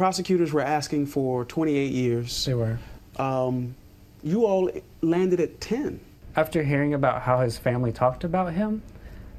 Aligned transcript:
prosecutors 0.00 0.50
were 0.50 0.62
asking 0.62 1.04
for 1.04 1.44
28 1.44 1.92
years. 1.92 2.46
They 2.46 2.54
were. 2.54 2.78
Um, 3.18 3.74
you 4.22 4.46
all 4.46 4.70
landed 5.02 5.40
at 5.40 5.60
10. 5.60 6.00
After 6.36 6.62
hearing 6.62 6.94
about 6.94 7.20
how 7.20 7.40
his 7.40 7.58
family 7.58 7.92
talked 7.92 8.24
about 8.24 8.54
him, 8.54 8.80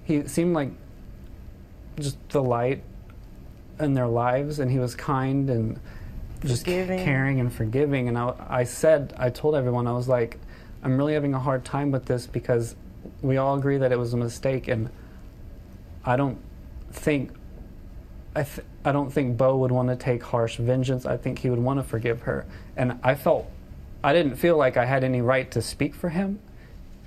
he 0.03 0.27
seemed 0.27 0.53
like 0.53 0.69
just 1.99 2.15
the 2.29 2.43
light 2.43 2.83
in 3.79 3.95
their 3.95 4.05
lives, 4.05 4.59
and 4.59 4.69
he 4.69 4.77
was 4.77 4.93
kind 4.93 5.49
and 5.49 5.79
just 6.45 6.63
Forgiving. 6.63 7.03
caring 7.03 7.39
and 7.39 7.51
forgiving. 7.51 8.07
And 8.07 8.15
I, 8.15 8.35
I 8.47 8.63
said, 8.63 9.15
I 9.17 9.31
told 9.31 9.55
everyone, 9.55 9.87
I 9.87 9.93
was 9.93 10.07
like, 10.07 10.37
I'm 10.83 10.95
really 10.95 11.15
having 11.15 11.33
a 11.33 11.39
hard 11.39 11.65
time 11.65 11.89
with 11.89 12.05
this 12.05 12.27
because 12.27 12.75
we 13.23 13.37
all 13.37 13.57
agree 13.57 13.79
that 13.79 13.91
it 13.91 13.97
was 13.97 14.13
a 14.13 14.17
mistake, 14.17 14.67
and 14.67 14.91
I 16.05 16.17
don't 16.17 16.37
think. 16.91 17.31
I, 18.35 18.43
th- 18.43 18.67
I 18.83 18.91
don't 18.91 19.11
think 19.11 19.37
Bo 19.37 19.57
would 19.57 19.71
want 19.71 19.89
to 19.89 19.95
take 19.95 20.23
harsh 20.23 20.57
vengeance. 20.57 21.05
I 21.05 21.17
think 21.17 21.39
he 21.39 21.49
would 21.49 21.59
want 21.59 21.79
to 21.79 21.83
forgive 21.83 22.21
her. 22.21 22.45
And 22.75 22.99
I 23.03 23.15
felt, 23.15 23.49
I 24.03 24.13
didn't 24.13 24.35
feel 24.35 24.57
like 24.57 24.75
I 24.77 24.85
had 24.85 25.03
any 25.03 25.21
right 25.21 25.49
to 25.51 25.61
speak 25.61 25.93
for 25.93 26.09
him. 26.09 26.39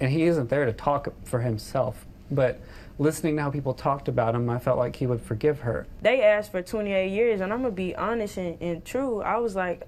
And 0.01 0.11
he 0.11 0.25
isn't 0.25 0.51
there 0.51 0.67
to 0.67 0.73
talk 0.73 1.09
for 1.25 1.41
himself. 1.41 2.07
But 2.31 2.61
listening 2.98 3.37
to 3.37 3.43
how 3.43 3.51
people 3.51 3.75
talked 3.75 4.09
about 4.09 4.34
him, 4.34 4.48
I 4.51 4.59
felt 4.59 4.79
like 4.79 4.97
he 4.97 5.07
would 5.07 5.21
forgive 5.21 5.61
her. 5.61 5.87
They 6.03 6.23
asked 6.23 6.53
for 6.53 6.62
28 6.62 7.09
years, 7.09 7.41
and 7.41 7.53
I'm 7.53 7.62
gonna 7.62 7.75
be 7.75 7.95
honest 7.97 8.37
and, 8.37 8.61
and 8.61 8.84
true. 8.84 9.20
I 9.23 9.37
was 9.39 9.56
like, 9.56 9.87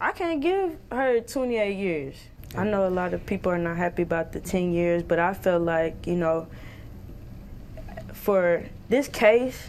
I 0.00 0.12
can't 0.12 0.40
give 0.40 0.76
her 0.92 1.20
28 1.20 1.76
years. 1.76 2.16
I 2.56 2.64
know 2.64 2.86
a 2.86 2.90
lot 2.90 3.12
of 3.12 3.26
people 3.26 3.52
are 3.52 3.58
not 3.58 3.76
happy 3.76 4.02
about 4.02 4.32
the 4.32 4.40
10 4.40 4.72
years, 4.72 5.02
but 5.02 5.18
I 5.18 5.34
felt 5.34 5.62
like, 5.62 6.06
you 6.06 6.16
know, 6.16 6.46
for 8.12 8.64
this 8.88 9.08
case 9.08 9.68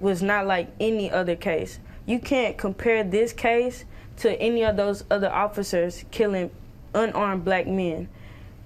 was 0.00 0.22
not 0.22 0.46
like 0.46 0.68
any 0.80 1.10
other 1.10 1.36
case. 1.36 1.78
You 2.06 2.18
can't 2.18 2.56
compare 2.56 3.04
this 3.04 3.32
case 3.32 3.84
to 4.18 4.32
any 4.40 4.64
of 4.64 4.76
those 4.76 5.04
other 5.10 5.30
officers 5.30 6.04
killing 6.10 6.50
unarmed 6.94 7.44
black 7.44 7.66
men. 7.66 8.08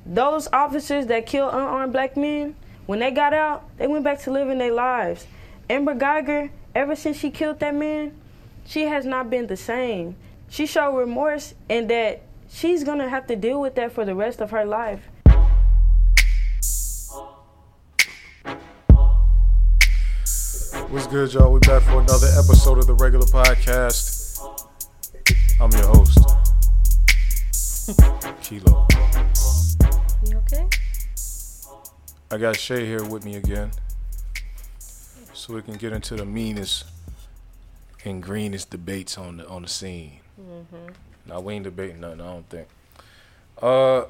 Those 0.04 0.48
officers 0.52 1.06
that 1.06 1.26
killed 1.26 1.54
unarmed 1.54 1.92
black 1.92 2.16
men, 2.16 2.56
when 2.86 2.98
they 2.98 3.10
got 3.10 3.32
out, 3.32 3.64
they 3.78 3.86
went 3.86 4.04
back 4.04 4.20
to 4.22 4.30
living 4.30 4.58
their 4.58 4.72
lives. 4.72 5.26
Amber 5.70 5.94
Guyger, 5.94 6.50
ever 6.74 6.96
since 6.96 7.16
she 7.16 7.30
killed 7.30 7.60
that 7.60 7.74
man, 7.74 8.14
she 8.64 8.82
has 8.82 9.04
not 9.04 9.30
been 9.30 9.46
the 9.46 9.56
same. 9.56 10.16
She 10.48 10.66
showed 10.66 10.96
remorse 10.96 11.54
and 11.68 11.88
that 11.90 12.22
she's 12.50 12.84
gonna 12.84 13.08
have 13.08 13.26
to 13.28 13.36
deal 13.36 13.60
with 13.60 13.74
that 13.76 13.92
for 13.92 14.04
the 14.04 14.14
rest 14.14 14.40
of 14.40 14.50
her 14.50 14.64
life. 14.64 15.08
What's 20.92 21.06
good, 21.06 21.32
y'all? 21.32 21.50
We 21.50 21.58
back 21.60 21.82
for 21.84 22.02
another 22.02 22.26
episode 22.38 22.76
of 22.76 22.86
the 22.86 22.92
regular 22.92 23.24
podcast. 23.24 24.38
I'm 25.58 25.70
your 25.70 25.86
host, 25.86 26.18
Kilo. 28.42 28.86
You 30.26 30.36
okay? 30.36 30.68
I 32.30 32.36
got 32.36 32.58
Shay 32.58 32.84
here 32.84 33.02
with 33.04 33.24
me 33.24 33.36
again, 33.36 33.70
so 35.32 35.54
we 35.54 35.62
can 35.62 35.78
get 35.78 35.94
into 35.94 36.14
the 36.14 36.26
meanest 36.26 36.84
and 38.04 38.22
greenest 38.22 38.68
debates 38.68 39.16
on 39.16 39.38
the 39.38 39.48
on 39.48 39.62
the 39.62 39.68
scene. 39.68 40.20
Now 41.26 41.40
we 41.40 41.54
ain't 41.54 41.64
debating 41.64 42.00
nothing. 42.00 42.20
I 42.20 42.24
don't 42.24 42.48
think. 42.50 42.68
Uh, 43.62 44.04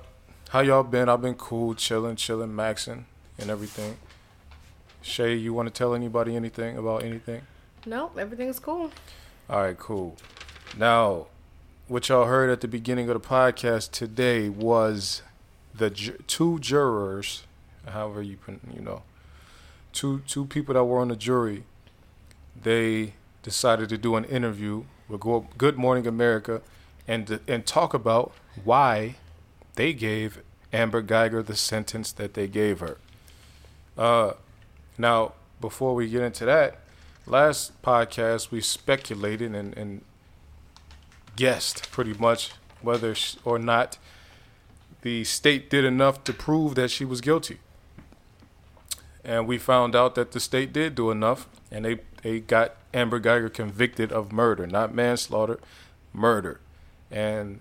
how 0.49 0.59
y'all 0.59 0.83
been? 0.83 1.09
I've 1.09 1.23
been 1.23 1.37
cool, 1.37 1.77
chilling, 1.77 2.17
chilling, 2.17 2.51
maxing, 2.51 3.05
and 3.39 3.51
everything. 3.51 3.99
Shay, 5.03 5.35
you 5.35 5.53
want 5.53 5.67
to 5.69 5.73
tell 5.73 5.95
anybody 5.95 6.37
anything 6.37 6.79
about 6.79 7.03
anything? 7.03 7.43
Nope, 7.85 8.17
everything's 8.19 8.59
cool. 8.59 8.91
All 9.51 9.63
right, 9.63 9.77
cool. 9.77 10.17
Now, 10.79 11.27
what 11.89 12.09
y'all 12.09 12.27
heard 12.27 12.49
at 12.49 12.61
the 12.61 12.69
beginning 12.69 13.11
of 13.11 13.21
the 13.21 13.29
podcast 13.29 13.91
today 13.91 14.49
was 14.49 15.23
the 15.75 15.91
ju- 15.91 16.23
two 16.27 16.59
jurors, 16.61 17.43
however 17.89 18.23
you 18.23 18.39
you 18.73 18.81
know, 18.81 19.03
two 19.93 20.23
two 20.27 20.47
people 20.47 20.75
that 20.75 20.85
were 20.85 21.01
on 21.01 21.09
the 21.09 21.17
jury. 21.17 21.65
They 22.61 23.15
decided 23.43 23.89
to 23.89 23.99
do 23.99 24.15
an 24.15 24.25
interview 24.25 24.85
with 25.09 25.21
Good 25.59 25.77
Morning 25.77 26.07
America, 26.07 26.63
and 27.09 27.41
and 27.49 27.67
talk 27.67 27.93
about 27.93 28.33
why 28.65 29.17
they 29.75 29.93
gave 29.93 30.41
Amber 30.73 31.03
Guyger 31.03 31.45
the 31.45 31.57
sentence 31.57 32.13
that 32.13 32.35
they 32.35 32.47
gave 32.47 32.81
her. 32.81 32.99
Uh, 33.99 34.33
now, 34.99 35.33
before 35.61 35.95
we 35.95 36.09
get 36.09 36.23
into 36.23 36.45
that, 36.45 36.79
last 37.27 37.81
podcast 37.83 38.51
we 38.51 38.61
speculated 38.61 39.55
and, 39.55 39.77
and 39.77 40.03
guessed 41.37 41.91
pretty 41.91 42.15
much 42.15 42.53
whether 42.81 43.15
or 43.45 43.59
not 43.59 43.99
the 45.03 45.25
state 45.25 45.71
did 45.71 45.85
enough 45.85 46.25
to 46.25 46.33
prove 46.33 46.75
that 46.75 46.91
she 46.91 47.05
was 47.05 47.21
guilty. 47.21 47.59
And 49.25 49.47
we 49.47 49.59
found 49.59 49.95
out 49.95 50.15
that 50.17 50.33
the 50.33 50.41
state 50.41 50.73
did 50.73 50.95
do 50.95 51.11
enough, 51.11 51.49
and 51.71 51.85
they, 51.85 52.01
they 52.23 52.41
got 52.41 52.77
Amber 52.93 53.21
Guyger 53.21 53.53
convicted 53.53 54.11
of 54.13 54.33
murder, 54.33 54.67
not 54.67 54.95
manslaughter, 54.95 55.61
murder. 56.13 56.61
And 57.11 57.61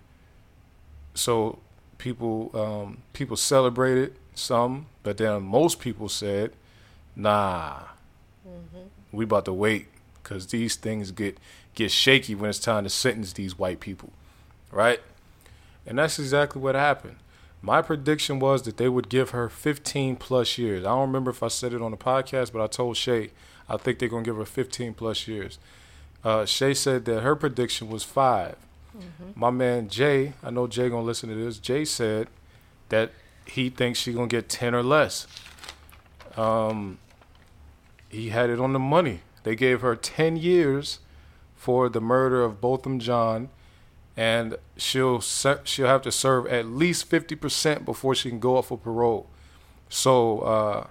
so 1.14 1.60
people 1.98 2.52
um, 2.54 3.04
people 3.14 3.38
celebrated 3.38 4.16
some, 4.34 4.88
but 5.04 5.18
then 5.18 5.44
most 5.44 5.80
people 5.80 6.10
said, 6.10 6.54
"Nah, 7.16 7.80
we 9.12 9.26
about 9.26 9.46
to 9.46 9.54
wait 9.54 9.88
because 10.22 10.48
these 10.48 10.76
things 10.76 11.12
get 11.12 11.38
get 11.74 11.92
shaky 11.92 12.36
when 12.36 12.50
it's 12.50 12.60
time 12.60 12.84
to 12.84 12.90
sentence 12.90 13.34
these 13.34 13.58
white 13.58 13.80
people, 13.80 14.12
right?" 14.72 15.00
And 15.86 15.98
that's 15.98 16.20
exactly 16.20 16.62
what 16.62 16.76
happened. 16.76 17.18
My 17.62 17.82
prediction 17.82 18.40
was 18.40 18.64
that 18.64 18.78
they 18.78 18.90
would 18.90 19.08
give 19.10 19.32
her 19.32 19.48
15 19.50 20.16
plus 20.16 20.58
years. 20.58 20.84
I 20.84 20.90
don't 20.90 21.02
remember 21.02 21.30
if 21.32 21.44
I 21.44 21.48
said 21.48 21.74
it 21.74 21.82
on 21.82 21.92
the 21.92 21.98
podcast, 21.98 22.52
but 22.52 22.62
I 22.62 22.68
told 22.68 22.98
Shay 22.98 23.32
I 23.70 23.78
think 23.78 24.00
they're 24.00 24.10
gonna 24.10 24.24
give 24.24 24.36
her 24.38 24.46
15 24.46 24.94
plus 24.94 25.28
years. 25.28 25.60
Uh, 26.24 26.46
Shay 26.46 26.74
said 26.74 27.06
that 27.06 27.22
her 27.22 27.36
prediction 27.36 27.90
was 27.90 28.04
5 28.04 28.56
My 29.36 29.50
man 29.50 29.88
Jay, 29.90 30.34
I 30.44 30.50
know 30.50 30.68
Jay 30.68 30.90
gonna 30.90 31.04
listen 31.04 31.30
to 31.30 31.36
this. 31.36 31.58
Jay 31.58 31.86
said 31.86 32.28
that 32.90 33.12
he 33.46 33.70
thinks 33.70 34.00
she 34.00 34.14
gonna 34.14 34.28
get 34.28 34.50
10 34.50 34.76
or 34.76 34.84
less. 34.84 35.26
Um, 36.38 37.00
he 38.10 38.30
had 38.30 38.50
it 38.50 38.60
on 38.60 38.74
the 38.74 38.80
money. 38.80 39.22
They 39.44 39.56
gave 39.56 39.82
her 39.82 39.96
10 39.96 40.38
years 40.38 41.00
for 41.56 41.90
the 41.90 42.02
murder 42.02 42.44
of 42.44 42.60
Botham 42.60 43.00
Jean, 43.00 43.50
and 44.18 44.58
she'll 44.78 45.22
she'll 45.22 45.88
have 45.88 46.02
to 46.02 46.12
serve 46.12 46.48
at 46.48 46.66
least 46.66 47.10
50% 47.10 47.86
before 47.86 48.16
she 48.16 48.30
can 48.30 48.40
go 48.40 48.58
up 48.58 48.66
for 48.66 48.78
parole. 48.78 49.28
So, 49.90 50.40
uh, 50.40 50.88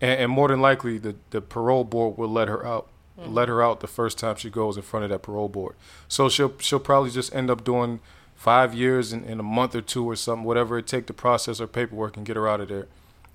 and, 0.00 0.20
and 0.20 0.32
more 0.32 0.48
than 0.48 0.60
likely, 0.60 0.98
the, 0.98 1.16
the 1.30 1.40
parole 1.40 1.84
board 1.84 2.18
will 2.18 2.28
let 2.28 2.48
her 2.48 2.64
out. 2.66 2.88
Let 3.16 3.48
her 3.48 3.62
out 3.62 3.78
the 3.78 3.86
first 3.86 4.18
time 4.18 4.34
she 4.34 4.50
goes 4.50 4.76
in 4.76 4.82
front 4.82 5.04
of 5.04 5.10
that 5.10 5.22
parole 5.22 5.48
board. 5.48 5.76
So 6.08 6.28
she'll 6.28 6.52
she'll 6.58 6.80
probably 6.80 7.10
just 7.10 7.32
end 7.32 7.48
up 7.48 7.62
doing 7.62 8.00
five 8.34 8.74
years 8.74 9.12
in, 9.12 9.22
in 9.22 9.38
a 9.38 9.44
month 9.44 9.76
or 9.76 9.80
two 9.80 10.04
or 10.04 10.16
something, 10.16 10.44
whatever 10.44 10.78
it 10.78 10.88
take 10.88 11.06
to 11.06 11.12
process 11.14 11.60
her 11.60 11.68
paperwork 11.68 12.16
and 12.16 12.26
get 12.26 12.34
her 12.34 12.48
out 12.48 12.60
of 12.60 12.68
there. 12.68 12.88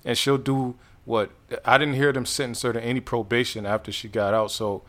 And 0.04 0.16
she'll 0.16 0.38
do 0.38 0.76
what 1.04 1.30
I 1.64 1.78
didn't 1.78 1.94
hear 1.94 2.12
them 2.12 2.26
sentence 2.26 2.62
her 2.62 2.72
to 2.72 2.82
any 2.82 3.00
probation 3.00 3.66
after 3.66 3.90
she 3.92 4.08
got 4.08 4.34
out. 4.34 4.50
So, 4.50 4.82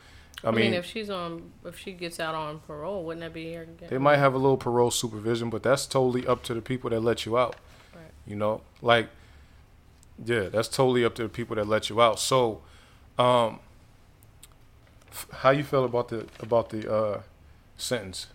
I 0.43 0.49
I 0.49 0.51
mean, 0.51 0.59
mean, 0.71 0.73
if 0.75 0.85
she's 0.85 1.09
on, 1.09 1.51
if 1.65 1.77
she 1.77 1.91
gets 1.93 2.19
out 2.19 2.35
on 2.35 2.59
parole, 2.59 3.03
wouldn't 3.03 3.21
that 3.21 3.33
be 3.33 3.53
her 3.53 3.63
again? 3.63 3.89
they 3.89 3.97
might 3.97 4.17
have 4.17 4.33
a 4.33 4.37
little 4.37 4.57
parole 4.57 4.91
supervision, 4.91 5.49
but 5.49 5.63
that's 5.63 5.85
totally 5.85 6.25
up 6.25 6.43
to 6.43 6.53
the 6.53 6.61
people 6.61 6.89
that 6.89 7.01
let 7.01 7.25
you 7.25 7.37
out. 7.37 7.55
Right. 7.93 8.03
You 8.25 8.35
know, 8.35 8.61
like, 8.81 9.09
yeah, 10.23 10.49
that's 10.49 10.67
totally 10.67 11.03
up 11.05 11.15
to 11.15 11.23
the 11.23 11.29
people 11.29 11.55
that 11.55 11.67
let 11.67 11.89
you 11.89 12.01
out. 12.01 12.19
So, 12.19 12.61
um, 13.17 13.59
f- 15.11 15.27
how 15.31 15.49
you 15.51 15.63
feel 15.63 15.85
about 15.85 16.09
the 16.09 16.25
about 16.39 16.69
the 16.69 16.91
uh, 16.91 17.21
sentence? 17.77 18.27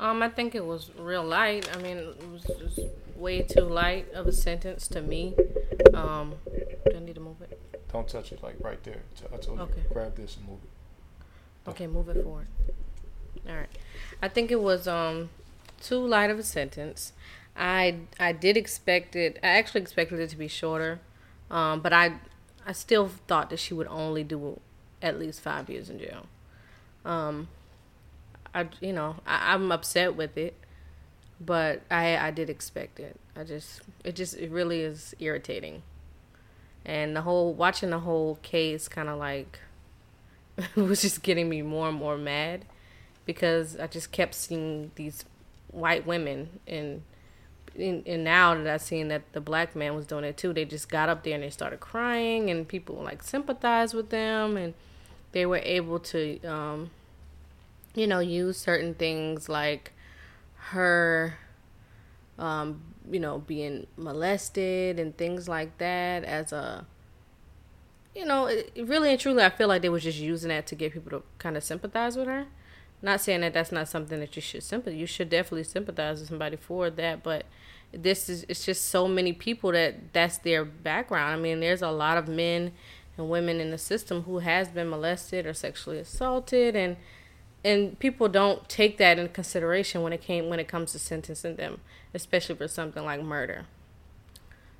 Um, 0.00 0.22
I 0.22 0.28
think 0.28 0.54
it 0.54 0.64
was 0.64 0.90
real 0.98 1.24
light. 1.24 1.68
I 1.74 1.80
mean, 1.80 1.96
it 1.98 2.28
was 2.32 2.42
just 2.58 2.80
way 3.16 3.42
too 3.42 3.62
light 3.62 4.12
of 4.12 4.26
a 4.26 4.32
sentence 4.32 4.88
to 4.88 5.00
me. 5.00 5.34
Um, 5.94 6.34
do 6.46 6.96
I 6.96 7.00
need 7.00 7.14
to 7.14 7.20
move 7.20 7.40
it? 7.42 7.58
Don't 7.92 8.08
touch 8.08 8.32
it, 8.32 8.42
like 8.42 8.56
right 8.60 8.82
there. 8.84 9.02
I 9.32 9.36
told 9.36 9.60
Okay. 9.60 9.80
you, 9.82 9.84
grab 9.92 10.16
this 10.16 10.36
and 10.36 10.46
move 10.48 10.58
it. 10.62 11.70
Okay, 11.70 11.86
move 11.86 12.08
it 12.08 12.22
forward. 12.24 12.46
All 13.48 13.54
right. 13.56 13.68
I 14.20 14.28
think 14.28 14.50
it 14.50 14.60
was 14.60 14.86
um 14.88 15.30
too 15.80 15.98
light 16.04 16.30
of 16.30 16.38
a 16.38 16.42
sentence. 16.42 17.12
I 17.56 17.96
I 18.18 18.32
did 18.32 18.56
expect 18.56 19.14
it. 19.16 19.38
I 19.42 19.48
actually 19.48 19.82
expected 19.82 20.18
it 20.20 20.30
to 20.30 20.36
be 20.36 20.48
shorter, 20.48 21.00
um, 21.50 21.80
but 21.80 21.92
I 21.92 22.14
I 22.66 22.72
still 22.72 23.08
thought 23.26 23.50
that 23.50 23.58
she 23.58 23.74
would 23.74 23.88
only 23.88 24.24
do 24.24 24.60
at 25.02 25.18
least 25.18 25.40
five 25.40 25.68
years 25.68 25.90
in 25.90 25.98
jail. 25.98 26.26
Um, 27.04 27.48
I 28.54 28.68
you 28.80 28.92
know 28.92 29.16
I, 29.26 29.54
I'm 29.54 29.70
upset 29.70 30.16
with 30.16 30.36
it, 30.38 30.54
but 31.44 31.82
I 31.90 32.16
I 32.16 32.30
did 32.30 32.50
expect 32.50 33.00
it. 33.00 33.18
I 33.36 33.44
just 33.44 33.82
it 34.04 34.16
just 34.16 34.36
it 34.36 34.50
really 34.50 34.80
is 34.80 35.14
irritating, 35.18 35.82
and 36.84 37.16
the 37.16 37.22
whole 37.22 37.52
watching 37.52 37.90
the 37.90 38.00
whole 38.00 38.38
case 38.42 38.88
kind 38.88 39.08
of 39.08 39.18
like 39.18 39.58
was 40.76 41.02
just 41.02 41.22
getting 41.22 41.48
me 41.48 41.62
more 41.62 41.88
and 41.88 41.96
more 41.96 42.18
mad 42.18 42.64
because 43.24 43.78
I 43.78 43.86
just 43.86 44.12
kept 44.12 44.34
seeing 44.34 44.90
these 44.96 45.24
white 45.70 46.06
women 46.06 46.60
and 46.66 47.02
and, 47.74 48.24
now 48.24 48.54
that 48.54 48.66
I've 48.66 48.82
seen 48.82 49.08
that 49.08 49.32
the 49.32 49.40
black 49.40 49.74
man 49.74 49.94
was 49.94 50.06
doing 50.06 50.24
it 50.24 50.36
too, 50.36 50.52
they 50.52 50.66
just 50.66 50.90
got 50.90 51.08
up 51.08 51.24
there 51.24 51.34
and 51.34 51.42
they 51.42 51.48
started 51.48 51.80
crying 51.80 52.50
and 52.50 52.68
people 52.68 52.96
like 52.96 53.22
sympathized 53.22 53.94
with 53.94 54.10
them 54.10 54.58
and 54.58 54.74
they 55.32 55.46
were 55.46 55.60
able 55.62 55.98
to 55.98 56.38
um, 56.44 56.90
you 57.94 58.06
know 58.06 58.18
use 58.18 58.58
certain 58.58 58.94
things 58.94 59.48
like 59.48 59.92
her 60.70 61.38
um, 62.38 62.80
you 63.10 63.20
know 63.20 63.38
being 63.38 63.86
molested 63.96 64.98
and 64.98 65.16
things 65.16 65.48
like 65.48 65.76
that 65.78 66.24
as 66.24 66.52
a 66.52 66.86
you 68.14 68.24
know 68.24 68.46
it, 68.46 68.72
really 68.84 69.10
and 69.10 69.20
truly 69.20 69.42
i 69.42 69.50
feel 69.50 69.68
like 69.68 69.82
they 69.82 69.88
was 69.88 70.02
just 70.02 70.18
using 70.18 70.48
that 70.48 70.66
to 70.66 70.74
get 70.74 70.92
people 70.92 71.10
to 71.10 71.22
kind 71.38 71.56
of 71.56 71.64
sympathize 71.64 72.16
with 72.16 72.26
her. 72.26 72.46
Not 73.04 73.20
saying 73.20 73.40
that 73.40 73.52
that's 73.52 73.72
not 73.72 73.88
something 73.88 74.20
that 74.20 74.36
you 74.36 74.42
should 74.42 74.62
sympathize 74.62 74.98
you 74.98 75.06
should 75.06 75.28
definitely 75.28 75.64
sympathize 75.64 76.20
with 76.20 76.28
somebody 76.28 76.56
for 76.56 76.88
that 76.90 77.22
but 77.22 77.46
this 77.92 78.28
is 78.28 78.44
it's 78.48 78.64
just 78.64 78.88
so 78.88 79.06
many 79.06 79.32
people 79.32 79.72
that 79.72 80.12
that's 80.12 80.38
their 80.38 80.64
background. 80.64 81.34
I 81.34 81.36
mean 81.36 81.60
there's 81.60 81.82
a 81.82 81.90
lot 81.90 82.16
of 82.16 82.28
men 82.28 82.72
and 83.16 83.28
women 83.28 83.60
in 83.60 83.70
the 83.70 83.78
system 83.78 84.22
who 84.22 84.38
has 84.38 84.68
been 84.68 84.88
molested 84.88 85.46
or 85.46 85.52
sexually 85.52 85.98
assaulted 85.98 86.74
and 86.74 86.96
and 87.64 87.98
people 87.98 88.28
don't 88.28 88.68
take 88.68 88.98
that 88.98 89.18
into 89.18 89.32
consideration 89.32 90.02
when 90.02 90.12
it 90.12 90.20
came 90.20 90.48
when 90.48 90.58
it 90.58 90.68
comes 90.68 90.92
to 90.92 90.98
sentencing 90.98 91.56
them, 91.56 91.80
especially 92.14 92.54
for 92.54 92.68
something 92.68 93.04
like 93.04 93.22
murder. 93.22 93.64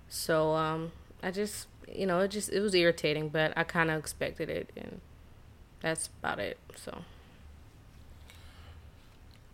So 0.09 0.55
um, 0.55 0.93
I 1.23 1.31
just 1.31 1.69
you 1.93 2.07
know 2.07 2.21
it 2.21 2.29
just 2.29 2.51
it 2.51 2.61
was 2.61 2.75
irritating, 2.75 3.29
but 3.29 3.53
I 3.57 3.65
kind 3.65 3.91
of 3.91 3.99
expected 3.99 4.49
it, 4.49 4.71
and 4.77 5.01
that's 5.81 6.09
about 6.21 6.39
it. 6.39 6.59
So. 6.77 7.03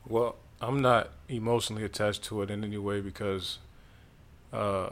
Well, 0.09 0.37
I'm 0.61 0.81
not 0.81 1.11
emotionally 1.29 1.85
attached 1.85 2.25
to 2.25 2.41
it 2.43 2.51
in 2.51 2.65
any 2.65 2.79
way 2.79 3.01
because 3.03 3.59
uh, 4.53 4.91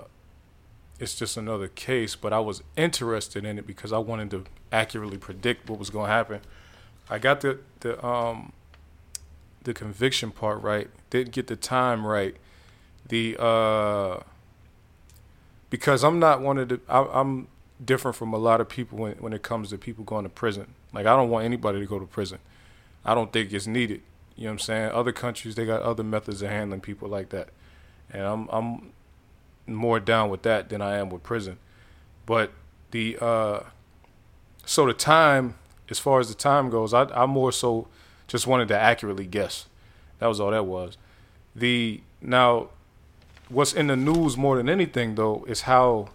it's 1.01 1.15
just 1.15 1.37
another 1.39 1.69
case. 1.69 2.15
But 2.15 2.33
I 2.35 2.41
was 2.41 2.63
interested 2.77 3.45
in 3.45 3.59
it 3.59 3.67
because 3.67 3.93
I 3.93 3.99
wanted 3.99 4.31
to 4.33 4.45
accurately 4.71 5.17
predict 5.17 5.71
what 5.71 5.79
was 5.79 5.89
going 5.89 6.07
to 6.07 6.13
happen. 6.13 6.41
I 7.09 7.19
got 7.19 7.41
the 7.41 7.59
the 7.81 8.05
um 8.05 8.53
the 9.63 9.75
conviction 9.75 10.31
part 10.31 10.63
right. 10.63 10.89
Didn't 11.11 11.33
get 11.33 11.47
the 11.47 11.57
time 11.57 12.07
right. 12.07 12.37
The 13.09 13.37
uh 13.39 14.21
because 15.71 16.05
I'm 16.05 16.19
not 16.19 16.41
one 16.41 16.59
of 16.59 16.69
the 16.69 16.81
I, 16.89 17.21
am 17.21 17.49
different 17.85 18.17
from 18.17 18.33
a 18.33 18.39
lot 18.39 18.61
of 18.61 18.69
people 18.69 18.99
when 18.99 19.15
when 19.15 19.33
it 19.33 19.43
comes 19.43 19.71
to 19.71 19.79
people 19.79 20.05
going 20.05 20.25
to 20.25 20.29
prison. 20.31 20.75
Like 20.93 21.07
I 21.07 21.17
don't 21.17 21.31
want 21.31 21.45
anybody 21.45 21.81
to 21.81 21.87
go 21.87 21.99
to 21.99 22.07
prison. 22.07 22.39
I 23.05 23.15
don't 23.15 23.33
think 23.33 23.53
it's 23.53 23.67
needed. 23.67 24.03
You 24.37 24.45
know 24.45 24.51
what 24.51 24.53
I'm 24.55 24.59
saying? 24.61 24.91
Other 24.93 25.13
countries 25.13 25.55
they 25.55 25.67
got 25.67 25.83
other 25.83 26.03
methods 26.03 26.43
of 26.43 26.51
handling 26.51 26.81
people 26.81 27.09
like 27.09 27.31
that. 27.31 27.49
And 28.11 28.23
I'm 28.23 28.49
I'm 28.51 28.93
more 29.67 30.01
down 30.01 30.31
with 30.31 30.43
that 30.43 30.69
than 30.69 30.81
I 30.81 30.97
am 30.97 31.11
with 31.11 31.23
prison. 31.23 31.59
But 32.25 32.53
the 32.91 33.17
uh 33.21 33.61
so 34.65 34.87
the 34.87 34.95
time 34.95 35.55
as 35.91 35.99
far 35.99 36.21
as 36.21 36.29
the 36.29 36.35
time 36.35 36.71
goes, 36.71 36.93
I, 36.93 37.05
I 37.05 37.27
more 37.27 37.53
so 37.53 37.89
just 38.27 38.47
wanted 38.47 38.69
to 38.69 38.79
accurately 38.79 39.27
guess. 39.27 39.67
That 40.19 40.27
was 40.27 40.41
all 40.41 40.51
that 40.51 40.67
was. 40.67 40.97
The 41.55 42.01
now, 42.21 42.69
what's 43.49 43.73
in 43.73 43.87
the 43.87 43.97
news 43.97 44.37
more 44.37 44.57
than 44.57 44.69
anything 44.69 45.15
though 45.15 45.45
is 45.47 45.63
how 45.63 46.09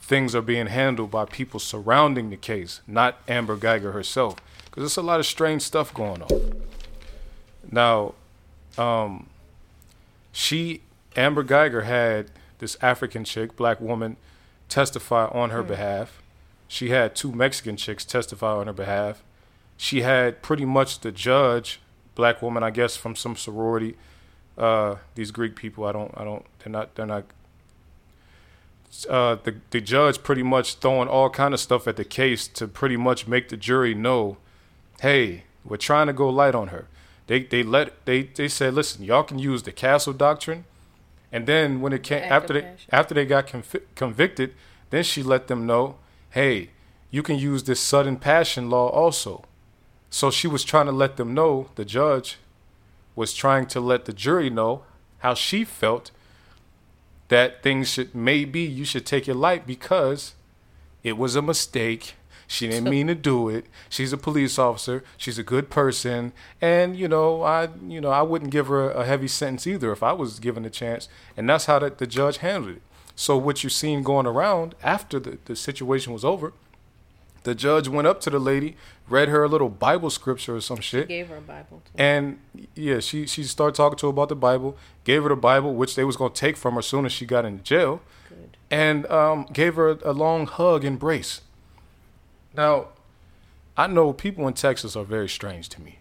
things 0.00 0.34
are 0.34 0.42
being 0.42 0.66
handled 0.66 1.10
by 1.10 1.24
people 1.24 1.58
surrounding 1.60 2.30
the 2.30 2.36
case, 2.36 2.80
not 2.86 3.18
Amber 3.26 3.56
Guyger 3.56 3.92
herself, 3.92 4.36
because 4.66 4.82
there's 4.82 4.96
a 4.96 5.02
lot 5.02 5.20
of 5.20 5.26
strange 5.26 5.62
stuff 5.62 5.94
going 5.94 6.22
on. 6.22 6.62
Now, 7.70 8.14
um, 8.76 9.28
she 10.32 10.82
Amber 11.16 11.44
Guyger 11.44 11.84
had 11.84 12.30
this 12.58 12.76
African 12.82 13.24
chick, 13.24 13.56
black 13.56 13.80
woman, 13.80 14.16
testify 14.68 15.26
on 15.26 15.50
her 15.50 15.62
mm. 15.62 15.68
behalf 15.68 16.20
she 16.74 16.90
had 16.90 17.14
two 17.14 17.30
Mexican 17.30 17.76
chicks 17.76 18.04
testify 18.04 18.50
on 18.50 18.66
her 18.66 18.72
behalf. 18.72 19.22
She 19.76 20.02
had 20.02 20.42
pretty 20.42 20.64
much 20.64 20.98
the 20.98 21.12
judge, 21.12 21.78
black 22.16 22.42
woman, 22.42 22.64
I 22.64 22.70
guess, 22.70 22.96
from 22.96 23.14
some 23.14 23.36
sorority. 23.36 23.96
Uh, 24.58 24.96
these 25.14 25.30
Greek 25.30 25.54
people, 25.54 25.84
I 25.84 25.92
don't, 25.92 26.12
I 26.16 26.24
don't, 26.24 26.44
they're 26.58 26.72
not, 26.72 26.96
they're 26.96 27.06
not. 27.06 27.26
Uh, 29.08 29.36
the 29.44 29.54
the 29.70 29.80
judge 29.80 30.24
pretty 30.24 30.42
much 30.42 30.74
throwing 30.76 31.06
all 31.06 31.30
kind 31.30 31.54
of 31.54 31.60
stuff 31.60 31.86
at 31.86 31.94
the 31.94 32.04
case 32.04 32.48
to 32.48 32.66
pretty 32.66 32.96
much 32.96 33.28
make 33.28 33.50
the 33.50 33.56
jury 33.56 33.94
know, 33.94 34.36
hey, 35.00 35.44
we're 35.64 35.76
trying 35.76 36.08
to 36.08 36.12
go 36.12 36.28
light 36.28 36.56
on 36.56 36.68
her. 36.68 36.88
They 37.28 37.44
they 37.44 37.62
let 37.62 38.04
they 38.04 38.22
they 38.24 38.48
said, 38.48 38.74
listen, 38.74 39.04
y'all 39.04 39.22
can 39.22 39.38
use 39.38 39.62
the 39.62 39.72
castle 39.72 40.12
doctrine, 40.12 40.64
and 41.30 41.46
then 41.46 41.80
when 41.80 41.92
it 41.92 42.02
came 42.02 42.24
after 42.24 42.52
they 42.52 42.72
after 42.90 43.14
they 43.14 43.26
got 43.26 43.46
conv- 43.46 43.82
convicted, 43.94 44.54
then 44.90 45.04
she 45.04 45.22
let 45.22 45.46
them 45.46 45.66
know, 45.66 45.96
hey, 46.34 46.68
you 47.12 47.22
can 47.22 47.38
use 47.38 47.62
this 47.62 47.78
sudden 47.78 48.16
passion 48.16 48.68
law 48.68 48.88
also. 48.88 49.44
So 50.10 50.32
she 50.32 50.48
was 50.48 50.64
trying 50.64 50.86
to 50.86 50.92
let 50.92 51.16
them 51.16 51.32
know, 51.32 51.68
the 51.76 51.84
judge 51.84 52.38
was 53.14 53.32
trying 53.32 53.66
to 53.66 53.78
let 53.78 54.04
the 54.04 54.12
jury 54.12 54.50
know 54.50 54.82
how 55.18 55.34
she 55.34 55.62
felt 55.64 56.10
that 57.28 57.62
things 57.62 57.88
should 57.88 58.16
maybe 58.16 58.62
you 58.62 58.84
should 58.84 59.06
take 59.06 59.28
it 59.28 59.34
light 59.34 59.64
because 59.64 60.34
it 61.04 61.16
was 61.16 61.36
a 61.36 61.42
mistake. 61.42 62.14
She 62.48 62.66
didn't 62.66 62.90
mean 62.96 63.06
to 63.06 63.14
do 63.14 63.48
it. 63.48 63.66
She's 63.88 64.12
a 64.12 64.18
police 64.18 64.58
officer. 64.58 65.04
She's 65.16 65.38
a 65.38 65.44
good 65.44 65.70
person, 65.70 66.32
and 66.60 66.96
you 66.96 67.06
know, 67.06 67.42
I 67.42 67.68
you 67.86 68.00
know 68.00 68.10
I 68.10 68.22
wouldn't 68.22 68.50
give 68.50 68.66
her 68.66 68.90
a 68.90 69.04
heavy 69.04 69.28
sentence 69.28 69.68
either 69.68 69.92
if 69.92 70.02
I 70.02 70.12
was 70.12 70.40
given 70.40 70.64
a 70.64 70.70
chance. 70.70 71.08
And 71.36 71.48
that's 71.48 71.66
how 71.66 71.78
the, 71.78 71.90
the 71.90 72.08
judge 72.08 72.38
handled 72.38 72.76
it. 72.76 72.82
So 73.16 73.36
what 73.36 73.62
you 73.62 73.70
seen 73.70 74.02
going 74.02 74.26
around 74.26 74.74
after 74.82 75.20
the, 75.20 75.38
the 75.44 75.56
situation 75.56 76.12
was 76.12 76.24
over, 76.24 76.52
the 77.44 77.54
judge 77.54 77.88
went 77.88 78.08
up 78.08 78.20
to 78.22 78.30
the 78.30 78.38
lady, 78.38 78.76
read 79.08 79.28
her 79.28 79.44
a 79.44 79.48
little 79.48 79.68
Bible 79.68 80.10
scripture 80.10 80.56
or 80.56 80.60
some 80.60 80.80
shit. 80.80 81.08
He 81.08 81.18
gave 81.18 81.28
her 81.28 81.36
a 81.36 81.40
Bible. 81.40 81.82
Too. 81.84 81.90
And 81.96 82.38
yeah, 82.74 83.00
she 83.00 83.26
she 83.26 83.44
started 83.44 83.76
talking 83.76 83.98
to 83.98 84.06
her 84.06 84.10
about 84.10 84.30
the 84.30 84.36
Bible, 84.36 84.76
gave 85.04 85.22
her 85.22 85.28
the 85.28 85.36
Bible, 85.36 85.74
which 85.74 85.94
they 85.94 86.04
was 86.04 86.16
gonna 86.16 86.34
take 86.34 86.56
from 86.56 86.74
her 86.74 86.78
as 86.80 86.86
soon 86.86 87.04
as 87.04 87.12
she 87.12 87.26
got 87.26 87.44
in 87.44 87.62
jail. 87.62 88.00
Good. 88.28 88.56
And 88.70 89.06
um, 89.06 89.46
gave 89.52 89.76
her 89.76 89.90
a, 89.90 89.98
a 90.04 90.12
long 90.12 90.46
hug, 90.46 90.84
embrace. 90.84 91.42
Now, 92.56 92.88
I 93.76 93.88
know 93.88 94.12
people 94.12 94.48
in 94.48 94.54
Texas 94.54 94.96
are 94.96 95.04
very 95.04 95.28
strange 95.28 95.68
to 95.70 95.82
me, 95.82 95.98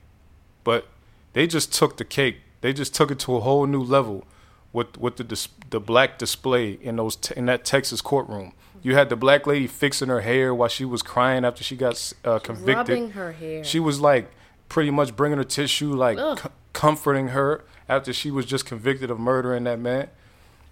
but 0.64 0.88
they 1.34 1.46
just 1.46 1.74
took 1.74 1.98
the 1.98 2.06
cake. 2.06 2.38
They 2.62 2.72
just 2.72 2.96
took 2.96 3.12
it 3.12 3.20
to 3.20 3.36
a 3.36 3.42
whole 3.42 3.68
new 3.68 3.84
level 3.84 4.26
with 4.74 4.98
with 4.98 5.16
the 5.18 5.24
dis- 5.24 5.48
the 5.70 5.80
black 5.80 6.18
display 6.18 6.72
in 6.74 6.98
those 6.98 7.16
te- 7.16 7.36
in 7.38 7.46
that 7.46 7.64
Texas 7.64 8.02
courtroom. 8.02 8.54
You 8.82 8.96
had 8.96 9.08
the 9.08 9.16
black 9.16 9.48
lady 9.48 9.68
fixing 9.68 10.10
her 10.10 10.22
hair 10.22 10.54
while 10.54 10.68
she 10.68 10.84
was 10.84 11.02
crying 11.02 11.46
after 11.46 11.64
she 11.64 11.78
got 11.78 12.12
uh, 12.26 12.40
convicted. 12.40 12.76
Rubbing 12.90 13.12
her 13.12 13.32
hair. 13.32 13.64
She 13.64 13.80
was 13.80 14.02
like 14.02 14.30
pretty 14.68 14.90
much 14.92 15.16
bringing 15.16 15.38
her 15.38 15.44
tissue, 15.46 15.94
like 15.94 16.18
c- 16.40 16.50
comforting 16.74 17.30
her 17.30 17.64
after 17.88 18.12
she 18.12 18.30
was 18.32 18.46
just 18.46 18.66
convicted 18.66 19.10
of 19.10 19.20
murdering 19.20 19.64
that 19.66 19.80
man. 19.80 20.10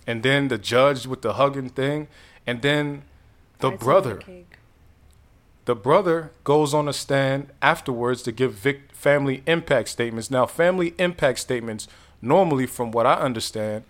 And 0.05 0.23
then 0.23 0.49
the 0.49 0.57
judge 0.57 1.05
with 1.07 1.21
the 1.21 1.33
hugging 1.33 1.69
thing, 1.69 2.07
and 2.45 2.61
then 2.61 3.03
the 3.59 3.69
brother. 3.71 4.19
The 5.65 5.75
brother 5.75 6.31
goes 6.43 6.73
on 6.73 6.87
a 6.87 6.93
stand 6.93 7.51
afterwards 7.61 8.23
to 8.23 8.31
give 8.31 8.53
Vic 8.53 8.91
family 8.91 9.43
impact 9.45 9.89
statements. 9.89 10.31
Now, 10.31 10.47
family 10.47 10.95
impact 10.97 11.37
statements 11.39 11.87
normally, 12.21 12.65
from 12.65 12.91
what 12.91 13.05
I 13.05 13.15
understand, 13.15 13.83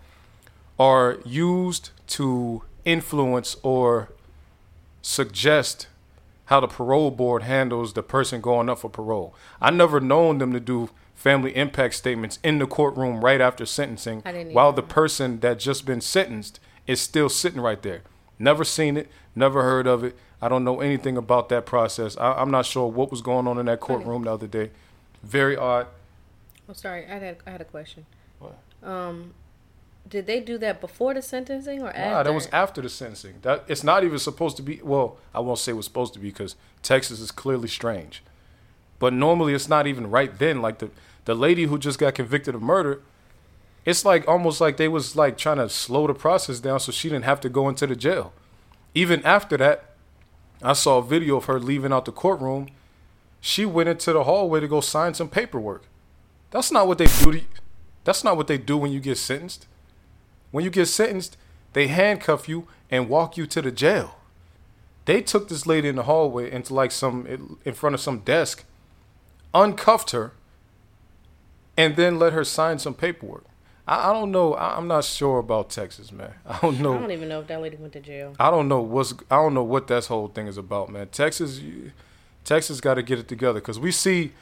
are 0.80 1.18
used 1.26 1.92
to 2.08 2.64
influence 2.86 3.56
or 3.64 4.10
suggest 5.02 5.88
how 6.46 6.60
the 6.60 6.68
parole 6.68 7.12
board 7.12 7.44
handles 7.44 7.94
the 7.94 8.04
person 8.04 8.42
going 8.42 8.70
up 8.70 8.80
for 8.80 8.90
parole. 8.90 9.34
I 9.62 9.72
never 9.72 10.00
known 10.00 10.40
them 10.40 10.54
to 10.54 10.60
do 10.60 10.90
family 11.16 11.56
impact 11.56 11.94
statements 11.94 12.40
in 12.44 12.58
the 12.58 12.66
courtroom 12.66 13.24
right 13.24 13.40
after 13.40 13.66
sentencing 13.66 14.22
while 14.52 14.74
the 14.74 14.82
person 14.82 15.40
that 15.42 15.60
just 15.60 15.86
been 15.86 16.02
sentenced 16.02 16.60
is 16.88 17.00
still 17.00 17.30
sitting 17.30 17.62
right 17.62 17.82
there. 17.84 18.02
Never 18.40 18.64
seen 18.64 18.98
it, 18.98 19.08
never 19.36 19.62
heard 19.62 19.86
of 19.86 20.04
it. 20.04 20.18
I 20.42 20.50
don't 20.50 20.64
know 20.64 20.82
anything 20.82 21.16
about 21.16 21.50
that 21.50 21.66
process. 21.66 22.18
I, 22.18 22.42
am 22.42 22.50
not 22.50 22.66
sure 22.66 22.88
what 22.88 23.12
was 23.12 23.22
going 23.22 23.48
on 23.48 23.60
in 23.60 23.68
that 23.68 23.80
courtroom 23.80 24.24
the 24.24 24.34
other 24.34 24.48
day. 24.48 24.72
Very 25.22 25.56
odd. 25.56 25.86
I'm 25.86 26.72
oh, 26.72 26.74
sorry. 26.74 27.06
I 27.06 27.20
had 27.20 27.38
I 27.46 27.52
had 27.52 27.62
a 27.62 27.66
question. 27.66 28.08
Um, 28.84 29.34
did 30.08 30.28
they 30.28 30.40
do 30.40 30.58
that 30.58 30.82
before 30.82 31.14
the 31.14 31.22
sentencing 31.22 31.82
or 31.82 31.90
after? 31.90 32.10
Nah, 32.10 32.24
that 32.24 32.34
was 32.34 32.48
after 32.52 32.82
the 32.82 32.90
sentencing. 32.90 33.36
That 33.42 33.64
it's 33.68 33.84
not 33.84 34.04
even 34.04 34.20
supposed 34.20 34.58
to 34.58 34.64
be. 34.64 34.82
Well, 34.84 35.18
I 35.34 35.40
won't 35.40 35.60
say 35.60 35.72
it 35.72 35.76
was 35.76 35.86
supposed 35.86 36.14
to 36.14 36.20
be 36.20 36.30
because 36.30 36.56
Texas 36.82 37.20
is 37.20 37.32
clearly 37.32 37.68
strange. 37.68 38.24
But 39.00 39.14
normally 39.14 39.54
it's 39.54 39.70
not 39.70 39.88
even 39.88 40.10
right 40.10 40.38
then. 40.38 40.62
Like 40.62 40.80
the 40.80 40.90
the 41.26 41.36
lady 41.36 41.66
who 41.66 41.78
just 41.78 42.00
got 42.00 42.16
convicted 42.16 42.56
of 42.56 42.62
murder, 42.62 43.02
it's 43.86 44.04
like 44.04 44.28
almost 44.28 44.60
like 44.60 44.78
they 44.78 44.88
was 44.88 45.16
like 45.16 45.38
trying 45.38 45.58
to 45.58 45.70
slow 45.70 46.08
the 46.08 46.14
process 46.14 46.60
down 46.60 46.80
so 46.80 46.92
she 46.92 47.10
didn't 47.10 47.26
have 47.26 47.40
to 47.42 47.50
go 47.50 47.70
into 47.70 47.88
the 47.88 47.96
jail. 47.96 48.34
Even 48.94 49.24
after 49.24 49.56
that, 49.58 49.96
I 50.62 50.74
saw 50.74 50.98
a 50.98 51.04
video 51.04 51.38
of 51.38 51.46
her 51.46 51.60
leaving 51.60 51.94
out 51.94 52.06
the 52.06 52.12
courtroom, 52.12 52.68
she 53.40 53.66
went 53.66 53.90
into 53.90 54.14
the 54.14 54.24
hallway 54.24 54.60
to 54.60 54.68
go 54.68 54.82
sign 54.82 55.16
some 55.16 55.28
paperwork. 55.28 55.84
That's 56.52 56.72
not 56.72 56.88
what 56.88 57.00
they 57.00 57.08
do. 57.08 57.32
To, 57.32 57.42
that's 58.04 58.24
not 58.24 58.38
what 58.38 58.48
they 58.48 58.58
do 58.58 58.78
when 58.78 58.92
you 58.92 59.00
get 59.00 59.18
sentenced. 59.18 59.68
When 60.52 60.64
you 60.64 60.70
get 60.70 60.88
sentenced, 60.88 61.38
they 61.74 61.88
handcuff 61.88 62.50
you 62.50 62.68
and 62.90 63.10
walk 63.10 63.38
you 63.38 63.46
to 63.48 63.62
the 63.62 63.72
jail. 63.72 64.18
They 65.06 65.22
took 65.22 65.48
this 65.48 65.66
lady 65.66 65.88
in 65.88 65.96
the 65.96 66.04
hallway 66.04 66.52
into 66.52 66.74
like 66.74 66.92
some 66.92 67.58
in 67.64 67.74
front 67.74 67.96
of 67.96 68.02
some 68.02 68.20
desk, 68.20 68.66
uncuffed 69.54 70.12
her, 70.12 70.34
and 71.78 71.96
then 71.96 72.20
let 72.20 72.34
her 72.34 72.44
sign 72.44 72.80
some 72.80 72.94
paperwork. 72.94 73.46
I, 73.88 74.10
I 74.10 74.14
don't 74.14 74.32
know. 74.32 74.54
I, 74.54 74.78
am 74.78 74.88
not 74.88 75.04
sure 75.04 75.40
about 75.40 75.70
Texas, 75.70 76.12
man. 76.12 76.34
I 76.46 76.60
don't 76.60 76.80
know. 76.80 76.96
I 76.96 77.00
don't 77.00 77.12
even 77.12 77.30
know 77.30 77.42
if 77.42 77.48
that 77.48 77.62
lady 77.62 77.78
went 77.78 77.94
to 77.94 78.00
jail. 78.00 78.36
I 78.40 78.52
don't 78.52 78.68
know 78.68 78.82
what's. 78.82 79.14
I 79.30 79.38
don't 79.38 79.54
know 79.54 79.64
what 79.64 79.88
that 79.88 80.06
whole 80.06 80.28
thing 80.28 80.48
is 80.48 80.58
about, 80.58 80.90
man. 80.90 81.08
Texas, 81.08 81.62
Texas 82.44 82.80
got 82.82 82.96
to 82.96 83.04
get 83.04 83.20
it 83.20 83.28
together 83.28 83.60
because 83.60 83.80
we 83.80 83.92
see 83.92 84.34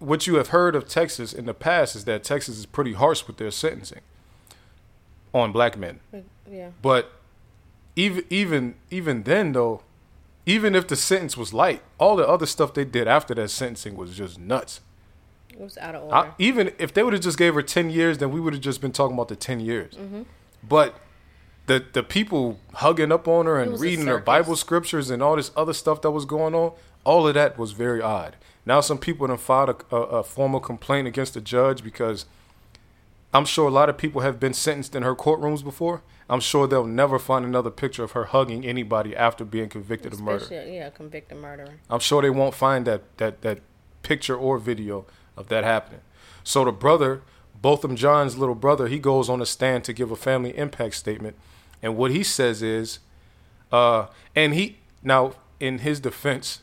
what 0.00 0.26
you 0.26 0.34
have 0.36 0.48
heard 0.48 0.74
of 0.74 0.88
Texas 0.88 1.32
in 1.32 1.46
the 1.46 1.54
past 1.54 1.94
is 1.94 2.04
that 2.06 2.24
Texas 2.24 2.58
is 2.58 2.66
pretty 2.66 2.94
harsh 2.94 3.26
with 3.26 3.36
their 3.36 3.50
sentencing 3.50 4.00
on 5.32 5.52
black 5.52 5.78
men. 5.78 6.00
Yeah. 6.50 6.70
But 6.82 7.12
even 7.94 8.24
even 8.30 8.74
even 8.90 9.22
then 9.22 9.52
though, 9.52 9.82
even 10.46 10.74
if 10.74 10.88
the 10.88 10.96
sentence 10.96 11.36
was 11.36 11.52
light, 11.52 11.82
all 11.98 12.16
the 12.16 12.26
other 12.26 12.46
stuff 12.46 12.74
they 12.74 12.84
did 12.84 13.06
after 13.06 13.34
that 13.34 13.50
sentencing 13.50 13.96
was 13.96 14.16
just 14.16 14.38
nuts. 14.38 14.80
It 15.50 15.60
was 15.60 15.76
out 15.78 15.94
of 15.94 16.04
order. 16.04 16.14
I, 16.14 16.30
even 16.38 16.72
if 16.78 16.94
they 16.94 17.02
would 17.02 17.12
have 17.12 17.22
just 17.22 17.38
gave 17.38 17.54
her 17.54 17.62
ten 17.62 17.90
years, 17.90 18.18
then 18.18 18.30
we 18.32 18.40
would 18.40 18.54
have 18.54 18.62
just 18.62 18.80
been 18.80 18.92
talking 18.92 19.14
about 19.14 19.28
the 19.28 19.36
ten 19.36 19.60
years. 19.60 19.94
Mm-hmm. 19.94 20.22
But 20.66 20.98
the 21.66 21.84
the 21.92 22.02
people 22.02 22.58
hugging 22.74 23.12
up 23.12 23.28
on 23.28 23.46
her 23.46 23.60
and 23.60 23.78
reading 23.78 24.06
her 24.06 24.18
Bible 24.18 24.56
scriptures 24.56 25.10
and 25.10 25.22
all 25.22 25.36
this 25.36 25.50
other 25.56 25.74
stuff 25.74 26.00
that 26.02 26.10
was 26.10 26.24
going 26.24 26.54
on, 26.54 26.72
all 27.04 27.28
of 27.28 27.34
that 27.34 27.58
was 27.58 27.72
very 27.72 28.00
odd. 28.00 28.36
Now 28.66 28.80
some 28.80 28.98
people 28.98 29.26
have 29.28 29.40
filed 29.40 29.70
a, 29.90 29.96
a, 29.96 30.00
a 30.00 30.22
formal 30.22 30.60
complaint 30.60 31.08
against 31.08 31.34
the 31.34 31.40
judge 31.40 31.82
because 31.82 32.26
I'm 33.32 33.44
sure 33.44 33.68
a 33.68 33.70
lot 33.70 33.88
of 33.88 33.96
people 33.96 34.22
have 34.22 34.40
been 34.40 34.54
sentenced 34.54 34.94
in 34.94 35.02
her 35.02 35.14
courtrooms 35.14 35.62
before. 35.62 36.02
I'm 36.28 36.40
sure 36.40 36.66
they'll 36.66 36.84
never 36.84 37.18
find 37.18 37.44
another 37.44 37.70
picture 37.70 38.04
of 38.04 38.12
her 38.12 38.24
hugging 38.24 38.64
anybody 38.64 39.16
after 39.16 39.44
being 39.44 39.68
convicted 39.68 40.12
Especially, 40.12 40.56
of 40.56 40.64
murder. 40.64 40.70
Yeah, 40.72 40.90
convicted 40.90 41.38
murderer. 41.38 41.80
I'm 41.88 42.00
sure 42.00 42.22
they 42.22 42.30
won't 42.30 42.54
find 42.54 42.86
that 42.86 43.16
that 43.18 43.42
that 43.42 43.60
picture 44.02 44.36
or 44.36 44.58
video 44.58 45.06
of 45.36 45.48
that 45.48 45.64
happening. 45.64 46.00
So 46.44 46.64
the 46.64 46.72
brother, 46.72 47.22
Botham 47.60 47.96
Jean's 47.96 48.36
little 48.36 48.54
brother, 48.54 48.88
he 48.88 48.98
goes 48.98 49.28
on 49.28 49.40
a 49.40 49.46
stand 49.46 49.84
to 49.84 49.92
give 49.92 50.10
a 50.10 50.16
family 50.16 50.56
impact 50.56 50.94
statement, 50.94 51.36
and 51.82 51.96
what 51.96 52.10
he 52.10 52.22
says 52.22 52.62
is, 52.62 53.00
uh, 53.70 54.06
and 54.34 54.54
he 54.54 54.78
now 55.02 55.34
in 55.58 55.78
his 55.78 56.00
defense, 56.00 56.60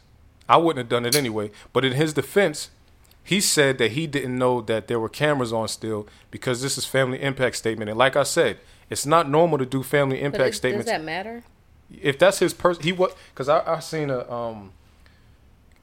I 0.49 0.57
wouldn't 0.57 0.77
have 0.77 0.89
done 0.89 1.05
it 1.05 1.15
anyway, 1.15 1.51
but 1.73 1.83
in 1.83 1.93
his 1.93 2.13
defense, 2.13 2.69
he 3.23 3.41
said 3.41 3.77
that 3.79 3.91
he 3.91 4.07
didn't 4.07 4.37
know 4.37 4.61
that 4.61 4.87
there 4.87 4.99
were 4.99 5.09
cameras 5.09 5.51
on 5.51 5.67
still 5.67 6.07
because 6.31 6.61
this 6.61 6.77
is 6.77 6.85
family 6.85 7.21
impact 7.21 7.57
statement, 7.57 7.89
and 7.89 7.97
like 7.97 8.15
I 8.15 8.23
said, 8.23 8.57
it's 8.89 9.05
not 9.05 9.29
normal 9.29 9.57
to 9.57 9.65
do 9.65 9.83
family 9.83 10.21
impact 10.21 10.55
statements. 10.55 10.85
Does 10.85 10.93
that 10.93 11.03
matter? 11.03 11.43
If 12.01 12.17
that's 12.17 12.39
his 12.39 12.53
person, 12.53 12.83
he 12.83 12.91
what? 12.91 13.17
Because 13.33 13.49
I 13.49 13.63
I 13.65 13.79
seen 13.79 14.09
a 14.09 14.29
um. 14.31 14.71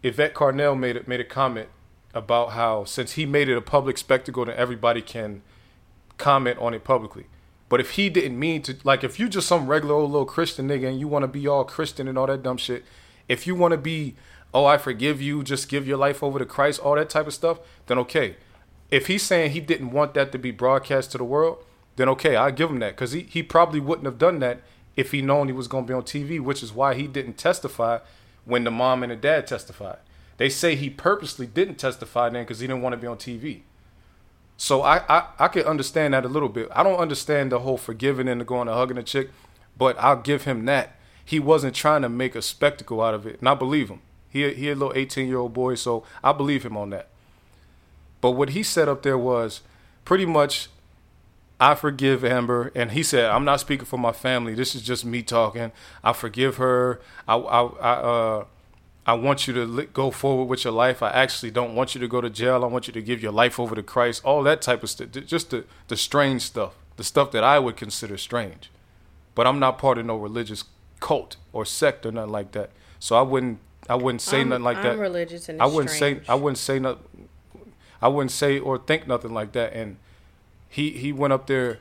Yvette 0.03 0.35
Carnell 0.35 0.79
made 0.79 0.97
it 0.97 1.09
made 1.09 1.21
a 1.21 1.25
comment 1.25 1.69
about 2.13 2.51
how 2.51 2.85
since 2.85 3.13
he 3.13 3.25
made 3.27 3.49
it 3.49 3.57
a 3.57 3.63
public 3.63 3.97
spectacle, 3.99 4.45
then 4.45 4.55
everybody 4.55 5.01
can 5.01 5.43
comment 6.19 6.59
on 6.59 6.75
it 6.75 6.85
publicly. 6.85 7.27
But 7.69 7.81
if 7.81 7.93
he 7.93 8.11
didn't 8.11 8.39
mean 8.39 8.63
to, 8.63 8.77
like, 8.85 9.03
if 9.03 9.19
you 9.19 9.29
just 9.29 9.49
some 9.49 9.67
regular 9.67 9.95
old 9.95 10.13
little 10.13 10.27
Christian 10.27 10.69
nigga 10.69 10.89
and 10.89 11.01
you 11.01 11.09
want 11.09 11.23
to 11.23 11.29
be 11.29 11.49
all 11.49 11.65
Christian 11.65 12.07
and 12.07 12.19
all 12.19 12.27
that 12.27 12.43
dumb 12.43 12.57
shit, 12.57 12.85
if 13.29 13.47
you 13.47 13.55
want 13.55 13.73
to 13.73 13.79
be, 13.79 14.15
oh, 14.55 14.65
I 14.65 14.79
forgive 14.79 15.21
you, 15.21 15.43
just 15.43 15.69
give 15.69 15.87
your 15.87 15.99
life 15.99 16.23
over 16.23 16.39
to 16.39 16.47
Christ, 16.47 16.81
all 16.81 16.95
that 16.95 17.11
type 17.11 17.27
of 17.27 17.35
stuff, 17.35 17.59
then 17.87 17.99
okay. 17.99 18.37
If 18.91 19.09
he's 19.09 19.25
saying 19.25 19.51
he 19.51 19.61
didn't 19.61 19.91
want 19.91 20.15
that 20.15 20.31
to 20.33 20.39
be 20.39 20.53
broadcast 20.53 21.13
to 21.13 21.19
the 21.19 21.25
world, 21.25 21.59
then 21.97 22.09
okay, 22.11 22.37
I'll 22.37 22.53
give 22.53 22.71
him 22.71 22.79
that 22.79 22.95
because 22.95 23.13
he, 23.13 23.23
he 23.23 23.43
probably 23.43 23.81
wouldn't 23.81 24.07
have 24.07 24.19
done 24.19 24.39
that 24.39 24.61
if 24.97 25.11
he 25.11 25.21
known 25.21 25.49
he 25.49 25.53
was 25.53 25.67
going 25.67 25.85
to 25.85 25.89
be 25.89 25.95
on 25.95 26.03
TV, 26.03 26.41
which 26.41 26.63
is 26.63 26.73
why 26.73 26.95
he 26.95 27.09
didn't 27.09 27.37
testify 27.37 27.99
when 28.45 28.63
the 28.65 28.71
mom 28.71 29.03
and 29.03 29.11
the 29.11 29.17
dad 29.17 29.47
testified. 29.47 29.99
They 30.37 30.49
say 30.49 30.77
he 30.77 30.91
purposely 30.91 31.47
didn't 31.47 31.77
testify 31.77 32.29
then 32.29 32.45
because 32.45 32.61
he 32.61 32.67
didn't 32.67 32.83
want 32.83 32.93
to 32.93 33.01
be 33.01 33.07
on 33.07 33.17
TV. 33.17 33.63
So 34.57 34.83
I, 34.83 35.03
I 35.09 35.27
I 35.39 35.49
can 35.49 35.65
understand 35.65 36.15
that 36.15 36.25
a 36.25 36.29
little 36.29 36.49
bit. 36.49 36.69
I 36.73 36.85
don't 36.85 36.99
understand 36.99 37.51
the 37.51 37.61
whole 37.61 37.77
forgiving 37.77 38.29
and 38.29 38.41
the 38.41 38.45
going 38.45 38.69
and 38.69 38.77
hugging 38.77 38.99
a 38.99 39.03
chick, 39.03 39.31
but 39.77 39.97
I'll 39.99 40.21
give 40.21 40.45
him 40.45 40.65
that. 40.67 40.97
He 41.25 41.41
wasn't 41.41 41.75
trying 41.75 42.03
to 42.03 42.09
make 42.09 42.37
a 42.37 42.43
spectacle 42.43 43.01
out 43.01 43.15
of 43.15 43.27
it, 43.27 43.41
and 43.41 43.49
I 43.49 43.55
believe 43.55 43.89
him. 43.89 44.01
He 44.35 44.53
he 44.53 44.69
a 44.69 44.75
little 44.75 44.93
eighteen 44.97 45.29
year 45.29 45.39
old 45.39 45.55
boy, 45.55 45.77
so 45.77 46.05
I 46.23 46.33
believe 46.33 46.67
him 46.67 46.77
on 46.77 46.91
that. 46.91 47.09
But 48.21 48.33
what 48.33 48.51
he 48.51 48.63
said 48.65 48.89
up 48.89 49.03
there 49.03 49.17
was 49.17 49.61
pretty 50.05 50.27
much, 50.27 50.69
I 51.61 51.77
forgive 51.77 52.25
Amber, 52.25 52.73
and 52.75 52.91
he 52.91 53.03
said 53.05 53.31
I'm 53.31 53.45
not 53.45 53.61
speaking 53.61 53.87
for 53.87 53.97
my 53.97 54.11
family. 54.13 54.55
This 54.55 54.75
is 54.75 54.83
just 54.83 55.05
me 55.05 55.23
talking. 55.23 55.71
I 56.03 56.13
forgive 56.13 56.57
her. 56.57 57.01
I 57.29 57.37
I, 57.37 57.63
I 57.63 57.93
uh 57.93 58.45
I 59.07 59.13
want 59.13 59.47
you 59.47 59.55
to 59.55 59.87
go 59.93 60.11
forward 60.11 60.47
with 60.47 60.65
your 60.65 60.73
life. 60.73 61.03
I 61.03 61.11
actually 61.11 61.53
don't 61.53 61.75
want 61.75 61.95
you 61.95 62.01
to 62.01 62.09
go 62.09 62.21
to 62.21 62.31
jail. 62.31 62.65
I 62.65 62.67
want 62.67 62.87
you 62.89 62.93
to 62.95 63.03
give 63.03 63.23
your 63.23 63.33
life 63.33 63.61
over 63.61 63.75
to 63.77 63.83
Christ. 63.83 64.25
All 64.25 64.43
that 64.43 64.63
type 64.63 64.83
of 64.83 64.89
stuff. 64.89 65.11
Just 65.11 65.51
the, 65.51 65.65
the 65.89 65.97
strange 65.97 66.41
stuff. 66.43 66.73
The 66.97 67.05
stuff 67.05 67.31
that 67.33 67.45
I 67.45 67.59
would 67.59 67.77
consider 67.77 68.17
strange. 68.17 68.71
But 69.35 69.47
I'm 69.47 69.59
not 69.59 69.77
part 69.77 69.99
of 69.99 70.07
no 70.07 70.17
religious 70.17 70.65
cult 71.01 71.37
or 71.53 71.67
sect 71.67 72.07
or 72.07 72.13
nothing 72.13 72.33
like 72.33 72.53
that. 72.53 72.71
So 72.99 73.15
I 73.15 73.21
wouldn't 73.21 73.59
I 73.89 73.97
wouldn't 73.97 74.23
say 74.23 74.41
I'm, 74.41 74.49
nothing 74.51 74.65
like 74.65 74.79
I'm 74.79 74.83
that. 74.85 74.99
religious 74.99 75.49
and 75.49 75.61
I 75.61 75.67
wouldn't 75.67 75.91
strange. 75.91 76.27
say 76.27 76.33
I 76.33 76.35
wouldn't 76.35 76.59
say 76.59 76.79
nothing 76.79 77.29
I 78.05 78.09
wouldn't 78.09 78.33
say 78.33 78.59
or 78.59 78.77
think 78.77 79.07
nothing 79.07 79.33
like 79.33 79.53
that. 79.53 79.73
And 79.73 79.97
he 80.69 80.91
he 80.91 81.11
went 81.11 81.33
up 81.33 81.47
there, 81.47 81.79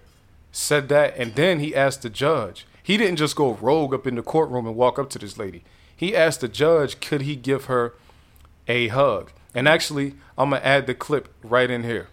said 0.54 0.88
that, 0.90 1.18
and 1.18 1.36
then 1.36 1.60
he 1.60 1.76
asked 1.76 2.02
the 2.02 2.10
judge. 2.10 2.66
He 2.82 2.96
didn't 2.96 3.18
just 3.18 3.36
go 3.36 3.54
rogue 3.56 3.94
up 3.94 4.08
in 4.08 4.16
the 4.16 4.22
courtroom 4.22 4.66
and 4.66 4.76
walk 4.76 4.98
up 4.98 5.10
to 5.12 5.20
this 5.20 5.38
lady. 5.38 5.64
He 5.96 6.16
asked 6.16 6.42
the 6.42 6.48
judge, 6.48 7.00
could 7.00 7.22
he 7.22 7.36
give 7.36 7.66
her 7.66 7.94
a 8.68 8.88
hug? 8.90 9.32
And 9.54 9.68
actually, 9.68 10.16
I'm 10.38 10.50
going 10.50 10.62
to 10.62 10.68
add 10.68 10.88
the 10.88 10.94
clip 10.94 11.30
right 11.44 11.70
in 11.70 11.84
here. 11.84 12.08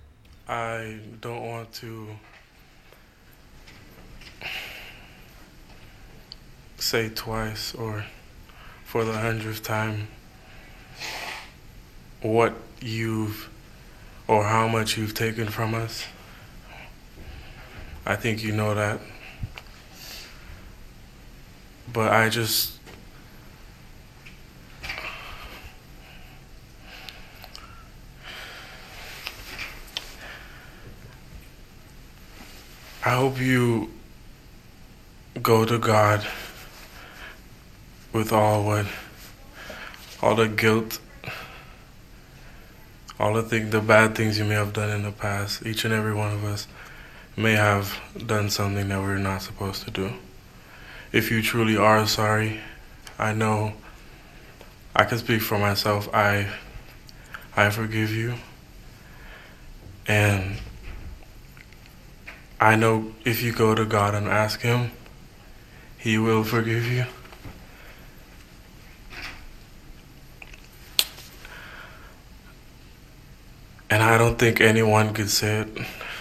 I 0.49 1.01
don't 1.21 1.45
want 1.45 1.73
to 1.75 2.09
say 6.79 7.09
twice 7.09 7.75
or 7.75 8.07
for 8.91 9.05
the 9.05 9.13
hundredth 9.13 9.63
time 9.63 10.09
what 12.23 12.53
you've 12.81 13.49
or 14.27 14.43
how 14.43 14.67
much 14.67 14.99
you've 14.99 15.15
taken 15.15 15.47
from 15.47 15.75
us. 15.75 16.05
I 18.05 18.17
think 18.17 18.43
you 18.43 18.51
know 18.51 18.75
that. 18.75 18.99
But 21.93 22.13
I 22.13 22.31
just 22.31 22.81
I 33.05 33.11
hope 33.11 33.39
you 33.41 33.93
go 35.41 35.65
to 35.65 35.79
God 35.79 36.27
with 38.13 38.33
all 38.33 38.65
what, 38.65 38.87
all 40.23 40.35
the 40.35 40.49
guilt, 40.49 40.99
all 43.19 43.35
the 43.35 43.43
thing, 43.43 43.71
the 43.71 43.81
bad 43.81 44.15
things 44.15 44.39
you 44.39 44.45
may 44.45 44.55
have 44.55 44.73
done 44.73 44.91
in 44.91 45.03
the 45.03 45.13
past. 45.13 45.65
Each 45.65 45.85
and 45.85 45.95
every 45.95 46.15
one 46.15 46.33
of 46.33 46.45
us 46.45 46.67
may 47.37 47.53
have 47.53 48.01
done 48.27 48.51
something 48.51 48.89
that 48.89 49.01
we're 49.01 49.19
not 49.19 49.43
supposed 49.43 49.85
to 49.85 49.91
do. 49.91 50.13
If 51.13 51.31
you 51.31 51.43
truly 51.43 51.77
are 51.77 52.07
sorry, 52.07 52.61
I 53.19 53.33
know 53.33 53.75
I 54.95 55.05
can 55.05 55.19
speak 55.19 55.43
for 55.43 55.59
myself. 55.59 56.09
I 56.15 56.49
I 57.57 57.71
forgive 57.71 58.11
you. 58.11 58.35
And 60.07 60.57
I 62.61 62.77
know 62.77 63.13
if 63.25 63.43
you 63.43 63.53
go 63.53 63.75
to 63.75 63.85
God 63.85 64.15
and 64.15 64.27
ask 64.29 64.61
Him, 64.61 64.91
He 65.99 66.19
will 66.19 66.45
forgive 66.45 66.87
you. 66.87 67.07
And 73.91 74.05
I 74.05 74.17
don't 74.17 74.39
think 74.39 74.61
anyone 74.61 75.13
could 75.13 75.31
say 75.31 75.63
it. 75.63 75.69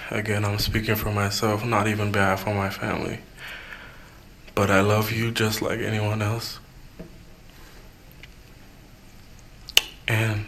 Again, 0.10 0.44
I'm 0.44 0.58
speaking 0.58 0.96
for 0.96 1.12
myself, 1.12 1.64
not 1.64 1.88
even 1.88 2.12
behalf 2.12 2.48
of 2.48 2.56
my 2.56 2.72
family. 2.72 3.20
But 4.56 4.72
I 4.72 4.82
love 4.82 5.12
you 5.12 5.32
just 5.32 5.62
like 5.62 5.80
anyone 5.80 6.24
else. 6.24 6.60
And 10.08 10.48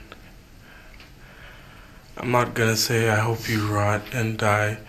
I'm 2.18 2.32
not 2.32 2.56
gonna 2.56 2.76
say 2.76 3.10
I 3.10 3.20
hope 3.20 3.48
you 3.48 3.68
rot 3.68 4.02
and 4.14 4.38
die 4.38 4.80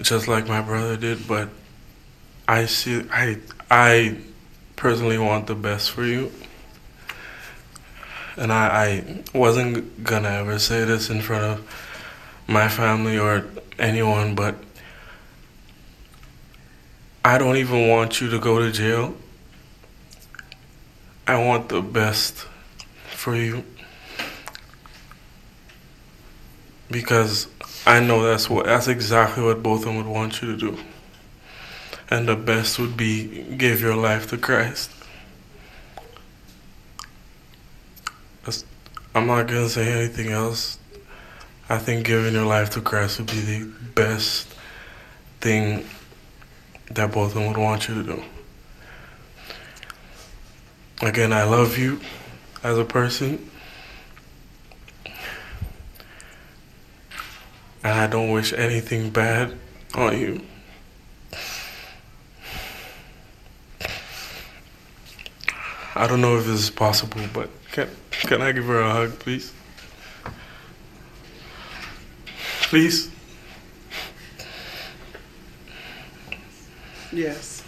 just 0.00 0.28
like 0.28 0.46
my 0.46 0.62
brother 0.62 0.96
did, 0.96 1.28
but 1.28 1.50
I 2.46 2.64
see 2.64 3.04
I 3.12 3.38
I 3.70 4.16
personally 4.76 5.18
want 5.18 5.46
the 5.46 5.54
best 5.54 5.90
for 5.90 6.04
you. 6.04 6.32
And 8.38 8.52
I, 8.52 9.02
I 9.34 9.36
wasn't 9.36 10.04
gonna 10.04 10.28
ever 10.28 10.60
say 10.60 10.84
this 10.84 11.10
in 11.10 11.20
front 11.20 11.44
of 11.44 11.98
my 12.46 12.68
family 12.68 13.18
or 13.18 13.44
anyone, 13.78 14.36
but 14.36 14.54
I 17.24 17.36
don't 17.36 17.56
even 17.56 17.88
want 17.88 18.20
you 18.20 18.30
to 18.30 18.38
go 18.38 18.60
to 18.60 18.70
jail. 18.70 19.14
I 21.26 21.44
want 21.44 21.68
the 21.68 21.82
best 21.82 22.46
for 23.10 23.34
you. 23.34 23.64
Because 26.90 27.48
I 27.84 28.00
know 28.00 28.22
that's 28.22 28.48
what 28.48 28.66
that's 28.66 28.88
exactly 28.88 29.42
what 29.42 29.62
Botham 29.62 29.96
would 29.96 30.06
want 30.06 30.40
you 30.40 30.52
to 30.52 30.56
do. 30.56 30.78
And 32.08 32.26
the 32.28 32.36
best 32.36 32.78
would 32.78 32.96
be 32.96 33.42
give 33.56 33.80
your 33.80 33.96
life 33.96 34.30
to 34.30 34.38
Christ. 34.38 34.90
I'm 39.14 39.26
not 39.26 39.46
gonna 39.46 39.68
say 39.68 39.90
anything 39.90 40.28
else. 40.28 40.78
I 41.68 41.78
think 41.78 42.06
giving 42.06 42.34
your 42.34 42.46
life 42.46 42.70
to 42.70 42.80
Christ 42.80 43.18
would 43.18 43.28
be 43.28 43.40
the 43.40 43.64
best 43.94 44.54
thing 45.40 45.86
that 46.90 47.12
Botham 47.12 47.46
would 47.46 47.56
want 47.56 47.88
you 47.88 47.94
to 47.94 48.02
do. 48.02 48.22
Again, 51.02 51.32
I 51.32 51.44
love 51.44 51.78
you 51.78 52.00
as 52.62 52.78
a 52.78 52.84
person. 52.84 53.50
And 57.84 58.00
I 58.00 58.06
don't 58.06 58.30
wish 58.30 58.52
anything 58.52 59.10
bad 59.10 59.56
on 59.94 60.18
you. 60.18 60.40
I 65.94 66.06
don't 66.06 66.20
know 66.20 66.38
if 66.38 66.46
this 66.46 66.60
is 66.60 66.70
possible, 66.70 67.22
but 67.32 67.50
can, 67.72 67.88
can 68.26 68.42
I 68.42 68.52
give 68.52 68.64
her 68.64 68.80
a 68.80 68.90
hug, 68.90 69.18
please? 69.18 69.52
Please? 72.62 73.10
Yes. 77.12 77.62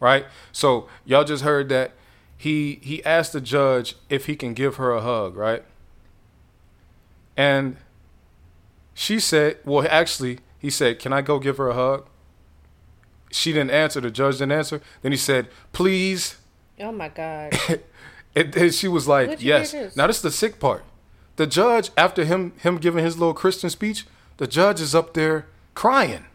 right? 0.00 0.26
So 0.52 0.88
y'all 1.04 1.24
just 1.24 1.44
heard 1.44 1.68
that 1.68 1.92
he 2.36 2.78
he 2.82 3.04
asked 3.04 3.32
the 3.32 3.40
judge 3.40 3.96
if 4.08 4.26
he 4.26 4.36
can 4.36 4.54
give 4.54 4.76
her 4.76 4.92
a 4.92 5.00
hug, 5.00 5.36
right? 5.36 5.62
And 7.36 7.76
she 8.94 9.20
said, 9.20 9.58
well, 9.64 9.86
actually, 9.90 10.38
he 10.58 10.70
said, 10.70 10.98
"Can 10.98 11.12
I 11.12 11.20
go 11.20 11.38
give 11.38 11.58
her 11.58 11.68
a 11.68 11.74
hug?" 11.74 12.06
She 13.30 13.52
didn't 13.52 13.72
answer. 13.72 14.00
The 14.00 14.10
judge 14.10 14.38
didn't 14.38 14.52
answer. 14.52 14.80
Then 15.02 15.12
he 15.12 15.18
said, 15.18 15.48
"Please." 15.72 16.36
Oh 16.80 16.92
my 16.92 17.08
God. 17.08 17.52
And 18.36 18.52
then 18.52 18.70
she 18.70 18.86
was 18.86 19.08
like, 19.08 19.42
"Yes." 19.42 19.72
Now 19.96 20.06
this 20.06 20.16
is 20.16 20.22
the 20.22 20.30
sick 20.30 20.60
part. 20.60 20.84
The 21.36 21.46
judge, 21.46 21.90
after 21.96 22.24
him 22.24 22.52
him 22.58 22.76
giving 22.78 23.02
his 23.04 23.18
little 23.18 23.34
Christian 23.34 23.70
speech, 23.70 24.06
the 24.36 24.46
judge 24.46 24.80
is 24.80 24.94
up 24.94 25.14
there 25.14 25.46
crying 25.74 26.26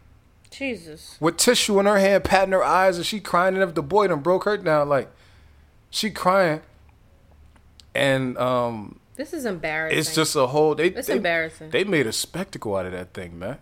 Jesus. 0.50 1.16
with 1.20 1.38
tissue 1.38 1.80
in 1.80 1.86
her 1.86 1.98
hand, 2.00 2.24
patting 2.24 2.52
her 2.54 2.64
eyes, 2.64 2.98
and 2.98 3.06
she 3.06 3.20
crying. 3.20 3.54
And 3.54 3.64
if 3.64 3.76
the 3.76 3.84
boy 3.84 4.08
done 4.08 4.20
broke 4.22 4.44
her 4.46 4.58
down, 4.58 4.90
like 4.90 5.10
she 5.92 6.10
crying, 6.12 6.62
and 7.96 8.38
um, 8.38 9.00
This 9.16 9.34
is 9.34 9.46
embarrassing. 9.46 10.00
it's 10.00 10.16
just 10.16 10.36
a 10.36 10.48
whole. 10.48 10.74
They, 10.76 10.88
It's 10.88 11.08
they- 11.08 11.18
embarrassing. 11.18 11.70
They 11.70 11.84
made 11.84 12.08
a 12.08 12.14
spectacle 12.14 12.76
out 12.76 12.86
of 12.88 12.92
that 12.94 13.14
thing, 13.14 13.38
man. 13.40 13.58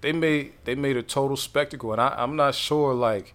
They 0.00 0.12
made 0.12 0.52
they 0.64 0.74
made 0.74 0.96
a 0.96 1.02
total 1.02 1.36
spectacle, 1.36 1.92
and 1.92 2.00
I, 2.00 2.14
I'm 2.18 2.36
not 2.36 2.54
sure. 2.54 2.92
Like, 2.94 3.34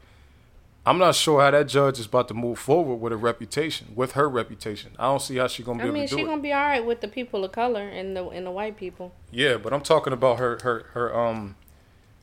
I'm 0.86 0.98
not 0.98 1.14
sure 1.14 1.42
how 1.42 1.52
that 1.52 1.68
judge 1.68 2.00
is 2.00 2.08
about 2.08 2.28
to 2.30 2.34
move 2.34 2.58
forward 2.58 2.96
with 2.96 3.14
a 3.14 3.18
reputation, 3.18 3.90
with 3.96 4.14
her 4.14 4.28
reputation. 4.28 4.94
I 4.98 5.04
don't 5.04 5.22
see 5.22 5.38
how 5.38 5.48
she's 5.48 5.66
gonna 5.66 5.78
be 5.78 5.84
I 5.84 5.86
able 5.88 5.94
mean, 5.94 6.08
to 6.08 6.10
do 6.10 6.16
she 6.18 6.24
it. 6.24 6.26
gonna 6.26 6.42
be 6.42 6.52
all 6.54 6.62
right 6.64 6.84
with 6.86 7.02
the 7.02 7.08
people 7.08 7.46
of 7.46 7.52
color 7.52 7.88
and 7.88 8.18
the 8.18 8.28
and 8.30 8.46
the 8.48 8.52
white 8.52 8.78
people. 8.78 9.12
Yeah, 9.32 9.58
but 9.58 9.74
I'm 9.74 9.82
talking 9.82 10.12
about 10.12 10.40
her 10.40 10.58
her 10.64 10.86
her 10.94 11.16
um, 11.16 11.56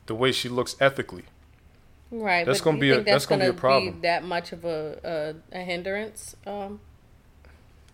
the 0.06 0.14
way 0.16 0.32
she 0.32 0.48
looks 0.48 0.74
ethically. 0.80 1.24
Right. 2.10 2.44
That's 2.46 2.60
gonna 2.60 2.78
be 2.78 2.90
a- 2.90 2.94
think 2.96 3.06
that's 3.06 3.26
gonna 3.26 3.44
be 3.44 3.50
a 3.50 3.52
problem. 3.52 4.00
that 4.00 4.24
much 4.24 4.50
of 4.52 4.64
a 4.64 5.36
a, 5.52 5.56
a 5.56 5.60
hindrance 5.62 6.34
um, 6.46 6.80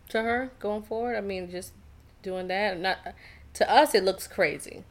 to 0.09 0.22
her 0.22 0.50
going 0.61 0.83
forward. 0.83 1.16
I 1.16 1.20
mean, 1.20 1.50
just 1.50 1.72
doing 2.22 2.48
that. 2.48 2.79
Not 2.81 2.98
to 3.55 3.70
us, 3.70 3.94
it 3.94 4.03
looks 4.03 4.27
crazy. 4.27 4.85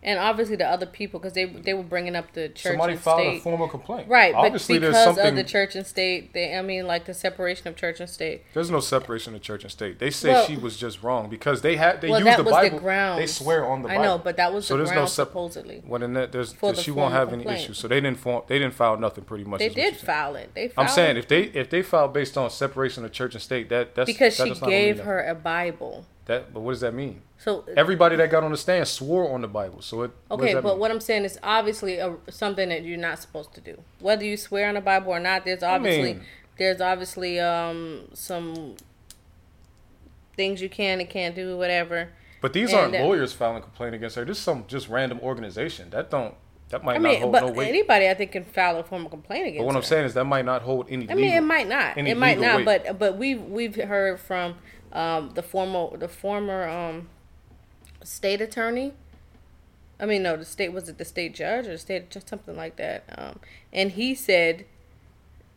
And 0.00 0.18
obviously, 0.20 0.54
the 0.54 0.66
other 0.66 0.86
people, 0.86 1.18
because 1.18 1.32
they 1.32 1.44
they 1.46 1.74
were 1.74 1.82
bringing 1.82 2.14
up 2.14 2.32
the 2.32 2.48
church 2.48 2.72
Somebody 2.72 2.92
and 2.92 3.02
filed 3.02 3.20
state, 3.20 3.38
a 3.38 3.40
formal 3.40 3.66
complaint. 3.68 4.08
right? 4.08 4.32
Obviously, 4.32 4.76
but 4.76 4.82
there's 4.82 4.92
because 4.92 5.04
something. 5.16 5.26
of 5.26 5.34
the 5.34 5.42
church 5.42 5.74
and 5.74 5.84
state, 5.84 6.32
they, 6.34 6.56
I 6.56 6.62
mean, 6.62 6.86
like 6.86 7.04
the 7.06 7.14
separation 7.14 7.66
of 7.66 7.74
church 7.74 7.98
and 7.98 8.08
state. 8.08 8.42
There's 8.54 8.70
no 8.70 8.78
separation 8.78 9.34
of 9.34 9.42
church 9.42 9.64
and 9.64 9.72
state. 9.72 9.98
They 9.98 10.10
say 10.10 10.30
Well- 10.30 10.46
she 10.46 10.56
was 10.56 10.76
just 10.76 11.02
wrong 11.02 11.28
because 11.28 11.62
they 11.62 11.74
had 11.76 12.00
they 12.00 12.10
well, 12.10 12.20
use 12.20 12.26
that 12.26 12.36
the 12.36 12.44
was 12.44 12.52
Bible. 12.52 12.76
the 12.78 12.82
ground. 12.82 13.20
They 13.20 13.26
swear 13.26 13.66
on 13.66 13.82
the 13.82 13.88
Bible. 13.88 14.00
I 14.00 14.04
know, 14.04 14.18
but 14.18 14.36
that 14.36 14.52
was 14.52 14.66
So 14.68 14.74
the 14.74 14.78
there's 14.78 14.90
no 14.90 14.94
ground 14.94 15.08
sep- 15.10 15.28
supposedly. 15.28 15.82
Well, 15.84 15.98
then 16.00 16.12
that, 16.12 16.30
there's, 16.30 16.52
the 16.52 16.74
she 16.74 16.92
won't 16.92 17.12
have 17.12 17.32
any 17.32 17.42
complaint. 17.42 17.64
issues. 17.64 17.78
So 17.78 17.88
they 17.88 18.00
didn't 18.00 18.18
form, 18.18 18.44
they 18.46 18.60
didn't 18.60 18.74
file 18.74 18.96
nothing 18.98 19.24
pretty 19.24 19.44
much. 19.44 19.58
They 19.58 19.68
did 19.68 19.96
file 19.96 20.36
it. 20.36 20.54
They 20.54 20.70
I'm 20.76 20.86
saying 20.86 21.16
it 21.16 21.18
if 21.18 21.28
they 21.28 21.42
if 21.42 21.70
they 21.70 21.82
filed 21.82 22.12
based 22.12 22.38
on 22.38 22.48
separation 22.50 23.04
of 23.04 23.10
church 23.10 23.34
and 23.34 23.42
state, 23.42 23.68
that 23.70 23.96
that's 23.96 24.06
because 24.06 24.36
that 24.36 24.46
she 24.56 24.66
gave 24.66 25.00
her 25.00 25.26
a 25.26 25.34
Bible. 25.34 26.06
That. 26.28 26.54
But 26.54 26.60
what 26.60 26.72
does 26.72 26.80
that 26.80 26.94
mean? 26.94 27.20
So 27.38 27.64
Everybody 27.76 28.16
that 28.16 28.30
got 28.30 28.42
on 28.44 28.50
the 28.52 28.56
stand 28.56 28.86
swore 28.88 29.32
on 29.32 29.40
the 29.42 29.48
Bible. 29.48 29.82
So 29.82 30.02
it 30.02 30.10
Okay, 30.30 30.54
that 30.54 30.62
but 30.62 30.70
mean? 30.74 30.78
what 30.80 30.90
I'm 30.90 31.00
saying 31.00 31.24
is 31.24 31.38
obviously 31.42 31.98
a, 31.98 32.16
something 32.30 32.68
that 32.68 32.84
you're 32.84 32.96
not 32.96 33.18
supposed 33.20 33.52
to 33.54 33.60
do. 33.60 33.78
Whether 34.00 34.24
you 34.24 34.36
swear 34.36 34.68
on 34.68 34.74
the 34.74 34.80
Bible 34.80 35.12
or 35.12 35.20
not, 35.20 35.44
there's 35.44 35.62
obviously 35.62 36.14
mean- 36.14 36.22
there's 36.56 36.80
obviously 36.80 37.38
um 37.38 38.08
some 38.14 38.76
things 40.36 40.62
you 40.62 40.68
can 40.68 41.00
and 41.00 41.08
can't 41.08 41.34
do, 41.34 41.56
whatever. 41.56 42.10
But 42.40 42.52
these 42.52 42.70
and 42.70 42.78
aren't 42.80 42.92
that- 42.92 43.04
lawyers 43.04 43.32
filing 43.32 43.58
a 43.58 43.60
complaint 43.60 43.94
against 43.94 44.16
her. 44.16 44.24
This 44.24 44.38
is 44.38 44.42
some 44.44 44.64
just 44.68 44.88
random 44.88 45.20
organization 45.20 45.90
that 45.90 46.10
don't 46.10 46.34
that 46.70 46.84
might 46.84 46.96
I 46.96 46.98
not 46.98 47.16
hold 47.16 47.32
but 47.32 47.46
no 47.46 47.52
weight. 47.52 47.68
anybody 47.68 48.08
I 48.10 48.14
think 48.14 48.32
can 48.32 48.44
file 48.44 48.76
a 48.78 48.84
formal 48.84 49.08
complaint 49.08 49.46
against. 49.46 49.60
but 49.60 49.66
what 49.66 49.74
I'm 49.76 49.82
saying 49.82 50.04
is 50.04 50.14
that 50.14 50.24
might 50.24 50.44
not 50.44 50.62
hold 50.62 50.86
any. 50.90 51.10
I 51.10 51.14
mean, 51.14 51.32
it 51.32 51.40
might 51.40 51.66
not. 51.66 51.96
It 51.96 52.16
might 52.16 52.38
not. 52.38 52.58
weight. 52.58 52.64
But 52.84 52.98
but 52.98 53.16
we've 53.16 53.40
we've 53.42 53.74
heard 53.76 54.20
from 54.20 54.56
um, 54.98 55.30
the 55.34 55.42
former 55.42 55.96
the 55.96 56.08
former 56.08 56.68
um, 56.68 57.08
state 58.02 58.40
attorney. 58.40 58.92
I 60.00 60.06
mean, 60.06 60.22
no, 60.24 60.36
the 60.36 60.44
state 60.44 60.72
was 60.72 60.88
it 60.88 60.98
the 60.98 61.04
state 61.04 61.34
judge 61.34 61.66
or 61.66 61.70
the 61.70 61.78
state 61.78 62.10
just 62.10 62.28
something 62.28 62.56
like 62.56 62.76
that. 62.76 63.04
Um, 63.16 63.38
and 63.72 63.92
he 63.92 64.14
said, 64.14 64.64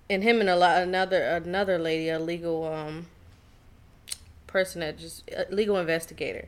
and 0.10 0.24
him 0.24 0.40
and 0.40 0.50
a 0.50 0.56
lot 0.56 0.82
another 0.82 1.24
another 1.24 1.80
lady, 1.80 2.08
a 2.10 2.20
legal 2.20 2.72
um, 2.72 3.08
person 4.46 4.82
that 4.82 5.00
just 5.00 5.30
a 5.32 5.48
legal 5.50 5.78
investigator. 5.78 6.48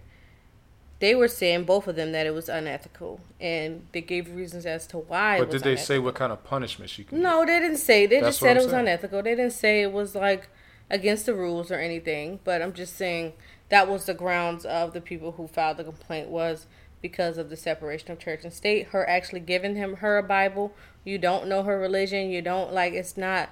They 0.99 1.15
were 1.15 1.27
saying 1.27 1.65
both 1.65 1.87
of 1.87 1.95
them 1.95 2.11
that 2.13 2.27
it 2.27 2.33
was 2.33 2.47
unethical, 2.47 3.19
and 3.41 3.87
they 3.91 4.01
gave 4.01 4.33
reasons 4.33 4.65
as 4.65 4.85
to 4.87 4.99
why. 4.99 5.39
But 5.39 5.43
it 5.43 5.47
was 5.47 5.61
did 5.61 5.63
they 5.65 5.71
unethical. 5.71 5.87
say 5.87 5.99
what 5.99 6.15
kind 6.15 6.31
of 6.31 6.43
punishment 6.43 6.91
she 6.91 7.03
can? 7.03 7.21
No, 7.21 7.43
they 7.43 7.59
didn't 7.59 7.77
say. 7.77 8.05
They 8.05 8.21
That's 8.21 8.37
just 8.37 8.39
said 8.39 8.55
it 8.55 8.61
was 8.61 8.69
saying. 8.69 8.81
unethical. 8.81 9.23
They 9.23 9.35
didn't 9.35 9.51
say 9.51 9.81
it 9.81 9.91
was 9.91 10.15
like 10.15 10.47
against 10.93 11.25
the 11.25 11.33
rules 11.33 11.71
or 11.71 11.79
anything. 11.79 12.39
But 12.45 12.61
I'm 12.61 12.71
just 12.73 12.95
saying 12.95 13.33
that 13.69 13.89
was 13.89 14.05
the 14.05 14.13
grounds 14.13 14.63
of 14.65 14.93
the 14.93 15.01
people 15.01 15.33
who 15.33 15.47
filed 15.47 15.77
the 15.77 15.83
complaint 15.83 16.29
was 16.29 16.67
because 17.01 17.37
of 17.37 17.49
the 17.49 17.57
separation 17.57 18.11
of 18.11 18.19
church 18.19 18.41
and 18.43 18.53
state. 18.53 18.87
Her 18.87 19.09
actually 19.09 19.41
giving 19.41 19.75
him 19.75 19.97
her 19.97 20.17
a 20.17 20.23
Bible. 20.23 20.73
You 21.03 21.17
don't 21.17 21.47
know 21.47 21.63
her 21.63 21.77
religion. 21.77 22.29
You 22.29 22.41
don't 22.41 22.71
like. 22.71 22.93
It's 22.93 23.17
not. 23.17 23.49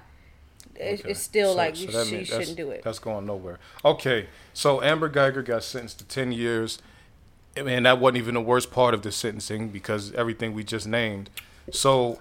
It's, 0.75 1.01
Okay. 1.01 1.11
it's 1.11 1.19
still 1.19 1.51
So- 1.51 1.57
like 1.57 1.75
so 1.75 1.81
you, 2.03 2.19
she 2.19 2.23
shouldn't 2.23 2.55
do 2.55 2.69
it. 2.71 2.83
That's 2.83 2.99
going 2.99 3.25
nowhere. 3.25 3.59
Okay, 3.83 4.27
so 4.53 4.81
Amber 4.81 5.09
Guyger 5.09 5.43
got 5.43 5.63
sentenced 5.63 5.99
to 5.99 6.05
ten 6.05 6.31
years. 6.31 6.79
and 7.57 7.85
that 7.85 7.99
wasn't 7.99 8.17
even 8.17 8.35
the 8.35 8.41
worst 8.41 8.71
part 8.71 8.93
of 8.93 9.01
the 9.01 9.11
sentencing 9.11 9.67
because 9.69 10.13
everything 10.13 10.53
we 10.53 10.63
just 10.63 10.87
named. 10.87 11.29
So, 11.71 12.19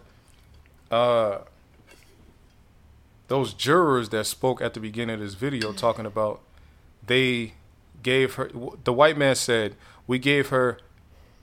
uh, 0.90 1.38
those 3.30 3.54
jurors 3.54 4.08
that 4.08 4.26
spoke 4.26 4.60
at 4.60 4.74
the 4.74 4.80
beginning 4.80 5.14
of 5.14 5.20
this 5.20 5.34
video 5.34 5.72
talking 5.72 6.04
about 6.04 6.40
they 7.06 7.52
gave 8.02 8.34
her 8.34 8.50
the 8.82 8.92
white 8.92 9.16
man 9.16 9.36
said 9.36 9.76
we 10.08 10.18
gave 10.18 10.48
her 10.48 10.78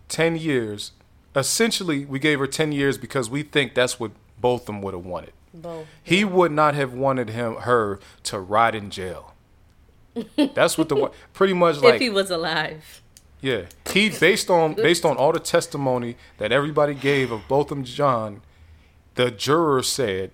10 0.09 0.35
years 0.35 0.91
essentially 1.33 2.03
we 2.03 2.19
gave 2.19 2.39
her 2.39 2.47
10 2.47 2.73
years 2.73 2.97
because 2.97 3.29
we 3.29 3.41
think 3.41 3.73
that's 3.73 3.99
what 4.01 4.11
Botham 4.37 4.81
would 4.81 4.93
have 4.93 5.05
wanted 5.05 5.31
Both. 5.53 5.87
he 6.03 6.25
would 6.25 6.51
not 6.51 6.75
have 6.75 6.93
wanted 6.93 7.29
him 7.29 7.55
her 7.55 8.01
to 8.23 8.39
rot 8.39 8.75
in 8.75 8.89
jail. 8.89 9.33
That's 10.35 10.77
what 10.77 10.89
the 10.89 11.11
pretty 11.33 11.53
much 11.53 11.77
like 11.79 11.95
if 11.95 12.01
he 12.01 12.09
was 12.09 12.29
alive. 12.29 13.01
yeah. 13.39 13.63
He 13.93 14.09
based 14.09 14.49
on 14.49 14.73
based 14.73 15.05
on 15.05 15.15
all 15.15 15.31
the 15.31 15.39
testimony 15.39 16.17
that 16.37 16.51
everybody 16.51 16.95
gave 16.95 17.31
of 17.31 17.47
Botham 17.47 17.83
Jean, 17.85 18.41
the 19.15 19.31
juror 19.31 19.83
said, 19.83 20.31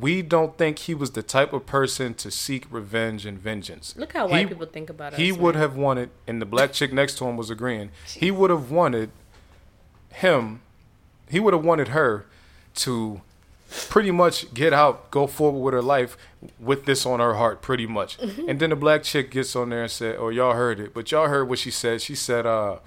"We 0.00 0.22
don't 0.22 0.56
think 0.58 0.78
he 0.80 0.94
was 0.94 1.12
the 1.12 1.22
type 1.22 1.52
of 1.52 1.66
person 1.66 2.14
to 2.14 2.30
seek 2.30 2.66
revenge 2.70 3.24
and 3.26 3.38
vengeance." 3.38 3.94
Look 3.96 4.12
how 4.12 4.28
white 4.28 4.40
He- 4.40 4.46
people 4.54 4.66
think 4.66 4.90
about 4.90 5.14
us. 5.14 5.18
He 5.18 5.32
would 5.32 5.54
man. 5.54 5.62
have 5.62 5.76
wanted, 5.76 6.10
and 6.26 6.40
the 6.40 6.46
black 6.46 6.72
chick 6.72 6.92
next 6.92 7.16
to 7.18 7.24
him 7.26 7.36
was 7.36 7.50
agreeing. 7.50 7.90
He 8.06 8.30
would 8.30 8.50
have 8.50 8.70
wanted 8.70 9.10
him. 10.12 10.60
He 11.30 11.40
would 11.40 11.52
have 11.54 11.64
wanted 11.64 11.88
her 11.88 12.26
to 12.76 13.20
pretty 13.88 14.10
much 14.10 14.52
get 14.54 14.72
out, 14.72 15.10
go 15.10 15.26
forward 15.26 15.60
with 15.60 15.74
her 15.74 15.82
life 15.82 16.16
with 16.58 16.86
this 16.86 17.04
on 17.04 17.20
her 17.20 17.34
heart, 17.34 17.60
pretty 17.60 17.86
much. 17.86 18.16
Mm-hmm. 18.18 18.48
And 18.48 18.60
then 18.60 18.70
the 18.70 18.76
black 18.76 19.02
chick 19.02 19.30
gets 19.30 19.54
on 19.54 19.68
there 19.70 19.82
and 19.82 19.90
said, 19.90 20.16
"Oh, 20.18 20.30
y'all 20.30 20.54
heard 20.54 20.80
it, 20.80 20.94
but 20.94 21.10
y'all 21.12 21.28
heard 21.28 21.48
what 21.48 21.58
she 21.58 21.70
said. 21.70 22.00
She 22.00 22.14
said, 22.14 22.46
uh, 22.46 22.78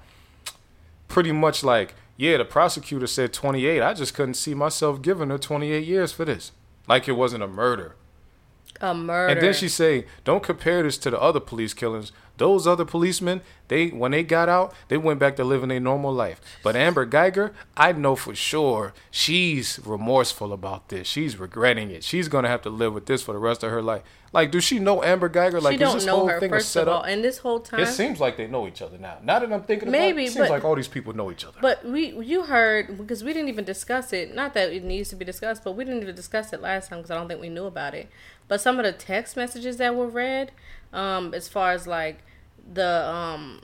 pretty 1.08 1.30
much 1.30 1.62
like, 1.62 1.94
yeah, 2.16 2.36
the 2.38 2.44
prosecutor 2.44 3.06
said 3.06 3.32
28. 3.32 3.80
I 3.82 3.94
just 3.94 4.14
couldn't 4.14 4.34
see 4.34 4.54
myself 4.54 5.02
giving 5.02 5.30
her 5.30 5.38
28 5.38 5.84
years 5.86 6.10
for 6.12 6.24
this, 6.24 6.50
like 6.88 7.08
it 7.08 7.12
wasn't 7.12 7.42
a 7.42 7.48
murder." 7.48 7.96
A 8.80 8.94
murder. 8.94 9.32
And 9.32 9.40
then 9.40 9.52
she 9.54 9.68
say, 9.68 10.06
"Don't 10.24 10.42
compare 10.42 10.82
this 10.82 10.98
to 10.98 11.10
the 11.10 11.20
other 11.20 11.40
police 11.40 11.74
killings. 11.74 12.12
Those 12.42 12.66
other 12.66 12.84
policemen, 12.84 13.40
they 13.68 13.90
when 13.90 14.10
they 14.10 14.24
got 14.24 14.48
out, 14.48 14.74
they 14.88 14.96
went 14.96 15.20
back 15.20 15.36
to 15.36 15.44
living 15.44 15.70
a 15.70 15.78
normal 15.78 16.12
life. 16.12 16.40
But 16.64 16.74
Amber 16.74 17.06
Guyger, 17.06 17.52
I 17.76 17.92
know 17.92 18.16
for 18.16 18.34
sure 18.34 18.94
she's 19.12 19.78
remorseful 19.84 20.52
about 20.52 20.88
this. 20.88 21.06
She's 21.06 21.36
regretting 21.36 21.92
it. 21.92 22.02
She's 22.02 22.26
gonna 22.26 22.48
have 22.48 22.62
to 22.62 22.68
live 22.68 22.94
with 22.94 23.06
this 23.06 23.22
for 23.22 23.32
the 23.32 23.38
rest 23.38 23.62
of 23.62 23.70
her 23.70 23.80
life. 23.80 24.02
Like, 24.32 24.50
does 24.50 24.64
she 24.64 24.80
know 24.80 25.04
Amber 25.04 25.28
Guyger? 25.28 25.62
Like, 25.62 25.74
she 25.78 25.84
is 25.84 25.88
don't 25.88 25.94
this 25.98 26.06
know 26.06 26.16
whole 26.16 26.26
her 26.26 26.40
thing 26.40 26.52
a 26.52 26.60
set 26.60 26.88
of 26.88 26.94
all, 26.94 27.02
and 27.02 27.22
this 27.22 27.38
whole 27.38 27.60
time. 27.60 27.78
It 27.78 27.86
seems 27.86 28.18
like 28.18 28.36
they 28.36 28.48
know 28.48 28.66
each 28.66 28.82
other 28.82 28.98
now. 28.98 29.18
Now 29.22 29.38
that 29.38 29.52
I'm 29.52 29.62
thinking 29.62 29.86
about 29.86 30.00
Maybe, 30.00 30.24
it, 30.24 30.26
it 30.26 30.32
seems 30.32 30.48
but- 30.48 30.50
like 30.50 30.64
all 30.64 30.74
these 30.74 30.88
people 30.88 31.12
know 31.12 31.30
each 31.30 31.44
other. 31.44 31.58
But 31.62 31.84
we, 31.84 32.08
you 32.24 32.42
heard 32.42 32.98
because 32.98 33.22
we 33.22 33.32
didn't 33.32 33.50
even 33.50 33.64
discuss 33.64 34.12
it. 34.12 34.34
Not 34.34 34.54
that 34.54 34.72
it 34.72 34.82
needs 34.82 35.10
to 35.10 35.16
be 35.16 35.24
discussed, 35.24 35.62
but 35.62 35.76
we 35.76 35.84
didn't 35.84 36.02
even 36.02 36.16
discuss 36.16 36.52
it 36.52 36.60
last 36.60 36.88
time 36.88 36.98
because 36.98 37.12
I 37.12 37.14
don't 37.14 37.28
think 37.28 37.40
we 37.40 37.50
knew 37.50 37.66
about 37.66 37.94
it. 37.94 38.08
But 38.48 38.60
some 38.60 38.80
of 38.80 38.84
the 38.84 38.92
text 38.92 39.36
messages 39.36 39.76
that 39.76 39.94
were 39.94 40.08
read, 40.08 40.50
um, 40.92 41.32
as 41.34 41.46
far 41.46 41.70
as 41.70 41.86
like 41.86 42.24
the 42.70 43.08
um, 43.08 43.60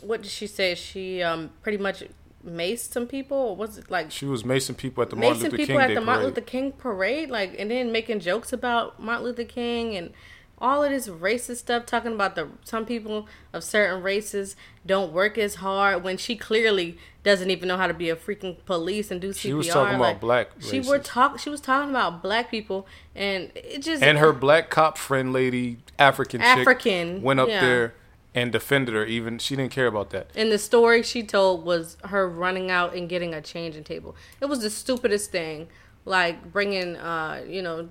what 0.00 0.22
did 0.22 0.30
she 0.30 0.46
say? 0.46 0.74
She 0.74 1.22
um 1.22 1.50
pretty 1.62 1.78
much 1.78 2.04
maced 2.46 2.92
some 2.92 3.06
people. 3.06 3.36
Or 3.36 3.56
was 3.56 3.78
it 3.78 3.90
like 3.90 4.10
she 4.10 4.26
was 4.26 4.42
macing 4.42 4.76
people 4.76 5.02
at 5.02 5.10
the 5.10 5.16
Martin 5.16 5.42
Luther 5.42 5.56
people 5.56 5.66
King 5.66 5.80
at 5.80 5.88
Day 5.88 5.94
the 5.94 6.00
Martin 6.00 6.24
parade. 6.24 6.36
Luther 6.36 6.46
King 6.46 6.72
parade, 6.72 7.30
like, 7.30 7.54
and 7.58 7.70
then 7.70 7.92
making 7.92 8.20
jokes 8.20 8.52
about 8.52 9.00
Martin 9.00 9.24
Luther 9.24 9.44
King 9.44 9.96
and 9.96 10.12
all 10.60 10.82
of 10.82 10.90
this 10.90 11.08
racist 11.08 11.58
stuff, 11.58 11.86
talking 11.86 12.12
about 12.12 12.34
the 12.34 12.48
some 12.64 12.84
people 12.84 13.28
of 13.52 13.62
certain 13.62 14.02
races 14.02 14.56
don't 14.84 15.12
work 15.12 15.38
as 15.38 15.56
hard 15.56 16.02
when 16.02 16.16
she 16.16 16.34
clearly 16.34 16.98
doesn't 17.22 17.50
even 17.50 17.68
know 17.68 17.76
how 17.76 17.86
to 17.86 17.94
be 17.94 18.10
a 18.10 18.16
freaking 18.16 18.56
police 18.64 19.10
and 19.10 19.20
do 19.20 19.30
CPR. 19.30 19.38
She 19.38 19.52
was 19.52 19.68
talking 19.68 19.94
about 19.94 20.00
like, 20.00 20.20
black 20.20 20.48
She 20.60 20.80
were 20.80 20.98
talk. 20.98 21.38
She 21.38 21.50
was 21.50 21.60
talking 21.60 21.90
about 21.90 22.22
black 22.22 22.50
people, 22.50 22.86
and 23.14 23.52
it 23.54 23.82
just 23.82 24.02
and 24.02 24.18
her 24.18 24.32
black 24.32 24.68
cop 24.70 24.98
friend 24.98 25.32
lady, 25.32 25.78
African 25.98 26.40
chick, 26.40 26.48
African, 26.48 27.22
went 27.22 27.38
up 27.38 27.48
yeah. 27.48 27.60
there 27.60 27.94
and 28.34 28.52
defended 28.52 28.94
her. 28.94 29.04
Even 29.04 29.38
she 29.38 29.56
didn't 29.56 29.72
care 29.72 29.86
about 29.86 30.10
that. 30.10 30.30
And 30.34 30.52
the 30.52 30.58
story 30.58 31.02
she 31.02 31.22
told 31.22 31.64
was 31.64 31.96
her 32.04 32.28
running 32.28 32.70
out 32.70 32.94
and 32.94 33.08
getting 33.08 33.34
a 33.34 33.40
changing 33.40 33.84
table. 33.84 34.16
It 34.40 34.46
was 34.46 34.60
the 34.60 34.70
stupidest 34.70 35.30
thing, 35.30 35.68
like 36.04 36.52
bringing, 36.52 36.96
uh, 36.96 37.44
you 37.46 37.62
know, 37.62 37.88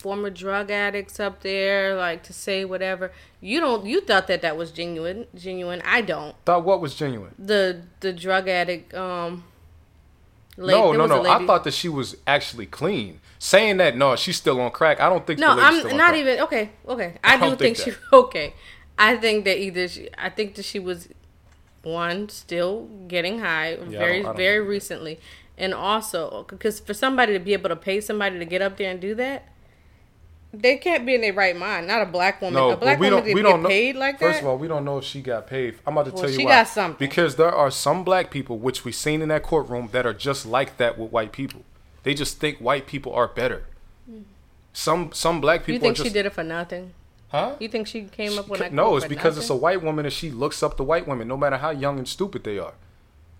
former 0.00 0.30
drug 0.30 0.70
addicts 0.70 1.20
up 1.20 1.42
there, 1.42 1.94
like 1.94 2.22
to 2.24 2.32
say 2.32 2.64
whatever. 2.64 3.12
You 3.40 3.60
don't. 3.60 3.86
You 3.86 4.00
thought 4.00 4.26
that 4.28 4.42
that 4.42 4.56
was 4.56 4.70
genuine. 4.70 5.26
Genuine. 5.34 5.82
I 5.84 6.00
don't. 6.00 6.34
Thought 6.44 6.64
what 6.64 6.80
was 6.80 6.94
genuine? 6.94 7.34
The 7.38 7.82
the 8.00 8.12
drug 8.12 8.48
addict. 8.48 8.94
Um. 8.94 9.44
no, 10.56 10.66
there 10.66 10.98
no, 10.98 11.06
no. 11.06 11.30
I 11.30 11.46
thought 11.46 11.64
that 11.64 11.74
she 11.74 11.88
was 11.88 12.16
actually 12.26 12.66
clean. 12.66 13.20
Saying 13.42 13.78
that, 13.78 13.96
no, 13.96 14.16
she's 14.16 14.36
still 14.36 14.60
on 14.60 14.70
crack. 14.70 15.00
I 15.00 15.08
don't 15.08 15.26
think. 15.26 15.38
No, 15.38 15.48
I'm 15.48 15.82
not 15.96 16.10
crack. 16.10 16.16
even 16.16 16.40
okay. 16.40 16.70
Okay, 16.86 17.14
I, 17.24 17.36
do 17.36 17.42
don't 17.42 17.58
think, 17.58 17.78
think 17.78 17.96
she 17.96 18.00
okay. 18.12 18.54
I 19.00 19.16
think 19.16 19.44
that 19.46 19.58
either 19.58 19.88
she, 19.88 20.08
I 20.18 20.28
think 20.28 20.54
that 20.56 20.64
she 20.64 20.78
was 20.78 21.08
one 21.82 22.28
still 22.28 22.86
getting 23.08 23.38
high 23.40 23.72
I 23.72 23.76
very 23.76 23.88
don't- 24.18 24.26
I 24.26 24.28
don't 24.28 24.36
very 24.36 24.60
recently, 24.60 25.18
and 25.56 25.72
also 25.72 26.44
because 26.48 26.78
for 26.80 26.92
somebody 26.94 27.32
to 27.32 27.38
be 27.38 27.52
able 27.54 27.70
to 27.70 27.76
pay 27.76 28.00
somebody 28.00 28.38
to 28.38 28.44
get 28.44 28.60
up 28.60 28.76
there 28.76 28.90
and 28.90 29.00
do 29.00 29.14
that, 29.14 29.48
they 30.52 30.76
can't 30.76 31.06
be 31.06 31.14
in 31.14 31.20
their 31.22 31.32
right 31.32 31.56
mind. 31.56 31.86
Not 31.86 32.02
a 32.02 32.06
black 32.06 32.42
woman. 32.42 32.54
No, 32.60 32.70
a 32.72 32.76
black 32.76 32.98
we 32.98 33.08
woman 33.08 33.24
don't. 33.24 33.34
We 33.34 33.40
get 33.42 33.48
don't 33.48 33.62
know. 33.62 33.68
paid 33.68 33.96
like 33.96 34.18
that. 34.18 34.26
First 34.26 34.40
of 34.42 34.48
all, 34.48 34.58
we 34.58 34.68
don't 34.68 34.84
know 34.84 34.98
if 34.98 35.04
she 35.04 35.22
got 35.22 35.46
paid. 35.46 35.76
I'm 35.86 35.94
about 35.96 36.06
to 36.06 36.12
Well, 36.12 36.22
tell 36.22 36.30
you 36.30 36.38
she 36.40 36.44
why. 36.44 36.50
got 36.50 36.68
something. 36.68 36.98
Because 36.98 37.36
there 37.36 37.52
are 37.54 37.70
some 37.70 38.04
black 38.04 38.30
people, 38.30 38.58
which 38.58 38.84
we've 38.84 38.94
seen 38.94 39.22
in 39.22 39.28
that 39.28 39.42
courtroom, 39.44 39.88
that 39.92 40.04
are 40.04 40.12
just 40.12 40.44
like 40.44 40.76
that 40.78 40.98
with 40.98 41.10
white 41.12 41.32
people. 41.32 41.62
They 42.02 42.14
just 42.14 42.38
think 42.38 42.58
white 42.58 42.86
people 42.86 43.12
are 43.14 43.28
better. 43.28 43.64
Mm. 44.10 44.24
Some 44.72 45.10
some 45.12 45.40
black 45.40 45.60
people 45.60 45.74
you 45.74 45.80
think 45.80 45.96
just 45.96 46.08
she 46.08 46.12
did 46.12 46.26
it 46.26 46.32
for 46.32 46.42
nothing? 46.44 46.92
Huh? 47.30 47.56
You 47.58 47.68
think 47.68 47.86
she 47.86 48.02
came 48.04 48.38
up 48.38 48.48
with 48.48 48.60
that? 48.60 48.72
no, 48.72 48.96
it's 48.96 49.04
for 49.04 49.08
because 49.08 49.38
it's 49.38 49.50
a 49.50 49.56
white 49.56 49.82
woman 49.82 50.04
and 50.04 50.12
she 50.12 50.30
looks 50.30 50.62
up 50.62 50.76
to 50.76 50.82
white 50.82 51.06
women, 51.08 51.26
no 51.28 51.36
matter 51.36 51.56
how 51.56 51.70
young 51.70 51.98
and 51.98 52.06
stupid 52.06 52.44
they 52.44 52.58
are. 52.58 52.74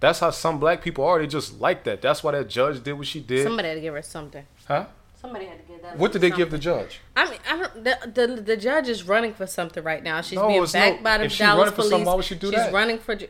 That's 0.01 0.21
how 0.21 0.31
some 0.31 0.59
black 0.59 0.83
people 0.83 1.05
are. 1.05 1.19
They 1.19 1.27
just 1.27 1.61
like 1.61 1.85
that. 1.85 2.01
That's 2.01 2.25
why 2.25 2.33
that 2.33 2.49
judge 2.49 2.83
did 2.83 2.95
what 2.95 3.07
she 3.07 3.21
did. 3.21 3.45
somebody 3.45 3.69
had 3.69 3.75
to 3.75 3.81
give 3.83 3.93
her 3.95 4.03
something. 4.03 4.47
huh? 4.67 4.87
Somebody 5.21 5.45
had 5.45 5.59
to 5.67 5.71
give 5.71 5.83
that. 5.83 5.99
What 5.99 6.13
did 6.13 6.23
lady 6.23 6.31
they 6.33 6.37
give 6.39 6.51
the 6.51 6.59
judge? 6.59 7.01
I 7.15 7.29
mean, 7.31 7.39
I 7.47 7.57
don't, 7.59 7.85
the, 7.85 7.99
the 8.27 8.41
the 8.43 8.57
judge 8.57 8.89
is 8.89 9.07
running 9.07 9.35
for 9.35 9.47
something 9.47 9.85
right 9.85 10.03
now. 10.03 10.23
She's 10.23 10.37
No, 10.39 10.49
being 10.49 10.65
backed 10.73 10.97
no- 11.01 11.03
by 11.05 11.19
the 11.19 11.25
if 11.25 11.33
she 11.33 11.39
Dallas 11.41 11.59
running 11.59 11.71
for 11.73 11.77
police. 11.77 11.91
something, 11.91 12.07
why 12.07 12.15
would 12.15 12.25
she 12.25 12.35
do 12.37 12.47
She's 12.47 12.57
that? 12.57 12.73
running 12.73 12.99
for 12.99 13.15
ju- 13.17 13.29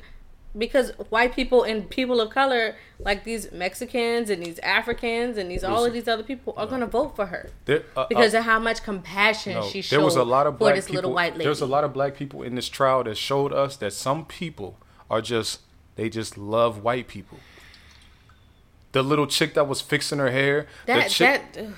because 0.56 0.90
white 1.10 1.34
people 1.34 1.62
and 1.62 1.88
people 1.88 2.20
of 2.20 2.30
color, 2.30 2.76
like 2.98 3.24
these 3.24 3.52
Mexicans 3.52 4.30
and 4.30 4.42
these 4.42 4.58
Africans 4.60 5.38
and 5.38 5.50
these 5.50 5.62
all 5.62 5.84
of 5.84 5.92
these 5.92 6.08
other 6.08 6.22
people, 6.22 6.54
are 6.56 6.66
gonna 6.66 6.86
vote 6.86 7.14
for 7.16 7.26
her 7.26 7.50
There, 7.66 7.84
uh, 7.96 8.06
because 8.08 8.34
uh, 8.34 8.38
of 8.38 8.44
how 8.44 8.58
much 8.58 8.82
compassion 8.82 9.54
no, 9.54 9.62
she 9.62 9.82
showed 9.82 9.98
there 9.98 10.04
was 10.04 10.16
a 10.16 10.24
lot 10.24 10.46
of 10.46 10.58
black 10.58 10.74
this 10.74 10.86
people. 10.86 10.96
little 10.96 11.12
white 11.12 11.32
lady. 11.34 11.44
There's 11.44 11.60
a 11.60 11.66
lot 11.66 11.84
of 11.84 11.92
black 11.92 12.16
people 12.16 12.42
in 12.42 12.54
this 12.54 12.68
trial 12.68 13.04
that 13.04 13.16
showed 13.16 13.52
us 13.52 13.76
that 13.76 13.92
some 13.92 14.24
people 14.24 14.78
are 15.08 15.20
just 15.20 15.60
they 15.96 16.08
just 16.08 16.36
love 16.36 16.82
white 16.82 17.08
people. 17.08 17.38
The 18.92 19.02
little 19.02 19.26
chick 19.26 19.54
that 19.54 19.68
was 19.68 19.80
fixing 19.80 20.18
her 20.18 20.30
hair. 20.30 20.66
the 20.86 21.04
chick, 21.08 21.52
that. 21.52 21.68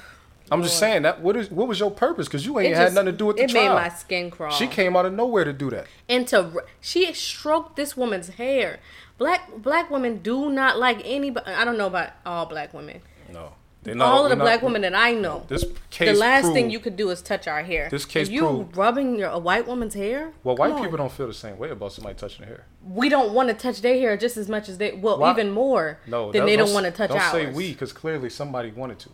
I'm 0.53 0.63
just 0.63 0.79
saying 0.79 1.03
that. 1.03 1.21
What 1.21 1.37
is 1.37 1.51
what 1.51 1.67
was 1.69 1.81
your 1.81 1.91
purpose? 1.91 2.29
Because 2.29 2.45
you 2.47 2.59
ain't 2.59 2.73
it 2.73 2.77
had 2.77 2.95
nothing 2.95 3.07
to 3.07 3.13
do 3.13 3.27
with 3.27 3.37
the 3.37 3.45
it 3.45 3.51
trial. 3.51 3.75
made 3.75 3.83
my 3.83 3.89
skin 3.89 4.31
crawl. 4.31 4.51
She 4.53 4.67
came 4.67 4.97
out 4.97 5.07
of 5.07 5.13
nowhere 5.13 5.45
to 5.45 5.53
do 5.53 5.71
that. 5.71 5.87
and 6.09 6.27
to 6.29 6.63
she 6.81 7.13
stroked 7.15 7.77
this 7.77 7.97
woman's 7.97 8.29
hair. 8.31 8.79
Black 9.19 9.51
black 9.57 9.91
women 9.91 10.19
do 10.19 10.51
not 10.51 10.79
like 10.79 11.01
anybody. 11.05 11.47
I 11.53 11.65
don't 11.65 11.79
know 11.79 11.87
about 11.87 12.11
all 12.27 12.47
black 12.47 12.75
women. 12.75 13.01
No, 13.33 13.53
they're 13.83 14.01
all 14.03 14.25
of 14.25 14.31
the 14.31 14.37
not- 14.37 14.45
black 14.45 14.63
women 14.63 14.83
that 14.83 14.95
I 14.95 15.13
know. 15.13 15.45
This 15.49 15.65
case 15.91 16.13
the 16.13 16.19
last 16.19 16.53
thing 16.53 16.71
you 16.71 16.81
could 16.81 16.97
do 16.97 17.09
is 17.11 17.23
touch 17.23 17.47
our 17.47 17.63
hair. 17.63 17.89
This 17.91 18.05
case 18.05 18.27
And 18.29 18.35
you 18.35 18.41
proved- 18.43 18.77
rubbing 18.77 19.17
your 19.19 19.31
a 19.31 19.39
white 19.39 19.67
woman's 19.67 19.95
hair. 19.95 20.33
Well, 20.45 20.57
white 20.57 20.77
people 20.83 20.97
don't 20.99 21.13
feel 21.13 21.29
the 21.29 21.35
same 21.35 21.57
way 21.59 21.71
about 21.71 21.93
somebody 21.93 22.17
touching 22.17 22.41
their 22.45 22.57
hair. 22.57 22.67
We 22.87 23.09
don't 23.09 23.33
want 23.33 23.49
to 23.49 23.55
touch 23.55 23.81
their 23.81 23.95
hair 23.95 24.17
just 24.17 24.37
as 24.37 24.49
much 24.49 24.69
as 24.69 24.79
they. 24.79 24.93
Well, 24.93 25.19
Why- 25.19 25.31
even 25.33 25.51
more 25.53 25.99
No, 26.07 26.33
than 26.33 26.45
they 26.47 26.57
don't 26.57 26.73
want 26.75 26.87
to 26.87 26.93
touch 26.93 27.11
Don't 27.11 27.21
ours. 27.21 27.33
say 27.33 27.47
we, 27.53 27.73
because 27.73 27.93
clearly 27.93 28.29
somebody 28.29 28.71
wanted 28.71 28.99
to. 29.01 29.11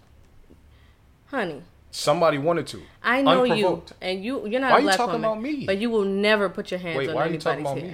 Honey. 1.31 1.63
Somebody 1.91 2.37
wanted 2.39 2.67
to. 2.69 2.83
I 3.03 3.23
know 3.23 3.45
you, 3.45 3.83
and 4.01 4.23
you. 4.23 4.47
You're 4.47 4.61
not 4.61 4.73
Why 4.73 4.79
a 4.79 4.83
you 4.83 4.89
talking 4.91 5.23
woman, 5.23 5.25
about 5.25 5.41
me? 5.41 5.65
but 5.67 5.79
you 5.79 5.89
will 5.91 6.05
never 6.05 6.49
put 6.49 6.71
your 6.71 6.79
hands 6.81 6.99
Wait, 6.99 7.09
on 7.09 7.15
why 7.15 7.23
are 7.23 7.25
you 7.25 7.35
anybody's 7.37 7.45
talking 7.45 7.61
about 7.65 7.79
hair. 7.79 7.93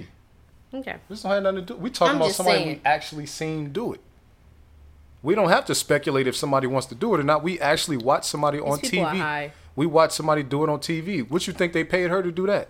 me? 0.73 0.81
Okay. 0.81 0.97
This 1.09 1.23
don't 1.23 1.33
have 1.33 1.43
nothing 1.45 1.67
to 1.67 1.75
do. 1.75 1.77
We 1.81 1.91
talking 1.91 2.17
I'm 2.17 2.23
about 2.23 2.33
somebody 2.33 2.59
saying. 2.59 2.69
we 2.69 2.81
actually 2.85 3.27
seen 3.27 3.73
do 3.73 3.93
it. 3.93 4.01
We 5.23 5.35
don't 5.35 5.49
have 5.49 5.65
to 5.67 5.75
speculate 5.75 6.27
if 6.27 6.37
somebody 6.37 6.67
wants 6.67 6.87
to 6.89 6.95
do 6.95 7.15
it 7.15 7.21
or 7.21 7.23
not. 7.23 7.43
We 7.43 7.61
actually 7.61 7.97
watch 7.97 8.25
somebody 8.25 8.59
on 8.59 8.79
These 8.81 8.93
are 8.99 9.15
TV. 9.15 9.51
We 9.77 9.87
watch 9.87 10.13
somebody 10.13 10.43
do 10.43 10.65
it 10.65 10.69
on 10.71 10.81
TV. 10.81 11.29
What 11.31 11.47
you 11.47 11.53
think 11.53 11.73
they 11.73 11.85
paid 11.85 12.11
her 12.11 12.23
to 12.23 12.31
do 12.31 12.47
that? 12.47 12.69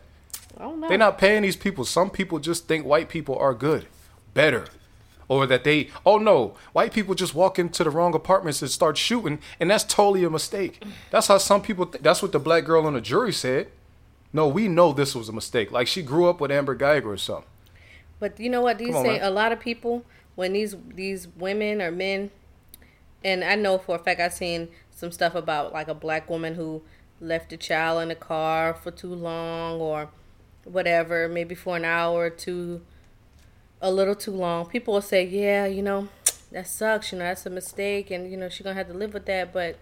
I 0.57 0.62
don't 0.62 0.81
know. 0.81 0.88
They're 0.88 0.98
not 0.98 1.18
paying 1.18 1.42
these 1.42 1.57
people. 1.57 1.85
Some 1.85 2.11
people 2.11 2.38
just 2.38 2.68
think 2.68 2.85
white 2.85 3.09
people 3.09 3.37
are 3.38 3.55
good, 3.55 3.87
better, 4.35 4.66
or 5.29 5.47
that 5.47 5.65
they. 5.65 5.91
Oh 6.05 6.19
no, 6.19 6.55
white 6.73 6.93
people 6.93 7.15
just 7.15 7.35
walk 7.35 7.59
into 7.59 7.85
the 7.85 7.91
wrong 7.91 8.15
apartments 8.15 8.63
and 8.63 8.71
start 8.71 8.97
shooting, 8.97 9.39
and 9.61 9.71
that's 9.71 9.85
totally 9.85 10.25
a 10.25 10.31
mistake. 10.31 10.83
That's 11.11 11.27
how 11.29 11.39
some 11.39 11.63
people. 11.63 11.87
Th- 11.87 12.03
that's 12.03 12.23
what 12.23 12.33
the 12.33 12.39
black 12.41 12.65
girl 12.65 12.87
on 12.87 12.95
the 12.95 13.01
jury 13.01 13.33
said. 13.33 13.69
No, 14.33 14.49
we 14.49 14.67
know 14.69 14.93
this 14.93 15.15
was 15.15 15.29
a 15.29 15.33
mistake. 15.33 15.71
Like 15.71 15.87
she 15.87 16.03
grew 16.03 16.29
up 16.29 16.41
with 16.41 16.51
Amber 16.51 16.77
Guyger 16.77 17.07
or 17.07 17.17
something. 17.17 17.45
But 18.19 18.39
you 18.41 18.51
know 18.51 18.63
what? 18.63 18.79
These 18.79 18.89
Come 18.89 18.97
on, 18.97 19.05
say 19.05 19.13
man. 19.19 19.23
a 19.23 19.31
lot 19.31 19.53
of 19.53 19.61
people 19.61 20.05
when 20.35 20.53
these 20.53 20.75
these 20.95 21.29
women 21.37 21.81
or 21.81 21.91
men, 21.91 22.31
and 23.23 23.45
I 23.45 23.55
know 23.55 23.79
for 23.79 23.97
a 23.97 23.99
fact 23.99 24.21
I've 24.21 24.33
seen 24.33 24.69
some 24.91 25.13
stuff 25.13 25.35
about 25.35 25.73
like 25.73 25.89
a 25.89 25.95
black 25.95 26.29
woman 26.29 26.55
who 26.55 26.83
left 27.21 27.53
a 27.53 27.57
child 27.57 28.03
in 28.03 28.09
the 28.09 28.15
car 28.15 28.75
for 28.75 28.91
too 28.91 29.15
long 29.15 29.81
or 29.81 30.09
whatever, 30.65 31.29
maybe 31.29 31.55
for 31.55 31.77
an 31.77 31.85
hour 31.85 32.25
or 32.27 32.31
two, 32.31 32.83
a 33.81 33.91
little 33.91 34.15
too 34.15 34.31
long. 34.33 34.67
People 34.67 34.95
will 34.95 35.03
say, 35.03 35.25
"Yeah, 35.25 35.67
you 35.67 35.83
know, 35.83 36.09
that 36.53 36.67
sucks. 36.67 37.13
You 37.13 37.19
know, 37.19 37.25
that's 37.25 37.47
a 37.47 37.51
mistake, 37.51 38.11
and 38.11 38.31
you 38.31 38.37
know 38.37 38.49
she's 38.49 38.63
gonna 38.63 38.75
have 38.77 38.89
to 38.89 38.95
live 38.95 39.13
with 39.15 39.27
that." 39.27 39.53
But 39.53 39.77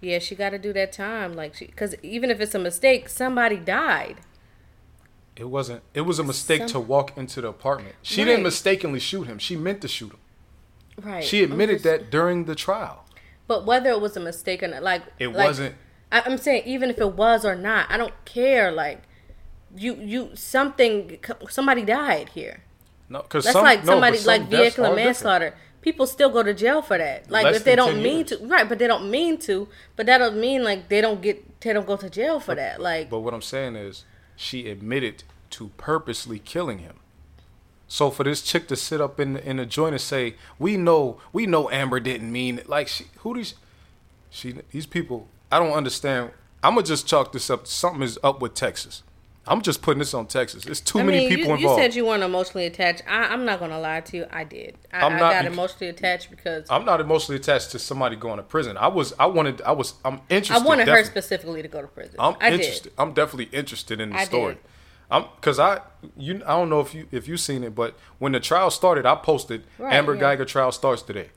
yeah, 0.00 0.18
she 0.18 0.34
got 0.34 0.50
to 0.50 0.58
do 0.58 0.72
that 0.74 0.92
time, 0.92 1.34
like 1.34 1.54
she, 1.54 1.66
because 1.66 1.94
even 2.02 2.30
if 2.30 2.40
it's 2.40 2.54
a 2.54 2.58
mistake, 2.58 3.08
somebody 3.08 3.56
died. 3.56 4.16
It 5.36 5.48
wasn't. 5.48 5.82
It 5.94 6.02
was 6.02 6.18
a 6.18 6.24
mistake 6.24 6.60
Some- 6.60 6.68
to 6.68 6.80
walk 6.80 7.16
into 7.16 7.40
the 7.40 7.48
apartment. 7.48 7.96
She 8.02 8.20
Right. 8.20 8.26
didn't 8.28 8.44
mistakenly 8.44 9.00
shoot 9.00 9.24
him. 9.24 9.38
She 9.38 9.56
meant 9.56 9.80
to 9.82 9.88
shoot 9.88 10.12
him. 10.12 10.18
Right. 11.02 11.24
She 11.24 11.42
admitted 11.42 11.74
just- 11.82 11.84
that 11.84 12.10
during 12.10 12.44
the 12.44 12.54
trial. 12.54 13.04
But 13.48 13.66
whether 13.66 13.90
it 13.90 14.00
was 14.00 14.16
a 14.16 14.20
mistake 14.20 14.62
or 14.62 14.68
not, 14.68 14.82
like 14.82 15.02
It 15.18 15.28
like, 15.28 15.48
wasn't. 15.48 15.74
I, 16.12 16.22
I'm 16.24 16.38
saying 16.38 16.62
even 16.66 16.88
if 16.88 16.98
it 16.98 17.14
was 17.14 17.44
or 17.44 17.56
not, 17.56 17.90
I 17.90 17.96
don't 17.96 18.14
care. 18.24 18.70
Like 18.70 19.02
you, 19.76 19.96
you 19.96 20.30
something, 20.34 21.18
somebody 21.50 21.82
died 21.82 22.28
here. 22.30 22.62
No, 23.08 23.22
because 23.22 23.44
That's 23.44 23.54
some, 23.54 23.64
like 23.64 23.84
somebody 23.84 24.16
but 24.16 24.20
some 24.22 24.40
like 24.40 24.48
vehicular 24.48 24.88
are 24.88 24.92
different. 24.92 25.06
manslaughter. 25.06 25.54
people 25.82 26.06
still 26.06 26.30
go 26.30 26.42
to 26.42 26.54
jail 26.54 26.80
for 26.82 26.96
that. 26.98 27.30
Like 27.30 27.44
Less 27.44 27.56
if 27.56 27.64
they 27.64 27.76
don't 27.76 28.02
mean 28.02 28.26
years. 28.26 28.40
to, 28.40 28.46
right? 28.46 28.68
But 28.68 28.78
they 28.78 28.86
don't 28.86 29.10
mean 29.10 29.38
to. 29.40 29.68
But 29.96 30.06
that 30.06 30.18
don't 30.18 30.40
mean 30.40 30.64
like 30.64 30.88
they 30.88 31.00
don't 31.00 31.20
get 31.20 31.60
they 31.60 31.72
don't 31.72 31.86
go 31.86 31.96
to 31.96 32.08
jail 32.10 32.40
for 32.40 32.54
that. 32.54 32.80
Like 32.80 33.10
But 33.10 33.20
what 33.20 33.34
I'm 33.34 33.42
saying 33.42 33.76
is, 33.76 34.04
she 34.36 34.68
admitted 34.68 35.24
to 35.50 35.68
purposely 35.76 36.38
killing 36.38 36.78
him. 36.78 36.94
So 37.86 38.10
for 38.10 38.24
this 38.24 38.42
chick 38.42 38.66
to 38.68 38.76
sit 38.76 39.00
up 39.00 39.20
in 39.20 39.34
the, 39.34 39.48
in 39.48 39.58
the 39.58 39.66
joint 39.66 39.92
and 39.92 40.00
say, 40.00 40.34
"We 40.58 40.76
know, 40.76 41.20
we 41.32 41.46
know 41.46 41.70
Amber 41.70 42.00
didn't 42.00 42.32
mean 42.32 42.58
it," 42.58 42.68
like 42.68 42.88
she, 42.88 43.04
who 43.18 43.34
these, 43.34 43.54
she, 44.30 44.56
these 44.72 44.86
people, 44.86 45.28
I 45.52 45.58
don't 45.58 45.72
understand. 45.72 46.30
I'm 46.62 46.74
gonna 46.74 46.86
just 46.86 47.06
chalk 47.06 47.32
this 47.32 47.50
up. 47.50 47.66
Something 47.66 48.02
is 48.02 48.18
up 48.24 48.40
with 48.40 48.54
Texas. 48.54 49.02
I'm 49.46 49.60
just 49.60 49.82
putting 49.82 49.98
this 49.98 50.14
on 50.14 50.26
Texas. 50.26 50.64
There's 50.64 50.80
too 50.80 51.00
I 51.00 51.02
many 51.02 51.18
mean, 51.20 51.28
people 51.28 51.44
you, 51.44 51.50
you 51.50 51.56
involved. 51.56 51.82
said 51.82 51.94
you 51.94 52.06
weren't 52.06 52.22
emotionally 52.22 52.66
attached. 52.66 53.02
I, 53.06 53.24
I'm 53.24 53.44
not 53.44 53.60
gonna 53.60 53.78
lie 53.78 54.00
to 54.00 54.16
you. 54.16 54.26
I 54.30 54.44
did. 54.44 54.78
I, 54.92 55.00
I'm 55.04 55.12
I 55.12 55.18
not 55.20 55.32
got 55.32 55.44
emotionally 55.44 55.88
attached 55.88 56.30
because 56.30 56.66
I'm 56.70 56.84
not 56.84 57.00
emotionally 57.00 57.36
attached 57.36 57.70
to 57.72 57.78
somebody 57.78 58.16
going 58.16 58.38
to 58.38 58.42
prison. 58.42 58.76
I 58.78 58.88
was, 58.88 59.12
I 59.18 59.26
wanted, 59.26 59.60
I 59.62 59.72
was, 59.72 59.94
I'm 60.04 60.20
interested. 60.30 60.64
I 60.64 60.66
wanted 60.66 60.88
her 60.88 61.04
specifically 61.04 61.60
to 61.62 61.68
go 61.68 61.82
to 61.82 61.88
prison. 61.88 62.16
I'm 62.18 62.36
I 62.40 62.52
interested. 62.52 62.84
did. 62.84 62.92
I'm 62.98 63.12
definitely 63.12 63.56
interested 63.56 64.00
in 64.00 64.10
the 64.10 64.16
I 64.16 64.24
story. 64.24 64.54
did. 64.54 64.62
I'm 65.10 65.26
because 65.36 65.58
I 65.58 65.82
you 66.16 66.36
I 66.46 66.52
don't 66.56 66.70
know 66.70 66.80
if 66.80 66.94
you 66.94 67.06
if 67.12 67.28
you 67.28 67.36
seen 67.36 67.62
it, 67.62 67.74
but 67.74 67.94
when 68.18 68.32
the 68.32 68.40
trial 68.40 68.70
started, 68.70 69.04
I 69.04 69.14
posted 69.16 69.64
Right, 69.78 69.92
Amber 69.92 70.14
yeah. 70.14 70.22
Guyger 70.22 70.46
trial 70.46 70.72
starts 70.72 71.02
today. 71.02 71.28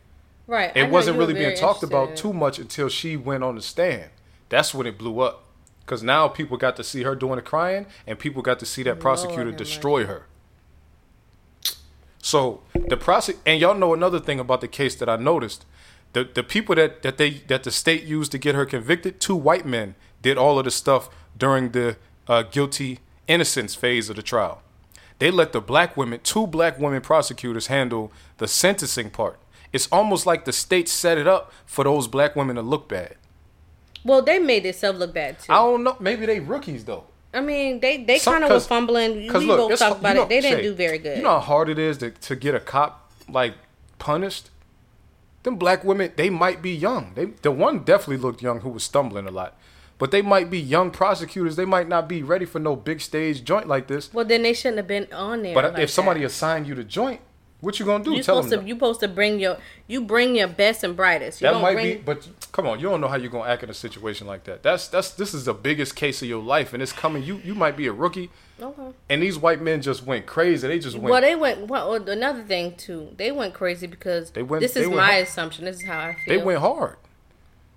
Right. 0.47 0.71
It 0.75 0.89
wasn't 0.89 1.17
really 1.17 1.33
being 1.33 1.57
talked 1.57 1.83
about 1.83 2.15
too 2.15 2.31
much 2.31 2.57
until 2.57 2.87
she 2.87 3.17
went 3.17 3.43
on 3.43 3.55
the 3.55 3.61
stand. 3.61 4.09
That's 4.47 4.73
when 4.73 4.87
it 4.87 4.97
blew 4.97 5.19
up. 5.19 5.43
Because 5.87 6.03
now 6.03 6.27
people 6.27 6.57
got 6.57 6.75
to 6.75 6.83
see 6.83 7.03
her 7.03 7.15
doing 7.15 7.37
the 7.37 7.41
crying, 7.41 7.85
and 8.05 8.19
people 8.19 8.41
got 8.41 8.59
to 8.59 8.65
see 8.65 8.83
that 8.83 8.99
prosecutor 8.99 9.53
destroy 9.53 10.05
her. 10.05 10.25
So 12.19 12.61
the 12.73 12.97
prosec 12.97 13.37
and 13.45 13.61
y'all 13.61 13.73
know 13.73 13.93
another 13.93 14.19
thing 14.19 14.37
about 14.37 14.59
the 14.59 14.67
case 14.67 14.95
that 14.95 15.07
I 15.07 15.15
noticed. 15.15 15.65
The 16.11 16.25
the 16.25 16.43
people 16.43 16.75
that, 16.75 17.03
that 17.03 17.17
they 17.17 17.29
that 17.47 17.63
the 17.63 17.71
state 17.71 18.03
used 18.03 18.33
to 18.33 18.37
get 18.37 18.53
her 18.53 18.65
convicted, 18.65 19.21
two 19.21 19.37
white 19.37 19.65
men 19.65 19.95
did 20.21 20.37
all 20.37 20.59
of 20.59 20.65
the 20.65 20.71
stuff 20.71 21.09
during 21.37 21.71
the 21.71 21.95
uh, 22.27 22.43
guilty 22.43 22.99
innocence 23.29 23.73
phase 23.73 24.09
of 24.09 24.17
the 24.17 24.21
trial. 24.21 24.61
They 25.19 25.31
let 25.31 25.53
the 25.53 25.61
black 25.61 25.95
women, 25.95 26.19
two 26.21 26.47
black 26.47 26.77
women 26.77 26.99
prosecutors 26.99 27.67
handle 27.67 28.11
the 28.39 28.47
sentencing 28.49 29.11
part. 29.11 29.39
It's 29.71 29.87
almost 29.89 30.25
like 30.25 30.43
the 30.43 30.51
state 30.51 30.89
set 30.89 31.17
it 31.17 31.27
up 31.27 31.53
for 31.65 31.85
those 31.85 32.09
black 32.09 32.35
women 32.35 32.57
to 32.57 32.61
look 32.61 32.89
bad. 32.89 33.15
Well, 34.03 34.21
they 34.21 34.39
made 34.39 34.63
themselves 34.63 34.99
look 34.99 35.13
bad 35.13 35.39
too. 35.39 35.51
I 35.51 35.55
don't 35.57 35.83
know. 35.83 35.97
Maybe 35.99 36.25
they 36.25 36.39
rookies 36.39 36.85
though. 36.85 37.05
I 37.33 37.41
mean, 37.41 37.79
they 37.81 38.03
they 38.03 38.19
kind 38.19 38.43
of 38.43 38.49
were 38.49 38.55
'cause- 38.55 38.67
fumbling. 38.67 39.15
We 39.15 39.29
look, 39.29 39.69
both 39.69 39.79
talked 39.79 39.99
about 39.99 40.09
you 40.09 40.15
know, 40.15 40.23
it. 40.23 40.29
They 40.29 40.41
didn't 40.41 40.59
Shay, 40.59 40.63
do 40.63 40.73
very 40.73 40.97
good. 40.97 41.17
You 41.17 41.23
know 41.23 41.31
how 41.33 41.39
hard 41.39 41.69
it 41.69 41.77
is 41.77 41.97
to, 41.99 42.11
to 42.11 42.35
get 42.35 42.55
a 42.55 42.59
cop 42.59 43.11
like 43.29 43.53
punished. 43.99 44.49
Them 45.43 45.55
black 45.57 45.83
women, 45.83 46.11
they 46.15 46.29
might 46.29 46.61
be 46.61 46.71
young. 46.71 47.13
They 47.15 47.25
the 47.25 47.51
one 47.51 47.79
definitely 47.79 48.17
looked 48.17 48.41
young 48.41 48.61
who 48.61 48.69
was 48.69 48.83
stumbling 48.83 49.27
a 49.27 49.31
lot, 49.31 49.55
but 49.97 50.11
they 50.11 50.21
might 50.21 50.49
be 50.49 50.59
young 50.59 50.89
prosecutors. 50.91 51.55
They 51.55 51.65
might 51.65 51.87
not 51.87 52.07
be 52.09 52.23
ready 52.23 52.45
for 52.45 52.59
no 52.59 52.75
big 52.75 53.01
stage 53.01 53.43
joint 53.43 53.67
like 53.67 53.87
this. 53.87 54.13
well, 54.13 54.25
then 54.25 54.43
they 54.43 54.53
shouldn't 54.53 54.77
have 54.77 54.87
been 54.87 55.07
on 55.13 55.43
there. 55.43 55.53
But 55.53 55.73
like 55.73 55.83
if 55.83 55.89
somebody 55.89 56.21
that. 56.21 56.27
assigned 56.27 56.67
you 56.67 56.75
the 56.75 56.83
joint, 56.83 57.21
what 57.61 57.79
you 57.79 57.85
gonna 57.85 58.03
do? 58.03 58.11
you 58.11 58.21
Tell 58.23 58.35
supposed 58.37 58.49
them 58.51 58.59
to 58.59 58.63
no. 58.65 58.67
you 58.67 58.75
supposed 58.75 58.99
to 58.99 59.07
bring 59.07 59.39
your 59.39 59.57
you 59.87 60.01
bring 60.01 60.35
your 60.35 60.47
best 60.47 60.83
and 60.83 60.95
brightest. 60.95 61.41
You 61.41 61.47
that 61.51 61.59
might 61.61 61.73
bring, 61.73 61.97
be, 61.97 62.01
but 62.03 62.27
come 62.51 62.67
on, 62.67 62.79
you 62.79 62.87
don't 62.87 63.01
know 63.01 63.07
how 63.07 63.15
you're 63.15 63.31
gonna 63.31 63.49
act 63.49 63.63
in 63.63 63.69
a 63.69 63.73
situation 63.73 64.27
like 64.27 64.43
that. 64.45 64.61
That's 64.63 64.87
that's 64.87 65.11
this 65.11 65.33
is 65.33 65.45
the 65.45 65.53
biggest 65.53 65.95
case 65.95 66.21
of 66.21 66.27
your 66.27 66.41
life, 66.43 66.73
and 66.73 66.83
it's 66.83 66.93
coming. 66.93 67.23
You 67.23 67.37
you 67.43 67.55
might 67.55 67.75
be 67.75 67.87
a 67.87 67.93
rookie, 67.93 68.29
Okay. 68.61 68.89
and 69.09 69.21
these 69.23 69.37
white 69.39 69.61
men 69.61 69.81
just 69.81 70.05
went 70.05 70.25
crazy. 70.27 70.67
They 70.67 70.77
just 70.79 70.97
went. 70.97 71.11
Well, 71.11 71.21
they 71.21 71.35
went. 71.35 71.67
Well, 71.67 71.93
another 71.95 72.43
thing 72.43 72.75
too, 72.75 73.09
they 73.17 73.31
went 73.31 73.53
crazy 73.53 73.87
because 73.87 74.31
They 74.31 74.43
went- 74.43 74.61
This 74.61 74.75
is 74.75 74.87
went 74.87 74.97
my 74.97 75.11
hard. 75.13 75.23
assumption. 75.23 75.65
This 75.65 75.77
is 75.77 75.85
how 75.85 75.99
I 75.99 76.13
feel. 76.13 76.37
they 76.37 76.43
went 76.43 76.59
hard. 76.59 76.97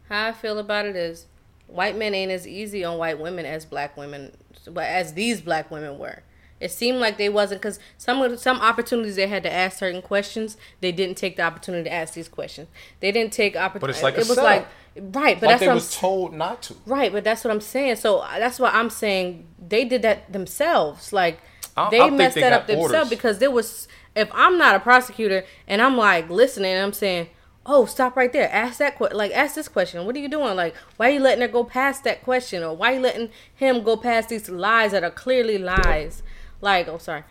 How 0.08 0.26
I 0.26 0.32
feel 0.32 0.58
about 0.58 0.86
it 0.86 0.96
is, 0.96 1.26
white 1.68 1.96
men 1.96 2.14
ain't 2.14 2.32
as 2.32 2.46
easy 2.46 2.84
on 2.84 2.98
white 2.98 3.18
women 3.18 3.46
as 3.46 3.64
black 3.64 3.96
women, 3.96 4.32
but 4.70 4.84
as 4.84 5.14
these 5.14 5.40
black 5.40 5.70
women 5.70 5.98
were. 5.98 6.22
It 6.60 6.70
seemed 6.70 6.98
like 6.98 7.16
they 7.16 7.28
wasn't 7.30 7.62
because 7.62 7.78
some 7.96 8.36
some 8.36 8.60
opportunities 8.60 9.16
they 9.16 9.26
had 9.26 9.42
to 9.44 9.52
ask 9.52 9.78
certain 9.78 10.02
questions, 10.02 10.56
they 10.80 10.92
didn't 10.92 11.16
take 11.16 11.36
the 11.36 11.42
opportunity 11.42 11.84
to 11.84 11.92
ask 11.92 12.14
these 12.14 12.28
questions. 12.28 12.68
They 13.00 13.10
didn't 13.12 13.32
take 13.32 13.56
opportunity. 13.56 13.80
But 13.80 13.90
it's 13.90 14.02
like 14.02 14.14
a 14.14 14.20
it 14.20 14.28
was 14.28 14.36
setup. 14.36 14.44
like 14.44 14.66
right, 15.14 15.40
but 15.40 15.46
like 15.46 15.52
that's 15.54 15.60
they 15.60 15.66
what 15.66 15.72
I'm 15.72 15.76
was 15.76 15.96
told 15.96 16.34
not 16.34 16.62
to. 16.64 16.74
Right, 16.86 17.10
but 17.12 17.24
that's 17.24 17.42
what 17.44 17.50
I'm 17.50 17.60
saying. 17.62 17.96
So 17.96 18.18
uh, 18.18 18.38
that's 18.38 18.60
what 18.60 18.74
I'm 18.74 18.90
saying. 18.90 19.46
They 19.66 19.84
did 19.86 20.02
that 20.02 20.32
themselves. 20.32 21.12
Like 21.12 21.40
I- 21.76 21.86
I 21.86 21.90
they 21.90 21.98
think 22.00 22.12
messed 22.14 22.34
they 22.34 22.40
that 22.42 22.52
up 22.52 22.66
themselves 22.66 22.92
orders. 22.94 23.08
because 23.10 23.38
there 23.38 23.50
was. 23.50 23.88
If 24.14 24.28
I'm 24.34 24.58
not 24.58 24.74
a 24.74 24.80
prosecutor 24.80 25.44
and 25.68 25.80
I'm 25.80 25.96
like 25.96 26.28
listening, 26.28 26.72
and 26.72 26.84
I'm 26.84 26.92
saying, 26.92 27.28
"Oh, 27.64 27.86
stop 27.86 28.16
right 28.16 28.32
there. 28.32 28.50
Ask 28.52 28.78
that 28.80 28.96
question. 28.96 29.16
Like, 29.16 29.30
ask 29.32 29.54
this 29.54 29.68
question. 29.68 30.04
What 30.04 30.16
are 30.16 30.18
you 30.18 30.28
doing? 30.28 30.56
Like, 30.56 30.74
why 30.96 31.08
are 31.08 31.14
you 31.14 31.20
letting 31.20 31.42
her 31.42 31.48
go 31.48 31.62
past 31.64 32.02
that 32.04 32.22
question, 32.24 32.62
or 32.64 32.76
why 32.76 32.90
are 32.92 32.94
you 32.96 33.00
letting 33.00 33.30
him 33.54 33.82
go 33.84 33.96
past 33.96 34.28
these 34.28 34.48
lies 34.50 34.90
that 34.92 35.04
are 35.04 35.10
clearly 35.12 35.58
lies? 35.58 36.22
Like, 36.60 36.88
oh, 36.88 36.98
sorry." 36.98 37.24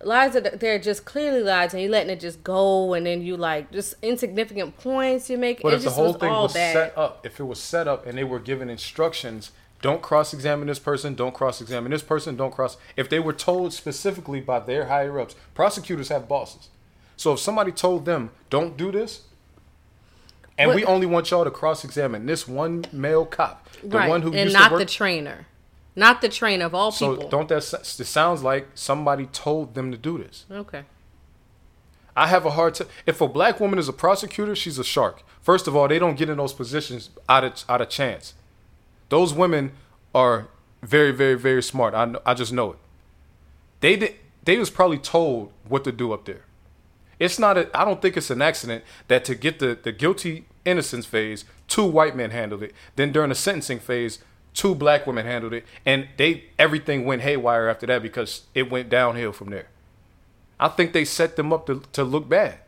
Lies 0.00 0.34
that 0.34 0.60
they're 0.60 0.78
just 0.78 1.04
clearly 1.04 1.42
lies, 1.42 1.74
and 1.74 1.82
you 1.82 1.88
letting 1.88 2.10
it 2.10 2.20
just 2.20 2.44
go, 2.44 2.94
and 2.94 3.04
then 3.04 3.20
you 3.20 3.36
like 3.36 3.72
just 3.72 3.94
insignificant 4.00 4.78
points 4.78 5.28
you 5.28 5.36
make. 5.36 5.60
But 5.60 5.72
it 5.72 5.76
if 5.78 5.84
the 5.84 5.90
whole 5.90 6.12
was 6.12 6.16
thing 6.20 6.30
was 6.30 6.54
bad. 6.54 6.72
set 6.72 6.98
up, 6.98 7.26
if 7.26 7.40
it 7.40 7.44
was 7.44 7.58
set 7.60 7.88
up 7.88 8.06
and 8.06 8.16
they 8.16 8.22
were 8.22 8.38
given 8.38 8.70
instructions, 8.70 9.50
don't 9.82 10.00
cross 10.00 10.32
examine 10.32 10.68
this 10.68 10.78
person, 10.78 11.16
don't 11.16 11.34
cross 11.34 11.60
examine 11.60 11.90
this 11.90 12.02
person, 12.04 12.36
don't 12.36 12.52
cross. 12.52 12.76
If 12.96 13.08
they 13.08 13.18
were 13.18 13.32
told 13.32 13.72
specifically 13.72 14.40
by 14.40 14.60
their 14.60 14.86
higher 14.86 15.18
ups, 15.18 15.34
prosecutors 15.54 16.10
have 16.10 16.28
bosses. 16.28 16.68
So 17.16 17.32
if 17.32 17.40
somebody 17.40 17.72
told 17.72 18.04
them, 18.04 18.30
don't 18.50 18.76
do 18.76 18.92
this, 18.92 19.22
and 20.56 20.68
What- 20.68 20.76
we 20.76 20.84
only 20.84 21.06
want 21.06 21.30
y'all 21.32 21.44
to 21.44 21.50
cross 21.50 21.84
examine 21.84 22.26
this 22.26 22.46
one 22.46 22.84
male 22.92 23.24
cop, 23.26 23.68
the 23.82 23.98
right. 23.98 24.08
one 24.08 24.22
who 24.22 24.28
and 24.28 24.44
used 24.44 24.54
not 24.54 24.68
to 24.68 24.74
work. 24.74 24.80
the 24.80 24.86
trainer, 24.86 25.46
not 25.98 26.20
the 26.20 26.28
train 26.28 26.62
of 26.62 26.74
all 26.74 26.92
people. 26.92 27.20
so 27.22 27.28
don't 27.28 27.48
that 27.48 27.58
it 27.72 28.06
sounds 28.06 28.42
like 28.42 28.68
somebody 28.74 29.26
told 29.26 29.74
them 29.74 29.90
to 29.90 29.98
do 29.98 30.16
this. 30.18 30.46
okay. 30.50 30.84
I 32.16 32.26
have 32.26 32.44
a 32.44 32.50
hard 32.50 32.74
time. 32.74 32.88
If 33.06 33.20
a 33.20 33.28
black 33.28 33.60
woman 33.60 33.78
is 33.78 33.88
a 33.88 33.92
prosecutor, 33.92 34.56
she's 34.56 34.76
a 34.78 34.84
shark. 34.84 35.22
First 35.40 35.68
of 35.68 35.76
all, 35.76 35.86
they 35.86 36.00
don't 36.00 36.16
get 36.16 36.28
in 36.28 36.36
those 36.38 36.52
positions 36.52 37.10
out 37.28 37.44
of 37.44 37.64
out 37.68 37.80
of 37.80 37.88
chance. 37.90 38.34
Those 39.08 39.32
women 39.32 39.70
are 40.12 40.48
very, 40.82 41.12
very, 41.12 41.34
very 41.36 41.62
smart. 41.62 41.94
I 41.94 42.14
I 42.26 42.34
just 42.34 42.52
know 42.52 42.72
it. 42.72 42.78
They 43.80 43.96
did. 43.96 44.14
They 44.44 44.58
was 44.58 44.70
probably 44.70 44.98
told 44.98 45.52
what 45.68 45.84
to 45.84 45.92
do 45.92 46.12
up 46.12 46.24
there. 46.24 46.42
It's 47.20 47.38
not. 47.38 47.56
A, 47.56 47.70
I 47.78 47.84
don't 47.84 48.02
think 48.02 48.16
it's 48.16 48.30
an 48.30 48.42
accident 48.42 48.82
that 49.06 49.24
to 49.26 49.34
get 49.36 49.60
the 49.60 49.78
the 49.80 49.92
guilty 49.92 50.46
innocence 50.64 51.06
phase, 51.06 51.44
two 51.68 51.84
white 51.84 52.16
men 52.16 52.30
handled 52.30 52.62
it. 52.64 52.72
Then 52.96 53.12
during 53.12 53.28
the 53.28 53.34
sentencing 53.36 53.78
phase, 53.78 54.18
two 54.58 54.74
black 54.74 55.06
women 55.06 55.24
handled 55.24 55.52
it, 55.52 55.64
and 55.86 56.08
they 56.16 56.44
everything 56.58 57.04
went 57.04 57.22
haywire 57.22 57.68
after 57.68 57.86
that 57.86 58.02
because 58.02 58.42
it 58.54 58.68
went 58.70 58.88
downhill 58.90 59.32
from 59.32 59.50
there. 59.50 59.68
I 60.58 60.66
think 60.68 60.92
they 60.92 61.04
set 61.04 61.36
them 61.36 61.52
up 61.52 61.66
to, 61.68 61.82
to 61.92 62.02
look 62.02 62.28
bad. 62.28 62.58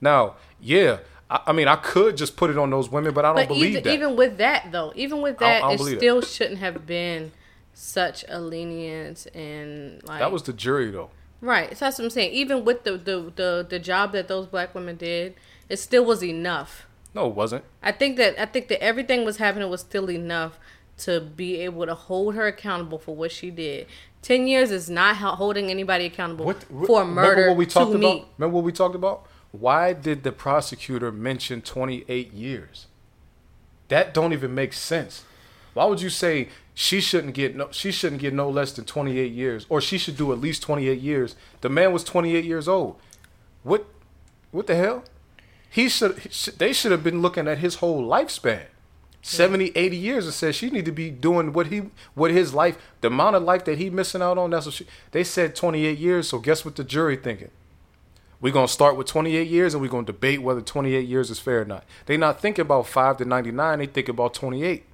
Now, 0.00 0.36
yeah, 0.60 0.98
I, 1.30 1.40
I 1.48 1.52
mean, 1.52 1.68
I 1.68 1.76
could 1.76 2.16
just 2.16 2.36
put 2.36 2.50
it 2.50 2.58
on 2.58 2.70
those 2.70 2.88
women, 2.90 3.12
but 3.14 3.24
I 3.24 3.28
don't 3.28 3.36
But 3.36 3.48
believe 3.48 3.70
even, 3.72 3.82
that. 3.84 3.92
even 3.94 4.16
with 4.16 4.38
that 4.38 4.68
though, 4.72 4.92
even 4.94 5.20
with 5.20 5.36
I 5.42 5.44
don't- 5.44 5.48
that, 5.50 5.56
I 5.56 5.60
don't 5.66 5.72
it 5.74 5.76
believe 5.78 5.94
that. 5.94 6.00
still 6.00 6.22
shouldn't 6.22 6.58
have 6.60 6.86
been 6.86 7.32
such 7.74 8.24
a 8.28 8.40
lenience 8.40 9.26
and 9.26 10.02
like 10.04 10.20
that 10.20 10.30
was 10.32 10.44
the 10.44 10.52
jury, 10.52 10.90
though. 10.90 11.10
right. 11.40 11.76
So 11.76 11.84
that's 11.84 11.98
what 11.98 12.04
I'm 12.04 12.10
saying. 12.10 12.32
Even 12.32 12.64
with 12.64 12.84
the, 12.84 12.92
the 12.96 13.32
the 13.34 13.66
the 13.68 13.78
job 13.78 14.12
that 14.12 14.28
those 14.28 14.46
black 14.46 14.74
women 14.74 14.96
did, 14.96 15.34
it 15.68 15.78
still 15.78 16.04
was 16.04 16.22
enough. 16.22 16.86
No, 17.14 17.28
it 17.28 17.34
wasn't. 17.34 17.64
I 17.82 17.92
think 17.92 18.16
that 18.16 18.40
I 18.40 18.46
think 18.46 18.68
that 18.68 18.82
everything 18.82 19.24
was 19.24 19.36
happening 19.36 19.70
was 19.70 19.80
still 19.80 20.10
enough 20.10 20.58
to 20.98 21.20
be 21.20 21.56
able 21.60 21.86
to 21.86 21.94
hold 21.94 22.34
her 22.34 22.46
accountable 22.46 22.98
for 22.98 23.14
what 23.14 23.32
she 23.32 23.50
did. 23.50 23.86
Ten 24.22 24.46
years 24.46 24.70
is 24.70 24.88
not 24.88 25.16
holding 25.16 25.70
anybody 25.70 26.06
accountable 26.06 26.44
What, 26.46 26.70
what- 26.70 26.86
for 26.86 27.04
murder 27.04 27.30
Remember 27.30 27.48
what 27.50 27.56
we 27.58 27.66
talked 27.66 27.94
about? 27.94 28.00
me. 28.00 28.26
Remember 28.38 28.54
what 28.56 28.64
we 28.64 28.72
talked 28.72 28.94
about? 28.94 29.26
Why 29.52 29.92
did 29.92 30.24
the 30.24 30.32
prosecutor 30.32 31.12
mention 31.12 31.62
28 31.62 32.32
years? 32.32 32.86
That 33.88 34.12
don't 34.14 34.32
even 34.32 34.54
make 34.54 34.72
sense. 34.72 35.24
Why 35.74 35.84
would 35.84 36.00
you 36.00 36.10
say 36.10 36.48
she 36.72 37.00
shouldn't 37.00 37.34
get 37.34 37.54
no 37.54 37.68
she 37.70 37.92
shouldn't 37.92 38.20
get 38.20 38.32
no 38.32 38.48
less 38.48 38.72
than 38.72 38.84
28 38.84 39.32
years 39.32 39.66
or 39.68 39.80
she 39.80 39.98
should 39.98 40.16
do 40.16 40.32
at 40.32 40.40
least 40.40 40.62
28 40.62 40.98
years? 41.00 41.36
The 41.60 41.68
man 41.68 41.92
was 41.92 42.02
28 42.02 42.44
years 42.44 42.66
old. 42.66 42.96
What 43.62 43.84
what 44.50 44.66
the 44.66 44.74
hell? 44.76 45.04
He 45.74 45.88
should 45.88 46.18
they 46.58 46.72
should 46.72 46.92
have 46.92 47.02
been 47.02 47.20
looking 47.20 47.48
at 47.48 47.58
his 47.58 47.76
whole 47.76 48.06
lifespan. 48.06 48.66
70, 49.22 49.72
80 49.74 49.96
years 49.96 50.24
and 50.26 50.34
said 50.34 50.54
she 50.54 50.70
need 50.70 50.84
to 50.84 50.92
be 50.92 51.10
doing 51.10 51.52
what 51.52 51.68
he 51.68 51.90
what 52.14 52.30
his 52.30 52.52
life 52.52 52.76
the 53.00 53.08
amount 53.08 53.34
of 53.34 53.42
life 53.42 53.64
that 53.64 53.78
he 53.78 53.88
missing 53.88 54.20
out 54.20 54.36
on 54.36 54.50
that's 54.50 54.66
what 54.66 54.74
she 54.74 54.86
they 55.12 55.24
said 55.24 55.56
28 55.56 55.98
years 55.98 56.28
so 56.28 56.38
guess 56.38 56.62
what 56.62 56.76
the 56.76 56.84
jury 56.84 57.16
thinking 57.16 57.50
we're 58.42 58.52
going 58.52 58.66
to 58.66 58.72
start 58.72 58.98
with 58.98 59.06
28 59.06 59.48
years 59.48 59.72
and 59.72 59.80
we're 59.80 59.88
going 59.88 60.04
to 60.04 60.12
debate 60.12 60.42
whether 60.42 60.60
28 60.60 61.08
years 61.08 61.30
is 61.30 61.38
fair 61.38 61.62
or 61.62 61.64
not 61.64 61.84
they 62.04 62.18
not 62.18 62.38
thinking 62.38 62.60
about 62.60 62.86
5 62.86 63.16
to 63.16 63.24
99 63.24 63.78
they 63.78 63.86
think 63.86 64.10
about 64.10 64.34
28 64.34 64.84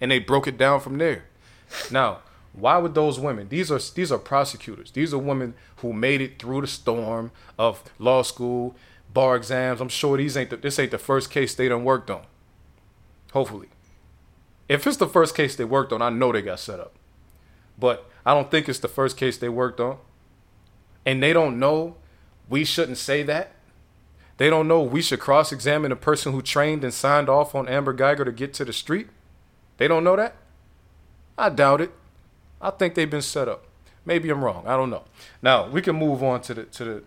and 0.00 0.12
they 0.12 0.20
broke 0.20 0.46
it 0.46 0.56
down 0.56 0.78
from 0.78 0.98
there 0.98 1.24
now 1.90 2.20
Why 2.52 2.76
would 2.76 2.94
those 2.94 3.18
women? 3.18 3.48
These 3.48 3.72
are 3.72 3.80
these 3.94 4.12
are 4.12 4.18
prosecutors. 4.18 4.90
These 4.90 5.14
are 5.14 5.18
women 5.18 5.54
who 5.76 5.92
made 5.92 6.20
it 6.20 6.38
through 6.38 6.60
the 6.60 6.66
storm 6.66 7.30
of 7.58 7.82
law 7.98 8.22
school, 8.22 8.76
bar 9.12 9.36
exams. 9.36 9.80
I'm 9.80 9.88
sure 9.88 10.16
these 10.16 10.36
ain't 10.36 10.50
the, 10.50 10.56
this 10.56 10.78
ain't 10.78 10.90
the 10.90 10.98
first 10.98 11.30
case 11.30 11.54
they 11.54 11.68
done 11.68 11.84
worked 11.84 12.10
on. 12.10 12.24
Hopefully, 13.32 13.68
if 14.68 14.86
it's 14.86 14.96
the 14.96 15.08
first 15.08 15.34
case 15.34 15.56
they 15.56 15.64
worked 15.64 15.92
on, 15.92 16.02
I 16.02 16.10
know 16.10 16.32
they 16.32 16.42
got 16.42 16.60
set 16.60 16.80
up. 16.80 16.94
But 17.78 18.08
I 18.24 18.34
don't 18.34 18.50
think 18.50 18.68
it's 18.68 18.78
the 18.78 18.88
first 18.88 19.16
case 19.16 19.38
they 19.38 19.48
worked 19.48 19.80
on. 19.80 19.98
And 21.04 21.22
they 21.22 21.32
don't 21.32 21.58
know 21.58 21.96
we 22.48 22.64
shouldn't 22.64 22.98
say 22.98 23.22
that. 23.24 23.52
They 24.36 24.50
don't 24.50 24.68
know 24.68 24.82
we 24.82 25.02
should 25.02 25.20
cross 25.20 25.52
examine 25.52 25.92
a 25.92 25.96
person 25.96 26.32
who 26.32 26.42
trained 26.42 26.84
and 26.84 26.92
signed 26.92 27.28
off 27.28 27.54
on 27.54 27.68
Amber 27.68 27.94
Guyger 27.94 28.24
to 28.24 28.32
get 28.32 28.52
to 28.54 28.64
the 28.64 28.72
street. 28.72 29.08
They 29.78 29.88
don't 29.88 30.04
know 30.04 30.16
that? 30.16 30.36
I 31.38 31.48
doubt 31.48 31.80
it. 31.80 31.92
I 32.60 32.70
think 32.70 32.94
they've 32.94 33.10
been 33.10 33.22
set 33.22 33.48
up. 33.48 33.66
Maybe 34.04 34.30
I'm 34.30 34.44
wrong. 34.44 34.64
I 34.66 34.76
don't 34.76 34.90
know. 34.90 35.04
Now 35.40 35.68
we 35.68 35.80
can 35.82 35.96
move 35.96 36.22
on 36.22 36.40
to 36.42 36.54
the 36.54 36.64
to 36.64 36.84
the 36.84 37.02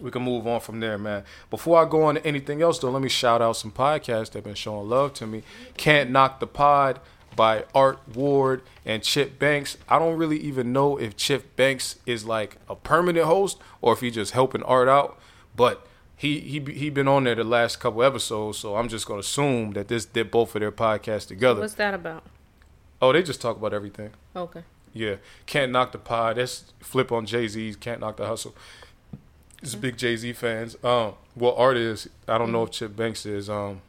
we 0.00 0.10
can 0.10 0.22
move 0.22 0.46
on 0.46 0.60
from 0.60 0.80
there, 0.80 0.98
man. 0.98 1.24
Before 1.50 1.84
I 1.84 1.88
go 1.88 2.04
on 2.04 2.16
to 2.16 2.26
anything 2.26 2.62
else 2.62 2.78
though, 2.78 2.90
let 2.90 3.02
me 3.02 3.08
shout 3.08 3.42
out 3.42 3.56
some 3.56 3.72
podcasts 3.72 4.30
that 4.30 4.34
have 4.34 4.44
been 4.44 4.54
showing 4.54 4.88
love 4.88 5.14
to 5.14 5.26
me. 5.26 5.42
Can't 5.76 6.10
Knock 6.10 6.40
the 6.40 6.46
Pod 6.46 7.00
by 7.36 7.64
Art 7.74 8.00
Ward 8.14 8.62
and 8.84 9.02
Chip 9.02 9.38
Banks. 9.38 9.76
I 9.88 9.98
don't 9.98 10.16
really 10.16 10.38
even 10.38 10.72
know 10.72 10.96
if 10.96 11.16
Chip 11.16 11.54
Banks 11.56 11.96
is 12.04 12.24
like 12.24 12.56
a 12.68 12.74
permanent 12.74 13.26
host 13.26 13.58
or 13.80 13.92
if 13.92 14.00
he 14.00 14.10
just 14.10 14.32
helping 14.32 14.62
Art 14.64 14.88
out, 14.88 15.18
but 15.54 15.86
he 16.16 16.40
he 16.40 16.58
he 16.72 16.90
been 16.90 17.06
on 17.06 17.24
there 17.24 17.36
the 17.36 17.44
last 17.44 17.78
couple 17.78 18.02
episodes, 18.02 18.58
so 18.58 18.74
I'm 18.74 18.88
just 18.88 19.06
gonna 19.06 19.20
assume 19.20 19.72
that 19.72 19.86
this 19.86 20.04
did 20.04 20.32
both 20.32 20.54
of 20.56 20.60
their 20.60 20.72
podcasts 20.72 21.28
together. 21.28 21.60
What's 21.60 21.74
that 21.74 21.94
about? 21.94 22.24
Oh, 23.00 23.12
they 23.12 23.22
just 23.22 23.40
talk 23.40 23.56
about 23.56 23.72
everything. 23.72 24.10
Okay. 24.34 24.64
Yeah, 24.92 25.16
can't 25.46 25.70
knock 25.70 25.92
the 25.92 25.98
pod. 25.98 26.36
That's 26.36 26.72
flip 26.80 27.12
on 27.12 27.24
Jay 27.24 27.46
Z's. 27.46 27.76
Can't 27.76 28.00
knock 28.00 28.16
the 28.16 28.26
hustle. 28.26 28.56
It's 29.62 29.74
big 29.74 29.96
Jay 29.96 30.16
Z 30.16 30.32
fans. 30.34 30.76
Um, 30.84 31.14
well, 31.36 31.54
art 31.56 31.76
is. 31.76 32.08
I 32.26 32.38
don't 32.38 32.52
know 32.52 32.64
if 32.64 32.70
Chip 32.70 32.94
Banks 32.96 33.26
is. 33.26 33.50
Um, 33.50 33.82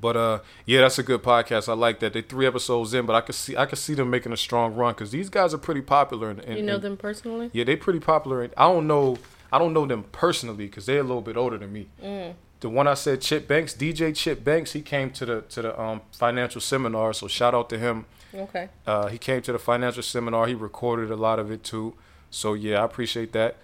but 0.00 0.16
uh, 0.16 0.40
yeah, 0.66 0.82
that's 0.82 0.98
a 0.98 1.02
good 1.02 1.22
podcast. 1.22 1.68
I 1.68 1.72
like 1.72 2.00
that. 2.00 2.12
They 2.12 2.20
three 2.20 2.46
episodes 2.46 2.92
in, 2.92 3.06
but 3.06 3.16
I 3.16 3.20
could 3.20 3.34
see 3.34 3.56
I 3.56 3.66
could 3.66 3.78
see 3.78 3.94
them 3.94 4.10
making 4.10 4.32
a 4.32 4.36
strong 4.36 4.74
run 4.74 4.92
because 4.92 5.10
these 5.10 5.30
guys 5.30 5.54
are 5.54 5.58
pretty 5.58 5.80
popular. 5.80 6.30
In, 6.30 6.40
in, 6.40 6.56
You 6.58 6.62
know 6.62 6.78
them 6.78 6.96
personally? 6.96 7.50
Yeah, 7.52 7.64
they 7.64 7.76
pretty 7.76 8.00
popular. 8.00 8.42
And 8.42 8.52
I 8.56 8.64
don't 8.64 8.86
know. 8.86 9.16
I 9.52 9.58
don't 9.58 9.72
know 9.72 9.86
them 9.86 10.04
personally 10.12 10.66
because 10.66 10.86
they're 10.86 11.00
a 11.00 11.04
little 11.04 11.22
bit 11.22 11.36
older 11.36 11.56
than 11.56 11.72
me. 11.72 11.88
Mm. 12.02 12.34
The 12.60 12.68
one 12.68 12.86
I 12.86 12.94
said, 12.94 13.20
Chip 13.20 13.46
Banks, 13.46 13.74
DJ 13.74 14.14
Chip 14.14 14.42
Banks, 14.42 14.72
he 14.72 14.82
came 14.82 15.10
to 15.12 15.24
the 15.24 15.40
to 15.42 15.62
the 15.62 15.80
um, 15.80 16.02
financial 16.12 16.60
seminar. 16.60 17.12
So 17.12 17.28
shout 17.28 17.54
out 17.54 17.70
to 17.70 17.78
him. 17.78 18.06
Okay. 18.34 18.68
Uh, 18.86 19.06
he 19.06 19.16
came 19.16 19.40
to 19.42 19.52
the 19.52 19.58
financial 19.58 20.02
seminar. 20.02 20.46
He 20.48 20.54
recorded 20.54 21.10
a 21.10 21.16
lot 21.16 21.38
of 21.38 21.50
it 21.50 21.62
too. 21.62 21.94
So 22.30 22.54
yeah, 22.54 22.82
I 22.82 22.84
appreciate 22.84 23.32
that. 23.32 23.56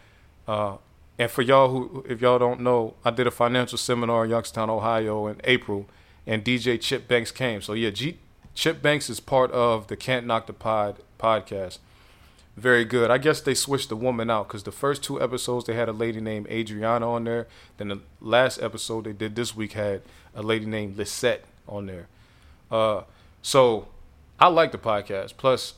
Uh, 0.46 0.76
and 1.20 1.30
for 1.30 1.42
y'all 1.42 1.68
who, 1.68 2.02
if 2.08 2.22
y'all 2.22 2.38
don't 2.38 2.60
know, 2.60 2.94
I 3.04 3.10
did 3.10 3.26
a 3.26 3.30
financial 3.30 3.76
seminar 3.76 4.24
in 4.24 4.30
Youngstown, 4.30 4.70
Ohio, 4.70 5.26
in 5.26 5.38
April, 5.44 5.84
and 6.26 6.42
DJ 6.42 6.80
Chip 6.80 7.06
Banks 7.06 7.30
came. 7.30 7.60
So 7.60 7.74
yeah, 7.74 7.90
G- 7.90 8.16
Chip 8.54 8.80
Banks 8.80 9.10
is 9.10 9.20
part 9.20 9.50
of 9.50 9.88
the 9.88 9.98
Can't 9.98 10.26
Knock 10.26 10.46
the 10.46 10.54
Pod 10.54 10.96
podcast. 11.18 11.76
Very 12.56 12.86
good. 12.86 13.10
I 13.10 13.18
guess 13.18 13.42
they 13.42 13.52
switched 13.52 13.90
the 13.90 13.96
woman 13.96 14.30
out 14.30 14.48
because 14.48 14.62
the 14.62 14.72
first 14.72 15.02
two 15.02 15.20
episodes 15.20 15.66
they 15.66 15.74
had 15.74 15.90
a 15.90 15.92
lady 15.92 16.22
named 16.22 16.46
Adriana 16.46 17.12
on 17.12 17.24
there. 17.24 17.46
Then 17.76 17.88
the 17.88 18.00
last 18.22 18.62
episode 18.62 19.04
they 19.04 19.12
did 19.12 19.36
this 19.36 19.54
week 19.54 19.74
had 19.74 20.00
a 20.34 20.42
lady 20.42 20.64
named 20.64 20.96
Lisette 20.96 21.44
on 21.68 21.84
there. 21.84 22.08
Uh, 22.70 23.02
so 23.42 23.88
I 24.38 24.48
like 24.48 24.72
the 24.72 24.78
podcast. 24.78 25.36
Plus, 25.36 25.74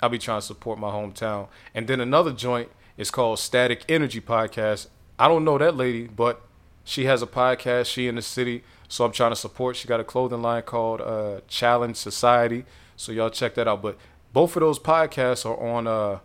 I'll 0.00 0.08
be 0.08 0.16
trying 0.16 0.40
to 0.40 0.46
support 0.46 0.78
my 0.78 0.90
hometown. 0.90 1.48
And 1.74 1.86
then 1.86 2.00
another 2.00 2.32
joint 2.32 2.70
is 2.96 3.10
called 3.10 3.38
Static 3.38 3.84
Energy 3.88 4.20
Podcast. 4.20 4.88
I 5.18 5.28
don't 5.28 5.44
know 5.44 5.58
that 5.58 5.76
lady, 5.76 6.06
but 6.06 6.42
she 6.84 7.04
has 7.06 7.22
a 7.22 7.26
podcast. 7.26 7.86
She 7.86 8.08
in 8.08 8.16
the 8.16 8.22
city, 8.22 8.62
so 8.88 9.04
I'm 9.04 9.12
trying 9.12 9.32
to 9.32 9.36
support. 9.36 9.76
She 9.76 9.88
got 9.88 10.00
a 10.00 10.04
clothing 10.04 10.42
line 10.42 10.62
called 10.62 11.00
uh, 11.00 11.40
Challenge 11.48 11.96
Society. 11.96 12.64
So 12.96 13.12
y'all 13.12 13.30
check 13.30 13.54
that 13.54 13.66
out. 13.66 13.82
But 13.82 13.96
both 14.32 14.56
of 14.56 14.60
those 14.60 14.78
podcasts 14.78 15.46
are 15.46 15.58
on 15.58 15.86
uh, 15.86 16.18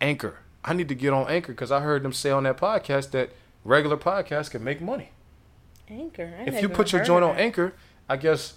Anchor. 0.00 0.38
I 0.64 0.72
need 0.72 0.88
to 0.88 0.94
get 0.94 1.12
on 1.12 1.28
Anchor 1.28 1.52
because 1.52 1.70
I 1.70 1.80
heard 1.80 2.02
them 2.02 2.12
say 2.12 2.30
on 2.30 2.44
that 2.44 2.56
podcast 2.56 3.10
that 3.10 3.30
regular 3.64 3.96
podcasts 3.96 4.50
can 4.50 4.64
make 4.64 4.80
money. 4.80 5.10
Anchor. 5.88 6.32
I 6.38 6.44
If 6.44 6.62
you 6.62 6.68
put 6.68 6.92
your 6.92 7.04
joint 7.04 7.24
on. 7.24 7.36
Anchor, 7.36 7.74
I 8.08 8.16
guess 8.16 8.54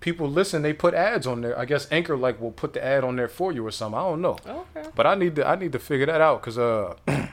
people 0.00 0.28
listen. 0.28 0.62
They 0.62 0.72
put 0.72 0.94
ads 0.94 1.26
on 1.26 1.40
there. 1.40 1.58
I 1.58 1.64
guess 1.64 1.90
Anchor 1.90 2.16
like 2.16 2.40
will 2.40 2.52
put 2.52 2.72
the 2.72 2.84
ad 2.84 3.04
on 3.04 3.16
there 3.16 3.28
for 3.28 3.52
you 3.52 3.66
or 3.66 3.70
something. 3.70 3.98
I 3.98 4.02
don't 4.02 4.20
know. 4.20 4.38
Okay. 4.46 4.88
But 4.94 5.06
I 5.06 5.14
need 5.14 5.36
to 5.36 5.46
I 5.46 5.56
need 5.56 5.72
to 5.72 5.78
figure 5.78 6.06
that 6.06 6.20
out 6.20 6.40
because 6.40 6.58
uh, 6.58 6.94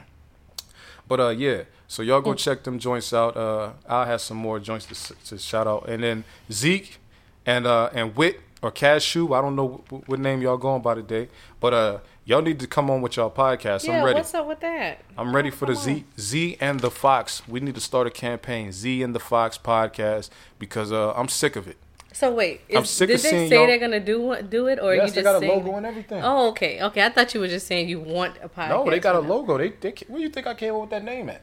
but 1.08 1.20
uh 1.20 1.28
yeah. 1.30 1.62
So 1.86 2.02
y'all 2.02 2.20
go 2.20 2.34
check 2.34 2.64
them 2.64 2.78
joints 2.78 3.12
out. 3.12 3.36
Uh, 3.36 3.72
I'll 3.86 4.06
have 4.06 4.20
some 4.20 4.38
more 4.38 4.58
joints 4.58 4.86
to, 4.86 5.14
to 5.26 5.38
shout 5.38 5.66
out, 5.66 5.88
and 5.88 6.02
then 6.02 6.24
Zeke 6.50 6.98
and 7.46 7.66
uh 7.66 7.90
and 7.92 8.16
Wit 8.16 8.40
or 8.62 8.70
Cashew. 8.70 9.32
I 9.34 9.42
don't 9.42 9.54
know 9.54 9.84
what, 9.90 10.08
what 10.08 10.18
name 10.18 10.40
y'all 10.42 10.56
going 10.56 10.82
by 10.82 10.94
today, 10.94 11.28
but 11.60 11.74
uh 11.74 11.98
y'all 12.24 12.42
need 12.42 12.58
to 12.60 12.66
come 12.66 12.90
on 12.90 13.02
with 13.02 13.16
y'all 13.16 13.30
podcast. 13.30 13.86
Yeah, 13.86 13.98
I'm 13.98 14.04
ready. 14.04 14.16
what's 14.16 14.34
up 14.34 14.46
with 14.46 14.60
that? 14.60 15.02
I'm 15.16 15.36
ready 15.36 15.50
for 15.50 15.66
the 15.66 15.74
come 15.74 15.82
Z 15.82 16.04
Z 16.18 16.56
and 16.60 16.80
the 16.80 16.90
Fox. 16.90 17.46
We 17.46 17.60
need 17.60 17.74
to 17.74 17.80
start 17.80 18.06
a 18.06 18.10
campaign, 18.10 18.72
Z 18.72 19.02
and 19.02 19.14
the 19.14 19.20
Fox 19.20 19.58
podcast, 19.58 20.30
because 20.58 20.90
uh, 20.90 21.12
I'm 21.12 21.28
sick 21.28 21.54
of 21.54 21.68
it. 21.68 21.76
So 22.14 22.32
wait, 22.32 22.60
I'm 22.74 22.84
sick 22.84 23.08
did 23.08 23.16
of 23.16 23.22
they 23.22 23.28
seeing 23.28 23.48
say 23.48 23.56
y'all- 23.56 23.66
they're 23.66 23.78
gonna 23.78 23.98
do 23.98 24.40
do 24.48 24.68
it, 24.68 24.78
or 24.80 24.94
yes, 24.94 25.08
you 25.08 25.14
they 25.16 25.22
just 25.22 25.24
got 25.24 25.36
a 25.36 25.40
saying? 25.40 25.64
logo 25.64 25.76
and 25.76 25.84
everything. 25.84 26.22
Oh, 26.22 26.48
okay, 26.50 26.80
okay. 26.80 27.02
I 27.04 27.08
thought 27.10 27.34
you 27.34 27.40
were 27.40 27.48
just 27.48 27.66
saying 27.66 27.88
you 27.88 27.98
want 27.98 28.36
a 28.40 28.48
podcast. 28.48 28.68
no, 28.68 28.88
they 28.88 29.00
got 29.00 29.16
a 29.16 29.18
logo. 29.18 29.58
They, 29.58 29.70
they 29.70 29.92
where 30.06 30.20
you 30.20 30.28
think 30.28 30.46
I 30.46 30.54
came 30.54 30.74
up 30.74 30.82
with 30.82 30.90
that 30.90 31.02
name 31.04 31.28
at? 31.28 31.42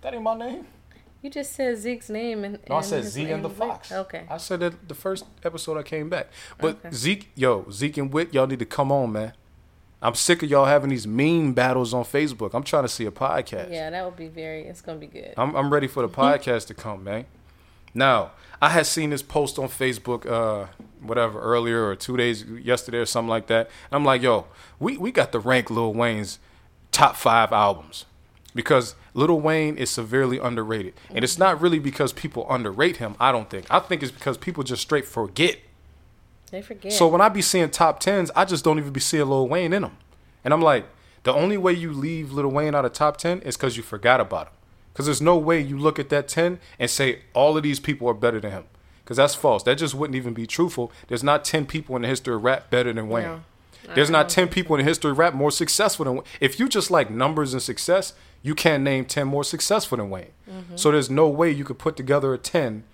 That 0.00 0.14
ain't 0.14 0.22
my 0.22 0.34
name. 0.36 0.66
You 1.22 1.30
just 1.30 1.52
said 1.54 1.76
Zeke's 1.76 2.08
name 2.08 2.44
and. 2.44 2.58
No, 2.70 2.76
I 2.76 2.80
said 2.80 3.02
his 3.02 3.12
Z 3.12 3.30
and 3.30 3.44
the 3.44 3.48
Vic. 3.48 3.58
Fox. 3.58 3.92
Okay. 3.92 4.24
I 4.30 4.38
said 4.38 4.60
that 4.60 4.88
the 4.88 4.94
first 4.94 5.24
episode 5.44 5.76
I 5.76 5.82
came 5.82 6.08
back. 6.08 6.28
But. 6.58 6.94
Zeke, 6.94 7.28
yo, 7.34 7.66
Zeke 7.70 7.98
and 7.98 8.12
Wit, 8.12 8.32
y'all 8.32 8.46
need 8.46 8.60
to 8.60 8.64
come 8.66 8.90
on, 8.92 9.12
man. 9.12 9.32
I'm 10.00 10.14
sick 10.14 10.42
of 10.42 10.50
y'all 10.50 10.66
having 10.66 10.90
these 10.90 11.06
meme 11.06 11.52
battles 11.52 11.92
on 11.92 12.04
Facebook. 12.04 12.54
I'm 12.54 12.62
trying 12.62 12.84
to 12.84 12.88
see 12.88 13.06
a 13.06 13.10
podcast. 13.10 13.72
Yeah, 13.72 13.90
that 13.90 14.04
would 14.04 14.16
be 14.16 14.28
very. 14.28 14.62
It's 14.62 14.80
gonna 14.80 14.98
be 14.98 15.06
good. 15.06 15.34
I'm 15.36 15.54
I'm 15.56 15.72
ready 15.72 15.88
for 15.88 16.02
the 16.02 16.08
podcast 16.08 16.66
to 16.68 16.74
come, 16.74 17.02
man. 17.02 17.26
Now, 17.94 18.32
I 18.60 18.70
had 18.70 18.86
seen 18.86 19.10
this 19.10 19.22
post 19.22 19.58
on 19.58 19.68
Facebook, 19.68 20.26
uh, 20.26 20.66
whatever, 21.00 21.40
earlier 21.40 21.86
or 21.86 21.96
two 21.96 22.16
days 22.16 22.44
yesterday 22.44 22.98
or 22.98 23.06
something 23.06 23.28
like 23.28 23.48
that. 23.48 23.68
And 23.90 23.96
I'm 23.96 24.04
like, 24.04 24.22
yo, 24.22 24.46
we, 24.78 24.96
we 24.96 25.12
got 25.12 25.32
to 25.32 25.38
rank 25.38 25.70
Lil 25.70 25.92
Wayne's 25.92 26.38
top 26.92 27.16
five 27.16 27.52
albums. 27.52 28.06
Because 28.54 28.94
Lil 29.12 29.38
Wayne 29.38 29.76
is 29.76 29.90
severely 29.90 30.38
underrated. 30.38 30.94
And 31.10 31.22
it's 31.22 31.38
not 31.38 31.60
really 31.60 31.78
because 31.78 32.14
people 32.14 32.46
underrate 32.48 32.96
him, 32.96 33.14
I 33.20 33.30
don't 33.30 33.50
think. 33.50 33.66
I 33.70 33.80
think 33.80 34.02
it's 34.02 34.12
because 34.12 34.38
people 34.38 34.62
just 34.62 34.80
straight 34.80 35.04
forget. 35.04 35.58
They 36.50 36.62
forget. 36.62 36.92
So 36.92 37.06
when 37.08 37.20
I 37.20 37.28
be 37.28 37.42
seeing 37.42 37.68
top 37.68 38.00
tens, 38.00 38.30
I 38.34 38.46
just 38.46 38.64
don't 38.64 38.78
even 38.78 38.92
be 38.92 39.00
seeing 39.00 39.28
Lil 39.28 39.46
Wayne 39.48 39.74
in 39.74 39.82
them. 39.82 39.98
And 40.42 40.54
I'm 40.54 40.62
like, 40.62 40.86
the 41.24 41.34
only 41.34 41.58
way 41.58 41.72
you 41.72 41.92
leave 41.92 42.32
Lil 42.32 42.48
Wayne 42.48 42.74
out 42.74 42.84
of 42.84 42.92
top 42.94 43.18
ten 43.18 43.40
is 43.40 43.56
because 43.56 43.76
you 43.76 43.82
forgot 43.82 44.20
about 44.20 44.46
him. 44.46 44.52
Because 44.96 45.04
there's 45.04 45.20
no 45.20 45.36
way 45.36 45.60
you 45.60 45.76
look 45.76 45.98
at 45.98 46.08
that 46.08 46.26
ten 46.26 46.58
and 46.78 46.90
say 46.90 47.18
all 47.34 47.54
of 47.54 47.62
these 47.62 47.78
people 47.78 48.08
are 48.08 48.14
better 48.14 48.40
than 48.40 48.50
him. 48.50 48.64
Because 49.04 49.18
that's 49.18 49.34
false. 49.34 49.62
That 49.64 49.74
just 49.76 49.94
wouldn't 49.94 50.16
even 50.16 50.32
be 50.32 50.46
truthful. 50.46 50.90
There's 51.08 51.22
not 51.22 51.44
ten 51.44 51.66
people 51.66 51.96
in 51.96 52.02
the 52.02 52.08
history 52.08 52.34
of 52.34 52.42
rap 52.42 52.70
better 52.70 52.94
than 52.94 53.10
Wayne. 53.10 53.24
No. 53.24 53.40
There's 53.94 54.08
not 54.08 54.30
ten 54.30 54.48
people 54.48 54.74
in 54.74 54.82
the 54.82 54.88
history 54.88 55.10
of 55.10 55.18
rap 55.18 55.34
more 55.34 55.50
successful 55.50 56.06
than. 56.06 56.14
Wayne. 56.14 56.24
If 56.40 56.58
you 56.58 56.66
just 56.66 56.90
like 56.90 57.10
numbers 57.10 57.52
and 57.52 57.60
success, 57.62 58.14
you 58.42 58.54
can't 58.54 58.82
name 58.82 59.04
ten 59.04 59.26
more 59.26 59.44
successful 59.44 59.98
than 59.98 60.08
Wayne. 60.08 60.30
Mm-hmm. 60.50 60.76
So 60.76 60.90
there's 60.90 61.10
no 61.10 61.28
way 61.28 61.50
you 61.50 61.64
could 61.64 61.78
put 61.78 61.94
together 61.94 62.32
a 62.32 62.38
ten. 62.38 62.84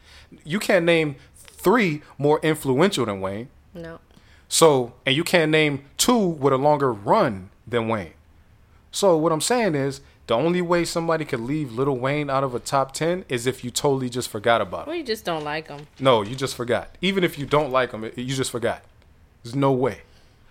You 0.43 0.59
can't 0.59 0.85
name 0.85 1.15
three 1.37 2.03
more 2.19 2.41
influential 2.43 3.07
than 3.07 3.21
Wayne. 3.21 3.49
no. 3.75 4.01
So, 4.49 4.93
and 5.07 5.15
you 5.17 5.23
can't 5.25 5.53
name 5.53 5.85
two 5.97 6.19
with 6.19 6.53
a 6.53 6.59
longer 6.59 6.93
run 6.93 7.51
than 7.65 7.87
Wayne. 7.87 8.13
So, 8.91 9.17
what 9.17 9.33
I'm 9.33 9.41
saying 9.41 9.75
is, 9.75 10.03
the 10.33 10.39
only 10.39 10.63
way 10.63 10.83
somebody 10.87 11.27
could 11.27 11.41
leave 11.41 11.73
Little 11.73 11.99
Wayne 11.99 12.31
out 12.31 12.43
of 12.43 12.55
a 12.55 12.59
top 12.59 12.93
10 12.93 13.27
is 13.29 13.47
if 13.47 13.63
you 13.63 13.71
totally 13.71 14.09
just 14.09 14.31
forgot 14.31 14.63
about 14.63 14.83
him. 14.83 14.87
Well, 14.87 14.95
him. 14.95 15.01
you 15.01 15.07
just 15.07 15.27
don't 15.27 15.45
like 15.45 15.69
them. 15.69 15.87
No, 16.01 16.23
you 16.23 16.35
just 16.35 16.55
forgot. 16.57 16.89
Even 17.03 17.23
if 17.23 17.39
you 17.39 17.45
don't 17.45 17.71
like 17.71 17.93
him, 17.93 18.11
you 18.17 18.35
just 18.35 18.51
forgot. 18.51 18.83
There's 19.43 19.55
no 19.55 19.73
way. 19.73 20.01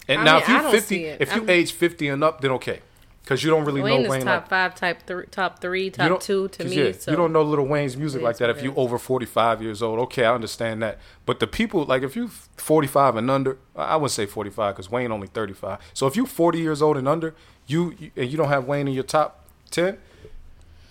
And 0.07 0.21
I 0.21 0.23
now, 0.23 0.33
mean, 0.33 0.41
if 0.43 0.49
you're 0.49 0.69
50, 0.71 1.05
if 1.05 1.29
you 1.35 1.41
I'm- 1.41 1.49
age 1.49 1.71
50 1.71 2.09
and 2.09 2.23
up, 2.23 2.41
then 2.41 2.51
okay. 2.51 2.81
Because 3.23 3.43
you 3.43 3.49
don't 3.49 3.65
really 3.65 3.81
Wayne 3.81 4.03
know 4.03 4.09
Wayne 4.11 4.21
top 4.21 4.41
like 4.43 4.49
five, 4.49 4.75
type 4.75 5.01
three, 5.07 5.25
top 5.31 5.59
three, 5.61 5.89
top 5.89 6.19
two 6.21 6.47
to 6.49 6.63
'cause 6.63 6.75
me. 6.75 6.85
yeah, 6.87 6.91
so 6.91 7.09
you 7.09 7.17
don't 7.17 7.33
know 7.33 7.41
Little 7.41 7.65
Wayne's 7.65 7.97
music 7.97 8.21
like 8.21 8.37
that 8.37 8.49
if 8.51 8.61
you 8.61 8.75
over 8.75 8.99
45 8.99 9.63
years 9.63 9.81
old. 9.81 9.97
Okay, 9.99 10.25
I 10.25 10.33
understand 10.35 10.83
that. 10.83 10.99
But 11.25 11.39
the 11.39 11.47
people, 11.47 11.85
like 11.85 12.03
if 12.03 12.15
you 12.15 12.29
45 12.57 13.15
and 13.15 13.31
under, 13.31 13.57
I 13.75 13.95
wouldn't 13.95 14.11
say 14.11 14.27
45 14.27 14.75
because 14.75 14.91
Wayne 14.91 15.11
only 15.11 15.27
35. 15.27 15.79
So 15.93 16.05
if 16.05 16.15
you 16.15 16.25
40 16.27 16.59
years 16.59 16.81
old 16.83 16.97
and 16.97 17.07
under, 17.07 17.33
you, 17.65 17.95
you 17.99 18.11
and 18.15 18.29
you 18.29 18.37
don't 18.37 18.49
have 18.49 18.65
Wayne 18.65 18.87
in 18.87 18.93
your 18.93 19.03
top 19.03 19.40
10, 19.71 19.97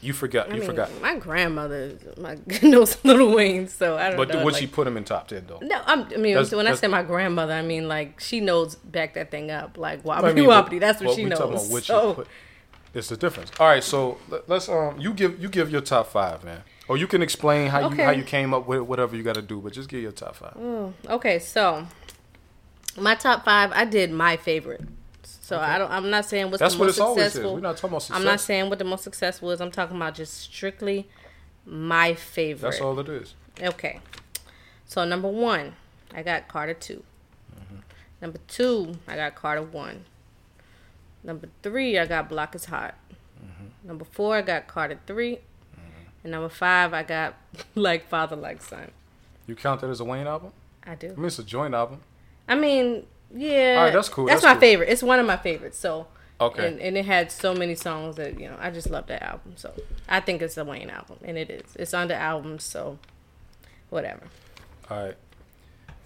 You 0.03 0.13
forgot. 0.15 0.49
I 0.51 0.55
You 0.55 0.61
mean, 0.61 0.67
forgot. 0.71 0.91
my 1.03 1.17
grandmother 1.19 1.93
my, 2.17 2.39
knows 2.63 2.97
Little 3.05 3.35
Wayne, 3.35 3.69
so 3.69 3.97
I 3.99 4.09
don't 4.09 4.17
But 4.17 4.29
know. 4.29 4.35
But 4.37 4.45
would 4.47 4.53
like- 4.55 4.61
she 4.63 4.67
put 4.67 4.87
him 4.87 4.97
in 4.97 5.05
top 5.05 5.29
ten 5.29 5.45
though? 5.47 5.59
No, 5.63 5.81
I'm, 5.87 6.05
I 6.05 6.17
mean, 6.17 6.35
That's- 6.35 6.53
when 6.53 6.67
I 6.67 6.75
say 6.75 6.87
my 6.89 7.03
grandmother, 7.03 7.53
I 7.53 7.63
mean 7.63 7.87
like 7.89 8.19
she 8.19 8.41
knows 8.41 8.77
back 8.77 9.15
that 9.15 9.31
thing 9.31 9.51
up, 9.51 9.77
like 9.77 10.05
wobbly 10.05 10.31
I 10.31 10.33
mean, 10.33 10.47
wobbly. 10.47 10.79
That's 10.79 11.01
what 11.03 11.15
she 11.17 11.29
talking 11.29 11.29
knows. 11.53 11.65
about 11.67 11.73
which 11.75 11.85
so, 11.87 12.15
put. 12.15 12.29
It's 12.93 13.09
the 13.09 13.17
difference. 13.17 13.53
All 13.61 13.69
right, 13.69 13.85
so 13.85 14.19
let- 14.31 14.49
let's 14.49 14.69
um, 14.69 14.99
you 14.99 15.13
give 15.15 15.41
you 15.41 15.49
give 15.49 15.71
your 15.71 15.83
top 15.83 16.07
five, 16.09 16.43
man, 16.45 16.63
or 16.89 16.97
you 16.97 17.07
can 17.07 17.21
explain 17.23 17.69
how 17.69 17.89
you 17.91 17.97
how 18.03 18.11
you 18.11 18.25
came 18.25 18.55
up 18.55 18.67
with 18.67 18.81
whatever 18.81 19.15
you 19.17 19.23
got 19.23 19.35
to 19.37 19.43
do, 19.43 19.61
but 19.61 19.73
just 19.75 19.89
give 19.91 20.01
your 20.03 20.13
top 20.13 20.35
five. 20.35 20.57
okay, 21.09 21.39
so 21.39 21.87
my 22.97 23.15
top 23.15 23.45
five, 23.45 23.71
I 23.73 23.85
did 23.85 24.11
my 24.11 24.37
favorite. 24.39 24.81
So 25.51 25.59
I 25.59 25.79
don't. 25.79 25.91
I'm 25.91 26.11
not 26.11 26.27
saying 26.27 26.49
what's 26.49 26.61
That's 26.61 26.75
the 26.75 26.79
what 26.79 26.97
most 26.97 26.99
is. 27.19 27.25
successful. 27.25 27.55
We're 27.55 27.61
not 27.61 27.77
talking 27.77 27.91
about 27.91 28.03
success. 28.03 28.17
I'm 28.17 28.25
not 28.25 28.41
saying 28.41 28.69
what 28.71 28.79
the 28.79 28.85
most 28.85 29.03
successful 29.03 29.51
is. 29.51 29.61
I'm 29.61 29.73
talking 29.73 29.97
about 29.97 30.15
just 30.15 30.35
strictly 30.35 31.09
my 31.67 32.15
favorite. 32.15 32.71
That's 32.71 32.81
all 32.81 32.97
it 33.01 33.09
is. 33.09 33.35
Okay. 33.61 33.99
So 34.87 35.05
number 35.05 35.27
one, 35.27 35.75
I 36.15 36.23
got 36.23 36.47
Carter 36.47 36.75
2 36.75 37.03
mm-hmm. 37.53 37.77
Number 38.23 38.39
two, 38.47 38.95
I 39.09 39.17
got 39.17 39.35
Carter 39.35 39.63
one. 39.63 40.05
Number 41.25 41.49
three, 41.65 41.99
I 41.99 42.07
got 42.07 42.29
Block 42.29 42.55
is 42.55 42.67
Hot. 42.67 42.95
Mm-hmm. 43.45 43.89
Number 43.89 44.05
four, 44.05 44.37
I 44.37 44.43
got 44.43 44.69
Carter 44.69 45.01
3 45.05 45.35
mm-hmm. 45.35 45.81
And 46.23 46.31
number 46.31 46.49
five, 46.49 46.95
I 46.95 47.03
got 47.03 47.35
Like 47.75 48.09
Father, 48.09 48.37
Like 48.37 48.63
Son. 48.63 48.93
You 49.49 49.57
count 49.57 49.81
that 49.81 49.91
as 49.91 49.99
a 49.99 50.05
Wayne 50.05 50.29
album? 50.29 50.53
I 50.87 50.95
do. 50.95 51.09
I 51.09 51.17
mean, 51.17 51.25
it's 51.25 51.41
a 51.41 51.43
joint 51.43 51.75
album. 51.75 52.03
I 52.47 52.55
mean, 52.55 53.05
yeah. 53.35 53.77
All 53.79 53.85
right, 53.85 53.93
that's 53.93 54.09
cool, 54.09 54.27
That's, 54.27 54.43
that's 54.43 54.45
my 54.51 54.55
cool. 54.55 54.61
favorite. 54.61 54.89
It's 54.89 55.03
one 55.03 55.19
of 55.19 55.27
my 55.27 55.37
favorites. 55.37 55.79
So, 55.79 56.07
Okay. 56.41 56.67
and, 56.69 56.81
and 56.81 56.97
it 56.97 57.05
had 57.05 57.31
so 57.31 57.53
many 57.55 57.75
songs 57.75 58.17
that 58.17 58.41
you 58.41 58.49
know 58.49 58.57
I 58.59 58.71
just 58.71 58.89
love 58.91 59.07
that 59.09 59.23
album. 59.23 59.53
So 59.57 59.73
I 60.09 60.21
think 60.21 60.41
it's 60.43 60.57
a 60.57 60.65
Wayne 60.65 60.89
album, 60.91 61.19
and 61.23 61.37
it 61.37 61.51
is. 61.51 61.77
It's 61.77 61.93
on 61.95 62.09
the 62.09 62.17
albums, 62.17 62.65
so 62.65 62.99
whatever. 63.91 64.23
All 64.91 65.05
right. 65.05 65.17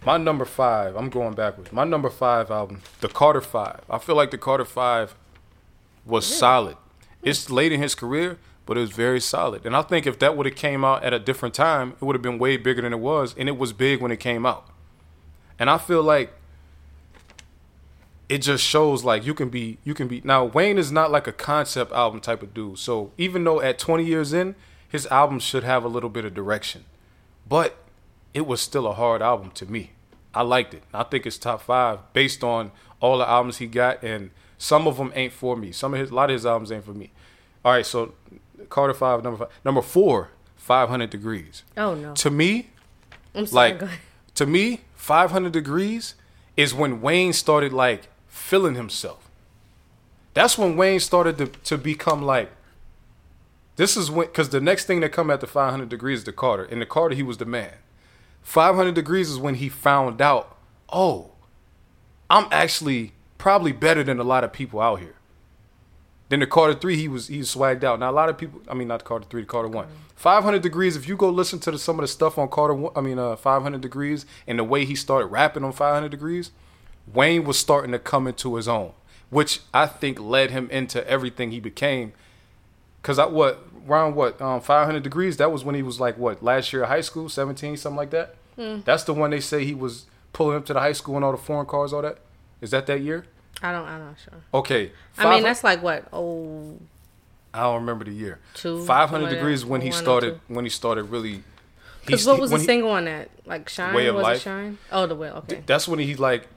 My 0.05 0.19
number 0.19 0.45
five, 0.45 0.97
I'm 0.97 1.09
going 1.09 1.35
backwards. 1.35 1.73
My 1.73 1.85
number 1.85 2.11
five 2.11 2.51
album, 2.51 2.83
the 3.01 3.09
Carter 3.09 3.41
Five. 3.41 3.81
I 3.89 3.99
feel 3.99 4.17
like 4.17 4.31
the 4.31 4.37
Carter 4.39 4.65
Five 4.67 5.15
was 6.05 6.27
solid. 6.27 6.77
It's 7.23 7.49
late 7.49 7.73
in 7.73 7.81
his 7.81 7.95
career, 7.95 8.37
but 8.67 8.77
it 8.77 8.81
was 8.81 8.91
very 8.91 9.21
solid. 9.21 9.65
And 9.65 9.75
I 9.75 9.81
think 9.81 10.07
if 10.07 10.19
that 10.19 10.37
would 10.37 10.45
have 10.45 10.57
came 10.57 10.85
out 10.85 11.03
at 11.05 11.15
a 11.15 11.19
different 11.19 11.55
time, 11.55 11.95
it 12.01 12.03
would 12.05 12.15
have 12.15 12.21
been 12.23 12.39
way 12.39 12.59
bigger 12.59 12.83
than 12.83 12.93
it 12.93 12.99
was. 13.01 13.35
And 13.39 13.49
it 13.49 13.57
was 13.57 13.73
big 13.73 14.03
when 14.03 14.11
it 14.11 14.19
came 14.19 14.45
out. 14.45 14.67
And 15.59 15.71
I 15.71 15.79
feel 15.79 16.03
like 16.03 16.35
it 18.29 18.39
just 18.39 18.65
shows 18.65 19.05
like 19.05 19.25
you 19.27 19.35
can 19.35 19.49
be 19.51 19.79
you 19.85 19.93
can 19.95 20.09
be 20.09 20.21
now 20.25 20.45
Wayne 20.45 20.79
is 20.79 20.91
not 20.91 21.11
like 21.11 21.27
a 21.27 21.33
concept 21.33 21.93
album 21.93 22.21
type 22.21 22.43
of 22.43 22.55
dude. 22.55 22.79
So 22.79 23.13
even 23.19 23.45
though 23.45 23.61
at 23.61 23.79
20 23.79 24.05
years 24.05 24.33
in, 24.33 24.55
his 24.89 25.07
album 25.09 25.39
should 25.41 25.65
have 25.65 25.85
a 25.85 25.89
little 25.89 26.09
bit 26.11 26.25
of 26.25 26.33
direction. 26.35 26.85
But 27.49 27.77
it 28.33 28.47
was 28.47 28.61
still 28.61 28.87
a 28.87 28.95
hard 28.95 29.21
album 29.23 29.51
to 29.53 29.67
me. 29.67 29.93
I 30.33 30.43
liked 30.43 30.75
it. 30.75 30.83
I 30.93 31.03
think 31.05 31.27
it's 31.27 31.39
top 31.39 31.61
five 31.63 31.99
based 32.13 32.43
on 32.43 32.73
all 33.01 33.19
the 33.19 33.29
albums 33.29 33.59
he 33.59 33.67
got, 33.67 34.03
and 34.03 34.31
some 34.59 34.89
of 34.89 34.97
them 34.97 35.13
ain't 35.15 35.33
for 35.33 35.57
me. 35.57 35.71
Some 35.71 35.95
of 35.95 36.01
his, 36.01 36.11
a 36.11 36.15
lot 36.15 36.31
of 36.31 36.35
his 36.35 36.47
albums 36.47 36.73
ain't 36.73 36.85
for 36.85 36.95
me. 36.95 37.13
All 37.65 37.73
right, 37.73 37.85
so 37.87 38.15
Carter 38.71 38.95
five, 38.95 39.23
number 39.23 39.39
five, 39.45 39.49
number 39.65 39.83
four, 39.83 40.31
five 40.57 40.89
hundred 40.89 41.11
degrees. 41.11 41.63
Oh 41.77 41.95
no, 41.95 42.15
To 42.15 42.31
me, 42.31 42.71
I'm 43.35 43.47
sorry. 43.47 43.75
like 43.79 43.91
to 44.35 44.47
me, 44.47 44.81
five 44.95 45.31
hundred 45.31 45.53
degrees 45.53 46.15
is 46.57 46.73
when 46.75 47.01
Wayne 47.01 47.33
started 47.33 47.73
like 47.73 48.09
feeling 48.55 48.77
himself. 48.77 49.29
That's 50.33 50.57
when 50.57 50.77
Wayne 50.77 51.01
started 51.01 51.39
to 51.39 51.47
to 51.47 51.77
become 51.77 52.23
like. 52.23 52.53
This 53.75 53.97
is 53.97 54.13
when, 54.13 54.29
because 54.29 54.51
the 54.51 54.61
next 54.61 54.85
thing 54.85 55.01
that 55.01 55.11
come 55.11 55.29
after 55.29 55.49
500 55.49 55.89
degrees 55.89 56.21
is 56.21 56.25
the 56.25 56.33
Carter. 56.33 56.65
In 56.65 56.79
the 56.79 56.87
Carter, 56.87 57.17
he 57.17 57.25
was 57.25 57.39
the 57.39 57.45
man. 57.45 57.73
500 58.43 58.95
degrees 58.95 59.29
is 59.29 59.39
when 59.39 59.57
he 59.57 59.69
found 59.69 60.23
out, 60.23 60.57
oh, 60.93 61.33
I'm 62.31 62.47
actually 62.53 63.15
probably 63.37 63.73
better 63.73 64.05
than 64.05 64.21
a 64.21 64.23
lot 64.23 64.45
of 64.45 64.53
people 64.53 64.81
out 64.81 65.01
here. 65.01 65.17
Then 66.29 66.39
the 66.39 66.47
Carter 66.47 66.75
three, 66.75 66.95
he 66.95 67.09
was 67.09 67.27
he 67.27 67.39
was 67.39 67.53
swagged 67.53 67.83
out. 67.83 67.99
Now 67.99 68.13
a 68.13 68.17
lot 68.21 68.29
of 68.29 68.39
people, 68.39 68.61
I 68.69 68.75
mean 68.75 68.87
not 68.87 69.01
the 69.01 69.05
Carter 69.05 69.27
three, 69.29 69.43
the 69.43 69.49
Carter 69.49 69.69
one. 69.69 69.89
Five 70.15 70.45
hundred 70.45 70.63
degrees. 70.63 70.95
If 70.95 71.09
you 71.09 71.17
go 71.17 71.29
listen 71.29 71.59
to 71.59 71.73
the, 71.73 71.79
some 71.79 71.99
of 71.99 72.05
the 72.05 72.09
stuff 72.09 72.39
on 72.39 72.49
Carter, 72.49 72.75
one, 72.75 72.93
I 72.95 73.01
mean 73.01 73.19
uh, 73.19 73.35
five 73.35 73.63
hundred 73.65 73.81
degrees, 73.81 74.25
and 74.47 74.61
the 74.61 74.65
way 74.65 74.85
he 74.85 74.95
started 74.95 75.27
rapping 75.27 75.65
on 75.65 75.73
five 75.73 75.95
hundred 75.95 76.13
degrees, 76.13 76.53
Wayne 77.13 77.45
was 77.45 77.59
starting 77.59 77.93
to 77.93 77.99
come 77.99 78.27
into 78.27 78.57
his 78.57 78.67
own, 78.69 78.93
which 79.31 79.61
I 79.73 79.87
think 79.87 80.21
led 80.21 80.51
him 80.51 80.69
into 80.71 81.07
everything 81.09 81.51
he 81.51 81.61
became. 81.61 82.13
Cause 83.03 83.19
I 83.19 83.27
what 83.27 83.67
around 83.87 84.15
what 84.15 84.41
um, 84.41 84.61
500 84.61 85.03
degrees? 85.03 85.37
That 85.37 85.53
was 85.53 85.63
when 85.65 85.75
he 85.75 85.83
was 85.83 86.01
like 86.01 86.17
what 86.17 86.43
last 86.43 86.73
year 86.73 86.85
of 86.85 86.89
high 86.89 87.03
school, 87.03 87.29
17, 87.29 87.77
something 87.77 87.97
like 87.97 88.11
that. 88.11 88.37
That's 88.57 89.05
the 89.05 89.13
one 89.13 89.31
they 89.31 89.41
say 89.41 89.65
he 89.65 89.75
was 89.75 90.07
pulling 90.33 90.57
up 90.57 90.65
to 90.67 90.73
the 90.73 90.81
high 90.81 90.93
school 90.93 91.17
and 91.17 91.25
all 91.25 91.33
the 91.33 91.39
foreign 91.39 91.67
cars, 91.67 91.93
all 91.93 92.03
that. 92.03 92.19
Is 92.61 92.71
that 92.71 92.87
that 92.87 93.01
year? 93.01 93.27
I 93.63 93.73
don't. 93.73 93.87
I'm 93.87 94.01
not 94.01 94.17
sure. 94.19 94.41
Okay. 94.55 94.93
I 95.19 95.31
mean, 95.35 95.43
that's 95.43 95.63
like 95.65 95.83
what? 95.83 96.07
Oh, 96.13 96.79
I 97.53 97.63
don't 97.63 97.81
remember 97.81 98.05
the 98.05 98.13
year. 98.13 98.41
Two, 98.55 98.85
500 98.85 99.29
degrees 99.31 99.65
when 99.65 99.81
he 99.81 99.91
started 99.91 100.41
when 100.49 100.65
he 100.65 100.71
started 100.71 101.05
really. 101.05 101.43
because 102.05 102.27
what 102.27 102.41
was 102.41 102.51
the 102.51 102.59
he- 102.59 102.65
single 102.65 102.91
on 102.91 103.05
that? 103.05 103.29
Like 103.45 103.69
Shine. 103.69 103.95
Way 103.95 104.07
of 104.07 104.17
was 104.17 104.23
Life? 104.23 104.37
it 104.39 104.41
Shine? 104.41 104.79
Oh, 104.91 105.07
the 105.07 105.15
way. 105.15 105.31
Okay. 105.31 105.63
That's 105.67 105.87
when 105.87 105.99
he 105.99 106.15
like, 106.17 106.49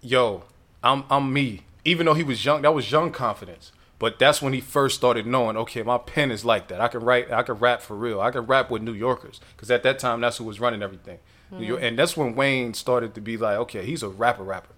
yo, 0.00 0.44
I'm 0.82 1.04
I'm 1.10 1.32
me. 1.32 1.62
Even 1.84 2.06
though 2.06 2.14
he 2.14 2.22
was 2.22 2.44
young, 2.44 2.62
that 2.62 2.74
was 2.74 2.90
young 2.90 3.10
confidence. 3.10 3.72
But 3.98 4.18
that's 4.18 4.40
when 4.40 4.54
he 4.54 4.62
first 4.62 4.96
started 4.96 5.26
knowing, 5.26 5.58
okay, 5.58 5.82
my 5.82 5.98
pen 5.98 6.30
is 6.30 6.42
like 6.42 6.68
that. 6.68 6.80
I 6.80 6.88
can 6.88 7.00
write, 7.00 7.30
I 7.30 7.42
can 7.42 7.56
rap 7.56 7.82
for 7.82 7.94
real. 7.94 8.18
I 8.18 8.30
can 8.30 8.46
rap 8.46 8.70
with 8.70 8.80
New 8.80 8.94
Yorkers 8.94 9.40
because 9.54 9.70
at 9.70 9.82
that 9.82 9.98
time 9.98 10.22
that's 10.22 10.38
who 10.38 10.44
was 10.44 10.58
running 10.58 10.82
everything. 10.82 11.18
New 11.50 11.66
York, 11.66 11.80
mm. 11.80 11.88
and 11.88 11.98
that's 11.98 12.16
when 12.16 12.34
Wayne 12.34 12.74
started 12.74 13.14
to 13.14 13.20
be 13.20 13.36
like, 13.36 13.58
okay, 13.58 13.84
he's 13.84 14.02
a 14.02 14.08
rapper, 14.08 14.42
rapper. 14.42 14.72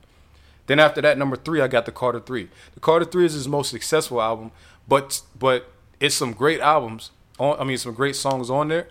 Then 0.67 0.79
after 0.79 1.01
that, 1.03 1.19
number 1.19 1.37
three, 1.37 1.61
I 1.61 1.69
got 1.69 1.87
the 1.87 1.93
Carter 1.93 2.21
Three. 2.21 2.49
The 2.75 2.81
Carter 2.81 3.05
Three 3.05 3.27
is 3.27 3.35
his 3.35 3.49
most 3.49 3.71
successful 3.71 4.23
album, 4.23 4.53
but 4.89 5.23
but 5.39 5.71
it's 6.01 6.15
some 6.15 6.33
great 6.33 6.61
albums. 6.61 7.11
On, 7.39 7.59
I 7.61 7.65
mean, 7.65 7.79
some 7.79 7.95
great 7.95 8.17
songs 8.17 8.51
on 8.51 8.69
there. 8.69 8.89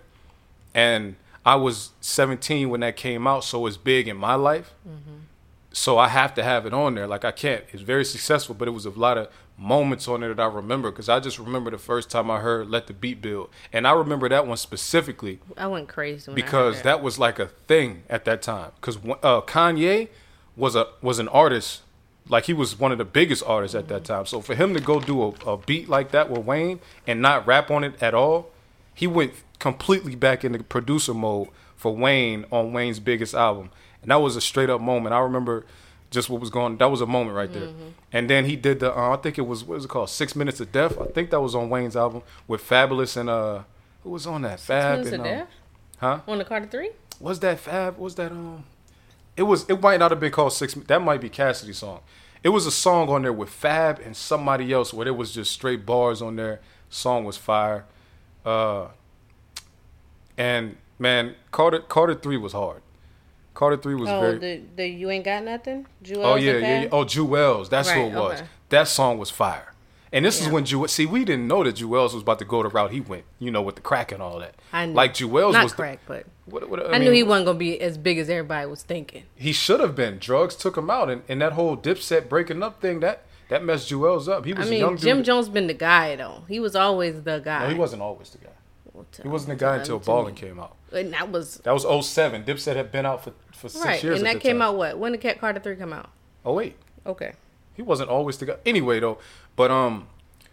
And 0.74 1.16
I 1.44 1.56
was 1.56 1.90
17 2.00 2.70
when 2.70 2.80
that 2.80 2.96
came 2.96 3.26
out, 3.26 3.44
so 3.44 3.66
it's 3.66 3.76
big 3.76 4.08
in 4.08 4.16
my 4.16 4.34
life. 4.34 4.74
Mm-hmm. 4.88 5.21
So 5.72 5.98
I 5.98 6.08
have 6.08 6.34
to 6.34 6.42
have 6.42 6.66
it 6.66 6.74
on 6.74 6.94
there. 6.94 7.06
Like 7.06 7.24
I 7.24 7.32
can't. 7.32 7.64
It's 7.72 7.82
very 7.82 8.04
successful, 8.04 8.54
but 8.54 8.68
it 8.68 8.72
was 8.72 8.86
a 8.86 8.90
lot 8.90 9.18
of 9.18 9.28
moments 9.58 10.08
on 10.08 10.20
there 10.20 10.34
that 10.34 10.42
I 10.42 10.46
remember 10.46 10.90
because 10.90 11.08
I 11.08 11.20
just 11.20 11.38
remember 11.38 11.70
the 11.70 11.78
first 11.78 12.10
time 12.10 12.30
I 12.30 12.40
heard 12.40 12.68
"Let 12.68 12.86
the 12.86 12.92
Beat 12.92 13.22
Build," 13.22 13.50
and 13.72 13.86
I 13.86 13.92
remember 13.92 14.28
that 14.28 14.46
one 14.46 14.56
specifically 14.56 15.38
I 15.56 15.66
went 15.66 15.88
crazy 15.88 16.30
when 16.30 16.38
I 16.38 16.40
heard 16.40 16.44
because 16.44 16.76
that. 16.76 16.84
that 16.84 17.02
was 17.02 17.18
like 17.18 17.38
a 17.38 17.46
thing 17.46 18.02
at 18.08 18.24
that 18.24 18.42
time. 18.42 18.72
Because 18.76 18.96
uh, 18.96 19.40
Kanye 19.42 20.08
was 20.56 20.76
a 20.76 20.88
was 21.00 21.18
an 21.18 21.28
artist, 21.28 21.82
like 22.28 22.44
he 22.44 22.52
was 22.52 22.78
one 22.78 22.92
of 22.92 22.98
the 22.98 23.04
biggest 23.04 23.42
artists 23.46 23.74
at 23.74 23.88
that 23.88 24.04
time. 24.04 24.26
So 24.26 24.40
for 24.40 24.54
him 24.54 24.74
to 24.74 24.80
go 24.80 25.00
do 25.00 25.22
a, 25.22 25.52
a 25.52 25.56
beat 25.56 25.88
like 25.88 26.10
that 26.10 26.30
with 26.30 26.44
Wayne 26.44 26.80
and 27.06 27.22
not 27.22 27.46
rap 27.46 27.70
on 27.70 27.84
it 27.84 28.00
at 28.02 28.14
all, 28.14 28.50
he 28.94 29.06
went 29.06 29.32
completely 29.58 30.14
back 30.16 30.44
into 30.44 30.62
producer 30.62 31.14
mode 31.14 31.48
for 31.76 31.94
Wayne 31.94 32.44
on 32.50 32.72
Wayne's 32.72 33.00
biggest 33.00 33.34
album, 33.34 33.70
and 34.02 34.10
that 34.10 34.16
was 34.16 34.36
a 34.36 34.40
straight 34.40 34.70
up 34.70 34.80
moment. 34.80 35.14
I 35.14 35.20
remember 35.20 35.64
just 36.10 36.28
what 36.28 36.40
was 36.40 36.50
going. 36.50 36.76
That 36.76 36.90
was 36.90 37.00
a 37.00 37.06
moment 37.06 37.34
right 37.36 37.52
there. 37.52 37.70
And 38.12 38.28
then 38.28 38.44
he 38.44 38.56
did 38.56 38.80
the. 38.80 38.96
Uh, 38.96 39.14
I 39.14 39.16
think 39.16 39.38
it 39.38 39.46
was 39.46 39.64
what 39.64 39.76
is 39.78 39.84
it 39.86 39.88
called? 39.88 40.10
Six 40.10 40.36
Minutes 40.36 40.60
of 40.60 40.70
Death. 40.70 41.00
I 41.00 41.06
think 41.06 41.30
that 41.30 41.40
was 41.40 41.54
on 41.54 41.70
Wayne's 41.70 41.96
album 41.96 42.22
with 42.46 42.62
Fabolous 42.62 43.16
and 43.16 43.30
uh, 43.30 43.62
who 44.02 44.10
was 44.10 44.26
on 44.26 44.42
that? 44.42 44.60
Fab 44.60 44.98
Minutes 44.98 45.12
of 45.12 45.20
um, 45.20 45.26
Death? 45.26 45.48
huh? 45.98 46.20
on 46.28 46.38
the 46.38 46.44
Carter 46.44 46.66
Three. 46.66 46.90
was 47.18 47.40
that 47.40 47.58
Fab? 47.60 47.96
Was 47.98 48.14
that 48.16 48.30
um? 48.30 48.64
It 49.36 49.42
was. 49.44 49.68
It 49.68 49.80
might 49.80 49.98
not 49.98 50.10
have 50.10 50.20
been 50.20 50.32
called 50.32 50.52
Six. 50.52 50.74
That 50.74 51.00
might 51.00 51.20
be 51.20 51.30
Cassidy's 51.30 51.78
song. 51.78 52.00
It 52.42 52.50
was 52.50 52.66
a 52.66 52.72
song 52.72 53.08
on 53.08 53.22
there 53.22 53.32
with 53.32 53.48
Fab 53.48 54.00
and 54.00 54.16
somebody 54.16 54.72
else 54.72 54.92
where 54.92 55.04
there 55.04 55.14
was 55.14 55.32
just 55.32 55.52
straight 55.52 55.86
bars 55.86 56.20
on 56.20 56.36
there. 56.36 56.60
Song 56.90 57.24
was 57.24 57.36
fire. 57.36 57.86
Uh. 58.44 58.88
And 60.36 60.76
man, 60.98 61.36
Carter 61.50 61.78
Carter 61.80 62.14
three 62.14 62.36
was 62.36 62.52
hard. 62.52 62.81
Carter 63.54 63.76
three 63.76 63.94
was 63.94 64.08
Oh, 64.08 64.20
very. 64.20 64.38
the 64.38 64.62
the 64.76 64.86
you 64.88 65.10
ain't 65.10 65.24
got 65.24 65.44
nothing. 65.44 65.86
Juelz 66.02 66.24
oh 66.24 66.34
yeah, 66.36 66.52
yeah, 66.58 66.82
yeah. 66.82 66.88
Oh, 66.92 67.04
Juelz. 67.04 67.68
That's 67.68 67.90
who 67.90 68.00
it 68.00 68.12
was. 68.14 68.40
okay. 68.40 68.48
That 68.70 68.88
song 68.88 69.18
was 69.18 69.30
fire. 69.30 69.68
And 70.14 70.26
this 70.26 70.42
is 70.42 70.48
when 70.48 70.66
Jewel. 70.66 70.88
See, 70.88 71.06
we 71.06 71.24
didn't 71.24 71.48
know 71.48 71.64
that 71.64 71.76
Juelz 71.76 72.12
was 72.12 72.20
about 72.22 72.38
to 72.40 72.44
go 72.44 72.62
the 72.62 72.68
route 72.68 72.90
he 72.90 73.00
went. 73.00 73.24
You 73.38 73.50
know, 73.50 73.62
with 73.62 73.76
the 73.76 73.80
crack 73.80 74.12
and 74.12 74.22
all 74.22 74.38
that. 74.40 74.54
I 74.72 74.84
knew. 74.86 74.92
Like 74.94 75.14
Juelz 75.14 75.52
Not 75.54 75.62
was 75.64 75.72
the- 75.72 75.76
crack, 75.76 76.00
but 76.06 76.26
what, 76.44 76.68
what, 76.68 76.94
I, 76.94 76.98
knew 76.98 77.06
mean, 77.06 77.14
he 77.14 77.22
wasn't 77.22 77.46
gonna 77.46 77.58
be 77.58 77.80
as 77.80 77.96
big 77.96 78.18
as 78.18 78.28
everybody 78.28 78.66
was 78.66 78.82
thinking. 78.82 79.22
he 79.36 79.52
should 79.52 79.80
have 79.80 79.94
been. 79.94 80.18
Drugs 80.18 80.54
took 80.54 80.76
him 80.76 80.90
out, 80.90 81.08
and, 81.08 81.22
and 81.28 81.40
that 81.40 81.52
whole 81.54 81.76
Dipset 81.78 82.28
breaking 82.28 82.62
up 82.62 82.80
thing 82.82 83.00
that 83.00 83.22
that 83.48 83.64
messed 83.64 83.90
Juelz 83.90 84.28
up. 84.28 84.44
He 84.44 84.54
I 84.54 84.58
was 84.58 84.70
young 84.70 84.80
mean, 84.80 84.96
dude. 84.96 85.00
Jim 85.00 85.22
Jones 85.24 85.48
been 85.48 85.66
the 85.66 85.74
guy 85.74 86.16
though. 86.16 86.44
He 86.48 86.60
was 86.60 86.74
always 86.76 87.22
the 87.22 87.38
guy. 87.38 87.60
No, 87.64 87.68
he 87.72 87.78
wasn't 87.78 88.02
always 88.02 88.30
the 88.30 88.38
guy. 88.38 88.50
Well, 88.92 89.06
He 89.22 89.28
wasn't 89.28 89.58
the 89.58 89.64
guy 89.64 89.76
until 89.76 89.98
Ballin' 89.98 90.34
came 90.34 90.60
out. 90.60 90.76
And 90.92 91.14
that 91.14 91.30
was 91.32 91.56
That 91.64 91.72
was 91.72 91.86
07. 92.06 92.44
Dipset 92.44 92.76
had 92.76 92.92
been 92.92 93.06
out 93.06 93.24
for, 93.24 93.32
for 93.62 93.68
six 93.70 93.84
right, 93.84 94.02
years. 94.02 94.18
and 94.18 94.26
that 94.26 94.40
came 94.40 94.56
time. 94.58 94.62
out 94.62 94.76
what? 94.76 94.98
When 94.98 95.12
did 95.12 95.20
Cat 95.22 95.40
Carter 95.40 95.60
Three 95.60 95.76
come 95.76 95.92
out? 95.92 96.10
Oh 96.44 96.52
wait, 96.54 96.76
Okay. 97.06 97.32
he 97.74 97.82
wasn't 97.82 98.10
always 98.10 98.36
the 98.38 98.46
guy. 98.46 98.56
Anyway 98.66 99.00
though, 99.00 99.18
but 99.56 99.70
um, 99.70 100.08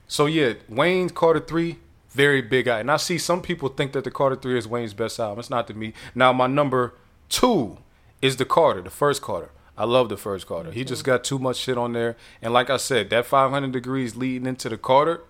so 0.08 0.26
yeah, 0.28 0.54
Wayne 0.70 1.10
Carter 1.10 1.40
three 1.42 1.80
very 2.12 2.42
big 2.42 2.68
eye. 2.68 2.80
And 2.80 2.92
I 2.92 2.98
see 2.98 3.18
some 3.18 3.42
people 3.42 3.70
think 3.70 3.92
that 3.94 4.04
the 4.04 4.12
Carter 4.12 4.36
Three 4.36 4.58
is 4.58 4.68
Wayne's 4.68 4.94
best 4.94 5.20
album. 5.20 5.40
It's 5.40 5.50
not 5.50 5.68
to 5.68 5.74
me. 5.74 5.94
Now 6.16 6.34
my 6.34 6.48
number 6.48 6.96
two 7.30 7.78
is 8.22 8.38
the 8.38 8.46
Carter, 8.46 8.82
the 8.82 8.90
first 8.90 9.22
Carter. 9.22 9.52
I 9.78 9.86
love 9.86 10.10
the 10.10 10.18
first 10.18 10.46
Carter. 10.48 10.72
He 10.72 10.84
just 10.84 11.04
got 11.04 11.24
too 11.24 11.40
much 11.40 11.56
shit 11.58 11.78
on 11.78 11.94
there. 11.94 12.18
And 12.42 12.52
like 12.52 12.70
I 12.70 12.78
said, 12.78 13.10
that 13.12 13.26
500 13.26 13.72
degrees 13.72 14.16
leading 14.16 14.46
into 14.48 14.68
the 14.70 14.78
Carter, 14.78 15.22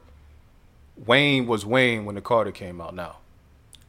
Wayne 0.97 1.45
was 1.47 1.65
Wayne 1.65 2.05
when 2.05 2.15
the 2.15 2.21
Carter 2.21 2.51
came 2.51 2.81
out. 2.81 2.95
Now, 2.95 3.17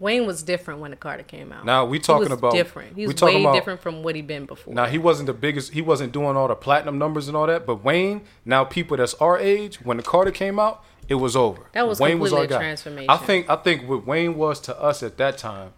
Wayne 0.01 0.26
was 0.26 0.42
different 0.42 0.80
when 0.80 0.90
the 0.90 0.96
Carter 0.96 1.22
came 1.22 1.53
out. 1.53 1.64
Now, 1.64 1.84
we 1.84 1.98
He 1.98 2.03
talking 2.03 2.30
was 2.30 2.38
about- 2.38 2.53
different. 2.53 2.96
He 2.96 3.07
was 3.07 3.14
talking 3.14 3.36
way 3.36 3.42
about- 3.42 3.55
different 3.55 3.80
from 3.82 4.03
what 4.03 4.16
he 4.16 4.22
been 4.22 4.46
before. 4.46 4.72
now 4.74 4.86
he 4.86 4.96
wasn't 4.98 5.26
the 5.26 5.32
biggest. 5.34 5.72
He 5.74 5.82
wasn't 5.82 6.12
doing 6.12 6.36
all 6.36 6.48
the 6.48 6.55
platinum 6.57 6.98
numbers 6.98 7.28
and 7.28 7.36
all 7.36 7.46
that. 7.46 7.66
But 7.66 7.84
Wayne, 7.84 8.22
now 8.46 8.64
people 8.64 8.96
that's 8.96 9.12
our 9.14 9.38
age, 9.38 9.76
when 9.82 9.98
the 9.98 10.03
Carter 10.03 10.30
came 10.30 10.59
out, 10.59 10.82
it 11.09 11.16
was 11.16 11.36
over. 11.36 11.62
That 11.72 11.86
was 11.86 12.01
Wayne 12.01 12.18
was 12.18 12.32
our 12.32 12.44
a 12.44 12.46
guy. 12.46 12.57
transformation. 12.59 13.11
I 13.11 13.16
think. 13.18 13.51
I 13.51 13.57
think 13.57 13.86
what 13.88 14.07
Wayne 14.07 14.36
was 14.36 14.59
to 14.62 14.80
us 14.80 15.03
at 15.03 15.18
that 15.18 15.36
time 15.36 15.72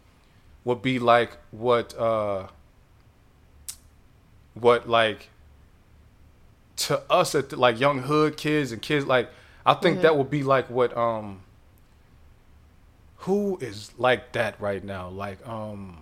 would 0.65 0.83
be 0.83 0.99
like 1.01 1.37
what, 1.51 1.99
uh 1.99 2.45
what 4.55 4.89
like 4.89 5.31
to 6.77 7.01
us 7.11 7.35
at 7.35 7.51
the, 7.51 7.57
like 7.57 7.81
young 7.81 8.01
hood 8.01 8.37
kids 8.37 8.73
and 8.73 8.81
kids 8.81 9.07
like. 9.07 9.31
I 9.65 9.75
think 9.75 9.95
Mm-hmm. 9.97 10.03
that 10.03 10.17
would 10.17 10.31
be 10.31 10.43
like 10.43 10.69
what 10.71 10.97
um. 10.97 11.41
Who 13.23 13.59
is 13.61 13.93
like 13.99 14.33
that 14.33 14.61
right 14.61 14.83
now? 14.83 15.09
Like 15.09 15.47
um. 15.47 15.99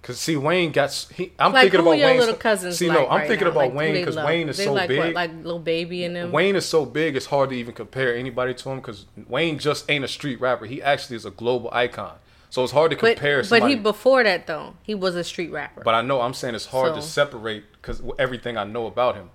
Cause 0.00 0.20
see, 0.20 0.36
Wayne 0.36 0.70
got. 0.70 0.92
He, 1.14 1.32
I'm 1.38 1.52
like 1.52 1.62
thinking 1.64 1.80
about 1.80 1.90
Wayne. 1.90 2.18
little 2.18 2.36
cousins. 2.36 2.78
See, 2.78 2.88
like 2.88 2.98
no, 2.98 3.08
I'm 3.08 3.18
right 3.18 3.28
thinking 3.28 3.46
now? 3.46 3.50
about 3.50 3.60
Like, 3.60 3.74
Wayne 3.74 3.94
because? 3.94 4.16
Wayne 4.16 4.48
is 4.48 4.56
They 4.56 4.64
so 4.64 4.72
like 4.72 4.88
big. 4.88 4.98
What, 4.98 5.12
like 5.12 5.34
little 5.34 5.58
baby 5.58 6.04
in 6.04 6.14
them. 6.14 6.30
Wayne 6.30 6.54
is 6.54 6.64
so 6.64 6.86
big, 6.86 7.16
it's 7.16 7.26
hard 7.26 7.50
to 7.50 7.56
even 7.56 7.74
compare 7.74 8.16
anybody 8.16 8.54
to 8.54 8.70
him 8.70 8.76
because 8.78 9.06
Wayne 9.26 9.58
just 9.58 9.90
ain't 9.90 10.04
a 10.04 10.08
street 10.08 10.40
rapper. 10.40 10.66
He 10.66 10.80
actually 10.80 11.16
is 11.16 11.26
a 11.26 11.30
global 11.30 11.68
icon. 11.72 12.14
So 12.50 12.62
it's 12.62 12.72
hard 12.72 12.92
to 12.92 12.96
compare. 12.96 13.38
but 13.38 13.46
somebody, 13.46 13.74
he 13.74 13.80
before 13.80 14.22
that 14.22 14.46
though 14.46 14.74
he 14.82 14.94
was 14.94 15.16
a 15.16 15.24
street 15.24 15.50
rapper. 15.50 15.82
But 15.82 15.94
I 15.94 16.02
know 16.02 16.20
I'm 16.20 16.34
saying 16.34 16.54
it's 16.54 16.66
hard 16.66 16.94
to 16.94 17.02
separate 17.02 17.64
because 17.72 18.00
everything 18.18 18.56
I 18.56 18.64
know 18.64 18.86
about 18.86 19.16
him. 19.16 19.30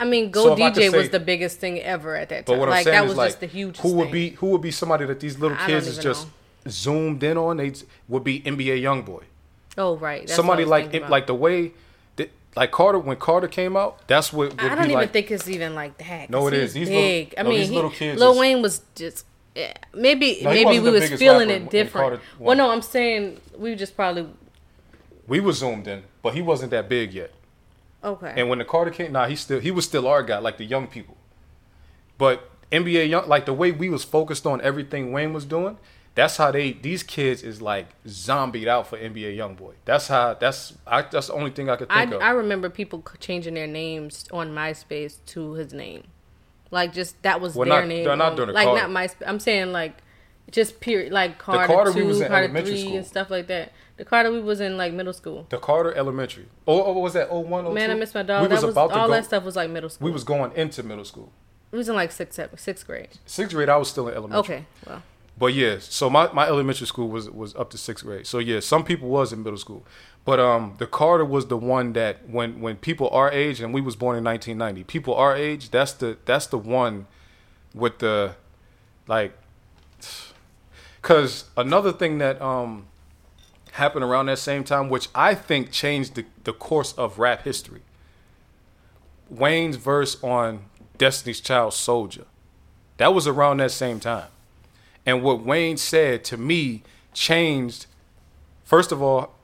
I 0.00 0.04
mean, 0.04 0.30
Go 0.30 0.54
could 0.54 0.58
DJ 0.74 0.92
was 0.92 1.10
the 1.10 1.18
biggest 1.20 1.58
thing 1.58 1.80
ever 1.80 2.14
at 2.16 2.28
that 2.28 2.46
But 2.46 2.52
time. 2.52 2.60
what 2.60 2.68
I'm 2.68 2.74
Like 2.76 2.84
saying 2.84 2.94
that 2.96 3.08
was 3.08 3.16
like, 3.16 3.28
just 3.28 3.40
the 3.40 3.46
huge. 3.46 3.78
who 3.78 3.92
would 3.94 4.04
thing. 4.04 4.12
be 4.12 4.28
who 4.30 4.46
would 4.50 4.62
be 4.62 4.70
somebody 4.70 5.04
that 5.06 5.20
these 5.20 5.38
little 5.38 5.56
kids 5.66 5.86
is 5.86 5.98
just 5.98 6.28
zoomed 6.68 7.22
in 7.22 7.36
on? 7.36 7.56
They 7.56 7.72
would 8.08 8.24
be 8.24 8.40
NBA 8.40 8.80
YoungBoy. 8.82 9.22
Oh 9.76 9.96
right, 9.96 10.22
That's 10.22 10.34
Somebody 10.34 10.64
what 10.64 10.72
I 10.74 10.78
was 10.84 10.86
like 10.92 10.94
about. 10.94 11.10
like 11.10 11.26
the 11.26 11.34
way 11.34 11.72
that 12.16 12.30
like 12.56 12.70
Carter 12.72 12.98
when 12.98 13.16
Carter 13.16 13.48
came 13.48 13.76
out. 13.76 14.06
That's 14.08 14.32
what 14.32 14.50
would 14.50 14.60
I 14.60 14.74
don't 14.74 14.84
even 14.86 14.94
like. 14.94 15.12
think 15.12 15.30
it's 15.30 15.48
even 15.48 15.74
like 15.74 15.98
that. 15.98 16.30
No, 16.30 16.46
it 16.48 16.52
he's 16.54 16.74
is. 16.74 16.76
Little- 16.76 16.94
big. 16.94 17.34
I 17.38 17.42
mean, 17.44 17.58
these 17.60 17.68
he, 17.68 17.74
little 17.74 17.90
kids 17.90 18.20
Lil 18.20 18.32
is- 18.32 18.38
Wayne 18.38 18.62
was 18.62 18.82
just 18.94 19.24
eh, 19.56 19.72
maybe 19.94 20.40
No, 20.42 20.50
maybe 20.50 20.78
we 20.80 20.90
was 20.90 21.08
feeling 21.14 21.50
it 21.50 21.70
different. 21.70 22.20
Well, 22.38 22.56
no, 22.56 22.70
I'm 22.70 22.82
saying 22.82 23.40
we 23.56 23.74
just 23.74 23.94
probably 23.96 24.26
we 25.26 25.40
was 25.40 25.58
zoomed 25.58 25.86
in, 25.88 26.04
but 26.22 26.34
he 26.34 26.42
wasn't 26.42 26.70
that 26.70 26.88
big 26.88 27.12
yet. 27.12 27.32
Okay. 28.02 28.32
And 28.36 28.48
when 28.48 28.58
the 28.58 28.64
Carter 28.64 28.90
came, 28.90 29.12
nah, 29.12 29.26
he 29.26 29.36
still 29.36 29.60
he 29.60 29.70
was 29.70 29.84
still 29.84 30.06
our 30.06 30.22
guy, 30.22 30.38
like 30.38 30.56
the 30.58 30.64
young 30.64 30.86
people. 30.86 31.16
But 32.16 32.50
NBA 32.72 33.08
young, 33.08 33.28
like 33.28 33.46
the 33.46 33.54
way 33.54 33.72
we 33.72 33.88
was 33.88 34.04
focused 34.04 34.46
on 34.46 34.60
everything 34.60 35.12
Wayne 35.12 35.32
was 35.32 35.44
doing, 35.44 35.78
that's 36.14 36.36
how 36.36 36.50
they 36.50 36.72
these 36.72 37.02
kids 37.02 37.42
is 37.42 37.62
like 37.62 37.86
zombied 38.06 38.66
out 38.68 38.86
for 38.88 38.98
NBA 38.98 39.36
YoungBoy. 39.36 39.74
That's 39.84 40.08
how 40.08 40.34
that's 40.34 40.74
I, 40.86 41.02
that's 41.02 41.28
the 41.28 41.34
only 41.34 41.50
thing 41.50 41.70
I 41.70 41.76
could 41.76 41.86
I, 41.90 42.00
think 42.02 42.14
of. 42.14 42.22
I 42.22 42.30
remember 42.30 42.68
people 42.70 43.04
changing 43.20 43.54
their 43.54 43.66
names 43.68 44.26
on 44.32 44.50
MySpace 44.50 45.18
to 45.26 45.52
his 45.52 45.72
name, 45.72 46.04
like 46.70 46.92
just 46.92 47.22
that 47.22 47.40
was 47.40 47.54
Well, 47.54 47.68
their 47.68 47.80
not- 47.82 47.88
name. 47.88 48.04
they're 48.04 48.16
not 48.16 48.36
doing 48.36 48.48
the 48.48 48.54
like 48.54 48.66
Carter. 48.66 48.88
not 48.88 48.90
MySpace. 48.90 49.28
I'm 49.28 49.40
saying 49.40 49.72
like 49.72 49.96
just 50.50 50.80
period, 50.80 51.12
like 51.12 51.38
Carter, 51.38 51.66
Carter 51.72 51.92
we 51.92 52.00
two, 52.00 52.06
was 52.06 52.20
in 52.20 52.28
Carter 52.28 52.48
three, 52.62 52.80
school. 52.80 52.96
and 52.96 53.06
stuff 53.06 53.30
like 53.30 53.46
that. 53.48 53.72
The 53.98 54.04
Carter 54.04 54.30
we 54.30 54.40
was 54.40 54.60
in 54.60 54.76
like 54.76 54.92
middle 54.92 55.12
school. 55.12 55.46
the 55.50 55.58
Carter 55.58 55.92
Elementary. 55.92 56.46
Oh, 56.68 56.84
oh, 56.84 56.92
what 56.92 57.02
was 57.02 57.14
that? 57.14 57.28
Oh 57.30 57.40
one, 57.40 57.66
oh 57.66 57.70
two. 57.70 57.74
Man, 57.74 57.90
I 57.90 57.94
miss 57.94 58.14
my 58.14 58.22
dog. 58.22 58.42
We 58.42 58.48
that 58.48 58.54
was 58.54 58.64
was 58.64 58.74
about 58.74 58.90
to 58.90 58.94
all 58.94 59.08
go. 59.08 59.12
that 59.14 59.24
stuff 59.24 59.42
was 59.42 59.56
like 59.56 59.68
middle 59.70 59.90
school. 59.90 60.06
We 60.06 60.12
was 60.12 60.22
going 60.24 60.52
into 60.54 60.84
middle 60.84 61.04
school. 61.04 61.32
It 61.72 61.76
was 61.76 61.88
in 61.88 61.96
like 61.96 62.12
sixth, 62.12 62.40
sixth 62.56 62.86
grade. 62.86 63.08
Sixth 63.26 63.54
grade, 63.54 63.68
I 63.68 63.76
was 63.76 63.90
still 63.90 64.08
in 64.08 64.14
elementary. 64.14 64.38
Okay, 64.38 64.66
well, 64.86 65.02
But 65.36 65.52
yeah, 65.52 65.76
so 65.80 66.08
my, 66.08 66.32
my 66.32 66.46
elementary 66.46 66.86
school 66.86 67.08
was 67.08 67.28
was 67.28 67.56
up 67.56 67.70
to 67.70 67.78
sixth 67.78 68.04
grade. 68.04 68.26
So 68.26 68.38
yeah, 68.38 68.60
some 68.60 68.84
people 68.84 69.08
was 69.08 69.32
in 69.32 69.42
middle 69.42 69.58
school, 69.58 69.84
but 70.24 70.38
um, 70.38 70.76
the 70.78 70.86
Carter 70.86 71.24
was 71.24 71.48
the 71.48 71.56
one 71.56 71.92
that 71.94 72.28
when 72.28 72.60
when 72.60 72.76
people 72.76 73.10
our 73.10 73.32
age 73.32 73.60
and 73.60 73.74
we 73.74 73.80
was 73.80 73.96
born 73.96 74.16
in 74.16 74.22
1990, 74.22 74.84
people 74.84 75.14
our 75.16 75.36
age, 75.36 75.70
that's 75.70 75.92
the 75.92 76.18
that's 76.24 76.46
the 76.46 76.58
one 76.58 77.08
with 77.74 77.98
the 77.98 78.36
like, 79.08 79.36
because 81.02 81.46
another 81.56 81.92
thing 81.92 82.18
that 82.18 82.40
um 82.40 82.86
happened 83.78 84.04
around 84.04 84.26
that 84.26 84.38
same 84.38 84.62
time, 84.64 84.88
which 84.88 85.08
I 85.14 85.34
think 85.34 85.72
changed 85.72 86.14
the 86.14 86.26
the 86.44 86.52
course 86.52 86.92
of 86.92 87.18
rap 87.18 87.42
history. 87.42 87.80
Wayne's 89.30 89.76
verse 89.76 90.22
on 90.22 90.64
Destiny's 90.96 91.40
Child 91.40 91.74
Soldier. 91.74 92.24
That 92.98 93.14
was 93.14 93.26
around 93.26 93.58
that 93.58 93.70
same 93.70 94.00
time. 94.00 94.28
And 95.06 95.22
what 95.22 95.40
Wayne 95.42 95.76
said 95.76 96.24
to 96.24 96.36
me 96.36 96.82
changed, 97.14 97.86
first 98.64 98.92
of 98.92 99.00
all, 99.00 99.34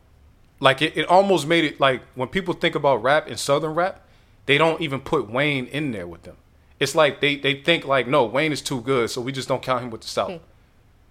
like 0.60 0.82
it, 0.82 0.96
it 0.96 1.06
almost 1.06 1.46
made 1.46 1.64
it 1.64 1.80
like 1.80 2.02
when 2.14 2.28
people 2.28 2.54
think 2.54 2.74
about 2.74 3.02
rap 3.02 3.26
and 3.26 3.38
Southern 3.38 3.74
rap, 3.74 4.00
they 4.46 4.58
don't 4.58 4.80
even 4.80 5.00
put 5.00 5.30
Wayne 5.30 5.66
in 5.66 5.92
there 5.92 6.06
with 6.06 6.22
them. 6.24 6.36
It's 6.80 6.94
like 6.94 7.20
they, 7.20 7.36
they 7.36 7.54
think 7.62 7.86
like, 7.86 8.06
no, 8.06 8.24
Wayne 8.24 8.52
is 8.52 8.60
too 8.60 8.80
good, 8.80 9.10
so 9.10 9.20
we 9.20 9.32
just 9.32 9.48
don't 9.48 9.62
count 9.62 9.84
him 9.84 9.90
with 9.90 10.02
the 10.02 10.08
South. 10.08 10.32
Hmm. 10.32 10.36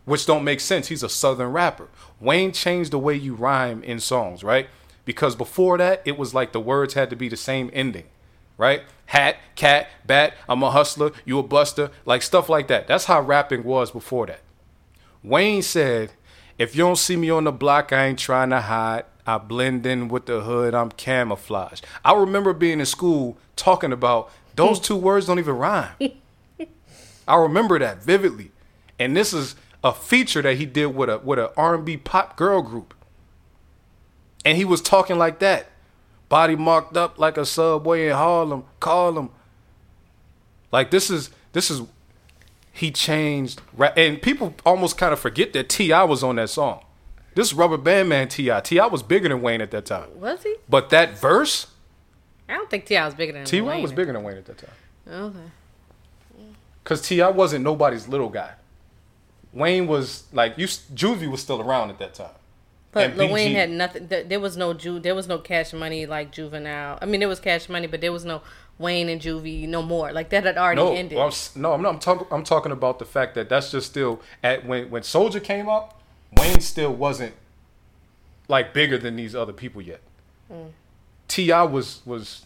Which 0.06 0.26
don't 0.26 0.44
make 0.44 0.60
sense. 0.60 0.88
He's 0.88 1.04
a 1.04 1.10
Southern 1.10 1.52
rapper. 1.52 1.88
Wayne 2.20 2.52
changed 2.52 2.92
the 2.92 3.00
way 3.00 3.16
you 3.16 3.36
rhyme 3.36 3.84
in 3.84 4.00
songs, 4.00 4.44
right? 4.44 4.68
Because 5.06 5.36
before 5.36 5.78
that, 5.78 6.02
it 6.06 6.18
was 6.18 6.34
like 6.34 6.52
the 6.52 6.60
words 6.60 6.94
had 6.94 7.10
to 7.10 7.16
be 7.16 7.30
the 7.30 7.38
same 7.38 7.70
ending 7.74 8.06
right? 8.58 8.84
Hat, 9.08 9.38
cat, 9.56 9.88
bat, 10.06 10.34
I'm 10.48 10.64
a 10.64 10.72
hustler, 10.72 11.12
you 11.26 11.40
a 11.40 11.44
buster, 11.44 11.92
like 12.06 12.22
stuff 12.22 12.50
like 12.50 12.68
that. 12.68 12.88
That's 12.88 13.06
how 13.06 13.22
rapping 13.22 13.64
was 13.64 13.92
before 13.92 14.28
that. 14.28 14.42
Wayne 15.22 15.62
said, 15.62 16.14
if 16.58 16.76
you 16.76 16.84
don't 16.84 16.98
see 16.98 17.16
me 17.16 17.30
on 17.30 17.46
the 17.46 17.52
block, 17.52 17.92
I 17.92 18.06
ain't 18.06 18.20
trying 18.20 18.50
to 18.52 18.62
hide. 18.62 19.06
I 19.26 19.38
blend 19.38 19.86
in 19.86 20.10
with 20.10 20.26
the 20.26 20.42
hood, 20.42 20.74
I'm 20.74 20.92
camouflaged. 20.92 21.86
I 22.04 22.14
remember 22.14 22.54
being 22.54 22.80
in 22.80 22.86
school 22.86 23.38
talking 23.56 23.94
about 23.94 24.32
those 24.56 24.80
two 24.88 24.98
words 24.98 25.28
don't 25.28 25.40
even 25.40 25.56
rhyme. 25.56 25.92
I 27.28 27.36
remember 27.38 27.80
that 27.80 28.04
vividly. 28.04 28.52
And 29.00 29.16
this 29.16 29.34
is 29.34 29.56
a 29.84 29.94
feature 29.94 30.42
that 30.42 30.58
he 30.58 30.66
did 30.66 30.88
with 30.88 31.10
a 31.10 31.20
with 31.20 31.40
a 31.40 31.52
R&B 31.58 31.98
pop 31.98 32.36
girl 32.38 32.62
group. 32.62 32.94
And 34.46 34.58
he 34.58 34.66
was 34.66 34.82
talking 34.82 35.18
like 35.18 35.40
that. 35.40 35.68
Body 36.30 36.56
marked 36.56 36.98
up 36.98 37.20
like 37.20 37.38
a 37.38 37.46
subway 37.46 38.08
in 38.08 38.14
Harlem. 38.14 38.66
Call 38.80 39.18
him. 39.18 39.30
Like 40.72 40.90
this 40.90 41.10
is 41.10 41.30
this 41.52 41.70
is 41.70 41.82
he 42.72 42.90
changed 42.92 43.62
and 43.96 44.20
people 44.22 44.56
almost 44.66 44.98
kind 44.98 45.14
of 45.14 45.20
forget 45.20 45.54
that 45.54 45.70
T.I. 45.70 46.04
was 46.06 46.24
on 46.24 46.38
that 46.38 46.50
song. 46.50 46.84
This 47.36 47.54
Rubber 47.54 47.78
Band 47.78 48.10
Man 48.10 48.28
T.I. 48.28 48.60
T.I. 48.62 48.86
was 48.88 49.04
bigger 49.04 49.30
than 49.30 49.42
Wayne 49.42 49.62
at 49.62 49.72
that 49.72 49.86
time. 49.86 50.08
was 50.20 50.44
he? 50.44 50.56
But 50.68 50.90
that 50.90 51.20
verse, 51.20 51.68
I 52.50 52.54
don't 52.54 52.70
think 52.70 52.86
T.I. 52.86 53.06
was 53.06 53.14
bigger 53.14 53.34
than. 53.34 53.66
Wayne. 53.66 53.82
was 53.82 53.92
bigger 53.92 54.14
than 54.14 54.24
Wayne 54.24 54.38
at 54.38 54.46
that 54.46 54.58
time. 54.58 54.70
Okay. 55.08 56.46
Cause 56.84 57.02
T.I. 57.02 57.30
wasn't 57.30 57.64
nobody's 57.64 58.08
little 58.08 58.30
guy. 58.30 58.52
Wayne 59.54 59.88
was 59.88 60.24
like 60.34 60.58
you 60.58 60.66
Juvie 60.68 61.30
was 61.30 61.42
still 61.42 61.62
around 61.62 61.90
at 61.92 62.00
that 62.00 62.14
time. 62.14 62.30
But 62.92 63.18
Lil 63.18 63.32
Wayne 63.34 63.56
had 63.56 63.72
nothing. 63.72 64.08
There, 64.08 64.40
was 64.40 64.56
no 64.56 64.74
Ju. 64.76 65.00
There 65.00 65.16
was 65.16 65.28
no 65.28 65.40
Cash 65.40 65.74
Money 65.74 66.06
like 66.06 66.32
Juvenile. 66.32 67.00
I 67.02 67.06
mean, 67.08 67.22
there 67.22 67.28
was 67.30 67.40
Cash 67.40 67.68
Money, 67.68 67.88
but 67.88 68.02
there 68.02 68.12
was 68.12 68.24
no 68.24 68.44
Wayne 68.78 69.10
and 69.10 69.20
Juvie 69.20 69.68
no 69.68 69.82
more. 69.82 70.12
Like 70.12 70.30
that 70.30 70.44
had 70.44 70.58
already 70.60 70.80
No, 70.82 70.94
ended. 70.94 71.18
I'm, 71.18 71.32
no, 71.56 71.74
I'm 71.74 71.82
not. 71.82 71.94
I'm 71.96 72.00
talking. 72.00 72.28
I'm 72.30 72.44
talking 72.44 72.72
about 72.72 73.00
the 73.00 73.06
fact 73.06 73.34
that 73.36 73.50
that's 73.50 73.72
just 73.72 73.88
still 73.88 74.22
at 74.44 74.66
when 74.68 74.92
when 74.92 75.02
Soldier 75.02 75.40
came 75.40 75.68
up, 75.68 76.00
Wayne 76.38 76.60
still 76.60 76.94
wasn't 76.94 77.34
like 78.48 78.74
bigger 78.76 78.98
than 79.00 79.16
these 79.16 79.36
other 79.36 79.54
people 79.54 79.82
yet. 79.82 80.02
Mm. 80.52 80.70
T.I. 81.28 81.64
was 81.64 82.02
was 82.06 82.46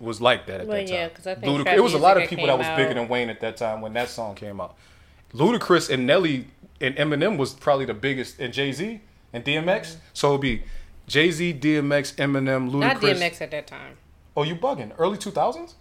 was 0.00 0.20
like 0.20 0.44
that 0.46 0.60
at 0.60 0.66
Well, 0.66 0.76
that 0.76 0.86
time. 0.86 0.94
yeah, 0.94 1.08
'cause 1.08 1.26
I 1.26 1.34
think 1.36 1.66
Ludic- 1.66 1.72
it 1.74 1.80
was 1.82 1.94
a 1.94 1.98
lot 1.98 2.20
of 2.20 2.28
people 2.28 2.46
that 2.46 2.58
was 2.58 2.66
bigger 2.76 2.92
than 2.94 3.08
Wayne 3.08 3.30
at 3.30 3.40
that 3.40 3.56
time 3.56 3.80
when 3.80 3.94
that 3.94 4.08
song 4.10 4.34
came 4.34 4.60
out. 4.60 4.76
Ludacris 5.34 5.90
and 5.90 6.06
Nelly 6.06 6.46
and 6.80 6.94
Eminem 6.96 7.36
was 7.36 7.54
probably 7.54 7.84
the 7.84 7.94
biggest, 7.94 8.38
and 8.38 8.52
Jay 8.52 8.72
Z 8.72 9.00
and 9.32 9.44
DMX. 9.44 9.96
So 10.14 10.28
it'd 10.30 10.40
be 10.40 10.62
Jay 11.06 11.30
Z, 11.30 11.54
DMX, 11.60 12.14
Eminem, 12.16 12.70
Ludacris. 12.70 12.80
Not 12.80 12.96
DMX 13.00 13.40
at 13.42 13.50
that 13.50 13.66
time. 13.66 13.96
Oh, 14.36 14.42
you 14.44 14.54
bugging? 14.56 14.92
Early 14.98 15.18
two 15.18 15.30
thousands? 15.30 15.74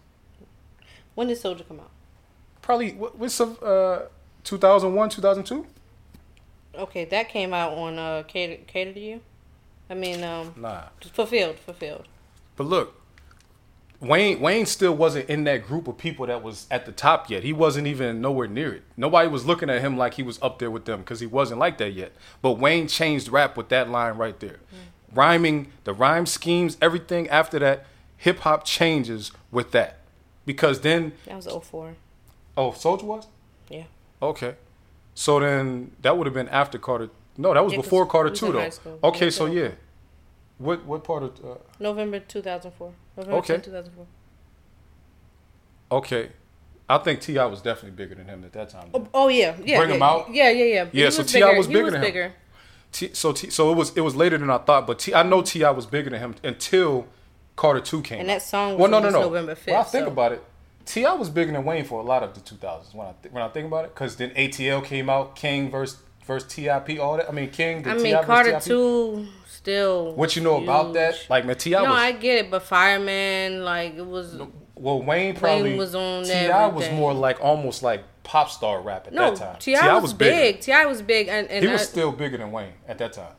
When 1.16 1.28
did 1.28 1.38
Soldier 1.38 1.64
come 1.64 1.80
out? 1.80 1.92
Probably 2.62 2.92
what- 2.94 3.18
what's 3.18 3.40
uh 3.40 4.08
2001, 4.44 5.10
2002? 5.10 5.66
Okay, 6.76 7.06
that 7.06 7.30
came 7.30 7.54
out 7.54 7.74
on 7.74 7.98
uh 7.98 8.24
Cater, 8.28 8.62
Cater 8.68 8.94
to 8.94 9.00
You. 9.00 9.22
I 9.90 9.94
mean, 9.94 10.24
um, 10.24 10.54
Nah. 10.58 10.84
fulfilled, 11.14 11.58
fulfilled. 11.60 12.08
But 12.58 12.66
look, 12.66 13.00
Wayne 14.00 14.40
Wayne 14.40 14.66
still 14.68 14.94
wasn't 14.96 15.28
in 15.30 15.44
that 15.46 15.66
group 15.66 15.88
of 15.88 15.98
people 15.98 16.28
that 16.28 16.44
was 16.44 16.68
at 16.70 16.86
the 16.86 16.92
top 16.92 17.30
yet. 17.32 17.44
He 17.44 17.52
wasn't 17.52 17.88
even 17.88 18.22
nowhere 18.22 18.48
near 18.48 18.74
it. 18.74 18.84
Nobody 18.96 19.28
was 19.28 19.46
looking 19.46 19.70
at 19.72 19.82
him 19.82 19.98
like 19.98 20.14
he 20.16 20.24
was 20.24 20.40
up 20.42 20.60
there 20.60 20.70
with 20.70 20.86
them 20.86 21.00
because 21.00 21.20
he 21.20 21.26
wasn't 21.26 21.60
like 21.60 21.80
that 21.80 21.94
yet. 21.94 22.12
But 22.42 22.54
Wayne 22.54 22.88
changed 22.88 23.28
rap 23.30 23.58
with 23.58 23.70
that 23.70 23.90
line 23.90 24.16
right 24.18 24.40
there. 24.40 24.58
Mm. 24.74 25.16
Rhyming, 25.16 25.72
the 25.84 25.94
rhyme 25.94 26.28
schemes, 26.28 26.78
everything 26.80 27.28
after 27.30 27.58
that, 27.60 27.86
hip 28.18 28.40
hop 28.40 28.66
changes 28.66 29.32
with 29.52 29.72
that. 29.72 29.98
Because 30.46 30.82
then 30.82 31.14
That 31.26 31.36
was 31.38 31.48
04. 31.48 31.96
oh, 32.56 32.74
Soldier 32.74 33.06
was? 33.06 33.28
Yeah. 33.70 33.84
Okay. 34.22 34.56
So 35.16 35.40
then 35.40 35.92
that 36.04 36.16
would 36.18 36.28
have 36.28 36.34
been 36.36 36.50
after 36.50 36.78
Carter. 36.78 37.10
No, 37.36 37.52
that 37.54 37.64
was 37.64 37.74
Yeah, 37.74 37.80
before 37.82 38.06
Carter 38.06 38.30
he 38.30 38.32
was 38.34 38.40
too 38.40 38.52
though. 38.52 38.70
school. 38.70 39.00
Okay, 39.04 39.26
Yeah, 39.26 39.32
so- 39.32 39.46
yeah. 39.48 39.70
What 40.58 40.86
what 40.86 41.04
part 41.04 41.24
of 41.24 41.32
uh, 41.46 41.56
November 41.80 42.20
2004. 42.20 42.94
November 43.18 43.38
Okay. 43.38 43.58
2004. 43.58 44.06
Okay. 45.92 46.30
I 46.90 46.98
think 47.00 47.20
T.I. 47.22 47.46
was 47.46 47.62
definitely 47.62 47.92
bigger 47.92 48.16
than 48.16 48.28
him 48.28 48.44
at 48.46 48.54
that 48.54 48.70
time. 48.70 48.90
Oh, 48.94 49.08
oh, 49.14 49.28
yeah, 49.28 49.58
yeah. 49.64 49.78
Bring 49.78 49.90
yeah, 49.90 49.96
him 49.98 50.02
out? 50.02 50.34
Yeah, 50.34 50.50
yeah, 50.52 50.64
yeah. 50.64 50.88
Yeah, 50.94 51.06
He 51.06 51.12
so 51.12 51.24
T.I. 51.24 51.58
was 51.58 51.68
bigger 51.68 51.84
was 51.84 51.92
than 51.94 52.02
him. 52.02 52.08
bigger. 52.08 52.34
T, 52.94 53.10
so 53.14 53.34
T, 53.34 53.50
so 53.50 53.72
it 53.72 53.76
was 53.76 53.96
it 53.98 54.02
was 54.02 54.16
later 54.16 54.38
than 54.38 54.50
I 54.50 54.58
thought, 54.60 54.88
but 54.88 55.00
T, 55.00 55.14
I 55.14 55.22
know 55.24 55.42
T.I. 55.42 55.70
was 55.72 55.86
bigger 55.86 56.10
than 56.10 56.20
him 56.22 56.36
until 56.44 57.06
Carter 57.58 57.82
Two 57.82 58.02
came. 58.02 58.22
And 58.22 58.30
out. 58.30 58.36
that 58.36 58.42
song 58.42 58.72
was 58.78 58.80
well, 58.80 58.90
no, 58.90 59.00
no, 59.00 59.10
no. 59.10 59.22
November 59.24 59.56
When 59.66 59.76
I 59.76 59.84
think 59.84 60.06
so- 60.06 60.12
about 60.12 60.32
it, 60.32 60.44
T.I. 60.86 61.14
was 61.14 61.30
bigger 61.30 61.52
than 61.52 61.66
Wayne 61.66 61.84
for 61.84 62.00
a 62.00 62.04
lot 62.04 62.24
of 62.24 62.34
the 62.34 62.40
2000s. 62.40 62.96
When 62.96 63.08
I 63.08 63.12
th- 63.22 63.34
when 63.34 63.44
I 63.44 63.50
think 63.50 63.68
about 63.68 63.84
it, 63.86 63.94
because 63.94 64.16
then 64.16 64.30
ATL 64.32 64.84
came 64.86 65.10
out, 65.10 65.36
King 65.36 65.70
versus 65.70 66.00
versus 66.26 66.48
Tip, 66.54 66.90
all 67.02 67.18
that. 67.18 67.28
I 67.28 67.34
mean, 67.34 67.50
King. 67.50 67.84
The 67.84 67.92
I 67.92 67.98
mean, 67.98 68.24
Carter 68.24 68.52
T.I.P.. 68.62 69.28
2 69.68 69.72
still. 69.72 70.14
What 70.14 70.36
you 70.36 70.42
know 70.42 70.64
about 70.64 70.94
that? 70.94 71.26
Like, 71.30 71.46
man, 71.46 71.58
T.I. 71.58 71.84
no, 71.84 71.90
was 71.90 72.00
I 72.00 72.12
get 72.14 72.46
it, 72.46 72.52
but 72.52 72.64
Fireman, 72.64 73.64
like, 73.64 73.96
it 73.96 74.06
was. 74.06 74.36
well. 74.76 75.02
Wayne 75.02 75.36
probably 75.36 75.76
was 75.76 75.96
on 75.96 76.24
that. 76.24 76.48
T.I. 76.48 76.68
was 76.68 76.90
more 76.92 77.14
like 77.14 77.40
almost 77.42 77.84
like 77.84 78.04
pop 78.24 78.50
star 78.50 78.82
rap 78.82 79.08
at 79.08 79.14
No, 79.14 79.32
that 79.32 79.38
time. 79.38 79.60
T.I. 79.60 80.00
was, 80.00 80.14
bigger. 80.14 80.32
big. 80.32 80.60
T.I. 80.62 80.86
was 80.86 81.02
big. 81.02 81.28
And, 81.28 81.48
and 81.48 81.64
He 81.66 81.72
was 81.72 81.82
I- 81.82 81.86
still 81.86 82.12
bigger 82.12 82.38
than 82.38 82.52
Wayne 82.52 82.74
at 82.88 82.98
that 83.00 83.14
time. 83.14 83.34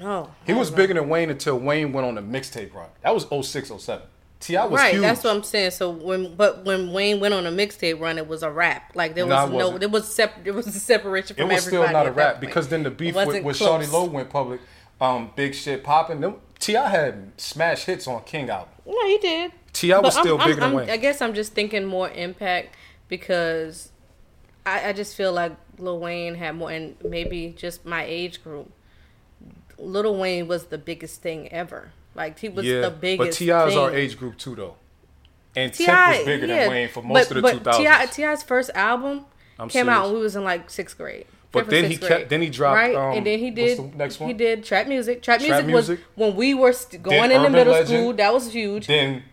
No. 0.00 0.30
He 0.46 0.52
was 0.52 0.70
bigger 0.70 0.94
than 0.94 1.08
Wayne 1.08 1.30
until 1.30 1.58
Wayne 1.58 1.92
went 1.92 2.06
on 2.06 2.14
the 2.14 2.22
mixtape 2.22 2.74
run. 2.74 2.88
That 3.02 3.14
was 3.14 3.26
06, 3.46 3.70
07. 3.78 4.06
T.I. 4.40 4.64
was 4.64 4.80
right, 4.80 4.94
huge. 4.94 5.02
that's 5.02 5.22
what 5.22 5.36
I'm 5.36 5.42
saying. 5.42 5.70
So 5.72 5.90
when, 5.90 6.34
but 6.34 6.64
when 6.64 6.92
Wayne 6.92 7.20
went 7.20 7.34
on 7.34 7.44
a 7.46 7.50
mixtape 7.50 8.00
run, 8.00 8.16
it 8.16 8.26
was 8.26 8.42
a 8.42 8.50
rap. 8.50 8.92
Like 8.94 9.14
there 9.14 9.26
was 9.26 9.48
it 9.48 9.52
no, 9.52 9.56
wasn't. 9.56 9.80
there 9.80 9.88
was 9.90 10.12
sep- 10.12 10.42
there 10.42 10.54
was 10.54 10.66
a 10.66 10.72
separation 10.72 11.36
from 11.36 11.50
everybody. 11.50 11.56
It 11.56 11.68
from 11.70 11.78
was 11.80 11.88
still 11.88 11.92
not 11.92 12.06
a 12.06 12.12
rap 12.12 12.40
because 12.40 12.68
then 12.68 12.82
the 12.82 12.90
beef 12.90 13.14
with, 13.14 13.44
with 13.44 13.58
close. 13.58 13.86
Shawty 13.86 13.92
Lo 13.92 14.04
went 14.06 14.30
public. 14.30 14.62
Um, 15.00 15.30
big 15.34 15.54
shit 15.54 15.82
popping. 15.82 16.20
Them 16.20 16.36
T.I. 16.58 16.88
had 16.88 17.32
smash 17.40 17.84
hits 17.84 18.06
on 18.06 18.22
King 18.24 18.50
album. 18.50 18.68
No, 18.86 19.06
he 19.06 19.18
did. 19.18 19.52
T.I. 19.72 19.98
was 19.98 20.14
But 20.14 20.20
still 20.20 20.38
I'm- 20.38 20.48
bigger 20.48 20.60
I'm- 20.62 20.70
than 20.70 20.80
Wayne. 20.86 20.90
I 20.90 20.96
guess 20.98 21.22
I'm 21.22 21.34
just 21.34 21.52
thinking 21.52 21.86
more 21.86 22.10
impact 22.10 22.76
because 23.08 23.90
I, 24.66 24.90
I 24.90 24.92
just 24.92 25.16
feel 25.16 25.32
like 25.32 25.52
Lil 25.78 25.98
Wayne 25.98 26.34
had 26.34 26.56
more, 26.56 26.70
and 26.70 26.96
maybe 27.02 27.54
just 27.56 27.84
my 27.86 28.04
age 28.04 28.42
group. 28.44 28.70
Lil 29.78 30.16
Wayne 30.16 30.46
was 30.46 30.66
the 30.66 30.78
biggest 30.78 31.22
thing 31.22 31.50
ever. 31.50 31.92
Like 32.14 32.38
he 32.38 32.48
was 32.48 32.66
yeah, 32.66 32.82
the 32.82 32.90
but 32.90 33.00
biggest. 33.00 33.38
T.I. 33.38 33.68
is 33.68 33.76
our 33.76 33.94
age 33.94 34.18
group 34.18 34.36
too, 34.36 34.54
though. 34.54 34.76
And 35.56 35.72
T.I. 35.72 35.86
Tip 35.86 36.18
was 36.18 36.26
bigger 36.26 36.46
yeah. 36.46 36.60
than 36.60 36.70
Wayne 36.70 36.88
for 36.88 37.02
most 37.02 37.28
but, 37.28 37.36
of 37.38 37.42
the 37.42 37.60
but 37.60 37.74
2000s. 37.74 37.78
T.I. 37.78 38.06
T.I.'s 38.06 38.42
first 38.42 38.70
album 38.74 39.24
I'm 39.58 39.68
came 39.68 39.88
out 39.88 40.06
when 40.06 40.14
we 40.14 40.20
was 40.20 40.36
in 40.36 40.44
like 40.44 40.68
sixth 40.68 40.96
grade. 40.98 41.26
But 41.52 41.68
then 41.68 41.90
he 41.90 41.96
kept- 41.96 42.28
then 42.28 42.42
he 42.42 42.48
dropped, 42.48 42.76
right, 42.76 42.94
um, 42.94 43.16
and 43.16 43.26
then 43.26 43.38
he 43.40 43.50
did. 43.50 43.76
the 43.78 43.96
next 43.96 44.20
one? 44.20 44.28
He 44.28 44.34
did 44.34 44.62
trap 44.64 44.86
music. 44.86 45.20
Trap, 45.22 45.40
Trap 45.40 45.64
music 45.64 45.88
was 45.90 45.98
when 46.14 46.36
we 46.36 46.54
were 46.54 46.72
st- 46.72 47.02
going 47.02 47.30
into 47.32 47.50
middle 47.50 47.72
Legend. 47.72 47.88
school. 47.88 48.12
That 48.12 48.32
was 48.32 48.52
huge. 48.52 48.86
then 48.86 49.24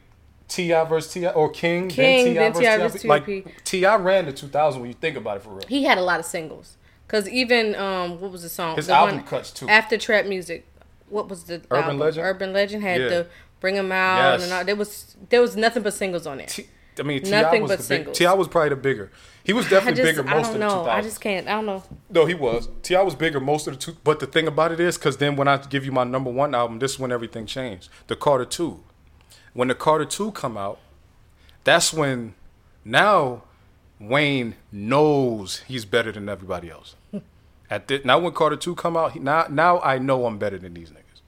T.I. 0.47 0.84
versus 0.86 1.11
T.I. 1.13 1.30
or 1.32 1.49
King, 1.49 1.89
King, 1.89 2.34
then 2.34 2.53
T.I. 2.53 2.78
versus 2.78 3.01
T.I. 3.01 3.09
Like. 3.09 3.63
T.I. 3.65 3.95
ran 3.97 4.26
the 4.26 4.34
2000 4.34 4.82
when 4.82 4.89
you 4.89 4.95
think 4.95 5.15
about 5.18 5.38
it 5.38 5.43
for 5.43 5.49
real. 5.49 5.61
he 5.68 5.84
had 5.84 5.97
a 5.97 6.01
lot 6.01 6.20
of 6.20 6.26
singles. 6.26 6.78
Cause 7.07 7.30
even 7.30 7.76
um, 7.76 8.20
what 8.20 8.32
was 8.32 8.41
the 8.41 8.49
song? 8.49 8.76
His 8.78 8.88
the 8.88 8.93
album 8.93 9.18
one 9.18 9.26
cuts 9.26 9.51
too. 9.51 9.68
After 9.70 9.97
trap 9.97 10.26
music, 10.26 10.65
what 11.09 11.30
was 11.30 11.43
the 11.45 11.61
Urban 11.72 11.84
album? 11.84 11.99
Legend? 11.99 12.26
Urban 12.26 12.51
Legend 12.53 12.84
had 12.84 13.01
Yeah. 13.01 13.07
the 13.09 13.28
Bring 13.61 13.78
'Em 13.78 13.91
Out 13.91 14.39
Yes. 14.39 14.43
and 14.43 14.53
all. 14.53 14.65
There 14.65 14.76
was 14.76 15.15
there 15.30 15.39
was 15.41 15.55
nothing 15.55 15.84
but 15.84 15.93
singles 15.93 16.26
on 16.28 16.38
there. 16.38 16.47
T- 16.47 16.68
I 16.99 17.03
mean, 17.03 17.22
T.I. 17.24 17.41
Nothing 17.43 17.61
was 17.61 17.72
but 17.72 17.78
the 17.80 17.84
big. 17.84 17.88
singles. 17.99 18.18
T.I. 18.18 18.34
was 18.34 18.47
probably 18.47 18.70
the 18.70 18.76
bigger. 18.76 19.11
He 19.47 19.53
was 19.53 19.69
definitely 19.69 20.03
just 20.03 20.17
bigger 20.17 20.29
most 20.29 20.47
of 20.53 20.59
the 20.59 20.65
2000s. 20.65 20.87
I 20.89 21.01
just 21.01 21.21
can't. 21.21 21.47
I 21.47 21.51
don't 21.51 21.65
know. 21.65 21.81
No, 22.09 22.25
he 22.25 22.33
was. 22.33 22.67
T.I. 22.83 23.01
was 23.01 23.15
bigger 23.15 23.39
most 23.39 23.65
of 23.65 23.75
the 23.75 23.79
two. 23.79 23.95
But 24.03 24.19
the 24.19 24.27
thing 24.27 24.45
about 24.45 24.73
it 24.73 24.79
is, 24.81 24.97
because 24.97 25.15
then 25.15 25.37
when 25.37 25.47
I 25.47 25.55
give 25.55 25.85
you 25.85 25.93
my 25.93 26.03
number 26.03 26.29
one 26.29 26.53
album, 26.53 26.79
this 26.79 26.95
is 26.95 26.99
when 26.99 27.13
everything 27.13 27.45
changed. 27.45 27.87
The 28.07 28.17
Carter 28.17 28.43
Two. 28.43 28.83
When 29.53 29.69
the 29.69 29.73
Carter 29.73 30.03
Two 30.03 30.33
come 30.33 30.57
out, 30.57 30.79
that's 31.63 31.93
when 31.93 32.35
now 32.83 33.43
Wayne 34.01 34.55
knows 34.69 35.59
he's 35.59 35.85
better 35.85 36.11
than 36.11 36.27
everybody 36.27 36.69
else. 36.69 36.97
At 37.69 37.87
this, 37.87 38.03
now 38.03 38.19
when 38.19 38.33
Carter 38.33 38.57
Two 38.57 38.75
come 38.75 38.97
out, 38.97 39.13
he, 39.13 39.19
now 39.19 39.47
now 39.49 39.79
I 39.79 39.97
know 39.97 40.25
I'm 40.25 40.37
better 40.37 40.57
than 40.57 40.73
these 40.73 40.89
niggas. 40.89 41.21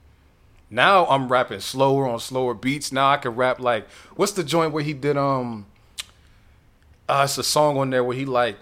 Now 0.68 1.06
I'm 1.06 1.28
rapping 1.32 1.60
slower 1.60 2.06
on 2.06 2.20
slower 2.20 2.52
beats. 2.52 2.92
Now 2.92 3.12
I 3.12 3.16
can 3.16 3.34
rap 3.34 3.60
like 3.60 3.88
what's 4.16 4.32
the 4.32 4.44
joint 4.44 4.74
where 4.74 4.84
he 4.84 4.92
did 4.92 5.16
um. 5.16 5.64
Uh, 7.10 7.24
it's 7.24 7.38
a 7.38 7.42
song 7.42 7.76
on 7.76 7.90
there 7.90 8.04
where 8.04 8.16
he 8.16 8.24
like 8.24 8.56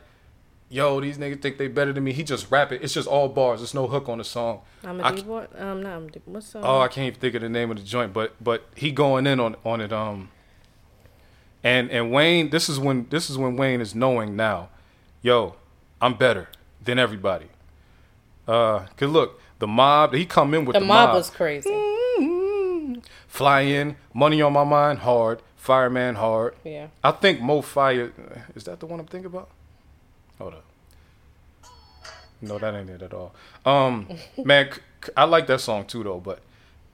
yo, 0.70 1.01
these 1.01 1.18
niggas 1.18 1.40
think 1.40 1.59
they 1.59 1.68
better 1.68 1.92
than 1.92 2.05
me. 2.05 2.12
He 2.12 2.22
just 2.22 2.51
rap 2.51 2.72
it. 2.72 2.82
It's 2.82 2.94
just 2.94 3.09
all 3.09 3.28
bars. 3.28 3.61
There's 3.61 3.74
no 3.74 3.86
hook 3.86 4.09
on 4.09 4.18
the 4.18 4.24
song. 4.24 4.61
I'm 4.84 5.01
I 5.01 5.11
a 5.11 5.16
c- 5.16 5.22
D 5.22 5.22
boy. 5.22 5.46
Um, 5.57 5.82
no, 5.82 5.96
I'm 5.96 6.09
D- 6.09 6.20
what's 6.26 6.49
song? 6.49 6.62
Oh, 6.64 6.80
I 6.80 6.88
can't 6.88 7.07
even 7.07 7.20
think 7.20 7.34
of 7.34 7.42
the 7.42 7.49
name 7.49 7.70
of 7.70 7.78
the 7.78 7.82
joint, 7.82 8.12
but 8.12 8.34
but 8.42 8.66
he 8.74 8.90
going 8.90 9.26
in 9.26 9.40
on 9.40 9.57
on 9.64 9.80
it. 9.80 9.92
Um, 9.92 10.30
and 11.64 11.90
and 11.90 12.12
Wayne, 12.12 12.51
this 12.51 12.68
is 12.68 12.78
when 12.78 13.07
this 13.11 13.30
is 13.30 13.38
when 13.38 13.57
Wayne 13.57 13.80
is 13.80 13.94
knowing 13.94 14.36
now, 14.36 14.68
yo, 15.22 15.57
I'm 16.01 16.14
better 16.14 16.49
than 16.84 16.99
everybody. 16.99 17.46
Uh, 18.46 18.86
cause 18.96 19.11
look, 19.11 19.40
the 19.59 19.66
mob, 19.66 20.14
he 20.14 20.24
come 20.24 20.55
in 20.55 20.64
with 20.64 20.74
the 20.74 20.80
the, 20.80 20.86
mob 20.86 21.09
mob. 21.09 21.16
was 21.16 21.30
crazy. 21.30 21.70
Fly 23.26 23.61
in, 23.61 23.96
money 24.14 24.40
on 24.40 24.53
my 24.53 24.64
mind, 24.64 25.01
hard. 25.01 25.42
Fireman, 25.59 26.14
hard. 26.14 26.54
Yeah. 26.64 26.86
I 27.04 27.11
think 27.11 27.40
Mo 27.40 27.61
Fire. 27.61 28.12
Is 28.54 28.64
that 28.64 28.80
the 28.80 28.86
one 28.86 29.00
I'm 29.00 29.06
thinking 29.06 29.26
about? 29.26 29.50
Hold 30.38 30.54
up. 30.54 30.64
No, 32.40 32.59
that 32.59 32.74
ain't 32.74 32.88
it 32.88 33.02
at 33.02 33.12
all. 33.12 33.34
Um, 33.66 34.09
man, 34.44 34.70
I 35.16 35.24
like 35.24 35.46
that 35.48 35.61
song 35.61 35.84
too 35.84 36.04
though. 36.04 36.20
But 36.20 36.40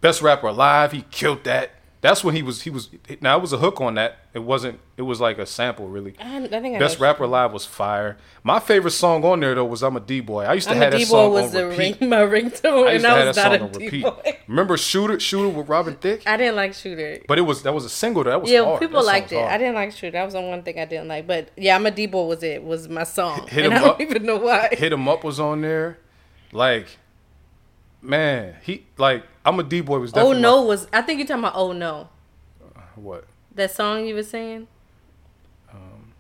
best 0.01 0.23
rapper 0.23 0.49
alive, 0.49 0.93
he 0.93 1.03
killed 1.11 1.45
that. 1.45 1.71
That's 2.05 2.23
when 2.23 2.35
he 2.37 2.43
was. 2.43 2.61
He 2.61 2.69
was. 2.69 2.91
Now 3.23 3.39
it 3.39 3.41
was 3.41 3.55
a 3.55 3.57
hook 3.57 3.81
on 3.81 3.95
that. 3.95 4.19
It 4.35 4.41
wasn't. 4.41 4.79
It 4.99 5.03
was 5.03 5.23
like 5.23 5.39
a 5.39 5.47
sample, 5.47 5.89
really. 5.89 6.15
I, 6.21 6.37
I 6.37 6.47
think 6.49 6.77
I 6.77 6.79
Best 6.79 7.01
rapper 7.01 7.27
Live 7.27 7.51
was 7.55 7.65
fire. 7.65 8.19
My 8.43 8.61
favorite 8.61 8.91
song 8.91 9.25
on 9.25 9.41
there 9.41 9.55
though 9.55 9.65
was 9.65 9.83
"I'm 9.83 9.97
a 9.97 10.01
D 10.01 10.21
Boy." 10.21 10.45
I 10.45 10.53
used 10.53 10.69
to 10.69 10.75
I'm 10.75 10.81
have 10.83 10.93
that 10.93 10.99
D 10.99 11.05
song 11.07 11.31
boy 11.31 11.41
was 11.41 11.47
on 11.47 11.53
the 11.63 11.67
repeat. 11.69 11.99
ring, 12.03 12.11
my 12.11 12.17
ringtone, 12.35 12.87
I 12.89 12.93
used 12.93 13.05
and 13.05 13.05
to 13.05 13.09
I 13.09 13.17
have 13.21 13.27
was 13.29 13.37
that 13.37 13.43
song 13.43 13.55
a 13.55 13.65
on 13.65 13.73
repeat. 13.73 14.07
Remember 14.49 14.77
"Shooter"? 14.77 15.19
"Shooter" 15.19 15.49
with 15.49 15.67
Robin 15.67 15.95
Thicke. 15.95 16.25
I 16.27 16.37
didn't 16.37 16.57
like 16.57 16.75
Shooter. 16.75 17.21
But 17.27 17.39
it 17.39 17.43
was 17.43 17.63
that 17.63 17.73
was 17.73 17.87
a 17.87 17.89
single 17.89 18.23
that 18.25 18.39
was 18.43 18.51
Yeah, 18.51 18.65
hard. 18.65 18.81
people 18.81 19.01
That 19.01 19.07
liked 19.07 19.33
it. 19.33 19.37
hard. 19.37 19.51
I 19.53 19.57
didn't 19.57 19.75
like 19.75 19.93
Shooter. 19.93 20.11
That 20.11 20.25
was 20.25 20.35
the 20.35 20.43
one 20.43 20.63
thing 20.63 20.79
I 20.79 20.85
didn't 20.85 21.09
like. 21.09 21.27
But 21.27 21.53
yeah, 21.57 21.75
I'm 21.75 21.87
a 21.87 21.91
D 21.91 22.05
boy 22.05 22.27
was 22.27 22.43
it 22.43 22.63
was 22.63 22.87
my 22.87 23.05
song, 23.05 23.47
Hit 23.49 23.65
and 23.65 23.73
'em 23.73 23.79
I 23.79 23.81
don't 23.83 23.91
up. 23.95 24.01
even 24.03 24.27
know 24.27 24.37
why. 24.37 24.69
Hit 24.73 24.93
'em 24.93 25.09
up 25.09 25.25
was 25.25 25.41
on 25.41 25.63
there. 25.63 25.97
Like, 26.53 26.99
man, 28.03 28.57
he 28.63 28.85
like 28.99 29.25
I'm 29.45 29.59
a 29.59 29.63
D 29.63 29.81
boy 29.81 29.99
was 29.99 30.13
definitely. 30.13 30.37
Oh 30.39 30.41
no 30.41 30.63
was 30.63 30.87
I 30.93 31.03
think 31.03 31.19
you're 31.19 31.27
talking 31.27 31.45
about 31.45 31.55
Oh 31.57 31.73
no 31.73 32.09
my- 32.75 32.83
what? 32.97 33.25
that 33.55 33.71
song 33.71 34.07
you 34.07 34.15
were 34.15 34.23
saying. 34.23 34.67
Um, 35.73 36.13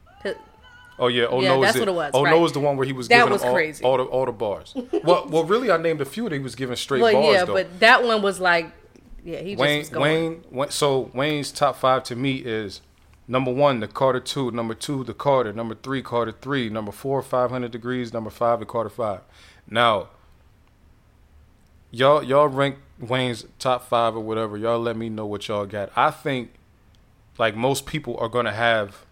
Oh 0.97 1.09
yeah, 1.09 1.25
oh 1.29 1.41
Yeah, 1.43 1.49
no 1.57 1.61
that's 1.63 1.75
is 1.75 1.81
what 1.81 1.89
it. 1.89 1.91
it 1.91 1.95
was, 1.95 2.11
Oh 2.15 2.23
no 2.23 2.31
right. 2.39 2.43
is 2.45 2.53
the 2.53 2.61
one 2.61 2.77
where 2.77 2.87
he 2.87 2.93
was 2.93 3.09
That 3.09 3.17
giving 3.19 3.33
was 3.33 3.43
all, 3.43 3.53
crazy. 3.53 3.85
all 3.85 3.97
the 3.97 4.05
all 4.05 4.27
the 4.27 4.33
bars. 4.33 4.75
well, 5.05 5.27
well, 5.29 5.43
really, 5.45 5.71
I 5.71 5.77
named 5.77 6.01
a 6.01 6.05
few 6.05 6.29
that 6.29 6.33
he 6.35 6.39
was 6.41 6.55
giving 6.55 6.77
straight 6.77 7.03
well, 7.03 7.13
bars 7.15 7.35
yeah, 7.35 7.45
though. 7.45 7.53
but 7.55 7.81
that 7.81 8.05
one 8.05 8.23
was 8.23 8.39
like, 8.39 8.71
yeah, 9.25 9.39
he 9.41 9.53
just 9.55 9.61
Wayne, 9.61 9.79
was 9.81 9.89
going. 9.89 10.03
Wayne, 10.31 10.45
Wayne, 10.53 10.71
so 10.71 11.11
Wayne's 11.13 11.51
top 11.51 11.77
five 11.77 12.05
to 12.05 12.15
me 12.17 12.37
is 12.37 12.81
number 13.27 13.53
one, 13.53 13.81
the 13.81 13.89
Carter 13.89 14.21
two, 14.21 14.53
number 14.53 14.75
two, 14.75 15.03
the 15.03 15.15
Carter, 15.15 15.53
number 15.53 15.75
three, 15.75 16.01
Carter 16.01 16.31
three, 16.33 16.69
number 16.69 16.93
four, 16.93 17.23
five 17.23 17.51
hundred 17.51 17.73
degrees, 17.73 18.13
number 18.13 18.31
five, 18.31 18.61
the 18.61 18.67
Carter 18.67 18.91
five. 18.91 19.21
Now, 19.69 20.11
y'all, 21.95 22.23
y'all 22.23 22.49
rank 22.49 22.77
Wayne's 23.01 23.47
top 23.59 23.89
five 23.89 24.15
or 24.17 24.21
whatever. 24.21 24.57
Y'all 24.57 24.79
let 24.79 24.97
me 24.97 25.09
know 25.09 25.27
what 25.27 25.49
y'all 25.49 25.67
got. 25.67 25.91
I 25.97 26.11
think, 26.11 26.53
like 27.39 27.57
most 27.57 27.87
people 27.87 28.17
are 28.19 28.29
gonna 28.29 28.53
have 28.53 29.05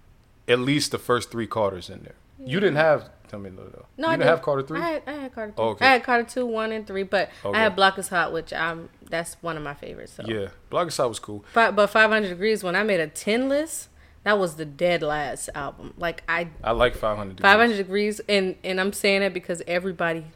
at 0.48 0.58
least 0.58 0.90
the 0.92 0.98
first 0.98 1.30
three 1.30 1.46
Carters 1.46 1.88
in 1.88 2.02
there. 2.02 2.14
You 2.38 2.60
didn't 2.60 2.76
have. 2.76 3.08
Tell 3.28 3.38
me 3.40 3.50
no, 3.50 3.62
no. 3.62 3.86
No, 3.96 4.08
you 4.08 4.12
I 4.12 4.16
didn't 4.16 4.28
have. 4.28 4.42
Carter 4.42 4.62
three. 4.62 4.78
I 4.80 4.90
had, 4.90 5.02
I 5.06 5.12
had 5.12 5.34
Carter 5.34 5.52
two. 5.52 5.62
Oh, 5.62 5.68
okay. 5.70 5.86
I 5.86 5.92
had 5.92 6.04
Carter 6.04 6.24
two, 6.24 6.44
one, 6.44 6.70
and 6.72 6.86
three, 6.86 7.02
but 7.02 7.30
Okay. 7.44 7.58
I 7.58 7.62
had 7.62 7.74
Block 7.76 7.98
is 7.98 8.08
Hot, 8.08 8.32
which 8.32 8.52
I'm 8.52 8.88
that's 9.08 9.36
one 9.42 9.56
of 9.56 9.62
my 9.62 9.74
favorites. 9.74 10.12
So. 10.12 10.24
yeah, 10.26 10.48
Block 10.70 10.88
is 10.88 10.96
Hot 10.98 11.08
was 11.08 11.18
cool. 11.18 11.44
Fi- 11.52 11.70
but 11.70 11.86
500 11.88 12.28
Degrees, 12.28 12.62
when 12.62 12.76
I 12.76 12.82
made 12.82 13.00
a 13.00 13.06
10 13.06 13.48
list, 13.48 13.88
that 14.24 14.38
was 14.38 14.56
the 14.56 14.64
dead 14.64 15.02
last 15.02 15.48
album. 15.54 15.94
Like 15.96 16.22
I 16.28 16.48
I 16.62 16.72
like 16.72 16.94
five 16.94 17.16
hundred. 17.16 17.40
500 17.40 17.76
Degrees, 17.76 18.20
and 18.28 18.56
and 18.62 18.80
I'm 18.80 18.92
saying 18.92 19.22
it 19.22 19.32
because 19.32 19.62
everybody 19.66 20.26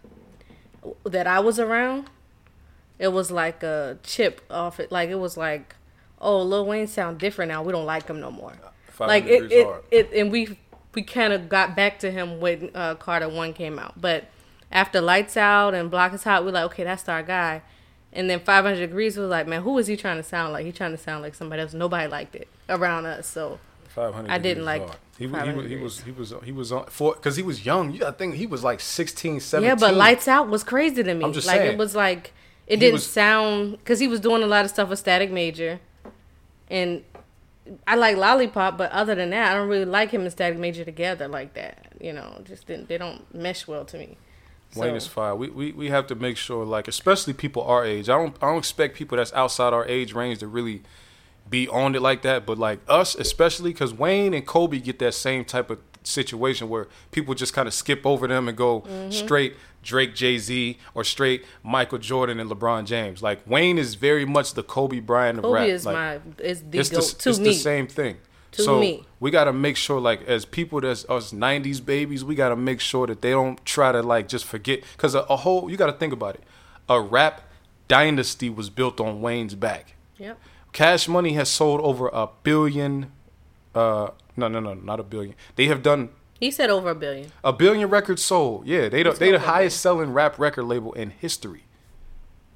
that 1.04 1.26
I 1.26 1.40
was 1.40 1.58
around, 1.60 2.08
it 2.98 3.08
was 3.08 3.30
like 3.30 3.62
a 3.62 3.98
chip 4.02 4.40
off 4.50 4.80
it. 4.80 4.90
Like 4.92 5.10
it 5.10 5.18
was 5.18 5.36
like 5.36 5.76
oh, 6.20 6.42
Lil 6.42 6.66
Wayne 6.66 6.86
sound 6.86 7.18
different 7.18 7.50
now. 7.50 7.62
We 7.62 7.72
don't 7.72 7.86
like 7.86 8.08
him 8.08 8.20
no 8.20 8.30
more. 8.30 8.52
Like 8.98 9.26
it, 9.26 9.52
it, 9.52 9.66
Hard. 9.66 9.84
it, 9.90 10.12
and 10.14 10.32
we 10.32 10.58
we 10.94 11.02
kind 11.02 11.32
of 11.32 11.48
got 11.48 11.76
back 11.76 11.98
to 11.98 12.10
him 12.10 12.40
when 12.40 12.70
uh, 12.74 12.94
Carter 12.94 13.28
One 13.28 13.52
came 13.52 13.78
out, 13.78 14.00
but 14.00 14.24
after 14.72 15.00
Lights 15.00 15.36
Out 15.36 15.74
and 15.74 15.90
Block 15.90 16.14
is 16.14 16.24
Hot, 16.24 16.44
we're 16.44 16.52
like, 16.52 16.64
okay, 16.64 16.84
that's 16.84 17.08
our 17.08 17.22
guy. 17.22 17.62
And 18.12 18.30
then 18.30 18.40
500 18.40 18.78
Degrees 18.80 19.18
was 19.18 19.28
like, 19.28 19.46
man, 19.46 19.62
who 19.62 19.72
was 19.72 19.86
he 19.86 19.96
trying 19.96 20.16
to 20.16 20.22
sound 20.22 20.54
like? 20.54 20.64
He 20.64 20.72
trying 20.72 20.92
to 20.92 20.96
sound 20.96 21.22
like 21.22 21.34
somebody 21.34 21.60
else. 21.60 21.74
Nobody 21.74 22.08
liked 22.08 22.34
it 22.34 22.48
around 22.68 23.04
us. 23.04 23.26
So 23.26 23.58
500 23.88 24.30
I 24.30 24.38
didn't 24.38 24.64
like 24.64 24.82
hard. 24.82 24.96
He, 25.18 25.26
he, 25.26 25.30
500 25.30 25.70
he 25.70 25.76
was 25.76 26.00
he 26.00 26.10
was 26.10 26.34
he 26.42 26.52
was 26.52 26.72
on 26.72 26.86
for 26.86 27.14
because 27.14 27.36
he 27.36 27.42
was 27.42 27.66
young. 27.66 27.92
You 27.92 28.00
gotta 28.00 28.16
think 28.16 28.36
he 28.36 28.46
was 28.46 28.64
like 28.64 28.80
16, 28.80 29.40
17. 29.40 29.68
yeah, 29.68 29.74
but 29.74 29.94
Lights 29.94 30.28
Out 30.28 30.48
was 30.48 30.64
crazy 30.64 31.02
to 31.02 31.14
me. 31.14 31.24
I'm 31.24 31.34
just 31.34 31.46
like 31.46 31.58
saying. 31.58 31.72
it 31.72 31.78
was 31.78 31.94
like 31.94 32.32
it 32.66 32.76
didn't 32.78 32.94
was- 32.94 33.06
sound 33.06 33.72
because 33.78 33.98
he 34.00 34.08
was 34.08 34.20
doing 34.20 34.42
a 34.42 34.46
lot 34.46 34.64
of 34.64 34.70
stuff 34.70 34.88
with 34.88 34.98
Static 34.98 35.30
Major, 35.30 35.80
and 36.68 37.02
I 37.86 37.96
like 37.96 38.16
Lollipop, 38.16 38.78
but 38.78 38.90
other 38.92 39.14
than 39.14 39.30
that, 39.30 39.50
I 39.52 39.54
don't 39.54 39.68
really 39.68 39.84
like 39.84 40.10
him 40.10 40.22
and 40.22 40.30
Static 40.30 40.58
Major 40.58 40.84
together 40.84 41.26
like 41.28 41.54
that. 41.54 41.92
You 42.00 42.12
know, 42.12 42.40
just 42.44 42.66
didn't 42.66 42.88
they 42.88 42.98
don't 42.98 43.32
mesh 43.34 43.66
well 43.66 43.84
to 43.86 43.98
me. 43.98 44.16
Wayne 44.74 44.90
So- 44.90 44.96
is 44.96 45.06
fine. 45.06 45.38
We, 45.38 45.48
we 45.48 45.72
we 45.72 45.88
have 45.88 46.06
to 46.08 46.14
make 46.14 46.36
sure, 46.36 46.64
like, 46.64 46.88
especially 46.88 47.32
people 47.32 47.62
our 47.62 47.84
age. 47.84 48.08
I 48.08 48.16
don't 48.18 48.36
I 48.42 48.46
don't 48.48 48.58
expect 48.58 48.96
people 48.96 49.16
that's 49.16 49.32
outside 49.32 49.72
our 49.72 49.86
age 49.86 50.12
range 50.12 50.38
to 50.40 50.46
really 50.46 50.82
be 51.48 51.68
on 51.68 51.94
it 51.94 52.02
like 52.02 52.22
that. 52.22 52.44
But 52.46 52.58
like 52.58 52.80
us, 52.88 53.14
especially 53.14 53.72
because 53.72 53.94
Wayne 53.94 54.34
and 54.34 54.44
Kobe 54.46 54.78
get 54.80 54.98
that 54.98 55.14
same 55.14 55.44
type 55.44 55.70
of 55.70 55.78
situation 56.02 56.68
where 56.68 56.86
people 57.10 57.34
just 57.34 57.52
kind 57.52 57.66
of 57.66 57.74
skip 57.74 58.04
over 58.06 58.26
them 58.28 58.48
and 58.48 58.56
go 58.56 58.82
Mm-hmm. 58.82 59.10
straight 59.10 59.56
Drake, 59.86 60.14
Jay 60.14 60.38
Z, 60.38 60.78
or 60.94 61.04
straight 61.04 61.44
Michael 61.62 61.98
Jordan 61.98 62.38
and 62.40 62.50
LeBron 62.50 62.84
James. 62.84 63.22
Like 63.22 63.40
Wayne 63.46 63.78
is 63.78 63.94
very 63.94 64.24
much 64.24 64.54
the 64.54 64.62
Kobe 64.62 65.00
Bryant 65.00 65.38
of 65.38 65.44
Kobe 65.44 65.54
rap. 65.54 65.68
is 65.68 65.86
Like, 65.86 65.94
my 65.94 66.20
is 66.38 66.62
the 66.62 66.78
it's 66.78 66.90
goat 66.90 67.04
the, 67.04 67.22
to 67.22 67.30
it's 67.30 67.38
me. 67.38 67.44
the 67.44 67.54
same 67.54 67.86
thing. 67.86 68.18
To 68.52 68.62
so 68.62 68.80
me. 68.80 69.04
we 69.20 69.30
got 69.30 69.44
to 69.44 69.52
make 69.52 69.76
sure, 69.76 70.00
like, 70.00 70.22
as 70.22 70.44
people 70.44 70.80
that's 70.80 71.04
us 71.08 71.32
'90s 71.32 71.84
babies, 71.84 72.24
we 72.24 72.34
got 72.34 72.48
to 72.50 72.56
make 72.56 72.80
sure 72.80 73.06
that 73.06 73.20
they 73.22 73.30
don't 73.30 73.62
try 73.64 73.92
to 73.92 74.02
like 74.02 74.28
just 74.28 74.44
forget 74.44 74.80
because 74.92 75.14
a, 75.14 75.20
a 75.20 75.36
whole 75.36 75.70
you 75.70 75.76
got 75.76 75.86
to 75.86 75.92
think 75.92 76.12
about 76.12 76.36
it. 76.36 76.42
A 76.88 77.00
rap 77.00 77.42
dynasty 77.88 78.50
was 78.50 78.70
built 78.70 79.00
on 79.00 79.20
Wayne's 79.20 79.54
back. 79.54 79.94
Yep. 80.18 80.38
Cash 80.72 81.08
Money 81.08 81.32
has 81.34 81.48
sold 81.48 81.80
over 81.80 82.08
a 82.08 82.28
billion. 82.42 83.12
Uh, 83.74 84.10
no, 84.36 84.48
no, 84.48 84.60
no, 84.60 84.74
not 84.74 85.00
a 85.00 85.02
billion. 85.02 85.34
They 85.56 85.66
have 85.66 85.82
done 85.82 86.10
He 86.38 86.50
said 86.50 86.70
over 86.70 86.90
a 86.90 86.94
billion. 86.94 87.32
a 87.42 87.52
billion 87.52 87.88
records 87.88 88.22
sold. 88.22 88.66
Yeah, 88.66 88.88
they 88.88 89.02
the, 89.02 89.12
they 89.12 89.30
the 89.30 89.38
highest 89.38 89.80
selling 89.80 90.12
rap 90.12 90.38
record 90.38 90.64
label 90.64 90.92
in 90.92 91.10
history. 91.10 91.62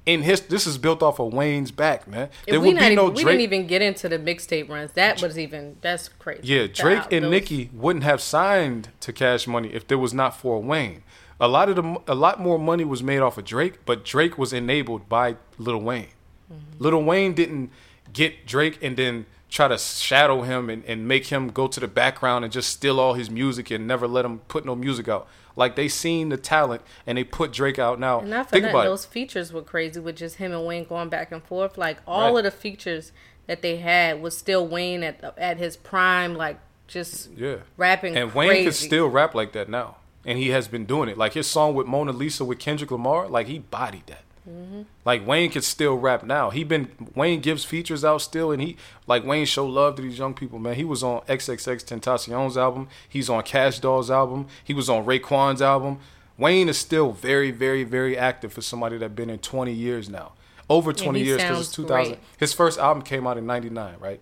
In 0.05 0.23
his, 0.23 0.41
this 0.41 0.65
is 0.65 0.79
built 0.79 1.03
off 1.03 1.19
of 1.19 1.31
Wayne's 1.31 1.69
back, 1.71 2.07
man. 2.07 2.29
There 2.47 2.59
would 2.59 2.75
be 2.75 2.83
even, 2.83 2.95
no 2.95 3.11
Drake. 3.11 3.17
we 3.17 3.23
didn't 3.23 3.41
even 3.41 3.67
get 3.67 3.83
into 3.83 4.09
the 4.09 4.17
mixtape 4.17 4.67
runs. 4.67 4.93
That 4.93 5.21
was 5.21 5.37
even 5.37 5.77
that's 5.81 6.09
crazy. 6.09 6.41
Yeah, 6.43 6.67
Drake 6.67 7.11
and 7.11 7.25
those- 7.25 7.31
Nicki 7.31 7.69
wouldn't 7.73 8.03
have 8.03 8.19
signed 8.21 8.89
to 9.01 9.13
Cash 9.13 9.45
Money 9.45 9.69
if 9.69 9.87
there 9.87 9.99
was 9.99 10.13
not 10.13 10.35
for 10.35 10.59
Wayne. 10.59 11.03
A 11.39 11.47
lot 11.47 11.69
of 11.69 11.75
the 11.75 12.01
a 12.07 12.15
lot 12.15 12.39
more 12.39 12.57
money 12.59 12.83
was 12.83 13.03
made 13.03 13.19
off 13.19 13.37
of 13.37 13.45
Drake, 13.45 13.85
but 13.85 14.03
Drake 14.03 14.37
was 14.37 14.53
enabled 14.53 15.07
by 15.07 15.37
Lil 15.57 15.77
Wayne. 15.77 16.07
Mm-hmm. 16.51 16.83
Lil 16.83 17.03
Wayne 17.03 17.33
didn't 17.33 17.71
get 18.11 18.45
Drake 18.45 18.79
and 18.81 18.97
then 18.97 19.25
try 19.51 19.67
to 19.67 19.77
shadow 19.77 20.41
him 20.41 20.69
and, 20.69 20.83
and 20.85 21.07
make 21.07 21.27
him 21.27 21.49
go 21.49 21.67
to 21.67 21.79
the 21.79 21.87
background 21.87 22.43
and 22.43 22.51
just 22.51 22.69
steal 22.69 22.99
all 22.99 23.13
his 23.13 23.29
music 23.29 23.69
and 23.69 23.85
never 23.85 24.07
let 24.07 24.25
him 24.25 24.39
put 24.47 24.65
no 24.65 24.73
music 24.75 25.07
out. 25.07 25.27
Like 25.55 25.75
they 25.75 25.89
seen 25.89 26.29
the 26.29 26.37
talent 26.37 26.81
and 27.05 27.17
they 27.17 27.23
put 27.25 27.51
Drake 27.51 27.77
out 27.77 27.99
now. 27.99 28.21
And 28.21 28.29
not 28.29 28.45
for 28.47 28.51
Think 28.53 28.63
that, 28.63 28.69
about 28.71 28.85
those 28.85 29.03
it. 29.05 29.09
features 29.09 29.51
were 29.53 29.61
crazy 29.61 29.99
with 29.99 30.15
just 30.15 30.37
him 30.37 30.53
and 30.53 30.65
Wayne 30.65 30.85
going 30.85 31.09
back 31.09 31.31
and 31.33 31.43
forth. 31.43 31.77
Like 31.77 31.97
all 32.07 32.33
Right. 32.33 32.37
of 32.39 32.43
the 32.45 32.57
features 32.57 33.11
that 33.47 33.61
they 33.61 33.75
had 33.77 34.21
was 34.21 34.37
still 34.37 34.65
Wayne 34.65 35.03
at 35.03 35.19
the, 35.19 35.33
at 35.37 35.57
his 35.57 35.75
prime, 35.75 36.33
like 36.35 36.57
just 36.87 37.29
Yeah. 37.35 37.57
rapping. 37.75 38.15
And 38.15 38.33
Wayne 38.33 38.47
crazy. 38.49 38.63
can 38.63 38.71
still 38.73 39.07
rap 39.09 39.35
like 39.35 39.51
that 39.51 39.67
now. 39.67 39.97
And 40.25 40.37
he 40.37 40.51
has 40.51 40.69
been 40.69 40.85
doing 40.85 41.09
it. 41.09 41.17
Like 41.17 41.33
his 41.33 41.47
song 41.47 41.75
with 41.75 41.87
Mona 41.87 42.13
Lisa 42.13 42.45
with 42.45 42.59
Kendrick 42.59 42.89
Lamar, 42.91 43.27
like 43.27 43.47
he 43.47 43.59
bodied 43.59 44.07
that. 44.07 44.23
Mm-hmm. 44.49 44.81
Like 45.05 45.25
Wayne 45.25 45.51
can 45.51 45.61
still 45.61 45.95
rap 45.95 46.23
now. 46.23 46.49
He 46.49 46.63
been 46.63 46.89
Wayne 47.15 47.41
gives 47.41 47.63
features 47.63 48.03
out 48.03 48.21
still, 48.21 48.51
and 48.51 48.61
he 48.61 48.75
like 49.05 49.23
Wayne 49.23 49.45
show 49.45 49.65
love 49.65 49.95
to 49.95 50.01
these 50.01 50.17
young 50.17 50.33
people. 50.33 50.57
Man, 50.57 50.75
he 50.75 50.83
was 50.83 51.03
on 51.03 51.21
XXXTentacion's 51.21 52.57
album. 52.57 52.87
He's 53.07 53.29
on 53.29 53.43
Kash 53.43 53.79
Doll's 53.79 54.09
album. 54.09 54.47
He 54.63 54.73
was 54.73 54.89
on 54.89 55.05
Raekwon's 55.05 55.61
album. 55.61 55.99
Wayne 56.37 56.69
is 56.69 56.77
still 56.77 57.11
very, 57.11 57.51
very, 57.51 57.83
very 57.83 58.17
active 58.17 58.51
for 58.51 58.61
somebody 58.61 58.97
that 58.97 59.15
been 59.15 59.29
in 59.29 59.37
20 59.37 59.71
years 59.71 60.09
now, 60.09 60.31
over 60.69 60.91
20 60.91 61.21
years 61.21 61.39
because 61.41 61.67
it's 61.67 61.75
2000. 61.75 62.13
great. 62.13 62.23
His 62.37 62.51
first 62.51 62.79
album 62.79 63.03
came 63.03 63.27
out 63.27 63.37
in 63.37 63.45
'99, 63.45 63.95
right? 63.99 64.21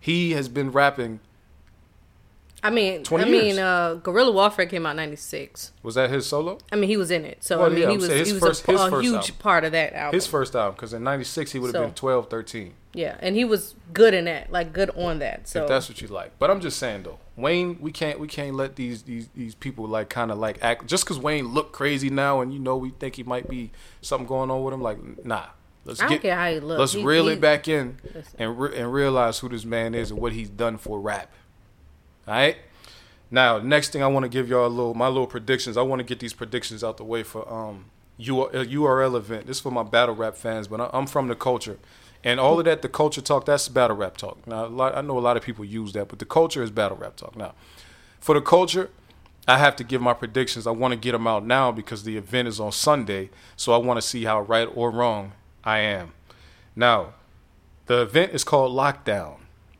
He 0.00 0.32
has 0.32 0.48
been 0.48 0.72
rapping. 0.72 1.20
I 2.66 2.70
mean, 2.70 3.02
20 3.04 3.24
I 3.24 3.28
mean, 3.28 3.58
uh, 3.58 3.94
Guerrilla 3.94 4.32
Warfare 4.32 4.66
came 4.66 4.86
out 4.86 4.96
ninety-six. 4.96 5.72
Was 5.82 5.94
that 5.94 6.10
his 6.10 6.26
solo? 6.26 6.58
I 6.72 6.76
mean, 6.76 6.88
he 6.90 6.96
was 6.96 7.10
in 7.10 7.24
it, 7.24 7.42
so 7.44 7.58
Well, 7.58 7.66
I 7.66 7.68
mean, 7.70 7.82
yeah, 7.82 7.90
he 7.90 7.96
was 7.96 8.08
his 8.08 8.26
he 8.28 8.32
was 8.34 8.42
first- 8.42 8.68
a, 8.68 8.72
his 8.72 8.80
a 8.80 9.00
huge 9.02 9.14
album. 9.14 9.34
part 9.38 9.64
of 9.64 9.72
that 9.72 9.92
album. 9.94 10.14
His 10.16 10.26
first 10.26 10.54
album, 10.56 10.74
because 10.74 10.92
in 10.92 11.02
'96 11.04 11.52
he 11.52 11.58
would 11.58 11.68
have 11.68 11.74
So- 11.74 11.84
been 11.84 11.94
12, 11.94 12.28
13. 12.30 12.74
yeah, 12.92 13.16
and 13.20 13.36
he 13.36 13.44
was 13.44 13.74
good 13.92 14.14
in 14.14 14.24
that, 14.26 14.50
like 14.50 14.72
good 14.72 14.90
on 14.96 15.18
that. 15.20 15.48
So 15.48 15.62
if 15.62 15.68
that's 15.68 15.88
what 15.88 16.00
you 16.02 16.08
like. 16.08 16.38
But 16.38 16.50
I'm 16.50 16.60
just 16.60 16.78
saying 16.78 17.04
though, 17.04 17.18
Wayne, 17.36 17.78
we 17.80 17.92
can't 17.92 18.18
we 18.18 18.26
can't 18.26 18.54
let 18.56 18.76
these 18.76 19.02
these 19.02 19.28
these 19.34 19.54
people 19.54 19.86
like 19.86 20.08
kind 20.08 20.30
of 20.30 20.38
like 20.38 20.58
act 20.62 20.86
just 20.86 21.04
because 21.04 21.18
Wayne 21.18 21.48
look 21.54 21.72
crazy 21.72 22.10
now, 22.10 22.40
and 22.40 22.52
you 22.52 22.58
know 22.58 22.76
we 22.76 22.90
think 22.90 23.16
he 23.16 23.22
might 23.22 23.48
be 23.48 23.70
something 24.00 24.26
going 24.26 24.50
on 24.50 24.62
with 24.64 24.72
him. 24.74 24.82
Like 24.82 25.24
nah, 25.24 25.44
let's 25.84 26.00
I 26.00 26.04
don't 26.04 26.12
get 26.12 26.22
care 26.22 26.36
how 26.36 26.50
he 26.50 26.60
looks. 26.60 26.78
let's 26.80 26.92
He- 26.94 27.04
reel 27.04 27.26
he- 27.26 27.34
it 27.34 27.40
back 27.40 27.68
in 27.68 27.98
Listen. 28.14 28.34
and 28.38 28.58
re- 28.58 28.76
and 28.76 28.92
realize 28.92 29.38
who 29.40 29.48
this 29.50 29.64
man 29.64 29.94
is 29.94 30.10
and 30.10 30.18
what 30.20 30.32
he's 30.32 30.48
done 30.48 30.78
for 30.78 30.98
rap. 31.00 31.30
All 32.26 32.34
right. 32.34 32.56
Now, 33.30 33.58
next 33.58 33.92
thing 33.92 34.02
I 34.02 34.06
want 34.06 34.24
to 34.24 34.28
give 34.28 34.48
y'all 34.48 34.66
a 34.66 34.68
little 34.68 34.94
my 34.94 35.08
little 35.08 35.26
predictions. 35.26 35.76
I 35.76 35.82
want 35.82 36.00
to 36.00 36.04
get 36.04 36.20
these 36.20 36.32
predictions 36.32 36.84
out 36.84 36.96
the 36.96 37.04
way 37.04 37.22
for 37.22 37.50
um 37.52 37.86
URL 38.20 39.16
event. 39.16 39.46
This 39.46 39.58
is 39.58 39.60
for 39.60 39.70
my 39.70 39.82
battle 39.82 40.14
rap 40.14 40.36
fans, 40.36 40.68
but 40.68 40.90
I'm 40.94 41.06
from 41.06 41.28
the 41.28 41.34
culture, 41.34 41.78
and 42.24 42.40
all 42.40 42.58
of 42.58 42.64
that 42.64 42.82
the 42.82 42.88
culture 42.88 43.20
talk 43.20 43.44
that's 43.44 43.68
battle 43.68 43.96
rap 43.96 44.16
talk. 44.16 44.46
Now, 44.46 44.66
lot, 44.66 44.96
I 44.96 45.00
know 45.00 45.18
a 45.18 45.20
lot 45.20 45.36
of 45.36 45.42
people 45.42 45.64
use 45.64 45.92
that, 45.92 46.08
but 46.08 46.18
the 46.18 46.24
culture 46.24 46.62
is 46.62 46.70
battle 46.70 46.96
rap 46.96 47.16
talk. 47.16 47.36
Now, 47.36 47.54
for 48.20 48.34
the 48.34 48.40
culture, 48.40 48.90
I 49.46 49.58
have 49.58 49.76
to 49.76 49.84
give 49.84 50.00
my 50.00 50.14
predictions. 50.14 50.66
I 50.66 50.70
want 50.70 50.92
to 50.92 50.98
get 50.98 51.12
them 51.12 51.26
out 51.26 51.44
now 51.44 51.70
because 51.72 52.04
the 52.04 52.16
event 52.16 52.48
is 52.48 52.58
on 52.58 52.72
Sunday, 52.72 53.30
so 53.56 53.72
I 53.72 53.76
want 53.76 53.98
to 53.98 54.02
see 54.06 54.24
how 54.24 54.40
right 54.40 54.68
or 54.74 54.90
wrong 54.90 55.32
I 55.62 55.78
am. 55.78 56.12
Now, 56.74 57.14
the 57.86 58.02
event 58.02 58.32
is 58.32 58.44
called 58.44 58.72
Lockdown. 58.76 59.36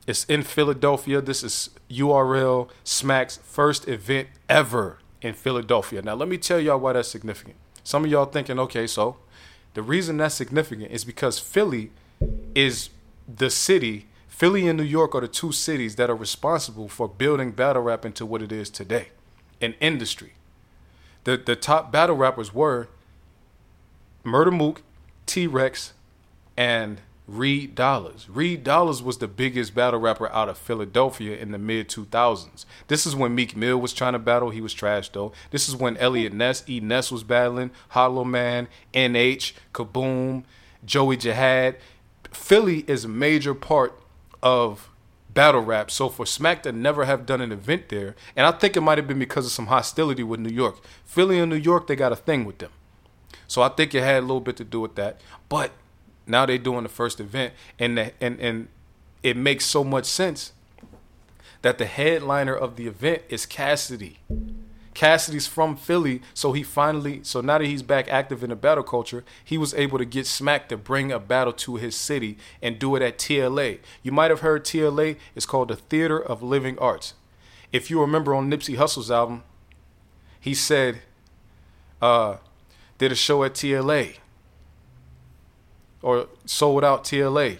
It's 0.06 0.24
in 0.24 0.42
Philadelphia. 0.42 1.20
This 1.20 1.42
is 1.42 1.70
URL 1.90 2.68
Smack's 2.84 3.38
first 3.38 3.88
event 3.88 4.28
ever 4.48 4.98
in 5.20 5.34
Philadelphia. 5.34 6.02
Now, 6.02 6.14
let 6.14 6.28
me 6.28 6.38
tell 6.38 6.60
y'all 6.60 6.78
why 6.78 6.92
that's 6.92 7.08
significant. 7.08 7.56
Some 7.82 8.04
of 8.04 8.10
y'all 8.10 8.26
thinking, 8.26 8.58
okay, 8.60 8.86
so 8.86 9.16
the 9.74 9.82
reason 9.82 10.16
that's 10.16 10.34
significant 10.34 10.92
is 10.92 11.04
because 11.04 11.38
Philly 11.38 11.90
is 12.54 12.90
the 13.28 13.50
city. 13.50 14.06
Philly 14.28 14.68
and 14.68 14.78
New 14.78 14.84
York 14.84 15.14
are 15.14 15.20
the 15.20 15.28
two 15.28 15.52
cities 15.52 15.96
that 15.96 16.08
are 16.08 16.14
responsible 16.14 16.88
for 16.88 17.08
building 17.08 17.50
battle 17.50 17.82
rap 17.82 18.04
into 18.04 18.24
what 18.24 18.42
it 18.42 18.52
is 18.52 18.70
today, 18.70 19.08
an 19.60 19.74
industry. 19.80 20.34
The 21.24 21.36
the 21.36 21.56
top 21.56 21.90
battle 21.90 22.16
rappers 22.16 22.54
were 22.54 22.88
Murda 24.24 24.52
Mook, 24.52 24.82
T 25.26 25.46
Rex, 25.46 25.92
and 26.56 27.00
Reed 27.26 27.74
Dollaz. 27.74 28.26
Reed 28.28 28.64
Dollaz 28.64 29.02
was 29.02 29.18
the 29.18 29.26
biggest 29.26 29.74
battle 29.74 29.98
rapper 29.98 30.30
out 30.30 30.48
of 30.48 30.56
Philadelphia 30.56 31.36
in 31.36 31.50
the 31.50 31.58
mid 31.58 31.88
2000s. 31.88 32.64
This 32.86 33.04
is 33.04 33.16
when 33.16 33.34
Meek 33.34 33.56
Mill 33.56 33.78
was 33.78 33.92
trying 33.92 34.12
to 34.12 34.18
battle. 34.18 34.50
He 34.50 34.60
was 34.60 34.72
trash 34.72 35.08
though. 35.08 35.32
This 35.50 35.68
is 35.68 35.74
when 35.74 35.96
Elliot 35.96 36.32
Ness, 36.32 36.62
E 36.68 36.78
Ness 36.78 37.10
was 37.10 37.24
battling, 37.24 37.72
Hollow 37.90 38.24
Man, 38.24 38.68
NH, 38.94 39.54
Kaboom, 39.74 40.44
Joey 40.84 41.16
Jihad. 41.16 41.76
Philly 42.30 42.84
is 42.86 43.04
a 43.04 43.08
major 43.08 43.54
part 43.54 43.98
of 44.42 44.88
battle 45.34 45.62
rap. 45.62 45.90
So 45.90 46.08
for 46.08 46.26
Smack 46.26 46.62
to 46.62 46.72
never 46.72 47.06
have 47.06 47.26
done 47.26 47.40
an 47.40 47.50
event 47.50 47.88
there, 47.88 48.14
and 48.36 48.46
I 48.46 48.52
think 48.52 48.76
it 48.76 48.82
might 48.82 48.98
have 48.98 49.08
been 49.08 49.18
because 49.18 49.46
of 49.46 49.52
some 49.52 49.66
hostility 49.66 50.22
with 50.22 50.38
New 50.38 50.50
York. 50.50 50.78
Philly 51.04 51.40
and 51.40 51.50
New 51.50 51.56
York, 51.56 51.88
they 51.88 51.96
got 51.96 52.12
a 52.12 52.16
thing 52.16 52.44
with 52.44 52.58
them. 52.58 52.70
So 53.48 53.62
I 53.62 53.68
think 53.68 53.94
it 53.94 54.02
had 54.02 54.18
a 54.18 54.26
little 54.26 54.40
bit 54.40 54.56
to 54.56 54.64
do 54.64 54.80
with 54.80 54.94
that. 54.94 55.20
But 55.48 55.72
now 56.26 56.46
they're 56.46 56.58
doing 56.58 56.82
the 56.82 56.88
first 56.88 57.20
event, 57.20 57.54
and 57.78 57.98
the, 57.98 58.12
and 58.20 58.40
and 58.40 58.68
it 59.22 59.36
makes 59.36 59.64
so 59.64 59.84
much 59.84 60.06
sense 60.06 60.52
that 61.62 61.78
the 61.78 61.86
headliner 61.86 62.54
of 62.54 62.76
the 62.76 62.86
event 62.86 63.22
is 63.28 63.46
Cassidy. 63.46 64.18
Cassidy's 64.94 65.46
from 65.46 65.76
Philly, 65.76 66.22
so 66.32 66.52
he 66.52 66.62
finally, 66.62 67.20
so 67.22 67.42
now 67.42 67.58
that 67.58 67.66
he's 67.66 67.82
back 67.82 68.08
active 68.08 68.42
in 68.42 68.48
the 68.48 68.56
battle 68.56 68.82
culture, 68.82 69.24
he 69.44 69.58
was 69.58 69.74
able 69.74 69.98
to 69.98 70.06
get 70.06 70.26
Smack 70.26 70.70
to 70.70 70.76
bring 70.78 71.12
a 71.12 71.18
battle 71.18 71.52
to 71.52 71.76
his 71.76 71.94
city 71.94 72.38
and 72.62 72.78
do 72.78 72.96
it 72.96 73.02
at 73.02 73.18
TLA. 73.18 73.80
You 74.02 74.12
might 74.12 74.30
have 74.30 74.40
heard 74.40 74.64
TLA 74.64 75.16
is 75.34 75.44
called 75.44 75.68
the 75.68 75.76
Theater 75.76 76.18
of 76.18 76.42
Living 76.42 76.78
Arts. 76.78 77.12
If 77.72 77.90
you 77.90 78.00
remember 78.00 78.34
on 78.34 78.50
Nipsey 78.50 78.76
Hussle's 78.76 79.10
album, 79.10 79.42
he 80.40 80.54
said, 80.54 81.02
uh, 82.00 82.36
did 82.96 83.12
a 83.12 83.16
show 83.16 83.44
at 83.44 83.52
TLA 83.52 84.16
or 86.06 86.28
sold 86.44 86.84
out 86.84 87.02
TLA. 87.02 87.50
You 87.50 87.56
know 87.56 87.58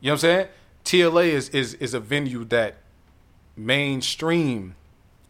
what 0.00 0.12
I'm 0.12 0.18
saying? 0.18 0.48
TLA 0.84 1.28
is 1.28 1.48
is 1.48 1.72
is 1.74 1.94
a 1.94 2.00
venue 2.00 2.44
that 2.44 2.76
mainstream 3.56 4.74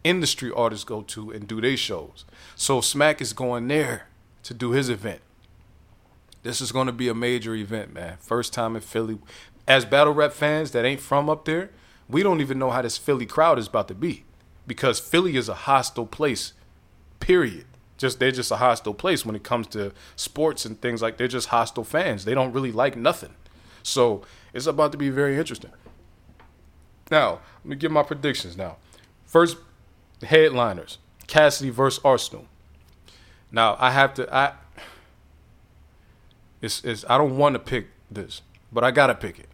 industry 0.02 0.50
artists 0.50 0.84
go 0.84 1.02
to 1.02 1.30
and 1.30 1.46
do 1.46 1.60
their 1.60 1.76
shows. 1.76 2.24
So 2.56 2.80
Smack 2.80 3.20
is 3.20 3.32
going 3.32 3.68
there 3.68 4.08
to 4.42 4.54
do 4.54 4.72
his 4.72 4.88
event. 4.88 5.20
This 6.42 6.60
is 6.60 6.72
going 6.72 6.86
to 6.88 6.92
be 6.92 7.06
a 7.06 7.14
major 7.14 7.54
event, 7.54 7.94
man. 7.94 8.16
First 8.18 8.52
time 8.52 8.74
in 8.74 8.82
Philly. 8.82 9.18
As 9.68 9.84
battle 9.84 10.14
rap 10.14 10.32
fans 10.32 10.72
that 10.72 10.84
ain't 10.84 11.00
from 11.00 11.30
up 11.30 11.44
there, 11.44 11.70
we 12.08 12.24
don't 12.24 12.40
even 12.40 12.58
know 12.58 12.70
how 12.70 12.82
this 12.82 12.98
Philly 12.98 13.26
crowd 13.26 13.60
is 13.60 13.68
about 13.68 13.86
to 13.86 13.94
be 13.94 14.24
because 14.66 14.98
Philly 14.98 15.36
is 15.36 15.48
a 15.48 15.54
hostile 15.54 16.06
place. 16.06 16.54
Period. 17.20 17.66
Just 17.98 18.18
they're 18.18 18.30
just 18.30 18.50
a 18.50 18.56
hostile 18.56 18.94
place 18.94 19.26
when 19.26 19.36
it 19.36 19.42
comes 19.42 19.66
to 19.68 19.92
sports 20.16 20.64
and 20.64 20.80
things 20.80 21.02
like 21.02 21.18
they're 21.18 21.28
just 21.28 21.48
hostile 21.48 21.84
fans. 21.84 22.24
They 22.24 22.34
don't 22.34 22.52
really 22.52 22.72
like 22.72 22.96
nothing. 22.96 23.34
So, 23.82 24.22
it's 24.54 24.66
about 24.66 24.92
to 24.92 24.98
be 24.98 25.10
very 25.10 25.36
interesting. 25.36 25.72
Now, 27.10 27.40
let 27.64 27.66
me 27.66 27.76
give 27.76 27.92
my 27.92 28.02
predictions 28.02 28.56
now. 28.56 28.76
First 29.26 29.56
headliners, 30.22 30.98
Cassidy 31.26 31.70
versus 31.70 32.02
Arsonal. 32.02 32.46
Now, 33.50 33.76
I 33.78 33.90
have 33.90 34.14
to 34.14 34.34
I 34.34 34.54
it's, 36.60 36.82
it's 36.84 37.04
I 37.08 37.18
don't 37.18 37.36
want 37.36 37.54
to 37.54 37.58
pick 37.58 37.88
this, 38.10 38.42
but 38.72 38.84
I 38.84 38.90
gotta 38.90 39.14
pick 39.14 39.38
it. 39.38 39.48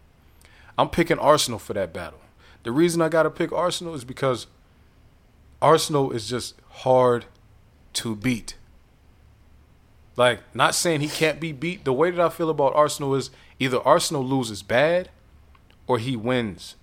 I'm 0.78 0.88
picking 0.88 1.18
Arsonal 1.18 1.60
for 1.60 1.74
that 1.74 1.92
battle. 1.92 2.20
The 2.62 2.72
reason 2.72 3.02
I 3.02 3.08
gotta 3.08 3.30
pick 3.30 3.50
Arsonal 3.50 3.94
is 3.94 4.04
because 4.04 4.46
Arsonal 5.60 6.14
is 6.14 6.28
just 6.28 6.54
hard 6.70 7.26
to 7.94 8.14
beat. 8.16 8.56
Like, 10.16 10.40
not 10.54 10.74
saying 10.74 11.00
he 11.00 11.08
can't 11.08 11.40
be 11.40 11.52
beat. 11.52 11.84
The 11.84 11.92
way 11.92 12.10
that 12.10 12.20
I 12.20 12.28
feel 12.28 12.50
about 12.50 12.74
Arsonal 12.74 13.16
is 13.16 13.30
either 13.58 13.78
Arsonal 13.80 14.28
loses 14.28 14.62
bad 14.62 15.10
or 15.86 15.98
he 15.98 16.14
wins. 16.16 16.76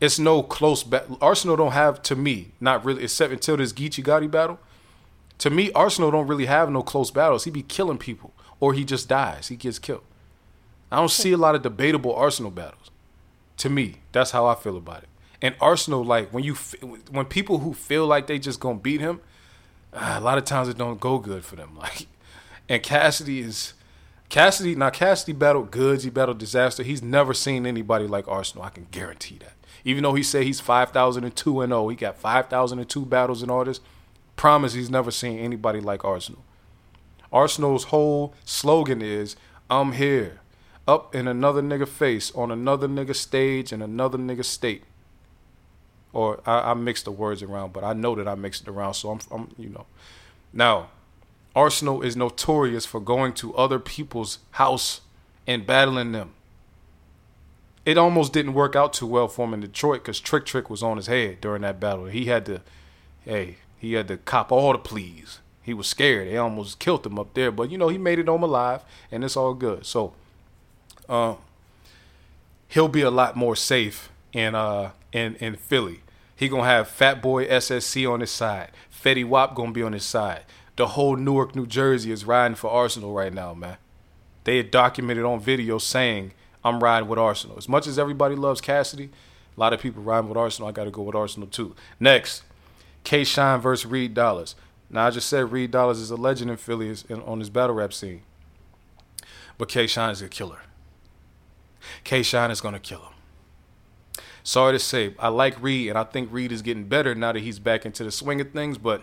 It's 0.00 0.18
no 0.18 0.42
close 0.42 0.82
battle. 0.82 1.18
Arsonal 1.18 1.58
don't 1.58 1.72
have, 1.72 2.00
to 2.04 2.16
me, 2.16 2.52
not 2.58 2.84
really, 2.84 3.04
except 3.04 3.32
until 3.32 3.58
this 3.58 3.72
Geechi 3.72 4.02
Gotti 4.02 4.30
battle. 4.30 4.58
To 5.38 5.50
me, 5.50 5.70
Arsonal 5.72 6.12
don't 6.12 6.26
really 6.26 6.46
have 6.46 6.70
no 6.70 6.82
close 6.82 7.10
battles. 7.10 7.44
He 7.44 7.50
be 7.50 7.62
killing 7.62 7.98
people 7.98 8.32
or 8.60 8.72
he 8.72 8.84
just 8.84 9.08
dies. 9.08 9.48
He 9.48 9.56
gets 9.56 9.78
killed. 9.78 10.04
I 10.90 10.96
don't 10.96 11.10
see 11.10 11.32
a 11.32 11.36
lot 11.36 11.54
of 11.54 11.62
debatable 11.62 12.14
Arsonal 12.14 12.54
battles. 12.54 12.90
To 13.58 13.68
me, 13.68 13.96
that's 14.12 14.30
how 14.30 14.46
I 14.46 14.54
feel 14.54 14.76
about 14.76 15.02
it. 15.02 15.08
And 15.42 15.56
Arsonal, 15.58 16.04
like 16.04 16.32
when 16.32 16.44
you 16.44 16.54
when 17.10 17.26
people 17.26 17.58
who 17.58 17.72
feel 17.72 18.06
like 18.06 18.26
they 18.26 18.38
just 18.38 18.60
gonna 18.60 18.78
beat 18.78 19.00
him, 19.00 19.20
uh, 19.92 20.16
a 20.16 20.20
lot 20.20 20.38
of 20.38 20.44
times 20.44 20.68
it 20.68 20.78
don't 20.78 21.00
go 21.00 21.18
good 21.18 21.44
for 21.44 21.56
them. 21.56 21.70
Like, 21.80 22.06
and 22.68 22.82
Cassidy 22.82 23.40
is 23.40 23.74
Cassidy. 24.28 24.76
Now 24.76 24.90
Cassidy 24.90 25.32
battled 25.32 25.72
Goodz. 25.72 26.04
He 26.04 26.10
battled 26.10 26.40
Dizaster. 26.40 26.84
He's 26.84 27.02
never 27.02 27.34
seen 27.34 27.66
anybody 27.66 28.06
like 28.06 28.26
Arsonal. 28.26 28.64
I 28.64 28.68
can 28.70 28.86
guarantee 28.92 29.38
that. 29.38 29.54
Even 29.84 30.04
though 30.04 30.14
he 30.14 30.22
say 30.22 30.44
he's 30.44 30.60
five 30.60 30.90
thousand 30.90 31.24
and 31.24 31.34
two 31.34 31.60
and 31.62 31.70
zero, 31.70 31.88
he 31.88 31.96
got 31.96 32.16
five 32.16 32.48
thousand 32.48 32.78
and 32.78 32.88
two 32.88 33.04
battles 33.04 33.42
and 33.42 33.50
all 33.50 33.64
this. 33.64 33.80
Promise 34.36 34.74
he's 34.74 34.90
never 34.90 35.10
seen 35.10 35.38
anybody 35.38 35.80
like 35.80 36.02
Arsonal. 36.02 36.42
Arsonal's 37.32 37.84
whole 37.84 38.34
slogan 38.44 39.02
is 39.02 39.34
"I'm 39.68 39.92
here." 39.92 40.40
Up 40.86 41.14
in 41.14 41.28
another 41.28 41.62
nigga 41.62 41.86
face, 41.86 42.32
on 42.34 42.50
another 42.50 42.88
nigga 42.88 43.14
stage, 43.14 43.72
in 43.72 43.82
another 43.82 44.18
nigga 44.18 44.44
state 44.44 44.84
or 46.12 46.40
I, 46.46 46.72
I 46.72 46.74
the 46.74 47.10
words 47.10 47.42
around, 47.42 47.72
but 47.72 47.84
I 47.84 47.92
know 47.92 48.14
that 48.14 48.26
I 48.26 48.34
mixed 48.34 48.62
it 48.62 48.68
around, 48.68 48.94
so 48.94 49.10
I'm, 49.10 49.20
I'm, 49.30 49.54
you 49.58 49.68
know. 49.68 49.86
Now, 50.52 50.90
Arsonal 51.54 52.04
is 52.04 52.16
notorious 52.16 52.86
for 52.86 53.00
going 53.00 53.32
to 53.34 53.54
other 53.54 53.78
people's 53.78 54.38
house 54.52 55.00
and 55.46 55.66
battling 55.66 56.12
them. 56.12 56.32
It 57.84 57.96
almost 57.96 58.32
didn't 58.32 58.54
work 58.54 58.76
out 58.76 58.92
too 58.92 59.06
well 59.06 59.28
for 59.28 59.46
him 59.46 59.54
in 59.54 59.60
Detroit 59.60 60.02
because 60.02 60.20
Trick 60.20 60.44
Trick 60.44 60.68
was 60.68 60.82
on 60.82 60.96
his 60.96 61.06
head 61.06 61.40
during 61.40 61.62
that 61.62 61.80
battle. 61.80 62.06
He 62.06 62.26
had 62.26 62.44
to, 62.46 62.60
hey, 63.24 63.56
he 63.78 63.94
had 63.94 64.08
to 64.08 64.16
cop 64.18 64.52
all 64.52 64.72
the 64.72 64.78
pleas. 64.78 65.40
He 65.62 65.74
was 65.74 65.86
scared. 65.86 66.28
They 66.28 66.36
almost 66.36 66.78
killed 66.78 67.06
him 67.06 67.18
up 67.18 67.34
there, 67.34 67.50
but 67.50 67.70
you 67.70 67.78
know 67.78 67.88
he 67.88 67.98
made 67.98 68.18
it 68.18 68.28
home 68.28 68.42
alive, 68.42 68.82
and 69.10 69.24
it's 69.24 69.36
all 69.36 69.54
good. 69.54 69.86
So, 69.86 70.12
um, 71.08 71.38
he'll 72.68 72.88
be 72.88 73.02
a 73.02 73.10
lot 73.10 73.36
more 73.36 73.56
safe 73.56 74.10
in 74.32 74.54
uh 74.54 74.90
in 75.12 75.36
in 75.36 75.56
Philly. 75.56 76.02
He 76.34 76.48
gonna 76.48 76.64
have 76.64 76.88
Fatboy 76.88 77.50
SSE 77.50 78.10
on 78.10 78.20
his 78.20 78.30
side. 78.30 78.70
Fetty 78.90 79.24
Wap 79.24 79.54
gonna 79.54 79.72
be 79.72 79.82
on 79.82 79.92
his 79.92 80.04
side. 80.04 80.44
The 80.76 80.88
whole 80.88 81.16
Newark, 81.16 81.54
New 81.54 81.66
Jersey 81.66 82.10
is 82.10 82.24
riding 82.24 82.54
for 82.54 82.70
Arsonal 82.70 83.14
right 83.14 83.32
now, 83.32 83.52
man. 83.52 83.76
They 84.44 84.56
had 84.56 84.70
documented 84.70 85.24
on 85.24 85.40
video 85.40 85.78
saying 85.78 86.32
I'm 86.64 86.82
riding 86.82 87.08
with 87.08 87.18
Arsonal. 87.18 87.58
As 87.58 87.68
much 87.68 87.86
as 87.86 87.98
everybody 87.98 88.34
loves 88.34 88.60
Cassidy, 88.60 89.10
a 89.56 89.60
lot 89.60 89.72
of 89.72 89.80
people 89.80 90.02
riding 90.02 90.28
with 90.28 90.38
Arsonal. 90.38 90.68
I 90.68 90.72
got 90.72 90.84
to 90.84 90.90
go 90.90 91.02
with 91.02 91.14
Arsonal 91.14 91.50
too. 91.50 91.74
Next, 91.98 92.42
K 93.04 93.24
Shine 93.24 93.60
versus 93.60 93.84
Reed 93.84 94.14
Dollaz. 94.14 94.54
Now 94.88 95.06
I 95.06 95.10
just 95.10 95.28
said 95.28 95.52
Reed 95.52 95.72
Dollaz 95.72 96.00
is 96.00 96.10
a 96.10 96.16
legend 96.16 96.50
in 96.50 96.56
Philly 96.56 96.94
on 97.10 97.38
his 97.38 97.50
battle 97.50 97.76
rap 97.76 97.92
scene, 97.92 98.22
but 99.58 99.68
K 99.68 99.86
Shine 99.86 100.10
is 100.10 100.22
a 100.22 100.28
killer. 100.28 100.60
K 102.02 102.22
Shine 102.22 102.50
is 102.50 102.60
gonna 102.60 102.80
kill 102.80 103.00
him 103.00 103.19
sorry 104.42 104.72
to 104.72 104.78
say, 104.78 105.14
I 105.18 105.28
like 105.28 105.60
Reed, 105.62 105.88
and 105.88 105.98
I 105.98 106.04
think 106.04 106.32
Reed 106.32 106.52
is 106.52 106.62
getting 106.62 106.84
better 106.84 107.14
now 107.14 107.32
that 107.32 107.40
he's 107.40 107.58
back 107.58 107.84
into 107.86 108.04
the 108.04 108.10
swing 108.10 108.40
of 108.40 108.52
things. 108.52 108.78
But 108.78 109.02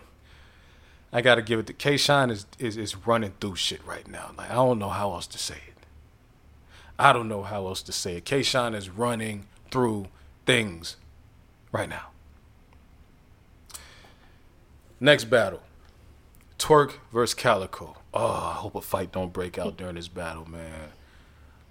I 1.11 1.21
got 1.21 1.35
to 1.35 1.41
give 1.41 1.59
it 1.59 1.67
to 1.67 1.73
K. 1.73 1.97
Shine 1.97 2.29
is, 2.29 2.45
is 2.59 2.77
is 2.77 2.95
running 3.07 3.33
through 3.39 3.55
shit 3.55 3.85
right 3.85 4.07
now. 4.07 4.31
Like 4.37 4.51
I 4.51 4.55
don't 4.55 4.79
know 4.79 4.89
how 4.89 5.13
else 5.13 5.27
to 5.27 5.37
say 5.37 5.55
it. 5.55 5.85
I 6.99 7.13
don't 7.13 7.27
know 7.27 7.43
how 7.43 7.67
else 7.67 7.81
to 7.83 7.91
say 7.91 8.17
it. 8.17 8.25
K. 8.25 8.43
Shine 8.43 8.73
is 8.73 8.89
running 8.89 9.47
through 9.71 10.07
things 10.45 10.97
right 11.71 11.89
now. 11.89 12.07
Next 14.99 15.25
battle, 15.25 15.61
Twork 16.57 16.93
versus 17.13 17.35
Calicoe. 17.35 17.97
Oh, 18.13 18.25
I 18.25 18.53
hope 18.53 18.73
a 18.73 18.81
fight 18.81 19.11
don't 19.11 19.31
break 19.31 19.59
out 19.59 19.77
during 19.77 19.95
this 19.95 20.07
battle, 20.07 20.49
man. 20.49 20.89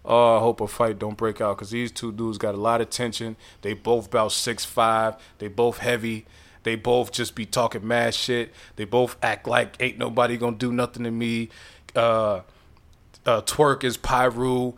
Oh, 0.07 0.36
I 0.36 0.40
hope 0.40 0.61
a 0.61 0.68
fight 0.68 0.98
don't 0.98 1.16
break 1.16 1.40
out 1.40 1.57
because 1.57 1.70
these 1.70 1.90
two 1.90 2.12
dudes 2.12 2.38
got 2.38 2.54
a 2.54 2.59
lot 2.59 2.80
of 2.80 2.90
tension. 2.90 3.36
They 3.62 3.74
both 3.74 4.07
about 4.07 4.32
six 4.32 4.64
five. 4.64 5.16
They 5.38 5.48
both 5.48 5.78
heavy. 5.78 6.26
They 6.62 6.76
both 6.76 7.12
just 7.12 7.34
be 7.34 7.46
talking 7.46 7.86
mad 7.86 8.14
shit. 8.14 8.52
They 8.76 8.84
both 8.84 9.16
act 9.22 9.46
like 9.46 9.76
ain't 9.80 9.98
nobody 9.98 10.36
gonna 10.36 10.57
do 10.57 10.72
nothing 10.72 11.04
to 11.04 11.11
me. 11.11 11.48
Uh, 11.94 12.42
uh, 13.24 13.42
Twork 13.42 13.84
is 13.84 13.96
Piru. 13.96 14.74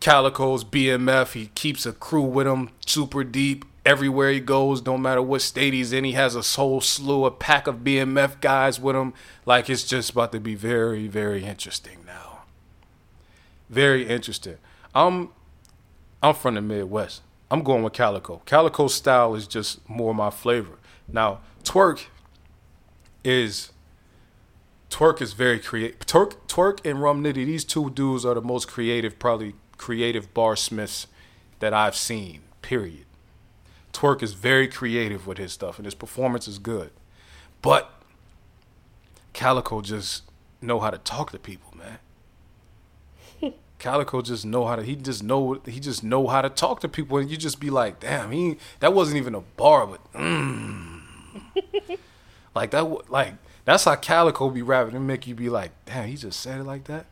Calicoe's 0.00 0.64
BMF. 0.64 1.32
He 1.32 1.46
keeps 1.54 1.86
a 1.86 1.92
crew 1.92 2.22
with 2.22 2.46
him 2.46 2.70
super 2.86 3.24
deep 3.24 3.64
everywhere 3.84 4.30
he 4.30 4.40
goes. 4.40 4.80
Don't 4.80 5.00
matter 5.00 5.22
what 5.22 5.40
state 5.40 5.72
he's 5.72 5.92
in. 5.92 6.04
He 6.04 6.12
has 6.12 6.36
a 6.36 6.42
whole 6.42 6.80
slew, 6.80 7.24
a 7.24 7.30
pack 7.30 7.66
of 7.66 7.76
BMF 7.76 8.40
guys 8.40 8.78
with 8.78 8.96
him. 8.96 9.14
Like 9.46 9.70
it's 9.70 9.84
just 9.84 10.10
about 10.10 10.32
to 10.32 10.40
be 10.40 10.54
very, 10.54 11.08
very 11.08 11.44
interesting. 11.44 12.05
Very 13.68 14.06
interesting. 14.06 14.58
I'm 14.94 15.30
I'm 16.22 16.34
from 16.34 16.54
the 16.54 16.62
Midwest. 16.62 17.22
I'm 17.50 17.62
going 17.62 17.82
with 17.82 17.92
Calicoe. 17.92 18.42
Calicoe's 18.46 18.94
style 18.94 19.34
is 19.34 19.46
just 19.46 19.88
more 19.88 20.14
my 20.14 20.30
flavor. 20.30 20.78
Now, 21.06 21.40
Twork 21.62 22.06
is 23.22 23.72
Twork 24.90 25.20
is 25.20 25.32
very 25.32 25.58
creative. 25.58 25.98
Twerk, 26.00 26.34
Twork 26.48 26.84
and 26.84 27.02
Rum 27.02 27.22
Nitty, 27.22 27.44
these 27.44 27.64
two 27.64 27.90
dudes 27.90 28.24
are 28.24 28.34
the 28.34 28.40
most 28.40 28.68
creative, 28.68 29.18
probably 29.18 29.54
creative 29.76 30.32
bar 30.32 30.56
smiths 30.56 31.06
that 31.58 31.74
I've 31.74 31.96
seen. 31.96 32.42
Period. 32.62 33.04
Twork 33.92 34.22
is 34.22 34.32
very 34.32 34.68
creative 34.68 35.26
with 35.26 35.38
his 35.38 35.52
stuff, 35.52 35.78
and 35.78 35.84
his 35.84 35.94
performance 35.94 36.48
is 36.48 36.58
good. 36.58 36.90
But 37.62 37.90
Calicoe 39.32 39.80
just 39.80 40.22
know 40.60 40.80
how 40.80 40.90
to 40.90 40.98
talk 40.98 41.32
to 41.32 41.38
people, 41.38 41.74
man. 41.76 41.98
Calicoe 43.78 44.22
just 44.22 44.46
know 44.46 44.66
how 44.66 44.76
to 44.76 44.82
he 44.82 44.96
just 44.96 45.22
know 45.22 45.60
he 45.66 45.80
just 45.80 46.02
know 46.02 46.26
how 46.26 46.40
to 46.40 46.48
talk 46.48 46.80
to 46.80 46.88
people 46.88 47.18
and 47.18 47.30
you 47.30 47.36
just 47.36 47.60
be 47.60 47.70
like, 47.70 48.00
damn, 48.00 48.30
he 48.30 48.56
that 48.80 48.94
wasn't 48.94 49.18
even 49.18 49.34
a 49.34 49.40
bar, 49.40 49.86
but 49.86 50.12
mm. 50.14 51.00
like 52.54 52.70
that 52.70 53.10
like 53.10 53.34
that's 53.64 53.84
how 53.84 53.96
Calicoe 53.96 54.48
be 54.48 54.62
rapping 54.62 54.94
and 54.94 55.06
make 55.06 55.26
you 55.26 55.34
be 55.34 55.48
like, 55.48 55.72
damn, 55.84 56.08
he 56.08 56.16
just 56.16 56.40
said 56.40 56.60
it 56.60 56.64
like 56.64 56.84
that. 56.84 57.06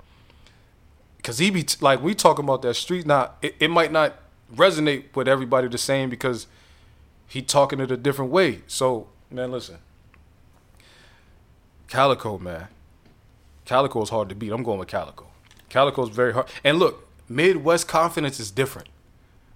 Cause 1.23 1.39
he 1.39 1.51
be 1.51 1.63
t- 1.63 1.79
like 1.81 2.03
we 2.03 2.15
talking 2.15 2.45
about 2.45 2.63
that 2.63 2.75
street 2.75 3.07
now, 3.07 3.33
it, 3.43 3.57
it 3.61 3.69
might 3.69 3.93
not 3.93 4.17
resonate 4.55 5.15
with 5.15 5.29
everybody 5.29 5.69
the 5.69 5.79
same 5.79 6.09
because 6.09 6.47
he 7.27 7.43
talking 7.43 7.81
it 7.81 7.91
a 7.91 7.97
different 7.97 8.31
way. 8.31 8.63
So 8.67 9.09
man, 9.31 9.53
listen, 9.53 9.79
Calicoe, 11.89 12.39
man, 12.39 12.69
Calicoe 13.67 14.03
is 14.03 14.09
hard 14.09 14.31
to 14.31 14.35
beat. 14.35 14.51
I'm 14.51 14.63
going 14.63 14.79
with 14.79 14.89
Calicoe. 14.89 15.34
Calicoe's 15.75 16.09
very 16.09 16.33
hard. 16.33 16.47
And 16.63 16.79
look, 16.79 17.05
Midwest 17.29 17.89
confidence 17.89 18.39
is 18.39 18.53
different. 18.53 18.89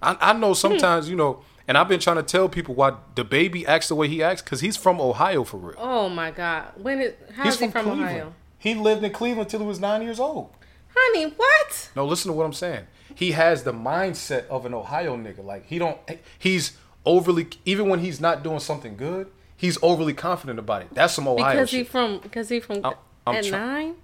I, 0.03 0.17
I 0.21 0.33
know 0.33 0.49
hmm. 0.49 0.55
sometimes, 0.55 1.09
you 1.09 1.15
know, 1.15 1.45
and 1.69 1.79
I've 1.79 1.87
been 1.87 2.01
trying 2.01 2.17
to 2.17 2.25
tell 2.25 2.49
people 2.49 2.75
why 2.75 2.95
the 3.15 3.23
baby 3.23 3.65
acts 3.65 3.87
the 3.87 3.95
way 3.95 4.09
he 4.09 4.21
acts 4.21 4.43
because 4.43 4.61
he's 4.61 4.77
from 4.77 5.01
Ohio 5.01 5.45
for 5.45 5.59
real. 5.59 5.77
Oh 5.79 6.09
my 6.09 6.33
God! 6.33 6.73
When 6.77 7.01
is 7.01 7.15
how 7.35 7.45
he's 7.45 7.55
is 7.55 7.61
he 7.61 7.69
from 7.69 7.85
Cleveland. 7.85 8.03
Ohio? 8.03 8.35
He 8.59 8.75
lived 8.75 9.05
in 9.05 9.13
Cleveland 9.13 9.47
until 9.47 9.61
he 9.61 9.67
was 9.67 9.79
nine 9.79 10.03
years 10.03 10.19
old. 10.19 10.51
Honey, 10.93 11.33
what? 11.37 11.91
No, 11.95 12.05
listen 12.05 12.33
to 12.33 12.37
what 12.37 12.45
I'm 12.45 12.53
saying. 12.53 12.87
he 13.15 13.33
has 13.33 13.63
the 13.63 13.73
mindset 13.73 14.47
of 14.49 14.67
an 14.67 14.75
Ohio 14.75 15.17
nigga. 15.17 15.45
Like 15.45 15.67
he 15.67 15.79
don't 15.79 15.99
he's 16.37 16.77
overly 17.07 17.47
even 17.65 17.89
when 17.89 18.01
he's 18.01 18.21
not 18.21 18.43
doing 18.43 18.59
something 18.59 18.97
good, 18.97 19.31
he's 19.57 19.79
overly 19.83 20.15
confident 20.15 20.59
about 20.59 20.83
it. 20.83 20.89
That's 20.93 21.15
some 21.15 21.29
Ohio 21.29 21.55
Because 21.55 21.71
he 21.71 21.85
from 21.85 22.19
because 22.19 22.49
he 22.49 22.59
from 22.59 22.85
I'm- 22.85 22.97
I'm 23.25 23.37
at 23.37 23.45
try- 23.45 23.59
nine. 23.59 23.95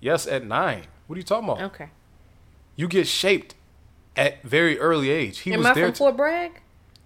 yes, 0.00 0.26
at 0.26 0.44
nine. 0.46 0.84
What 1.10 1.16
are 1.16 1.18
you 1.18 1.24
talking 1.24 1.48
about? 1.48 1.60
Okay. 1.72 1.88
You 2.76 2.86
get 2.86 3.08
shaped 3.08 3.56
at 4.14 4.44
very 4.44 4.78
early 4.78 5.10
age. 5.10 5.40
He 5.40 5.52
Am 5.52 5.58
was 5.58 5.66
I 5.66 5.74
there. 5.74 5.86
from 5.86 5.94
Fort 5.96 6.16
Bragg? 6.16 6.60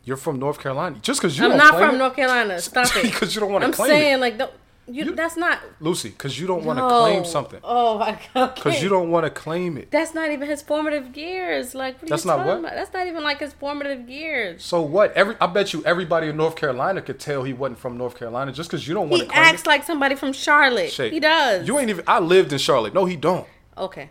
you're 0.05 0.19
from 0.19 0.39
North 0.39 0.59
Carolina. 0.61 0.99
Just 1.01 1.23
because 1.23 1.39
you 1.39 1.47
I'm 1.47 1.57
not 1.57 1.71
claim 1.77 1.87
from 1.87 1.95
it- 1.95 1.99
North 2.01 2.15
Carolina. 2.17 2.61
Stop 2.61 2.95
it. 2.97 3.05
because 3.05 3.35
you 3.35 3.41
don't 3.41 3.51
want 3.51 3.63
to 3.63 3.69
I'm 3.69 3.73
claim 3.73 3.89
saying 3.89 4.15
it, 4.17 4.21
like 4.21 4.37
don't, 4.37 4.53
you, 4.87 5.07
You- 5.07 5.15
that's 5.15 5.39
not 5.39 5.59
Lucy. 5.81 6.11
Because 6.11 6.39
you 6.39 6.47
don't 6.47 6.67
want 6.67 6.79
to 6.79 6.87
no. 6.87 7.01
claim 7.01 7.25
something. 7.25 7.61
Oh 7.65 7.97
my 7.97 8.19
god. 8.35 8.55
Because 8.57 8.83
you 8.83 8.91
don't 8.91 9.11
want 9.11 9.25
to 9.25 9.31
claim 9.31 9.79
it. 9.79 9.91
That's 9.91 10.13
not 10.13 10.31
even 10.31 10.47
his 10.51 10.61
formative 10.61 11.17
years. 11.17 11.75
Like 11.75 11.95
what 11.95 12.05
are 12.05 12.09
That's 12.11 12.25
you 12.27 12.31
not 12.33 12.37
talking 12.37 12.51
what? 12.51 12.59
about? 12.59 12.75
That's 12.75 12.93
not 12.93 13.07
even 13.07 13.25
like 13.25 13.39
his 13.39 13.55
formative 13.55 14.11
years. 14.11 14.63
So 14.63 14.83
what? 14.83 15.15
Every 15.15 15.35
I 15.41 15.47
bet 15.47 15.73
you 15.73 15.83
everybody 15.87 16.29
in 16.29 16.37
North 16.37 16.57
Carolina 16.57 17.01
could 17.01 17.19
tell 17.19 17.43
he 17.45 17.55
wasn't 17.55 17.79
from 17.79 17.97
North 17.97 18.19
Carolina 18.19 18.53
just 18.53 18.69
because 18.71 18.87
you 18.87 18.93
don't 18.93 19.09
want 19.09 19.23
He 19.23 19.27
to 19.29 19.33
claim 19.33 19.45
acts 19.47 19.63
it. 19.63 19.67
like 19.67 19.85
somebody 19.85 20.15
from 20.17 20.35
Charlotte. 20.35 20.91
He 20.91 21.19
does. 21.19 21.67
You 21.67 21.79
ain't 21.79 21.89
even. 21.89 22.05
I 22.07 22.19
lived 22.19 22.53
in 22.53 22.59
Charlotte. 22.59 22.93
No, 22.93 23.07
he 23.07 23.17
don't. 23.17 23.47
Okay. 23.79 24.11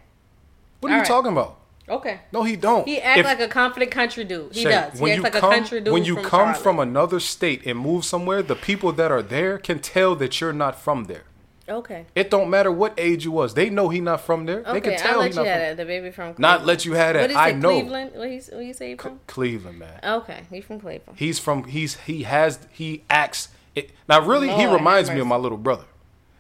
What 0.80 0.90
are 0.90 0.92
you 0.92 0.96
All 0.96 1.00
right. 1.02 1.08
talking 1.08 1.32
about? 1.32 1.60
Okay. 1.88 2.20
No, 2.32 2.44
he 2.44 2.56
don't. 2.56 2.88
He 2.88 3.00
acts 3.02 3.20
If- 3.20 3.26
like 3.26 3.40
a 3.42 3.48
confident 3.48 3.92
country 3.92 4.24
dude. 4.24 4.54
He 4.54 4.64
Shay, 4.64 4.70
does. 4.72 4.94
He 4.94 5.02
When 5.02 5.12
acts 5.12 5.18
you 5.18 5.24
like 5.24 5.34
come, 5.34 5.52
a 5.52 5.56
country 5.56 5.82
dude. 5.82 5.94
when 5.94 6.06
you 6.06 6.16
from 6.16 6.24
come 6.24 6.40
Charlotte. 6.48 6.58
from 6.58 6.80
another 6.80 7.20
state 7.20 7.66
and 7.66 7.78
move 7.80 8.06
somewhere, 8.06 8.42
the 8.42 8.56
people 8.56 8.92
that 8.94 9.12
are 9.12 9.22
there 9.22 9.58
can 9.58 9.80
tell 9.80 10.16
that 10.16 10.40
you're 10.40 10.54
not 10.54 10.80
from 10.80 11.06
there. 11.06 11.24
Okay. 11.68 12.06
It 12.16 12.30
don't 12.30 12.50
matter 12.50 12.70
what 12.72 12.94
age 12.98 13.24
you 13.24 13.32
was. 13.32 13.54
They 13.54 13.70
know 13.70 13.88
he 13.88 14.02
not 14.02 14.20
from 14.20 14.46
there. 14.46 14.60
Okay. 14.60 14.74
they 14.74 14.82
can 14.82 14.92
I'll 14.94 14.98
tell 15.00 15.20
let 15.20 15.24
he 15.26 15.30
you 15.32 15.36
not 15.38 15.46
have 15.48 15.62
from. 15.62 15.72
it. 15.72 15.76
The 15.78 15.86
baby 15.86 16.12
from 16.12 16.34
Cleveland. 16.34 16.40
Not 16.40 16.66
let 16.66 16.86
you 16.86 16.94
have 16.94 17.14
that. 17.14 17.22
What 17.22 17.32
is 17.32 17.38
I 17.38 17.50
it? 17.50 17.58
know. 17.58 17.70
Cleveland. 17.70 18.12
What 18.16 18.30
he 18.30 18.38
what 18.52 18.66
you 18.66 18.74
say 18.74 18.90
he 18.90 18.96
from? 18.96 19.20
Cleveland, 19.28 19.80
man. 19.80 20.00
Okay, 20.04 20.42
he's 20.50 20.66
from 20.66 20.80
Cleveland. 20.82 21.18
He's 21.18 21.40
from. 21.40 21.64
He's 21.66 21.96
he 22.02 22.24
has 22.24 22.60
he 22.72 23.04
acts. 23.10 23.48
It, 23.76 23.92
now, 24.10 24.22
really, 24.22 24.50
he 24.50 24.66
reminds 24.66 25.10
me 25.10 25.20
of 25.20 25.28
my 25.28 25.38
little 25.38 25.58
brother. 25.58 25.86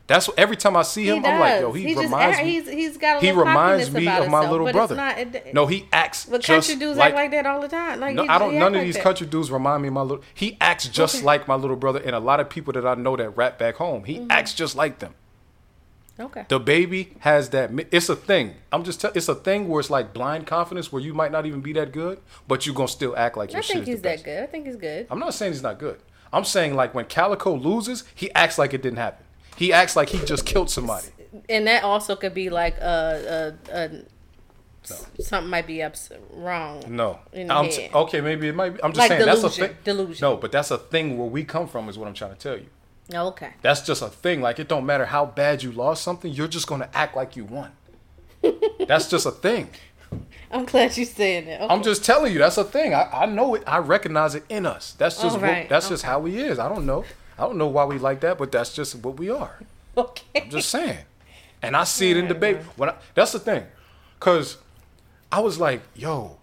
That's 0.05 0.27
what, 0.27 0.37
every 0.37 0.57
time 0.57 0.75
I 0.75 0.81
see 0.81 1.05
him, 1.07 1.25
I'm 1.25 1.39
like, 1.39 1.61
yo, 1.61 1.71
he 1.71 1.95
reminds 1.95 2.13
act- 2.37 2.45
me. 2.45 2.51
he's- 2.51 2.67
he's 2.67 2.97
got 2.97 3.17
a 3.23 3.25
he 3.25 3.31
reminds 3.31 3.89
me 3.89 4.03
about 4.03 4.23
of 4.23 4.29
my 4.29 4.39
himself, 4.39 4.51
little 4.51 4.71
brother. 4.73 4.95
not- 4.95 5.17
it- 5.17 5.53
no, 5.53 5.65
he 5.65 5.87
acts 5.93 6.25
But 6.25 6.41
just 6.41 6.67
country 6.67 6.75
dudes 6.85 6.97
like, 6.99 7.07
act 7.13 7.15
like 7.15 7.31
that 7.31 7.45
all 7.45 7.61
the 7.61 7.69
time. 7.69 8.01
Like 8.01 8.13
no, 8.15 8.23
he, 8.23 8.29
I 8.29 8.37
don't. 8.37 8.55
None 8.59 8.73
of 8.75 8.79
like 8.79 8.85
these 8.85 8.95
that. 8.95 9.03
country 9.03 9.27
dudes 9.27 9.49
remind 9.49 9.81
me 9.81 9.87
of 9.87 9.93
my 9.93 10.01
little. 10.01 10.21
He 10.33 10.57
acts 10.59 10.89
just 10.89 11.15
Okay. 11.15 11.25
like 11.25 11.47
my 11.47 11.55
little 11.55 11.77
brother, 11.77 12.01
and 12.05 12.13
a 12.15 12.19
lot 12.19 12.41
of 12.41 12.49
people 12.49 12.73
that 12.73 12.85
I 12.85 12.95
know 12.95 13.15
that 13.15 13.29
rap 13.37 13.57
back 13.57 13.75
home. 13.75 14.03
He 14.03 14.17
Mm-hmm. 14.17 14.31
acts 14.31 14.53
just 14.53 14.75
like 14.75 14.99
them. 14.99 15.15
Okay. 16.19 16.45
The 16.47 16.59
baby 16.59 17.13
has 17.19 17.49
that. 17.51 17.71
It's 17.91 18.07
a 18.09 18.15
thing. 18.15 18.55
I'm 18.71 18.83
just. 18.83 19.01
Tell, 19.01 19.11
it's 19.15 19.29
a 19.29 19.35
thing 19.35 19.67
where 19.67 19.79
it's 19.79 19.89
like 19.89 20.13
blind 20.13 20.45
confidence, 20.45 20.91
where 20.91 21.01
you 21.01 21.13
might 21.13 21.31
not 21.31 21.45
even 21.45 21.61
be 21.61 21.73
that 21.73 21.91
good, 21.93 22.19
but 22.47 22.65
you're 22.65 22.75
gonna 22.75 22.87
still 22.89 23.15
act 23.17 23.35
like 23.37 23.55
I 23.55 23.61
think 23.61 23.85
he's 23.87 24.01
that 24.01 24.21
good. 24.23 24.43
I 24.43 24.45
think 24.47 24.65
he's 24.67 24.75
good. 24.75 25.07
I'm 25.09 25.17
not 25.19 25.33
saying 25.33 25.53
he's 25.53 25.63
not 25.63 25.79
good. 25.79 25.99
I'm 26.31 26.43
saying 26.43 26.75
like 26.75 26.93
when 26.93 27.05
Calicoe 27.05 27.55
loses, 27.55 28.03
he 28.13 28.31
acts 28.33 28.57
like 28.59 28.73
it 28.73 28.81
didn't 28.83 28.97
happen. 28.99 29.22
He 29.55 29.73
acts 29.73 29.95
like 29.95 30.09
he 30.09 30.23
just 30.25 30.45
killed 30.45 30.69
somebody. 30.69 31.07
And 31.49 31.67
that 31.67 31.83
also 31.83 32.15
could 32.15 32.33
be 32.33 32.49
like 32.49 32.75
uh, 32.79 32.83
uh, 32.83 33.51
uh, 33.71 33.87
something 34.83 35.49
might 35.49 35.67
be 35.67 35.81
ups 35.81 36.11
wrong. 36.31 36.83
No. 36.87 37.19
In 37.31 37.47
the 37.47 37.53
I'm 37.53 37.69
t- 37.69 37.89
okay, 37.93 38.21
maybe 38.21 38.47
it 38.49 38.55
might 38.55 38.71
be. 38.71 38.83
I'm 38.83 38.91
just 38.91 38.99
Like 38.99 39.09
saying 39.09 39.25
that's 39.25 39.39
a 39.39 39.41
delusion. 39.43 39.67
thing. 39.67 39.77
Delusion. 39.83 40.21
No, 40.21 40.37
but 40.37 40.51
that's 40.51 40.71
a 40.71 40.77
thing 40.77 41.17
where 41.17 41.27
we 41.27 41.43
come 41.43 41.67
from 41.67 41.89
is 41.89 41.97
what 41.97 42.07
I'm 42.07 42.13
trying 42.13 42.35
to 42.35 42.37
tell 42.37 42.57
you. 42.57 42.67
Okay. 43.13 43.51
That's 43.61 43.81
just 43.81 44.01
a 44.01 44.07
thing. 44.09 44.41
Like 44.41 44.59
it 44.59 44.67
don't 44.67 44.85
matter 44.85 45.05
how 45.05 45.25
bad 45.25 45.63
you 45.63 45.71
lost 45.71 46.03
something, 46.03 46.31
you're 46.31 46.47
just 46.47 46.67
gonna 46.67 46.89
act 46.93 47.15
like 47.15 47.35
you 47.35 47.45
won. 47.45 47.71
that's 48.87 49.09
just 49.09 49.25
a 49.25 49.31
thing. 49.31 49.69
I'm 50.51 50.65
glad 50.65 50.95
you're 50.95 51.05
saying 51.07 51.45
that. 51.45 51.61
Okay. 51.61 51.73
I'm 51.73 51.81
just 51.81 52.05
telling 52.05 52.31
you, 52.31 52.39
that's 52.39 52.57
a 52.57 52.63
thing. 52.63 52.93
I, 52.93 53.09
I 53.11 53.25
know 53.25 53.55
it. 53.55 53.63
I 53.65 53.79
recognize 53.79 54.35
it 54.35 54.43
in 54.49 54.65
us. 54.67 54.93
That's 54.93 55.15
just 55.15 55.35
All 55.35 55.41
what, 55.41 55.49
right, 55.49 55.69
that's 55.69 55.89
just 55.89 56.03
how 56.03 56.23
he 56.25 56.37
is. 56.37 56.59
I 56.59 56.69
don't 56.69 56.85
know. 56.85 57.03
I 57.37 57.43
don't 57.43 57.57
know 57.57 57.67
why 57.67 57.85
we 57.85 57.97
like 57.97 58.21
that, 58.21 58.37
but 58.37 58.51
that's 58.51 58.73
just 58.75 58.95
what 58.95 59.17
we 59.17 59.29
are. 59.29 59.59
okay. 59.97 60.43
I'm 60.43 60.49
just 60.49 60.69
saying. 60.69 60.99
And 61.61 61.77
I 61.77 61.85
see 61.85 62.11
it 62.11 62.17
in 62.17 62.27
debate. 62.27 62.57
When 62.75 62.89
I, 62.89 62.95
that's 63.15 63.31
the 63.31 63.39
thing, 63.39 63.65
cause 64.19 64.57
I 65.31 65.39
was 65.39 65.59
like, 65.59 65.81
yo, 65.95 66.37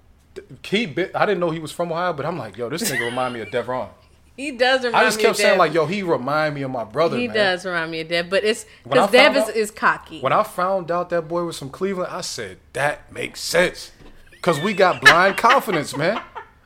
he 0.65 0.87
bit, 0.87 1.15
I 1.15 1.27
didn't 1.27 1.41
know 1.41 1.51
he 1.51 1.59
was 1.59 1.73
from 1.73 1.93
Ohio, 1.93 2.13
but 2.13 2.25
I'm 2.25 2.39
like, 2.39 2.57
yo, 2.57 2.69
this 2.69 2.91
nigga 2.91 3.05
remind 3.05 3.35
me 3.35 3.41
of 3.41 3.49
Devron. 3.49 3.89
He 4.37 4.53
does 4.53 4.85
remind 4.85 4.95
me. 4.95 5.01
I 5.01 5.05
just 5.05 5.21
kept 5.21 5.37
saying 5.37 5.51
Dev. 5.51 5.59
like, 5.59 5.75
yo, 5.75 5.85
he 5.85 6.03
remind 6.03 6.55
me 6.55 6.63
of 6.63 6.71
my 6.71 6.85
brother. 6.85 7.19
He 7.19 7.27
man. 7.27 7.37
does 7.37 7.67
remind 7.67 7.91
me 7.91 8.01
of 8.01 8.09
Dev, 8.09 8.31
but 8.31 8.43
it's 8.43 8.65
because 8.85 9.11
Dev 9.11 9.37
is, 9.37 9.43
out- 9.43 9.55
is 9.55 9.71
cocky. 9.71 10.21
When 10.21 10.33
I 10.33 10.45
found 10.45 10.91
out 10.91 11.11
that 11.11 11.29
boy 11.29 11.45
was 11.45 11.59
from 11.59 11.69
Cleveland, 11.69 12.11
I 12.11 12.23
said 12.23 12.57
that 12.73 13.13
makes 13.13 13.43
sense, 13.43 13.93
cause 14.41 14.59
we 14.59 14.73
got 14.73 15.03
blind 15.03 15.37
confidence, 15.37 15.95
man. 15.95 16.23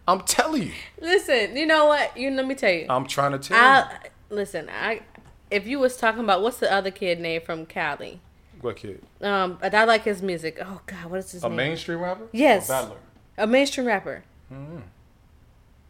I'm 0.06 0.20
telling 0.20 0.62
you. 0.62 0.72
Listen, 1.00 1.56
you 1.56 1.66
know 1.66 1.86
what? 1.86 2.16
You 2.16 2.30
let 2.30 2.46
me 2.46 2.54
tell 2.54 2.70
you. 2.70 2.86
I'm 2.88 3.06
trying 3.06 3.32
to 3.32 3.38
tell 3.38 3.58
you. 3.58 4.10
Listen. 4.30 4.68
I 4.70 5.02
if 5.50 5.66
you 5.66 5.78
was 5.78 5.96
talking 5.96 6.22
about 6.24 6.42
what's 6.42 6.58
the 6.58 6.72
other 6.72 6.90
kid 6.90 7.20
name 7.20 7.40
from 7.42 7.66
Cali? 7.66 8.20
What 8.60 8.76
kid? 8.76 9.02
Um, 9.20 9.58
but 9.60 9.74
I 9.74 9.84
like 9.84 10.04
his 10.04 10.22
music. 10.22 10.58
Oh 10.60 10.80
God, 10.86 11.06
what 11.10 11.18
is 11.20 11.32
his 11.32 11.44
A 11.44 11.48
name? 11.48 11.58
A 11.58 11.62
mainstream 11.62 11.98
rapper? 12.00 12.26
Yes. 12.32 12.70
A. 12.70 12.92
A 13.38 13.46
mainstream 13.46 13.86
rapper. 13.86 14.24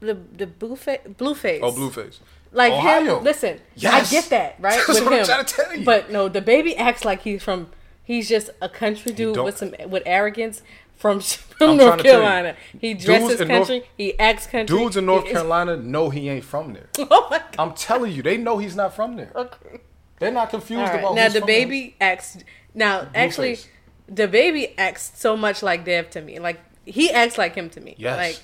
The 0.00 0.14
the 0.36 0.46
Blueface. 0.46 1.14
Blueface. 1.16 1.60
Oh, 1.62 1.72
Blueface. 1.72 2.18
Like 2.52 2.72
Ohio. 2.72 3.18
him. 3.18 3.24
Listen, 3.24 3.60
Yes. 3.74 4.08
I 4.08 4.10
get 4.14 4.30
that 4.30 4.56
right 4.60 4.74
That's 4.86 4.88
with 4.88 5.04
what 5.04 5.12
I'm 5.12 5.18
him. 5.20 5.24
trying 5.26 5.44
to 5.44 5.54
tell 5.54 5.76
you. 5.76 5.84
But 5.84 6.10
no, 6.10 6.28
the 6.28 6.40
baby 6.42 6.76
acts 6.76 7.04
like 7.04 7.22
he's 7.22 7.42
from. 7.42 7.68
He's 8.06 8.28
just 8.28 8.50
a 8.60 8.68
country 8.68 9.12
dude 9.12 9.36
with 9.38 9.56
some 9.56 9.74
with 9.88 10.02
arrogance 10.04 10.62
from 10.96 11.20
from 11.58 11.70
I'm 11.70 11.76
North 11.76 12.02
tell 12.02 12.04
you, 12.04 12.10
Carolina. 12.12 12.56
He 12.80 12.94
dresses 12.94 13.40
in 13.40 13.48
North- 13.48 13.68
country. 13.68 13.88
he 13.96 14.18
acts 14.18 14.46
country. 14.46 14.76
Dudes 14.76 14.96
in 14.96 15.06
North 15.06 15.26
Carolina 15.26 15.76
know 15.76 16.10
he 16.10 16.28
ain't 16.28 16.44
from 16.44 16.72
there. 16.74 16.88
Oh 16.98 17.28
my 17.30 17.38
god. 17.38 17.54
I'm 17.58 17.72
telling 17.74 18.12
you, 18.12 18.22
they 18.22 18.36
know 18.36 18.58
he's 18.58 18.76
not 18.76 18.94
from 18.94 19.16
there. 19.16 19.30
Okay. 19.34 19.80
They're 20.18 20.30
not 20.32 20.50
confused 20.50 20.90
right. 20.92 21.00
about 21.00 21.14
Now 21.14 21.28
the 21.28 21.40
baby 21.42 21.96
acts. 22.00 22.38
Now 22.74 23.08
actually, 23.14 23.54
Blueface. 23.54 23.66
the 24.08 24.28
baby 24.28 24.78
acts 24.78 25.12
so 25.16 25.36
much 25.36 25.62
like 25.62 25.84
Dev 25.84 26.10
to 26.10 26.20
me. 26.20 26.38
Like 26.38 26.60
he 26.84 27.10
acts 27.10 27.36
like 27.38 27.54
him 27.54 27.68
to 27.70 27.80
me. 27.80 27.94
Yes. 27.98 28.16
Like, 28.16 28.42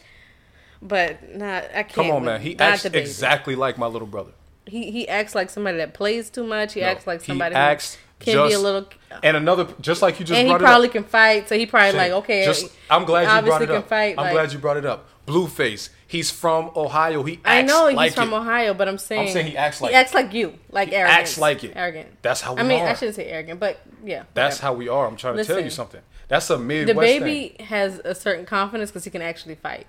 but 0.83 1.35
not. 1.37 1.65
I 1.71 1.83
can't. 1.85 1.93
Come 1.93 2.11
on, 2.11 2.25
man. 2.25 2.41
He 2.41 2.59
acts 2.59 2.85
exactly 2.85 3.55
like 3.55 3.79
my 3.79 3.87
little 3.87 4.09
brother. 4.09 4.33
He 4.67 4.91
he 4.91 5.09
acts 5.09 5.35
like 5.35 5.51
somebody 5.51 5.79
that 5.79 5.95
plays 5.95 6.31
too 6.31 6.45
much. 6.47 6.75
He 6.75 6.81
No, 6.81 6.87
acts 6.87 7.07
like 7.07 7.21
he 7.23 7.27
somebody 7.27 7.55
acts 7.55 7.95
who 7.95 8.01
can 8.21 8.49
be 8.49 8.55
a 8.55 8.59
little. 8.59 8.87
And 9.23 9.37
another, 9.37 9.67
just 9.81 10.03
like 10.03 10.21
you 10.21 10.25
just 10.27 10.39
and 10.39 10.47
he 10.47 10.53
brought 10.53 10.61
probably 10.61 10.87
it 10.87 10.91
up. 10.91 10.93
can 10.93 11.05
fight, 11.05 11.49
so 11.49 11.59
he 11.59 11.67
probably 11.67 11.99
like 11.99 12.13
okay. 12.13 12.45
just- 12.45 12.71
I'm 12.89 13.05
glad 13.05 13.23
you 13.23 13.47
brought 13.49 13.63
it 13.63 13.67
can 13.67 13.77
up. 13.77 13.89
fight. 13.89 14.15
I'm 14.17 14.25
like- 14.25 14.33
glad 14.33 14.53
you 14.53 14.59
brought 14.59 14.77
it 14.77 14.87
up. 14.87 15.09
Blueface. 15.27 15.91
He's 16.07 16.31
from 16.31 16.71
Ohio. 16.75 17.23
He 17.23 17.35
acts 17.45 17.47
I 17.47 17.63
know 17.63 17.87
he's 17.87 17.97
like 17.97 18.15
from 18.15 18.33
it. 18.33 18.37
Ohio, 18.37 18.75
but 18.75 18.89
I'm 18.89 18.99
saying 18.99 19.29
I'm 19.29 19.33
saying 19.33 19.47
he 19.47 19.57
acts 19.57 19.81
like 19.81 19.91
he 19.91 19.97
acts 19.97 20.13
like 20.15 20.33
you, 20.35 20.55
like 20.71 20.93
arrogant. 20.93 21.19
acts 21.21 21.39
like 21.39 21.63
it. 21.63 21.73
Arrogant. 21.77 22.09
That's 22.23 22.41
how 22.41 22.55
we 22.55 22.61
I 22.61 22.63
mean, 22.65 22.81
are. 22.81 22.89
I 22.89 22.95
shouldn't 22.95 23.15
say 23.17 23.27
arrogant, 23.27 23.61
but 23.61 23.81
yeah. 24.05 24.25
That's 24.35 24.57
whatever. 24.57 24.63
how 24.75 24.79
we 24.79 24.89
are. 24.89 25.07
I'm 25.07 25.17
trying 25.17 25.37
to 25.37 25.45
tell 25.45 25.61
you 25.61 25.71
something. 25.71 26.01
That's 26.29 26.49
a 26.51 26.57
the 26.57 26.63
Midwest 26.63 26.97
baby 26.99 27.55
thing. 27.57 27.67
has 27.67 28.01
a 28.05 28.15
certain 28.15 28.45
confidence 28.47 28.91
because 28.91 29.05
he 29.05 29.11
can 29.11 29.23
actually 29.23 29.55
fight, 29.57 29.87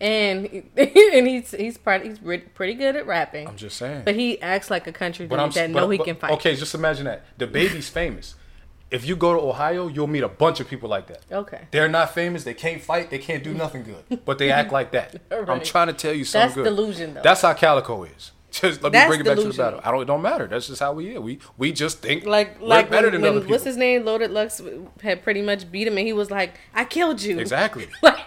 and 0.00 0.46
and 0.76 1.28
he's 1.28 1.50
he's 1.52 1.78
part 1.78 2.02
he's 2.04 2.20
re- 2.22 2.38
pretty 2.38 2.74
good 2.74 2.96
at 2.96 3.06
rapping. 3.06 3.46
I'm 3.48 3.56
just 3.56 3.76
saying. 3.76 4.02
but 4.04 4.14
he 4.14 4.40
acts 4.40 4.70
like 4.70 4.86
a 4.86 4.92
country 4.92 5.26
dude 5.26 5.38
I'm 5.38 5.50
that 5.50 5.72
but- 5.72 5.80
know 5.80 5.90
he 5.90 5.98
can 5.98 6.16
fight. 6.16 6.32
Okay, 6.32 6.54
just 6.56 6.74
imagine 6.74 7.04
that. 7.04 7.24
The 7.38 7.46
baby's 7.46 7.88
famous. 8.00 8.34
If 8.90 9.06
you 9.06 9.14
go 9.14 9.32
to 9.34 9.40
Ohio, 9.40 9.86
you'll 9.86 10.08
meet 10.08 10.24
a 10.24 10.28
bunch 10.28 10.58
of 10.58 10.68
people 10.68 10.88
like 10.88 11.06
that. 11.06 11.22
Okay. 11.30 11.60
They're 11.70 11.88
not 11.88 12.12
famous. 12.12 12.42
They 12.42 12.54
can't 12.54 12.82
fight. 12.82 13.08
They 13.08 13.18
can't 13.20 13.44
do 13.44 13.54
nothing 13.54 13.84
good. 13.84 14.24
But 14.24 14.38
they 14.38 14.50
act 14.50 14.72
like 14.72 14.90
that. 14.90 15.14
I'm 15.30 15.60
trying 15.62 15.86
to 15.86 15.92
tell 15.92 16.12
you 16.12 16.24
something 16.24 16.48
That's 16.48 16.54
good. 16.56 16.64
delusion, 16.64 17.14
though. 17.14 17.22
That's 17.22 17.42
how 17.42 17.52
Calicoe 17.54 18.02
is. 18.02 18.32
Just 18.50 18.82
let 18.82 18.92
me 18.92 19.06
bring 19.06 19.20
it 19.20 19.24
back 19.26 19.36
to 19.36 19.44
the 19.44 19.54
battle. 19.56 19.80
I 19.84 19.92
don't. 19.92 20.02
It 20.02 20.06
don't 20.06 20.22
matter. 20.22 20.48
That's 20.48 20.66
just 20.66 20.80
how 20.80 20.92
we 20.92 21.14
are. 21.14 21.20
We 21.20 21.38
we 21.56 21.70
just 21.70 21.98
think 22.02 22.24
Like 22.26 22.60
we're 22.60 22.66
like 22.66 22.90
better 22.90 23.06
when, 23.06 23.12
than 23.12 23.22
when- 23.22 23.30
other 23.30 23.40
people. 23.42 23.52
what's 23.52 23.62
his 23.64 23.76
name? 23.76 24.04
Loaded 24.04 24.32
Lux 24.32 24.60
had 25.04 25.22
pretty 25.22 25.40
much 25.40 25.70
beat 25.70 25.86
him, 25.86 25.96
and 25.96 26.04
he 26.04 26.12
was 26.12 26.32
like, 26.32 26.58
"I 26.74 26.84
killed 26.84 27.22
you." 27.22 27.38
Exactly. 27.38 27.86
Like, 28.02 28.18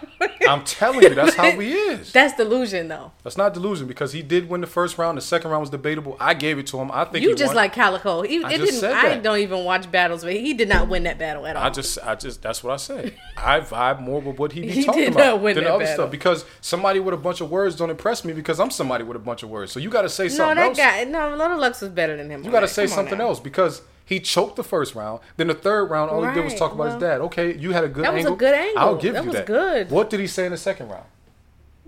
I'm 0.47 0.63
telling 0.63 1.03
you, 1.03 1.15
that's 1.15 1.35
how 1.35 1.51
he 1.51 1.71
is. 1.73 2.11
That's 2.11 2.35
delusion, 2.35 2.87
though. 2.87 3.11
That's 3.23 3.37
not 3.37 3.53
delusion 3.53 3.87
because 3.87 4.11
he 4.13 4.21
did 4.21 4.49
win 4.49 4.61
the 4.61 4.67
first 4.67 4.97
round. 4.97 5.17
The 5.17 5.21
second 5.21 5.51
round 5.51 5.61
was 5.61 5.69
debatable. 5.69 6.17
I 6.19 6.33
gave 6.33 6.57
it 6.59 6.67
to 6.67 6.79
him. 6.79 6.91
I 6.91 7.05
think 7.05 7.23
You 7.23 7.35
just 7.35 7.49
won. 7.49 7.55
like 7.55 7.73
Calicoe. 7.73 8.21
He, 8.23 8.43
I 8.43 8.49
it 8.51 8.57
just 8.57 8.71
didn't. 8.71 8.79
said 8.81 8.91
I 8.93 9.09
that. 9.09 9.23
don't 9.23 9.39
even 9.39 9.63
watch 9.63 9.89
battles, 9.91 10.23
but 10.23 10.33
he 10.33 10.53
did 10.53 10.69
not 10.69 10.87
win 10.89 11.03
that 11.03 11.17
battle 11.19 11.45
at 11.45 11.55
all. 11.55 11.63
I 11.63 11.69
just, 11.69 11.97
I 12.03 12.15
just, 12.15 12.41
that's 12.41 12.63
what 12.63 12.73
I 12.73 12.77
said. 12.77 13.13
I 13.37 13.59
vibe 13.61 14.01
more 14.01 14.21
with 14.21 14.37
what 14.37 14.51
he 14.51 14.61
be 14.61 14.67
He 14.71 14.83
talking 14.83 15.01
did 15.03 15.13
about 15.13 15.25
not 15.35 15.41
win 15.41 15.55
than 15.55 15.63
that 15.65 15.73
other 15.73 15.83
battle. 15.85 16.03
stuff. 16.05 16.11
Because 16.11 16.45
somebody 16.61 16.99
with 16.99 17.13
a 17.13 17.17
bunch 17.17 17.41
of 17.41 17.49
words 17.49 17.75
don't 17.75 17.89
impress 17.89 18.25
me 18.25 18.33
because 18.33 18.59
I'm 18.59 18.71
somebody 18.71 19.03
with 19.03 19.15
a 19.15 19.19
bunch 19.19 19.43
of 19.43 19.49
words. 19.49 19.71
So 19.71 19.79
you 19.79 19.89
got 19.89 20.03
to 20.03 20.09
say 20.09 20.25
no, 20.25 20.29
something 20.29 20.55
that 20.57 20.65
else. 20.67 20.77
guy. 20.77 21.03
No, 21.05 21.35
Little 21.35 21.57
Lux 21.59 21.81
was 21.81 21.89
better 21.91 22.17
than 22.17 22.29
him. 22.29 22.43
you 22.43 22.51
got 22.51 22.61
to 22.61 22.67
say 22.67 22.87
something 22.87 23.17
now. 23.17 23.27
else 23.27 23.39
because 23.39 23.81
he 24.05 24.19
choked 24.19 24.55
the 24.57 24.63
first 24.63 24.95
round. 24.95 25.21
Then 25.37 25.47
the 25.47 25.53
third 25.53 25.85
round, 25.85 26.11
all 26.11 26.23
he 26.25 26.33
did 26.33 26.43
was 26.43 26.55
talk 26.55 26.73
about 26.73 26.91
his 26.91 27.01
dad. 27.01 27.21
Okay, 27.21 27.55
you 27.57 27.71
had 27.71 27.83
a 27.83 27.87
good 27.87 28.05
angle. 28.05 28.13
that 28.21 28.29
was 28.29 28.33
a 28.33 28.37
good 28.37 28.53
angle. 28.53 28.79
I'll 28.79 28.95
give 28.95 29.13
That 29.13 29.23
you 29.23 29.29
was 29.29 29.35
that. 29.37 29.49
Was 29.49 29.57
good. 29.57 29.91
What 29.91 30.09
did 30.09 30.19
he 30.19 30.27
say 30.27 30.45
in 30.45 30.51
the 30.51 30.57
second 30.57 30.89
round? 30.89 31.05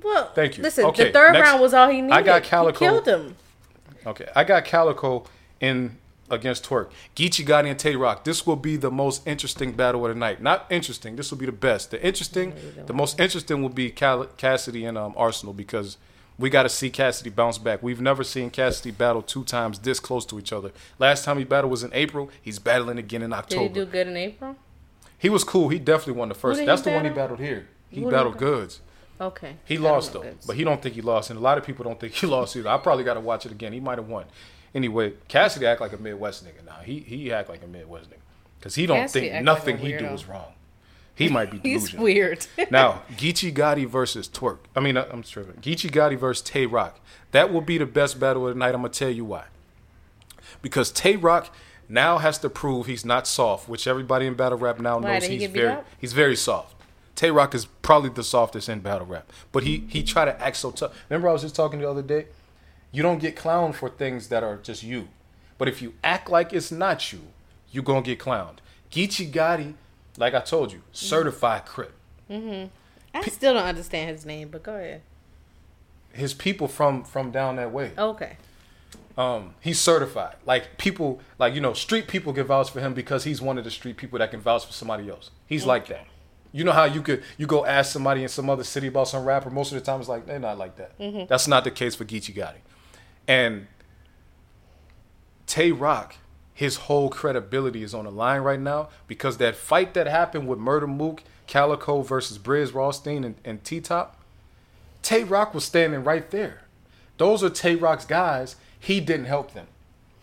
Well, 0.01 0.31
Thank 0.35 0.57
you. 0.57 0.63
Listen, 0.63 0.85
Okay, 0.85 1.05
the 1.05 1.11
third 1.11 1.33
next- 1.33 1.49
round 1.49 1.61
was 1.61 1.73
all 1.73 1.89
he 1.89 2.01
needed. 2.01 2.13
I 2.15 2.21
got 2.21 2.43
He 2.43 2.49
Calicoe. 2.49 2.77
killed 2.79 3.07
him. 3.07 3.35
Okay, 4.05 4.27
I 4.35 4.43
got 4.43 4.63
Calicoe 4.65 5.25
in 5.59 5.97
against 6.29 6.63
Twork. 6.63 6.89
Geechi 7.15 7.45
Gotti 7.45 7.69
and 7.69 7.77
Tay 7.79 7.95
Rock. 7.95 8.23
This 8.23 8.45
will 8.47 8.55
be 8.55 8.75
the 8.77 8.91
most 8.91 9.27
interesting 9.27 9.71
battle 9.73 10.05
of 10.05 10.13
the 10.13 10.19
night. 10.19 10.41
Not 10.41 10.65
interesting. 10.69 11.15
This 11.15 11.31
will 11.31 11.37
be 11.37 11.45
the 11.47 11.51
best. 11.51 11.91
The 11.91 12.03
interesting, 12.05 12.53
the 12.85 12.93
most 12.93 13.19
interesting 13.19 13.61
will 13.61 13.69
be 13.69 13.89
Cal- 13.91 14.25
Cassidy 14.37 14.85
and 14.85 14.97
um, 14.97 15.13
Arsonal 15.13 15.55
because 15.55 15.97
we 16.37 16.49
got 16.49 16.63
to 16.63 16.69
see 16.69 16.89
Cassidy 16.89 17.29
bounce 17.29 17.57
back. 17.57 17.81
We've 17.81 18.01
never 18.01 18.23
seen 18.23 18.49
Cassidy 18.49 18.91
battle 18.91 19.21
two 19.21 19.43
times 19.43 19.79
this 19.79 19.99
close 19.99 20.25
to 20.27 20.39
each 20.39 20.51
other. 20.51 20.71
Last 20.99 21.23
time 21.23 21.37
he 21.37 21.43
battled 21.43 21.71
was 21.71 21.83
in 21.83 21.91
April. 21.93 22.29
He's 22.41 22.59
battling 22.59 22.97
again 22.97 23.21
in 23.21 23.33
October. 23.33 23.63
Did 23.63 23.75
he 23.75 23.85
do 23.85 23.85
good 23.85 24.07
in 24.07 24.17
April? 24.17 24.55
He 25.17 25.29
was 25.29 25.43
cool. 25.43 25.69
He 25.69 25.79
definitely 25.79 26.13
won 26.13 26.29
the 26.29 26.35
first. 26.35 26.65
That's 26.65 26.81
the 26.81 26.91
one 26.91 27.05
he 27.05 27.11
battled 27.11 27.39
here. 27.39 27.67
He 27.89 28.01
Who 28.01 28.05
did 28.05 28.07
he 28.07 28.15
battled? 28.17 28.37
Goodz. 28.37 28.81
Okay. 29.19 29.55
He 29.63 29.77
lost 29.77 30.11
though, 30.13 30.21
this. 30.21 30.45
but 30.45 30.57
he 30.57 30.63
don't 30.65 30.81
think 30.81 30.95
he 30.95 31.01
lost, 31.01 31.29
and 31.29 31.39
a 31.39 31.41
lot 31.41 31.57
of 31.57 31.63
people 31.63 31.85
don't 31.85 31.99
think 31.99 32.13
he 32.13 32.27
lost 32.27 32.55
either. 32.55 32.69
I 32.69 32.77
probably 32.77 33.05
got 33.05 33.13
to 33.13 33.21
watch 33.21 33.45
it 33.45 33.51
again. 33.51 33.71
He 33.71 33.79
might 33.79 33.97
have 33.97 34.09
won. 34.09 34.25
Anyway, 34.73 35.13
Cassidy 35.29 35.65
act 35.65 35.79
like 35.79 35.93
a 35.93 35.97
Midwest 35.97 36.45
nigga 36.45 36.65
now. 36.65 36.79
He 36.83 36.99
he 36.99 37.31
act 37.31 37.47
like 37.47 37.63
a 37.63 37.67
Midwest 37.67 38.09
nigga 38.09 38.17
because 38.59 38.75
he 38.75 38.85
don't 38.85 38.97
Cassidy 38.97 39.27
think 39.27 39.35
act 39.35 39.45
like 39.45 39.57
nothing 39.57 39.77
he 39.77 39.97
do 39.97 40.05
is 40.07 40.27
wrong. 40.27 40.51
He 41.15 41.29
might 41.29 41.49
be 41.49 41.59
He's 41.69 41.93
weird. 41.93 42.45
now, 42.69 43.03
Geechi 43.11 43.53
Gotti 43.53 43.87
versus 43.87 44.27
Twork. 44.27 44.59
I 44.75 44.81
mean, 44.81 44.97
uh, 44.97 45.07
I'm 45.11 45.23
tripping. 45.23 45.61
Geechi 45.61 45.89
Gotti 45.89 46.17
versus 46.17 46.43
Tay 46.43 46.65
Rock. 46.65 46.99
That 47.31 47.51
will 47.51 47.61
be 47.61 47.77
the 47.77 47.85
best 47.85 48.19
battle 48.19 48.47
of 48.47 48.53
the 48.53 48.59
night. 48.59 48.75
I'm 48.75 48.81
gonna 48.81 48.89
tell 48.89 49.09
you 49.09 49.25
why. 49.25 49.45
Because 50.61 50.91
Tay 50.91 51.15
Rock 51.15 51.53
now 51.87 52.17
has 52.17 52.37
to 52.39 52.49
prove 52.49 52.85
he's 52.85 53.05
not 53.05 53.27
soft, 53.27 53.69
which 53.69 53.87
everybody 53.87 54.25
in 54.25 54.33
battle 54.33 54.57
rap 54.57 54.79
now 54.79 54.99
Why, 54.99 55.13
knows 55.19 55.27
he 55.27 55.37
he's 55.37 55.49
very 55.49 55.77
he's 55.99 56.13
very 56.13 56.35
soft. 56.35 56.75
Tay 57.15 57.31
Rock 57.31 57.55
is 57.55 57.65
probably 57.65 58.09
the 58.09 58.23
softest 58.23 58.67
in 58.67 58.79
battle 58.79 59.07
rap, 59.07 59.31
but 59.51 59.63
he 59.63 59.85
he 59.87 60.03
try 60.03 60.25
to 60.25 60.41
act 60.41 60.57
so 60.57 60.71
tough. 60.71 60.93
Remember, 61.09 61.29
I 61.29 61.33
was 61.33 61.41
just 61.41 61.55
talking 61.55 61.79
the 61.79 61.89
other 61.89 62.01
day. 62.01 62.27
You 62.91 63.03
don't 63.03 63.19
get 63.19 63.35
clowned 63.35 63.75
for 63.75 63.89
things 63.89 64.29
that 64.29 64.43
are 64.43 64.57
just 64.57 64.83
you, 64.83 65.09
but 65.57 65.67
if 65.67 65.81
you 65.81 65.93
act 66.03 66.29
like 66.29 66.53
it's 66.53 66.71
not 66.71 67.11
you, 67.13 67.21
you're 67.71 67.83
gonna 67.83 68.01
get 68.01 68.19
clowned. 68.19 68.57
Geechi 68.91 69.29
Gotti, 69.29 69.73
like 70.17 70.33
I 70.33 70.39
told 70.41 70.71
you, 70.71 70.81
certified 70.91 71.65
crip. 71.65 71.93
Mm-hmm. 72.29 72.67
I 73.13 73.21
still 73.29 73.53
don't 73.53 73.63
understand 73.63 74.09
his 74.11 74.25
name, 74.25 74.49
but 74.49 74.63
go 74.63 74.75
ahead. 74.75 75.01
His 76.13 76.33
people 76.33 76.67
from 76.67 77.03
from 77.03 77.31
down 77.31 77.57
that 77.57 77.71
way. 77.71 77.91
Okay. 77.97 78.37
um, 79.17 79.53
he's 79.61 79.79
certified. 79.79 80.35
Like 80.45 80.77
people, 80.77 81.19
like 81.39 81.53
you 81.53 81.61
know, 81.61 81.73
street 81.73 82.07
people 82.07 82.33
can 82.33 82.45
vouch 82.45 82.71
for 82.71 82.79
him 82.81 82.93
because 82.93 83.23
he's 83.23 83.41
one 83.41 83.57
of 83.57 83.63
the 83.63 83.71
street 83.71 83.97
people 83.97 84.19
that 84.19 84.31
can 84.31 84.39
vouch 84.41 84.65
for 84.65 84.73
somebody 84.73 85.09
else. 85.09 85.31
He's 85.47 85.65
like 85.65 85.87
that. 85.87 86.07
You 86.51 86.63
know 86.63 86.71
how 86.71 86.85
you 86.85 87.01
could 87.01 87.21
you 87.37 87.47
go 87.47 87.65
ask 87.65 87.91
somebody 87.91 88.23
in 88.23 88.29
some 88.29 88.49
other 88.49 88.63
city 88.63 88.87
about 88.87 89.09
some 89.09 89.25
rapper. 89.25 89.49
Most 89.49 89.73
of 89.73 89.79
the 89.79 89.83
time, 89.85 89.99
it's 89.99 90.07
like 90.09 90.25
they're 90.25 90.39
not 90.39 90.57
like 90.57 90.77
that. 90.77 91.27
That's 91.27 91.47
not 91.49 91.65
the 91.65 91.71
case 91.71 91.95
for 91.95 92.05
Geechi 92.05 92.33
Gotti. 92.33 92.59
And 93.27 93.67
Tay 95.47 95.71
Rock, 95.71 96.15
his 96.55 96.77
whole 96.77 97.09
credibility 97.09 97.83
is 97.83 97.93
on 97.93 98.05
the 98.05 98.11
line 98.11 98.39
right 98.39 98.59
now 98.59 98.87
because 99.07 99.37
that 99.37 99.57
fight 99.57 99.93
that 99.93 100.07
happened 100.07 100.47
with 100.47 100.57
Murda 100.57 100.87
Mook, 100.87 101.21
Calicoe 101.47 102.01
versus 102.01 102.39
Brizz 102.39 102.71
Rawsteen 102.71 103.25
and, 103.25 103.35
and 103.43 103.63
T 103.63 103.81
Top, 103.81 104.21
Tay 105.03 105.25
Rock 105.25 105.53
was 105.53 105.65
standing 105.65 106.03
right 106.03 106.31
there. 106.31 106.61
Those 107.17 107.43
are 107.43 107.49
Tay 107.49 107.75
Rock's 107.75 108.05
guys. 108.05 108.55
He 108.79 109.01
didn't 109.01 109.25
help 109.25 109.53
them. 109.53 109.67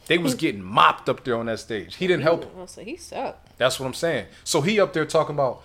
They 0.07 0.19
was 0.19 0.35
getting 0.35 0.63
mopped 0.63 1.09
up 1.09 1.23
there 1.23 1.37
on 1.37 1.47
that 1.47 1.61
stage. 1.61 1.97
He 1.97 2.07
didn't 2.07 2.23
help 2.23 2.43
them. 2.43 2.67
So 2.67 2.83
he 2.83 2.97
sucked. 2.97 3.57
That's 3.59 3.79
what 3.79 3.87
I'm 3.87 3.95
saying. 3.95 4.27
So 4.43 4.63
he 4.63 4.81
up 4.81 4.95
there 4.95 5.05
talking 5.05 5.35
about 5.35 5.63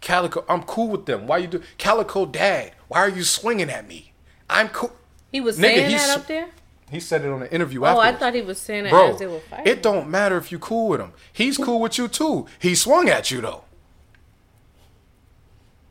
Calicoe. 0.00 0.44
I'm 0.48 0.62
cool 0.62 0.88
with 0.88 1.06
them. 1.06 1.26
Why 1.26 1.38
you 1.38 1.48
do 1.48 1.62
Calicoe 1.78 2.26
Dad? 2.26 2.72
Why 2.88 3.00
are 3.00 3.08
you 3.08 3.24
swinging 3.24 3.70
at 3.70 3.88
me? 3.88 4.12
I'm 4.48 4.68
cool. 4.68 4.92
He 5.32 5.40
was 5.40 5.58
Nigga, 5.58 5.60
saying 5.60 5.90
that 5.92 6.18
up 6.18 6.26
there. 6.26 6.48
He 6.90 6.98
said 7.00 7.24
it 7.24 7.28
on 7.30 7.40
the 7.40 7.52
interview. 7.54 7.84
Oh, 7.84 7.98
I 7.98 8.12
thought 8.12 8.34
he 8.34 8.42
was 8.42 8.58
saying 8.58 8.86
it 8.86 8.90
Bro, 8.90 9.12
as 9.12 9.18
they 9.20 9.26
were 9.26 9.40
fighting. 9.40 9.66
it 9.66 9.82
don't 9.82 10.08
matter 10.10 10.36
if 10.36 10.50
you 10.50 10.58
cool 10.58 10.88
with 10.88 11.00
him. 11.00 11.12
He's 11.32 11.56
cool 11.56 11.80
with 11.80 11.96
you 11.98 12.08
too. 12.08 12.46
He 12.58 12.74
swung 12.74 13.08
at 13.08 13.30
you 13.30 13.40
though. 13.40 13.64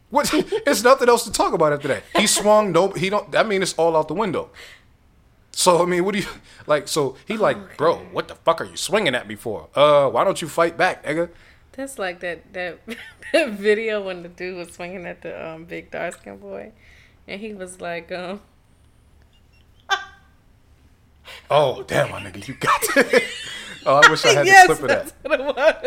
What? 0.10 0.34
It's 0.68 0.84
nothing 0.84 1.08
else 1.08 1.24
to 1.26 1.32
talk 1.32 1.54
about 1.54 1.72
after 1.74 1.88
that. 1.90 2.04
He 2.16 2.28
swung. 2.28 2.72
No, 2.72 2.90
he 2.90 3.10
don't. 3.10 3.32
That 3.32 3.48
mean, 3.48 3.62
it's 3.62 3.74
all 3.76 3.96
out 3.96 4.08
the 4.08 4.14
window. 4.14 4.50
So 5.52 5.82
I 5.82 5.86
mean, 5.86 6.04
what 6.06 6.14
do 6.14 6.20
you 6.20 6.28
like? 6.68 6.88
So 6.88 7.16
he 7.28 7.38
like, 7.38 7.78
bro, 7.78 7.98
what 8.12 8.28
the 8.28 8.36
fuck 8.36 8.62
are 8.62 8.66
you 8.66 8.78
swinging 8.78 9.16
at 9.16 9.28
me 9.28 9.36
for? 9.36 9.68
Uh, 9.76 10.10
why 10.10 10.24
don't 10.24 10.42
you 10.42 10.48
fight 10.48 10.78
back, 10.78 11.06
nigga? 11.06 11.30
That's 11.74 11.98
like 12.00 12.20
that 12.22 12.52
that 12.54 12.80
that 13.34 13.52
video 13.52 14.02
when 14.04 14.24
the 14.24 14.30
dude 14.30 14.58
was 14.58 14.74
swinging 14.74 15.06
at 15.06 15.22
the 15.22 15.32
um, 15.48 15.66
big 15.66 15.92
dark 15.92 16.16
skin 16.16 16.38
boy, 16.38 16.72
and 17.28 17.40
he 17.40 17.54
was 17.54 17.80
like, 17.80 18.12
um, 18.12 18.42
Oh 21.50 21.84
damn, 21.84 22.12
my 22.12 22.22
nigga, 22.22 22.48
you 22.48 22.54
got 22.56 22.82
it. 22.98 23.24
oh, 23.86 24.02
I 24.04 24.10
wish 24.10 24.26
I 24.26 24.34
had 24.34 24.46
yes, 24.46 24.68
the 24.68 24.76
clip 24.76 24.84
of 24.84 24.88
that's 24.90 25.12
that. 25.12 25.30
what 25.30 25.40
it 25.40 25.46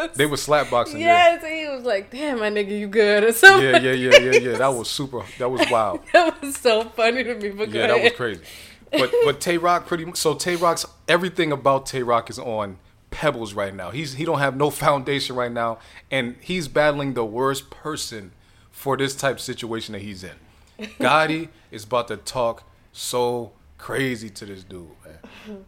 was. 0.09 0.17
They 0.17 0.27
were 0.27 0.37
slapboxing. 0.37 0.99
yes, 1.01 1.43
and 1.45 1.53
he 1.53 1.69
was 1.69 1.85
like, 1.85 2.11
"Damn, 2.11 2.41
my 2.41 2.51
nigga, 2.51 2.79
you 2.79 2.89
good?" 2.89 3.25
or 3.25 3.33
something. 3.33 3.65
Yeah, 3.65 3.79
yeah, 3.79 3.93
yeah, 3.93 4.19
yeah, 4.19 4.33
yeah. 4.51 4.59
That 4.59 4.69
was 4.69 4.89
super. 4.89 5.23
That 5.39 5.51
was 5.51 5.69
wild. 5.71 6.01
That 6.13 6.41
was 6.43 6.57
so 6.57 6.85
funny 6.85 7.25
to 7.25 7.35
me. 7.35 7.51
But 7.51 7.71
Yeah, 7.71 7.89
that 7.89 8.03
was 8.03 8.13
crazy. 8.13 8.43
But 8.91 9.13
but 9.25 9.41
Tay 9.41 9.57
Rock 9.59 9.87
pretty 9.87 10.05
much. 10.05 10.17
So 10.17 10.35
Tay 10.35 10.57
Rock's 10.57 10.85
everything 11.09 11.53
about 11.53 11.87
Tay 11.87 12.03
Rock 12.03 12.29
is 12.29 12.39
on 12.39 12.79
pebbles 13.11 13.55
right 13.55 13.75
now. 13.75 13.91
He's 13.91 14.15
he 14.15 14.25
don't 14.25 14.39
have 14.41 14.57
no 14.57 14.71
foundation 14.87 15.37
right 15.37 15.53
now, 15.53 15.79
and 16.11 16.37
he's 16.41 16.69
battling 16.69 17.15
the 17.15 17.25
worst 17.25 17.71
person 17.71 18.33
for 18.71 18.97
this 18.97 19.15
type 19.15 19.37
of 19.37 19.41
situation 19.41 19.93
that 19.93 20.01
he's 20.01 20.25
in. 20.25 20.37
Gotti 20.99 21.49
is 21.71 21.85
about 21.85 22.09
to 22.09 22.17
talk 22.17 22.65
so 22.93 23.53
crazy 23.83 24.31
to 24.31 24.47
this 24.47 24.63
dude, 24.63 24.87
man. 25.05 25.65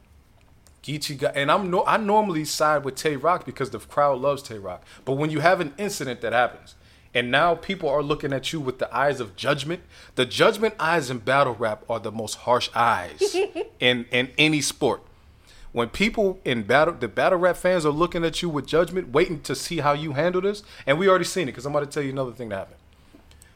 Geechi 0.84 1.18
got, 1.18 1.36
and 1.36 1.50
I'm 1.50 1.68
no, 1.68 1.84
I 1.84 1.96
normally 1.96 2.44
side 2.44 2.84
with 2.84 2.94
Tay 2.94 3.16
Rock 3.16 3.44
because 3.44 3.70
the 3.70 3.80
crowd 3.80 4.20
loves 4.20 4.42
Tay 4.42 4.58
Rock. 4.58 4.84
But 5.04 5.14
when 5.14 5.30
you 5.30 5.40
have 5.40 5.60
an 5.60 5.74
incident 5.78 6.20
that 6.20 6.32
happens, 6.32 6.76
and 7.12 7.30
now 7.30 7.56
people 7.56 7.88
are 7.88 8.02
looking 8.02 8.32
at 8.32 8.52
you 8.52 8.60
with 8.60 8.78
the 8.78 8.94
eyes 8.94 9.18
of 9.18 9.34
judgment, 9.34 9.82
the 10.14 10.24
judgment 10.24 10.74
eyes 10.78 11.10
in 11.10 11.18
battle 11.18 11.54
rap 11.54 11.84
are 11.88 11.98
the 11.98 12.12
most 12.12 12.34
harsh 12.34 12.70
eyes 12.74 13.36
in 13.80 14.06
in 14.12 14.30
any 14.38 14.60
sport. 14.60 15.02
When 15.72 15.88
people 15.88 16.38
in 16.44 16.62
battle, 16.62 16.94
the 16.94 17.08
battle 17.08 17.40
rap 17.40 17.56
fans 17.56 17.84
are 17.84 17.90
looking 17.90 18.24
at 18.24 18.42
you 18.42 18.48
with 18.48 18.64
judgment, 18.64 19.08
waiting 19.08 19.40
to 19.42 19.56
see 19.56 19.78
how 19.78 19.92
you 19.92 20.12
handle 20.12 20.40
this, 20.40 20.62
and 20.86 21.00
we 21.00 21.08
already 21.08 21.24
seen 21.24 21.48
it 21.48 21.52
because 21.52 21.66
I'm 21.66 21.74
about 21.74 21.90
to 21.90 21.92
tell 21.92 22.04
you 22.04 22.10
another 22.10 22.32
thing 22.32 22.50
that 22.50 22.58
happened. 22.58 22.80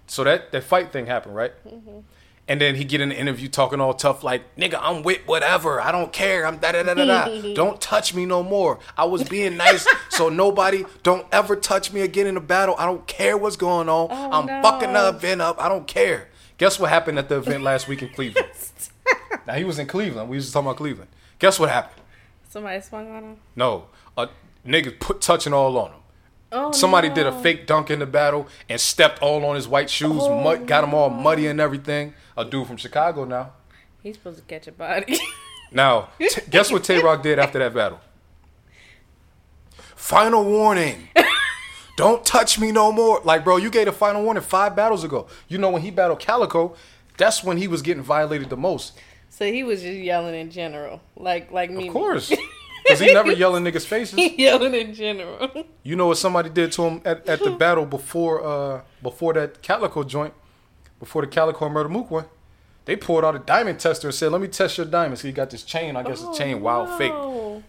So 0.09 0.24
that 0.24 0.50
that 0.50 0.64
fight 0.64 0.90
thing 0.92 1.06
happened, 1.06 1.36
right? 1.36 1.52
Mm-hmm. 1.64 2.00
And 2.49 2.61
then 2.61 2.76
he 2.76 2.84
get 2.84 3.03
in 3.03 3.11
the 3.11 3.14
interview 3.14 3.46
talking 3.46 3.78
all 3.78 3.92
tough, 3.92 4.24
like, 4.24 4.57
nigga, 4.57 4.78
I'm 4.80 5.03
with 5.03 5.20
whatever. 5.26 5.82
I 5.82 5.92
don't 5.92 6.12
care. 6.12 6.46
I'm 6.46 6.57
da 6.57 6.72
da 6.72 6.82
da 6.82 6.94
da 6.94 7.05
da. 7.05 7.53
Don't 7.55 7.78
touch 7.78 8.14
me 8.14 8.24
no 8.24 8.42
more. 8.42 8.78
I 8.96 9.05
was 9.05 9.28
being 9.28 9.59
nice, 9.59 9.86
so 10.09 10.30
nobody 10.30 10.84
don't 11.03 11.26
ever 11.30 11.57
touch 11.57 11.92
me 11.92 12.01
again 12.01 12.26
in 12.26 12.38
a 12.38 12.40
battle. 12.40 12.74
I 12.78 12.86
don't 12.86 13.07
care 13.07 13.36
what's 13.36 13.57
going 13.57 13.88
on. 13.90 14.09
Oh, 14.11 14.30
I'm 14.32 14.46
no. 14.46 14.62
fucking 14.62 14.92
the 14.94 15.09
event 15.11 15.42
up. 15.42 15.62
I 15.62 15.68
don't 15.68 15.86
care. 15.86 16.28
Guess 16.57 16.80
what 16.80 16.88
happened 16.88 17.18
at 17.18 17.28
the 17.28 17.36
event 17.36 17.62
last 17.62 17.86
week 17.86 18.03
in 18.03 18.09
Cleveland? 18.09 18.49
now 19.46 19.55
he 19.55 19.64
was 19.64 19.78
in 19.78 19.86
Cleveland. 19.86 20.28
We 20.30 20.36
was 20.36 20.46
just 20.46 20.55
talking 20.55 20.66
about 20.68 20.78
Cleveland. 20.78 21.11
Guess 21.38 21.61
what 21.61 21.68
happened? 21.68 22.03
Somebody 22.49 22.80
swung 22.80 23.14
on 23.14 23.22
him. 23.22 23.36
No, 23.55 23.88
a 24.16 24.28
nigga 24.66 24.99
put 24.99 25.20
touching 25.20 25.53
all 25.53 25.76
on 25.78 25.90
him. 25.90 26.01
Oh, 26.51 26.72
Somebody 26.72 27.11
no. 27.11 27.14
did 27.14 27.26
a 27.26 27.42
fake 27.42 27.66
dunk 27.66 27.90
in 27.90 27.99
the 27.99 28.07
battle 28.07 28.49
and 28.70 28.80
stepped 28.80 29.20
all 29.20 29.44
on 29.44 29.55
his 29.55 29.68
white 29.68 29.90
shoes, 29.90 30.16
mud, 30.16 30.61
oh, 30.62 30.64
got 30.64 30.82
him 30.82 30.94
all 30.94 31.11
muddy 31.11 31.46
and 31.46 31.61
everything. 31.61 32.14
A 32.39 32.45
dude 32.45 32.66
from 32.66 32.76
Chicago 32.76 33.24
now. 33.24 33.53
He's 34.03 34.14
supposed 34.14 34.39
to 34.39 34.45
catch 34.45 34.66
a 34.68 34.72
body. 34.72 35.18
Now, 35.70 36.09
t- 36.18 36.41
guess 36.49 36.72
what 36.72 36.82
Tay 36.82 36.99
Rock 37.03 37.22
did 37.22 37.39
after 37.39 37.59
that 37.59 37.74
battle? 37.74 38.01
Final 39.97 40.43
warning. 40.44 41.09
Don't 41.98 42.24
touch 42.24 42.59
me 42.59 42.73
no 42.73 42.90
more. 42.90 43.20
Like, 43.23 43.44
bro, 43.44 43.59
you 43.59 43.69
gave 43.69 43.86
a 43.86 43.93
final 43.93 44.23
warning 44.23 44.43
five 44.43 44.74
battles 44.74 45.05
ago. 45.05 45.27
You 45.47 45.59
know 45.59 45.69
when 45.69 45.82
he 45.82 45.90
battled 45.90 46.20
Calicoe, 46.20 46.74
that's 47.19 47.44
when 47.44 47.59
he 47.59 47.69
was 47.69 47.82
getting 47.82 48.02
violated 48.02 48.48
the 48.48 48.56
most. 48.56 48.94
so 49.28 49.44
he 49.52 49.62
was 49.62 49.82
just 49.82 49.98
yelling 49.98 50.35
in 50.35 50.51
general, 50.51 51.02
like 51.16 51.51
like 51.52 51.70
me. 51.70 51.89
Of 51.89 51.93
course. 51.93 52.32
Because 52.85 53.01
he 53.01 53.12
never 53.12 53.32
yell 53.32 53.55
in 53.56 53.65
niggas' 53.65 53.85
faces. 53.85 54.19
yelling 54.39 54.74
in 54.74 54.94
general. 54.94 55.66
You 55.82 55.94
know 55.97 56.06
what 56.06 56.16
somebody 56.16 56.48
did 56.48 56.73
to 56.73 56.85
him 56.85 57.02
at, 57.05 57.28
at 57.28 57.40
the 57.44 57.51
battle 57.51 57.85
before 57.85 58.43
uh 58.43 58.81
before 59.02 59.35
that 59.35 59.60
Calicoe 59.60 60.05
joint, 60.05 60.32
before 60.99 61.23
the 61.23 61.29
Calicoe 61.29 61.69
Murda 61.69 61.91
Mook 61.91 62.11
one. 62.11 62.27
They 62.85 62.97
pulled 62.97 63.23
out 63.23 63.37
a 63.37 63.39
diamond 63.39 63.81
tester 63.81 64.09
and 64.09 64.15
said, 64.15 64.33
"Let 64.33 64.41
me 64.41 64.49
test 64.49 64.79
your 64.79 64.87
diamond." 64.87 65.19
So 65.19 65.29
he 65.29 65.33
got 65.33 65.51
this 65.51 65.62
chain. 65.62 65.95
I 65.95 66.03
guess 66.03 66.23
the 66.23 66.33
chain 66.33 66.62
wild 66.62 66.97
fake. 66.97 67.12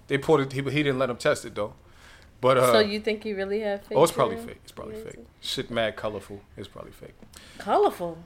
They 0.08 0.18
pulled 0.18 0.40
it. 0.40 0.54
He, 0.54 0.62
he 0.62 0.84
didn't 0.84 0.98
let 0.98 1.10
him 1.10 1.18
test 1.18 1.44
it 1.44 1.56
though. 1.56 1.74
But 2.42 2.58
uh, 2.58 2.72
so 2.72 2.80
you 2.80 3.02
think 3.02 3.24
he 3.24 3.34
really 3.34 3.60
had 3.60 3.86
fake? 3.86 3.98
oh, 3.98 4.04
it's 4.04 4.14
probably 4.14 4.38
fake. 4.38 4.60
It's 4.64 4.72
probably 4.72 4.96
fake. 4.96 5.26
Shit, 5.42 5.70
mad 5.70 5.98
colorful. 5.98 6.42
It's 6.56 6.70
probably 6.70 6.92
fake. 6.92 7.16
Colorful, 7.58 8.18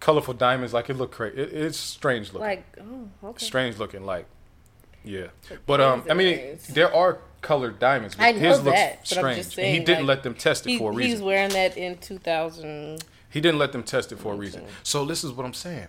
Colorful 0.00 0.34
diamonds, 0.34 0.74
like 0.74 0.90
it 0.90 0.94
look 0.94 1.12
crazy. 1.12 1.40
It, 1.40 1.52
it's 1.54 1.78
strange 1.78 2.28
looking. 2.32 2.40
like 2.40 2.78
oh 2.78 3.28
okay. 3.28 3.44
strange 3.44 3.78
looking, 3.78 4.04
like 4.04 4.26
yeah. 5.04 5.28
But 5.66 5.80
um, 5.80 6.04
I 6.10 6.14
mean, 6.14 6.58
there 6.68 6.94
are 6.94 7.20
colored 7.40 7.78
diamonds, 7.78 8.16
but 8.16 8.24
I 8.24 8.32
know 8.32 8.38
his 8.38 8.62
looks 8.62 8.76
that, 8.76 8.98
but 9.00 9.06
strange. 9.08 9.26
I'm 9.26 9.44
just 9.44 9.58
and 9.58 9.68
he 9.68 9.78
didn't 9.78 10.06
like, 10.06 10.16
let 10.16 10.22
them 10.24 10.34
test 10.34 10.66
it 10.66 10.70
He, 10.70 10.78
for 10.78 10.92
a 10.92 10.94
reason. 10.94 11.10
he's 11.10 11.22
wearing 11.22 11.50
that 11.50 11.76
in 11.76 11.96
2000. 11.98 13.02
He 13.30 13.40
didn't 13.40 13.58
let 13.58 13.72
them 13.72 13.82
test 13.82 14.12
it 14.12 14.18
for 14.18 14.32
a 14.32 14.36
reason. 14.36 14.64
So 14.82 15.04
this 15.04 15.22
is 15.24 15.32
what 15.32 15.44
I'm 15.44 15.54
saying. 15.54 15.88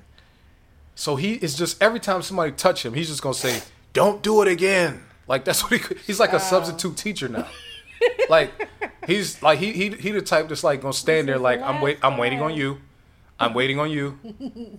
So 0.95 1.15
he 1.15 1.33
is 1.35 1.55
just 1.55 1.81
every 1.81 1.99
time 1.99 2.21
somebody 2.21 2.51
touch 2.51 2.85
him, 2.85 2.93
he's 2.93 3.07
just 3.07 3.21
gonna 3.21 3.33
say, 3.33 3.61
"Don't 3.93 4.21
do 4.21 4.41
it 4.41 4.47
again." 4.47 5.03
Like 5.27 5.45
that's 5.45 5.63
what 5.63 5.79
he 5.79 5.95
he's 6.05 6.19
like 6.19 6.33
a 6.33 6.39
substitute 6.39 6.97
teacher 6.97 7.29
now. 7.29 7.47
like 8.29 8.51
he's 9.07 9.41
like 9.41 9.59
he 9.59 9.71
he 9.71 9.89
he 9.91 10.11
the 10.11 10.21
type 10.21 10.49
that's 10.49 10.63
like 10.63 10.81
gonna 10.81 10.93
stand 10.93 11.27
there 11.27 11.37
like 11.37 11.61
I'm 11.61 11.81
wait 11.81 11.99
I'm 12.03 12.17
waiting 12.17 12.41
on 12.41 12.53
you. 12.53 12.79
I'm 13.39 13.53
waiting 13.53 13.79
on 13.79 13.89
you. 13.89 14.19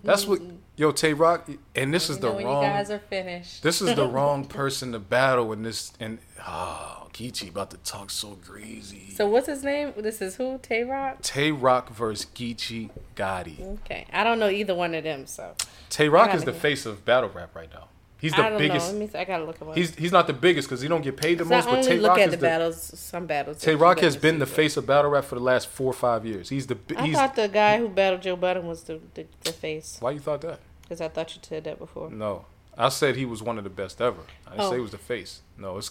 That's 0.04 0.26
what 0.26 0.42
yo 0.76 0.92
Tay 0.92 1.14
Rock 1.14 1.48
and 1.74 1.94
this 1.94 2.10
is 2.10 2.18
the 2.18 2.28
wrong 2.30 2.40
you 2.40 2.68
guys 2.68 2.90
are 2.90 2.98
finished. 2.98 3.62
this 3.62 3.80
is 3.80 3.94
the 3.94 4.06
wrong 4.06 4.44
person 4.44 4.92
to 4.92 4.98
battle 4.98 5.52
in 5.52 5.62
this 5.62 5.92
and 6.00 6.18
oh 6.46 6.99
Geechi 7.12 7.48
about 7.50 7.70
to 7.72 7.76
talk 7.78 8.10
so 8.10 8.38
greasy. 8.46 9.10
So 9.14 9.26
what's 9.26 9.46
his 9.46 9.62
name? 9.62 9.92
This 9.96 10.20
is 10.22 10.36
who? 10.36 10.58
Tay 10.62 10.84
Rock. 10.84 11.22
Tay 11.22 11.50
Rock 11.52 11.90
versus 11.90 12.26
Geechi 12.34 12.90
Gotti. 13.16 13.60
Okay, 13.84 14.06
I 14.12 14.24
don't 14.24 14.38
know 14.38 14.48
either 14.48 14.74
one 14.74 14.94
of 14.94 15.04
them. 15.04 15.26
So 15.26 15.54
Tay 15.88 16.08
Rock 16.08 16.34
is 16.34 16.44
the 16.44 16.52
hear. 16.52 16.60
face 16.60 16.86
of 16.86 17.04
battle 17.04 17.30
rap 17.30 17.54
right 17.54 17.70
now. 17.72 17.88
He's 18.20 18.34
I 18.34 18.36
the 18.36 18.42
don't 18.50 18.58
biggest. 18.58 18.92
know. 18.92 18.98
Let 18.98 19.12
me, 19.14 19.18
I 19.18 19.24
gotta 19.24 19.44
look 19.44 19.58
him 19.58 19.68
up. 19.70 19.76
He's 19.76 19.94
he's 19.94 20.12
not 20.12 20.26
the 20.26 20.34
biggest 20.34 20.68
because 20.68 20.82
he 20.82 20.88
don't 20.88 21.00
get 21.02 21.16
paid 21.16 21.38
the 21.38 21.44
So 21.44 21.50
most. 21.50 21.68
I 21.68 21.74
But 21.76 21.84
Tay 21.84 21.98
look 21.98 22.10
Rock 22.10 22.18
at 22.18 22.24
is 22.28 22.30
the 22.32 22.36
the 22.36 22.42
battles. 22.42 22.82
Some 23.00 23.26
battles. 23.26 23.58
Tay 23.62 23.74
Rock 23.74 24.00
has 24.00 24.16
been 24.16 24.38
the 24.38 24.46
see. 24.46 24.54
face 24.54 24.76
of 24.76 24.86
battle 24.86 25.10
rap 25.10 25.24
for 25.24 25.36
the 25.36 25.40
last 25.40 25.68
four 25.68 25.86
or 25.90 25.94
five 25.94 26.26
years. 26.26 26.50
He's 26.50 26.66
the 26.66 26.74
bi- 26.74 26.96
I 27.00 27.06
he's. 27.06 27.16
thought 27.16 27.34
the 27.34 27.48
guy 27.48 27.78
who 27.78 27.88
battled 27.88 28.20
Joe 28.22 28.36
Budden 28.36 28.66
was 28.66 28.82
the 28.84 29.00
the, 29.14 29.26
the 29.42 29.52
face 29.52 29.96
Why 30.00 30.10
you 30.10 30.20
thought 30.20 30.42
that? 30.42 30.60
because 30.82 31.00
I 31.00 31.08
thought 31.08 31.34
you 31.34 31.40
said 31.42 31.64
that 31.64 31.78
before. 31.78 32.10
No, 32.10 32.44
I 32.80 32.88
said 32.88 33.16
he 33.16 33.26
was 33.26 33.42
one 33.42 33.58
of 33.58 33.64
the 33.64 33.70
best 33.70 34.00
ever. 34.00 34.22
I 34.46 34.50
didn't 34.52 34.60
Oh. 34.64 34.70
say 34.70 34.76
he 34.76 34.80
oh. 34.80 34.82
was 34.82 34.90
the 34.90 34.98
face. 34.98 35.40
No, 35.58 35.76
it's 35.76 35.90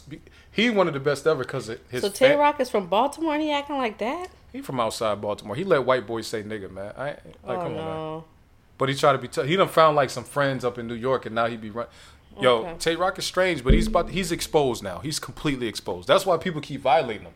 he 0.52 0.70
one 0.70 0.88
of 0.88 0.94
the 0.94 1.00
best 1.00 1.28
ever 1.28 1.44
because 1.44 1.72
his. 1.90 2.02
so 2.02 2.10
Tay 2.10 2.36
Rock 2.36 2.60
is 2.60 2.70
from 2.70 2.88
Baltimore 2.88 3.36
and 3.36 3.44
he 3.44 3.52
acting 3.52 3.78
like 3.78 4.00
that? 4.00 4.30
He 4.52 4.62
from 4.62 4.80
outside 4.80 5.22
Baltimore. 5.22 5.56
He 5.56 5.64
let 5.64 5.86
white 5.86 6.08
boys 6.08 6.26
say 6.26 6.42
nigga, 6.42 6.72
man. 6.72 6.94
I 6.98 7.06
like 7.10 7.20
oh 7.46 7.56
come 7.58 7.76
no. 7.76 7.80
on, 7.80 8.14
man. 8.16 8.24
But 8.80 8.90
he 8.90 8.96
tried 8.96 9.12
to 9.14 9.18
be. 9.20 9.28
T- 9.28 9.46
he 9.46 9.56
done 9.56 9.68
found 9.68 9.96
like 9.96 10.10
some 10.10 10.24
friends 10.24 10.66
up 10.66 10.80
in 10.80 10.88
New 10.88 10.96
York, 10.96 11.26
and 11.26 11.36
now 11.36 11.46
he 11.48 11.58
be 11.58 11.70
run. 11.70 11.88
Yo, 12.42 12.60
Okay. 12.60 12.76
Tay 12.80 12.96
Rock 12.96 13.20
is 13.20 13.26
strange, 13.26 13.64
but 13.64 13.74
he's 13.74 13.88
about. 13.88 14.10
He's 14.10 14.32
exposed 14.32 14.82
now. 14.82 15.00
He's 15.00 15.20
completely 15.20 15.68
exposed. 15.68 16.08
That's 16.08 16.26
why 16.26 16.38
people 16.38 16.62
keep 16.62 16.82
violating 16.82 17.24
him, 17.24 17.34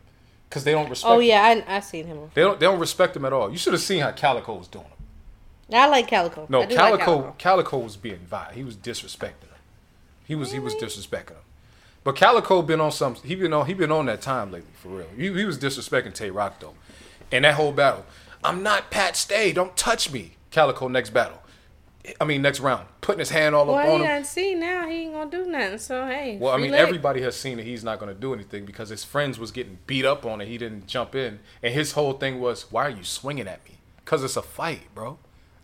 because 0.49 0.63
they 0.63 0.71
don't 0.71 0.87
oh, 0.87 0.89
respect. 0.89 1.11
Oh 1.11 1.19
him. 1.19 1.27
yeah, 1.27 1.63
I 1.67 1.75
I 1.75 1.79
seen 1.81 2.07
him. 2.07 2.15
Before. 2.15 2.31
They 2.33 2.41
don't. 2.41 2.59
They 2.59 2.65
don't 2.65 2.79
respect 2.79 3.15
him 3.15 3.25
at 3.25 3.33
all. 3.33 3.51
You 3.51 3.57
should 3.57 3.73
have 3.73 3.81
seen 3.81 3.99
how 4.01 4.11
Calicoe 4.11 4.55
was 4.55 4.67
doing 4.67 4.85
him. 4.85 4.92
I 5.71 5.87
like 5.87 6.07
Calicoe. 6.07 6.45
No, 6.49 6.61
do 6.65 6.75
like 6.75 6.75
Calicoe, 6.75 7.35
Calicoe. 7.37 7.77
was 7.79 7.95
being 7.97 8.19
violent. 8.19 8.55
He 8.55 8.63
was 8.63 8.75
disrespecting 8.75 9.41
him. 9.41 9.59
He 10.25 10.35
was. 10.35 10.51
He 10.51 10.59
was 10.59 10.75
disrespecting 10.75 11.31
him. 11.31 11.37
But 12.03 12.15
Calicoe 12.15 12.61
been 12.61 12.81
on 12.81 12.91
some. 12.91 13.15
He 13.15 13.35
been 13.35 13.53
on. 13.53 13.65
He 13.65 13.73
been 13.73 13.91
on 13.91 14.05
that 14.07 14.21
time 14.21 14.51
lately 14.51 14.71
for 14.73 14.89
real. 14.89 15.07
He, 15.15 15.31
he 15.33 15.45
was 15.45 15.57
disrespecting 15.57 16.13
Tay 16.13 16.29
Rock 16.31 16.59
though, 16.59 16.73
and 17.31 17.45
that 17.45 17.55
whole 17.55 17.71
battle. 17.71 18.05
I'm 18.43 18.61
not 18.61 18.91
Pat 18.91 19.15
Stay. 19.15 19.53
Don't 19.53 19.75
touch 19.77 20.11
me. 20.11 20.35
Calicoe 20.51 20.89
next 20.89 21.11
battle. 21.11 21.39
I 22.19 22.25
mean 22.25 22.41
next 22.41 22.59
round, 22.59 22.85
putting 22.99 23.19
his 23.19 23.29
hand 23.29 23.55
all 23.55 23.65
Well, 23.65 23.77
up 23.77 23.85
he 23.85 23.91
on 23.91 24.01
him. 24.01 24.07
done 24.07 24.23
see 24.25 24.53
now 24.55 24.85
he 24.89 25.03
ain't 25.03 25.13
gonna 25.13 25.31
do 25.31 25.45
nothing. 25.49 25.77
So 25.77 26.05
hey. 26.05 26.37
Well, 26.37 26.53
I 26.53 26.57
mean, 26.57 26.73
everybody 26.73 27.21
has 27.21 27.37
seen 27.37 27.55
that 27.57 27.63
he's 27.63 27.81
not 27.85 27.97
going 27.99 28.13
to 28.13 28.19
do 28.19 28.33
anything 28.33 28.65
because 28.65 28.89
his 28.89 29.05
friends 29.05 29.39
was 29.39 29.51
getting 29.51 29.77
beat 29.87 30.03
up 30.03 30.25
on 30.25 30.41
it. 30.41 30.49
He 30.49 30.57
didn't 30.57 30.87
jump 30.87 31.15
in, 31.15 31.39
and 31.61 31.73
his 31.73 31.93
whole 31.93 32.11
thing 32.11 32.41
was, 32.41 32.69
"Why 32.73 32.87
are 32.87 32.89
you 32.89 33.05
swinging 33.05 33.47
at 33.47 33.63
me? 33.63 33.75
Because 34.03 34.21
it's 34.21 34.35
a 34.35 34.41
fight, 34.41 34.93
bro. 34.93 35.17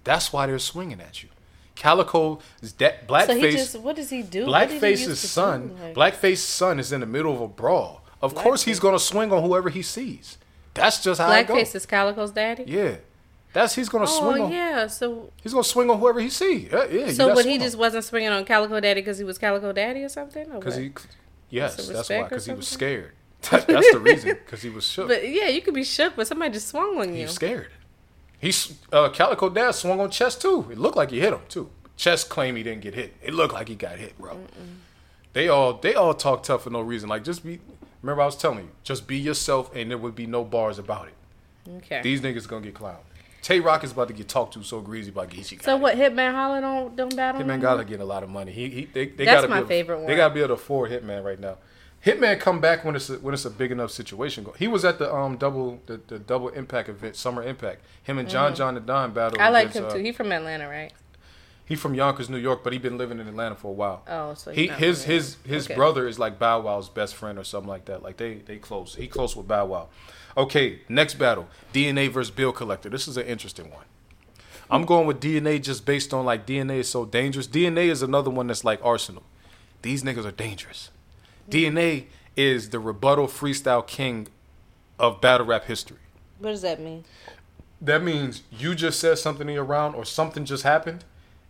That's 0.10 0.34
why 0.34 0.48
they're 0.48 0.60
swinging 0.74 1.00
at 1.02 1.22
you." 1.24 1.30
Calicoe 1.76 2.40
is 2.62 2.74
that 2.74 3.06
So 3.08 3.36
he 3.36 3.42
blackface. 3.44 3.52
just 3.52 3.80
what 3.80 3.96
does 3.96 4.10
he 4.10 4.22
do? 4.22 4.46
What 4.48 4.68
did 4.68 4.72
he 4.72 4.80
Blackface's 4.80 5.20
son. 5.20 5.78
Like- 5.82 5.96
Blackface's 5.96 6.44
son 6.44 6.80
is 6.80 6.92
in 6.92 7.00
the 7.00 7.06
middle 7.06 7.34
of 7.34 7.42
a 7.42 7.48
brawl. 7.48 8.04
Of 8.22 8.36
course, 8.36 8.64
he's 8.64 8.80
going 8.82 8.96
to 8.96 9.00
swing 9.00 9.32
on 9.32 9.42
whoever 9.44 9.70
he 9.70 9.82
sees. 9.82 10.38
That's 10.74 11.02
just 11.02 11.22
how 11.22 11.32
it 11.32 11.48
goes. 11.48 11.56
Blackface 11.58 11.76
is 11.76 11.86
Calicoe's 11.86 12.32
daddy. 12.32 12.66
Yeah, 12.68 12.96
that's 13.54 13.76
he's 13.76 13.88
going 13.88 14.06
to 14.06 14.12
Oh 14.12 14.20
swing 14.20 14.42
on. 14.44 14.52
yeah. 14.52 14.88
So 14.88 15.32
He's 15.42 15.54
going 15.54 15.64
to 15.64 15.70
swing 15.70 15.90
on 15.90 16.00
whoever 16.00 16.20
he 16.20 16.30
sees. 16.30 16.70
Yeah, 16.72 16.86
yeah. 16.86 17.12
so 17.12 17.34
but 17.34 17.46
he 17.46 17.58
just 17.58 17.78
wasn't 17.78 18.04
swinging 18.04 18.30
on 18.30 18.44
Calicoe 18.44 18.80
daddy 18.82 19.00
because 19.00 19.18
he 19.18 19.24
was 19.24 19.38
Calicoe 19.38 19.72
daddy 19.72 20.04
or 20.04 20.10
something. 20.10 20.50
Because 20.52 20.76
he. 20.76 20.92
Yes, 21.50 21.88
that's 21.88 22.10
why. 22.10 22.24
Because 22.24 22.46
he 22.46 22.54
was 22.54 22.68
scared. 22.68 23.14
that's 23.50 23.66
the 23.66 24.00
reason. 24.04 24.32
Because 24.46 24.62
he 24.62 24.70
was 24.70 24.86
shook. 24.94 25.08
But 25.08 25.28
yeah, 25.30 25.48
you 25.48 25.62
could 25.62 25.74
be 25.74 25.86
shook, 25.86 26.18
but 26.18 26.28
somebody 26.28 26.52
just 26.52 26.68
swung 26.68 27.00
on 27.00 27.14
He 27.14 27.20
you. 27.22 27.26
was 27.28 27.36
scared. 27.36 27.70
He's 28.40 28.78
uh, 28.92 29.10
Calicoe 29.10 29.50
Dad 29.50 29.72
swung 29.72 30.00
on 30.00 30.10
Chess 30.10 30.36
too. 30.36 30.68
It 30.72 30.78
looked 30.78 30.98
like 30.98 31.12
he 31.12 31.20
hit 31.20 31.34
him 31.34 31.42
too. 31.50 31.70
Chess 31.98 32.24
claim 32.24 32.56
he 32.56 32.64
didn't 32.64 32.82
get 32.82 32.94
hit. 32.94 33.14
It 33.22 33.34
looked 33.34 33.54
like 33.54 33.68
he 33.68 33.76
got 33.76 33.98
hit, 33.98 34.18
bro. 34.18 34.40
They 35.34 35.48
all 35.50 35.74
they 35.74 35.94
all 35.94 36.14
talk 36.14 36.44
tough 36.44 36.64
for 36.64 36.70
no 36.70 36.82
reason. 36.82 37.10
Like 37.10 37.24
just 37.24 37.44
be. 37.44 37.60
Remember 38.02 38.22
I 38.22 38.26
was 38.26 38.38
telling 38.38 38.60
you, 38.60 38.70
just 38.84 39.08
be 39.08 39.18
yourself, 39.18 39.76
and 39.76 39.92
there 39.92 39.98
would 39.98 40.16
be 40.16 40.26
no 40.26 40.46
bars 40.46 40.80
about 40.80 41.08
it. 41.10 41.14
Okay. 41.78 42.02
These 42.02 42.22
niggas 42.22 42.48
gonna 42.48 42.64
get 42.64 42.74
clowned. 42.74 42.96
Tay 43.42 43.60
Rock 43.60 43.84
is 43.84 43.92
about 43.92 44.08
to 44.10 44.14
get 44.14 44.28
talked 44.28 44.54
to 44.54 44.64
so 44.64 44.82
greasy 44.82 45.12
by 45.12 45.26
Geechi. 45.26 45.62
so 45.62 45.78
what? 45.78 45.96
Hitman 45.96 46.34
Holla 46.34 46.62
don't 46.62 46.96
don't 46.96 47.16
battle. 47.16 47.42
Hitman 47.42 47.60
no 47.60 47.62
gotta 47.62 47.84
a 48.02 48.06
lot 48.06 48.24
of 48.24 48.30
money. 48.30 48.52
He, 48.52 48.70
he 48.70 48.86
they, 48.86 49.08
they 49.08 49.26
That's 49.26 49.42
gotta 49.42 49.48
my 49.48 49.56
be 49.56 49.60
able, 49.60 49.68
favorite 49.68 49.98
They 50.00 50.06
one. 50.06 50.18
gotta 50.18 50.34
be 50.34 50.40
able 50.40 50.48
to 50.50 50.54
afford 50.56 50.92
Hitman 50.92 51.24
right 51.24 51.40
now. 51.40 51.58
Hitman 52.06 52.40
come 52.40 52.62
back 52.62 52.86
when 52.86 52.96
it's 52.96 53.10
a, 53.10 53.16
when 53.16 53.34
it's 53.34 53.44
a 53.46 53.50
big 53.50 53.72
enough 53.72 53.92
situation. 53.92 54.44
Go- 54.46 54.54
He 54.58 54.68
was 54.68 54.86
at 54.86 55.00
the 55.00 55.14
um 55.14 55.38
double 55.38 55.82
the, 55.86 56.00
the 56.08 56.18
double 56.20 56.50
impact 56.50 56.88
event, 56.90 57.16
Summer 57.16 57.44
Impact. 57.44 57.82
Him 58.04 58.18
and 58.18 58.30
John 58.30 58.56
John 58.56 58.76
the 58.76 58.80
Don 58.80 59.12
battle. 59.14 59.38
Mm-hmm. 59.38 59.42
I 59.48 59.50
like 59.50 59.74
him 59.74 59.86
uh, 59.86 59.90
too. 59.92 60.00
He 60.00 60.12
from 60.12 60.32
Atlanta, 60.32 60.68
right? 60.70 60.94
He 61.66 61.76
from 61.76 61.94
Yonkers, 61.94 62.30
New 62.32 62.38
York, 62.40 62.64
but 62.64 62.74
he 62.74 62.80
been 62.80 62.98
living 62.98 63.20
in 63.20 63.28
Atlanta 63.28 63.54
for 63.56 63.68
a 63.68 63.72
while. 63.74 64.04
Oh, 64.08 64.34
so 64.34 64.52
he 64.52 64.68
his 64.68 65.04
his 65.04 65.38
his 65.46 65.66
Okay. 65.68 65.76
brother 65.76 66.08
is 66.08 66.18
like 66.18 66.40
Bow 66.40 66.62
Wow's 66.62 66.90
best 66.90 67.16
friend 67.16 67.38
or 67.38 67.44
something 67.44 67.70
like 67.70 67.86
that. 67.86 68.02
Like 68.02 68.18
they 68.18 68.36
they 68.36 68.58
close. 68.58 68.96
He 68.96 69.08
close 69.08 69.36
with 69.36 69.48
Bow 69.48 69.66
Wow. 69.66 69.90
Okay, 70.38 70.80
next 70.88 71.16
battle: 71.16 71.48
DNA 71.74 72.10
versus 72.10 72.32
Bill 72.32 72.52
Collector. 72.54 72.90
This 72.90 73.08
is 73.08 73.18
an 73.18 73.26
interesting 73.26 73.70
one. 73.72 73.86
I'm 74.72 74.86
going 74.86 75.06
with 75.06 75.20
DNA 75.20 75.62
just 75.62 75.86
based 75.86 76.14
on 76.14 76.26
like 76.26 76.46
DNA 76.46 76.78
is 76.80 76.90
so 76.90 77.04
dangerous. 77.06 77.48
DNA 77.48 77.88
is 77.90 78.02
another 78.02 78.30
one 78.30 78.48
that's 78.48 78.64
like 78.64 78.82
Arsonal. 78.82 79.24
These 79.82 80.04
niggas 80.04 80.26
are 80.26 80.32
dangerous. 80.32 80.92
DNA 81.50 82.06
is 82.36 82.70
the 82.70 82.80
rebuttal 82.80 83.28
freestyle 83.28 83.86
king 83.86 84.28
of 84.98 85.22
battle 85.22 85.46
rap 85.46 85.66
history. 85.66 85.98
What 86.40 86.52
does 86.52 86.62
that 86.62 86.80
mean? 86.80 87.06
That 87.82 88.04
means 88.04 88.44
you 88.52 88.76
just 88.76 89.00
said 89.00 89.18
something 89.18 89.48
in 89.48 89.56
your 89.56 89.64
round 89.64 89.96
or 89.96 90.06
something 90.06 90.46
just 90.46 90.64
happened, 90.64 91.06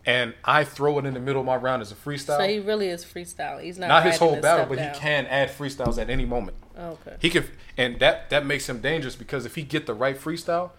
and 0.06 0.34
I 0.44 0.64
throw 0.64 0.98
it 0.98 1.06
in 1.06 1.14
the 1.14 1.20
middle 1.20 1.40
of 1.40 1.46
my 1.46 1.56
round 1.56 1.82
as 1.82 1.90
a 1.92 1.94
freestyle. 1.94 2.38
So 2.38 2.48
he 2.48 2.60
really 2.60 2.88
is 2.88 3.04
freestyle. 3.04 3.62
He's 3.62 3.78
not. 3.78 3.88
Not 3.88 4.04
his 4.04 4.18
whole 4.18 4.40
battle, 4.40 4.66
but 4.66 4.76
down. 4.78 4.94
he 4.94 5.00
can 5.00 5.26
add 5.26 5.50
freestyles 5.50 5.98
at 5.98 6.08
any 6.08 6.24
moment. 6.24 6.56
Oh, 6.76 6.98
okay. 7.06 7.16
He 7.20 7.30
can, 7.30 7.44
and 7.76 7.98
that 7.98 8.30
that 8.30 8.46
makes 8.46 8.68
him 8.68 8.80
dangerous 8.80 9.16
because 9.16 9.44
if 9.44 9.56
he 9.56 9.62
get 9.62 9.86
the 9.86 9.94
right 9.94 10.16
freestyle, 10.16 10.70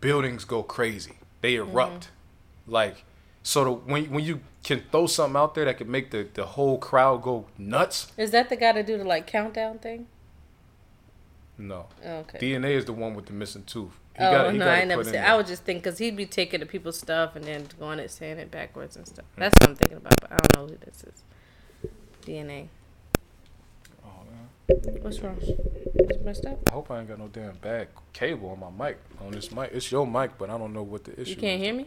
buildings 0.00 0.44
go 0.44 0.62
crazy. 0.62 1.18
They 1.40 1.54
erupt, 1.54 2.04
mm-hmm. 2.04 2.72
like 2.72 3.04
so. 3.42 3.64
The, 3.64 3.72
when 3.72 4.10
when 4.10 4.24
you 4.24 4.40
can 4.66 4.82
throw 4.90 5.06
something 5.06 5.36
out 5.40 5.54
there 5.54 5.64
that 5.64 5.78
can 5.78 5.88
make 5.90 6.10
the 6.10 6.26
the 6.34 6.44
whole 6.44 6.76
crowd 6.78 7.22
go 7.22 7.46
nuts. 7.56 8.12
Is 8.16 8.32
that 8.32 8.48
the 8.48 8.56
guy 8.56 8.72
to 8.72 8.82
do 8.82 8.98
the 8.98 9.04
like 9.04 9.26
countdown 9.26 9.78
thing? 9.78 10.06
No, 11.58 11.86
Oh, 12.04 12.16
okay. 12.18 12.38
DNA 12.38 12.72
is 12.72 12.84
the 12.84 12.92
one 12.92 13.14
with 13.14 13.26
the 13.26 13.32
missing 13.32 13.62
tooth. 13.64 13.92
He 14.18 14.22
oh 14.24 14.30
gotta- 14.30 14.52
no, 14.52 14.68
I 14.68 14.84
never 14.84 15.00
put 15.00 15.06
in 15.08 15.12
seen. 15.14 15.22
there. 15.22 15.26
I 15.32 15.36
would 15.36 15.46
just 15.46 15.64
think 15.64 15.82
because 15.82 15.98
he'd 15.98 16.16
be 16.16 16.26
taking 16.26 16.60
the 16.60 16.66
people's 16.66 16.98
stuff 16.98 17.34
and 17.36 17.44
then 17.44 17.66
going 17.78 17.98
and 18.00 18.10
saying 18.10 18.38
it 18.38 18.50
backwards 18.50 18.96
and 18.96 19.06
stuff. 19.06 19.24
Hmm. 19.34 19.40
That's 19.40 19.54
what 19.60 19.70
I'm 19.70 19.76
thinking 19.76 19.96
about, 19.98 20.20
but 20.20 20.32
I 20.32 20.36
don't 20.36 20.56
know 20.56 20.66
who 20.74 20.78
this 20.84 21.04
is. 21.04 21.22
DNA. 22.26 22.68
Oh, 24.04 24.08
man. 24.30 24.98
What's 25.02 25.20
wrong? 25.20 25.38
It's 25.40 26.22
messed 26.24 26.44
up. 26.44 26.58
I 26.68 26.72
hope 26.72 26.90
I 26.90 26.98
ain't 26.98 27.08
got 27.08 27.18
no 27.18 27.28
damn 27.28 27.54
bad 27.56 27.88
cable 28.12 28.50
on 28.50 28.60
my 28.60 28.88
mic 28.88 28.98
on 29.24 29.30
this 29.32 29.50
mic. 29.52 29.70
It's 29.72 29.90
your 29.90 30.06
mic, 30.06 30.36
but 30.36 30.50
I 30.50 30.58
don't 30.58 30.72
know 30.74 30.82
what 30.82 31.04
the 31.04 31.18
issue. 31.18 31.30
You 31.30 31.36
can't 31.36 31.60
is. 31.62 31.66
hear 31.66 31.74
me. 31.74 31.86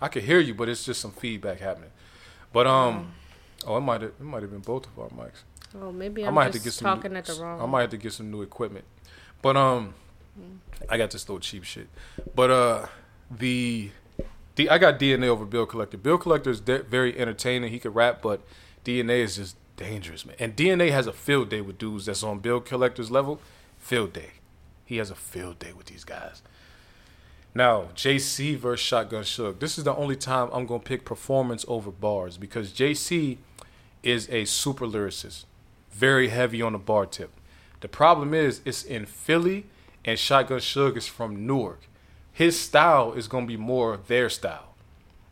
I 0.00 0.08
can 0.08 0.22
hear 0.22 0.40
you, 0.40 0.54
but 0.54 0.68
it's 0.68 0.84
just 0.84 1.00
some 1.00 1.12
feedback 1.12 1.60
happening. 1.60 1.90
But 2.52 2.66
um, 2.66 3.12
oh, 3.66 3.76
it 3.76 3.80
might 3.80 4.00
have 4.02 4.12
it 4.18 4.22
might 4.22 4.42
have 4.42 4.50
been 4.50 4.60
both 4.60 4.86
of 4.86 4.98
our 4.98 5.08
mics. 5.08 5.42
Oh, 5.80 5.92
maybe 5.92 6.24
I 6.24 6.28
I'm 6.28 6.34
might 6.34 6.44
have 6.44 6.52
to 6.54 6.60
get 6.60 6.72
some. 6.72 6.84
talking 6.96 7.12
new, 7.12 7.18
at 7.18 7.26
the 7.26 7.34
wrong. 7.34 7.60
I 7.60 7.66
might 7.66 7.82
have 7.82 7.90
to 7.90 7.96
get 7.96 8.12
some 8.12 8.30
new 8.30 8.42
equipment. 8.42 8.84
But 9.42 9.56
um, 9.56 9.94
I 10.88 10.96
got 10.96 11.10
this 11.10 11.28
little 11.28 11.40
cheap 11.40 11.64
shit. 11.64 11.88
But 12.34 12.50
uh, 12.50 12.86
the 13.30 13.90
the 14.54 14.70
I 14.70 14.78
got 14.78 14.98
DNA 14.98 15.26
over 15.26 15.44
Bill 15.44 15.66
Collector. 15.66 15.98
Bill 15.98 16.18
Collector 16.18 16.50
is 16.50 16.60
de- 16.60 16.82
very 16.82 17.18
entertaining. 17.18 17.70
He 17.70 17.78
could 17.78 17.94
rap, 17.94 18.22
but 18.22 18.40
DNA 18.84 19.18
is 19.20 19.36
just 19.36 19.56
dangerous, 19.76 20.24
man. 20.24 20.36
And 20.38 20.56
DNA 20.56 20.90
has 20.90 21.06
a 21.06 21.12
field 21.12 21.50
day 21.50 21.60
with 21.60 21.78
dudes 21.78 22.06
that's 22.06 22.22
on 22.22 22.38
Bill 22.38 22.60
Collector's 22.60 23.10
level. 23.10 23.40
Field 23.78 24.12
day. 24.12 24.30
He 24.84 24.96
has 24.96 25.10
a 25.10 25.14
field 25.14 25.58
day 25.58 25.72
with 25.72 25.86
these 25.86 26.04
guys. 26.04 26.42
Now, 27.56 27.84
JC 27.94 28.54
versus 28.54 28.84
Shotgun 28.84 29.22
Suge. 29.22 29.60
This 29.60 29.78
is 29.78 29.84
the 29.84 29.96
only 29.96 30.14
time 30.14 30.50
I'm 30.52 30.66
gonna 30.66 30.78
pick 30.78 31.06
performance 31.06 31.64
over 31.66 31.90
bars 31.90 32.36
because 32.36 32.70
JC 32.70 33.38
is 34.02 34.28
a 34.28 34.44
super 34.44 34.86
lyricist, 34.86 35.46
very 35.90 36.28
heavy 36.28 36.60
on 36.60 36.74
the 36.74 36.78
bar 36.78 37.06
tip. 37.06 37.30
The 37.80 37.88
problem 37.88 38.34
is 38.34 38.60
it's 38.66 38.82
in 38.82 39.06
Philly 39.06 39.64
and 40.04 40.18
Shotgun 40.18 40.58
Suge 40.58 40.98
is 40.98 41.06
from 41.06 41.46
Newark. 41.46 41.88
His 42.30 42.60
style 42.60 43.14
is 43.14 43.26
gonna 43.26 43.46
be 43.46 43.56
more 43.56 43.96
their 44.06 44.28
style, 44.28 44.74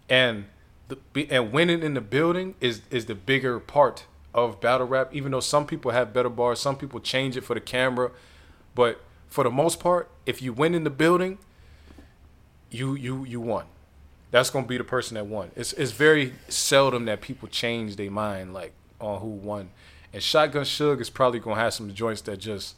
and 0.08 0.46
the 0.88 0.96
and 1.28 1.52
winning 1.52 1.82
in 1.82 1.92
the 1.92 2.00
building 2.00 2.54
is 2.58 2.80
is 2.90 3.04
the 3.04 3.14
bigger 3.14 3.60
part 3.60 4.06
of 4.32 4.62
battle 4.62 4.86
rap. 4.86 5.14
Even 5.14 5.32
though 5.32 5.40
some 5.40 5.66
people 5.66 5.90
have 5.90 6.14
better 6.14 6.30
bars, 6.30 6.58
some 6.58 6.76
people 6.76 7.00
change 7.00 7.36
it 7.36 7.42
for 7.42 7.52
the 7.52 7.60
camera, 7.60 8.12
but 8.74 9.02
for 9.28 9.44
the 9.44 9.50
most 9.50 9.78
part, 9.78 10.10
if 10.24 10.40
you 10.40 10.54
win 10.54 10.74
in 10.74 10.84
the 10.84 10.90
building, 10.90 11.36
you 12.74 12.94
you 12.94 13.24
you 13.24 13.40
won. 13.40 13.64
That's 14.30 14.50
gonna 14.50 14.66
be 14.66 14.78
the 14.78 14.84
person 14.84 15.14
that 15.14 15.26
won. 15.26 15.50
It's 15.54 15.72
it's 15.74 15.92
very 15.92 16.34
seldom 16.48 17.04
that 17.04 17.20
people 17.20 17.48
change 17.48 17.96
their 17.96 18.10
mind 18.10 18.52
like 18.52 18.72
on 19.00 19.20
who 19.20 19.28
won. 19.28 19.70
And 20.12 20.22
Shotgun 20.22 20.64
Suge 20.64 21.00
is 21.00 21.10
probably 21.10 21.38
gonna 21.38 21.60
have 21.60 21.74
some 21.74 21.92
joints 21.94 22.20
that 22.22 22.38
just 22.38 22.76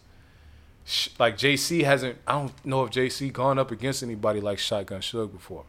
like 1.19 1.37
JC 1.37 1.83
hasn't. 1.85 2.19
I 2.27 2.33
don't 2.33 2.67
know 2.67 2.85
if 2.85 2.91
JC 2.91 3.33
gone 3.33 3.59
up 3.59 3.71
against 3.71 4.03
anybody 4.03 4.41
like 4.41 4.59
Shotgun 4.59 5.01
Suge 5.01 5.33
before. 5.33 5.65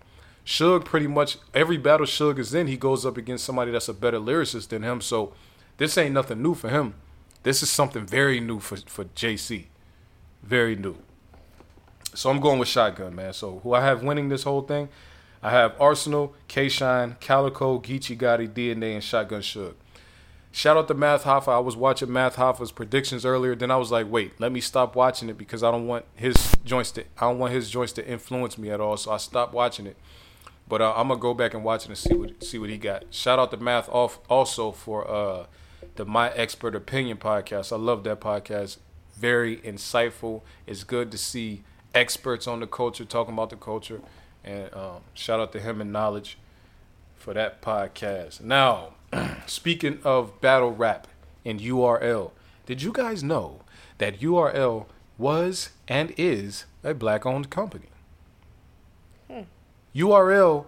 Suge 0.45 0.85
pretty 0.85 1.07
much 1.07 1.37
every 1.53 1.77
battle 1.77 2.05
Suge 2.05 2.39
is 2.39 2.53
in, 2.53 2.67
he 2.67 2.77
goes 2.77 3.05
up 3.05 3.17
against 3.17 3.45
somebody 3.45 3.71
that's 3.71 3.89
a 3.89 3.93
better 3.93 4.19
lyricist 4.19 4.69
than 4.69 4.83
him. 4.83 5.01
So 5.01 5.33
this 5.77 5.97
ain't 5.97 6.13
nothing 6.13 6.41
new 6.41 6.53
for 6.53 6.69
him. 6.69 6.95
This 7.43 7.63
is 7.63 7.69
something 7.69 8.05
very 8.05 8.39
new 8.39 8.59
for 8.59 8.77
for 8.87 9.05
JC, 9.05 9.65
very 10.43 10.75
new. 10.75 10.97
So 12.13 12.29
I'm 12.29 12.39
going 12.39 12.59
with 12.59 12.67
Shotgun, 12.67 13.15
man. 13.15 13.33
So 13.33 13.59
who 13.59 13.73
I 13.73 13.81
have 13.81 14.03
winning 14.03 14.29
this 14.29 14.43
whole 14.43 14.61
thing? 14.61 14.89
I 15.41 15.51
have 15.51 15.77
Arsonal, 15.77 16.33
K 16.47 16.67
Shine, 16.67 17.15
Calicoe, 17.19 17.79
Geechi 17.79 18.17
Gotti, 18.17 18.49
DNA, 18.49 18.95
and 18.95 19.03
Shotgun 19.03 19.41
Suge. 19.41 19.75
Shout 20.51 20.75
out 20.75 20.87
to 20.87 20.95
Math 20.95 21.23
Hoffa. 21.23 21.49
I 21.49 21.59
was 21.59 21.75
watching 21.75 22.11
Math 22.11 22.37
Hoffa's 22.37 22.71
predictions 22.71 23.25
earlier. 23.25 23.53
Then 23.55 23.69
I 23.69 23.77
was 23.77 23.91
like, 23.91 24.09
wait, 24.09 24.39
let 24.39 24.51
me 24.51 24.59
stop 24.59 24.95
watching 24.95 25.29
it 25.29 25.37
because 25.37 25.61
I 25.61 25.69
don't 25.69 25.85
want 25.85 26.05
his 26.15 26.51
joints 26.65 26.89
to 26.91 27.03
I 27.17 27.29
don't 27.29 27.37
want 27.37 27.53
his 27.53 27.69
joints 27.69 27.93
to 27.93 28.07
influence 28.07 28.57
me 28.57 28.71
at 28.71 28.81
all. 28.81 28.97
So 28.97 29.11
I 29.11 29.17
stopped 29.17 29.53
watching 29.53 29.85
it. 29.85 29.97
But 30.67 30.81
uh, 30.81 30.93
I'm 30.97 31.09
gonna 31.09 31.19
go 31.19 31.33
back 31.33 31.53
and 31.53 31.63
watch 31.63 31.83
it 31.83 31.89
and 31.89 31.97
see 31.97 32.15
what 32.15 32.43
see 32.43 32.57
what 32.57 32.69
he 32.69 32.77
got. 32.77 33.05
Shout 33.11 33.37
out 33.37 33.51
to 33.51 33.57
Math 33.57 33.87
Hoffa 33.87 34.17
also 34.29 34.71
for 34.71 35.07
uh, 35.09 35.45
the 35.95 36.05
My 36.05 36.31
Expert 36.31 36.73
Opinion 36.73 37.17
podcast. 37.17 37.71
I 37.71 37.75
love 37.75 38.03
that 38.05 38.19
podcast. 38.19 38.77
Very 39.15 39.57
insightful. 39.57 40.41
It's 40.65 40.83
good 40.83 41.11
to 41.11 41.17
see 41.17 41.63
experts 41.97 42.47
on 42.47 42.59
the 42.59 42.67
culture 42.67 43.03
talking 43.03 43.33
about 43.33 43.49
the 43.49 43.55
culture. 43.55 44.01
And 44.43 44.73
um, 44.73 45.01
shout 45.13 45.39
out 45.39 45.51
to 45.53 45.59
him 45.59 45.81
and 45.81 45.91
Knowledge 45.91 46.37
for 47.15 47.33
that 47.33 47.61
podcast. 47.61 48.41
Now, 48.41 48.93
speaking 49.45 49.99
of 50.03 50.39
battle 50.39 50.71
rap 50.71 51.07
and 51.43 51.59
URL, 51.59 52.31
did 52.65 52.81
you 52.81 52.91
guys 52.91 53.23
know 53.23 53.61
that 53.97 54.19
URL 54.19 54.85
was 55.17 55.69
and 55.87 56.13
is 56.17 56.65
a 56.83 56.93
black 56.93 57.25
owned 57.25 57.49
company? 57.49 57.87
URL, 59.95 60.65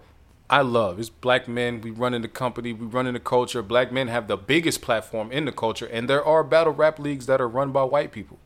I 0.49 0.61
love. 0.61 0.99
It's 0.99 1.09
black 1.09 1.47
men. 1.47 1.81
We 1.81 1.91
run 1.91 2.15
in 2.15 2.23
the 2.23 2.27
company. 2.27 2.73
We 2.73 2.87
run 2.87 3.05
in 3.05 3.13
the 3.13 3.19
culture. 3.19 3.61
Black 3.61 3.91
men 3.91 4.07
have 4.07 4.27
the 4.27 4.37
biggest 4.37 4.81
platform 4.81 5.31
in 5.31 5.45
the 5.45 5.51
culture, 5.51 5.85
and 5.85 6.09
there 6.09 6.25
are 6.25 6.43
battle 6.43 6.73
rap 6.73 6.97
leagues 6.97 7.27
that 7.27 7.39
are 7.39 7.47
run 7.47 7.71
by 7.71 7.83
white 7.83 8.11
people. 8.11 8.39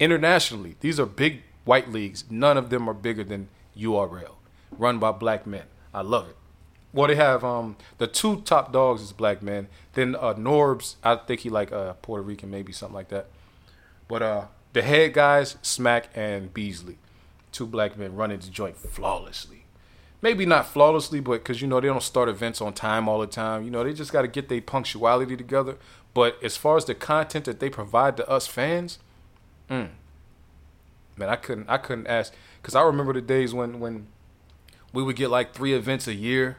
Internationally, 0.00 0.76
these 0.80 0.98
are 0.98 1.04
big 1.04 1.42
white 1.68 1.90
leagues. 1.92 2.24
None 2.30 2.56
of 2.56 2.70
them 2.70 2.88
are 2.88 2.94
bigger 2.94 3.22
than 3.22 3.48
URL, 3.76 4.36
run 4.72 4.98
by 4.98 5.12
black 5.12 5.46
men. 5.46 5.64
I 5.92 6.00
love 6.00 6.30
it. 6.30 6.36
Well, 6.94 7.08
they 7.08 7.14
have 7.14 7.44
um 7.44 7.76
the 7.98 8.06
two 8.06 8.40
top 8.40 8.72
dogs 8.72 9.02
is 9.02 9.12
black 9.12 9.42
men. 9.42 9.68
Then 9.92 10.16
uh 10.16 10.32
Norbs, 10.32 10.96
I 11.04 11.16
think 11.16 11.40
he 11.40 11.50
like 11.50 11.70
uh 11.70 11.92
Puerto 12.00 12.22
Rican, 12.22 12.50
maybe 12.50 12.72
something 12.72 12.94
like 12.94 13.08
that. 13.10 13.26
But 14.08 14.22
uh 14.22 14.44
the 14.72 14.80
head 14.80 15.12
guys, 15.12 15.56
Smack 15.60 16.08
and 16.14 16.52
Beasley, 16.54 16.96
two 17.52 17.66
black 17.66 17.98
men 17.98 18.16
running 18.16 18.38
the 18.38 18.48
joint 18.48 18.78
flawlessly. 18.78 19.66
Maybe 20.22 20.46
not 20.46 20.66
flawlessly, 20.66 21.20
but 21.20 21.44
because 21.44 21.60
you 21.60 21.68
know 21.68 21.80
they 21.80 21.88
don't 21.88 22.02
start 22.02 22.30
events 22.30 22.62
on 22.62 22.72
time 22.72 23.08
all 23.08 23.20
the 23.20 23.26
time. 23.26 23.62
You 23.64 23.70
know 23.70 23.84
they 23.84 23.92
just 23.92 24.10
got 24.10 24.22
to 24.22 24.28
get 24.28 24.48
their 24.48 24.62
punctuality 24.62 25.36
together. 25.36 25.76
But 26.14 26.42
as 26.42 26.56
far 26.56 26.78
as 26.78 26.86
the 26.86 26.94
content 26.94 27.44
that 27.44 27.60
they 27.60 27.68
provide 27.68 28.16
to 28.16 28.28
us 28.28 28.46
fans, 28.46 28.98
mm, 29.70 29.90
man, 31.18 31.28
I 31.28 31.36
couldn't 31.36 31.68
I 31.68 31.78
couldn't 31.78 32.06
ask 32.06 32.32
because 32.60 32.74
I 32.74 32.82
remember 32.82 33.12
the 33.12 33.20
days 33.20 33.52
when 33.52 33.80
when 33.80 34.06
we 34.92 35.02
would 35.02 35.16
get 35.16 35.30
like 35.30 35.54
three 35.54 35.74
events 35.74 36.06
a 36.06 36.14
year. 36.14 36.58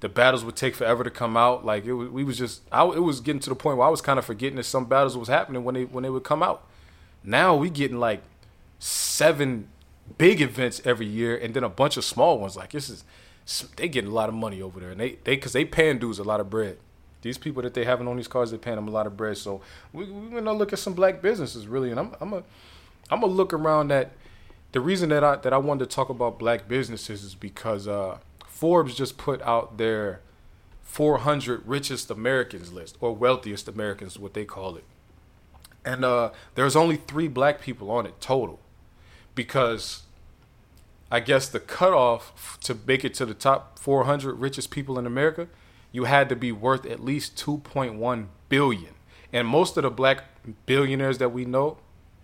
The 0.00 0.08
battles 0.08 0.46
would 0.46 0.56
take 0.56 0.74
forever 0.74 1.04
to 1.04 1.10
come 1.10 1.36
out. 1.36 1.66
Like 1.66 1.84
it 1.84 1.92
was, 1.92 2.08
we 2.08 2.24
was 2.24 2.38
just 2.38 2.62
I, 2.72 2.86
it 2.86 3.02
was 3.02 3.20
getting 3.20 3.40
to 3.40 3.50
the 3.50 3.54
point 3.54 3.76
where 3.76 3.86
I 3.86 3.90
was 3.90 4.00
kind 4.00 4.18
of 4.18 4.24
forgetting 4.24 4.56
that 4.56 4.64
some 4.64 4.86
battles 4.86 5.16
was 5.16 5.28
happening 5.28 5.62
when 5.62 5.74
they 5.74 5.84
when 5.84 6.02
they 6.02 6.10
would 6.10 6.24
come 6.24 6.42
out. 6.42 6.66
Now 7.22 7.54
we 7.54 7.68
getting 7.68 7.98
like 7.98 8.22
seven 8.78 9.68
big 10.16 10.40
events 10.40 10.80
every 10.86 11.06
year 11.06 11.36
and 11.36 11.52
then 11.52 11.64
a 11.64 11.68
bunch 11.68 11.98
of 11.98 12.04
small 12.04 12.38
ones. 12.38 12.56
Like 12.56 12.72
this 12.72 12.88
is 12.88 13.04
they 13.76 13.88
getting 13.88 14.10
a 14.10 14.14
lot 14.14 14.28
of 14.28 14.34
money 14.34 14.62
over 14.62 14.80
there, 14.80 14.90
and 14.90 15.00
they 15.00 15.18
they 15.24 15.36
because 15.36 15.52
they 15.52 15.64
paying 15.64 15.98
dudes 15.98 16.18
a 16.18 16.24
lot 16.24 16.40
of 16.40 16.48
bread. 16.48 16.78
These 17.22 17.36
people 17.36 17.62
that 17.62 17.74
they 17.74 17.84
having 17.84 18.08
on 18.08 18.16
these 18.16 18.28
cars, 18.28 18.50
they 18.50 18.56
paying 18.56 18.76
them 18.76 18.88
a 18.88 18.90
lot 18.90 19.06
of 19.06 19.16
bread. 19.16 19.36
So 19.36 19.60
we 19.92 20.04
we 20.04 20.30
gonna 20.30 20.52
look 20.52 20.72
at 20.72 20.78
some 20.78 20.94
black 20.94 21.20
businesses 21.20 21.66
really, 21.66 21.90
and 21.90 22.00
I'm 22.00 22.14
I'm 22.20 22.32
a 22.32 22.42
I'm 23.10 23.20
gonna 23.20 23.32
look 23.32 23.52
around 23.52 23.88
that. 23.88 24.12
The 24.72 24.80
reason 24.80 25.08
that 25.08 25.24
I 25.24 25.36
that 25.36 25.52
I 25.52 25.58
wanted 25.58 25.88
to 25.88 25.94
talk 25.94 26.08
about 26.08 26.38
black 26.38 26.68
businesses 26.68 27.24
is 27.24 27.34
because 27.34 27.88
uh, 27.88 28.18
Forbes 28.46 28.94
just 28.94 29.18
put 29.18 29.42
out 29.42 29.78
their 29.78 30.20
400 30.82 31.62
richest 31.66 32.10
Americans 32.10 32.72
list 32.72 32.96
or 33.00 33.14
wealthiest 33.14 33.68
Americans, 33.68 34.18
what 34.18 34.34
they 34.34 34.44
call 34.44 34.76
it, 34.76 34.84
and 35.84 36.04
uh, 36.04 36.30
there's 36.54 36.76
only 36.76 36.96
three 36.96 37.28
black 37.28 37.60
people 37.60 37.90
on 37.90 38.06
it 38.06 38.20
total, 38.20 38.60
because 39.34 40.02
I 41.10 41.20
guess 41.20 41.48
the 41.48 41.60
cutoff 41.60 42.58
to 42.62 42.76
make 42.86 43.04
it 43.04 43.14
to 43.14 43.26
the 43.26 43.34
top 43.34 43.78
400 43.78 44.34
richest 44.34 44.70
people 44.70 44.98
in 44.98 45.06
America, 45.06 45.48
you 45.90 46.04
had 46.04 46.28
to 46.28 46.36
be 46.36 46.52
worth 46.52 46.86
at 46.86 47.02
least 47.02 47.36
2.1 47.36 48.26
billion. 48.48 48.94
And 49.32 49.48
most 49.48 49.76
of 49.76 49.82
the 49.82 49.90
black 49.90 50.24
billionaires 50.66 51.18
that 51.18 51.30
we 51.30 51.44
know, 51.44 51.78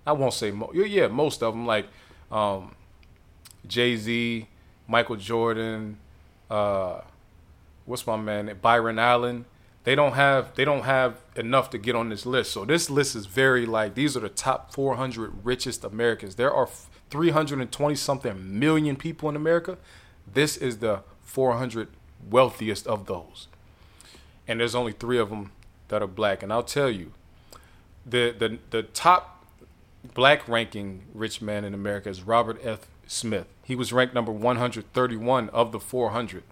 I 0.07 0.13
won't 0.13 0.35
say 0.35 0.51
mo- 0.51 0.71
yeah, 0.73 1.09
most 1.09 1.43
of 1.43 1.55
them 1.55 1.67
like 1.67 1.87
um, 2.31 2.75
Jay 3.67 3.97
Z, 3.97 4.47
Michael 4.87 5.17
Jordan, 5.17 5.99
uh, 6.51 7.01
what's 7.85 8.07
my 8.07 8.17
man 8.17 8.57
Byron 8.61 8.99
Allen. 8.99 9.47
They 9.85 9.95
don't 9.95 10.15
have 10.15 10.55
they 10.55 10.65
don't 10.65 10.83
have 10.83 11.21
enough 11.37 11.71
to 11.71 11.79
get 11.79 11.95
on 11.95 12.09
this 12.09 12.27
list. 12.27 12.53
So 12.53 12.65
this 12.65 12.91
list 12.91 13.15
is 13.15 13.27
very 13.27 13.67
like 13.67 13.95
these 13.95 14.17
are 14.17 14.21
the 14.21 14.29
top 14.29 14.73
400 14.75 15.45
richest 15.45 15.85
Americans. 15.85 16.35
There 16.35 16.53
are 16.53 16.69
320 17.11 17.95
something 17.95 18.59
million 18.59 18.97
people 18.97 19.29
in 19.29 19.37
America. 19.37 19.79
This 20.33 20.57
is 20.57 20.79
the 20.79 21.03
400 21.23 21.89
wealthiest 22.29 22.87
of 22.89 23.07
those. 23.07 23.47
And 24.49 24.59
there's 24.59 24.75
only 24.75 24.93
3 24.93 25.19
of 25.19 25.31
them 25.31 25.53
that 25.89 26.03
are 26.03 26.09
black 26.09 26.43
and 26.43 26.53
I'll 26.53 26.65
tell 26.65 26.91
you 26.91 27.13
the 28.05 28.35
the 28.37 28.59
the 28.71 28.83
top 28.83 29.36
black 30.15 30.49
ranking 30.49 31.03
rich 31.15 31.41
man 31.41 31.65
in 31.65 31.75
America 31.75 32.09
is 32.09 32.23
Robert 32.23 32.61
F. 32.65 32.87
Smith. 33.07 33.47
He 33.65 33.75
was 33.75 33.93
ranked 33.93 34.15
number 34.15 34.33
131 34.33 35.49
of 35.51 35.73
the 35.73 35.81
400. 35.81 36.43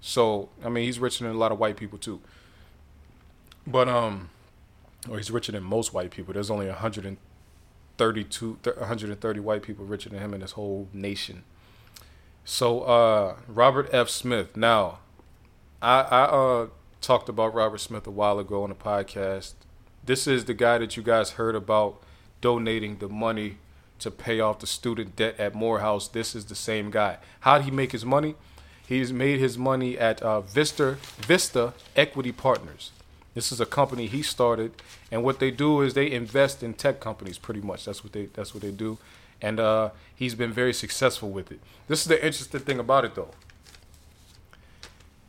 So, 0.00 0.48
I 0.64 0.68
mean, 0.68 0.84
he's 0.84 0.98
richer 0.98 1.24
than 1.24 1.34
a 1.34 1.38
lot 1.38 1.52
of 1.52 1.58
white 1.58 1.76
people 1.76 1.98
too. 1.98 2.20
But 3.66 3.88
um 3.88 4.30
or 5.08 5.16
he's 5.16 5.30
richer 5.30 5.52
than 5.52 5.62
most 5.62 5.92
white 5.94 6.10
people. 6.10 6.34
There's 6.34 6.50
only 6.50 6.66
132 6.66 8.58
130 8.62 9.40
white 9.40 9.62
people 9.62 9.84
richer 9.84 10.08
than 10.10 10.18
him 10.18 10.34
in 10.34 10.40
this 10.40 10.52
whole 10.52 10.88
nation. 10.92 11.44
So, 12.44 12.82
uh 12.82 13.36
Robert 13.46 13.88
F. 13.92 14.08
Smith. 14.08 14.56
Now, 14.56 15.00
I 15.82 16.00
I 16.00 16.22
uh 16.24 16.66
talked 17.00 17.28
about 17.28 17.54
Robert 17.54 17.78
Smith 17.78 18.06
a 18.06 18.10
while 18.10 18.38
ago 18.38 18.62
on 18.62 18.70
the 18.70 18.74
podcast. 18.74 19.54
This 20.04 20.26
is 20.26 20.46
the 20.46 20.54
guy 20.54 20.78
that 20.78 20.96
you 20.96 21.02
guys 21.02 21.32
heard 21.32 21.54
about 21.54 22.02
donating 22.40 22.98
the 22.98 23.08
money 23.08 23.58
to 23.98 24.10
pay 24.10 24.40
off 24.40 24.60
the 24.60 24.66
student 24.66 25.16
debt 25.16 25.38
at 25.38 25.54
Morehouse. 25.54 26.08
This 26.08 26.34
is 26.34 26.46
the 26.46 26.54
same 26.54 26.90
guy. 26.90 27.18
How 27.40 27.58
did 27.58 27.64
he 27.64 27.70
make 27.70 27.92
his 27.92 28.04
money? 28.04 28.34
He's 28.86 29.12
made 29.12 29.38
his 29.38 29.58
money 29.58 29.98
at 29.98 30.22
uh, 30.22 30.40
Vista 30.40 30.96
Vista 31.18 31.74
Equity 31.94 32.32
Partners. 32.32 32.92
This 33.34 33.52
is 33.52 33.60
a 33.60 33.66
company 33.66 34.06
he 34.06 34.22
started, 34.22 34.72
and 35.12 35.22
what 35.22 35.38
they 35.38 35.50
do 35.50 35.82
is 35.82 35.94
they 35.94 36.10
invest 36.10 36.62
in 36.62 36.74
tech 36.74 36.98
companies. 36.98 37.38
Pretty 37.38 37.60
much, 37.60 37.84
that's 37.84 38.02
what 38.02 38.12
they 38.12 38.26
that's 38.26 38.54
what 38.54 38.62
they 38.62 38.70
do, 38.70 38.98
and 39.42 39.60
uh, 39.60 39.90
he's 40.14 40.34
been 40.34 40.52
very 40.52 40.72
successful 40.72 41.30
with 41.30 41.52
it. 41.52 41.60
This 41.86 42.00
is 42.00 42.06
the 42.06 42.16
interesting 42.24 42.60
thing 42.60 42.78
about 42.78 43.04
it, 43.04 43.14
though. 43.14 43.30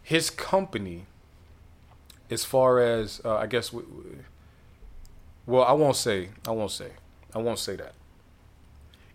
His 0.01 0.29
company, 0.29 1.05
as 2.31 2.45
far 2.45 2.79
as 2.79 3.21
uh, 3.25 3.35
I 3.35 3.45
guess, 3.45 3.73
well, 5.45 5.63
I 5.63 5.73
won't 5.73 5.97
say, 5.97 6.29
I 6.47 6.51
won't 6.51 6.71
say, 6.71 6.91
I 7.33 7.39
won't 7.39 7.59
say 7.59 7.75
that. 7.75 7.93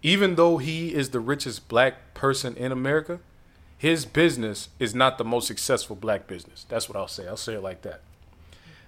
Even 0.03 0.35
though 0.35 0.59
he 0.59 0.95
is 0.95 1.11
the 1.11 1.20
richest 1.20 1.69
black 1.69 2.15
person 2.15 2.57
in 2.57 2.70
America, 2.73 3.20
his 3.77 4.05
business 4.05 4.69
is 4.78 4.95
not 4.95 5.19
the 5.19 5.24
most 5.24 5.47
successful 5.47 5.97
black 5.97 6.27
business. 6.27 6.65
That's 6.69 6.89
what 6.89 6.97
I'll 6.97 7.09
say. 7.09 7.27
I'll 7.27 7.36
say 7.36 7.55
it 7.55 7.62
like 7.62 7.82
that. 7.82 8.03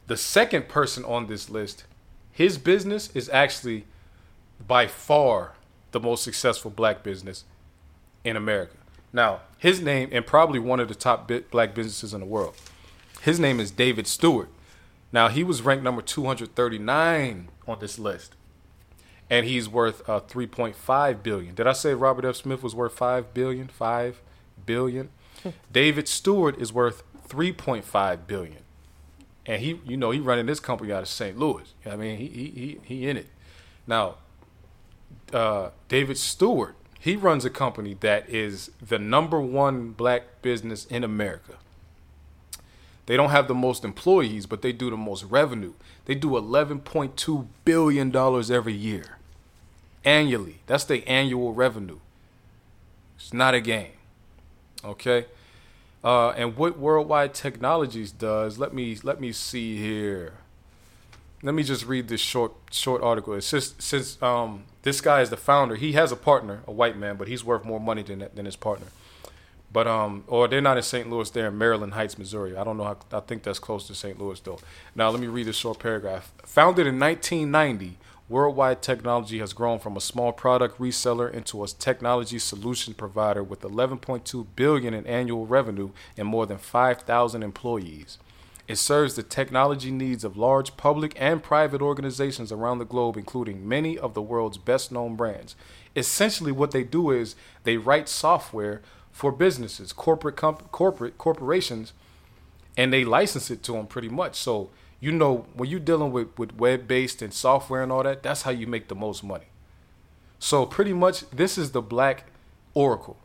The 0.06 0.16
second 0.16 0.68
person 0.68 1.04
on 1.04 1.26
this 1.26 1.50
list, 1.50 1.84
his 2.32 2.58
business 2.58 3.10
is 3.14 3.28
actually 3.30 3.86
by 4.66 4.86
far 4.86 5.54
the 5.92 6.00
most 6.00 6.22
successful 6.22 6.70
black 6.70 7.02
business 7.02 7.44
in 8.24 8.36
America. 8.36 8.76
Now, 9.12 9.40
his 9.58 9.80
name, 9.80 10.10
and 10.12 10.26
probably 10.26 10.58
one 10.58 10.80
of 10.80 10.88
the 10.88 10.94
top 10.94 11.30
black 11.50 11.74
businesses 11.74 12.12
in 12.12 12.20
the 12.20 12.26
world, 12.26 12.54
his 13.22 13.40
name 13.40 13.58
is 13.58 13.70
David 13.70 14.06
Stewart. 14.06 14.50
Now, 15.12 15.28
he 15.28 15.42
was 15.42 15.62
ranked 15.62 15.82
number 15.82 16.02
239 16.02 17.48
on 17.66 17.78
this 17.80 17.98
list. 17.98 18.34
And 19.28 19.46
he's 19.46 19.68
worth 19.68 20.08
uh, 20.08 20.20
3.5 20.20 21.22
billion. 21.22 21.54
Did 21.54 21.66
I 21.66 21.72
say 21.72 21.94
Robert 21.94 22.24
F. 22.24 22.36
Smith 22.36 22.62
was 22.62 22.74
worth 22.74 22.94
5 22.94 23.34
billion? 23.34 23.68
5 23.68 24.22
billion. 24.66 25.10
David 25.72 26.08
Stewart 26.08 26.60
is 26.60 26.72
worth 26.72 27.02
3.5 27.28 28.26
billion. 28.26 28.58
and 29.46 29.62
he, 29.62 29.80
you 29.86 29.96
know, 29.96 30.10
he 30.12 30.20
running 30.20 30.46
this 30.46 30.60
company 30.60 30.92
out 30.92 31.02
of 31.02 31.08
St. 31.08 31.38
Louis. 31.38 31.74
I 31.84 31.96
mean, 31.96 32.18
he 32.18 32.26
he 32.28 32.44
he, 32.50 32.78
he 32.84 33.08
in 33.08 33.16
it. 33.16 33.28
Now, 33.86 34.16
uh, 35.32 35.70
David 35.88 36.18
Stewart, 36.18 36.76
he 37.00 37.16
runs 37.16 37.44
a 37.44 37.50
company 37.50 37.94
that 38.00 38.28
is 38.28 38.70
the 38.80 38.98
number 38.98 39.40
one 39.40 39.90
black 39.90 40.42
business 40.42 40.84
in 40.86 41.04
America. 41.04 41.54
They 43.06 43.16
don't 43.16 43.30
have 43.30 43.46
the 43.46 43.54
most 43.54 43.84
employees, 43.84 44.46
but 44.46 44.62
they 44.62 44.72
do 44.72 44.90
the 44.90 44.96
most 44.96 45.24
revenue. 45.24 45.74
They 46.06 46.16
do 46.16 46.30
$11.2 46.30 47.46
billion 47.64 48.16
every 48.16 48.72
year, 48.72 49.15
annually. 50.06 50.60
That's 50.66 50.84
their 50.84 51.02
annual 51.06 51.52
revenue. 51.52 51.98
It's 53.16 53.34
not 53.34 53.54
a 53.54 53.60
game. 53.60 53.92
Okay? 54.84 55.26
Uh, 56.02 56.30
and 56.30 56.56
what 56.56 56.78
Worldwide 56.78 57.34
Technologies 57.34 58.12
does, 58.12 58.58
let 58.58 58.72
me 58.72 58.96
let 59.02 59.20
me 59.20 59.32
see 59.32 59.76
here. 59.76 60.34
Let 61.42 61.54
me 61.54 61.62
just 61.62 61.84
read 61.84 62.08
this 62.08 62.20
short 62.20 62.52
short 62.70 63.02
article. 63.02 63.34
It's 63.34 63.50
just 63.50 63.82
since 63.82 64.20
um, 64.22 64.64
this 64.82 65.00
guy 65.00 65.20
is 65.20 65.30
the 65.30 65.36
founder, 65.36 65.74
he 65.74 65.92
has 65.92 66.12
a 66.12 66.16
partner, 66.16 66.62
a 66.66 66.72
white 66.72 66.96
man, 66.96 67.16
but 67.16 67.26
he's 67.28 67.42
worth 67.42 67.64
more 67.64 67.80
money 67.80 68.02
than 68.02 68.26
than 68.34 68.44
his 68.46 68.56
partner. 68.56 68.86
But 69.72 69.86
um, 69.86 70.24
or 70.28 70.48
they're 70.48 70.60
not 70.60 70.76
in 70.76 70.82
St. 70.82 71.10
Louis. 71.10 71.28
They're 71.28 71.48
in 71.48 71.58
Maryland 71.58 71.94
Heights, 71.94 72.16
Missouri. 72.16 72.56
I 72.56 72.64
don't 72.64 72.76
know. 72.76 72.84
How, 72.84 72.96
I 73.12 73.20
think 73.20 73.42
that's 73.42 73.58
close 73.58 73.86
to 73.88 73.94
St. 73.94 74.18
Louis, 74.18 74.38
though. 74.40 74.58
Now 74.94 75.10
let 75.10 75.20
me 75.20 75.26
read 75.26 75.46
this 75.46 75.56
short 75.56 75.78
paragraph. 75.78 76.32
Founded 76.44 76.86
in 76.86 76.98
1990, 76.98 77.98
Worldwide 78.28 78.82
Technology 78.82 79.38
has 79.38 79.52
grown 79.52 79.78
from 79.78 79.96
a 79.96 80.00
small 80.00 80.32
product 80.32 80.80
reseller 80.80 81.32
into 81.32 81.62
a 81.62 81.68
technology 81.68 82.40
solution 82.40 82.92
provider 82.92 83.44
with 83.44 83.60
11.2 83.60 84.46
billion 84.56 84.94
in 84.94 85.06
annual 85.06 85.46
revenue 85.46 85.90
and 86.16 86.26
more 86.26 86.44
than 86.44 86.58
5,000 86.58 87.42
employees. 87.44 88.18
It 88.66 88.76
serves 88.78 89.14
the 89.14 89.22
technology 89.22 89.92
needs 89.92 90.24
of 90.24 90.36
large 90.36 90.76
public 90.76 91.14
and 91.16 91.40
private 91.40 91.80
organizations 91.80 92.50
around 92.50 92.78
the 92.78 92.84
globe, 92.84 93.16
including 93.16 93.68
many 93.68 93.96
of 93.96 94.14
the 94.14 94.22
world's 94.22 94.58
best 94.58 94.90
known 94.90 95.14
brands. 95.14 95.54
Essentially, 95.94 96.50
what 96.50 96.72
they 96.72 96.82
do 96.82 97.12
is 97.12 97.36
they 97.62 97.76
write 97.76 98.08
software 98.08 98.82
for 99.12 99.30
businesses, 99.30 99.92
corporate 99.92 100.34
comp- 100.34 100.72
corporate 100.72 101.16
corporations, 101.16 101.92
and 102.76 102.92
they 102.92 103.04
license 103.04 103.52
it 103.52 103.62
to 103.62 103.72
them 103.72 103.86
pretty 103.86 104.08
much. 104.08 104.34
So 104.34 104.70
you 105.00 105.12
know 105.12 105.46
when 105.54 105.68
you're 105.68 105.80
dealing 105.80 106.12
with, 106.12 106.36
with 106.38 106.54
web 106.56 106.88
based 106.88 107.22
and 107.22 107.32
software 107.32 107.82
and 107.82 107.92
all 107.92 108.02
that, 108.02 108.22
that's 108.22 108.42
how 108.42 108.50
you 108.50 108.66
make 108.66 108.88
the 108.88 108.94
most 108.94 109.22
money. 109.22 109.46
So 110.38 110.66
pretty 110.66 110.92
much 110.92 111.28
this 111.30 111.58
is 111.58 111.72
the 111.72 111.82
black 111.82 112.24
Oracle. 112.74 113.16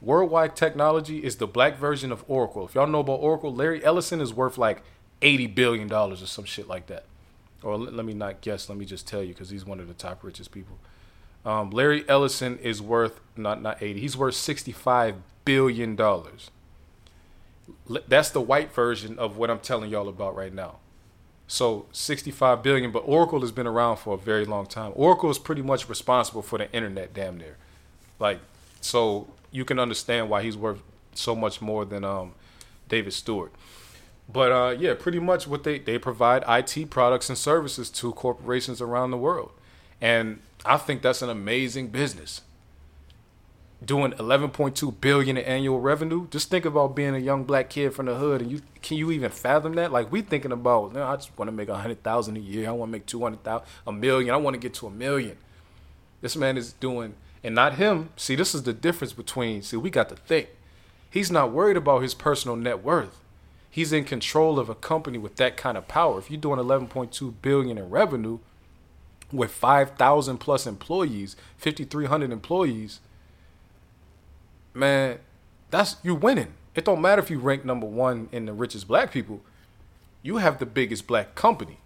Worldwide 0.00 0.56
Technology 0.56 1.18
is 1.22 1.36
the 1.36 1.46
black 1.46 1.76
version 1.76 2.10
of 2.10 2.24
Oracle. 2.26 2.66
If 2.66 2.74
y'all 2.74 2.88
know 2.88 3.00
about 3.00 3.20
Oracle, 3.20 3.54
Larry 3.54 3.84
Ellison 3.84 4.20
is 4.20 4.34
worth 4.34 4.58
like 4.58 4.82
eighty 5.22 5.46
billion 5.46 5.86
dollars 5.86 6.22
or 6.22 6.26
some 6.26 6.44
shit 6.44 6.66
like 6.66 6.86
that. 6.86 7.04
Or 7.62 7.78
let, 7.78 7.94
let 7.94 8.04
me 8.04 8.12
not 8.12 8.40
guess. 8.40 8.68
Let 8.68 8.76
me 8.76 8.84
just 8.84 9.06
tell 9.06 9.22
you 9.22 9.32
because 9.32 9.50
he's 9.50 9.64
one 9.64 9.78
of 9.78 9.86
the 9.86 9.94
top 9.94 10.24
richest 10.24 10.50
people. 10.50 10.78
Um, 11.44 11.70
Larry 11.70 12.04
Ellison 12.08 12.58
is 12.58 12.82
worth 12.82 13.20
not 13.36 13.62
not 13.62 13.82
eighty. 13.82 14.00
He's 14.00 14.16
worth 14.16 14.34
sixty 14.34 14.72
five 14.72 15.16
billion 15.44 15.94
dollars. 15.94 16.50
That's 18.08 18.30
the 18.30 18.40
white 18.40 18.72
version 18.72 19.18
of 19.18 19.36
what 19.36 19.50
I'm 19.50 19.60
telling 19.60 19.90
y'all 19.90 20.08
about 20.08 20.34
right 20.34 20.52
now. 20.52 20.78
So 21.52 21.84
65 21.92 22.62
billion, 22.62 22.92
but 22.92 23.00
Oracle 23.00 23.42
has 23.42 23.52
been 23.52 23.66
around 23.66 23.98
for 23.98 24.14
a 24.14 24.16
very 24.16 24.46
long 24.46 24.64
time. 24.64 24.90
Oracle 24.94 25.28
is 25.28 25.38
pretty 25.38 25.60
much 25.60 25.86
responsible 25.86 26.40
for 26.40 26.58
the 26.58 26.72
internet, 26.72 27.12
damn 27.12 27.36
near. 27.36 27.58
Like, 28.18 28.40
so 28.80 29.28
you 29.50 29.66
can 29.66 29.78
understand 29.78 30.30
why 30.30 30.42
he's 30.42 30.56
worth 30.56 30.82
so 31.12 31.36
much 31.36 31.60
more 31.60 31.84
than 31.84 32.04
um, 32.04 32.32
David 32.88 33.12
Stewart. 33.12 33.52
But 34.32 34.50
uh, 34.50 34.76
yeah, 34.78 34.94
pretty 34.98 35.18
much 35.18 35.46
what 35.46 35.62
they 35.62 35.78
they 35.78 35.98
provide 35.98 36.42
IT 36.48 36.88
products 36.88 37.28
and 37.28 37.36
services 37.36 37.90
to 37.90 38.12
corporations 38.12 38.80
around 38.80 39.10
the 39.10 39.18
world, 39.18 39.50
and 40.00 40.40
I 40.64 40.78
think 40.78 41.02
that's 41.02 41.20
an 41.20 41.28
amazing 41.28 41.88
business. 41.88 42.40
Doing 43.84 44.12
11.2 44.12 45.00
billion 45.00 45.36
in 45.36 45.44
annual 45.44 45.80
revenue. 45.80 46.28
Just 46.28 46.50
think 46.50 46.64
about 46.64 46.94
being 46.94 47.14
a 47.14 47.18
young 47.18 47.44
black 47.44 47.70
kid 47.70 47.94
from 47.94 48.06
the 48.06 48.14
hood, 48.14 48.42
and 48.42 48.50
you 48.50 48.60
can 48.80 48.96
you 48.96 49.10
even 49.10 49.30
fathom 49.30 49.74
that? 49.74 49.90
Like 49.90 50.12
we 50.12 50.22
thinking 50.22 50.52
about, 50.52 50.96
I 50.96 51.16
just 51.16 51.36
want 51.36 51.48
to 51.48 51.52
make 51.52 51.68
a 51.68 51.76
hundred 51.76 52.02
thousand 52.02 52.36
a 52.36 52.40
year. 52.40 52.68
I 52.68 52.72
want 52.72 52.90
to 52.90 52.92
make 52.92 53.06
two 53.06 53.20
hundred 53.20 53.42
thousand, 53.42 53.66
a 53.86 53.92
million. 53.92 54.34
I 54.34 54.36
want 54.36 54.54
to 54.54 54.60
get 54.60 54.74
to 54.74 54.86
a 54.86 54.90
million. 54.90 55.36
This 56.20 56.36
man 56.36 56.56
is 56.56 56.72
doing, 56.74 57.14
and 57.42 57.54
not 57.54 57.74
him. 57.74 58.10
See, 58.16 58.36
this 58.36 58.54
is 58.54 58.62
the 58.62 58.72
difference 58.72 59.12
between. 59.12 59.62
See, 59.62 59.76
we 59.76 59.90
got 59.90 60.08
to 60.10 60.16
think. 60.16 60.48
He's 61.10 61.30
not 61.30 61.52
worried 61.52 61.76
about 61.76 62.02
his 62.02 62.14
personal 62.14 62.56
net 62.56 62.84
worth. 62.84 63.18
He's 63.68 63.92
in 63.92 64.04
control 64.04 64.58
of 64.58 64.68
a 64.68 64.74
company 64.74 65.18
with 65.18 65.36
that 65.36 65.56
kind 65.56 65.76
of 65.76 65.88
power. 65.88 66.18
If 66.18 66.30
you're 66.30 66.40
doing 66.40 66.60
11.2 66.60 67.34
billion 67.42 67.78
in 67.78 67.90
revenue, 67.90 68.38
with 69.32 69.50
5,000 69.50 70.38
plus 70.38 70.66
employees, 70.66 71.36
5,300 71.56 72.30
employees 72.30 73.00
man, 74.74 75.18
that's 75.70 75.96
you 76.02 76.14
winning. 76.14 76.54
It 76.74 76.84
don't 76.84 77.00
matter 77.00 77.20
if 77.20 77.30
you 77.30 77.38
rank 77.38 77.64
number 77.64 77.86
one 77.86 78.28
in 78.32 78.46
the 78.46 78.52
richest 78.52 78.88
black 78.88 79.12
people. 79.12 79.40
You 80.22 80.38
have 80.38 80.58
the 80.58 80.66
biggest 80.66 81.06
black 81.06 81.34
company, 81.34 81.78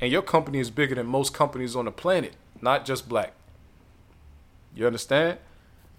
and 0.00 0.10
your 0.10 0.22
company 0.22 0.58
is 0.58 0.70
bigger 0.70 0.94
than 0.94 1.06
most 1.06 1.34
companies 1.34 1.76
on 1.76 1.84
the 1.84 1.92
planet, 1.92 2.34
not 2.60 2.84
just 2.84 3.08
black. 3.08 3.34
You 4.74 4.86
understand? 4.86 5.38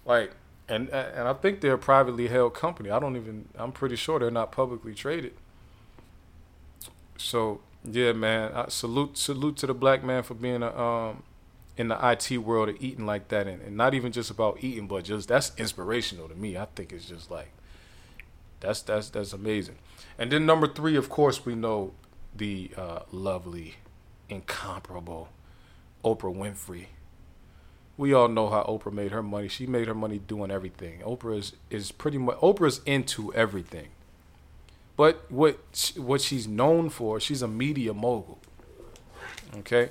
Like, 0.04 0.32
and 0.68 0.88
and 0.90 1.28
I 1.28 1.32
think 1.34 1.60
they're 1.60 1.74
a 1.74 1.78
privately 1.78 2.28
held 2.28 2.54
company. 2.54 2.90
I 2.90 2.98
don't 2.98 3.16
even. 3.16 3.48
I'm 3.56 3.72
pretty 3.72 3.96
sure 3.96 4.18
they're 4.18 4.30
not 4.30 4.52
publicly 4.52 4.94
traded. 4.94 5.34
So 7.16 7.60
yeah, 7.84 8.12
man. 8.12 8.52
I 8.54 8.68
salute 8.68 9.16
salute 9.16 9.56
to 9.58 9.66
the 9.66 9.74
black 9.74 10.04
man 10.04 10.22
for 10.22 10.34
being 10.34 10.62
a 10.62 10.76
um 10.78 11.22
in 11.78 11.88
the 11.88 12.10
IT 12.10 12.38
world 12.38 12.68
of 12.68 12.76
eating 12.80 13.06
like 13.06 13.28
that, 13.28 13.46
and, 13.46 13.62
and 13.62 13.76
not 13.76 13.94
even 13.94 14.12
just 14.12 14.30
about 14.30 14.58
eating, 14.60 14.88
but 14.88 15.04
just 15.04 15.28
that's 15.28 15.52
inspirational 15.56 16.28
to 16.28 16.34
me. 16.34 16.58
I 16.58 16.66
think 16.74 16.92
it's 16.92 17.06
just 17.06 17.30
like 17.30 17.50
that's 18.60 18.82
that's 18.82 19.08
that's 19.10 19.32
amazing. 19.32 19.76
And 20.18 20.30
then 20.30 20.44
number 20.44 20.66
three, 20.66 20.96
of 20.96 21.08
course, 21.08 21.46
we 21.46 21.54
know 21.54 21.92
the 22.34 22.72
uh, 22.76 23.00
lovely, 23.12 23.76
incomparable 24.28 25.28
Oprah 26.04 26.34
Winfrey. 26.34 26.86
We 27.96 28.12
all 28.12 28.28
know 28.28 28.48
how 28.48 28.64
Oprah 28.64 28.92
made 28.92 29.12
her 29.12 29.22
money. 29.22 29.48
She 29.48 29.66
made 29.66 29.88
her 29.88 29.94
money 29.94 30.18
doing 30.18 30.50
everything. 30.50 31.00
Oprah 31.00 31.38
is, 31.38 31.52
is 31.70 31.90
pretty 31.92 32.18
much 32.18 32.36
Oprah's 32.38 32.80
into 32.86 33.32
everything. 33.34 33.88
But 34.96 35.30
what 35.30 35.92
what 35.96 36.20
she's 36.20 36.48
known 36.48 36.90
for, 36.90 37.20
she's 37.20 37.42
a 37.42 37.48
media 37.48 37.94
mogul. 37.94 38.38
Okay? 39.58 39.90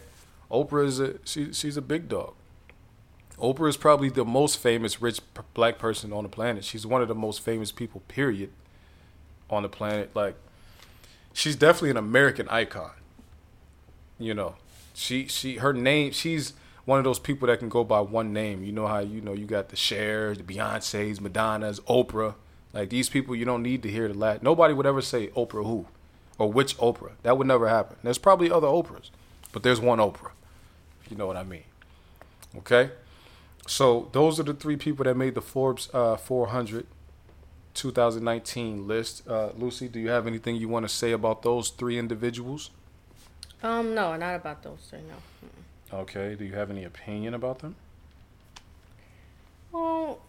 Oprah 0.51 0.85
is 0.85 0.99
a 0.99 1.15
she, 1.25 1.51
she's 1.51 1.77
a 1.77 1.81
big 1.81 2.07
dog. 2.07 2.33
Oprah 3.37 3.69
is 3.69 3.77
probably 3.77 4.09
the 4.09 4.25
most 4.25 4.57
famous 4.57 5.01
rich 5.01 5.19
black 5.53 5.77
person 5.77 6.11
on 6.11 6.23
the 6.23 6.29
planet. 6.29 6.63
She's 6.63 6.87
one 6.87 7.01
of 7.01 7.07
the 7.07 7.15
most 7.15 7.41
famous 7.41 7.71
people, 7.71 8.01
period, 8.07 8.49
on 9.49 9.63
the 9.63 9.69
planet. 9.69 10.15
Like, 10.15 10.35
she's 11.33 11.55
definitely 11.55 11.91
an 11.91 11.97
American 11.97 12.47
icon. 12.49 12.91
You 14.17 14.33
know, 14.33 14.55
she 14.93 15.27
she 15.27 15.57
her 15.57 15.73
name. 15.73 16.11
She's 16.13 16.53
one 16.85 16.97
of 16.97 17.03
those 17.03 17.19
people 17.19 17.47
that 17.47 17.59
can 17.59 17.69
go 17.69 17.83
by 17.83 17.99
one 17.99 18.33
name. 18.33 18.63
You 18.63 18.71
know 18.71 18.87
how 18.87 18.99
you 18.99 19.21
know 19.21 19.33
you 19.33 19.45
got 19.45 19.69
the 19.69 19.75
Chers, 19.75 20.37
the 20.37 20.43
Beyonces, 20.43 21.19
Madonnas, 21.19 21.79
Oprah. 21.81 22.35
Like 22.73 22.89
these 22.89 23.09
people, 23.09 23.35
you 23.35 23.45
don't 23.45 23.63
need 23.63 23.83
to 23.83 23.89
hear 23.89 24.07
the 24.07 24.13
last. 24.13 24.41
Nobody 24.41 24.73
would 24.73 24.85
ever 24.85 25.01
say 25.01 25.27
Oprah 25.29 25.65
who, 25.65 25.85
or 26.39 26.51
which 26.51 26.75
Oprah. 26.77 27.11
That 27.21 27.37
would 27.37 27.47
never 27.47 27.67
happen. 27.67 27.97
There's 28.01 28.17
probably 28.17 28.49
other 28.49 28.67
Oprahs, 28.67 29.09
but 29.51 29.61
there's 29.61 29.79
one 29.79 29.99
Oprah 29.99 30.31
you 31.09 31.17
know 31.17 31.27
what 31.27 31.37
I 31.37 31.43
mean. 31.43 31.63
Okay? 32.57 32.91
So 33.67 34.09
those 34.11 34.39
are 34.39 34.43
the 34.43 34.53
three 34.53 34.77
people 34.77 35.03
that 35.05 35.15
made 35.15 35.35
the 35.35 35.41
Forbes 35.41 35.89
uh, 35.93 36.15
400 36.17 36.85
2019 37.77 38.87
list. 38.87 39.27
Uh, 39.27 39.49
Lucy, 39.55 39.87
do 39.87 39.99
you 39.99 40.09
have 40.09 40.25
anything 40.25 40.55
you 40.55 40.67
want 40.67 40.83
to 40.87 40.93
say 40.93 41.11
about 41.11 41.43
those 41.43 41.69
three 41.69 41.99
individuals? 41.99 42.71
Um, 43.61 43.93
no, 43.93 44.15
not 44.15 44.35
about 44.35 44.63
those 44.63 44.79
three. 44.89 44.99
No. 44.99 45.15
Mm-mm. 45.95 46.01
Okay. 46.01 46.35
Do 46.35 46.43
you 46.43 46.53
have 46.53 46.71
any 46.71 46.83
opinion 46.83 47.33
about 47.33 47.59
them? 47.59 47.75
Well, 49.71 50.19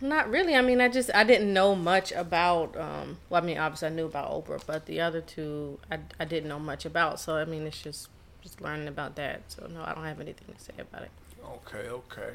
not 0.00 0.28
really. 0.28 0.56
I 0.56 0.60
mean, 0.60 0.80
I 0.80 0.88
just 0.88 1.10
I 1.14 1.24
didn't 1.24 1.52
know 1.52 1.74
much 1.74 2.10
about. 2.12 2.76
Um, 2.76 3.18
well, 3.30 3.42
I 3.42 3.46
mean, 3.46 3.58
obviously 3.58 3.88
I 3.88 3.90
knew 3.92 4.06
about 4.06 4.30
Oprah, 4.30 4.60
but 4.66 4.86
the 4.86 5.00
other 5.00 5.20
two 5.20 5.78
I 5.90 6.00
I 6.18 6.24
didn't 6.24 6.48
know 6.48 6.58
much 6.58 6.84
about. 6.84 7.20
So 7.20 7.36
I 7.36 7.44
mean, 7.44 7.66
it's 7.66 7.80
just 7.80 8.08
just 8.42 8.60
learning 8.60 8.88
about 8.88 9.16
that. 9.16 9.42
So 9.48 9.66
no, 9.72 9.82
I 9.82 9.94
don't 9.94 10.04
have 10.04 10.20
anything 10.20 10.54
to 10.54 10.60
say 10.60 10.72
about 10.78 11.02
it. 11.02 11.10
Okay, 11.44 11.88
okay. 11.88 12.34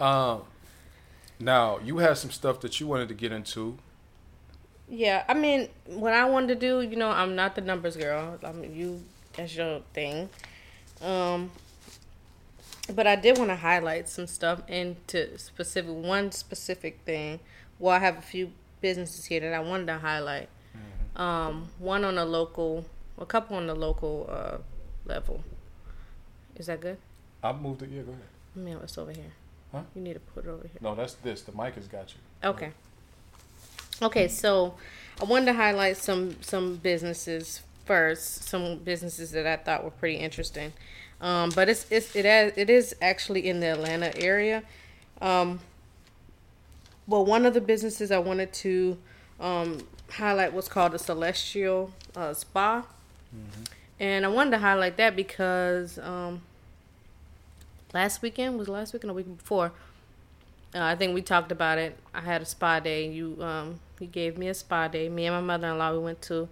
Um, 0.00 0.42
now 1.38 1.78
you 1.78 1.98
had 1.98 2.16
some 2.16 2.30
stuff 2.30 2.60
that 2.60 2.80
you 2.80 2.86
wanted 2.86 3.08
to 3.08 3.14
get 3.14 3.32
into. 3.32 3.78
Yeah, 4.88 5.24
I 5.28 5.34
mean, 5.34 5.68
what 5.86 6.12
I 6.12 6.24
wanted 6.28 6.48
to 6.48 6.54
do, 6.54 6.80
you 6.82 6.96
know, 6.96 7.10
I'm 7.10 7.34
not 7.34 7.54
the 7.54 7.60
numbers 7.60 7.96
girl. 7.96 8.38
I 8.44 8.52
mean, 8.52 8.74
you, 8.74 9.02
that's 9.32 9.56
your 9.56 9.80
thing. 9.94 10.28
Um, 11.00 11.50
but 12.94 13.06
I 13.06 13.16
did 13.16 13.38
want 13.38 13.50
to 13.50 13.56
highlight 13.56 14.08
some 14.08 14.26
stuff 14.26 14.68
into 14.68 15.38
specific 15.38 15.90
one 15.90 16.32
specific 16.32 17.00
thing. 17.04 17.40
Well, 17.78 17.94
I 17.94 18.00
have 18.00 18.18
a 18.18 18.22
few 18.22 18.52
businesses 18.80 19.24
here 19.24 19.40
that 19.40 19.54
I 19.54 19.60
wanted 19.60 19.86
to 19.86 19.98
highlight. 19.98 20.48
Um, 21.14 21.68
one 21.78 22.04
on 22.04 22.16
a 22.16 22.24
local, 22.24 22.86
a 23.18 23.26
couple 23.26 23.56
on 23.56 23.66
the 23.66 23.74
local 23.74 24.28
uh, 24.30 24.58
level. 25.04 25.42
Is 26.56 26.66
that 26.66 26.80
good? 26.80 26.98
I 27.42 27.52
moved 27.52 27.82
it. 27.82 27.90
Yeah, 27.90 28.02
go 28.02 28.12
ahead. 28.12 28.24
Man, 28.54 28.78
it's 28.82 28.98
over 28.98 29.12
here. 29.12 29.32
Huh? 29.72 29.82
You 29.94 30.02
need 30.02 30.14
to 30.14 30.20
put 30.20 30.44
it 30.44 30.48
over 30.48 30.62
here. 30.62 30.78
No, 30.80 30.94
that's 30.94 31.14
this. 31.14 31.42
The 31.42 31.52
mic 31.52 31.74
has 31.74 31.88
got 31.88 32.12
you. 32.12 32.48
Okay. 32.48 32.70
Okay, 34.00 34.28
so 34.28 34.74
I 35.20 35.24
wanted 35.24 35.46
to 35.46 35.54
highlight 35.54 35.96
some 35.96 36.36
some 36.42 36.76
businesses 36.76 37.62
first, 37.84 38.44
some 38.44 38.78
businesses 38.78 39.30
that 39.32 39.46
I 39.46 39.56
thought 39.56 39.84
were 39.84 39.90
pretty 39.90 40.16
interesting. 40.16 40.72
Um, 41.20 41.50
but 41.54 41.68
it's 41.68 41.86
it's 41.90 42.14
it 42.16 42.24
has, 42.24 42.52
it 42.56 42.68
is 42.68 42.94
actually 43.00 43.48
in 43.48 43.60
the 43.60 43.68
Atlanta 43.68 44.16
area. 44.20 44.64
Um, 45.20 45.60
well, 47.06 47.24
one 47.24 47.46
of 47.46 47.54
the 47.54 47.60
businesses 47.60 48.10
I 48.10 48.18
wanted 48.18 48.52
to 48.54 48.98
um, 49.40 49.86
highlight 50.10 50.52
was 50.52 50.68
called 50.68 50.92
the 50.92 50.98
Celestial 50.98 51.92
uh, 52.16 52.34
Spa, 52.34 52.84
and 54.02 54.26
I 54.26 54.28
wanted 54.28 54.50
to 54.50 54.58
highlight 54.58 54.96
that 54.96 55.14
because 55.14 55.96
um, 56.00 56.42
last 57.94 58.20
weekend 58.20 58.58
was 58.58 58.68
last 58.68 58.92
weekend 58.92 59.12
or 59.12 59.14
week 59.14 59.36
before. 59.38 59.70
Uh, 60.74 60.80
I 60.80 60.96
think 60.96 61.14
we 61.14 61.22
talked 61.22 61.52
about 61.52 61.78
it. 61.78 61.96
I 62.12 62.20
had 62.20 62.42
a 62.42 62.44
spa 62.44 62.80
day. 62.80 63.08
You 63.08 63.38
um 63.40 63.78
you 64.00 64.08
gave 64.08 64.36
me 64.36 64.48
a 64.48 64.54
spa 64.54 64.88
day. 64.88 65.08
Me 65.08 65.26
and 65.26 65.36
my 65.36 65.40
mother 65.40 65.68
in 65.68 65.78
law 65.78 65.92
we 65.92 66.00
went 66.00 66.20
to 66.22 66.48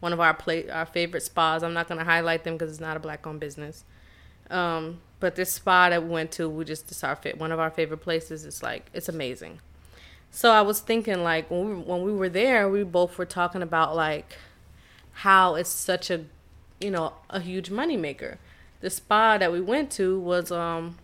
one 0.00 0.12
of 0.12 0.20
our 0.20 0.36
our 0.72 0.86
favorite 0.86 1.22
spas. 1.22 1.62
I'm 1.62 1.72
not 1.72 1.88
gonna 1.88 2.04
highlight 2.04 2.44
them 2.44 2.54
because 2.54 2.70
it's 2.70 2.80
not 2.80 2.98
a 2.98 3.00
black 3.00 3.26
owned 3.26 3.40
business. 3.40 3.84
Um, 4.50 4.98
but 5.20 5.36
this 5.36 5.54
spa 5.54 5.88
that 5.88 6.02
we 6.02 6.10
went 6.10 6.32
to, 6.32 6.50
we 6.50 6.66
just 6.66 6.90
it's 6.90 7.02
our 7.02 7.16
fit 7.16 7.38
one 7.38 7.50
of 7.50 7.58
our 7.58 7.70
favorite 7.70 8.02
places. 8.02 8.44
It's 8.44 8.62
like 8.62 8.90
it's 8.92 9.08
amazing. 9.08 9.60
So 10.30 10.50
I 10.50 10.60
was 10.60 10.80
thinking 10.80 11.22
like 11.22 11.50
when 11.50 11.66
we 11.66 11.74
when 11.76 12.02
we 12.02 12.12
were 12.12 12.28
there, 12.28 12.68
we 12.68 12.82
both 12.82 13.16
were 13.16 13.24
talking 13.24 13.62
about 13.62 13.96
like 13.96 14.36
how 15.12 15.54
it's 15.54 15.70
such 15.70 16.10
a 16.10 16.26
you 16.80 16.90
know 16.90 17.12
a 17.28 17.40
huge 17.40 17.70
moneymaker. 17.70 18.38
The 18.80 18.90
spa 18.90 19.38
that 19.38 19.52
we 19.52 19.60
went 19.60 19.90
to 19.92 20.18
was 20.18 20.50
um 20.50 20.96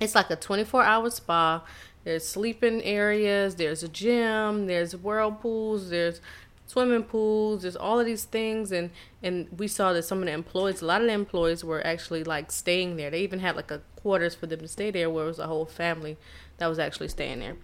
it's 0.00 0.14
like 0.14 0.30
a 0.30 0.36
24 0.36 0.82
hour 0.82 1.10
spa. 1.10 1.62
There's 2.04 2.26
sleeping 2.26 2.82
areas, 2.82 3.56
there's 3.56 3.82
a 3.82 3.88
gym, 3.88 4.66
there's 4.66 4.94
whirlpools, 4.94 5.90
there's 5.90 6.20
swimming 6.66 7.02
pools, 7.02 7.62
there's 7.62 7.76
all 7.76 7.98
of 8.00 8.06
these 8.06 8.24
things 8.24 8.72
and 8.72 8.90
and 9.22 9.48
we 9.56 9.68
saw 9.68 9.92
that 9.92 10.04
some 10.04 10.20
of 10.20 10.26
the 10.26 10.32
employees, 10.32 10.82
a 10.82 10.86
lot 10.86 11.00
of 11.00 11.06
the 11.06 11.12
employees 11.12 11.64
were 11.64 11.84
actually 11.86 12.24
like 12.24 12.50
staying 12.52 12.96
there. 12.96 13.10
They 13.10 13.20
even 13.20 13.40
had 13.40 13.56
like 13.56 13.70
a 13.70 13.80
quarters 13.96 14.34
for 14.34 14.46
them 14.46 14.60
to 14.60 14.68
stay 14.68 14.90
there 14.90 15.10
where 15.10 15.24
it 15.24 15.28
was 15.28 15.38
a 15.40 15.48
whole 15.48 15.66
family 15.66 16.16
that 16.58 16.68
was 16.68 16.78
actually 16.78 17.08
staying 17.08 17.40
there. 17.40 17.56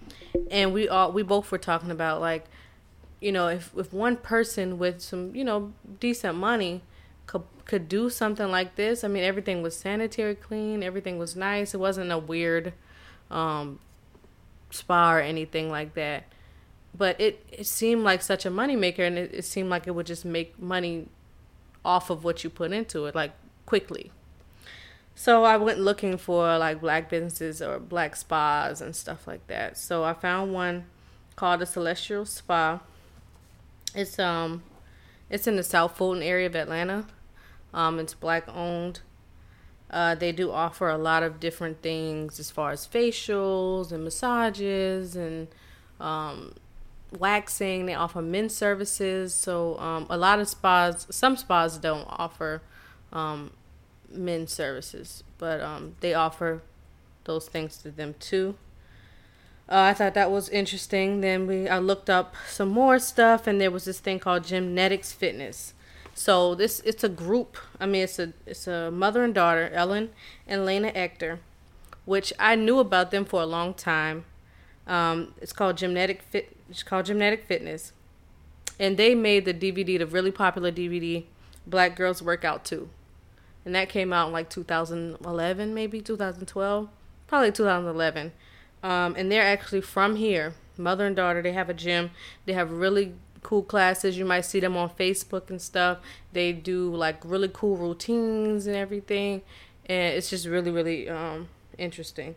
And 0.50 0.72
we 0.72 0.88
all 0.88 1.12
we 1.12 1.22
both 1.22 1.50
were 1.52 1.58
talking 1.58 1.90
about 1.90 2.20
like 2.20 2.46
you 3.22 3.32
know, 3.32 3.48
if 3.48 3.72
if 3.76 3.92
one 3.92 4.16
person 4.16 4.78
with 4.78 5.00
some, 5.00 5.34
you 5.34 5.44
know, 5.44 5.72
decent 6.00 6.36
money 6.36 6.82
could 7.26 7.44
could 7.64 7.88
do 7.88 8.10
something 8.10 8.50
like 8.50 8.74
this, 8.74 9.04
I 9.04 9.08
mean, 9.08 9.22
everything 9.22 9.62
was 9.62 9.76
sanitary, 9.76 10.34
clean, 10.34 10.82
everything 10.82 11.18
was 11.18 11.36
nice. 11.36 11.72
It 11.72 11.78
wasn't 11.78 12.10
a 12.10 12.18
weird 12.18 12.72
um, 13.30 13.78
spa 14.70 15.14
or 15.14 15.20
anything 15.20 15.70
like 15.70 15.94
that. 15.94 16.24
But 16.96 17.20
it 17.20 17.46
it 17.52 17.66
seemed 17.66 18.02
like 18.02 18.22
such 18.22 18.44
a 18.44 18.50
moneymaker, 18.50 19.06
and 19.06 19.16
it, 19.16 19.32
it 19.32 19.44
seemed 19.44 19.70
like 19.70 19.86
it 19.86 19.92
would 19.92 20.06
just 20.06 20.24
make 20.24 20.58
money 20.60 21.06
off 21.84 22.10
of 22.10 22.24
what 22.24 22.42
you 22.42 22.50
put 22.50 22.72
into 22.72 23.06
it, 23.06 23.14
like 23.14 23.32
quickly. 23.66 24.10
So 25.14 25.44
I 25.44 25.56
went 25.56 25.78
looking 25.78 26.16
for 26.18 26.58
like 26.58 26.80
black 26.80 27.08
businesses 27.08 27.62
or 27.62 27.78
black 27.78 28.16
spas 28.16 28.80
and 28.80 28.96
stuff 28.96 29.26
like 29.26 29.46
that. 29.46 29.76
So 29.76 30.04
I 30.04 30.14
found 30.14 30.52
one 30.52 30.86
called 31.36 31.60
the 31.60 31.66
Celestial 31.66 32.24
Spa. 32.24 32.80
It's 33.94 34.18
um 34.18 34.62
it's 35.30 35.46
in 35.46 35.56
the 35.56 35.62
South 35.62 35.96
Fulton 35.96 36.22
area 36.22 36.46
of 36.46 36.56
Atlanta. 36.56 37.06
Um 37.72 37.98
it's 37.98 38.14
black 38.14 38.48
owned. 38.48 39.00
Uh, 39.92 40.14
they 40.14 40.32
do 40.32 40.50
offer 40.50 40.88
a 40.88 40.96
lot 40.96 41.22
of 41.22 41.38
different 41.38 41.82
things 41.82 42.40
as 42.40 42.50
far 42.50 42.70
as 42.70 42.86
facials 42.86 43.92
and 43.92 44.02
massages 44.02 45.14
and 45.14 45.48
um, 46.00 46.54
waxing. 47.18 47.84
They 47.84 47.94
offer 47.94 48.22
men's 48.22 48.56
services. 48.56 49.34
So 49.34 49.78
um, 49.78 50.06
a 50.08 50.16
lot 50.16 50.40
of 50.40 50.48
spas, 50.48 51.06
some 51.10 51.36
spas 51.36 51.76
don't 51.76 52.06
offer 52.08 52.62
um, 53.12 53.52
men's 54.10 54.50
services, 54.50 55.24
but 55.36 55.60
um, 55.60 55.96
they 56.00 56.14
offer 56.14 56.62
those 57.24 57.46
things 57.46 57.76
to 57.78 57.90
them 57.90 58.14
too. 58.18 58.56
Uh, 59.68 59.90
I 59.90 59.94
thought 59.94 60.14
that 60.14 60.30
was 60.30 60.48
interesting. 60.48 61.20
Then 61.20 61.46
we 61.46 61.68
I 61.68 61.78
looked 61.78 62.10
up 62.10 62.34
some 62.48 62.68
more 62.68 62.98
stuff, 62.98 63.46
and 63.46 63.60
there 63.60 63.70
was 63.70 63.84
this 63.84 64.00
thing 64.00 64.18
called 64.18 64.42
Gymnetics 64.44 65.12
Fitness. 65.14 65.74
So 66.14 66.54
this 66.54 66.80
it's 66.80 67.04
a 67.04 67.08
group. 67.08 67.56
I 67.80 67.86
mean, 67.86 68.02
it's 68.02 68.18
a 68.18 68.32
it's 68.46 68.66
a 68.66 68.90
mother 68.90 69.24
and 69.24 69.34
daughter, 69.34 69.70
Ellen 69.72 70.10
and 70.46 70.66
Lena 70.66 70.92
Ector, 70.94 71.40
which 72.04 72.32
I 72.38 72.54
knew 72.54 72.78
about 72.78 73.10
them 73.10 73.24
for 73.24 73.40
a 73.40 73.46
long 73.46 73.74
time. 73.74 74.24
Um, 74.86 75.34
it's 75.40 75.52
called 75.52 75.76
Gymnetic 75.78 76.22
Fit. 76.22 76.56
It's 76.68 76.82
called 76.82 77.06
Gymnetic 77.06 77.46
Fitness, 77.46 77.92
and 78.78 78.96
they 78.96 79.14
made 79.14 79.44
the 79.44 79.54
DVD, 79.54 79.98
the 79.98 80.06
really 80.06 80.32
popular 80.32 80.72
DVD, 80.72 81.24
Black 81.66 81.96
Girls 81.96 82.22
Workout 82.22 82.64
Too, 82.64 82.88
and 83.64 83.74
that 83.74 83.88
came 83.88 84.12
out 84.12 84.26
in 84.26 84.32
like 84.32 84.50
2011, 84.50 85.72
maybe 85.72 86.00
2012, 86.00 86.88
probably 87.26 87.52
2011. 87.52 88.32
Um, 88.82 89.14
and 89.16 89.30
they're 89.30 89.42
actually 89.42 89.80
from 89.80 90.16
here, 90.16 90.54
mother 90.76 91.06
and 91.06 91.14
daughter. 91.14 91.42
They 91.42 91.52
have 91.52 91.70
a 91.70 91.74
gym. 91.74 92.10
They 92.46 92.52
have 92.52 92.72
really 92.72 93.14
cool 93.42 93.62
classes. 93.62 94.16
You 94.16 94.24
might 94.24 94.42
see 94.42 94.60
them 94.60 94.76
on 94.76 94.90
Facebook 94.90 95.50
and 95.50 95.60
stuff. 95.60 95.98
They 96.32 96.52
do 96.52 96.94
like 96.94 97.24
really 97.24 97.50
cool 97.52 97.76
routines 97.76 98.66
and 98.66 98.76
everything, 98.76 99.42
and 99.86 100.14
it's 100.14 100.30
just 100.30 100.46
really 100.46 100.70
really 100.70 101.08
um, 101.08 101.48
interesting. 101.78 102.34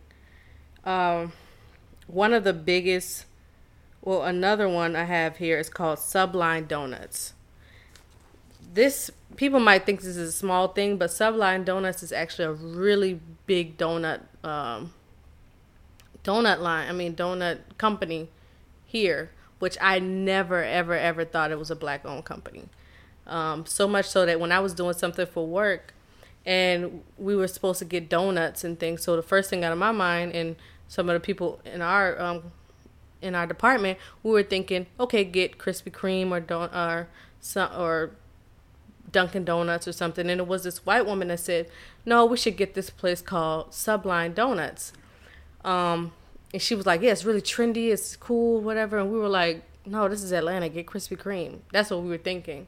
Um, 0.84 1.34
one 2.08 2.34
of 2.34 2.44
the 2.44 2.54
biggest, 2.54 3.26
well, 4.02 4.24
another 4.24 4.70
one 4.70 4.96
I 4.96 5.06
have 5.06 5.38
here 5.38 5.58
is 5.58 5.70
called 5.70 6.00
Sublime 6.00 6.66
Donuts. 6.66 7.34
This 8.74 9.10
people 9.36 9.60
might 9.60 9.86
think 9.86 10.02
this 10.02 10.18
is 10.18 10.30
a 10.30 10.32
small 10.32 10.68
thing, 10.68 10.98
but 10.98 11.12
Sublime 11.12 11.64
Donuts 11.64 12.04
is 12.04 12.12
actually 12.12 12.46
a 12.46 12.52
really 12.52 13.20
big 13.48 13.78
donut 13.78 14.22
um, 14.44 14.94
donut 16.26 16.60
line. 16.60 16.90
I 16.90 16.92
mean 16.92 17.16
donut 17.16 17.60
company 17.78 18.30
here 18.86 19.30
which 19.60 19.78
I 19.82 20.00
never, 20.00 20.64
ever, 20.64 20.94
ever 20.94 21.26
thought 21.26 21.52
it 21.52 21.60
was 21.60 21.72
a 21.72 21.76
black 21.76 22.06
owned 22.06 22.26
company. 22.26 22.70
Um, 23.28 23.66
so 23.66 23.88
much 23.88 24.08
so 24.08 24.26
that 24.26 24.40
when 24.40 24.52
I 24.52 24.60
was 24.60 24.74
doing 24.74 24.94
something 24.94 25.26
for 25.26 25.48
work 25.48 25.94
and 26.46 27.02
we 27.18 27.36
were 27.36 27.48
supposed 27.48 27.80
to 27.80 27.86
get 27.86 28.10
donuts 28.10 28.64
and 28.64 28.80
things, 28.80 29.04
so 29.04 29.16
the 29.16 29.24
first 29.24 29.50
thing 29.50 29.64
out 29.64 29.72
of 29.72 29.78
my 29.78 29.92
mind 29.92 30.34
and 30.34 30.56
some 30.88 31.10
of 31.10 31.14
the 31.16 31.20
people 31.20 31.60
in 31.66 31.82
our 31.82 32.22
um, 32.22 32.52
in 33.22 33.34
our 33.34 33.48
department, 33.48 33.98
we 34.22 34.32
were 34.32 34.44
thinking, 34.44 34.86
okay, 35.00 35.24
get 35.24 35.58
Krispy 35.58 35.92
Kreme 35.92 36.30
or 36.30 36.40
don 36.40 36.70
or 36.70 37.08
some 37.40 37.72
or 37.76 38.12
Dunkin' 39.12 39.46
Donuts 39.46 39.88
or 39.88 39.94
something. 39.94 40.30
And 40.30 40.42
it 40.42 40.48
was 40.48 40.64
this 40.64 40.86
white 40.86 41.08
woman 41.08 41.30
that 41.30 41.40
said, 41.40 41.70
no, 42.06 42.24
we 42.26 42.38
should 42.38 42.58
get 42.58 42.76
this 42.76 42.92
place 42.92 43.22
called 43.22 43.74
Sublime 43.74 44.34
Donuts. 44.34 44.94
Um, 45.66 46.14
and 46.54 46.62
she 46.62 46.76
was 46.76 46.86
like, 46.86 47.02
"Yeah, 47.02 47.12
it's 47.12 47.26
really 47.26 47.42
trendy. 47.42 47.92
It's 47.92 48.16
cool, 48.16 48.62
whatever." 48.62 48.98
And 48.98 49.12
we 49.12 49.20
were 49.20 49.28
like, 49.28 49.64
"No, 49.86 50.08
this 50.08 50.24
is 50.24 50.32
Atlanta. 50.32 50.70
Get 50.70 50.86
Krispy 50.86 51.18
Kreme." 51.18 51.60
That's 51.74 51.90
what 51.90 52.02
we 52.02 52.10
were 52.10 52.18
thinking. 52.18 52.68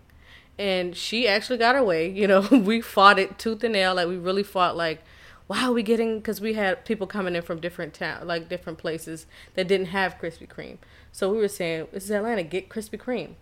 And 0.60 0.96
she 0.98 1.28
actually 1.28 1.60
got 1.60 1.76
her 1.76 1.84
way. 1.84 2.10
You 2.22 2.28
know, 2.28 2.42
we 2.52 2.82
fought 2.82 3.20
it 3.20 3.40
tooth 3.40 3.64
and 3.64 3.74
nail. 3.74 3.96
Like 3.96 4.08
we 4.08 4.18
really 4.18 4.44
fought. 4.44 4.76
Like, 4.76 5.04
why 5.46 5.64
are 5.64 5.72
we 5.72 5.84
getting? 5.84 6.18
Because 6.18 6.42
we 6.42 6.56
had 6.56 6.84
people 6.84 7.08
coming 7.08 7.36
in 7.36 7.44
from 7.44 7.62
different 7.62 7.94
town, 7.94 8.28
like 8.28 8.50
different 8.50 8.80
places 8.80 9.26
that 9.54 9.68
didn't 9.68 9.88
have 9.88 10.18
Krispy 10.20 10.48
Kreme. 10.48 10.80
So 11.14 11.32
we 11.32 11.38
were 11.38 11.48
saying, 11.48 11.88
"This 11.94 12.04
is 12.04 12.12
Atlanta. 12.12 12.44
Get 12.44 12.68
Krispy 12.68 13.00
Kreme." 13.00 13.36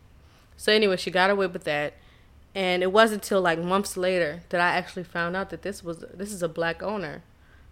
So 0.58 0.72
anyway, 0.72 0.98
she 0.98 1.12
got 1.12 1.30
away 1.30 1.48
with 1.48 1.64
that. 1.64 1.94
And 2.54 2.84
it 2.84 2.92
wasn't 2.92 3.24
until 3.24 3.42
like 3.42 3.60
months 3.60 3.98
later 3.98 4.44
that 4.50 4.62
I 4.62 4.78
actually 4.78 5.04
found 5.04 5.36
out 5.36 5.50
that 5.50 5.62
this 5.62 5.84
was 5.84 6.06
this 6.14 6.32
is 6.32 6.42
a 6.42 6.48
black 6.48 6.82
owner, 6.82 7.22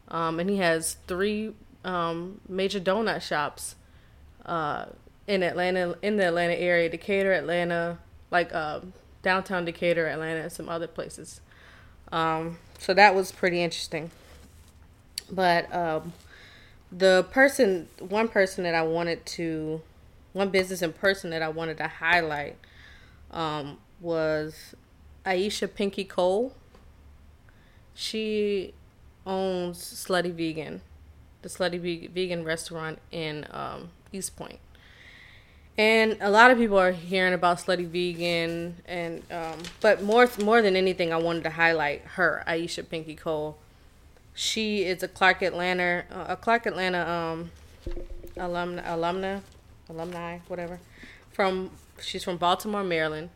um, 0.10 0.42
and 0.42 0.50
he 0.50 0.58
has 0.58 0.98
three 1.08 1.54
um, 1.84 2.40
major 2.48 2.80
donut 2.80 3.22
shops 3.22 3.76
uh, 4.46 4.86
in 5.28 5.44
Atlanta, 5.44 5.98
in 6.02 6.18
the 6.18 6.28
Atlanta 6.28 6.54
area, 6.54 6.90
Decatur, 6.90 7.34
Atlanta, 7.34 7.98
like 8.32 8.54
uh, 8.54 8.82
downtown 9.22 9.66
Decatur, 9.66 10.08
Atlanta, 10.08 10.42
and 10.42 10.52
some 10.52 10.70
other 10.70 10.88
places. 10.88 11.42
Um, 12.12 12.58
so 12.80 12.94
that 12.94 13.16
was 13.16 13.32
pretty 13.32 13.62
interesting. 13.62 14.12
But 15.32 15.74
um, 15.74 16.14
the 16.92 17.26
person, 17.32 17.88
one 18.00 18.28
person 18.28 18.64
that 18.66 18.76
I 18.76 18.84
wanted 18.84 19.26
to, 19.26 19.82
one 20.34 20.50
business 20.50 20.82
in 20.82 20.94
person 20.94 21.30
that 21.32 21.42
I 21.42 21.50
wanted 21.50 21.78
to 21.78 21.88
highlight 21.88 22.58
um, 23.32 23.78
was 24.00 24.76
Aisha 25.26 25.74
Pinky 25.74 26.04
Cole. 26.04 26.54
She 27.96 28.74
owns 29.26 29.78
Slutty 29.80 30.34
Vegan 30.34 30.82
the 31.44 31.50
Slutty 31.50 32.10
Vegan 32.10 32.44
restaurant 32.44 33.00
in 33.12 33.46
um, 33.52 33.90
East 34.12 34.36
Point. 34.36 34.60
And 35.78 36.18
a 36.22 36.30
lot 36.30 36.52
of 36.52 36.58
people 36.58 36.78
are 36.78 36.92
hearing 36.92 37.34
about 37.34 37.58
slutty 37.58 37.88
vegan, 37.88 38.76
and 38.86 39.24
um, 39.32 39.58
but 39.82 40.04
more 40.04 40.30
more 40.44 40.62
than 40.62 40.76
anything, 40.76 41.12
I 41.12 41.18
wanted 41.18 41.44
to 41.46 41.50
highlight 41.50 42.04
her, 42.14 42.44
Aisha 42.48 42.88
Pinky 42.88 43.16
Cole. 43.16 43.58
She 44.36 44.84
is 44.84 45.02
a 45.02 45.08
Clark 45.08 45.42
Atlanta, 45.42 46.04
uh, 46.12 46.26
a 46.30 46.36
Clark 46.36 46.68
Atlanta 46.68 47.10
um, 47.10 47.52
alumna, 48.38 48.86
alumna, 48.86 49.42
alumni, 49.90 50.40
whatever. 50.48 50.80
From 51.32 51.72
she's 52.00 52.24
from 52.24 52.38
Baltimore, 52.38 52.84
Maryland, 52.84 53.32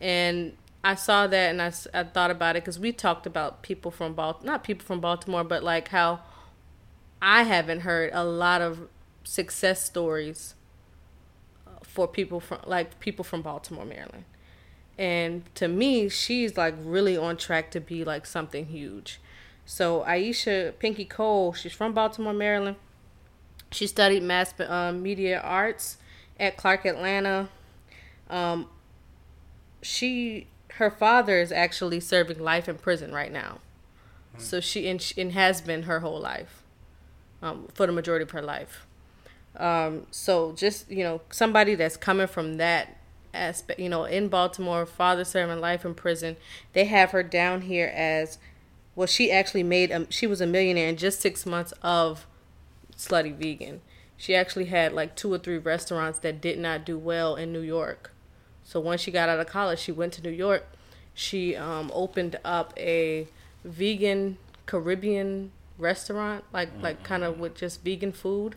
and 0.00 0.56
I 0.82 0.94
saw 0.94 1.26
that 1.26 1.50
and 1.50 1.60
I, 1.60 1.72
I 1.92 2.04
thought 2.04 2.30
about 2.30 2.56
it 2.56 2.64
because 2.64 2.78
we 2.78 2.92
talked 2.92 3.26
about 3.26 3.62
people 3.62 3.90
from 3.90 4.14
Bal 4.14 4.40
not 4.42 4.64
people 4.64 4.86
from 4.86 5.00
Baltimore, 5.00 5.44
but 5.44 5.62
like 5.62 5.88
how 5.88 6.20
I 7.22 7.44
haven't 7.44 7.80
heard 7.80 8.10
a 8.12 8.24
lot 8.24 8.60
of 8.60 8.88
success 9.24 9.82
stories 9.82 10.54
for 11.82 12.08
people 12.08 12.40
from 12.40 12.60
like 12.66 12.98
people 13.00 13.24
from 13.24 13.42
Baltimore, 13.42 13.84
Maryland. 13.84 14.24
And 14.98 15.42
to 15.56 15.68
me, 15.68 16.08
she's 16.08 16.56
like 16.56 16.74
really 16.82 17.16
on 17.16 17.36
track 17.36 17.70
to 17.72 17.80
be 17.80 18.04
like 18.04 18.26
something 18.26 18.66
huge. 18.66 19.20
So 19.66 20.02
Aisha 20.06 20.78
Pinky 20.78 21.04
Cole, 21.04 21.52
she's 21.52 21.72
from 21.72 21.92
Baltimore, 21.94 22.34
Maryland. 22.34 22.76
She 23.70 23.86
studied 23.86 24.22
mass 24.22 24.54
um, 24.68 25.02
media 25.02 25.40
arts 25.40 25.98
at 26.38 26.56
Clark 26.56 26.84
Atlanta. 26.86 27.48
Um, 28.30 28.68
she 29.82 30.46
her 30.76 30.90
father 30.90 31.38
is 31.38 31.52
actually 31.52 32.00
serving 32.00 32.38
life 32.38 32.68
in 32.68 32.76
prison 32.78 33.12
right 33.12 33.32
now. 33.32 33.58
So 34.38 34.60
she 34.60 34.88
and, 34.88 35.00
she- 35.02 35.20
and 35.20 35.32
has 35.32 35.60
been 35.60 35.82
her 35.84 36.00
whole 36.00 36.20
life, 36.20 36.61
um, 37.42 37.68
for 37.74 37.86
the 37.86 37.92
majority 37.92 38.22
of 38.22 38.30
her 38.30 38.42
life. 38.42 38.86
Um, 39.56 40.06
so 40.10 40.52
just 40.52 40.90
you 40.90 41.04
know, 41.04 41.20
somebody 41.30 41.74
that's 41.74 41.96
coming 41.96 42.26
from 42.26 42.56
that 42.56 42.96
aspect, 43.34 43.80
you 43.80 43.88
know, 43.88 44.04
in 44.04 44.28
Baltimore, 44.28 44.86
father 44.86 45.24
serving 45.24 45.60
life 45.60 45.84
in 45.84 45.94
prison, 45.94 46.36
they 46.72 46.84
have 46.86 47.10
her 47.10 47.22
down 47.22 47.62
here 47.62 47.92
as 47.94 48.38
well. 48.94 49.06
She 49.06 49.30
actually 49.30 49.62
made 49.62 49.90
a, 49.90 50.06
she 50.10 50.26
was 50.26 50.40
a 50.40 50.46
millionaire 50.46 50.88
in 50.88 50.96
just 50.96 51.20
six 51.20 51.44
months 51.44 51.72
of 51.82 52.26
slutty 52.96 53.34
vegan. 53.34 53.80
She 54.16 54.34
actually 54.34 54.66
had 54.66 54.92
like 54.92 55.16
two 55.16 55.32
or 55.32 55.38
three 55.38 55.58
restaurants 55.58 56.20
that 56.20 56.40
did 56.40 56.58
not 56.58 56.84
do 56.86 56.96
well 56.96 57.34
in 57.34 57.52
New 57.52 57.60
York. 57.60 58.12
So 58.62 58.78
once 58.78 59.00
she 59.00 59.10
got 59.10 59.28
out 59.28 59.40
of 59.40 59.46
college, 59.48 59.80
she 59.80 59.92
went 59.92 60.12
to 60.14 60.22
New 60.22 60.30
York. 60.30 60.64
She 61.12 61.56
um, 61.56 61.90
opened 61.92 62.38
up 62.44 62.72
a 62.76 63.26
vegan 63.64 64.38
Caribbean 64.66 65.50
restaurant, 65.82 66.44
like 66.52 66.70
like 66.80 67.02
kind 67.02 67.24
of 67.24 67.38
with 67.38 67.54
just 67.54 67.84
vegan 67.84 68.12
food. 68.12 68.56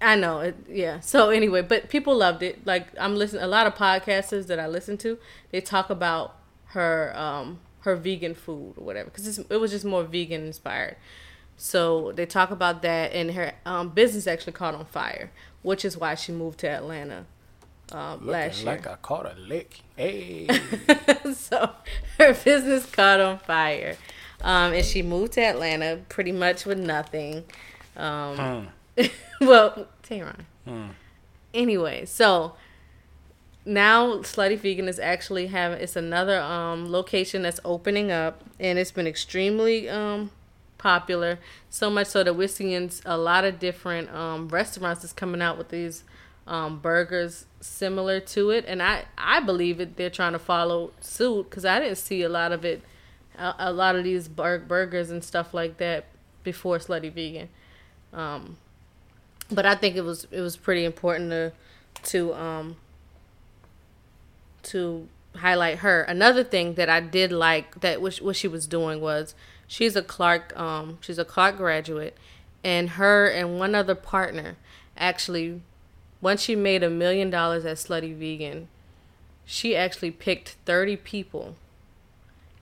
I 0.00 0.16
know, 0.16 0.40
it, 0.40 0.56
yeah. 0.68 1.00
So 1.00 1.28
anyway, 1.30 1.60
but 1.62 1.90
people 1.90 2.16
loved 2.16 2.42
it. 2.42 2.66
Like 2.66 2.86
I'm 2.98 3.16
listening, 3.16 3.42
a 3.42 3.46
lot 3.48 3.66
of 3.66 3.74
podcasters 3.74 4.46
that 4.46 4.58
I 4.58 4.66
listen 4.66 4.96
to, 4.98 5.18
they 5.50 5.60
talk 5.60 5.90
about 5.90 6.36
her 6.66 7.12
um, 7.16 7.58
her 7.80 7.96
vegan 7.96 8.34
food 8.34 8.74
or 8.76 8.84
whatever, 8.84 9.10
because 9.10 9.38
it 9.38 9.56
was 9.60 9.70
just 9.70 9.84
more 9.84 10.04
vegan 10.04 10.46
inspired. 10.46 10.96
So 11.58 12.12
they 12.12 12.26
talk 12.26 12.50
about 12.50 12.82
that, 12.82 13.12
and 13.12 13.32
her 13.32 13.52
um, 13.64 13.88
business 13.90 14.26
actually 14.26 14.52
caught 14.52 14.74
on 14.74 14.84
fire, 14.86 15.30
which 15.62 15.84
is 15.84 15.96
why 15.96 16.14
she 16.14 16.32
moved 16.32 16.58
to 16.60 16.68
Atlanta 16.68 17.24
um, 17.92 18.26
last 18.26 18.58
year. 18.62 18.66
like 18.74 18.86
I 18.86 18.96
caught 18.96 19.26
a 19.26 19.34
lick. 19.38 19.80
Hey. 19.96 20.46
so 21.32 21.70
her 22.18 22.34
business 22.34 22.84
caught 22.90 23.18
on 23.20 23.38
fire, 23.38 23.96
um, 24.42 24.72
and 24.72 24.84
she 24.84 25.02
moved 25.02 25.32
to 25.34 25.42
Atlanta 25.42 26.00
pretty 26.08 26.32
much 26.32 26.64
with 26.64 26.78
nothing. 26.78 27.44
Um, 27.96 28.68
well, 29.40 29.88
Tehran. 30.02 30.46
Anyway, 31.54 32.04
so 32.04 32.54
now 33.66 34.18
Slutty 34.18 34.58
Vegan 34.58 34.88
is 34.88 34.98
actually 34.98 35.48
having 35.48 35.80
it's 35.80 35.96
another 35.96 36.40
um, 36.40 36.90
location 36.90 37.42
that's 37.42 37.60
opening 37.64 38.10
up, 38.10 38.42
and 38.60 38.78
it's 38.78 38.92
been 38.92 39.06
extremely 39.06 39.88
um, 39.88 40.30
popular. 40.78 41.38
So 41.68 41.90
much 41.90 42.06
so 42.06 42.22
that 42.22 42.34
we're 42.34 42.48
seeing 42.48 42.90
a 43.04 43.18
lot 43.18 43.44
of 43.44 43.58
different 43.58 44.14
um, 44.14 44.48
restaurants 44.48 45.02
that's 45.02 45.12
coming 45.12 45.42
out 45.42 45.58
with 45.58 45.70
these 45.70 46.04
um, 46.46 46.78
burgers 46.78 47.46
similar 47.60 48.20
to 48.20 48.50
it, 48.50 48.64
and 48.68 48.82
I 48.82 49.06
I 49.18 49.40
believe 49.40 49.80
it 49.80 49.96
they're 49.96 50.10
trying 50.10 50.32
to 50.32 50.38
follow 50.38 50.92
suit 51.00 51.50
because 51.50 51.64
I 51.64 51.80
didn't 51.80 51.98
see 51.98 52.22
a 52.22 52.28
lot 52.28 52.52
of 52.52 52.64
it, 52.64 52.82
a, 53.38 53.72
lot 53.72 53.96
of 53.96 54.04
these 54.04 54.28
bur- 54.28 54.58
burgers 54.58 55.10
and 55.10 55.22
stuff 55.22 55.52
like 55.52 55.78
that 55.78 56.06
before 56.42 56.78
Slutty 56.78 57.12
Vegan. 57.12 57.48
Um, 58.12 58.56
but 59.50 59.66
I 59.66 59.74
think 59.74 59.96
it 59.96 60.02
was 60.02 60.26
it 60.30 60.40
was 60.40 60.56
pretty 60.56 60.84
important 60.84 61.30
to 61.30 61.52
to 62.04 62.34
um 62.34 62.76
to 64.64 65.08
highlight 65.36 65.78
her. 65.78 66.02
Another 66.02 66.42
thing 66.42 66.74
that 66.74 66.88
I 66.88 67.00
did 67.00 67.30
like 67.30 67.80
that 67.80 68.00
what, 68.00 68.16
what 68.16 68.36
she 68.36 68.48
was 68.48 68.66
doing 68.66 69.00
was 69.00 69.34
she's 69.66 69.96
a 69.96 70.02
Clark 70.02 70.56
um 70.58 70.98
she's 71.00 71.18
a 71.18 71.24
Clark 71.24 71.56
graduate 71.56 72.16
and 72.64 72.90
her 72.90 73.28
and 73.28 73.58
one 73.58 73.74
other 73.74 73.94
partner 73.94 74.56
actually 74.96 75.60
once 76.20 76.40
she 76.42 76.56
made 76.56 76.82
a 76.82 76.90
million 76.90 77.30
dollars 77.30 77.64
at 77.64 77.76
Slutty 77.76 78.16
Vegan, 78.16 78.68
she 79.44 79.76
actually 79.76 80.10
picked 80.10 80.56
30 80.64 80.96
people 80.96 81.56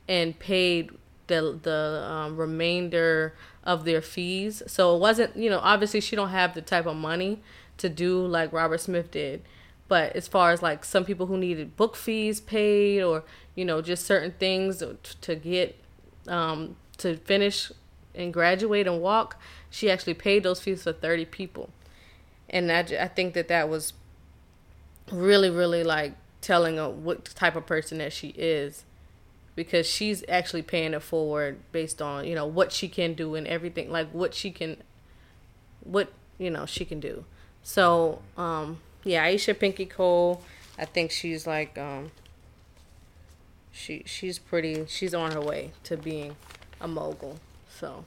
and 0.09 0.39
paid 0.39 0.90
the 1.26 1.59
the 1.62 2.06
um, 2.10 2.36
remainder 2.36 3.35
of 3.64 3.85
their 3.85 4.02
fees. 4.02 4.62
So 4.66 4.94
it 4.94 5.01
wasn't, 5.01 5.36
you 5.36 5.48
know, 5.48 5.59
obviously 5.60 6.01
she 6.01 6.14
don't 6.16 6.28
have 6.28 6.55
the 6.55 6.62
type 6.62 6.86
of 6.86 6.97
money 6.97 7.40
to 7.78 7.89
do 7.89 8.24
like 8.24 8.52
Robert 8.52 8.81
Smith 8.81 9.10
did. 9.10 9.43
But 9.89 10.14
as 10.14 10.28
far 10.28 10.51
as 10.51 10.62
like 10.62 10.85
some 10.85 11.05
people 11.05 11.26
who 11.26 11.39
needed 11.39 11.76
book 11.76 11.97
fees 11.97 12.40
paid 12.40 13.02
or, 13.02 13.24
you 13.55 13.64
know, 13.64 13.82
just 13.82 14.06
certain 14.06 14.32
things 14.32 14.82
to 15.20 15.35
get 15.35 15.78
um, 16.28 16.76
to 16.98 17.16
finish 17.16 17.72
and 18.14 18.32
graduate 18.32 18.86
and 18.86 19.01
walk, 19.01 19.40
she 19.70 19.90
actually 19.90 20.14
paid 20.14 20.43
those 20.43 20.60
fees 20.60 20.82
for 20.82 20.93
30 20.93 21.24
people. 21.26 21.70
And 22.48 22.70
I, 22.70 22.81
I 22.81 23.09
think 23.09 23.35
that 23.35 23.48
that 23.48 23.68
was 23.68 23.94
really, 25.10 25.51
really 25.51 25.85
like 25.85 26.14
telling 26.40 26.76
her 26.76 26.89
what 26.89 27.24
type 27.24 27.56
of 27.56 27.66
person 27.66 27.98
that 27.98 28.12
she 28.12 28.28
is 28.28 28.85
because 29.56 29.86
she's 29.86 30.24
actually 30.28 30.62
paying 30.62 30.94
it 30.94 31.02
forward 31.02 31.59
based 31.72 32.02
on 32.02 32.24
you 32.26 32.35
know 32.35 32.47
what 32.47 32.72
she 32.72 32.89
can 32.89 33.14
do 33.14 33.35
and 33.35 33.47
everything 33.47 33.90
like 33.90 34.09
what 34.10 34.35
she 34.35 34.51
can 34.51 34.76
what 35.82 36.12
you 36.39 36.51
know 36.51 36.66
she 36.66 36.85
can 36.85 37.01
do. 37.01 37.24
So 37.62 38.20
um 38.36 38.81
yeah 39.05 39.26
aisha 39.26 39.59
pinky 39.59 39.85
cole 39.85 40.43
i 40.78 40.85
think 40.86 41.10
she's 41.10 41.47
like 41.47 41.76
um 41.76 42.10
she 43.70 44.02
she's 44.06 44.39
pretty 44.39 44.86
she's 44.89 45.14
on 45.14 45.32
her 45.32 45.40
way 45.40 45.72
to 45.85 45.97
being 45.97 46.36
a 46.81 46.89
mogul. 46.89 47.39
So 47.68 48.05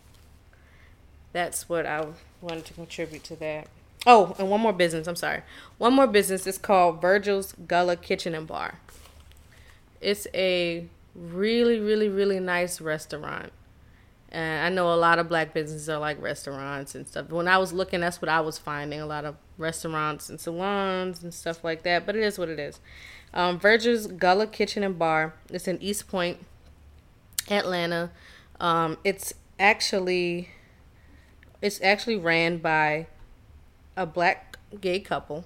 that's 1.34 1.69
what 1.69 1.86
i 1.86 2.06
wanted 2.41 2.65
to 2.65 2.74
contribute 2.74 3.24
to 3.26 3.36
that. 3.38 3.68
Oh 4.06 4.36
and 4.38 4.49
one 4.49 4.61
more 4.61 4.74
business 4.74 5.07
i'm 5.07 5.15
sorry. 5.15 5.44
One 5.78 5.94
more 5.94 6.07
business 6.07 6.45
is 6.45 6.57
called 6.57 7.02
virgil's 7.02 7.53
gullah 7.68 7.95
kitchen 7.95 8.36
and 8.36 8.48
bar. 8.48 8.80
It's 9.99 10.28
a 10.34 10.88
really, 11.18 11.80
really, 11.80 12.10
really 12.10 12.39
nice 12.39 12.80
restaurant. 12.80 13.52
And 14.30 14.65
I 14.65 14.69
know 14.69 14.94
a 14.94 14.95
lot 14.95 15.19
of 15.19 15.30
black 15.30 15.53
businesses 15.53 15.89
are 15.89 15.99
like 15.99 16.22
restaurants 16.22 16.95
and 16.95 17.07
stuff. 17.07 17.30
When 17.30 17.48
I 17.48 17.57
was 17.57 17.73
looking, 17.73 18.02
that's 18.02 18.22
what 18.22 18.30
I 18.30 18.41
was 18.41 18.57
finding 18.57 18.99
a 18.99 19.06
lot 19.06 19.26
of 19.26 19.35
restaurants 19.57 20.30
and 20.30 20.39
salons 20.39 21.23
and 21.23 21.34
stuff 21.34 21.64
like 21.64 21.84
that. 21.84 22.06
But 22.06 22.15
it 22.15 22.23
is 22.23 22.38
what 22.38 22.49
it 22.49 22.60
is. 22.60 22.80
Um, 23.34 23.60
Virgil's 23.60 24.07
Gullah 24.07 24.48
Kitchen 24.48 24.84
and 24.84 24.99
Bar. 24.99 25.34
It's 25.49 25.68
in 25.68 25.81
East 25.81 26.07
Point, 26.07 26.45
Atlanta. 27.49 28.11
Um, 28.60 28.98
it's 29.03 29.34
actually 29.60 30.49
it's 31.61 31.81
actually 31.81 32.18
ran 32.18 32.57
by 32.57 33.07
a 33.95 34.06
black 34.06 34.57
gay 34.80 34.99
couple. 34.99 35.45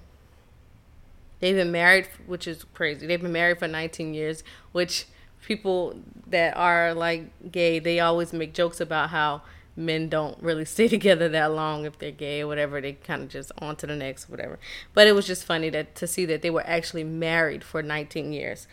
They've 1.40 1.56
been 1.56 1.72
married, 1.72 2.08
which 2.26 2.46
is 2.46 2.64
crazy. 2.74 3.06
They've 3.06 3.20
been 3.20 3.32
married 3.32 3.58
for 3.58 3.66
19 3.66 4.14
years, 4.14 4.44
which 4.70 5.06
people 5.42 6.00
that 6.28 6.56
are 6.56 6.94
like 6.94 7.52
gay, 7.52 7.78
they 7.78 8.00
always 8.00 8.32
make 8.32 8.54
jokes 8.54 8.80
about 8.80 9.10
how 9.10 9.42
men 9.76 10.08
don't 10.08 10.40
really 10.42 10.64
stay 10.76 10.88
together 10.88 11.28
that 11.28 11.52
long 11.52 11.84
if 11.84 11.98
they're 11.98 12.10
gay 12.10 12.40
or 12.40 12.46
whatever. 12.46 12.80
They 12.80 12.94
kind 12.94 13.22
of 13.22 13.28
just 13.28 13.52
on 13.58 13.76
to 13.76 13.86
the 13.86 13.96
next, 13.96 14.30
whatever. 14.30 14.58
But 14.94 15.06
it 15.06 15.12
was 15.12 15.26
just 15.26 15.44
funny 15.44 15.68
that 15.70 15.94
to 15.96 16.06
see 16.06 16.24
that 16.26 16.42
they 16.42 16.50
were 16.50 16.66
actually 16.66 17.04
married 17.04 17.62
for 17.64 17.82
19 17.82 18.32
years. 18.32 18.66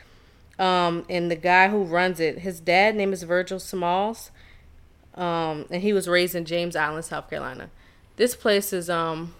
Um, 0.57 1.05
and 1.09 1.31
the 1.31 1.35
guy 1.35 1.69
who 1.69 1.83
runs 1.83 2.19
it, 2.19 2.39
his 2.39 2.59
dad 2.59 2.95
name 2.95 3.13
is 3.13 3.23
Virgil 3.23 3.59
Smalls, 3.59 4.29
um, 5.15 5.65
and 5.71 5.81
he 5.81 5.93
was 5.93 6.07
raised 6.07 6.35
in 6.35 6.43
James 6.43 6.75
Island, 6.75 7.05
South 7.05 7.29
Carolina. 7.29 7.69
This 8.17 8.35
place 8.35 8.73
is 8.73 8.89
um, 8.89 9.33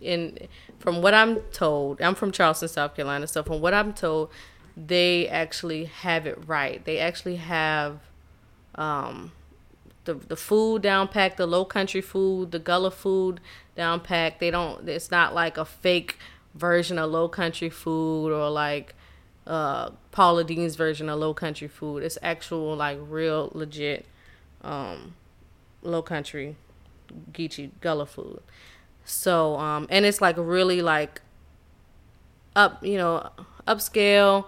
in 0.00 0.48
from 0.78 1.02
what 1.02 1.12
I'm 1.12 1.40
told, 1.52 2.00
I'm 2.00 2.14
from 2.14 2.32
Charleston, 2.32 2.68
South 2.68 2.94
Carolina. 2.94 3.26
So 3.26 3.42
from 3.42 3.60
what 3.60 3.74
I'm 3.74 3.92
told, 3.92 4.30
they 4.86 5.28
actually 5.28 5.86
have 5.86 6.26
it 6.26 6.38
right. 6.46 6.84
They 6.84 6.98
actually 6.98 7.36
have 7.36 8.00
um, 8.74 9.32
the 10.04 10.14
the 10.14 10.36
food 10.36 10.82
down 10.82 11.08
packed, 11.08 11.36
the 11.36 11.46
low 11.46 11.64
country 11.64 12.00
food, 12.00 12.52
the 12.52 12.58
Gullah 12.58 12.90
food 12.90 13.40
down 13.76 14.00
packed. 14.00 14.40
They 14.40 14.50
don't. 14.50 14.88
It's 14.88 15.10
not 15.10 15.34
like 15.34 15.56
a 15.58 15.64
fake 15.64 16.18
version 16.54 16.98
of 16.98 17.10
low 17.10 17.28
country 17.28 17.70
food 17.70 18.32
or 18.32 18.50
like 18.50 18.94
uh 19.46 19.90
Paula 20.10 20.44
Deen's 20.44 20.76
version 20.76 21.08
of 21.08 21.18
low 21.18 21.34
country 21.34 21.68
food. 21.68 22.02
It's 22.02 22.18
actual 22.22 22.76
like 22.76 22.98
real 23.00 23.50
legit 23.54 24.06
um 24.62 25.14
low 25.82 26.02
country 26.02 26.56
Geechee 27.32 27.70
Gullah 27.80 28.06
food. 28.06 28.40
So 29.04 29.56
um 29.56 29.86
and 29.90 30.04
it's 30.04 30.20
like 30.20 30.36
really 30.38 30.82
like 30.82 31.22
up, 32.56 32.84
you 32.84 32.96
know, 32.96 33.30
upscale, 33.66 34.46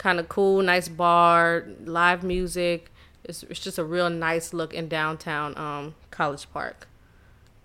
kind 0.00 0.18
of 0.18 0.30
cool, 0.30 0.62
nice 0.62 0.88
bar, 0.88 1.66
live 1.84 2.22
music. 2.22 2.90
It's, 3.22 3.42
it's 3.44 3.60
just 3.60 3.76
a 3.76 3.84
real 3.84 4.08
nice 4.08 4.54
look 4.54 4.72
in 4.72 4.88
downtown 4.88 5.56
um, 5.58 5.94
College 6.10 6.50
Park. 6.54 6.88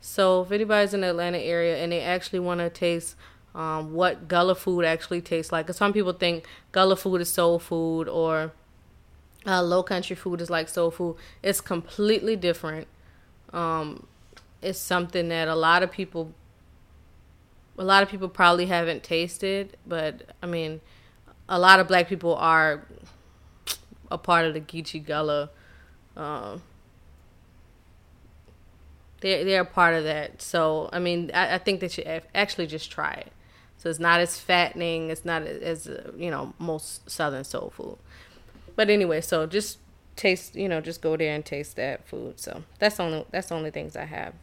So 0.02 0.42
if 0.42 0.52
anybody's 0.52 0.94
in 0.94 1.00
the 1.00 1.12
Atlanta 1.12 1.38
area 1.40 1.78
and 1.78 1.94
they 1.94 2.02
actually 2.02 2.40
want 2.40 2.60
to 2.60 2.70
taste 2.70 3.16
um, 3.56 3.94
what 3.94 4.28
Gullah 4.28 4.56
food 4.56 4.84
actually 4.84 5.22
tastes 5.22 5.54
like, 5.54 5.66
because 5.66 5.78
some 5.78 5.94
people 5.94 6.12
think 6.12 6.46
Gullah 6.74 6.98
food 6.98 7.22
is 7.22 7.32
soul 7.32 7.58
food 7.58 8.10
or 8.10 8.52
uh, 9.48 9.64
low 9.64 9.82
country 9.82 10.18
food 10.18 10.42
is 10.42 10.50
like 10.50 10.68
soul 10.68 10.92
food. 10.92 11.16
It's 11.42 11.62
completely 11.62 12.36
different. 12.36 12.88
Um, 13.54 14.08
it's 14.62 14.78
something 14.78 15.30
that 15.30 15.48
a 15.48 15.56
lot 15.56 15.84
of 15.84 15.92
people 15.92 16.34
a 17.78 17.84
lot 17.84 18.04
of 18.04 18.10
people 18.10 18.28
probably 18.28 18.66
haven't 18.66 19.04
tasted, 19.04 19.78
but 19.86 20.34
I 20.42 20.48
mean, 20.48 20.82
a 21.48 21.60
lot 21.60 21.80
of 21.80 21.88
black 21.88 22.08
people 22.08 22.36
are 22.36 22.86
a 24.12 24.18
part 24.18 24.46
of 24.46 24.54
the 24.54 24.62
Geechee 24.62 25.06
Gullah. 25.06 25.50
Um, 26.16 26.62
they're 29.22 29.44
they're 29.44 29.62
a 29.62 29.66
part 29.66 29.94
of 29.96 30.04
that. 30.04 30.42
So 30.42 30.90
I 30.92 31.00
mean, 31.00 31.32
I, 31.34 31.56
I 31.56 31.58
think 31.58 31.80
they 31.80 31.88
should 31.88 32.24
actually 32.34 32.68
just 32.68 32.92
try 32.92 33.14
it. 33.14 33.32
So 33.78 33.90
it's 33.90 34.00
not 34.00 34.20
as 34.20 34.40
fattening. 34.40 35.10
It's 35.10 35.26
not 35.26 35.44
as 35.44 35.88
uh, 35.88 36.12
you 36.18 36.32
know 36.32 36.54
most 36.60 37.10
Southern 37.10 37.44
soul 37.44 37.72
food. 37.76 37.98
But 38.76 38.90
anyway, 38.90 39.22
so 39.22 39.46
just 39.46 39.80
taste. 40.16 40.56
You 40.56 40.70
know, 40.70 40.82
just 40.82 41.02
go 41.02 41.16
there 41.18 41.34
and 41.36 41.46
taste 41.46 41.76
that 41.76 42.08
food. 42.08 42.40
So 42.40 42.64
that's 42.80 43.00
only 43.00 43.26
that's 43.32 43.50
the 43.50 43.56
only 43.56 43.72
things 43.72 43.96
I 43.96 44.06
have, 44.06 44.34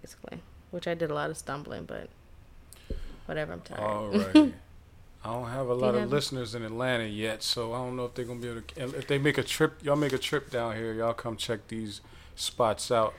basically. 0.00 0.40
Which 0.70 0.86
I 0.86 0.94
did 0.94 1.10
a 1.10 1.14
lot 1.14 1.30
of 1.30 1.36
stumbling, 1.38 1.84
but 1.84 2.08
whatever. 3.26 3.52
I'm 3.54 3.60
tired. 3.62 3.80
All 3.80 4.10
right. 4.10 4.54
I 5.24 5.32
don't 5.32 5.48
have 5.50 5.68
a 5.68 5.74
lot 5.74 5.94
of 5.96 6.10
listeners 6.10 6.54
in 6.54 6.62
Atlanta 6.62 7.04
yet, 7.04 7.42
so 7.42 7.72
I 7.74 7.78
don't 7.78 7.96
know 7.96 8.04
if 8.04 8.14
they're 8.14 8.24
gonna 8.24 8.40
be 8.40 8.48
able 8.48 8.60
to. 8.62 8.98
If 8.98 9.06
they 9.08 9.18
make 9.18 9.36
a 9.36 9.42
trip, 9.42 9.82
y'all 9.82 9.96
make 9.96 10.12
a 10.12 10.18
trip 10.18 10.50
down 10.50 10.76
here. 10.76 10.92
Y'all 10.94 11.12
come 11.12 11.36
check 11.36 11.66
these 11.68 12.00
spots 12.36 12.90
out. 12.90 13.14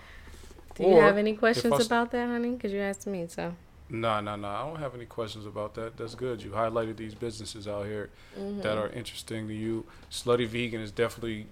Do 0.75 0.83
you 0.83 0.89
Or 0.91 1.01
have 1.01 1.17
any 1.17 1.35
questions 1.35 1.73
I 1.73 1.83
about 1.83 2.11
that, 2.11 2.27
honey? 2.27 2.51
Because 2.51 2.71
you 2.71 2.79
asked 2.79 3.05
me, 3.05 3.27
so. 3.27 3.53
No, 3.89 4.21
no, 4.21 4.35
no. 4.37 4.47
I 4.47 4.61
don't 4.65 4.79
have 4.79 4.95
any 4.95 5.05
questions 5.05 5.45
about 5.45 5.73
that. 5.75 5.97
That's 5.97 6.15
good. 6.15 6.41
You 6.41 6.51
highlighted 6.51 6.95
these 6.97 7.15
businesses 7.15 7.67
out 7.67 7.85
here 7.85 8.09
Mm-hmm. 8.39 8.61
that 8.61 8.77
are 8.77 8.89
interesting 8.89 9.47
to 9.47 9.53
you. 9.53 9.85
Slutty 10.11 10.47
Vegan 10.47 10.79
is 10.79 10.91
definitely 10.91 11.47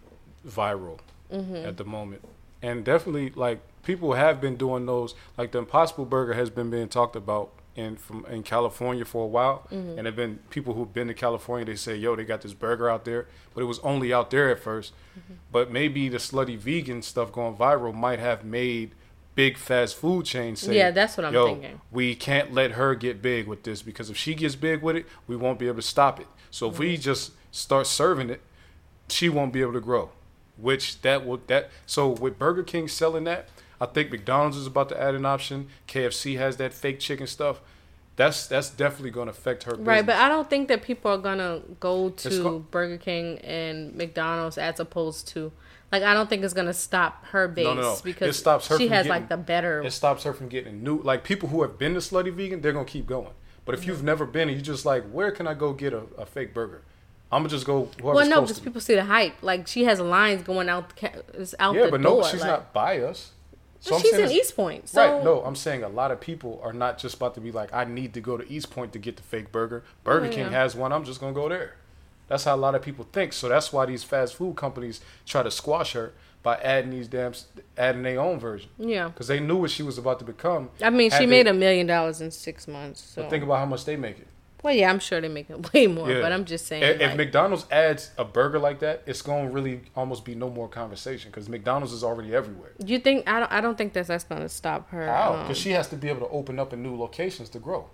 viral 0.47 0.99
Mm-hmm. 1.33 1.55
at 1.57 1.75
the 1.75 1.83
moment, 1.83 2.21
and 2.61 2.85
definitely 2.85 3.31
like 3.31 3.59
people 3.83 4.13
have 4.13 4.39
been 4.39 4.55
doing 4.55 4.85
those. 4.85 5.13
Like 5.37 5.51
the 5.51 5.57
Impossible 5.59 6.05
Burger 6.05 6.33
has 6.35 6.49
been 6.49 6.69
being 6.69 6.87
talked 6.87 7.17
about 7.17 7.49
in 7.77 7.95
from 7.95 8.25
in 8.25 8.43
California 8.43 9.05
for 9.05 9.23
a 9.23 9.27
while, 9.27 9.67
Mm-hmm. 9.71 9.97
and 9.97 10.05
have 10.05 10.15
been 10.15 10.39
people 10.49 10.73
who've 10.73 10.91
been 10.93 11.07
to 11.07 11.13
California. 11.13 11.65
They 11.65 11.75
say, 11.75 11.95
"Yo, 11.95 12.15
they 12.15 12.25
got 12.25 12.41
this 12.41 12.53
burger 12.53 12.89
out 12.89 13.05
there," 13.05 13.27
but 13.53 13.61
it 13.61 13.65
was 13.65 13.79
only 13.79 14.11
out 14.11 14.31
there 14.31 14.49
at 14.49 14.61
1st 14.63 14.91
Mm-hmm. 15.17 15.33
But 15.51 15.71
maybe 15.71 16.09
the 16.09 16.17
Slutty 16.17 16.57
Vegan 16.57 17.01
stuff 17.01 17.31
going 17.31 17.55
viral 17.55 17.93
might 17.93 18.19
have 18.19 18.43
made 18.43 18.91
big 19.35 19.57
fast 19.57 19.95
food 19.95 20.25
chains 20.25 20.59
say, 20.61 20.75
Yeah, 20.75 20.91
that's 20.91 21.15
what 21.17 21.25
I'm 21.25 21.33
Yo, 21.33 21.45
thinking. 21.47 21.81
we 21.91 22.15
can't 22.15 22.53
let 22.53 22.71
her 22.71 22.93
get 22.95 23.21
big 23.21 23.47
with 23.47 23.63
this 23.63 23.81
because 23.83 24.09
if 24.09 24.17
she 24.17 24.33
gets 24.35 24.55
big 24.55 24.81
with 24.81 24.95
it, 24.95 25.05
we 25.27 25.35
won't 25.35 25.57
be 25.59 25.67
able 25.67 25.75
to 25.77 25.81
stop 25.83 26.19
it. 26.19 26.27
So 26.51 26.67
if 26.67 26.73
Mm-hmm. 26.73 26.81
we 26.81 26.97
just 26.97 27.31
start 27.51 27.85
serving 27.87 28.29
it, 28.31 28.41
she 29.09 29.29
won't 29.29 29.53
be 29.53 29.61
able 29.61 29.73
to 29.73 29.79
grow. 29.79 30.09
Which 30.57 31.01
that 31.01 31.25
will 31.25 31.39
that 31.47 31.69
so 31.85 32.09
with 32.09 32.37
Burger 32.39 32.63
King 32.63 32.87
selling 32.87 33.23
that, 33.25 33.47
I 33.79 33.85
think 33.85 34.11
McDonald's 34.11 34.57
is 34.57 34.67
about 34.67 34.89
to 34.89 34.99
add 35.01 35.13
an 35.15 35.25
option. 35.25 35.67
KFC 35.87 36.37
has 36.37 36.57
that 36.57 36.73
fake 36.73 36.99
chicken 36.99 37.27
stuff. 37.27 37.61
That's 38.15 38.47
that's 38.47 38.71
definitely 38.71 39.11
going 39.11 39.27
to 39.27 39.31
affect 39.31 39.63
her. 39.63 39.75
Right, 39.75 40.03
but. 40.05 40.15
I 40.15 40.27
don't 40.27 40.49
think 40.49 40.67
that 40.69 40.81
people 40.81 41.11
are 41.11 41.17
gonna 41.19 41.61
go 41.79 42.09
to 42.09 42.29
go- 42.43 42.59
Burger 42.59 42.97
King 42.97 43.37
and 43.39 43.93
McDonald's 43.95 44.57
as 44.57 44.79
opposed 44.79 45.27
to, 45.29 45.51
like, 45.91 46.01
I 46.01 46.15
don't 46.15 46.27
think 46.27 46.43
it's 46.43 46.55
gonna 46.55 46.73
stop 46.73 47.25
her 47.25 47.47
base 47.47 47.65
No, 47.65 47.73
no, 47.75 47.81
no. 47.81 47.97
because 48.03 48.35
It 48.35 48.39
stops 48.39 48.67
her 48.69 48.77
she 48.79 48.87
has 48.87 49.05
getting- 49.05 49.09
like 49.11 49.29
the 49.29 49.37
better. 49.37 49.83
it 49.83 49.91
stops 49.91 50.23
her 50.23 50.33
from 50.33 50.47
getting 50.49 50.83
new 50.83 50.99
like 51.03 51.23
people 51.23 51.49
who 51.49 51.61
have 51.61 51.77
been 51.77 51.93
to 51.93 51.99
Slutty 51.99 52.33
Vegan, 52.33 52.61
they're 52.61 52.73
gonna 52.73 52.85
keep 52.85 53.05
going. 53.05 53.33
But 53.65 53.75
if 53.75 53.81
Mm-hmm. 53.81 53.89
you've 53.89 54.03
never 54.03 54.25
been 54.25 54.47
and 54.49 54.57
you 54.57 54.63
just 54.63 54.83
like, 54.83 55.03
where 55.11 55.29
can 55.29 55.45
I 55.45 55.53
go 55.53 55.73
get 55.73 55.93
a, 55.93 56.01
a 56.17 56.25
fake 56.25 56.55
burger? 56.55 56.81
I'm 57.31 57.41
gonna 57.41 57.49
just 57.49 57.67
go. 57.67 57.89
Well, 58.01 58.27
no, 58.27 58.41
because 58.41 58.59
people 58.59 58.81
see 58.81 58.95
the 58.95 59.03
hype. 59.03 59.43
Like 59.43 59.67
she 59.67 59.83
has 59.83 59.99
lines 59.99 60.41
going 60.41 60.69
out, 60.69 60.91
it's 61.35 61.53
out 61.59 61.75
Yeah, 61.75 61.89
but 61.91 62.01
door. 62.01 62.21
no, 62.23 62.27
she's 62.27 62.41
like, 62.41 62.49
not 62.49 62.73
by 62.73 62.97
But 63.83 63.95
I'm 63.95 64.01
she's 64.01 64.13
in 64.13 64.31
East 64.31 64.55
Point, 64.55 64.89
so 64.89 65.15
right. 65.15 65.23
No, 65.23 65.41
I'm 65.43 65.55
saying 65.55 65.83
a 65.83 65.89
lot 65.89 66.11
of 66.11 66.19
people 66.19 66.59
are 66.63 66.73
not 66.73 66.97
just 66.97 67.15
about 67.15 67.35
to 67.35 67.41
be 67.41 67.51
like, 67.51 67.73
I 67.73 67.85
need 67.85 68.13
to 68.15 68.21
go 68.21 68.37
to 68.37 68.51
East 68.51 68.71
Point 68.71 68.93
to 68.93 68.99
get 68.99 69.17
the 69.17 69.23
fake 69.23 69.51
burger. 69.51 69.83
Burger 70.03 70.27
Oh, 70.27 70.29
King 70.29 70.39
yeah. 70.45 70.49
has 70.51 70.75
one. 70.75 70.91
I'm 70.91 71.03
just 71.03 71.19
gonna 71.19 71.33
go 71.33 71.47
there. 71.49 71.75
That's 72.27 72.43
how 72.43 72.55
a 72.55 72.57
lot 72.57 72.75
of 72.75 72.81
people 72.81 73.07
think. 73.13 73.33
So 73.33 73.47
that's 73.47 73.71
why 73.71 73.85
these 73.85 74.03
fast 74.03 74.35
food 74.35 74.55
companies 74.55 74.99
try 75.25 75.43
to 75.43 75.51
squash 75.51 75.93
her 75.93 76.11
by 76.43 76.55
adding 76.57 76.91
these 76.91 77.07
damn, 77.07 77.33
adding 77.77 78.03
their 78.03 78.19
own 78.19 78.39
version 78.39 78.69
yeah. 78.77 79.07
because 79.07 79.27
they 79.27 79.39
knew 79.39 79.57
what 79.57 79.71
she 79.71 79.83
was 79.83 79.97
about 79.97 80.19
to 80.19 80.25
become. 80.25 80.69
I 80.81 80.89
mean, 80.89 81.11
she 81.11 81.25
made 81.25 81.47
a 81.47 81.53
million 81.53 81.87
dollars 81.87 82.21
in 82.21 82.31
six 82.31 82.67
months. 82.67 83.01
So 83.01 83.21
But 83.21 83.29
think 83.29 83.43
about 83.43 83.59
how 83.59 83.65
much 83.65 83.85
they 83.85 83.95
make 83.95 84.19
it. 84.19 84.27
Well, 84.63 84.73
yeah, 84.73 84.89
I'm 84.89 84.99
sure 84.99 85.21
they 85.21 85.27
make 85.27 85.49
it 85.49 85.73
way 85.73 85.87
more. 85.87 86.11
Yeah. 86.11 86.21
But 86.21 86.31
I'm 86.31 86.45
just 86.45 86.65
saying, 86.65 86.83
If, 86.83 86.99
if 87.01 87.15
McDonald's 87.15 87.65
adds 87.71 88.11
a 88.17 88.25
burger 88.25 88.59
like 88.59 88.79
that, 88.79 89.03
it's 89.05 89.21
gonna 89.21 89.49
really 89.49 89.81
almost 89.95 90.25
be 90.25 90.35
no 90.35 90.49
more 90.49 90.67
conversation 90.67 91.29
because 91.31 91.47
McDonald's 91.47 91.93
is 91.93 92.03
already 92.03 92.33
everywhere. 92.33 92.71
you 92.85 92.99
think 92.99 93.29
I 93.29 93.39
don't? 93.39 93.51
I 93.51 93.61
don't 93.61 93.77
think 93.77 93.93
that's 93.93 94.07
that's 94.07 94.23
gonna 94.23 94.49
stop 94.49 94.89
her. 94.89 95.07
How? 95.07 95.33
um, 95.33 95.41
Because 95.43 95.57
she 95.57 95.71
has 95.71 95.87
to 95.89 95.95
be 95.95 96.09
able 96.09 96.21
to 96.27 96.33
open 96.33 96.59
up 96.59 96.73
in 96.73 96.81
new 96.83 96.95
locations 96.97 97.49
to 97.49 97.59
grow. 97.59 97.89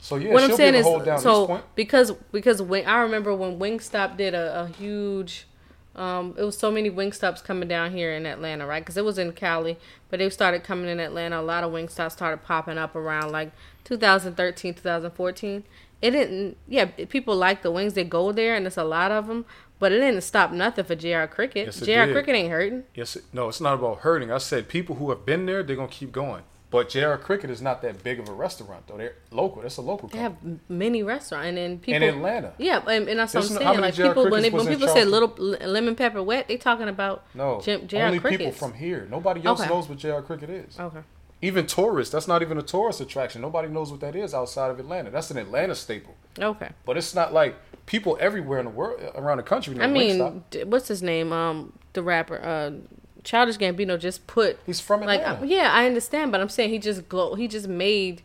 So 0.00 0.16
yeah, 0.16 0.32
what 0.32 0.42
she'll 0.42 0.50
I'm 0.52 0.56
saying 0.56 0.72
be 0.74 0.78
is, 0.78 0.86
able 0.86 0.90
to 0.90 0.96
hold 0.98 1.06
down 1.06 1.14
East 1.16 1.22
so 1.24 1.46
Point. 1.46 1.64
because 1.74 2.12
because 2.32 2.62
when 2.62 2.86
I 2.86 2.98
remember 3.00 3.34
when 3.34 3.58
Wingstop 3.58 4.16
did 4.16 4.32
a, 4.34 4.60
a 4.62 4.68
huge, 4.68 5.46
um, 5.96 6.34
it 6.38 6.44
was 6.44 6.56
so 6.56 6.70
many 6.70 6.88
Wingstops 6.90 7.42
coming 7.42 7.68
down 7.68 7.90
here 7.90 8.12
in 8.12 8.24
Atlanta, 8.24 8.64
right? 8.66 8.80
Because 8.80 8.96
it 8.96 9.04
was 9.04 9.18
in 9.18 9.32
Cali, 9.32 9.76
but 10.08 10.20
they 10.20 10.30
started 10.30 10.62
coming 10.62 10.88
in 10.88 11.00
Atlanta. 11.00 11.40
A 11.40 11.42
lot 11.42 11.64
of 11.64 11.72
Wingstops 11.72 12.12
started 12.12 12.44
popping 12.44 12.78
up 12.78 12.94
around 12.94 13.32
like 13.32 13.50
2013, 13.88 14.74
2014. 14.74 15.64
It 16.00 16.10
didn't, 16.12 16.56
yeah, 16.68 16.84
people 17.08 17.34
like 17.34 17.62
the 17.62 17.70
wings. 17.72 17.94
They 17.94 18.04
go 18.04 18.30
there, 18.30 18.54
and 18.54 18.66
it's 18.66 18.76
a 18.76 18.84
lot 18.84 19.10
of 19.10 19.26
them. 19.26 19.44
But 19.80 19.92
it 19.92 19.98
didn't 20.00 20.22
stop 20.22 20.50
nothing 20.52 20.84
for 20.84 20.94
Jr. 20.94 21.24
Cricket. 21.26 21.66
Yes, 21.66 21.80
Jr. 21.80 22.12
Cricket 22.12 22.34
ain't 22.34 22.50
hurting. 22.50 22.84
Yes, 22.94 23.16
it- 23.16 23.24
no, 23.32 23.48
it's 23.48 23.60
not 23.60 23.74
about 23.74 23.98
hurting. 23.98 24.30
I 24.30 24.38
said 24.38 24.68
people 24.68 24.96
who 24.96 25.10
have 25.10 25.24
been 25.24 25.46
there, 25.46 25.62
they're 25.62 25.76
gonna 25.76 25.88
keep 25.88 26.12
going. 26.12 26.42
But 26.70 26.90
JR 26.90 27.14
Cricket 27.14 27.48
is 27.48 27.62
not 27.62 27.80
that 27.82 28.02
big 28.04 28.18
of 28.20 28.28
a 28.28 28.32
restaurant 28.32 28.86
though. 28.88 28.98
They're 28.98 29.14
local. 29.30 29.62
That's 29.62 29.78
a 29.78 29.80
local 29.82 30.08
They 30.08 30.18
company. 30.18 30.52
have 30.52 30.60
many 30.68 31.02
restaurants, 31.02 31.46
and 31.48 31.56
then 31.56 31.78
people 31.78 32.02
in 32.02 32.14
Atlanta. 32.16 32.52
Yeah, 32.58 32.82
and, 32.86 33.08
and 33.08 33.18
that's 33.20 33.32
what 33.32 33.44
I'm 33.44 33.48
There's 33.48 33.60
no- 33.64 33.70
saying. 33.70 33.80
Like 33.80 33.94
J.R. 33.94 34.08
people 34.10 34.30
when 34.30 34.42
they, 34.42 34.50
when 34.50 34.66
people 34.66 34.88
say 34.88 35.04
little 35.06 35.28
lemon 35.38 35.96
pepper 35.96 36.22
wet, 36.22 36.46
they 36.48 36.58
talking 36.58 36.88
about 36.88 37.24
No, 37.34 37.60
J- 37.64 37.80
J.R. 37.86 38.06
only 38.08 38.20
people 38.20 38.52
from 38.52 38.74
here. 38.74 39.06
Nobody 39.10 39.42
else 39.46 39.60
Okay. 39.60 39.68
knows 39.70 39.88
what 39.88 39.96
JR 39.98 40.20
Cricket 40.20 40.50
is. 40.50 40.78
okay. 40.78 41.00
Even 41.40 41.66
tourists. 41.66 42.12
That's 42.12 42.26
not 42.26 42.42
even 42.42 42.58
a 42.58 42.62
tourist 42.62 43.00
attraction. 43.00 43.40
Nobody 43.40 43.68
knows 43.68 43.90
what 43.92 44.00
that 44.00 44.16
is 44.16 44.34
outside 44.34 44.70
of 44.70 44.80
Atlanta. 44.80 45.10
That's 45.10 45.30
an 45.30 45.36
Atlanta 45.36 45.74
staple. 45.74 46.14
Okay. 46.38 46.70
But 46.84 46.96
it's 46.96 47.14
not 47.14 47.32
like 47.32 47.56
people 47.86 48.16
everywhere 48.20 48.58
in 48.58 48.64
the 48.64 48.70
world, 48.72 49.00
around 49.14 49.36
the 49.36 49.44
country. 49.44 49.74
Know 49.74 49.84
I 49.84 49.86
mean, 49.86 50.44
d- 50.50 50.64
what's 50.64 50.88
his 50.88 51.02
name? 51.02 51.32
Um, 51.32 51.72
the 51.92 52.02
rapper, 52.02 52.40
uh, 52.42 52.72
Childish 53.24 53.58
Gambino 53.58 53.98
just 53.98 54.26
put 54.26 54.58
he's 54.66 54.80
from 54.80 55.02
like, 55.02 55.20
Atlanta. 55.20 55.42
uh, 55.42 55.44
yeah, 55.44 55.70
I 55.72 55.86
understand, 55.86 56.32
but 56.32 56.40
I'm 56.40 56.48
saying 56.48 56.70
he 56.70 56.78
just 56.78 57.08
glow. 57.08 57.34
He 57.34 57.46
just 57.46 57.68
made 57.68 58.22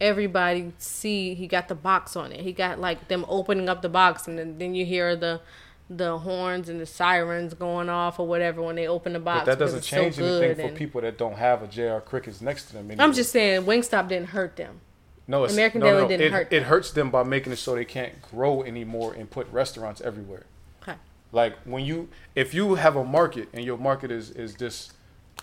everybody 0.00 0.72
see 0.78 1.34
he 1.34 1.46
got 1.46 1.68
the 1.68 1.74
box 1.74 2.16
on 2.16 2.32
it. 2.32 2.40
He 2.40 2.52
got 2.52 2.80
like 2.80 3.08
them 3.08 3.24
opening 3.28 3.68
up 3.68 3.82
the 3.82 3.88
box, 3.88 4.26
and 4.26 4.38
then, 4.38 4.58
then 4.58 4.74
you 4.74 4.84
hear 4.84 5.16
the 5.16 5.40
the 5.88 6.18
horns 6.18 6.68
and 6.68 6.80
the 6.80 6.86
sirens 6.86 7.54
going 7.54 7.88
off 7.88 8.18
or 8.18 8.26
whatever 8.26 8.60
when 8.62 8.74
they 8.76 8.88
open 8.88 9.12
the 9.12 9.20
box. 9.20 9.44
But 9.44 9.52
that 9.52 9.58
doesn't 9.64 9.78
it's 9.78 9.88
so 9.88 9.96
change 9.96 10.18
anything 10.18 10.68
for 10.70 10.74
people 10.74 11.00
that 11.02 11.16
don't 11.16 11.36
have 11.36 11.62
a 11.62 11.66
JR 11.68 11.98
Crickets 12.04 12.40
next 12.40 12.66
to 12.66 12.72
them. 12.74 12.90
I'm 12.98 13.12
just 13.12 13.30
saying, 13.30 13.62
Wingstop 13.62 14.08
didn't 14.08 14.28
hurt 14.30 14.56
them. 14.56 14.80
no, 15.28 15.44
it's, 15.44 15.52
American 15.54 15.80
no, 15.80 15.86
Deli 15.86 16.02
no, 16.02 16.08
didn't 16.08 16.26
it, 16.26 16.32
hurt 16.32 16.46
It 16.48 16.50
them. 16.60 16.64
hurts 16.64 16.90
them 16.90 17.10
by 17.10 17.22
making 17.22 17.52
it 17.52 17.56
so 17.56 17.74
they 17.76 17.84
can't 17.84 18.20
grow 18.20 18.62
anymore 18.64 19.14
and 19.14 19.30
put 19.30 19.46
restaurants 19.52 20.00
everywhere. 20.00 20.46
Okay. 20.82 20.96
Like 21.30 21.56
when 21.64 21.84
you, 21.84 22.08
if 22.34 22.52
you 22.52 22.74
have 22.74 22.96
a 22.96 23.04
market 23.04 23.48
and 23.52 23.64
your 23.64 23.78
market 23.78 24.10
is 24.10 24.30
is 24.30 24.54
just 24.54 24.92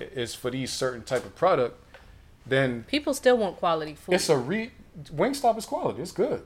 is 0.01 0.33
for 0.35 0.49
these 0.51 0.73
certain 0.73 1.03
type 1.03 1.23
of 1.25 1.35
product, 1.35 1.79
then 2.45 2.83
People 2.89 3.13
still 3.13 3.37
want 3.37 3.55
quality 3.57 3.95
food. 3.95 4.15
it's 4.15 4.27
a 4.27 4.35
re. 4.37 4.71
Wingstop 5.15 5.57
is 5.57 5.65
quality. 5.65 6.01
It's 6.01 6.11
good. 6.11 6.43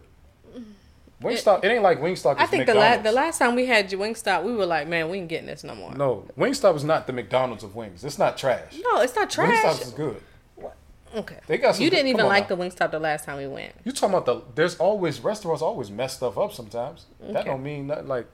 Wingstop. 1.22 1.64
It, 1.64 1.70
ain't 1.70 1.84
like 1.84 2.00
Wingstop. 2.00 2.38
I 2.38 2.44
is 2.44 2.50
think 2.50 2.68
the, 2.68 2.76
la- 2.76 2.82
McDonald's. 2.82 3.04
the 3.04 3.12
last 3.12 3.40
time 3.40 3.56
we 3.56 3.66
had 3.66 3.90
Wingstop, 3.90 4.44
we 4.44 4.54
were 4.54 4.68
like, 4.68 4.88
man, 4.88 5.10
we 5.10 5.18
ain't 5.18 5.28
getting 5.28 5.48
this 5.48 5.64
no 5.64 5.74
more. 5.74 5.94
No, 5.94 6.26
Wingstop 6.38 6.76
is 6.76 6.84
not 6.84 7.08
the 7.08 7.14
McDonald's 7.14 7.64
of 7.64 7.76
wings. 7.76 8.04
It's 8.04 8.20
not 8.20 8.38
trash. 8.38 8.76
No, 8.84 9.02
it's 9.02 9.16
not 9.16 9.30
trash. 9.30 9.64
Wingstop 9.64 9.82
is 9.82 9.92
good. 9.92 10.22
Okay. 11.16 11.40
They 11.48 11.58
got 11.58 11.76
some 11.76 11.84
you 11.84 11.90
didn't 11.90 12.12
come 12.12 12.20
even 12.20 12.26
like 12.28 12.50
now. 12.50 12.56
the 12.56 12.64
Wingstop 12.64 12.92
the 12.92 13.00
last 13.00 13.26
time 13.26 13.38
we 13.38 13.48
went. 13.48 13.74
You 13.86 13.92
talking 13.92 14.16
about 14.16 14.26
the? 14.26 14.42
There's 14.56 14.76
always 14.78 15.20
restaurants 15.22 15.62
always 15.62 15.90
mess 15.90 16.16
stuff 16.16 16.38
up 16.38 16.52
sometimes. 16.54 17.06
That 17.22 17.46
don't 17.46 17.64
mean 17.64 17.88
nothing. 17.88 18.08
Like 18.08 18.28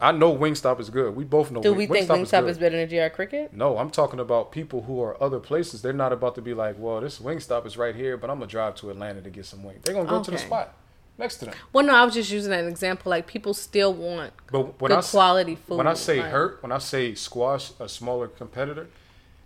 I 0.00 0.12
know 0.12 0.36
Wingstop 0.36 0.80
is 0.80 0.90
good. 0.90 1.14
We 1.16 1.24
both 1.24 1.50
know. 1.50 1.62
Do 1.62 1.70
Wing- 1.70 1.88
we 1.88 2.00
think 2.00 2.10
Wingstop 2.10 2.18
Wingstop 2.18 2.40
good. 2.42 2.50
is 2.50 2.58
better 2.58 2.84
than 2.84 2.88
JR 2.88 3.14
Cricket? 3.14 3.52
No, 3.52 3.78
I'm 3.78 3.90
talking 3.90 4.20
about 4.20 4.52
people 4.52 4.82
who 4.82 5.00
are 5.00 5.20
other 5.22 5.38
places. 5.38 5.80
They're 5.80 5.92
not 5.92 6.12
about 6.12 6.34
to 6.34 6.42
be 6.42 6.54
like, 6.54 6.74
well, 6.78 7.00
this 7.00 7.20
Wingstop 7.20 7.64
is 7.66 7.78
right 7.78 7.94
here, 7.94 8.16
but 8.16 8.28
I'm 8.30 8.38
gonna 8.38 8.50
drive 8.50 8.74
to 8.76 8.90
Atlanta 8.90 9.22
to 9.22 9.30
get 9.30 9.46
some 9.46 9.62
wings. 9.62 9.80
They're 9.84 9.94
gonna 9.94 10.08
go 10.08 10.22
to 10.22 10.30
the 10.30 10.38
spot 10.38 10.74
next 11.18 11.36
to 11.38 11.46
them. 11.46 11.54
Well, 11.72 11.84
no, 11.86 11.94
I 11.94 12.04
was 12.04 12.14
just 12.14 12.30
using 12.30 12.52
an 12.52 12.66
example. 12.66 13.10
Like 13.10 13.26
people 13.26 13.54
still 13.54 13.92
want 13.94 14.32
But 14.50 14.80
when 14.80 14.90
good 14.90 14.98
I 14.98 15.02
quality 15.02 15.54
food. 15.56 15.78
when 15.78 15.86
I 15.86 15.94
say 15.94 16.20
like- 16.20 16.30
hurt, 16.30 16.62
when 16.62 16.72
I 16.72 16.78
say 16.78 17.14
squash 17.14 17.72
a 17.80 17.88
smaller 17.88 18.28
competitor, 18.28 18.88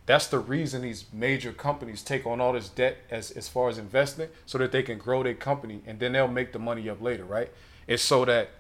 that's 0.07 0.27
the 0.27 0.39
reason 0.39 0.83
these 0.83 1.05
major 1.13 1.53
companies 1.53 2.03
take 2.03 2.27
on 2.27 2.41
all 2.41 2.53
this 2.53 2.69
debt 2.69 2.99
as 3.11 3.31
as 3.33 3.49
far 3.49 3.69
as 3.69 3.79
investing, 3.79 4.29
so 4.47 4.59
that 4.59 4.73
they 4.73 4.83
can 4.83 4.99
grow 4.99 5.23
their 5.23 5.35
company 5.35 5.83
and 5.87 6.01
then 6.01 6.13
they'll 6.13 6.27
make 6.29 6.53
the 6.53 6.59
money 6.59 6.89
up 6.89 7.01
later, 7.01 7.25
right? 7.25 7.51
It's 7.87 8.03
so 8.03 8.25
that 8.25 8.51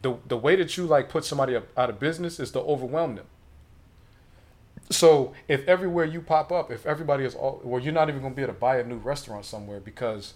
the 0.00 0.16
the 0.26 0.36
way 0.36 0.56
that 0.56 0.76
you 0.76 0.86
like 0.86 1.08
put 1.08 1.24
somebody 1.24 1.54
up, 1.56 1.66
out 1.76 1.90
of 1.90 1.98
business 2.00 2.40
is 2.40 2.50
to 2.52 2.60
overwhelm 2.60 3.16
them. 3.16 3.26
So 4.90 5.34
if 5.48 5.66
everywhere 5.68 6.06
you 6.06 6.22
pop 6.22 6.50
up, 6.50 6.70
if 6.70 6.86
everybody 6.86 7.24
is 7.24 7.34
all, 7.34 7.60
well, 7.62 7.82
you're 7.82 7.92
not 7.92 8.08
even 8.08 8.22
gonna 8.22 8.34
be 8.34 8.42
able 8.42 8.54
to 8.54 8.58
buy 8.58 8.78
a 8.78 8.84
new 8.84 8.96
restaurant 8.96 9.44
somewhere 9.44 9.80
because 9.80 10.34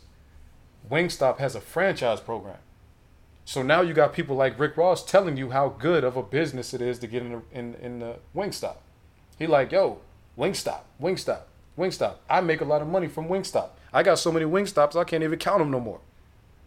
Wingstop 0.91 1.39
has 1.39 1.55
a 1.55 1.61
franchise 1.61 2.21
program. 2.21 2.59
So 3.45 3.63
now 3.63 3.81
you 3.81 3.93
got 3.93 4.13
people 4.13 4.37
like 4.37 4.59
Rick 4.59 4.77
Ross 4.77 5.05
telling 5.05 5.37
you 5.37 5.51
how 5.51 5.71
good 5.71 6.05
of 6.05 6.17
a 6.17 6.23
business 6.23 6.73
it 6.73 6.81
is 6.81 6.99
to 7.01 7.07
get 7.07 7.23
in 7.23 7.33
the, 7.33 7.43
in, 7.53 7.75
in 7.75 7.99
the 7.99 8.17
Wingstop. 8.35 8.77
He 9.39 9.47
like, 9.47 9.73
yo, 9.73 9.99
Wingstop, 10.39 10.83
Wingstop, 11.01 11.43
Wingstop. 11.77 12.17
I 12.31 12.41
make 12.41 12.61
a 12.61 12.65
lot 12.65 12.83
of 12.83 12.89
money 12.89 13.09
from 13.09 13.29
Wingstop. 13.29 13.71
I 13.93 14.03
got 14.03 14.19
so 14.19 14.31
many 14.33 14.47
Wingstops 14.47 14.97
I 14.97 15.05
can't 15.05 15.23
even 15.23 15.39
count 15.39 15.59
them 15.59 15.71
no 15.71 15.81
more. 15.81 16.01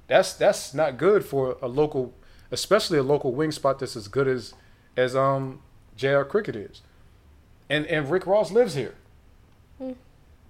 That's 0.07 0.33
that's 0.33 0.73
not 0.73 0.97
good 0.97 1.25
for 1.25 1.57
a 1.61 1.67
local, 1.67 2.13
especially 2.51 2.97
a 2.99 3.03
local 3.03 3.33
wing 3.33 3.51
spot 3.51 3.79
that's 3.79 3.95
as 3.95 4.07
good 4.07 4.27
as 4.27 4.53
as 4.95 5.15
um 5.15 5.61
JR 5.97 6.21
Cricket 6.21 6.55
is. 6.55 6.81
And 7.69 7.85
and 7.87 8.09
Rick 8.09 8.27
Ross 8.27 8.51
lives 8.51 8.75
here. 8.75 8.95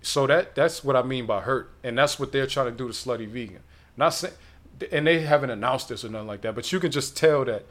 So 0.05 0.27
that 0.27 0.53
that's 0.53 0.83
what 0.83 0.95
I 0.95 1.01
mean 1.01 1.25
by 1.25 1.41
hurt, 1.41 1.71
and 1.83 1.97
that's 1.97 2.19
what 2.19 2.31
they're 2.31 2.45
trying 2.45 2.67
to 2.67 2.71
do 2.71 2.87
to 2.87 2.93
Slutty 2.93 3.27
Vegan. 3.27 3.61
Not 3.97 4.09
saying, 4.09 4.35
and 4.91 5.07
they 5.07 5.21
haven't 5.21 5.49
announced 5.49 5.89
this 5.89 6.05
or 6.05 6.09
nothing 6.09 6.27
like 6.27 6.41
that, 6.41 6.53
but 6.53 6.71
you 6.71 6.79
can 6.79 6.91
just 6.91 7.17
tell 7.17 7.43
that 7.45 7.65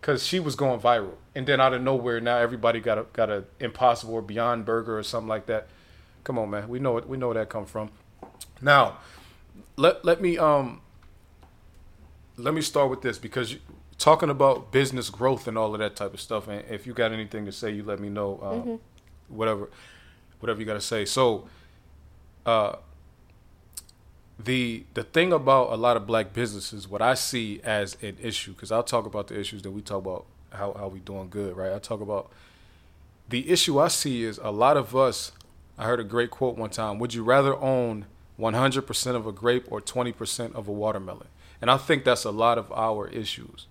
because 0.00 0.24
she 0.26 0.40
was 0.40 0.56
going 0.56 0.80
viral, 0.80 1.16
and 1.34 1.46
then 1.46 1.60
out 1.60 1.74
of 1.74 1.82
nowhere 1.82 2.20
now 2.20 2.38
everybody 2.38 2.80
got 2.80 2.96
a 2.96 3.06
got 3.12 3.28
a 3.28 3.44
Impossible 3.60 4.14
or 4.14 4.22
Beyond 4.22 4.64
Burger 4.64 4.98
or 4.98 5.02
something 5.02 5.28
like 5.28 5.44
that. 5.46 5.68
Come 6.24 6.38
on, 6.38 6.48
man, 6.48 6.68
we 6.70 6.78
know 6.78 6.96
it. 6.96 7.06
We 7.06 7.18
know 7.18 7.28
where 7.28 7.34
that 7.34 7.50
come 7.50 7.66
from. 7.66 7.90
Now, 8.62 8.96
let 9.76 10.06
let 10.06 10.22
me 10.22 10.38
um 10.38 10.80
let 12.38 12.54
me 12.54 12.62
start 12.62 12.88
with 12.88 13.02
this 13.02 13.18
because 13.18 13.52
you, 13.52 13.58
talking 13.98 14.30
about 14.30 14.72
business 14.72 15.10
growth 15.10 15.46
and 15.46 15.58
all 15.58 15.74
of 15.74 15.80
that 15.80 15.96
type 15.96 16.14
of 16.14 16.20
stuff. 16.20 16.48
And 16.48 16.64
if 16.70 16.86
you 16.86 16.94
got 16.94 17.12
anything 17.12 17.44
to 17.44 17.52
say, 17.52 17.70
you 17.72 17.82
let 17.82 18.00
me 18.00 18.08
know. 18.08 18.38
Uh, 18.42 18.76
Whatever, 19.28 19.70
whatever 20.40 20.60
you 20.60 20.66
got 20.66 20.74
to 20.74 20.80
say. 20.82 21.06
So, 21.06 21.48
uh, 22.46 22.76
the 24.38 24.84
the 24.94 25.04
thing 25.04 25.32
about 25.32 25.72
a 25.72 25.76
lot 25.76 25.96
of 25.96 26.06
black 26.06 26.32
businesses, 26.32 26.88
what 26.88 27.02
I 27.02 27.14
see 27.14 27.60
as 27.62 27.96
an 28.02 28.16
issue, 28.20 28.52
because 28.52 28.72
I'll 28.72 28.82
talk 28.82 29.06
about 29.06 29.28
the 29.28 29.38
issues 29.38 29.62
that 29.62 29.70
we 29.70 29.80
talk 29.80 29.98
about 29.98 30.26
how 30.50 30.74
how 30.74 30.88
we 30.88 31.00
doing 31.00 31.28
good, 31.30 31.56
right? 31.56 31.72
I 31.72 31.78
talk 31.78 32.00
about 32.00 32.30
the 33.28 33.50
issue 33.50 33.78
I 33.78 33.88
see 33.88 34.24
is 34.24 34.38
a 34.42 34.50
lot 34.50 34.76
of 34.76 34.94
us. 34.94 35.32
I 35.78 35.84
heard 35.84 36.00
a 36.00 36.04
great 36.04 36.30
quote 36.30 36.56
one 36.56 36.70
time. 36.70 36.98
Would 36.98 37.14
you 37.14 37.24
rather 37.24 37.56
own 37.56 38.06
100% 38.38 39.14
of 39.16 39.26
a 39.26 39.32
grape 39.32 39.66
or 39.70 39.80
20% 39.80 40.54
of 40.54 40.68
a 40.68 40.72
watermelon? 40.72 41.26
And 41.60 41.70
I 41.70 41.78
think 41.78 42.04
that's 42.04 42.24
a 42.24 42.30
lot 42.30 42.58
of 42.58 42.70
our 42.72 43.08
issues. 43.08 43.66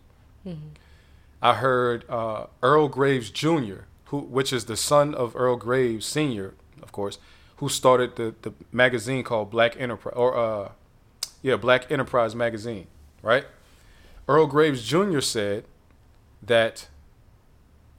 I 1.42 1.54
heard 1.56 2.04
uh, 2.10 2.48
Earl 2.62 2.88
Graves 2.90 3.30
Jr., 3.30 3.86
who, 4.06 4.20
which 4.20 4.52
is 4.52 4.66
the 4.66 4.76
son 4.76 5.14
of 5.14 5.36
Earl 5.36 5.56
Graves 5.56 6.06
Sr., 6.06 6.54
of 6.82 6.92
course, 6.92 7.18
who 7.58 7.70
started 7.70 8.16
the, 8.16 8.36
the 8.42 8.54
magazine 8.72 9.24
called 9.24 9.50
Black 9.50 9.80
Enterprise, 9.80 10.14
or 10.16 10.38
uh, 10.38 10.72
yeah, 11.42 11.56
Black 11.56 11.92
Enterprise 11.92 12.36
magazine, 12.36 12.88
right? 13.22 13.46
Earl 14.28 14.48
Graves 14.48 14.84
Jr. 14.84 15.20
said 15.20 15.66
that 16.42 16.88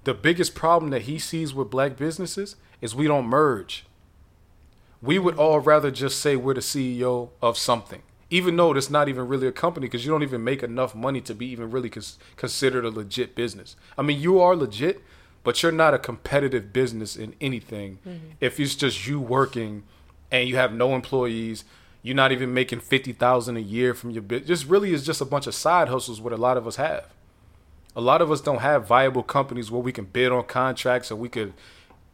the 0.04 0.14
biggest 0.14 0.54
problem 0.54 0.90
that 0.90 1.02
he 1.02 1.18
sees 1.18 1.54
with 1.54 1.70
black 1.70 1.96
businesses 1.96 2.56
is 2.80 2.94
we 2.94 3.06
don't 3.06 3.26
merge. 3.26 3.86
We 5.00 5.18
would 5.18 5.36
all 5.36 5.60
rather 5.60 5.90
just 5.90 6.20
say 6.20 6.36
we're 6.36 6.54
the 6.54 6.60
CEO 6.60 7.30
of 7.42 7.58
something, 7.58 8.02
even 8.30 8.56
though 8.56 8.72
it's 8.72 8.90
not 8.90 9.08
even 9.08 9.28
really 9.28 9.46
a 9.46 9.52
company 9.52 9.86
because 9.86 10.04
you 10.04 10.10
don't 10.10 10.22
even 10.22 10.44
make 10.44 10.62
enough 10.62 10.94
money 10.94 11.20
to 11.22 11.34
be 11.34 11.46
even 11.46 11.70
really 11.70 11.90
cons- 11.90 12.18
considered 12.36 12.84
a 12.84 12.90
legit 12.90 13.34
business. 13.34 13.76
I 13.98 14.02
mean, 14.02 14.20
you 14.20 14.40
are 14.40 14.56
legit, 14.56 15.02
but 15.44 15.62
you're 15.62 15.70
not 15.70 15.94
a 15.94 15.98
competitive 15.98 16.72
business 16.72 17.16
in 17.16 17.34
anything 17.40 17.98
mm-hmm. 18.06 18.30
if 18.40 18.58
it's 18.58 18.74
just 18.74 19.06
you 19.06 19.20
working 19.20 19.84
and 20.32 20.48
you 20.48 20.56
have 20.56 20.72
no 20.72 20.94
employees. 20.94 21.64
You're 22.02 22.16
not 22.16 22.32
even 22.32 22.52
making 22.52 22.80
fifty 22.80 23.12
thousand 23.12 23.56
a 23.56 23.60
year 23.60 23.94
from 23.94 24.10
your 24.10 24.22
business. 24.22 24.48
Just 24.48 24.66
really 24.66 24.92
is 24.92 25.06
just 25.06 25.20
a 25.20 25.24
bunch 25.24 25.46
of 25.46 25.54
side 25.54 25.88
hustles. 25.88 26.20
What 26.20 26.32
a 26.32 26.36
lot 26.36 26.56
of 26.56 26.66
us 26.66 26.76
have 26.76 27.14
a 27.96 28.00
lot 28.00 28.20
of 28.20 28.30
us 28.30 28.40
don't 28.40 28.60
have 28.60 28.86
viable 28.86 29.22
companies 29.22 29.70
where 29.70 29.82
we 29.82 29.92
can 29.92 30.04
bid 30.04 30.32
on 30.32 30.44
contracts 30.44 31.10
or 31.10 31.16
we 31.16 31.28
could 31.28 31.52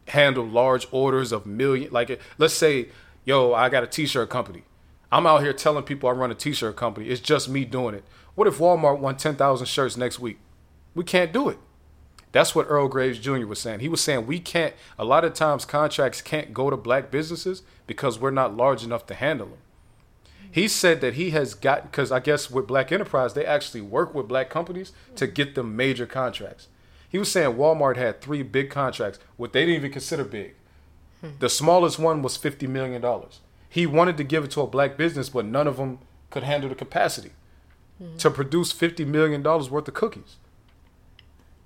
handle 0.07 0.45
large 0.45 0.87
orders 0.91 1.31
of 1.31 1.45
million 1.45 1.91
like 1.91 2.19
let's 2.37 2.53
say 2.53 2.87
yo 3.23 3.53
i 3.53 3.69
got 3.69 3.83
a 3.83 3.87
t-shirt 3.87 4.29
company 4.29 4.63
i'm 5.11 5.25
out 5.25 5.41
here 5.41 5.53
telling 5.53 5.83
people 5.83 6.09
i 6.09 6.11
run 6.11 6.31
a 6.31 6.35
t-shirt 6.35 6.75
company 6.75 7.07
it's 7.07 7.21
just 7.21 7.47
me 7.47 7.63
doing 7.63 7.95
it 7.95 8.03
what 8.35 8.47
if 8.47 8.57
walmart 8.57 8.99
won 8.99 9.15
10000 9.15 9.65
shirts 9.67 9.95
next 9.95 10.19
week 10.19 10.39
we 10.95 11.03
can't 11.03 11.31
do 11.31 11.49
it 11.49 11.57
that's 12.31 12.55
what 12.55 12.67
earl 12.69 12.87
graves 12.87 13.19
jr 13.19 13.45
was 13.45 13.59
saying 13.59 13.79
he 13.79 13.89
was 13.89 14.01
saying 14.01 14.25
we 14.25 14.39
can't 14.39 14.73
a 14.97 15.05
lot 15.05 15.25
of 15.25 15.33
times 15.33 15.65
contracts 15.65 16.21
can't 16.21 16.53
go 16.53 16.69
to 16.69 16.77
black 16.77 17.11
businesses 17.11 17.63
because 17.87 18.19
we're 18.19 18.31
not 18.31 18.55
large 18.55 18.83
enough 18.83 19.05
to 19.05 19.13
handle 19.13 19.47
them 19.47 19.57
he 20.51 20.67
said 20.67 20.99
that 21.01 21.13
he 21.13 21.29
has 21.29 21.53
got 21.53 21.83
because 21.83 22.11
I 22.11 22.19
guess 22.19 22.51
with 22.51 22.67
Black 22.67 22.91
Enterprise 22.91 23.33
they 23.33 23.45
actually 23.45 23.81
work 23.81 24.13
with 24.13 24.27
black 24.27 24.49
companies 24.49 24.91
to 25.15 25.25
get 25.25 25.55
them 25.55 25.75
major 25.77 26.05
contracts. 26.05 26.67
He 27.07 27.17
was 27.17 27.31
saying 27.31 27.55
Walmart 27.55 27.95
had 27.95 28.21
three 28.21 28.43
big 28.43 28.69
contracts, 28.69 29.19
what 29.37 29.53
they 29.53 29.61
didn't 29.61 29.77
even 29.77 29.91
consider 29.91 30.23
big. 30.23 30.55
The 31.39 31.49
smallest 31.49 31.99
one 31.99 32.21
was 32.21 32.35
fifty 32.35 32.67
million 32.67 33.01
dollars. 33.01 33.39
He 33.69 33.85
wanted 33.85 34.17
to 34.17 34.23
give 34.25 34.43
it 34.43 34.51
to 34.51 34.61
a 34.61 34.67
black 34.67 34.97
business, 34.97 35.29
but 35.29 35.45
none 35.45 35.67
of 35.67 35.77
them 35.77 35.99
could 36.29 36.43
handle 36.43 36.69
the 36.69 36.75
capacity 36.75 37.31
to 38.17 38.29
produce 38.29 38.71
fifty 38.71 39.05
million 39.05 39.41
dollars 39.41 39.69
worth 39.69 39.87
of 39.87 39.93
cookies. 39.93 40.37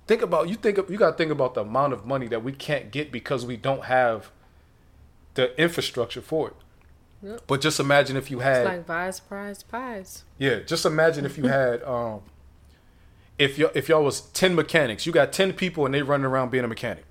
Think 0.06 0.22
about 0.22 0.48
you 0.48 0.54
think 0.54 0.78
you 0.88 0.96
got 0.96 1.12
to 1.12 1.16
think 1.16 1.32
about 1.32 1.54
the 1.54 1.62
amount 1.62 1.92
of 1.92 2.06
money 2.06 2.28
that 2.28 2.44
we 2.44 2.52
can't 2.52 2.90
get 2.90 3.10
because 3.10 3.44
we 3.44 3.56
don't 3.56 3.84
have 3.84 4.30
the 5.34 5.60
infrastructure 5.60 6.20
for 6.20 6.48
it. 6.48 6.56
Yep. 7.22 7.42
But 7.46 7.60
just 7.60 7.80
imagine 7.80 8.16
if 8.16 8.30
you 8.30 8.40
had 8.40 8.58
It's 8.58 8.68
like 8.68 8.86
Vice 8.86 9.20
Prize 9.20 9.62
Pies. 9.62 10.24
yeah, 10.38 10.60
just 10.60 10.84
imagine 10.86 11.24
if 11.24 11.36
you 11.36 11.46
had 11.48 11.82
um 11.82 12.20
if 13.38 13.58
y'all 13.58 13.70
if 13.74 13.88
y'all 13.88 14.04
was 14.04 14.20
ten 14.20 14.54
mechanics, 14.54 15.06
you 15.06 15.12
got 15.12 15.32
ten 15.32 15.52
people 15.52 15.84
and 15.86 15.94
they 15.94 16.02
running 16.02 16.26
around 16.26 16.50
being 16.50 16.64
a 16.64 16.68
mechanic. 16.68 17.04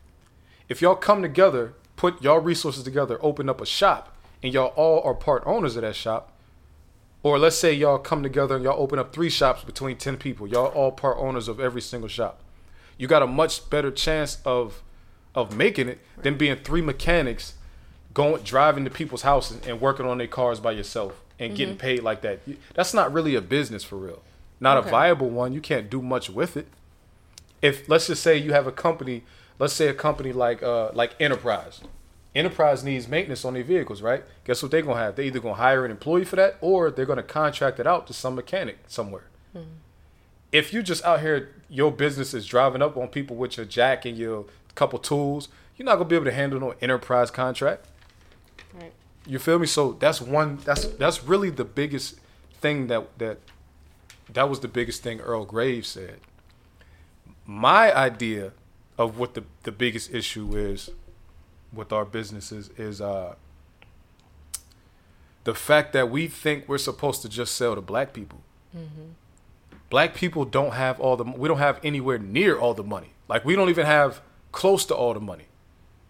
If 0.69 0.81
y'all 0.81 0.95
come 0.95 1.21
together, 1.21 1.73
put 1.95 2.21
y'all 2.21 2.39
resources 2.39 2.83
together, 2.83 3.19
open 3.21 3.49
up 3.49 3.61
a 3.61 3.65
shop, 3.65 4.15
and 4.41 4.53
y'all 4.53 4.73
all 4.75 5.01
are 5.03 5.13
part 5.13 5.43
owners 5.45 5.75
of 5.75 5.81
that 5.81 5.95
shop, 5.95 6.31
or 7.23 7.37
let's 7.37 7.57
say 7.57 7.73
y'all 7.73 7.99
come 7.99 8.23
together 8.23 8.55
and 8.55 8.63
y'all 8.63 8.81
open 8.81 8.97
up 8.97 9.13
three 9.13 9.29
shops 9.29 9.63
between 9.63 9.97
ten 9.97 10.17
people, 10.17 10.47
y'all 10.47 10.67
all 10.67 10.91
part 10.91 11.17
owners 11.19 11.47
of 11.47 11.59
every 11.59 11.81
single 11.81 12.09
shop. 12.09 12.41
You 12.97 13.07
got 13.07 13.21
a 13.21 13.27
much 13.27 13.69
better 13.69 13.91
chance 13.91 14.39
of 14.45 14.81
of 15.33 15.55
making 15.55 15.89
it 15.89 15.99
than 16.21 16.37
being 16.37 16.55
three 16.55 16.81
mechanics 16.81 17.55
going 18.13 18.41
driving 18.43 18.85
to 18.85 18.89
people's 18.89 19.23
houses 19.23 19.59
and 19.67 19.81
working 19.81 20.05
on 20.05 20.17
their 20.17 20.27
cars 20.27 20.61
by 20.61 20.71
yourself 20.71 21.21
and 21.37 21.55
getting 21.57 21.75
paid 21.75 22.01
like 22.03 22.21
that. 22.21 22.39
That's 22.73 22.93
not 22.93 23.11
really 23.11 23.35
a 23.35 23.41
business 23.41 23.83
for 23.83 23.97
real. 23.97 24.21
Not 24.61 24.77
Okay. 24.77 24.87
a 24.87 24.91
viable 24.91 25.29
one. 25.29 25.51
You 25.51 25.59
can't 25.59 25.89
do 25.89 26.01
much 26.01 26.29
with 26.29 26.55
it. 26.55 26.67
If 27.61 27.89
let's 27.89 28.07
just 28.07 28.23
say 28.23 28.37
you 28.37 28.53
have 28.53 28.67
a 28.67 28.71
company, 28.71 29.23
let's 29.59 29.73
say 29.73 29.87
a 29.89 29.93
company 29.93 30.31
like 30.31 30.63
uh 30.63 30.91
like 30.93 31.15
Enterprise. 31.19 31.81
Enterprise 32.33 32.83
needs 32.83 33.07
maintenance 33.07 33.43
on 33.45 33.53
their 33.53 33.63
vehicles, 33.63 34.01
right? 34.01 34.23
Guess 34.45 34.61
what 34.61 34.71
they're 34.71 34.81
gonna 34.81 34.99
have? 34.99 35.15
They're 35.17 35.25
either 35.25 35.39
gonna 35.39 35.55
hire 35.55 35.83
an 35.83 35.91
employee 35.91 36.25
for 36.25 36.35
that 36.37 36.55
or 36.61 36.91
they're 36.91 37.05
gonna 37.05 37.23
contract 37.23 37.79
it 37.79 37.87
out 37.87 38.07
to 38.07 38.13
some 38.13 38.35
mechanic 38.35 38.77
somewhere. 38.87 39.23
If 40.55 40.71
you 40.71 40.81
just 40.81 41.03
out 41.03 41.19
here, 41.19 41.49
your 41.69 41.91
business 41.91 42.33
is 42.33 42.45
driving 42.45 42.81
up 42.81 42.95
on 42.95 43.09
people 43.09 43.35
with 43.35 43.57
your 43.57 43.65
jack 43.65 44.05
and 44.05 44.17
your 44.17 44.45
couple 44.73 44.99
tools, 44.99 45.49
you're 45.75 45.85
not 45.85 45.95
gonna 45.95 46.07
be 46.07 46.15
able 46.15 46.25
to 46.25 46.31
handle 46.31 46.61
no 46.61 46.73
enterprise 46.81 47.29
contract. 47.29 47.85
Right. 48.73 48.93
You 49.25 49.37
feel 49.37 49.59
me? 49.59 49.67
So 49.67 49.93
that's 49.99 50.21
one. 50.21 50.59
That's 50.63 50.85
that's 50.85 51.25
really 51.25 51.49
the 51.49 51.65
biggest 51.65 52.21
thing 52.61 52.87
that 52.87 53.17
that 53.17 53.39
that 54.31 54.49
was 54.49 54.61
the 54.61 54.69
biggest 54.69 55.03
thing 55.03 55.19
Earl 55.19 55.43
Graves 55.43 55.89
said. 55.89 56.21
My 57.45 57.93
idea 57.93 58.53
of 58.97 59.19
what 59.19 59.33
the 59.33 59.43
the 59.63 59.73
biggest 59.73 60.13
issue 60.13 60.55
is 60.55 60.89
with 61.73 61.91
our 61.91 62.05
businesses 62.05 62.69
is 62.77 63.01
uh 63.01 63.35
the 65.43 65.53
fact 65.53 65.91
that 65.91 66.09
we 66.09 66.27
think 66.27 66.69
we're 66.69 66.77
supposed 66.77 67.21
to 67.23 67.27
just 67.27 67.57
sell 67.57 67.75
to 67.75 67.81
black 67.81 68.13
people. 68.13 68.39
Black 69.89 70.15
people 70.15 70.45
don't 70.45 70.73
have 70.73 70.99
all 70.99 71.15
the 71.15 71.23
we 71.23 71.47
don't 71.47 71.59
have 71.59 71.79
anywhere 71.83 72.17
near 72.17 72.57
all 72.57 72.73
the 72.73 72.83
money. 72.83 73.11
Like 73.27 73.45
we 73.45 73.55
don't 73.55 73.69
even 73.69 73.85
have 73.85 74.21
close 74.51 74.85
to 74.85 74.95
all 74.95 75.13
the 75.13 75.19
money. 75.19 75.45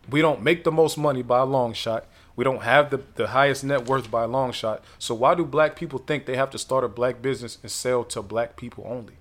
We 0.09 0.21
don't 0.21 0.41
make 0.41 0.63
the 0.63 0.71
most 0.71 0.97
money 0.97 1.23
by 1.23 1.39
a 1.39 1.45
long 1.45 1.73
shot. 1.73 2.05
We 2.35 2.43
don't 2.43 2.63
have 2.63 2.89
the, 2.89 3.01
the 3.15 3.27
highest 3.27 3.63
net 3.63 3.85
worth 3.85 4.11
by 4.11 4.23
a 4.23 4.27
long 4.27 4.51
shot. 4.51 4.83
So 4.99 5.15
why 5.15 5.35
do 5.35 5.45
black 5.45 5.75
people 5.75 5.99
think 5.99 6.25
they 6.25 6.35
have 6.35 6.49
to 6.51 6.57
start 6.57 6.83
a 6.83 6.87
black 6.87 7.21
business 7.21 7.57
and 7.61 7.71
sell 7.71 8.03
to 8.05 8.21
black 8.21 8.55
people 8.55 8.85
only? 8.87 9.13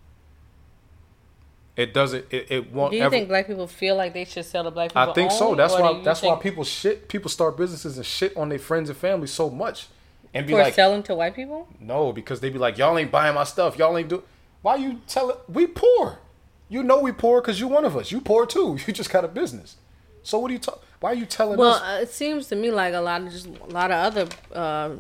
It 1.76 1.93
doesn't 1.93 2.26
it, 2.31 2.51
it 2.51 2.72
won't 2.72 2.93
Do 2.93 2.98
you 2.98 3.02
ever 3.02 3.10
think 3.10 3.28
black 3.28 3.48
people 3.48 3.66
feel 3.66 3.97
like 3.97 4.14
they 4.14 4.24
should 4.24 4.44
sell 4.44 4.62
to 4.62 4.70
black 4.70 4.90
people? 4.90 5.02
I 5.02 5.12
think 5.12 5.32
so. 5.32 5.55
That's 5.55 5.72
why. 5.72 6.02
That's 6.02 6.22
why 6.22 6.36
people 6.36 6.62
shit. 6.62 7.09
People 7.09 7.31
start 7.31 7.56
businesses 7.56 7.97
and 7.97 8.06
shit 8.06 8.36
on 8.36 8.48
their 8.48 8.60
friends 8.60 8.90
and 8.90 8.97
family 8.97 9.26
so 9.26 9.51
much, 9.51 9.89
and 10.32 10.47
be 10.47 10.52
for 10.52 10.60
like, 10.60 10.74
selling 10.74 11.02
to 11.05 11.16
white 11.16 11.35
people. 11.35 11.66
no, 11.81 12.12
because 12.12 12.39
they'd 12.39 12.52
be 12.52 12.60
like, 12.60 12.78
y'all 12.78 12.97
ain't 12.97 13.10
buying 13.10 13.35
my 13.35 13.43
stuff. 13.43 13.76
Y'all 13.76 13.97
ain't 13.98 14.09
do. 14.09 14.22
Why 14.65 14.77
you 14.77 15.01
tell 15.07 15.28
it? 15.28 15.39
We 15.47 15.66
poor. 15.66 16.20
You 16.70 16.82
know 16.82 16.99
we 17.01 17.12
poor 17.12 17.43
because 17.43 17.61
you 17.61 17.69
one 17.69 17.85
of 17.85 17.95
us. 17.99 18.11
You 18.11 18.20
poor 18.23 18.47
too. 18.47 18.78
You 18.86 18.93
just 18.95 19.11
got 19.11 19.23
a 19.23 19.28
business. 19.28 19.77
So 20.23 20.39
what 20.39 20.51
are 20.51 20.55
you 20.55 20.59
talk? 20.59 20.82
Why 21.01 21.11
are 21.12 21.15
you 21.23 21.27
telling 21.27 21.59
Well, 21.59 21.74
us? 21.74 21.82
uh, 21.82 21.99
it 22.03 22.09
seems 22.11 22.47
to 22.49 22.57
me 22.57 22.70
like 22.70 22.95
a 22.95 23.01
lot 23.01 23.20
of 23.20 23.31
just 23.31 23.47
a 23.47 23.66
lot 23.78 23.91
of 23.91 23.99
other 24.09 24.27
uh, 24.55 24.91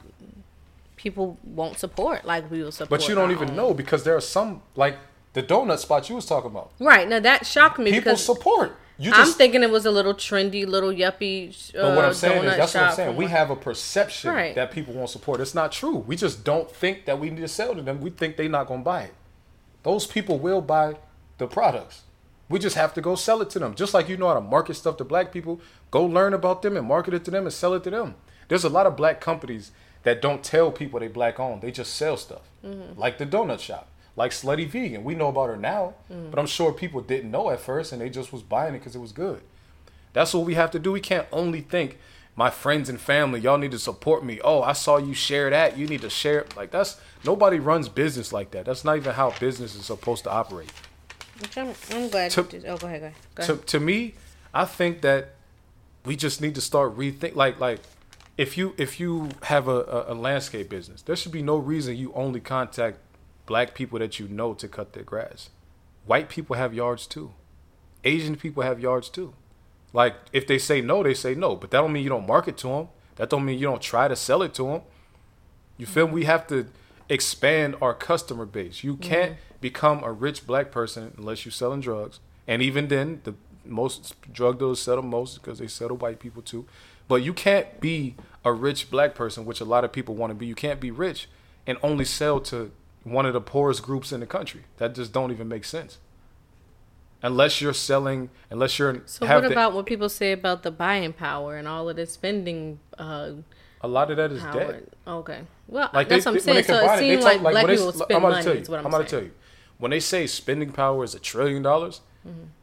people 0.96 1.38
won't 1.44 1.78
support 1.78 2.24
like 2.26 2.50
we 2.50 2.62
will 2.62 2.72
support. 2.72 2.90
But 3.00 3.08
you 3.08 3.14
don't 3.14 3.30
even 3.30 3.50
own. 3.50 3.56
know 3.56 3.74
because 3.74 4.04
there 4.04 4.14
are 4.16 4.20
some 4.20 4.60
like 4.76 4.98
the 5.32 5.42
donut 5.42 5.78
spot 5.78 6.08
you 6.10 6.14
was 6.16 6.26
talking 6.26 6.50
about. 6.50 6.72
Right 6.78 7.08
now, 7.08 7.20
that 7.20 7.46
shocked 7.46 7.78
me 7.78 7.86
because 7.90 8.02
People 8.02 8.16
support. 8.16 8.76
You 8.98 9.12
I'm 9.12 9.26
thinking 9.32 9.62
it 9.62 9.70
was 9.70 9.86
a 9.86 9.90
little 9.90 10.14
trendy, 10.14 10.64
little 10.66 10.92
yuppie. 10.92 11.48
Uh, 11.74 11.82
but 11.82 11.96
what 11.96 12.04
I'm 12.04 12.14
saying 12.14 12.44
is, 12.44 12.56
that's 12.56 12.74
what 12.74 12.82
I'm 12.84 12.94
saying. 12.94 13.16
We 13.16 13.26
have 13.26 13.50
a 13.50 13.56
perception 13.56 14.30
Right. 14.30 14.54
that 14.54 14.70
people 14.70 14.92
won't 14.94 15.10
support. 15.10 15.40
It's 15.40 15.54
not 15.54 15.72
true. 15.72 15.96
We 15.96 16.14
just 16.16 16.44
don't 16.44 16.70
think 16.70 17.06
that 17.06 17.18
we 17.18 17.30
need 17.30 17.40
to 17.40 17.48
sell 17.48 17.74
to 17.74 17.82
them. 17.82 18.00
We 18.02 18.10
think 18.10 18.36
they're 18.36 18.48
not 18.48 18.66
gonna 18.68 18.82
buy 18.84 19.04
it. 19.04 19.14
Those 19.84 20.06
people 20.06 20.38
will 20.38 20.60
buy 20.60 20.96
the 21.38 21.46
products. 21.46 22.02
We 22.48 22.58
just 22.58 22.76
have 22.76 22.92
to 22.94 23.00
go 23.00 23.14
sell 23.14 23.40
it 23.40 23.50
to 23.50 23.58
them. 23.58 23.74
Just 23.74 23.94
like 23.94 24.08
you 24.08 24.16
know 24.16 24.28
how 24.28 24.34
to 24.34 24.40
market 24.40 24.74
stuff 24.74 24.96
to 24.98 25.04
black 25.04 25.32
people, 25.32 25.60
go 25.90 26.04
learn 26.04 26.34
about 26.34 26.62
them 26.62 26.76
and 26.76 26.86
market 26.86 27.14
it 27.14 27.24
to 27.26 27.30
them 27.30 27.44
and 27.44 27.52
sell 27.52 27.74
it 27.74 27.84
to 27.84 27.90
them. 27.90 28.16
There's 28.48 28.64
a 28.64 28.68
lot 28.68 28.86
of 28.86 28.96
black 28.96 29.20
companies 29.20 29.70
that 30.02 30.20
don't 30.20 30.42
tell 30.42 30.70
people 30.70 31.00
they 31.00 31.08
black 31.08 31.40
owned. 31.40 31.62
They 31.62 31.70
just 31.70 31.94
sell 31.94 32.16
stuff. 32.16 32.42
Mm-hmm. 32.64 32.98
Like 32.98 33.18
the 33.18 33.26
donut 33.26 33.60
shop, 33.60 33.88
like 34.16 34.32
Slutty 34.32 34.68
Vegan. 34.68 35.04
We 35.04 35.14
know 35.14 35.28
about 35.28 35.48
her 35.48 35.56
now, 35.56 35.94
mm-hmm. 36.10 36.30
but 36.30 36.38
I'm 36.38 36.46
sure 36.46 36.72
people 36.72 37.00
didn't 37.00 37.30
know 37.30 37.50
at 37.50 37.60
first 37.60 37.92
and 37.92 38.00
they 38.00 38.10
just 38.10 38.32
was 38.32 38.42
buying 38.42 38.74
it 38.74 38.78
because 38.78 38.94
it 38.94 39.00
was 39.00 39.12
good. 39.12 39.40
That's 40.12 40.32
what 40.32 40.46
we 40.46 40.54
have 40.54 40.70
to 40.72 40.78
do. 40.78 40.92
We 40.92 41.00
can't 41.00 41.26
only 41.32 41.60
think 41.60 41.98
my 42.36 42.50
friends 42.50 42.88
and 42.88 43.00
family, 43.00 43.40
y'all 43.40 43.58
need 43.58 43.70
to 43.70 43.78
support 43.78 44.24
me. 44.24 44.40
Oh, 44.42 44.62
I 44.62 44.72
saw 44.72 44.96
you 44.96 45.14
share 45.14 45.50
that. 45.50 45.78
You 45.78 45.86
need 45.86 46.00
to 46.02 46.10
share 46.10 46.40
it. 46.40 46.56
Like 46.56 46.70
that's 46.70 47.00
nobody 47.24 47.58
runs 47.58 47.88
business 47.88 48.32
like 48.32 48.50
that. 48.52 48.66
That's 48.66 48.84
not 48.84 48.96
even 48.96 49.14
how 49.14 49.30
business 49.38 49.74
is 49.74 49.84
supposed 49.86 50.24
to 50.24 50.30
operate. 50.30 50.70
Which 51.40 51.56
I'm, 51.56 51.72
I'm 51.92 52.08
glad. 52.08 52.30
To- 52.32 52.42
you 52.42 52.48
did. 52.48 52.64
Oh, 52.66 52.76
go 52.76 52.86
ahead, 52.86 53.00
go 53.00 53.06
ahead. 53.06 53.14
Go 53.34 53.56
To 53.56 53.56
to 53.64 53.80
me, 53.80 54.14
I 54.52 54.64
think 54.64 55.00
that 55.02 55.34
we 56.04 56.16
just 56.16 56.40
need 56.40 56.54
to 56.56 56.60
start 56.60 56.96
rethink 56.96 57.34
like 57.34 57.60
like 57.60 57.80
if 58.36 58.58
you 58.58 58.74
if 58.78 58.98
you 58.98 59.30
have 59.44 59.68
a, 59.68 59.82
a, 59.82 60.12
a 60.12 60.14
landscape 60.14 60.68
business, 60.68 61.02
there 61.02 61.16
should 61.16 61.32
be 61.32 61.42
no 61.42 61.56
reason 61.56 61.96
you 61.96 62.12
only 62.14 62.40
contact 62.40 62.98
black 63.46 63.74
people 63.74 63.98
that 63.98 64.18
you 64.18 64.26
know 64.28 64.54
to 64.54 64.66
cut 64.68 64.92
their 64.92 65.04
grass. 65.04 65.50
White 66.06 66.28
people 66.28 66.56
have 66.56 66.74
yards 66.74 67.06
too. 67.06 67.32
Asian 68.02 68.36
people 68.36 68.62
have 68.62 68.80
yards 68.80 69.08
too. 69.08 69.34
Like 69.94 70.16
if 70.32 70.46
they 70.46 70.58
say 70.58 70.82
no, 70.82 71.02
they 71.02 71.14
say 71.14 71.34
no. 71.34 71.56
But 71.56 71.70
that 71.70 71.80
don't 71.80 71.92
mean 71.92 72.02
you 72.02 72.10
don't 72.10 72.26
market 72.26 72.58
to 72.58 72.68
them. 72.68 72.88
That 73.16 73.30
don't 73.30 73.44
mean 73.46 73.58
you 73.58 73.66
don't 73.66 73.80
try 73.80 74.08
to 74.08 74.16
sell 74.16 74.42
it 74.42 74.52
to 74.54 74.64
them. 74.64 74.82
You 75.78 75.86
feel 75.86 76.08
me? 76.08 76.14
We 76.14 76.24
have 76.24 76.46
to 76.48 76.66
expand 77.08 77.76
our 77.80 77.94
customer 77.94 78.44
base. 78.44 78.84
You 78.84 78.96
can't 78.96 79.32
mm-hmm. 79.32 79.56
become 79.60 80.04
a 80.04 80.12
rich 80.12 80.46
black 80.46 80.70
person 80.70 81.14
unless 81.16 81.44
you're 81.44 81.52
selling 81.52 81.80
drugs. 81.80 82.20
And 82.46 82.60
even 82.60 82.88
then, 82.88 83.20
the 83.24 83.34
most 83.64 84.14
drug 84.32 84.58
dealers 84.58 84.82
sell 84.82 84.96
the 84.96 85.02
most 85.02 85.40
because 85.40 85.58
they 85.60 85.68
sell 85.68 85.88
to 85.88 85.94
white 85.94 86.18
people 86.18 86.42
too. 86.42 86.66
But 87.06 87.22
you 87.22 87.32
can't 87.32 87.80
be 87.80 88.16
a 88.44 88.52
rich 88.52 88.90
black 88.90 89.14
person, 89.14 89.44
which 89.44 89.60
a 89.60 89.64
lot 89.64 89.84
of 89.84 89.92
people 89.92 90.14
want 90.14 90.32
to 90.32 90.34
be. 90.34 90.46
You 90.46 90.54
can't 90.54 90.80
be 90.80 90.90
rich 90.90 91.28
and 91.66 91.78
only 91.82 92.04
sell 92.04 92.40
to 92.40 92.72
one 93.04 93.26
of 93.26 93.32
the 93.32 93.40
poorest 93.40 93.82
groups 93.82 94.10
in 94.10 94.20
the 94.20 94.26
country. 94.26 94.62
That 94.78 94.94
just 94.94 95.12
don't 95.12 95.30
even 95.30 95.48
make 95.48 95.64
sense. 95.64 95.98
Unless 97.24 97.60
you're 97.62 97.72
selling, 97.72 98.28
unless 98.50 98.78
you're 98.78 99.00
So 99.06 99.26
what 99.26 99.40
the- 99.42 99.50
about 99.50 99.72
what 99.72 99.86
people 99.86 100.08
say 100.08 100.32
about 100.32 100.62
the 100.62 100.70
buying 100.70 101.12
power 101.14 101.56
and 101.56 101.66
all 101.66 101.88
of 101.88 101.96
the 101.96 102.06
spending 102.06 102.78
uh, 102.98 103.30
a 103.80 103.88
lot 103.88 104.10
of 104.10 104.18
that 104.18 104.30
is 104.30 104.42
power? 104.42 104.72
dead. 104.72 104.86
Okay, 105.06 105.40
well 105.66 105.90
Like 105.92 106.08
that's 106.08 106.24
they, 106.24 106.30
what 106.30 106.40
I'm 106.40 106.44
they- 106.46 106.52
when 106.52 106.56
they 106.56 106.62
saying. 106.62 106.80
So 106.86 106.92
it 106.94 106.98
seems 106.98 107.24
talk- 107.24 107.32
like 107.32 107.40
black 107.52 107.66
people 107.66 107.86
I'm 107.88 107.92
spend 107.94 108.08
to 108.10 108.20
money. 108.20 108.42
tell 108.44 108.54
you, 108.54 108.60
Is 108.60 108.68
what 108.68 108.78
I'm, 108.80 108.86
I'm 108.86 108.94
about 108.94 109.08
to 109.08 109.10
tell 109.16 109.22
you. 109.24 109.32
When 109.78 109.90
they 109.90 110.00
say 110.00 110.26
spending 110.26 110.70
power 110.72 111.02
is 111.02 111.14
a 111.14 111.18
trillion 111.18 111.62
dollars, 111.62 112.02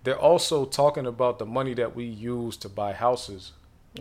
they're 0.04 0.18
also 0.18 0.66
talking 0.66 1.06
about 1.06 1.38
the 1.40 1.46
money 1.46 1.74
that 1.76 1.96
we 1.96 2.06
use 2.06 2.56
to 2.58 2.70
buy 2.70 2.94
houses 2.94 3.52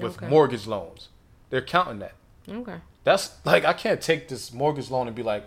with 0.00 0.16
Okay. 0.18 0.28
mortgage 0.28 0.66
loans. 0.66 1.08
They're 1.50 1.60
counting 1.62 1.98
that. 2.00 2.14
Okay. 2.48 2.76
That's 3.04 3.32
like 3.44 3.64
I 3.64 3.72
can't 3.72 4.00
take 4.00 4.28
this 4.28 4.52
mortgage 4.52 4.90
loan 4.90 5.06
and 5.06 5.16
be 5.16 5.22
like, 5.22 5.44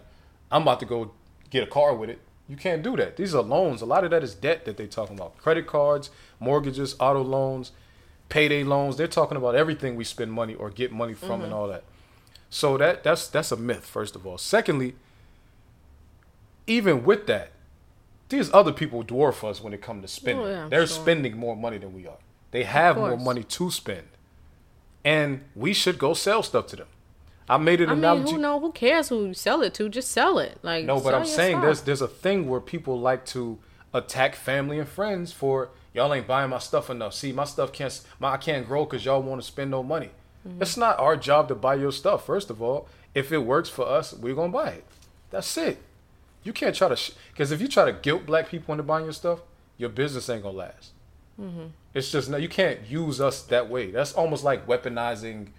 I'm 0.52 0.64
about 0.64 0.80
to 0.82 0.86
go 0.88 1.12
get 1.50 1.64
a 1.64 1.68
car 1.68 1.96
with 1.96 2.10
it. 2.10 2.20
You 2.48 2.58
can't 2.58 2.84
do 2.84 2.96
that. 2.98 3.16
These 3.16 3.34
are 3.34 3.42
loans. 3.42 3.82
A 3.82 3.86
lot 3.86 4.04
of 4.04 4.12
that 4.12 4.24
is 4.24 4.36
debt 4.36 4.66
that 4.66 4.78
they're 4.78 4.88
talking 4.88 5.16
about. 5.16 5.38
Credit 5.38 5.66
cards, 5.66 6.10
mortgages, 6.40 6.96
auto 7.00 7.22
loans, 7.22 7.72
payday 8.30 8.64
loans. 8.64 8.98
They're 8.98 9.08
talking 9.08 9.38
about 9.38 9.56
everything 9.56 9.96
we 9.96 10.04
spend 10.04 10.34
money 10.34 10.54
or 10.54 10.70
get 10.70 10.92
money 10.92 11.14
from 11.14 11.42
and 11.42 11.44
mm-hmm. 11.44 11.54
all 11.54 11.68
that. 11.70 11.84
So 12.50 12.78
that 12.78 13.04
that's 13.04 13.28
that's 13.28 13.52
a 13.52 13.58
myth, 13.58 13.86
first 13.86 14.16
of 14.16 14.28
all. 14.28 14.38
Secondly, 14.38 14.96
even 16.68 17.04
with 17.04 17.28
that, 17.28 17.52
these 18.30 18.54
other 18.54 18.72
people 18.72 19.04
dwarf 19.04 19.48
us 19.48 19.62
when 19.62 19.74
it 19.74 19.82
comes 19.82 20.02
to 20.02 20.08
spending. 20.08 20.46
Oh, 20.46 20.50
yeah, 20.50 20.68
They're 20.70 20.88
sure. 20.88 21.02
spending 21.02 21.38
more 21.38 21.56
money 21.56 21.78
than 21.78 21.94
we 21.94 22.08
are. 22.08 22.18
They 22.52 22.64
have 22.64 22.98
more 22.98 23.18
money 23.18 23.44
to 23.44 23.72
spend. 23.72 24.08
And 25.04 25.44
we 25.56 25.74
should 25.74 25.98
go 25.98 26.14
sell 26.14 26.44
stuff 26.44 26.68
to 26.68 26.76
them. 26.78 26.88
I 27.48 27.58
made 27.58 27.82
an 27.82 27.90
I 27.90 27.96
mean, 27.96 28.28
who 28.28 28.38
know? 28.38 28.60
Who 28.60 28.72
cares 28.72 29.10
who 29.10 29.28
you 29.28 29.34
sell 29.34 29.62
it 29.62 29.74
to? 29.76 29.90
Just 29.90 30.12
sell 30.12 30.40
it. 30.40 30.60
Like 30.62 30.86
No, 30.86 31.00
but 31.00 31.14
I'm 31.14 31.26
saying 31.26 31.54
stuff. 31.58 31.64
there's 31.64 31.82
there's 31.82 32.02
a 32.02 32.08
thing 32.08 32.48
where 32.48 32.60
people 32.60 33.00
like 33.00 33.26
to 33.28 33.60
attack 33.94 34.36
family 34.36 34.80
and 34.80 34.88
friends 34.88 35.32
for 35.32 35.70
y'all 35.94 36.14
ain't 36.14 36.28
buying 36.28 36.50
my 36.50 36.60
stuff 36.60 36.90
enough. 36.90 37.14
See, 37.14 37.32
my 37.32 37.44
stuff 37.44 37.72
can't 37.72 38.00
my 38.20 38.34
I 38.34 38.38
can't 38.38 38.66
grow 38.66 38.86
because 38.86 39.06
y'all 39.06 39.22
want 39.22 39.42
to 39.42 39.48
spend 39.48 39.72
no 39.72 39.84
money. 39.84 40.12
Mm-hmm. 40.48 40.62
It's 40.62 40.78
not 40.78 41.00
our 41.00 41.16
job 41.16 41.48
to 41.50 41.56
buy 41.56 41.76
your 41.76 41.92
stuff. 41.92 42.26
First 42.26 42.50
of 42.50 42.62
all, 42.62 42.88
if 43.14 43.32
it 43.32 43.40
works 43.40 43.70
for 43.70 43.88
us, 43.88 44.14
we're 44.14 44.36
gonna 44.36 44.52
buy 44.52 44.70
it. 44.70 44.86
That's 45.30 45.58
it. 45.58 45.80
You 46.44 46.54
can't 46.54 46.76
try 46.76 46.90
to 46.90 47.14
because 47.32 47.52
if 47.52 47.62
you 47.62 47.68
try 47.68 47.86
to 47.86 47.94
guilt 47.94 48.26
black 48.26 48.50
people 48.50 48.74
into 48.74 48.84
buying 48.84 49.06
your 49.06 49.14
stuff, 49.14 49.40
your 49.78 49.90
business 49.90 50.30
ain't 50.30 50.44
gonna 50.44 50.58
last. 50.58 50.92
Mm-hmm. 51.40 51.68
It's 51.94 52.12
just 52.12 52.30
no, 52.30 52.38
you 52.38 52.50
can't 52.50 52.80
use 52.90 53.22
us 53.22 53.42
that 53.44 53.70
way. 53.70 53.92
That's 53.92 54.14
almost 54.14 54.44
like 54.44 54.68
weaponizing 54.68 55.50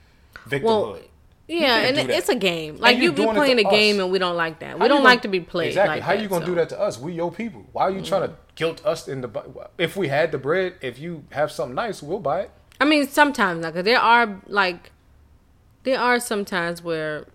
victimhood. 0.49 0.63
Well, 0.65 0.99
yeah, 1.47 1.77
and 1.77 1.97
do 1.97 2.03
it- 2.03 2.07
that. 2.09 2.17
it's 2.17 2.29
a 2.29 2.35
game. 2.35 2.77
Like 2.77 2.97
you're 2.97 3.07
you, 3.07 3.13
doing 3.13 3.35
playing 3.35 3.59
a 3.59 3.65
game, 3.65 4.01
and 4.01 4.11
we 4.11 4.19
don't 4.19 4.37
like 4.37 4.61
that. 4.61 4.71
How 4.71 4.77
We 4.77 4.89
don't 4.89 4.99
gonna- 4.99 5.05
like 5.05 5.23
to 5.23 5.29
be 5.29 5.41
played. 5.41 5.69
Exactly. 5.69 5.97
Like 5.97 6.03
How 6.03 6.15
that, 6.15 6.23
you 6.23 6.29
gonna 6.29 6.45
so. 6.45 6.51
do 6.53 6.55
that 6.57 6.69
to 6.71 6.81
us? 6.81 6.99
We 6.99 7.13
your 7.13 7.31
people. 7.31 7.67
Why 7.73 7.83
are 7.83 7.91
you 7.91 8.03
trying 8.03 8.23
to 8.23 8.29
mm-hmm. 8.29 8.55
guilt 8.55 8.85
us 8.85 9.09
in 9.09 9.21
the? 9.21 9.69
If 9.79 9.97
we 9.97 10.09
had 10.09 10.33
the 10.33 10.39
bread, 10.39 10.75
if 10.81 10.99
you 10.99 11.25
have 11.31 11.53
something 11.53 11.75
nice, 11.75 12.03
we'll 12.03 12.21
buy 12.21 12.43
it. 12.43 12.51
I 12.81 12.85
mean, 12.85 13.07
sometimes 13.09 13.63
like 13.63 13.75
there 13.75 14.01
are 14.01 14.41
like 14.47 14.91
there 15.85 15.99
are 15.99 16.19
some 16.19 16.45
times 16.45 16.83
where 16.83 17.27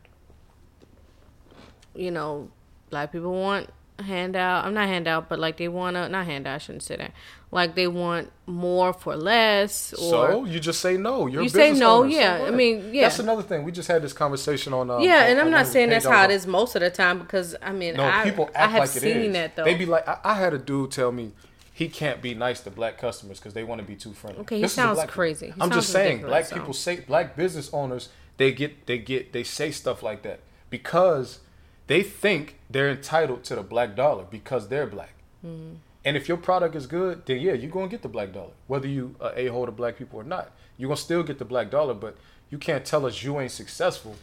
you 1.95 2.11
know 2.11 2.49
black 2.90 3.11
people 3.11 3.31
want 3.31 3.69
handout. 3.99 4.65
I'm 4.65 4.73
not 4.73 4.88
handout, 4.88 5.30
but 5.30 5.40
like 5.40 5.57
they 5.57 5.68
want 5.68 5.95
to 5.95 6.10
not 6.10 6.26
handout. 6.26 6.56
I 6.56 6.57
shouldn't 6.57 6.84
say 6.84 6.98
that. 6.98 7.11
Like 7.51 7.73
they 7.73 7.88
want 7.88 8.31
more 8.45 8.93
for 8.93 9.15
less, 9.15 9.91
or 9.93 9.97
so 9.97 10.45
you 10.45 10.59
just 10.59 10.81
say 10.81 10.97
no. 10.97 11.26
You're 11.26 11.41
You 11.41 11.49
say 11.49 11.73
no, 11.73 12.03
owner. 12.03 12.11
So 12.11 12.17
yeah. 12.17 12.45
I 12.47 12.51
mean, 12.51 12.93
yeah. 12.93 13.03
That's 13.03 13.17
another 13.17 13.41
thing. 13.41 13.63
We 13.63 13.71
just 13.71 13.88
had 13.88 14.03
this 14.03 14.13
conversation 14.13 14.71
on. 14.71 14.91
Uh, 14.91 14.99
yeah. 14.99 15.26
And 15.26 15.39
I'm 15.39 15.49
not 15.49 15.65
saying 15.65 15.89
that's 15.89 16.05
how 16.05 16.26
it 16.26 16.31
is 16.31 16.45
most 16.45 16.76
of 16.76 16.81
the 16.81 16.91
time 16.91 17.17
because 17.17 17.55
I 17.61 17.71
mean, 17.71 17.95
No, 17.95 18.05
I, 18.05 18.23
people 18.23 18.51
I 18.55 18.59
act 18.59 18.71
have 18.71 18.80
like 18.81 18.95
it 18.95 19.01
seen 19.01 19.17
is. 19.17 19.34
that 19.34 19.55
though. 19.55 19.63
They 19.63 19.73
be 19.73 19.88
like, 19.88 20.07
I, 20.07 20.19
I 20.23 20.34
had 20.35 20.53
a 20.53 20.59
dude 20.59 20.91
tell 20.91 21.11
me 21.11 21.31
he 21.73 21.89
can't 21.89 22.21
be 22.21 22.35
nice 22.35 22.59
to 22.61 22.69
black 22.69 22.99
customers 22.99 23.39
because 23.39 23.53
they 23.53 23.63
want 23.63 23.81
to 23.81 23.88
be 23.88 23.95
too 23.95 24.13
friendly. 24.13 24.41
Okay, 24.41 24.57
he 24.57 24.61
This 24.61 24.73
sounds 24.73 25.03
crazy. 25.05 25.47
He 25.47 25.61
I'm 25.61 25.71
just 25.71 25.91
saying, 25.91 26.21
black 26.21 26.45
so. 26.45 26.55
people 26.55 26.73
say 26.73 26.99
black 26.99 27.35
business 27.35 27.71
owners 27.73 28.09
they 28.39 28.51
get 28.51 28.85
they 28.85 28.97
get 28.97 29.34
they 29.34 29.43
say 29.43 29.69
stuff 29.69 30.01
like 30.01 30.23
that 30.23 30.39
because 30.69 31.39
they 31.88 32.01
think 32.01 32.57
they're 32.69 32.89
entitled 32.89 33.43
to 33.43 33.55
the 33.55 33.63
black 33.63 33.95
dollar 33.95 34.23
because 34.23 34.69
they're 34.69 34.88
black. 34.88 35.13
Mm-hmm. 35.45 35.76
And 36.05 36.15
if 36.15 36.27
your 36.27 36.38
product 36.38 36.76
is 36.76 36.88
good, 36.88 37.26
then 37.26 37.39
yeah, 37.39 37.53
you're 37.53 37.71
gonna 37.71 37.88
get 37.88 38.01
the 38.01 38.07
black 38.07 38.31
dollar, 38.34 38.51
whether 38.67 38.88
you 38.88 39.15
uh, 39.19 39.31
a 39.35 39.47
hole 39.47 39.65
to 39.65 39.71
black 39.71 39.97
people 39.97 40.19
or 40.19 40.23
not. 40.23 40.51
You're 40.77 40.88
gonna 40.88 40.97
still 40.97 41.23
get 41.23 41.39
the 41.39 41.45
black 41.45 41.69
dollar, 41.69 41.93
but 41.93 42.17
you 42.49 42.57
can't 42.57 42.85
tell 42.85 43.05
us 43.05 43.21
you 43.21 43.39
ain't 43.39 43.51
successful 43.51 44.15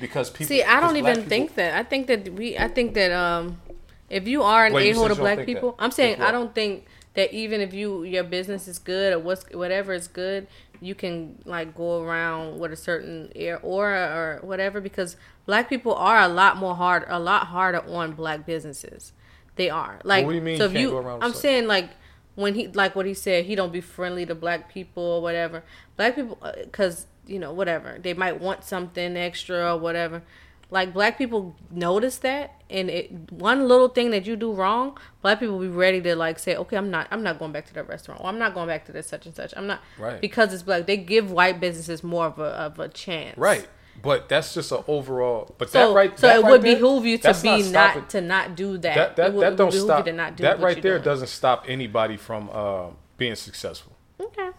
because 0.00 0.30
people. 0.30 0.46
See, 0.46 0.62
I 0.62 0.80
don't 0.80 0.96
even 0.96 1.16
people- 1.16 1.28
think 1.28 1.54
that. 1.56 1.74
I 1.74 1.82
think 1.82 2.06
that 2.06 2.32
we. 2.34 2.56
I 2.56 2.68
think 2.68 2.94
that 2.94 3.10
um, 3.10 3.60
if 4.08 4.28
you 4.28 4.42
are 4.42 4.66
an 4.66 4.76
a 4.76 4.92
hole 4.92 5.08
to 5.08 5.14
black 5.14 5.38
think 5.38 5.48
that. 5.48 5.54
people, 5.54 5.74
I'm 5.78 5.90
saying? 5.90 6.22
I 6.22 6.30
don't 6.30 6.54
think 6.54 6.86
that 7.14 7.32
even 7.32 7.60
if 7.60 7.72
you 7.72 8.04
your 8.04 8.24
business 8.24 8.68
is 8.68 8.78
good 8.78 9.12
or 9.12 9.18
what's 9.18 9.44
whatever 9.52 9.92
is 9.92 10.06
good, 10.08 10.46
you 10.80 10.94
can 10.94 11.38
like 11.44 11.74
go 11.74 12.02
around 12.02 12.58
with 12.58 12.72
a 12.72 12.76
certain 12.76 13.32
air 13.34 13.58
aura 13.62 14.06
or 14.14 14.46
whatever 14.46 14.80
because 14.80 15.16
black 15.46 15.68
people 15.68 15.94
are 15.94 16.20
a 16.20 16.28
lot 16.28 16.56
more 16.56 16.74
hard 16.74 17.04
a 17.08 17.18
lot 17.18 17.48
harder 17.48 17.80
on 17.88 18.12
black 18.12 18.46
businesses. 18.46 19.12
They 19.56 19.70
are. 19.70 20.00
Like 20.04 20.24
what 20.24 20.32
do 20.32 20.36
you 20.36 20.42
mean 20.42 20.58
so 20.58 20.64
you 20.66 20.70
if 20.70 20.80
you 20.80 20.98
I'm 20.98 21.20
something? 21.20 21.40
saying 21.40 21.66
like 21.66 21.90
when 22.34 22.54
he 22.54 22.68
like 22.68 22.96
what 22.96 23.06
he 23.06 23.14
said 23.14 23.44
he 23.44 23.54
don't 23.54 23.72
be 23.72 23.80
friendly 23.80 24.26
to 24.26 24.34
black 24.34 24.72
people 24.72 25.02
or 25.02 25.22
whatever. 25.22 25.62
Black 25.96 26.16
people 26.16 26.38
uh, 26.42 26.52
because 26.62 27.06
you 27.26 27.38
know 27.38 27.52
whatever. 27.52 27.98
They 28.02 28.14
might 28.14 28.40
want 28.40 28.64
something 28.64 29.16
extra 29.16 29.74
or 29.74 29.78
whatever. 29.78 30.22
Like 30.70 30.92
black 30.92 31.18
people 31.18 31.54
notice 31.70 32.16
that 32.18 32.60
and 32.68 32.90
it 32.90 33.30
one 33.30 33.68
little 33.68 33.88
thing 33.88 34.10
that 34.10 34.26
you 34.26 34.34
do 34.34 34.52
wrong 34.52 34.98
black 35.22 35.38
people 35.38 35.58
be 35.60 35.68
ready 35.68 36.00
to 36.00 36.16
like 36.16 36.38
say 36.38 36.56
okay 36.56 36.76
i'm 36.76 36.90
not 36.90 37.06
i'm 37.10 37.22
not 37.22 37.38
going 37.38 37.52
back 37.52 37.66
to 37.66 37.74
that 37.74 37.86
restaurant 37.86 38.18
or 38.22 38.26
i'm 38.26 38.38
not 38.38 38.54
going 38.54 38.66
back 38.66 38.84
to 38.86 38.90
this 38.90 39.06
such 39.06 39.26
and 39.26 39.34
such. 39.36 39.52
I'm 39.56 39.66
not 39.68 39.80
Right. 39.98 40.20
because 40.20 40.52
it's 40.52 40.62
black. 40.64 40.86
They 40.86 40.96
give 40.96 41.30
white 41.30 41.60
businesses 41.60 42.02
more 42.02 42.26
of 42.26 42.38
a 42.38 42.44
of 42.66 42.80
a 42.80 42.88
chance. 42.88 43.36
Right. 43.38 43.68
But 44.02 44.28
that's 44.28 44.52
just 44.54 44.70
an 44.72 44.84
overall. 44.86 45.54
But 45.56 45.70
so 45.70 45.88
that 45.88 45.94
right. 45.94 46.18
so 46.18 46.26
that 46.26 46.36
it 46.38 46.42
right 46.42 46.50
would 46.50 46.62
there, 46.62 46.74
behoove 46.74 47.06
you 47.06 47.16
to 47.18 47.28
be 47.28 47.62
stopping- 47.62 47.72
not 47.72 48.10
to 48.10 48.20
not 48.20 48.54
do 48.56 48.76
that 48.78 48.94
That 48.94 49.16
that, 49.16 49.32
would- 49.34 49.42
that 49.42 49.56
don't 49.56 49.66
would 49.68 49.72
behoove 49.72 49.74
you 49.88 49.94
stop. 49.94 50.04
to 50.04 50.12
not 50.12 50.36
do 50.36 50.42
that 50.42 50.60
right 50.60 50.80
there 50.82 50.94
doing. 50.94 51.04
doesn't 51.04 51.28
stop 51.28 51.64
anybody 51.68 52.16
from 52.16 52.50
uh, 52.52 52.86
being 53.16 53.34
successful. 53.34 53.92
okay 54.20 54.50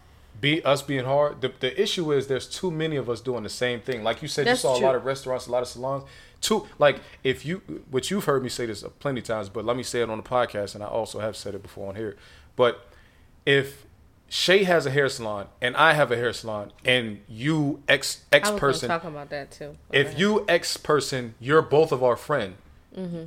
Be 0.42 0.64
us 0.64 0.82
being 0.82 1.06
hard. 1.06 1.42
The, 1.42 1.52
the 1.60 1.80
issue 1.82 2.12
is 2.12 2.28
there's 2.28 2.48
too 2.48 2.72
many 2.72 2.96
of 2.96 3.10
us 3.10 3.22
doing 3.22 3.44
the 3.44 3.50
same 3.50 3.80
thing. 3.82 4.04
Like 4.04 4.22
you 4.22 4.28
said, 4.28 4.46
That's 4.48 4.64
you 4.64 4.70
saw 4.70 4.78
true. 4.78 4.86
a 4.86 4.88
lot 4.88 4.96
of 4.96 5.06
restaurants, 5.06 5.48
a 5.48 5.52
lot 5.52 5.62
of 5.62 5.68
salons. 5.68 6.04
Too 6.42 6.68
like 6.80 7.00
if 7.24 7.46
you, 7.46 7.62
which 7.92 8.12
you've 8.12 8.26
heard 8.26 8.44
me 8.44 8.50
say 8.50 8.66
this 8.66 8.84
plenty 9.00 9.20
of 9.22 9.26
times, 9.26 9.50
but 9.50 9.64
let 9.66 9.78
me 9.78 9.84
say 9.84 10.02
it 10.02 10.10
on 10.10 10.18
the 10.18 10.24
podcast, 10.24 10.76
and 10.76 10.84
I 10.84 10.88
also 10.88 11.20
have 11.20 11.36
said 11.36 11.56
it 11.56 11.62
before 11.64 11.88
on 11.90 11.96
here. 11.96 12.16
But 12.56 12.88
if 13.46 13.86
Shay 14.28 14.64
has 14.64 14.86
a 14.86 14.92
hair 14.92 15.08
salon 15.08 15.48
and 15.62 15.76
I 15.78 15.94
have 15.94 16.12
a 16.12 16.16
hair 16.16 16.34
salon, 16.34 16.72
and 16.84 17.22
you 17.28 17.82
ex 17.88 18.24
ex 18.32 18.50
person 18.52 18.90
talking 18.90 19.10
about 19.12 19.30
that 19.30 19.52
too 19.52 19.78
if 19.92 20.18
you 20.18 20.44
ex 20.48 20.78
person, 20.78 21.36
you're 21.40 21.62
both 21.62 21.92
of 21.92 22.04
our 22.04 22.16
friend. 22.16 22.56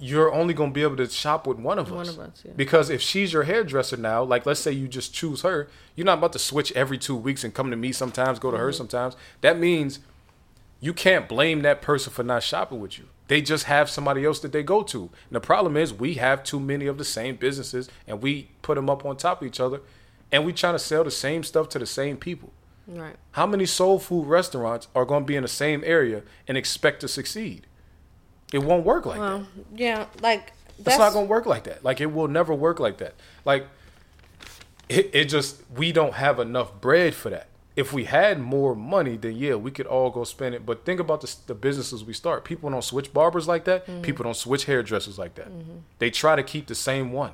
You're 0.01 0.33
only 0.33 0.55
gonna 0.55 0.71
be 0.73 0.83
able 0.83 0.97
to 0.97 1.07
shop 1.11 1.47
with 1.47 1.59
one 1.59 1.79
of 1.79 1.87
Mm-hmm. 1.89 1.95
One 1.97 2.09
us. 2.09 2.15
of 2.15 2.21
us, 2.21 2.43
yeah. 2.47 2.53
Because 2.57 2.89
if 2.89 3.03
she's 3.03 3.35
your 3.35 3.43
hairdresser 3.43 3.99
now, 3.99 4.23
like 4.23 4.47
let's 4.47 4.61
say 4.61 4.73
you 4.73 4.89
just 4.89 5.13
choose 5.13 5.43
her, 5.43 5.69
you're 5.95 6.07
not 6.07 6.17
about 6.19 6.33
to 6.33 6.39
switch 6.39 6.73
every 6.73 6.97
two 6.97 7.15
weeks 7.15 7.45
and 7.45 7.53
come 7.53 7.71
to 7.71 7.77
me 7.77 7.93
sometimes, 7.93 8.39
go 8.39 8.51
to 8.51 8.57
Mm-hmm. 8.57 8.65
her 8.65 8.73
sometimes. 8.73 9.15
That 9.43 9.59
means 9.59 9.99
you 10.81 10.95
can't 10.95 11.29
blame 11.29 11.61
that 11.63 11.83
person 11.83 12.11
for 12.15 12.23
not 12.23 12.43
shopping 12.43 12.81
with 12.81 12.99
you. 12.99 13.09
They 13.27 13.43
just 13.43 13.65
have 13.65 13.91
somebody 13.91 14.25
else 14.25 14.41
that 14.41 14.53
they 14.53 14.63
go 14.63 14.83
to. 14.85 15.01
And 15.03 15.11
the 15.33 15.41
problem 15.41 15.77
is 15.77 15.93
we 15.93 16.15
have 16.15 16.43
too 16.45 16.61
many 16.61 16.87
of 16.87 16.97
the 16.97 17.05
same 17.05 17.37
businesses 17.37 17.91
and 18.07 18.23
we 18.23 18.49
put 18.63 18.77
them 18.77 18.89
up 18.89 19.05
on 19.05 19.19
top 19.19 19.43
of 19.43 19.47
each 19.49 19.61
other 19.61 19.81
and 20.33 20.45
we 20.45 20.53
trying 20.53 20.75
to 20.75 20.79
sell 20.79 21.05
the 21.05 21.11
same 21.11 21.43
stuff 21.43 21.69
to 21.71 21.79
the 21.79 21.87
same 21.87 22.17
people. 22.17 22.53
right 22.87 23.17
How 23.33 23.47
many 23.47 23.67
soul 23.67 23.99
food 23.99 24.27
restaurants 24.27 24.89
are 24.95 25.05
going 25.05 25.23
to 25.25 25.27
be 25.27 25.37
in 25.37 25.43
the 25.43 25.49
same 25.49 25.83
area 25.85 26.23
and 26.47 26.57
expect 26.57 27.01
to 27.01 27.09
succeed? 27.09 27.67
It 28.53 28.61
won't 28.61 28.85
work 28.85 29.05
like 29.07 29.19
well 29.19 29.41
that. 29.41 29.81
yeah 29.81 30.07
like 30.23 30.53
It's 30.79 30.99
not 30.99 31.13
going 31.13 31.27
to 31.27 31.31
work 31.31 31.47
like 31.47 31.65
that. 31.65 31.85
Like 31.85 32.01
it 32.01 32.07
will 32.13 32.29
never 32.29 32.55
work 32.55 32.81
like 32.81 32.99
that. 32.99 33.15
Like 33.45 33.67
it, 34.89 35.11
it 35.13 35.25
just 35.27 35.63
we 35.75 35.93
don't 35.93 36.15
have 36.15 36.39
enough 36.41 36.81
bread 36.81 37.15
for 37.15 37.31
that. 37.31 37.49
If 37.77 37.93
we 37.93 38.05
had 38.05 38.41
more 38.41 38.75
money, 38.75 39.17
then 39.17 39.37
yeah, 39.37 39.55
we 39.55 39.71
could 39.71 39.87
all 39.87 40.11
go 40.11 40.25
spend 40.25 40.55
it. 40.55 40.67
But 40.67 40.85
think 40.85 40.99
about 40.99 41.21
the, 41.21 41.33
the 41.47 41.55
businesses 41.55 42.03
we 42.05 42.13
start. 42.13 42.45
People 42.45 42.71
don't 42.71 42.83
switch 42.83 43.13
barbers 43.13 43.47
like 43.47 43.65
that. 43.67 43.87
Mm-hmm. 43.87 44.03
People 44.03 44.25
don't 44.25 44.37
switch 44.37 44.65
hairdressers 44.65 45.17
like 45.19 45.37
that. 45.37 45.49
They 46.01 46.11
try 46.11 46.35
to 46.35 46.43
keep 46.43 46.67
the 46.67 46.75
same 46.75 47.13
one. 47.13 47.33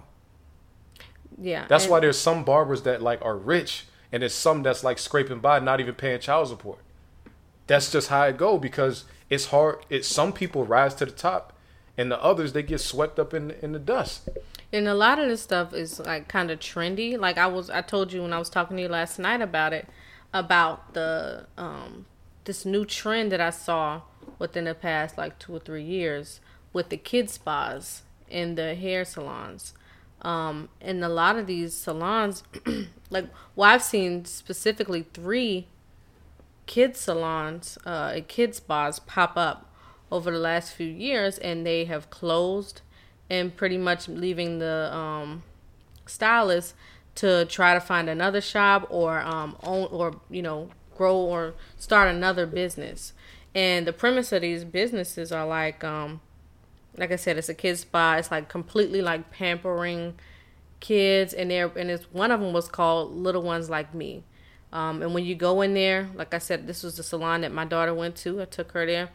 Yeah 1.40 1.66
That's 1.68 1.84
and- 1.84 1.90
why 1.90 2.00
there's 2.00 2.18
some 2.18 2.44
barbers 2.44 2.82
that 2.82 3.02
like 3.02 3.22
are 3.22 3.36
rich, 3.36 3.86
and 4.12 4.22
there's 4.22 4.34
some 4.34 4.62
that's 4.62 4.84
like 4.84 4.98
scraping 4.98 5.40
by, 5.40 5.58
not 5.58 5.80
even 5.80 5.94
paying 5.94 6.20
child 6.20 6.48
support. 6.48 6.78
That's 7.66 7.90
just 7.90 8.08
how 8.08 8.24
it 8.24 8.36
go 8.36 8.58
because 8.58 9.04
it's 9.30 9.46
hard. 9.46 9.84
It 9.88 10.04
some 10.04 10.32
people 10.32 10.64
rise 10.66 10.94
to 10.96 11.06
the 11.06 11.12
top, 11.12 11.52
and 11.96 12.10
the 12.10 12.22
others 12.22 12.52
they 12.52 12.62
get 12.62 12.80
swept 12.80 13.18
up 13.18 13.32
in 13.34 13.52
in 13.62 13.72
the 13.72 13.78
dust. 13.78 14.28
And 14.72 14.88
a 14.88 14.94
lot 14.94 15.18
of 15.20 15.28
this 15.28 15.40
stuff 15.40 15.72
is 15.72 16.00
like 16.00 16.26
kind 16.28 16.50
of 16.50 16.58
trendy. 16.58 17.18
Like 17.18 17.38
I 17.38 17.46
was, 17.46 17.70
I 17.70 17.80
told 17.80 18.12
you 18.12 18.22
when 18.22 18.32
I 18.32 18.38
was 18.38 18.50
talking 18.50 18.76
to 18.76 18.82
you 18.82 18.88
last 18.88 19.18
night 19.18 19.40
about 19.40 19.72
it, 19.72 19.88
about 20.32 20.94
the 20.94 21.46
um 21.56 22.06
this 22.44 22.64
new 22.66 22.84
trend 22.84 23.32
that 23.32 23.40
I 23.40 23.50
saw 23.50 24.02
within 24.38 24.64
the 24.64 24.74
past 24.74 25.16
like 25.16 25.38
two 25.38 25.54
or 25.54 25.60
three 25.60 25.84
years 25.84 26.40
with 26.72 26.88
the 26.90 26.96
kid 26.96 27.30
spas 27.30 28.02
and 28.30 28.58
the 28.58 28.74
hair 28.74 29.04
salons. 29.04 29.72
Um, 30.24 30.68
and 30.80 31.04
a 31.04 31.08
lot 31.08 31.36
of 31.36 31.46
these 31.46 31.74
salons, 31.74 32.42
like 33.10 33.26
well, 33.54 33.70
I've 33.70 33.82
seen 33.82 34.24
specifically 34.24 35.06
three 35.12 35.66
kid 36.66 36.96
salons, 36.96 37.78
uh, 37.84 38.12
and 38.14 38.26
kid 38.26 38.54
spas 38.54 38.98
pop 38.98 39.36
up 39.36 39.70
over 40.10 40.30
the 40.30 40.38
last 40.38 40.72
few 40.72 40.86
years, 40.86 41.38
and 41.38 41.66
they 41.66 41.84
have 41.84 42.10
closed 42.10 42.80
and 43.28 43.56
pretty 43.56 43.78
much 43.78 44.08
leaving 44.08 44.58
the 44.58 44.94
um, 44.94 45.42
stylist 46.06 46.74
to 47.16 47.44
try 47.46 47.74
to 47.74 47.80
find 47.80 48.08
another 48.08 48.40
shop 48.40 48.86
or 48.90 49.20
um, 49.20 49.56
own 49.62 49.88
or 49.90 50.20
you 50.30 50.42
know 50.42 50.70
grow 50.96 51.16
or 51.16 51.54
start 51.76 52.08
another 52.08 52.46
business. 52.46 53.12
And 53.54 53.86
the 53.86 53.92
premise 53.92 54.32
of 54.32 54.42
these 54.42 54.64
businesses 54.64 55.30
are 55.30 55.46
like, 55.46 55.84
um, 55.84 56.20
like 56.96 57.12
I 57.12 57.16
said, 57.16 57.36
it's 57.38 57.48
a 57.48 57.54
kid 57.54 57.78
spa. 57.78 58.16
It's 58.16 58.30
like 58.30 58.48
completely 58.48 59.02
like 59.02 59.30
pampering 59.30 60.14
kids, 60.80 61.32
and 61.32 61.50
there 61.50 61.70
and 61.76 61.90
it's 61.90 62.04
one 62.12 62.30
of 62.30 62.40
them 62.40 62.52
was 62.52 62.68
called 62.68 63.12
Little 63.12 63.42
Ones 63.42 63.70
Like 63.70 63.94
Me. 63.94 64.24
Um, 64.72 65.02
and 65.02 65.14
when 65.14 65.24
you 65.24 65.34
go 65.34 65.60
in 65.60 65.74
there, 65.74 66.10
like 66.14 66.34
I 66.34 66.38
said, 66.38 66.66
this 66.66 66.82
was 66.82 66.96
the 66.96 67.02
salon 67.02 67.42
that 67.42 67.52
my 67.52 67.64
daughter 67.64 67.94
went 67.94 68.16
to. 68.16 68.42
I 68.42 68.44
took 68.44 68.72
her 68.72 68.84
there. 68.84 69.10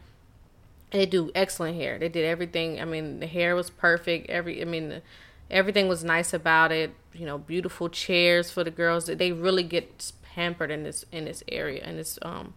They 0.90 1.06
do 1.06 1.30
excellent 1.34 1.76
hair. 1.76 1.98
They 1.98 2.08
did 2.08 2.24
everything. 2.24 2.80
I 2.80 2.84
mean, 2.84 3.20
the 3.20 3.26
hair 3.26 3.54
was 3.54 3.68
perfect. 3.68 4.30
Every, 4.30 4.60
I 4.60 4.64
mean, 4.64 5.02
everything 5.50 5.86
was 5.86 6.02
nice 6.02 6.32
about 6.32 6.72
it. 6.72 6.94
You 7.12 7.26
know, 7.26 7.36
beautiful 7.36 7.90
chairs 7.90 8.50
for 8.50 8.64
the 8.64 8.70
girls. 8.70 9.06
They 9.06 9.32
really 9.32 9.62
get 9.62 10.12
pampered 10.34 10.70
in 10.70 10.84
this 10.84 11.04
in 11.10 11.24
this 11.24 11.42
area 11.48 11.84
in 11.84 11.96
this 11.96 12.18
um 12.22 12.54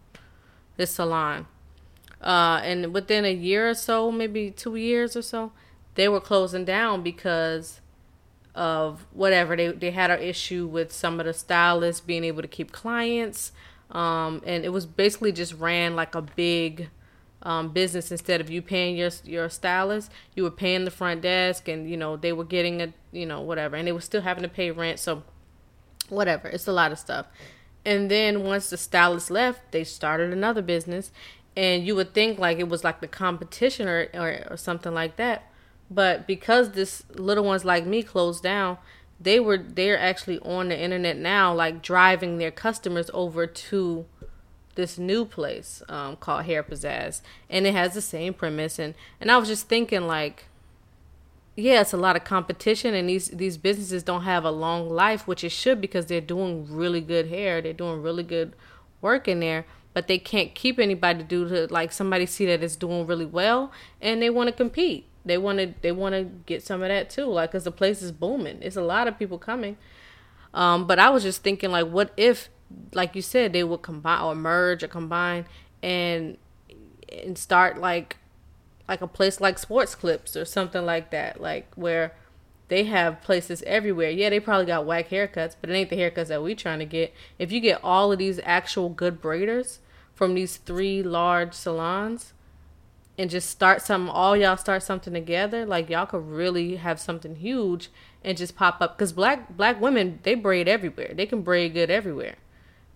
this 0.77 0.91
salon. 0.91 1.47
Uh, 2.23 2.61
and 2.63 2.93
within 2.93 3.25
a 3.25 3.33
year 3.33 3.69
or 3.69 3.73
so, 3.73 4.11
maybe 4.11 4.49
two 4.49 4.75
years 4.75 5.15
or 5.17 5.21
so, 5.21 5.51
they 5.95 6.07
were 6.07 6.21
closing 6.21 6.63
down 6.65 7.03
because 7.03 7.81
of 8.55 9.05
whatever. 9.11 9.55
They 9.55 9.71
they 9.71 9.91
had 9.91 10.11
an 10.11 10.21
issue 10.21 10.67
with 10.67 10.91
some 10.91 11.19
of 11.19 11.25
the 11.25 11.33
stylists 11.33 12.01
being 12.01 12.23
able 12.23 12.41
to 12.41 12.47
keep 12.47 12.71
clients. 12.71 13.51
Um 13.91 14.41
and 14.45 14.63
it 14.63 14.69
was 14.69 14.85
basically 14.85 15.31
just 15.31 15.53
ran 15.53 15.95
like 15.95 16.15
a 16.15 16.21
big 16.21 16.89
um 17.41 17.69
business. 17.69 18.11
Instead 18.11 18.41
of 18.41 18.49
you 18.49 18.61
paying 18.61 18.95
your 18.95 19.09
your 19.23 19.49
stylist 19.49 20.11
you 20.35 20.43
were 20.43 20.51
paying 20.51 20.85
the 20.85 20.91
front 20.91 21.21
desk 21.21 21.67
and 21.67 21.89
you 21.89 21.97
know 21.97 22.15
they 22.15 22.31
were 22.31 22.45
getting 22.45 22.81
a 22.81 22.93
you 23.11 23.25
know 23.25 23.41
whatever. 23.41 23.75
And 23.75 23.87
they 23.87 23.91
were 23.91 24.01
still 24.01 24.21
having 24.21 24.43
to 24.43 24.49
pay 24.49 24.71
rent. 24.71 24.99
So 24.99 25.23
whatever. 26.09 26.47
It's 26.47 26.67
a 26.67 26.73
lot 26.73 26.91
of 26.91 26.99
stuff. 26.99 27.25
And 27.85 28.09
then 28.09 28.43
once 28.43 28.69
the 28.69 28.77
stylist 28.77 29.29
left 29.29 29.71
they 29.71 29.83
started 29.83 30.31
another 30.31 30.61
business 30.61 31.11
and 31.55 31.85
you 31.85 31.95
would 31.95 32.13
think 32.13 32.39
like 32.39 32.59
it 32.59 32.67
was 32.67 32.83
like 32.83 32.99
the 33.01 33.07
competition 33.07 33.87
or, 33.87 34.07
or, 34.13 34.47
or 34.51 34.57
something 34.57 34.93
like 34.93 35.15
that. 35.17 35.49
But 35.91 36.25
because 36.25 36.71
this 36.71 37.03
little 37.13 37.43
ones 37.43 37.63
like 37.65 37.85
me 37.85 38.03
closed 38.03 38.43
down 38.43 38.77
they 39.19 39.39
were 39.39 39.57
they're 39.57 39.97
actually 39.97 40.39
on 40.39 40.69
the 40.69 40.79
internet 40.79 41.17
now 41.17 41.53
like 41.53 41.81
driving 41.81 42.37
their 42.37 42.51
customers 42.51 43.09
over 43.13 43.47
to 43.47 44.05
this 44.75 44.97
new 44.97 45.23
place 45.23 45.83
um, 45.87 46.15
called 46.15 46.45
hair 46.45 46.63
pizzazz 46.63 47.21
and 47.49 47.65
it 47.65 47.73
has 47.73 47.93
the 47.93 48.01
same 48.01 48.33
premise. 48.33 48.79
And 48.79 48.95
and 49.21 49.31
i 49.31 49.37
was 49.37 49.47
just 49.47 49.67
thinking 49.67 50.07
like 50.07 50.45
yeah, 51.55 51.81
it's 51.81 51.93
a 51.93 51.97
lot 51.97 52.15
of 52.15 52.23
competition, 52.23 52.95
and 52.95 53.07
these 53.07 53.27
these 53.27 53.57
businesses 53.57 54.01
don't 54.01 54.23
have 54.23 54.43
a 54.43 54.51
long 54.51 54.89
life, 54.89 55.27
which 55.27 55.43
it 55.43 55.51
should 55.51 55.79
because 55.79 56.07
they're 56.07 56.19
doing 56.19 56.65
really 56.67 57.01
good 57.01 57.27
hair, 57.27 57.61
they're 57.61 57.73
doing 57.73 58.01
really 58.01 58.23
good 58.23 58.53
work 59.01 59.27
in 59.27 59.39
there, 59.39 59.65
but 59.93 60.07
they 60.07 60.17
can't 60.17 60.55
keep 60.55 60.79
anybody 60.79 61.23
due 61.23 61.47
to 61.47 61.67
like 61.71 61.91
somebody 61.91 62.25
see 62.25 62.45
that 62.47 62.63
it's 62.63 62.75
doing 62.75 63.05
really 63.05 63.25
well, 63.25 63.71
and 64.01 64.21
they 64.21 64.29
want 64.29 64.47
to 64.47 64.53
compete. 64.53 65.05
They 65.25 65.37
want 65.37 65.59
to 65.59 65.73
they 65.81 65.91
want 65.91 66.13
to 66.13 66.23
get 66.45 66.63
some 66.63 66.81
of 66.81 66.89
that 66.89 67.09
too, 67.09 67.25
like 67.25 67.51
because 67.51 67.63
the 67.63 67.71
place 67.71 68.01
is 68.01 68.11
booming. 68.11 68.59
It's 68.61 68.75
a 68.75 68.81
lot 68.81 69.07
of 69.07 69.17
people 69.17 69.37
coming. 69.37 69.77
Um, 70.53 70.85
but 70.85 70.99
I 70.99 71.09
was 71.09 71.23
just 71.23 71.41
thinking, 71.43 71.71
like, 71.71 71.87
what 71.87 72.13
if, 72.15 72.49
like 72.93 73.15
you 73.15 73.21
said, 73.21 73.53
they 73.53 73.63
would 73.63 73.81
combine 73.81 74.21
or 74.21 74.35
merge 74.35 74.83
or 74.83 74.87
combine 74.87 75.45
and 75.81 76.37
and 77.11 77.37
start 77.37 77.77
like 77.77 78.17
like 78.87 79.01
a 79.01 79.07
place 79.07 79.39
like 79.39 79.57
Sports 79.57 79.95
Clips 79.95 80.35
or 80.35 80.45
something 80.45 80.85
like 80.85 81.09
that, 81.11 81.39
like 81.41 81.71
where 81.75 82.13
they 82.67 82.85
have 82.85 83.21
places 83.21 83.63
everywhere. 83.63 84.09
Yeah, 84.09 84.29
they 84.29 84.39
probably 84.39 84.65
got 84.65 84.85
whack 84.85 85.09
haircuts, 85.09 85.55
but 85.59 85.69
it 85.69 85.73
ain't 85.73 85.89
the 85.89 85.95
haircuts 85.95 86.27
that 86.27 86.43
we 86.43 86.55
trying 86.55 86.79
to 86.79 86.85
get. 86.85 87.13
If 87.39 87.51
you 87.51 87.59
get 87.59 87.83
all 87.83 88.11
of 88.11 88.19
these 88.19 88.39
actual 88.43 88.89
good 88.89 89.21
braiders 89.21 89.79
from 90.23 90.35
these 90.35 90.55
three 90.55 91.03
large 91.03 91.53
salons, 91.53 92.31
and 93.17 93.29
just 93.29 93.49
start 93.49 93.81
something 93.81 94.09
all 94.09 94.37
y'all 94.37 94.55
start 94.55 94.81
something 94.81 95.13
together 95.13 95.65
like 95.65 95.89
y'all 95.89 96.05
could 96.05 96.25
really 96.25 96.77
have 96.77 96.97
something 96.97 97.35
huge 97.35 97.89
and 98.23 98.37
just 98.37 98.55
pop 98.55 98.77
up. 98.79 98.97
Because 98.97 99.11
black 99.11 99.57
black 99.57 99.81
women 99.81 100.19
they 100.23 100.33
braid 100.33 100.69
everywhere. 100.69 101.11
They 101.13 101.25
can 101.25 101.41
braid 101.41 101.73
good 101.73 101.91
everywhere. 101.91 102.35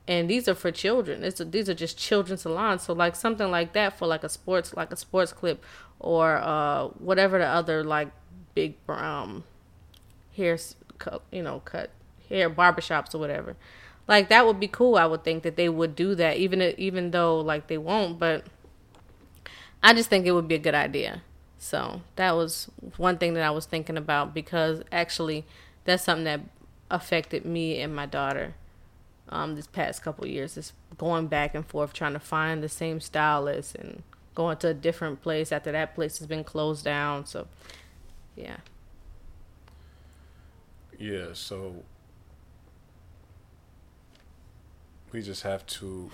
And 0.08 0.30
these 0.30 0.48
are 0.48 0.56
for 0.56 0.72
children. 0.72 1.22
It's 1.22 1.41
a, 1.41 1.45
these 1.45 1.68
are 1.68 1.74
just 1.74 1.98
children's 1.98 2.44
salons. 2.44 2.84
So 2.84 2.94
like 2.94 3.14
something 3.14 3.52
like 3.52 3.74
that 3.74 3.98
for 3.98 4.08
like 4.08 4.24
a 4.24 4.30
sports 4.30 4.74
like 4.74 4.94
a 4.94 4.95
sports 4.95 5.34
clip 5.34 5.62
or 5.99 6.38
uh 6.38 6.86
whatever 6.98 7.40
the 7.40 7.45
other 7.45 7.84
like 7.84 8.08
big 8.56 8.76
um 8.88 9.44
hair 10.38 10.58
you 11.34 11.44
know 11.44 11.60
cut 11.66 11.90
hair 12.30 12.49
barbershops 12.49 13.14
or 13.14 13.18
whatever 13.18 13.58
like 14.08 14.30
that 14.30 14.46
would 14.46 14.60
be 14.60 14.68
cool 14.68 14.96
i 14.96 15.06
would 15.06 15.24
think 15.24 15.44
that 15.44 15.56
they 15.56 15.70
would 15.70 15.96
do 15.96 16.16
that 16.16 16.38
even 16.38 16.62
even 16.78 17.12
though 17.12 17.40
like 17.40 17.68
they 17.68 17.78
won't 17.78 18.18
but 18.18 18.46
I 19.82 19.94
just 19.94 20.10
think 20.10 20.26
it 20.26 20.32
would 20.32 20.48
be 20.48 20.56
a 20.56 20.60
good 20.60 20.76
idea. 20.76 21.22
So 21.58 22.02
that 22.16 22.36
was 22.36 22.70
one 22.98 23.18
thing 23.18 23.34
that 23.34 23.44
I 23.44 23.52
was 23.52 23.66
thinking 23.66 23.98
about 23.98 24.34
because 24.34 24.82
actually 24.92 25.46
that's 25.86 26.04
something 26.04 26.26
that 26.26 26.42
affected 26.90 27.46
me 27.46 27.80
and 27.82 27.96
my 27.96 28.06
daughter 28.06 28.56
um, 29.30 29.56
this 29.56 29.68
past 29.68 30.02
couple 30.02 30.28
years. 30.28 30.58
Is 30.58 30.74
going 30.98 31.28
back 31.28 31.56
and 31.56 31.66
forth 31.66 31.94
trying 31.94 32.14
to 32.14 32.20
find 32.20 32.64
the 32.64 32.70
same 32.70 33.00
stylist 33.00 33.76
and 33.76 34.04
going 34.36 34.58
to 34.58 34.70
a 34.70 34.74
different 34.74 35.22
place 35.22 35.52
after 35.52 35.72
that 35.72 35.96
place 35.96 36.20
has 36.20 36.28
been 36.28 36.44
closed 36.44 36.86
down. 36.86 37.26
So 37.26 37.48
yeah. 38.36 38.58
Yeah, 41.00 41.28
so 41.34 41.84
we 45.12 45.22
just 45.22 45.44
have 45.44 45.66
to 45.66 46.12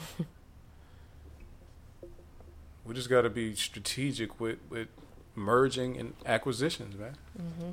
we 2.86 2.94
just 2.94 3.10
got 3.10 3.22
to 3.22 3.30
be 3.30 3.56
strategic 3.56 4.40
with 4.40 4.60
with 4.70 4.88
merging 5.36 5.98
and 5.98 6.14
acquisitions, 6.26 6.96
man. 6.98 7.16
Mm-hmm. 7.40 7.72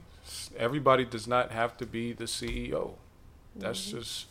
Everybody 0.56 1.04
does 1.04 1.26
not 1.26 1.50
have 1.50 1.76
to 1.78 1.86
be 1.86 2.12
the 2.12 2.24
CEO. 2.24 2.92
That's 3.56 3.86
mm-hmm. 3.86 3.98
just 3.98 4.26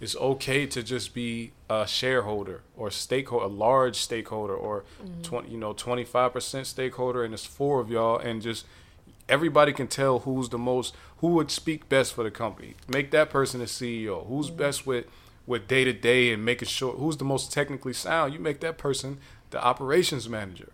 it's 0.00 0.16
okay 0.16 0.66
to 0.66 0.82
just 0.82 1.14
be 1.14 1.52
a 1.70 1.86
shareholder 1.86 2.62
or 2.76 2.90
stakeholder, 2.90 3.44
a 3.44 3.48
large 3.48 3.96
stakeholder, 3.96 4.54
or 4.54 4.84
mm-hmm. 5.02 5.22
twenty, 5.22 5.50
you 5.50 5.58
know, 5.58 5.72
twenty 5.72 6.04
five 6.04 6.32
percent 6.32 6.66
stakeholder, 6.66 7.24
and 7.24 7.34
it's 7.34 7.44
four 7.44 7.80
of 7.80 7.90
y'all, 7.90 8.18
and 8.18 8.42
just 8.42 8.66
everybody 9.28 9.72
can 9.72 9.86
tell 9.86 10.20
who's 10.20 10.48
the 10.48 10.58
most, 10.58 10.94
who 11.18 11.28
would 11.28 11.50
speak 11.50 11.88
best 11.88 12.14
for 12.14 12.24
the 12.24 12.30
company. 12.30 12.74
Make 12.88 13.10
that 13.12 13.30
person 13.30 13.60
the 13.60 13.66
CEO. 13.66 14.26
Who's 14.26 14.50
best 14.50 14.86
with 14.86 15.06
with 15.46 15.68
day 15.68 15.84
to 15.84 15.92
day 15.92 16.32
and 16.32 16.44
making 16.44 16.68
sure 16.68 16.94
who's 16.94 17.16
the 17.16 17.24
most 17.24 17.52
technically 17.52 17.92
sound. 17.92 18.32
You 18.32 18.38
make 18.38 18.60
that 18.60 18.78
person 18.78 19.18
the 19.50 19.62
operations 19.62 20.28
manager. 20.28 20.72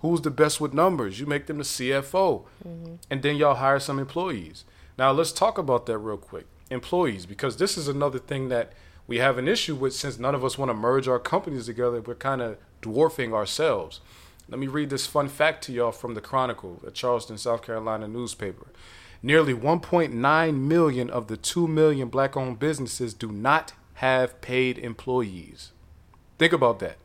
Who's 0.00 0.22
the 0.22 0.30
best 0.30 0.60
with 0.60 0.72
numbers? 0.72 1.20
You 1.20 1.26
make 1.26 1.46
them 1.46 1.58
the 1.58 1.64
CFO. 1.64 2.44
Mm-hmm. 2.66 2.94
And 3.10 3.22
then 3.22 3.36
y'all 3.36 3.56
hire 3.56 3.78
some 3.78 3.98
employees. 3.98 4.64
Now 4.98 5.12
let's 5.12 5.32
talk 5.32 5.58
about 5.58 5.86
that 5.86 5.98
real 5.98 6.16
quick. 6.16 6.46
Employees, 6.70 7.26
because 7.26 7.56
this 7.56 7.76
is 7.76 7.88
another 7.88 8.18
thing 8.18 8.48
that 8.48 8.72
we 9.06 9.18
have 9.18 9.38
an 9.38 9.48
issue 9.48 9.74
with 9.74 9.94
since 9.94 10.18
none 10.18 10.34
of 10.34 10.44
us 10.44 10.56
want 10.56 10.70
to 10.70 10.74
merge 10.74 11.08
our 11.08 11.18
companies 11.18 11.66
together. 11.66 12.00
We're 12.00 12.14
kind 12.14 12.40
of 12.40 12.58
dwarfing 12.80 13.34
ourselves. 13.34 14.00
Let 14.48 14.58
me 14.58 14.68
read 14.68 14.90
this 14.90 15.06
fun 15.06 15.28
fact 15.28 15.64
to 15.64 15.72
y'all 15.72 15.92
from 15.92 16.14
the 16.14 16.20
Chronicle, 16.20 16.80
a 16.86 16.90
Charleston, 16.90 17.38
South 17.38 17.62
Carolina 17.62 18.08
newspaper. 18.08 18.68
Nearly 19.22 19.52
1.9 19.52 20.54
million 20.54 21.10
of 21.10 21.26
the 21.28 21.36
2 21.36 21.68
million 21.68 22.08
black 22.08 22.36
owned 22.36 22.58
businesses 22.58 23.12
do 23.12 23.30
not 23.30 23.74
have 24.00 24.40
paid 24.40 24.78
employees. 24.78 25.72
Think 26.38 26.54
about 26.54 26.78
that. 26.78 26.96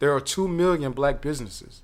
There 0.00 0.12
are 0.12 0.20
2 0.20 0.48
million 0.48 0.90
black 0.90 1.22
businesses. 1.22 1.82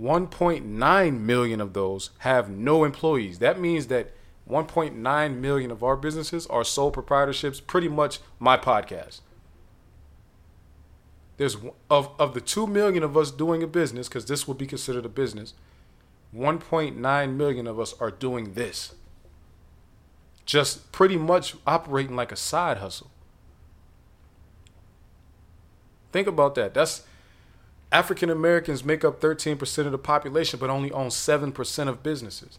1.9 0.00 1.20
million 1.20 1.60
of 1.60 1.74
those 1.74 2.10
have 2.20 2.48
no 2.48 2.82
employees. 2.82 3.38
That 3.38 3.60
means 3.60 3.88
that 3.88 4.12
1.9 4.48 5.36
million 5.36 5.70
of 5.70 5.82
our 5.82 5.96
businesses 5.96 6.46
are 6.46 6.64
sole 6.64 6.90
proprietorships, 6.90 7.66
pretty 7.66 7.88
much 7.88 8.20
my 8.38 8.56
podcast. 8.56 9.20
There's 11.36 11.58
of 11.90 12.08
of 12.18 12.32
the 12.32 12.40
2 12.40 12.66
million 12.66 13.02
of 13.02 13.18
us 13.18 13.30
doing 13.30 13.62
a 13.62 13.66
business 13.66 14.08
cuz 14.08 14.24
this 14.24 14.48
would 14.48 14.56
be 14.56 14.66
considered 14.66 15.04
a 15.04 15.10
business. 15.10 15.52
1.9 16.34 17.36
million 17.36 17.66
of 17.66 17.78
us 17.78 17.94
are 18.00 18.10
doing 18.10 18.54
this. 18.54 18.94
Just 20.46 20.90
pretty 20.90 21.18
much 21.18 21.54
operating 21.66 22.16
like 22.16 22.32
a 22.32 22.36
side 22.36 22.78
hustle. 22.78 23.10
Think 26.16 26.28
about 26.28 26.54
that. 26.54 26.72
That's 26.72 27.02
African 27.92 28.30
Americans 28.30 28.82
make 28.82 29.04
up 29.04 29.20
13% 29.20 29.84
of 29.84 29.92
the 29.92 29.98
population, 29.98 30.58
but 30.58 30.70
only 30.70 30.90
own 30.90 31.08
7% 31.08 31.88
of 31.88 32.02
businesses. 32.02 32.58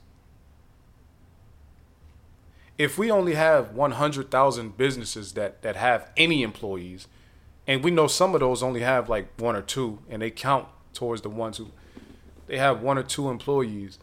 If 2.77 2.99
we 2.99 3.09
only 3.09 3.33
have 3.33 3.71
100,000 3.71 4.77
businesses 4.77 5.33
that, 5.33 5.63
that 5.63 5.75
have 5.75 6.11
any 6.15 6.43
employees, 6.43 7.07
and 7.65 7.83
we 7.83 7.89
know 7.89 8.05
some 8.05 8.35
of 8.35 8.41
those 8.41 8.61
only 8.61 8.81
have 8.81 9.09
like 9.09 9.27
one 9.41 9.55
or 9.55 9.63
two, 9.63 9.97
and 10.07 10.21
they 10.21 10.29
count 10.29 10.67
towards 10.93 11.23
the 11.23 11.29
ones 11.29 11.57
who 11.57 11.69
they 12.45 12.59
have 12.59 12.83
one 12.83 12.99
or 12.99 13.03
two 13.03 13.27
employees, 13.27 13.97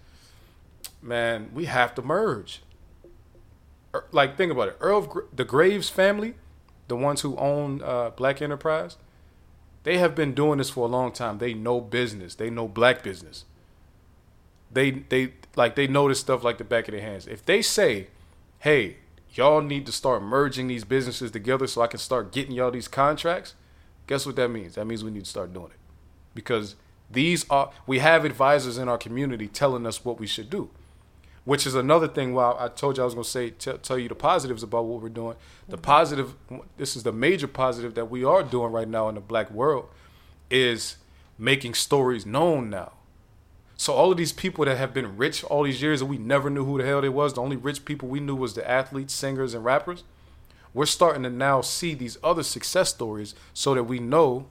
man, 1.00 1.48
we 1.54 1.66
have 1.66 1.94
to 1.94 2.02
merge. 2.02 2.60
Er- 3.94 4.06
Like, 4.10 4.36
think 4.36 4.50
about 4.50 4.66
it. 4.66 4.76
Earl, 4.80 5.28
the 5.32 5.44
Graves 5.44 5.88
family, 5.90 6.34
the 6.88 6.96
ones 6.96 7.20
who 7.20 7.36
own 7.36 7.80
uh, 7.84 8.10
Black 8.10 8.42
Enterprise, 8.42 8.96
they 9.84 9.98
have 9.98 10.14
been 10.14 10.34
doing 10.34 10.58
this 10.58 10.70
for 10.70 10.86
a 10.86 10.90
long 10.90 11.12
time. 11.12 11.38
They 11.38 11.54
know 11.54 11.80
business. 11.80 12.34
They 12.34 12.50
know 12.50 12.66
black 12.66 13.02
business. 13.02 13.44
They 14.72 14.90
they 14.90 15.34
like 15.54 15.76
they 15.76 15.86
know 15.86 16.08
this 16.08 16.18
stuff 16.18 16.42
like 16.42 16.58
the 16.58 16.64
back 16.64 16.88
of 16.88 16.92
their 16.92 17.02
hands. 17.02 17.26
If 17.26 17.44
they 17.44 17.62
say, 17.62 18.08
"Hey, 18.58 18.96
y'all 19.34 19.60
need 19.60 19.86
to 19.86 19.92
start 19.92 20.22
merging 20.22 20.66
these 20.66 20.84
businesses 20.84 21.30
together 21.30 21.66
so 21.66 21.82
I 21.82 21.86
can 21.86 22.00
start 22.00 22.32
getting 22.32 22.54
y'all 22.54 22.70
these 22.70 22.88
contracts," 22.88 23.54
guess 24.06 24.26
what 24.26 24.36
that 24.36 24.48
means? 24.48 24.74
That 24.74 24.86
means 24.86 25.04
we 25.04 25.10
need 25.10 25.24
to 25.24 25.30
start 25.30 25.52
doing 25.52 25.66
it. 25.66 25.78
Because 26.34 26.74
these 27.10 27.48
are 27.50 27.70
we 27.86 27.98
have 28.00 28.24
advisors 28.24 28.78
in 28.78 28.88
our 28.88 28.98
community 28.98 29.46
telling 29.46 29.86
us 29.86 30.04
what 30.04 30.18
we 30.18 30.26
should 30.26 30.50
do 30.50 30.70
which 31.44 31.66
is 31.66 31.74
another 31.74 32.08
thing. 32.08 32.34
Well, 32.34 32.56
I 32.58 32.68
told 32.68 32.96
you 32.96 33.02
I 33.02 33.04
was 33.04 33.14
going 33.14 33.24
to 33.24 33.30
say 33.30 33.50
tell, 33.50 33.78
tell 33.78 33.98
you 33.98 34.08
the 34.08 34.14
positives 34.14 34.62
about 34.62 34.86
what 34.86 35.02
we're 35.02 35.08
doing. 35.08 35.36
The 35.68 35.76
mm-hmm. 35.76 35.82
positive, 35.82 36.34
this 36.76 36.96
is 36.96 37.02
the 37.02 37.12
major 37.12 37.48
positive 37.48 37.94
that 37.94 38.10
we 38.10 38.24
are 38.24 38.42
doing 38.42 38.72
right 38.72 38.88
now 38.88 39.08
in 39.08 39.14
the 39.14 39.20
black 39.20 39.50
world, 39.50 39.88
is 40.50 40.96
making 41.38 41.74
stories 41.74 42.24
known 42.24 42.70
now. 42.70 42.92
So 43.76 43.92
all 43.92 44.12
of 44.12 44.16
these 44.16 44.32
people 44.32 44.64
that 44.64 44.78
have 44.78 44.94
been 44.94 45.16
rich 45.16 45.42
all 45.44 45.64
these 45.64 45.82
years 45.82 46.00
and 46.00 46.08
we 46.08 46.16
never 46.16 46.48
knew 46.48 46.64
who 46.64 46.78
the 46.78 46.86
hell 46.86 47.00
they 47.00 47.08
was. 47.08 47.34
The 47.34 47.42
only 47.42 47.56
rich 47.56 47.84
people 47.84 48.08
we 48.08 48.20
knew 48.20 48.36
was 48.36 48.54
the 48.54 48.68
athletes, 48.68 49.12
singers, 49.12 49.52
and 49.52 49.64
rappers. 49.64 50.04
We're 50.72 50.86
starting 50.86 51.24
to 51.24 51.30
now 51.30 51.60
see 51.60 51.94
these 51.94 52.16
other 52.22 52.42
success 52.42 52.90
stories 52.90 53.34
so 53.52 53.74
that 53.74 53.84
we 53.84 53.98
know 53.98 54.46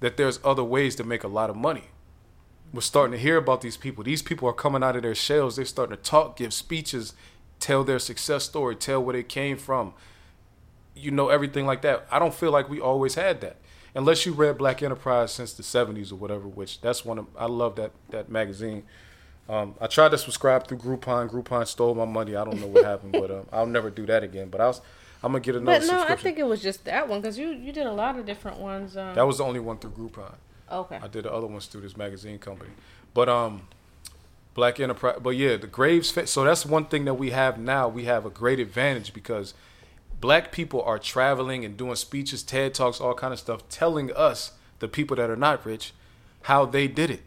that 0.00 0.16
there's 0.16 0.38
other 0.44 0.64
ways 0.64 0.94
to 0.96 1.04
make 1.04 1.24
a 1.24 1.28
lot 1.28 1.50
of 1.50 1.56
money 1.56 1.91
we're 2.72 2.80
starting 2.80 3.12
to 3.12 3.18
hear 3.18 3.36
about 3.36 3.60
these 3.60 3.76
people. 3.76 4.02
These 4.02 4.22
people 4.22 4.48
are 4.48 4.54
coming 4.54 4.82
out 4.82 4.96
of 4.96 5.02
their 5.02 5.14
shells. 5.14 5.56
They're 5.56 5.64
starting 5.64 5.96
to 5.96 6.02
talk, 6.02 6.36
give 6.36 6.54
speeches, 6.54 7.14
tell 7.60 7.84
their 7.84 7.98
success 7.98 8.44
story, 8.44 8.76
tell 8.76 9.02
where 9.02 9.12
they 9.12 9.22
came 9.22 9.58
from. 9.58 9.94
You 10.94 11.10
know, 11.10 11.28
everything 11.28 11.66
like 11.66 11.82
that. 11.82 12.06
I 12.10 12.18
don't 12.18 12.34
feel 12.34 12.50
like 12.50 12.68
we 12.68 12.80
always 12.80 13.14
had 13.14 13.40
that. 13.42 13.56
Unless 13.94 14.24
you 14.24 14.32
read 14.32 14.56
Black 14.56 14.82
Enterprise 14.82 15.32
since 15.32 15.52
the 15.52 15.62
70s 15.62 16.12
or 16.12 16.16
whatever, 16.16 16.48
which 16.48 16.80
that's 16.80 17.04
one 17.04 17.18
of, 17.18 17.26
I 17.36 17.44
love 17.44 17.76
that, 17.76 17.92
that 18.08 18.30
magazine. 18.30 18.84
Um, 19.50 19.74
I 19.80 19.86
tried 19.86 20.12
to 20.12 20.18
subscribe 20.18 20.66
through 20.66 20.78
Groupon. 20.78 21.30
Groupon 21.30 21.66
stole 21.66 21.94
my 21.94 22.06
money. 22.06 22.36
I 22.36 22.44
don't 22.44 22.58
know 22.58 22.68
what 22.68 22.84
happened, 22.84 23.12
but 23.12 23.30
um, 23.30 23.46
I'll 23.52 23.66
never 23.66 23.90
do 23.90 24.06
that 24.06 24.22
again. 24.22 24.48
But 24.48 24.62
I 24.62 24.66
was, 24.68 24.80
I'm 25.22 25.32
going 25.32 25.42
to 25.42 25.46
get 25.46 25.60
another 25.60 25.86
But 25.86 25.92
no, 25.92 26.04
I 26.08 26.16
think 26.16 26.38
it 26.38 26.46
was 26.46 26.62
just 26.62 26.86
that 26.86 27.06
one 27.06 27.20
because 27.20 27.38
you, 27.38 27.50
you 27.50 27.70
did 27.70 27.86
a 27.86 27.92
lot 27.92 28.18
of 28.18 28.24
different 28.24 28.58
ones. 28.60 28.96
Um, 28.96 29.14
that 29.14 29.26
was 29.26 29.38
the 29.38 29.44
only 29.44 29.60
one 29.60 29.76
through 29.76 29.90
Groupon. 29.90 30.32
Okay. 30.72 30.98
I 31.02 31.08
did 31.08 31.24
the 31.24 31.32
other 31.32 31.46
ones 31.46 31.66
through 31.66 31.82
this 31.82 31.96
magazine 31.96 32.38
company. 32.38 32.70
But 33.14 33.28
um 33.28 33.62
Black 34.54 34.80
Enterprise 34.80 35.18
but 35.22 35.30
yeah, 35.30 35.56
the 35.56 35.66
Graves 35.66 36.12
so 36.30 36.44
that's 36.44 36.66
one 36.66 36.86
thing 36.86 37.04
that 37.04 37.14
we 37.14 37.30
have 37.30 37.58
now. 37.58 37.88
We 37.88 38.04
have 38.04 38.26
a 38.26 38.30
great 38.30 38.58
advantage 38.58 39.14
because 39.14 39.54
black 40.20 40.52
people 40.52 40.82
are 40.82 40.98
traveling 40.98 41.64
and 41.64 41.76
doing 41.76 41.96
speeches, 41.96 42.42
TED 42.42 42.74
Talks, 42.74 43.00
all 43.00 43.14
kind 43.14 43.32
of 43.32 43.38
stuff 43.38 43.68
telling 43.68 44.12
us, 44.12 44.52
the 44.78 44.88
people 44.88 45.16
that 45.16 45.28
are 45.28 45.36
not 45.36 45.66
rich, 45.66 45.92
how 46.42 46.64
they 46.64 46.88
did 46.88 47.10
it. 47.10 47.22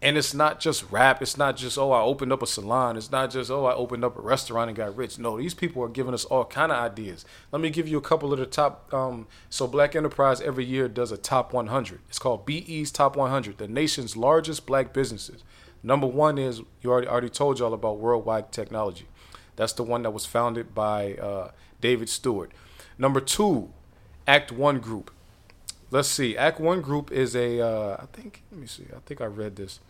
And 0.00 0.16
it's 0.16 0.32
not 0.32 0.60
just 0.60 0.88
rap. 0.92 1.20
It's 1.22 1.36
not 1.36 1.56
just 1.56 1.76
oh 1.76 1.90
I 1.90 2.00
opened 2.02 2.32
up 2.32 2.42
a 2.42 2.46
salon. 2.46 2.96
It's 2.96 3.10
not 3.10 3.30
just 3.32 3.50
oh 3.50 3.64
I 3.64 3.74
opened 3.74 4.04
up 4.04 4.16
a 4.16 4.20
restaurant 4.20 4.68
and 4.68 4.76
got 4.76 4.96
rich. 4.96 5.18
No, 5.18 5.38
these 5.38 5.54
people 5.54 5.82
are 5.82 5.88
giving 5.88 6.14
us 6.14 6.24
all 6.24 6.44
kind 6.44 6.70
of 6.70 6.78
ideas. 6.78 7.24
Let 7.50 7.60
me 7.60 7.70
give 7.70 7.88
you 7.88 7.98
a 7.98 8.02
couple 8.02 8.32
of 8.32 8.38
the 8.38 8.46
top. 8.46 8.92
Um, 8.94 9.26
so 9.50 9.66
Black 9.66 9.96
Enterprise 9.96 10.40
every 10.40 10.64
year 10.64 10.86
does 10.86 11.10
a 11.10 11.16
top 11.16 11.52
100. 11.52 12.00
It's 12.08 12.20
called 12.20 12.46
BE's 12.46 12.92
Top 12.92 13.16
100, 13.16 13.58
the 13.58 13.66
nation's 13.66 14.16
largest 14.16 14.66
black 14.66 14.92
businesses. 14.92 15.42
Number 15.82 16.06
one 16.06 16.38
is 16.38 16.62
you 16.80 16.90
already 16.90 17.08
already 17.08 17.28
told 17.28 17.58
y'all 17.58 17.74
about 17.74 17.98
Worldwide 17.98 18.52
Technology. 18.52 19.06
That's 19.56 19.72
the 19.72 19.82
one 19.82 20.02
that 20.02 20.12
was 20.12 20.26
founded 20.26 20.74
by 20.74 21.14
uh, 21.14 21.50
David 21.80 22.08
Steward. 22.08 22.52
Number 22.96 23.20
two, 23.20 23.70
Act 24.26 24.52
One 24.52 24.78
Group. 24.78 25.10
let's 25.90 26.08
see. 26.08 26.36
Act 26.36 26.60
One 26.60 26.80
Group 26.80 27.10
is 27.10 27.34
a. 27.34 27.60
Uh, 27.60 27.96
I 28.00 28.06
think. 28.06 28.42
Let 28.52 28.60
me 28.60 28.66
see. 28.66 28.84
I 28.94 29.00
think 29.06 29.20
I 29.20 29.26
read 29.26 29.56
this. 29.56 29.80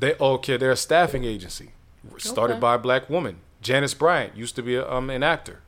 They 0.00 0.14
okay. 0.20 0.56
They're 0.56 0.72
a 0.72 0.76
staffing 0.76 1.24
agency 1.24 1.70
started 2.18 2.54
Okay. 2.54 2.60
by 2.60 2.74
a 2.74 2.78
black 2.78 3.08
woman. 3.10 3.36
Janice 3.62 3.92
Bryant 3.94 4.34
used 4.36 4.56
to 4.56 4.62
be 4.62 4.74
a, 4.74 4.90
um, 4.90 5.10
an 5.10 5.22
actor. 5.22 5.60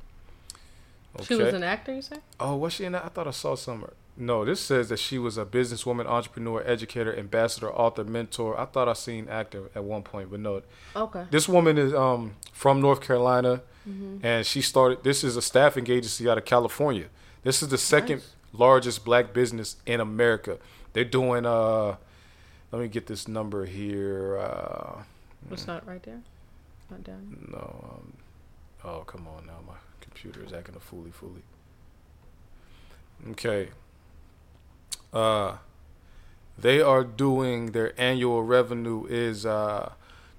She 1.25 1.35
was 1.35 1.53
an 1.53 1.63
actor, 1.63 1.95
you 1.95 2.01
say? 2.03 2.17
Oh, 2.41 2.57
was 2.57 2.73
she 2.73 2.85
in 2.85 2.93
that? 2.93 3.05
I 3.05 3.09
thought 3.09 3.29
I 3.29 3.33
saw 3.33 3.55
somewhere. 3.55 3.93
No, 4.17 4.45
this 4.45 4.61
says 4.61 4.89
that 4.89 4.99
she 4.99 5.19
was 5.19 5.37
a 5.39 5.45
businesswoman, 5.45 6.07
entrepreneur, 6.07 6.63
educator, 6.67 7.15
ambassador, 7.17 7.71
author, 7.71 8.05
mentor. 8.05 8.59
I 8.59 8.65
thought 8.67 8.89
I 8.89 8.93
seen 8.95 9.29
actor 9.29 9.71
at 9.75 9.85
one 9.85 10.03
point, 10.03 10.31
but 10.31 10.41
no. 10.41 10.63
Okay. 10.97 11.25
This 11.31 11.49
woman 11.49 11.77
is 11.79 11.93
um 11.95 12.35
from 12.53 12.81
North 12.81 13.01
Carolina, 13.03 13.61
and 14.23 14.47
she 14.47 14.61
started. 14.63 15.03
This 15.05 15.23
is 15.25 15.37
a 15.37 15.43
staffing 15.43 15.89
agency 15.91 16.29
out 16.29 16.39
of 16.39 16.45
California. 16.45 17.07
This 17.43 17.63
is 17.63 17.69
the 17.69 17.79
second 17.79 18.17
Nice. 18.19 18.29
largest 18.53 19.05
black 19.05 19.33
business 19.35 19.77
in 19.87 20.01
America. 20.01 20.59
They're 20.93 21.05
doing 21.05 21.45
uh, 21.47 21.97
let 22.73 22.81
me 22.83 22.89
get 22.89 23.07
this 23.07 23.29
number 23.29 23.65
here. 23.67 24.39
Uh, 24.39 25.03
It's 25.51 25.67
not 25.67 25.87
right 25.87 26.03
there. 26.03 26.21
Not 26.91 27.05
down. 27.05 27.47
no, 27.51 27.85
um, 27.91 28.13
oh 28.85 29.01
come 29.07 29.27
on 29.29 29.47
now, 29.47 29.59
my 29.67 29.75
computer 30.01 30.45
is 30.45 30.53
acting 30.53 30.75
a 30.75 30.79
fooly 30.81 31.13
fooly. 31.13 31.43
Okay. 33.31 33.69
Uh, 35.13 35.57
they 36.59 36.81
are 36.81 37.05
doing 37.05 37.73
their 37.73 37.99
annual 38.01 38.43
revenue 38.43 39.07
is 39.09 39.47
uh, 39.47 39.93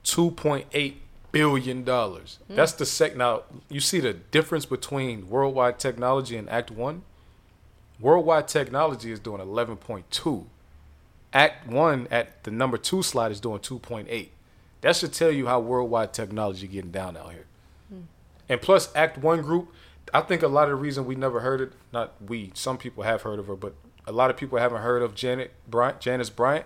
two 0.04 0.32
point 0.32 0.68
eight 0.74 1.02
billion 1.32 1.84
dollars. 1.84 2.40
That's 2.50 2.74
the 2.74 2.86
sec. 2.86 3.16
Now 3.16 3.44
you 3.70 3.80
see 3.80 4.00
the 4.00 4.14
difference 4.14 4.66
between 4.66 5.30
Worldwide 5.30 5.80
Technology 5.80 6.38
and 6.38 6.50
Act 6.50 6.70
One. 6.72 7.04
Worldwide 8.00 8.48
Technology 8.48 9.12
is 9.12 9.20
doing 9.20 9.42
eleven 9.42 9.78
point 9.78 10.10
two. 10.12 10.46
Act 11.34 11.68
One 11.68 12.08
at 12.12 12.44
the 12.44 12.52
number 12.52 12.78
two 12.78 13.04
slide 13.04 13.32
is 13.32 13.40
doing 13.40 13.60
two 13.60 13.80
point 13.80 14.08
eight. 14.10 14.32
That 14.82 14.96
should 14.96 15.14
tell 15.14 15.32
you 15.32 15.48
how 15.48 15.60
Worldwide 15.60 16.14
Technology 16.14 16.68
getting 16.68 16.92
down 16.92 17.18
out 17.18 17.32
here. 17.32 17.46
Hmm. 17.90 18.02
And 18.50 18.62
plus, 18.62 18.94
Act 18.96 19.18
One 19.18 19.42
Group, 19.42 19.74
I 20.14 20.22
think 20.22 20.44
a 20.44 20.48
lot 20.48 20.66
of 20.66 20.72
the 20.72 20.76
reason 20.76 21.06
we 21.06 21.16
never 21.16 21.40
heard 21.40 21.62
it, 21.62 21.72
not 21.92 22.14
we, 22.26 22.52
some 22.54 22.78
people 22.78 23.04
have 23.04 23.24
heard 23.24 23.40
of 23.40 23.48
her, 23.48 23.56
but 23.56 23.74
a 24.06 24.12
lot 24.12 24.30
of 24.30 24.38
people 24.38 24.60
haven't 24.60 24.82
heard 24.82 25.02
of 25.02 25.16
Janet 25.16 25.52
Bryant, 25.68 26.02
Janice 26.02 26.30
Bryant, 26.30 26.66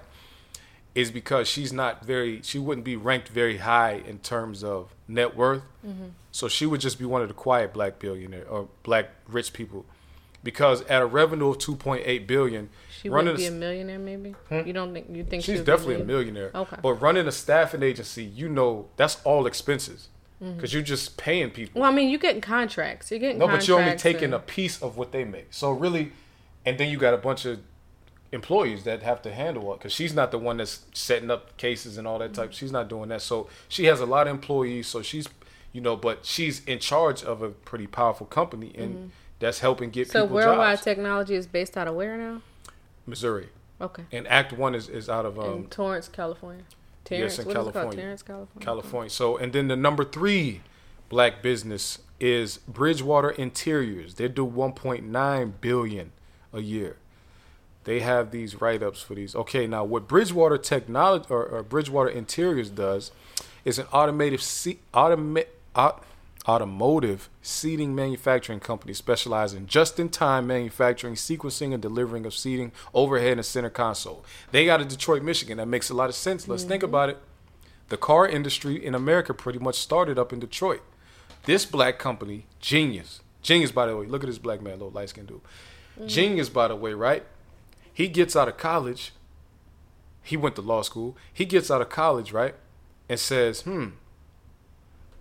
is 0.96 1.12
because 1.12 1.48
she's 1.48 1.72
not 1.72 2.04
very, 2.04 2.42
she 2.42 2.58
wouldn't 2.58 2.84
be 2.84 2.96
ranked 2.96 3.30
very 3.30 3.58
high 3.58 4.02
in 4.08 4.18
terms 4.18 4.64
of 4.64 4.96
net 5.08 5.36
worth. 5.36 5.62
Mm-hmm. 5.86 6.08
So 6.32 6.48
she 6.48 6.66
would 6.66 6.82
just 6.82 6.98
be 6.98 7.06
one 7.06 7.22
of 7.22 7.28
the 7.28 7.36
quiet 7.36 7.72
black 7.74 8.00
billionaire 8.00 8.48
or 8.50 8.68
black 8.82 9.12
rich 9.28 9.54
people, 9.54 9.86
because 10.48 10.82
at 10.84 11.02
a 11.02 11.06
revenue 11.06 11.50
of 11.50 11.58
two 11.58 11.76
point 11.76 12.04
eight 12.06 12.26
billion, 12.26 12.70
She 13.02 13.10
running 13.10 13.34
would 13.34 13.38
be 13.38 13.48
a 13.48 13.52
millionaire, 13.52 14.00
maybe. 14.00 14.34
Hmm? 14.48 14.62
You 14.66 14.72
don't 14.72 14.94
think 14.94 15.08
you 15.12 15.26
think 15.26 15.44
She's 15.44 15.60
definitely 15.60 16.00
a 16.00 16.06
millionaire. 16.06 16.52
Okay. 16.56 16.78
But 16.82 16.94
running 16.94 17.28
a 17.28 17.34
staffing 17.34 17.84
agency, 17.84 18.24
you 18.24 18.48
know, 18.48 18.88
that's 18.96 19.18
all 19.26 19.46
expenses 19.46 20.08
mm-hmm. 20.42 20.56
because 20.56 20.74
you're 20.74 20.82
just 20.82 21.18
paying 21.18 21.50
people. 21.50 21.82
Well, 21.82 21.92
I 21.92 21.94
mean, 21.94 22.10
you're 22.10 22.18
getting 22.18 22.40
contracts. 22.40 23.12
You're 23.12 23.20
getting 23.20 23.40
no, 23.40 23.48
but 23.50 23.68
you're 23.68 23.78
only 23.78 23.98
taking 23.98 24.32
and- 24.32 24.36
a 24.36 24.40
piece 24.40 24.82
of 24.82 24.96
what 24.96 25.12
they 25.12 25.26
make. 25.26 25.48
So 25.52 25.70
really, 25.72 26.14
and 26.66 26.78
then 26.78 26.90
you 26.90 26.98
got 26.98 27.14
a 27.14 27.18
bunch 27.18 27.44
of 27.44 27.60
employees 28.32 28.86
that 28.86 29.04
have 29.04 29.22
to 29.24 29.34
handle 29.34 29.74
it 29.74 29.80
because 29.80 29.92
she's 29.92 30.14
not 30.14 30.32
the 30.32 30.38
one 30.38 30.56
that's 30.56 30.86
setting 30.94 31.30
up 31.30 31.58
cases 31.58 31.98
and 31.98 32.08
all 32.08 32.20
that 32.20 32.32
Mm-hmm. 32.32 32.42
type. 32.44 32.54
She's 32.54 32.72
not 32.72 32.88
doing 32.88 33.10
that. 33.10 33.22
So 33.22 33.50
she 33.68 33.84
has 33.86 34.00
a 34.00 34.06
lot 34.06 34.28
of 34.28 34.34
employees. 34.34 34.88
So 34.88 35.02
she's, 35.02 35.28
you 35.74 35.82
know, 35.82 35.98
but 35.98 36.26
she's 36.26 36.64
in 36.64 36.80
charge 36.80 37.22
of 37.22 37.42
a 37.42 37.50
pretty 37.50 37.88
powerful 37.88 38.26
company 38.28 38.72
and 38.78 38.96
mm-hmm. 38.96 39.08
That's 39.40 39.60
helping 39.60 39.90
get. 39.90 40.10
So 40.10 40.24
people 40.24 40.36
worldwide 40.36 40.78
jobs. 40.78 40.84
technology 40.86 41.36
is 41.36 41.48
based 41.48 41.78
out 41.78 41.88
of 41.88 41.96
where 41.96 42.18
now? 42.18 42.42
Missouri 43.06 43.50
Okay. 43.80 44.04
and 44.12 44.28
Act 44.28 44.52
One 44.54 44.76
is, 44.76 44.90
is 44.90 45.10
out 45.10 45.26
of 45.26 45.40
um, 45.40 45.54
in 45.54 45.68
Torrance, 45.68 46.08
California. 46.08 46.64
Terrence, 47.06 47.40
in 47.40 47.46
what 47.46 47.52
is 47.52 47.56
it 47.56 47.56
called? 47.62 47.74
California. 47.74 48.02
Terrence, 48.02 48.22
California. 48.22 48.66
California. 48.66 49.10
So, 49.10 49.38
and 49.38 49.54
then 49.54 49.68
the 49.70 49.78
number 49.78 50.04
three 50.04 50.62
black 51.10 51.42
business 51.42 52.00
is 52.20 52.58
Bridgewater 52.68 53.30
Interiors. 53.30 54.16
They 54.16 54.28
do 54.28 54.46
1.9 54.46 55.54
billion 55.62 56.12
a 56.52 56.60
year. 56.62 56.98
They 57.86 58.02
have 58.02 58.32
these 58.32 58.60
write-ups 58.60 59.02
for 59.02 59.16
these. 59.16 59.34
Okay, 59.36 59.66
now 59.68 59.86
what 59.86 60.08
Bridgewater 60.10 60.58
Technology 60.58 61.28
or, 61.30 61.46
or 61.46 61.64
Bridgewater 61.64 62.10
Interiors 62.10 62.70
does 62.70 63.12
is 63.64 63.80
an 63.80 63.86
automated 63.94 64.42
automa- 64.42 65.46
au- 65.76 66.00
automotive 66.48 67.30
seating 67.42 67.94
manufacturing 67.94 68.60
company 68.60 68.94
specializing 68.94 69.66
just-in-time 69.66 70.48
manufacturing, 70.48 71.16
sequencing, 71.16 71.74
and 71.74 71.82
delivering 71.82 72.26
of 72.26 72.34
seating, 72.34 72.72
overhead, 72.94 73.34
and 73.34 73.46
center 73.46 73.70
console. 73.70 74.24
They 74.52 74.66
got 74.66 74.82
a 74.82 74.86
Detroit, 74.86 75.24
Michigan. 75.24 75.58
That 75.58 75.68
makes 75.68 75.90
a 75.90 75.94
lot 75.94 76.10
of 76.10 76.16
sense. 76.16 76.48
Let's 76.48 76.64
think 76.64 76.84
about 76.84 77.10
it. 77.10 77.18
The 77.90 77.98
car 77.98 78.28
industry 78.28 78.84
in 78.84 78.96
America 78.96 79.34
pretty 79.34 79.60
much 79.60 79.76
started 79.76 80.18
up 80.18 80.32
in 80.32 80.40
Detroit. 80.40 80.82
This 81.44 81.66
black 81.66 82.00
company, 82.00 82.46
Genius, 82.60 83.22
Genius, 83.42 83.72
by 83.72 83.86
the 83.86 83.96
way, 83.96 84.06
look 84.06 84.24
at 84.24 84.28
this 84.28 84.40
black 84.40 84.62
man, 84.62 84.74
little 84.74 84.90
light 84.90 85.08
skinned 85.10 85.30
dude. 85.30 85.42
Genius, 86.06 86.50
by 86.50 86.68
the 86.68 86.76
way, 86.76 86.94
right? 86.94 87.24
He 87.94 88.10
gets 88.10 88.36
out 88.36 88.50
of 88.50 88.58
college. 88.58 89.14
He 90.22 90.36
went 90.36 90.56
to 90.56 90.62
law 90.62 90.82
school. 90.82 91.16
He 91.34 91.46
gets 91.46 91.72
out 91.72 91.82
of 91.82 91.88
college, 91.90 92.34
right? 92.34 92.56
And 93.08 93.18
says, 93.18 93.62
hmm. 93.62 93.92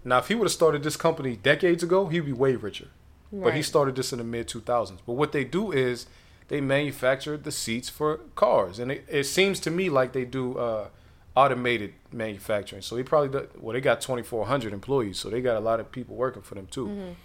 Now, 0.06 0.18
if 0.18 0.28
he 0.28 0.36
would 0.36 0.44
have 0.44 0.52
started 0.52 0.84
this 0.84 0.96
company 0.96 1.34
decades 1.34 1.82
ago, 1.82 2.06
he'd 2.06 2.20
be 2.20 2.32
way 2.32 2.54
richer. 2.54 2.88
But 3.32 3.54
he 3.54 3.62
started 3.62 3.96
this 3.96 4.12
in 4.12 4.18
the 4.18 4.24
mid 4.24 4.46
2000s. 4.46 4.98
But 5.04 5.14
what 5.14 5.32
they 5.32 5.42
do 5.42 5.72
is 5.72 6.06
they 6.46 6.60
manufacture 6.60 7.36
the 7.36 7.50
seats 7.50 7.88
for 7.88 8.20
cars. 8.36 8.78
And 8.78 8.92
it, 8.92 9.04
it 9.08 9.24
seems 9.24 9.58
to 9.60 9.70
me 9.70 9.90
like 9.90 10.12
they 10.12 10.24
do 10.24 10.56
uh, 10.58 10.88
automated 11.34 11.94
manufacturing. 12.12 12.82
So 12.82 12.96
he 12.96 13.02
probably, 13.02 13.30
does, 13.30 13.48
well, 13.58 13.74
they 13.74 13.80
got 13.80 14.00
2,400 14.00 14.72
employees. 14.72 15.18
So 15.18 15.28
they 15.28 15.40
got 15.40 15.56
a 15.56 15.60
lot 15.60 15.80
of 15.80 15.90
people 15.90 16.14
working 16.14 16.42
for 16.42 16.54
them 16.54 16.68
too. 16.68 17.16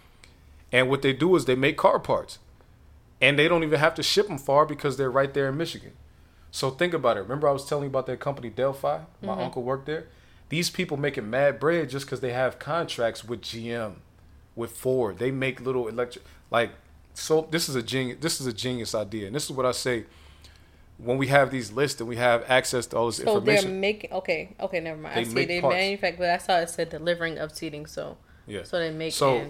And 0.71 0.89
what 0.89 1.03
they 1.03 1.13
do 1.13 1.35
is 1.35 1.45
they 1.45 1.55
make 1.55 1.77
car 1.77 1.99
parts. 1.99 2.39
And 3.21 3.37
they 3.37 3.47
don't 3.47 3.63
even 3.63 3.79
have 3.79 3.93
to 3.95 4.03
ship 4.03 4.27
them 4.27 4.39
far 4.39 4.65
because 4.65 4.97
they're 4.97 5.11
right 5.11 5.31
there 5.31 5.49
in 5.49 5.55
Michigan. 5.55 5.91
So 6.49 6.71
think 6.71 6.95
about 6.95 7.15
it. 7.15 7.21
Remember 7.21 7.47
I 7.47 7.51
was 7.51 7.65
telling 7.69 7.83
you 7.83 7.89
about 7.89 8.07
that 8.07 8.19
company 8.19 8.49
Delphi? 8.49 9.01
My 9.21 9.33
uncle 9.43 9.61
worked 9.61 9.85
there. 9.85 10.07
These 10.51 10.69
people 10.69 10.97
making 10.97 11.29
mad 11.29 11.61
bread 11.61 11.89
just 11.89 12.05
because 12.05 12.19
they 12.19 12.33
have 12.33 12.59
contracts 12.59 13.23
with 13.23 13.41
GM, 13.41 13.93
with 14.53 14.71
Ford. 14.71 15.17
They 15.17 15.31
make 15.31 15.61
little 15.61 15.87
electric 15.87 16.25
like 16.51 16.71
so 17.13 17.47
this 17.49 17.69
is 17.69 17.75
a 17.75 17.81
genius 17.81 18.17
this 18.19 18.41
is 18.41 18.47
a 18.47 18.51
genius 18.51 18.93
idea. 18.93 19.27
And 19.27 19.35
this 19.35 19.45
is 19.45 19.51
what 19.51 19.65
I 19.65 19.71
say 19.71 20.03
when 20.97 21.17
we 21.17 21.27
have 21.27 21.51
these 21.51 21.71
lists 21.71 22.01
and 22.01 22.09
we 22.09 22.17
have 22.17 22.43
access 22.49 22.85
to 22.87 22.97
all 22.97 23.05
this 23.05 23.15
So 23.23 23.39
they're 23.39 23.65
making 23.65 24.11
okay, 24.11 24.53
okay, 24.59 24.81
never 24.81 24.99
mind. 25.01 25.13
I 25.15 25.23
They 25.23 25.29
see 25.29 25.35
make 25.35 25.47
they 25.47 25.61
parts. 25.61 25.73
manufacture, 25.73 26.17
but 26.17 26.29
I 26.29 26.37
saw 26.37 26.57
it 26.59 26.69
said 26.69 26.89
delivering 26.89 27.37
of 27.37 27.55
seating. 27.55 27.85
So 27.85 28.17
Yeah. 28.45 28.63
so 28.63 28.77
they 28.77 28.91
make 28.91 29.13
So. 29.13 29.47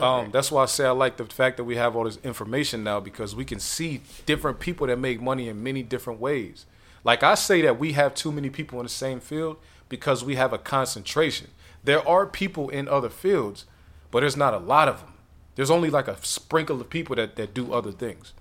Um, 0.00 0.30
that's 0.32 0.50
why 0.50 0.62
I 0.62 0.66
say 0.66 0.86
I 0.86 0.90
like 0.92 1.18
the 1.18 1.26
fact 1.26 1.58
that 1.58 1.64
we 1.64 1.76
have 1.76 1.94
all 1.94 2.04
this 2.04 2.18
information 2.24 2.82
now 2.82 2.98
because 3.00 3.36
we 3.36 3.44
can 3.44 3.60
see 3.60 4.00
different 4.26 4.58
people 4.58 4.86
that 4.88 4.98
make 4.98 5.20
money 5.20 5.46
in 5.48 5.62
many 5.62 5.84
different 5.84 6.18
ways. 6.20 6.64
Like 7.04 7.22
I 7.22 7.34
say 7.34 7.60
that 7.62 7.78
we 7.78 7.92
have 7.92 8.14
too 8.14 8.32
many 8.32 8.50
people 8.50 8.80
in 8.80 8.84
the 8.84 8.90
same 8.90 9.20
field 9.20 9.58
because 9.88 10.24
we 10.24 10.36
have 10.36 10.52
a 10.52 10.58
concentration. 10.58 11.48
There 11.84 12.06
are 12.08 12.26
people 12.26 12.70
in 12.70 12.88
other 12.88 13.10
fields, 13.10 13.66
but 14.10 14.20
there's 14.20 14.36
not 14.36 14.54
a 14.54 14.58
lot 14.58 14.88
of 14.88 15.00
them. 15.00 15.12
There's 15.54 15.70
only 15.70 15.90
like 15.90 16.08
a 16.08 16.16
sprinkle 16.24 16.80
of 16.80 16.90
people 16.90 17.14
that, 17.16 17.36
that 17.36 17.54
do 17.54 17.72
other 17.72 17.92
things. 17.92 18.32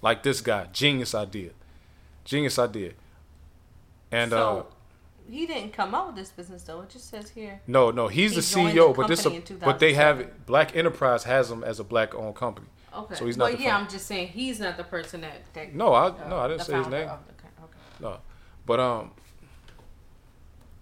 Like 0.00 0.22
this 0.22 0.40
guy, 0.40 0.68
genius 0.72 1.14
idea. 1.14 1.50
Genius 2.24 2.58
idea. 2.58 2.92
And 4.10 4.32
uh 4.32 4.36
so 4.36 4.66
he 5.28 5.44
didn't 5.46 5.72
come 5.72 5.94
up 5.94 6.06
with 6.06 6.16
this 6.16 6.30
business 6.30 6.62
though. 6.62 6.80
It 6.82 6.90
just 6.90 7.10
says 7.10 7.30
here. 7.30 7.60
no, 7.66 7.90
no, 7.90 8.08
he's 8.08 8.30
He 8.30 8.36
the 8.36 8.72
CEO, 8.72 8.94
the 8.94 9.02
but 9.02 9.08
this 9.08 9.26
in 9.26 9.42
but 9.58 9.78
they 9.78 9.94
have 9.94 10.18
2007. 10.18 10.44
Black 10.46 10.76
Enterprise 10.76 11.24
has 11.24 11.50
him 11.50 11.62
as 11.64 11.80
a 11.80 11.84
black 11.84 12.14
owned 12.14 12.36
company. 12.36 12.68
Okay. 12.94 13.14
So 13.14 13.26
he's 13.26 13.36
not 13.36 13.52
Well, 13.52 13.60
yeah, 13.60 13.70
founder. 13.70 13.84
I'm 13.84 13.90
just 13.90 14.06
saying 14.06 14.28
he's 14.28 14.60
not 14.60 14.76
the 14.76 14.84
person 14.84 15.20
that. 15.20 15.52
that 15.52 15.74
No, 15.74 15.92
I 15.92 16.06
uh, 16.06 16.28
no, 16.28 16.38
I 16.38 16.48
didn't 16.48 16.62
say 16.62 16.78
his 16.78 16.86
name. 16.86 17.10
No, 18.00 18.18
but 18.66 18.80
um, 18.80 19.10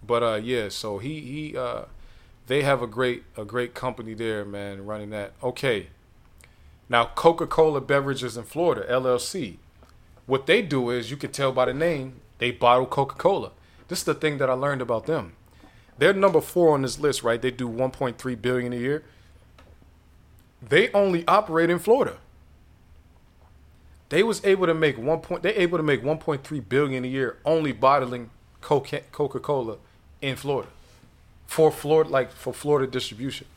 but 0.05 0.23
uh, 0.23 0.39
yeah. 0.41 0.69
So 0.69 0.97
he 0.97 1.21
he 1.21 1.57
uh, 1.57 1.83
they 2.47 2.63
have 2.63 2.81
a 2.81 2.87
great 2.87 3.23
a 3.35 3.45
great 3.45 3.73
company 3.73 4.13
there, 4.13 4.45
man, 4.45 4.85
running 4.85 5.09
that. 5.11 5.33
Okay. 5.43 5.87
Now 6.89 7.05
Coca 7.05 7.47
Cola 7.47 7.81
Beverages 7.81 8.37
in 8.37 8.45
Florida 8.45 8.85
LLC, 8.89 9.57
what 10.25 10.45
they 10.45 10.61
do 10.61 10.89
is 10.89 11.11
you 11.11 11.17
can 11.17 11.31
tell 11.31 11.51
by 11.51 11.65
the 11.65 11.73
name 11.73 12.21
they 12.37 12.51
bottle 12.51 12.85
Coca 12.85 13.15
Cola. 13.15 13.51
This 13.87 13.99
is 13.99 14.05
the 14.05 14.13
thing 14.13 14.37
that 14.37 14.49
I 14.49 14.53
learned 14.53 14.81
about 14.81 15.05
them. 15.05 15.33
They're 15.97 16.13
number 16.13 16.41
four 16.41 16.73
on 16.73 16.83
this 16.83 16.99
list, 16.99 17.23
right? 17.23 17.41
They 17.41 17.51
do 17.51 17.67
1.3 17.67 18.41
billion 18.41 18.73
a 18.73 18.77
year. 18.77 19.03
They 20.61 20.91
only 20.91 21.27
operate 21.27 21.69
in 21.69 21.79
Florida. 21.79 22.17
They 24.09 24.23
was 24.23 24.43
able 24.45 24.67
to 24.67 24.73
make 24.73 24.97
one 24.97 25.19
point. 25.19 25.43
They 25.43 25.53
able 25.55 25.77
to 25.77 25.83
make 25.83 26.01
1.3 26.01 26.69
billion 26.69 27.03
a 27.03 27.07
year 27.07 27.37
only 27.45 27.71
bottling 27.73 28.29
Coca 28.61 29.01
Cola 29.11 29.77
in 30.21 30.35
Florida 30.35 30.69
for 31.45 31.71
Florida, 31.71 32.09
like 32.09 32.31
for 32.31 32.53
Florida 32.53 32.89
distribution. 32.89 33.47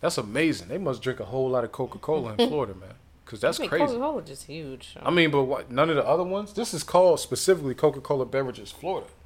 That's 0.00 0.18
amazing. 0.18 0.68
They 0.68 0.78
must 0.78 1.02
drink 1.02 1.20
a 1.20 1.24
whole 1.24 1.48
lot 1.50 1.64
of 1.64 1.72
Coca 1.72 1.98
Cola 1.98 2.34
in 2.38 2.48
Florida, 2.48 2.74
man. 2.74 2.90
because 3.24 3.40
that's 3.40 3.58
I 3.58 3.62
mean, 3.62 3.70
crazy. 3.70 3.86
Coca-Cola 3.86 4.22
just 4.22 4.44
huge. 4.46 4.90
so. 4.94 5.00
I 5.04 5.10
mean, 5.10 5.30
but 5.30 5.44
what? 5.44 5.70
None 5.70 5.90
of 5.90 5.96
the 5.96 6.04
other 6.06 6.22
ones. 6.24 6.52
This 6.52 6.74
is 6.74 6.82
called 6.82 7.18
specifically 7.20 7.74
Coca-Cola 7.74 8.26
Beverages 8.26 8.70
Florida. 8.72 9.06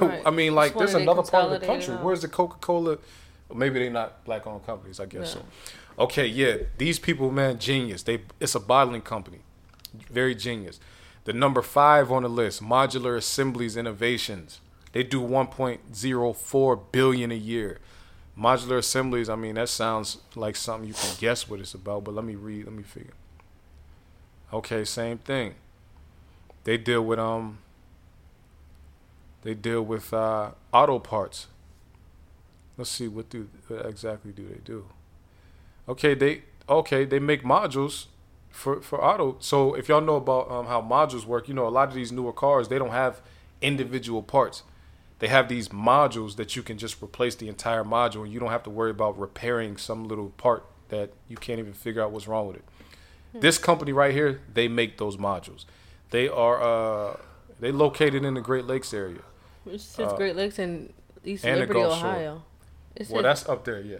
Right. 0.00 0.22
I 0.24 0.30
mean, 0.30 0.54
like, 0.54 0.74
there's 0.78 0.94
another 0.94 1.22
part 1.22 1.52
of 1.52 1.60
the 1.60 1.66
country. 1.66 1.94
Where's 1.96 2.22
the 2.22 2.28
Coca-Cola? 2.28 2.96
Maybe 3.54 3.78
they're 3.80 3.90
not 3.90 4.24
black-owned 4.24 4.64
companies. 4.64 4.98
I 4.98 5.04
guess 5.04 5.34
Yeah. 5.36 5.42
so. 5.42 5.44
Okay, 5.98 6.26
yeah, 6.26 6.56
these 6.78 6.98
people, 6.98 7.30
man, 7.30 7.58
genius. 7.58 8.02
They 8.02 8.20
it's 8.40 8.54
a 8.54 8.60
bottling 8.60 9.02
company, 9.02 9.40
very 10.10 10.34
genius. 10.34 10.80
The 11.24 11.32
number 11.32 11.62
five 11.62 12.10
on 12.10 12.22
the 12.22 12.28
list, 12.28 12.62
Modular 12.62 13.16
Assemblies 13.16 13.76
Innovations. 13.76 14.60
They 14.92 15.02
do 15.02 15.20
1.04 15.20 16.80
billion 16.92 17.32
a 17.32 17.36
year. 17.36 17.78
Modular 18.38 18.78
assemblies. 18.78 19.28
I 19.28 19.34
mean, 19.36 19.54
that 19.56 19.68
sounds 19.68 20.18
like 20.36 20.54
something 20.56 20.86
you 20.86 20.94
can 20.94 21.14
guess 21.18 21.48
what 21.48 21.60
it's 21.60 21.74
about. 21.74 22.04
But 22.04 22.14
let 22.14 22.24
me 22.24 22.34
read. 22.34 22.66
Let 22.66 22.74
me 22.74 22.82
figure. 22.82 23.14
Okay, 24.52 24.84
same 24.84 25.18
thing. 25.18 25.54
They 26.64 26.76
deal 26.76 27.02
with 27.04 27.18
um. 27.18 27.58
They 29.42 29.54
deal 29.54 29.82
with 29.82 30.12
uh, 30.12 30.52
auto 30.72 30.98
parts. 30.98 31.48
Let's 32.76 32.90
see 32.90 33.08
what 33.08 33.28
do 33.30 33.48
what 33.68 33.86
exactly 33.86 34.32
do 34.32 34.46
they 34.48 34.60
do. 34.64 34.86
Okay, 35.88 36.14
they 36.14 36.42
okay 36.68 37.04
they 37.04 37.18
make 37.18 37.42
modules 37.42 38.06
for 38.50 38.80
for 38.80 39.02
auto. 39.04 39.36
So 39.40 39.74
if 39.74 39.88
y'all 39.88 40.00
know 40.00 40.16
about 40.16 40.50
um, 40.50 40.66
how 40.66 40.80
modules 40.80 41.24
work, 41.26 41.48
you 41.48 41.54
know 41.54 41.66
a 41.66 41.70
lot 41.70 41.88
of 41.88 41.94
these 41.94 42.12
newer 42.12 42.32
cars 42.32 42.68
they 42.68 42.78
don't 42.78 42.90
have 42.90 43.20
individual 43.60 44.22
parts. 44.22 44.62
They 45.18 45.28
have 45.28 45.48
these 45.48 45.68
modules 45.68 46.36
that 46.36 46.56
you 46.56 46.62
can 46.62 46.76
just 46.76 47.02
replace 47.02 47.34
the 47.34 47.48
entire 47.48 47.84
module, 47.84 48.24
and 48.24 48.32
you 48.32 48.40
don't 48.40 48.50
have 48.50 48.62
to 48.64 48.70
worry 48.70 48.90
about 48.90 49.18
repairing 49.18 49.76
some 49.76 50.06
little 50.08 50.30
part 50.30 50.66
that 50.88 51.12
you 51.28 51.36
can't 51.36 51.58
even 51.58 51.72
figure 51.72 52.02
out 52.02 52.10
what's 52.10 52.26
wrong 52.28 52.48
with 52.48 52.56
it. 52.56 52.64
This 53.40 53.58
company 53.58 53.92
right 53.92 54.12
here, 54.12 54.40
they 54.52 54.68
make 54.68 54.98
those 54.98 55.16
modules. 55.16 55.64
They 56.10 56.28
are 56.28 56.62
uh, 56.62 57.16
they 57.58 57.72
located 57.72 58.24
in 58.24 58.34
the 58.34 58.40
Great 58.40 58.66
Lakes 58.66 58.94
area. 58.94 59.22
It 59.66 59.80
says 59.80 60.12
uh, 60.12 60.16
Great 60.16 60.36
Lakes 60.36 60.58
and 60.58 60.92
East 61.24 61.44
Liberty, 61.44 61.80
Ohio. 61.80 62.42
Well, 63.10 63.22
that's 63.22 63.48
up 63.48 63.64
there, 63.64 63.80
yeah. 63.80 63.98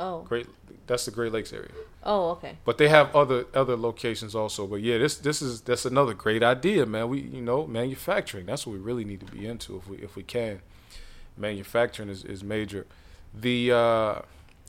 Oh 0.00 0.22
Great, 0.22 0.46
that's 0.86 1.04
the 1.04 1.10
Great 1.10 1.32
Lakes 1.32 1.52
area. 1.52 1.70
oh 2.02 2.30
okay. 2.30 2.56
But 2.64 2.78
they 2.78 2.88
have 2.88 3.14
other 3.14 3.46
other 3.54 3.76
locations 3.76 4.34
also. 4.34 4.66
But 4.66 4.82
yeah, 4.82 4.98
this 4.98 5.16
this 5.16 5.42
is 5.42 5.60
that's 5.60 5.84
another 5.84 6.14
great 6.14 6.42
idea, 6.42 6.86
man. 6.86 7.08
We 7.08 7.20
you 7.20 7.42
know 7.42 7.66
manufacturing. 7.66 8.46
That's 8.46 8.66
what 8.66 8.74
we 8.74 8.78
really 8.78 9.04
need 9.04 9.20
to 9.20 9.26
be 9.26 9.46
into 9.46 9.76
if 9.76 9.88
we 9.88 9.96
if 9.98 10.16
we 10.16 10.22
can. 10.22 10.60
Manufacturing 11.36 12.08
is, 12.08 12.24
is 12.24 12.42
major. 12.42 12.86
The 13.34 13.72
uh, 13.72 14.22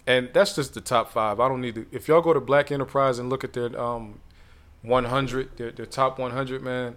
and 0.06 0.30
that's 0.34 0.56
just 0.56 0.74
the 0.74 0.82
top 0.82 1.12
five. 1.12 1.40
I 1.40 1.48
don't 1.48 1.62
need 1.62 1.76
to. 1.76 1.86
If 1.92 2.08
y'all 2.08 2.22
go 2.22 2.34
to 2.34 2.40
Black 2.40 2.72
Enterprise 2.72 3.20
and 3.20 3.30
look 3.30 3.44
at 3.44 3.54
their 3.54 3.80
um, 3.80 4.20
100, 4.82 5.58
their, 5.58 5.72
their 5.72 5.86
top 5.86 6.18
100, 6.18 6.62
man, 6.62 6.96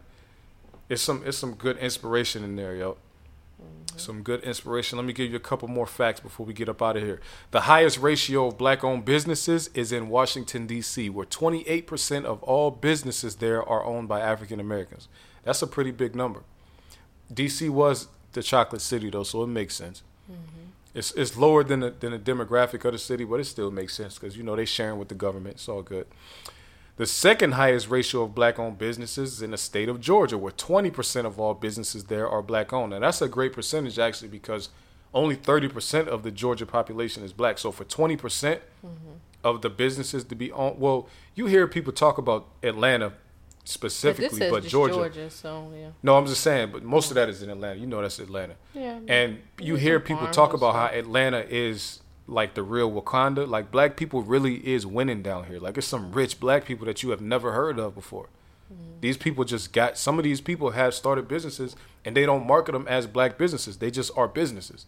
it's 0.89 1.02
some 1.02 1.23
it's 1.27 1.36
some 1.36 1.55
good 1.55 1.77
inspiration 1.78 2.44
in 2.44 2.57
there, 2.57 2.74
yo. 2.74 2.97
Mm-hmm. 3.61 3.99
Some 3.99 4.23
good 4.23 4.43
inspiration. 4.43 4.99
Let 4.99 5.07
me 5.07 5.12
give 5.12 5.31
you 5.31 5.37
a 5.37 5.41
couple 5.41 5.69
more 5.69 5.87
facts 5.87 6.20
before 6.20 6.47
we 6.47 6.53
get 6.53 6.69
up 6.69 6.81
out 6.82 6.97
of 6.97 7.03
here. 7.03 7.20
The 7.51 7.62
highest 7.62 7.99
ratio 7.99 8.47
of 8.47 8.59
black 8.59 8.82
owned 8.82 9.05
businesses 9.05 9.69
is 9.74 9.93
in 9.93 10.09
Washington, 10.09 10.66
D.C., 10.66 11.11
where 11.11 11.27
28% 11.27 12.24
of 12.24 12.43
all 12.43 12.70
businesses 12.70 13.37
there 13.37 13.62
are 13.62 13.85
owned 13.85 14.09
by 14.09 14.20
African 14.20 14.61
Americans. 14.61 15.09
That's 15.45 15.62
a 15.62 15.66
pretty 15.66 15.91
big 15.91 16.15
number. 16.15 16.43
D.C. 17.32 17.69
was 17.69 18.09
the 18.32 18.43
chocolate 18.43 18.82
city, 18.82 19.11
though, 19.11 19.23
so 19.23 19.43
it 19.43 19.49
makes 19.49 19.74
sense. 19.74 20.03
Mm-hmm. 20.31 20.70
It's, 20.95 21.12
it's 21.12 21.37
lower 21.37 21.62
than 21.62 21.81
the, 21.81 21.91
than 21.91 22.12
the 22.12 22.19
demographic 22.19 22.85
of 22.85 22.93
the 22.93 22.99
city, 22.99 23.24
but 23.24 23.41
it 23.41 23.45
still 23.45 23.70
makes 23.70 23.95
sense 23.95 24.19
because, 24.19 24.37
you 24.37 24.43
know, 24.43 24.57
they 24.57 24.65
sharing 24.65 24.99
with 24.99 25.09
the 25.09 25.15
government. 25.15 25.57
It's 25.57 25.69
all 25.69 25.82
good. 25.82 26.07
The 27.01 27.06
second 27.06 27.52
highest 27.52 27.89
ratio 27.89 28.24
of 28.24 28.35
black 28.35 28.59
owned 28.59 28.77
businesses 28.77 29.32
is 29.32 29.40
in 29.40 29.52
the 29.52 29.56
state 29.56 29.89
of 29.89 30.02
Georgia, 30.02 30.36
where 30.36 30.52
20% 30.52 31.24
of 31.24 31.40
all 31.40 31.55
businesses 31.55 32.05
there 32.05 32.28
are 32.28 32.43
black 32.43 32.74
owned. 32.74 32.93
And 32.93 33.02
that's 33.02 33.22
a 33.22 33.28
great 33.28 33.55
percentage, 33.55 33.98
actually, 33.98 34.28
because 34.28 34.68
only 35.14 35.35
30% 35.35 36.09
of 36.09 36.24
the 36.24 36.31
Georgia 36.31 36.66
population 36.66 37.24
is 37.24 37.32
black. 37.32 37.56
So 37.56 37.72
for 37.72 37.86
20% 37.86 38.60
of 39.43 39.62
the 39.62 39.70
businesses 39.70 40.24
to 40.24 40.35
be 40.35 40.52
owned, 40.52 40.78
well, 40.78 41.09
you 41.35 41.47
hear 41.47 41.66
people 41.66 41.94
talk 41.94 42.18
about 42.18 42.48
Atlanta 42.62 43.14
specifically, 43.64 44.39
says 44.39 44.51
but 44.51 44.64
Georgia. 44.64 44.94
Georgia. 44.97 45.31
so 45.31 45.72
yeah. 45.74 45.89
No, 46.02 46.18
I'm 46.18 46.27
just 46.27 46.43
saying, 46.43 46.70
but 46.70 46.82
most 46.82 47.10
of 47.10 47.14
that 47.14 47.31
is 47.31 47.43
in 47.43 47.48
Atlanta. 47.48 47.81
You 47.81 47.86
know 47.86 48.02
that's 48.02 48.18
Atlanta. 48.18 48.56
Yeah. 48.74 48.98
And 49.09 49.39
you 49.59 49.77
hear 49.77 50.01
people 50.01 50.28
talk 50.28 50.52
about 50.52 50.74
how. 50.74 50.94
Atlanta 50.94 51.47
is 51.48 51.99
like 52.31 52.55
the 52.55 52.62
real 52.62 52.90
Wakanda. 52.90 53.47
Like 53.48 53.70
black 53.70 53.97
people 53.97 54.23
really 54.23 54.57
is 54.66 54.86
winning 54.86 55.23
down 55.23 55.44
here. 55.44 55.59
Like 55.59 55.77
it's 55.77 55.86
some 55.86 56.12
rich 56.12 56.40
black 56.40 56.65
people 56.65 56.86
that 56.86 57.02
you 57.02 57.11
have 57.11 57.20
never 57.20 57.52
heard 57.52 57.78
of 57.78 57.94
before. 57.94 58.28
Mm-hmm. 58.73 59.01
These 59.01 59.16
people 59.16 59.44
just 59.44 59.73
got 59.73 59.98
some 59.98 60.19
of 60.19 60.24
these 60.24 60.40
people 60.40 60.70
have 60.70 60.94
started 60.94 61.28
businesses 61.28 61.77
and 62.05 62.16
they 62.16 62.24
don't 62.24 62.47
market 62.47 62.73
them 62.73 62.86
as 62.89 63.07
black 63.07 63.36
businesses. 63.36 63.78
They 63.78 63.90
just 63.90 64.11
are 64.16 64.28
businesses. 64.28 64.86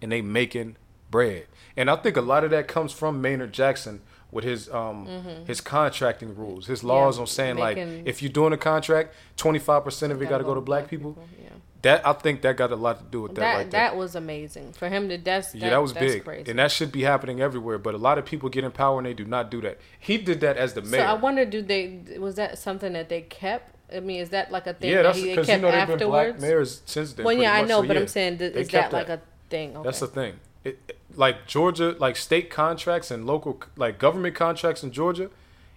And 0.00 0.12
they 0.12 0.22
making 0.22 0.76
bread. 1.10 1.46
And 1.76 1.90
I 1.90 1.96
think 1.96 2.16
a 2.16 2.20
lot 2.20 2.44
of 2.44 2.50
that 2.50 2.68
comes 2.68 2.92
from 2.92 3.20
Maynard 3.20 3.52
Jackson 3.52 4.00
with 4.30 4.44
his 4.44 4.68
um 4.70 5.06
his 5.46 5.60
contracting 5.60 6.34
rules, 6.36 6.66
his 6.66 6.82
laws 6.84 7.18
on 7.18 7.26
saying 7.26 7.56
like 7.56 7.76
Mm-hmm. 7.78 8.06
if 8.06 8.22
you're 8.22 8.32
doing 8.32 8.52
a 8.52 8.56
contract, 8.58 9.14
25% 9.36 10.10
of 10.10 10.20
it 10.22 10.28
got 10.28 10.38
to 10.38 10.44
go 10.44 10.54
to 10.54 10.60
black 10.60 10.88
people. 10.88 11.16
Yeah. 11.42 11.48
That 11.86 12.06
I 12.06 12.12
think 12.12 12.42
that 12.42 12.56
got 12.56 12.72
a 12.72 12.76
lot 12.76 12.98
to 12.98 13.04
do 13.04 13.22
with 13.22 13.34
that, 13.36 13.40
That 13.40 13.56
right 13.56 13.70
that 13.70 13.96
was 13.96 14.14
amazing 14.16 14.72
for 14.72 14.88
him 14.88 15.08
to. 15.08 15.18
That's 15.18 15.54
yeah, 15.54 15.70
that 15.70 15.82
was 15.82 15.92
big, 15.92 16.24
Crazy. 16.24 16.50
and 16.50 16.58
that 16.58 16.72
should 16.72 16.90
be 16.90 17.02
happening 17.02 17.40
everywhere. 17.40 17.78
But 17.78 17.94
a 17.94 17.98
lot 18.08 18.18
of 18.18 18.24
people 18.24 18.48
get 18.48 18.64
in 18.64 18.72
power 18.72 18.98
and 18.98 19.06
they 19.06 19.14
do 19.14 19.24
not 19.24 19.50
do 19.50 19.60
that. 19.60 19.78
He 19.98 20.18
did 20.18 20.40
that 20.40 20.56
as 20.56 20.74
the 20.74 20.82
mayor. 20.82 21.02
so. 21.02 21.06
I 21.06 21.14
wonder, 21.14 21.44
do 21.44 21.62
they? 21.62 22.00
Was 22.18 22.34
that 22.34 22.58
something 22.58 22.92
that 22.94 23.08
they 23.08 23.22
kept? 23.22 23.74
I 23.94 24.00
mean, 24.00 24.20
is 24.20 24.30
that 24.30 24.50
like 24.50 24.66
a 24.66 24.74
thing 24.74 24.90
yeah, 24.90 24.96
that 24.96 25.02
that's 25.04 25.18
he 25.18 25.28
because 25.30 25.46
you 25.48 25.52
kept 25.52 25.62
know 25.62 25.70
they've 25.70 25.86
been 25.98 26.08
black 26.08 26.26
afterwards? 26.28 26.42
mayors 26.42 26.82
since 26.86 27.12
then. 27.12 27.24
well, 27.24 27.36
yeah, 27.36 27.54
I 27.54 27.62
know, 27.62 27.82
So, 27.82 27.86
but 27.86 27.94
yeah, 27.94 28.00
I'm 28.02 28.08
saying, 28.08 28.38
th- 28.38 28.54
is 28.54 28.68
that 28.68 28.80
kept 28.80 28.92
like 28.92 29.08
a 29.08 29.20
thing? 29.48 29.76
Okay. 29.76 29.84
That's 29.84 30.00
the 30.00 30.06
thing. 30.08 30.34
It, 30.64 30.78
it- 30.88 30.98
like 31.14 31.46
Georgia, 31.46 31.94
like 31.98 32.16
state 32.16 32.50
contracts 32.50 33.10
and 33.12 33.26
local, 33.26 33.60
like 33.76 33.98
government 33.98 34.34
contracts 34.34 34.82
in 34.82 34.90
Georgia, 34.90 35.30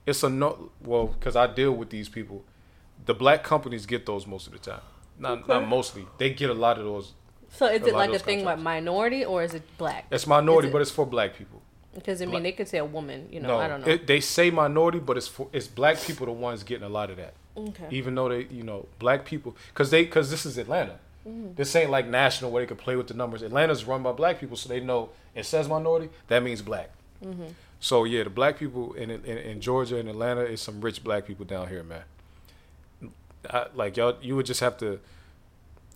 it's 0.07 0.23
a 0.23 0.29
no. 0.29 0.71
Well, 0.83 1.07
because 1.07 1.35
I 1.35 1.45
deal 1.47 1.71
with 1.71 1.91
these 1.91 2.09
people, 2.09 2.43
the 3.05 3.13
black 3.13 3.43
companies 3.43 3.85
get 3.85 4.05
those 4.05 4.25
most 4.25 4.47
of 4.47 4.53
the 4.53 4.59
time. 4.59 4.81
Not 5.19 5.47
not 5.47 5.67
mostly. 5.67 6.05
They 6.17 6.29
get 6.31 6.49
a 6.49 6.53
lot 6.53 6.77
of 6.77 6.85
those. 6.85 7.13
so 7.49 7.65
is 7.67 7.81
it 7.85 7.93
like 7.93 8.11
a 8.11 8.19
thing 8.19 8.39
with 8.39 8.45
contracts. 8.45 8.63
minority 8.63 9.25
or 9.25 9.43
is 9.43 9.53
it 9.53 9.63
black? 9.77 10.05
It's 10.11 10.25
minority, 10.27 10.67
it- 10.69 10.71
but 10.71 10.81
it's 10.81 10.91
for 10.91 11.05
black 11.05 11.35
people. 11.35 11.61
Because 11.93 12.21
I 12.21 12.25
mean, 12.25 12.31
black- 12.31 12.43
they 12.43 12.51
could 12.53 12.67
say 12.67 12.77
a 12.77 12.85
woman. 12.85 13.27
You 13.31 13.39
know, 13.41 13.49
no, 13.49 13.57
I 13.57 13.67
don't 13.67 13.81
know. 13.81 13.91
It, 13.93 14.05
they 14.07 14.19
say 14.19 14.51
minority, 14.51 14.99
but 14.99 15.17
it's 15.17 15.27
for 15.27 15.47
it's 15.51 15.67
black 15.67 15.99
people 16.01 16.25
the 16.27 16.31
ones 16.31 16.63
getting 16.63 16.85
a 16.85 16.89
lot 16.89 17.09
of 17.09 17.17
that. 17.17 17.33
okay. 17.57 17.87
Even 17.91 18.15
though 18.15 18.29
they, 18.29 18.43
you 18.45 18.63
know, 18.63 18.87
black 18.99 19.25
people, 19.25 19.55
because 19.73 19.89
they, 19.91 20.03
because 20.05 20.29
this 20.29 20.45
is 20.45 20.57
Atlanta. 20.57 20.99
Mm-hmm. 21.27 21.55
This 21.55 21.75
ain't 21.75 21.89
like 21.91 22.07
national 22.07 22.51
where 22.51 22.61
they 22.63 22.67
could 22.67 22.77
play 22.77 22.95
with 22.95 23.07
the 23.07 23.13
numbers. 23.13 23.41
Atlanta's 23.41 23.83
run 23.85 24.03
by 24.03 24.11
black 24.13 24.39
people, 24.39 24.55
so 24.55 24.69
they 24.69 24.79
know 24.79 25.09
it 25.35 25.45
says 25.45 25.67
minority. 25.67 26.09
That 26.27 26.41
means 26.43 26.61
black. 26.61 26.91
Mm-hmm. 27.25 27.47
So 27.81 28.03
yeah, 28.05 28.23
the 28.23 28.29
black 28.29 28.57
people 28.59 28.93
in, 28.93 29.09
in 29.09 29.25
in 29.25 29.59
Georgia 29.59 29.97
and 29.97 30.07
Atlanta 30.07 30.41
is 30.41 30.61
some 30.61 30.79
rich 30.81 31.03
black 31.03 31.25
people 31.25 31.43
down 31.45 31.67
here, 31.67 31.83
man. 31.83 32.03
I, 33.49 33.67
like 33.75 33.97
y'all, 33.97 34.17
you 34.21 34.35
would 34.35 34.45
just 34.45 34.59
have 34.61 34.77
to 34.79 34.99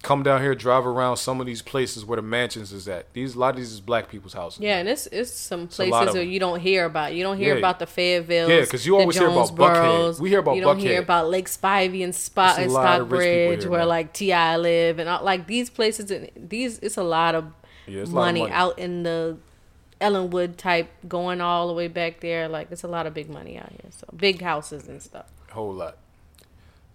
come 0.02 0.22
down 0.22 0.42
here, 0.42 0.54
drive 0.54 0.86
around 0.86 1.16
some 1.16 1.40
of 1.40 1.46
these 1.46 1.62
places 1.62 2.04
where 2.06 2.18
the 2.18 2.22
mansions 2.22 2.74
is 2.74 2.90
at. 2.90 3.12
These 3.14 3.36
a 3.36 3.40
lot 3.40 3.52
of 3.52 3.56
these 3.56 3.72
is 3.72 3.80
black 3.80 4.10
people's 4.10 4.34
houses. 4.34 4.60
Yeah, 4.60 4.78
and 4.80 4.90
it's 4.90 5.08
it's 5.08 5.32
some 5.32 5.68
places 5.68 6.10
of 6.10 6.14
that 6.16 6.26
you 6.26 6.40
don't 6.40 6.60
hear 6.60 6.86
about. 6.86 7.14
You 7.16 7.24
don't 7.24 7.38
hear 7.38 7.54
Yeah. 7.54 7.60
about 7.60 7.80
the 7.80 7.86
Fayetteville. 7.88 8.50
Yeah, 8.50 8.62
because 8.62 8.86
you 8.86 8.98
always 8.98 9.18
hear 9.18 9.28
about 9.30 9.56
Buckhead. 9.56 10.20
We 10.20 10.30
hear 10.30 10.40
about 10.40 10.56
You 10.56 10.62
don't 10.62 10.80
hear 10.80 11.00
about 11.02 11.30
Lake 11.30 11.48
Spivey 11.48 12.04
and 12.04 12.14
Spot 12.14 12.60
and 12.60 12.70
a 12.70 12.74
lot 12.74 13.00
of 13.02 13.12
rich 13.12 13.22
people 13.22 13.52
Stockbridge, 13.62 13.66
where 13.72 13.86
like 13.86 14.14
T.I 14.14 14.58
live, 14.58 15.00
and 15.00 15.10
all, 15.10 15.24
like 15.24 15.48
these 15.48 15.70
places. 15.70 16.12
And 16.12 16.30
these, 16.36 16.80
it's 16.80 16.98
a 16.98 17.04
lot 17.04 17.36
of 17.36 17.46
Yeah, 17.88 18.02
it's 18.02 18.12
a 18.12 18.14
lot 18.14 18.22
of 18.22 18.26
money, 18.28 18.40
money. 18.42 18.52
out 18.52 18.78
in 18.80 19.04
the 19.04 19.38
Ellenwood 20.02 20.58
type, 20.58 20.90
going 21.08 21.40
all 21.40 21.68
the 21.68 21.74
way 21.74 21.88
back 21.88 22.20
there. 22.20 22.50
Like 22.50 22.72
it's 22.72 22.84
a 22.84 22.90
lot 22.90 23.08
of 23.08 23.14
big 23.14 23.30
money 23.30 23.58
out 23.58 23.70
here. 23.70 23.90
So 23.92 24.06
big 24.16 24.42
houses 24.42 24.90
and 24.90 25.02
stuff. 25.02 25.28
whole 25.52 25.74
lot. 25.74 25.98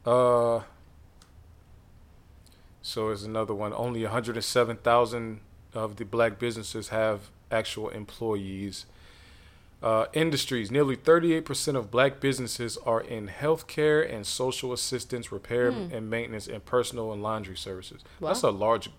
Uh, 0.07 0.61
so 2.83 3.11
is 3.11 3.25
another 3.25 3.55
one. 3.55 3.73
Only 3.73 4.03
107,000 4.03 5.41
of 5.75 5.97
the 5.97 6.05
black 6.05 6.39
businesses 6.39 6.89
have 6.89 7.31
actual 7.51 7.89
employees. 7.91 8.87
Uh, 9.81 10.07
industries. 10.13 10.73
Nearly 10.73 10.97
38% 10.97 11.77
of 11.77 11.89
black 11.91 12.19
businesses 12.19 12.77
are 12.79 13.01
in 13.01 13.29
healthcare 13.29 14.13
and 14.13 14.27
social 14.27 14.73
assistance, 14.73 15.31
repair 15.31 15.69
and 15.69 16.11
maintenance, 16.11 16.49
and 16.49 16.65
personal 16.65 17.13
and 17.13 17.23
laundry 17.23 17.57
services. 17.57 18.03
That's 18.21 18.43
a 18.43 18.51
large, 18.51 18.91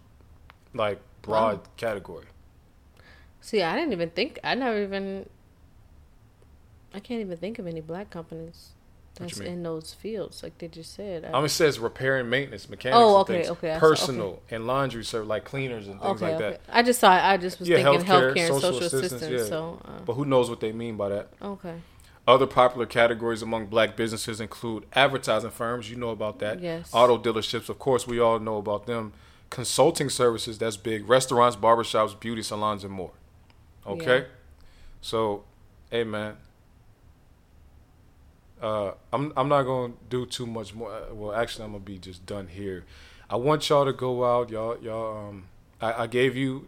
like, 0.73 1.01
broad 1.21 1.57
Wow. 1.57 1.63
category. 1.75 2.25
See, 3.41 3.61
I 3.61 3.75
didn't 3.75 3.91
even 3.91 4.09
think. 4.11 4.39
I 4.41 4.55
never 4.55 4.81
even. 4.81 5.27
I 6.93 6.99
can't 7.01 7.19
even 7.21 7.37
think 7.37 7.59
of 7.59 7.67
any 7.67 7.81
black 7.81 8.09
companies 8.09 8.69
that's 9.19 9.39
in 9.39 9.63
those 9.63 9.93
fields, 9.93 10.41
like 10.43 10.57
they 10.57 10.67
just 10.67 10.93
said. 10.95 11.25
I- 11.25 11.29
I 11.29 11.33
mean, 11.33 11.45
it 11.45 11.49
says 11.49 11.77
repair 11.79 12.17
and 12.17 12.29
maintenance, 12.29 12.69
mechanics, 12.69 12.97
Oh, 12.99 13.17
okay, 13.17 13.33
things, 13.43 13.49
okay, 13.49 13.73
saw- 13.73 13.79
personal 13.79 14.41
and 14.49 14.65
laundry 14.65 15.03
service, 15.03 15.27
like 15.27 15.43
cleaners 15.45 15.87
and 15.87 15.99
things 16.01 16.21
okay, 16.21 16.25
like 16.33 16.35
okay. 16.41 16.49
that. 16.51 16.61
I 16.69 16.81
just 16.83 16.99
saw. 16.99 17.11
I 17.11 17.37
just 17.37 17.59
was 17.59 17.67
Yeah, 17.69 17.77
thinking 17.83 18.07
healthcare, 18.07 18.33
healthcare, 18.33 18.37
and 18.37 18.47
social 18.55 18.61
social 18.73 18.77
assistance, 18.79 19.11
assistance. 19.21 19.41
yeah. 19.41 19.47
So, 19.49 19.81
uh, 19.85 19.99
But 20.05 20.13
who 20.13 20.25
knows 20.25 20.49
what 20.49 20.59
they 20.61 20.71
mean 20.71 20.97
by 20.97 21.09
that? 21.09 21.27
okay. 21.41 21.75
Other 22.27 22.45
popular 22.45 22.85
categories 22.85 23.41
among 23.41 23.65
black 23.67 23.95
businesses 23.97 24.39
include 24.39 24.85
advertising 24.93 25.49
firms, 25.49 25.89
you 25.89 25.95
know 25.95 26.09
about 26.09 26.37
that. 26.39 26.59
Yes. 26.61 26.89
Auto 26.93 27.17
dealerships, 27.17 27.69
of 27.69 27.79
course, 27.79 28.05
we 28.05 28.19
all 28.19 28.39
know 28.39 28.57
about 28.57 28.85
them. 28.85 29.13
Consulting 29.49 30.09
services, 30.09 30.59
that's 30.59 30.77
big. 30.77 31.09
Restaurants, 31.09 31.55
barbershops, 31.55 32.19
beauty 32.19 32.43
salons, 32.43 32.83
and 32.83 32.93
more. 32.93 33.11
Okay? 33.87 34.19
Yeah. 34.19 34.25
So, 35.01 35.43
hey 35.89 36.03
man. 36.03 36.37
Uh, 38.61 38.91
I'm 39.13 39.31
I'm 39.37 39.47
not 39.47 39.63
gonna 39.63 39.93
do 40.09 40.25
too 40.25 40.45
much 40.45 40.73
more. 40.73 40.91
Uh, 40.91 41.13
Well, 41.13 41.33
actually, 41.33 41.65
I'm 41.65 41.71
gonna 41.71 41.83
be 41.83 41.97
just 41.97 42.25
done 42.25 42.47
here. 42.47 42.85
I 43.29 43.35
want 43.35 43.69
y'all 43.69 43.85
to 43.85 43.93
go 43.93 44.25
out, 44.25 44.49
y'all. 44.49 44.77
Y'all, 44.81 45.29
um, 45.29 45.45
I, 45.79 46.03
I 46.03 46.07
gave 46.07 46.35
you 46.35 46.67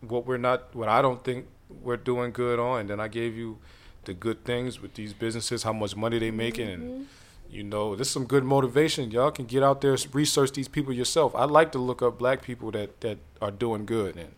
what 0.00 0.26
we're 0.26 0.36
not, 0.36 0.74
what 0.74 0.88
I 0.88 1.00
don't 1.02 1.22
think 1.24 1.46
we're 1.82 1.96
doing 1.96 2.32
good 2.32 2.58
on, 2.58 2.80
and 2.80 2.90
then 2.90 3.00
I 3.00 3.08
gave 3.08 3.34
you 3.36 3.58
the 4.04 4.14
good 4.14 4.44
things 4.44 4.80
with 4.80 4.94
these 4.94 5.12
businesses, 5.12 5.62
how 5.62 5.72
much 5.72 5.96
money 5.96 6.18
they 6.18 6.30
making, 6.30 6.68
and 6.68 7.06
you 7.50 7.62
know, 7.62 7.96
this 7.96 8.08
is 8.08 8.12
some 8.12 8.24
good 8.26 8.44
motivation. 8.44 9.10
Y'all 9.10 9.30
can 9.30 9.46
get 9.46 9.62
out 9.62 9.80
there, 9.80 9.92
and 9.92 10.14
research 10.14 10.52
these 10.52 10.68
people 10.68 10.92
yourself. 10.92 11.34
I 11.34 11.44
like 11.44 11.72
to 11.72 11.78
look 11.78 12.02
up 12.02 12.18
black 12.18 12.42
people 12.42 12.70
that 12.72 13.00
that 13.00 13.18
are 13.40 13.50
doing 13.50 13.84
good, 13.86 14.16
and 14.16 14.32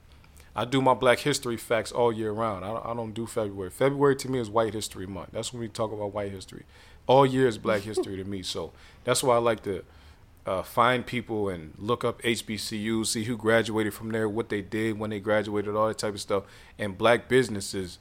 I 0.56 0.64
do 0.64 0.80
my 0.80 0.94
Black 0.94 1.18
History 1.20 1.56
facts 1.56 1.90
all 1.90 2.12
year 2.12 2.30
round. 2.30 2.64
I 2.64 2.68
don't, 2.68 2.86
I 2.86 2.94
don't 2.94 3.12
do 3.12 3.26
February. 3.26 3.70
February 3.70 4.14
to 4.16 4.28
me 4.30 4.38
is 4.38 4.48
White 4.48 4.72
History 4.74 5.06
Month. 5.06 5.30
That's 5.32 5.52
when 5.52 5.60
we 5.60 5.68
talk 5.68 5.92
about 5.92 6.12
white 6.14 6.30
history. 6.30 6.64
All 7.06 7.26
year 7.26 7.46
is 7.46 7.58
Black 7.58 7.82
History 7.82 8.16
to 8.16 8.24
me. 8.24 8.42
So 8.42 8.72
that's 9.04 9.22
why 9.22 9.36
I 9.36 9.38
like 9.38 9.62
to 9.64 9.84
uh, 10.46 10.62
find 10.62 11.06
people 11.06 11.48
and 11.48 11.74
look 11.78 12.04
up 12.04 12.20
HBCUs, 12.22 13.06
see 13.06 13.24
who 13.24 13.36
graduated 13.36 13.94
from 13.94 14.10
there, 14.10 14.28
what 14.28 14.48
they 14.48 14.62
did 14.62 14.98
when 14.98 15.10
they 15.10 15.20
graduated, 15.20 15.74
all 15.74 15.88
that 15.88 15.98
type 15.98 16.14
of 16.14 16.20
stuff. 16.20 16.44
And 16.78 16.96
black 16.96 17.28
businesses 17.28 17.98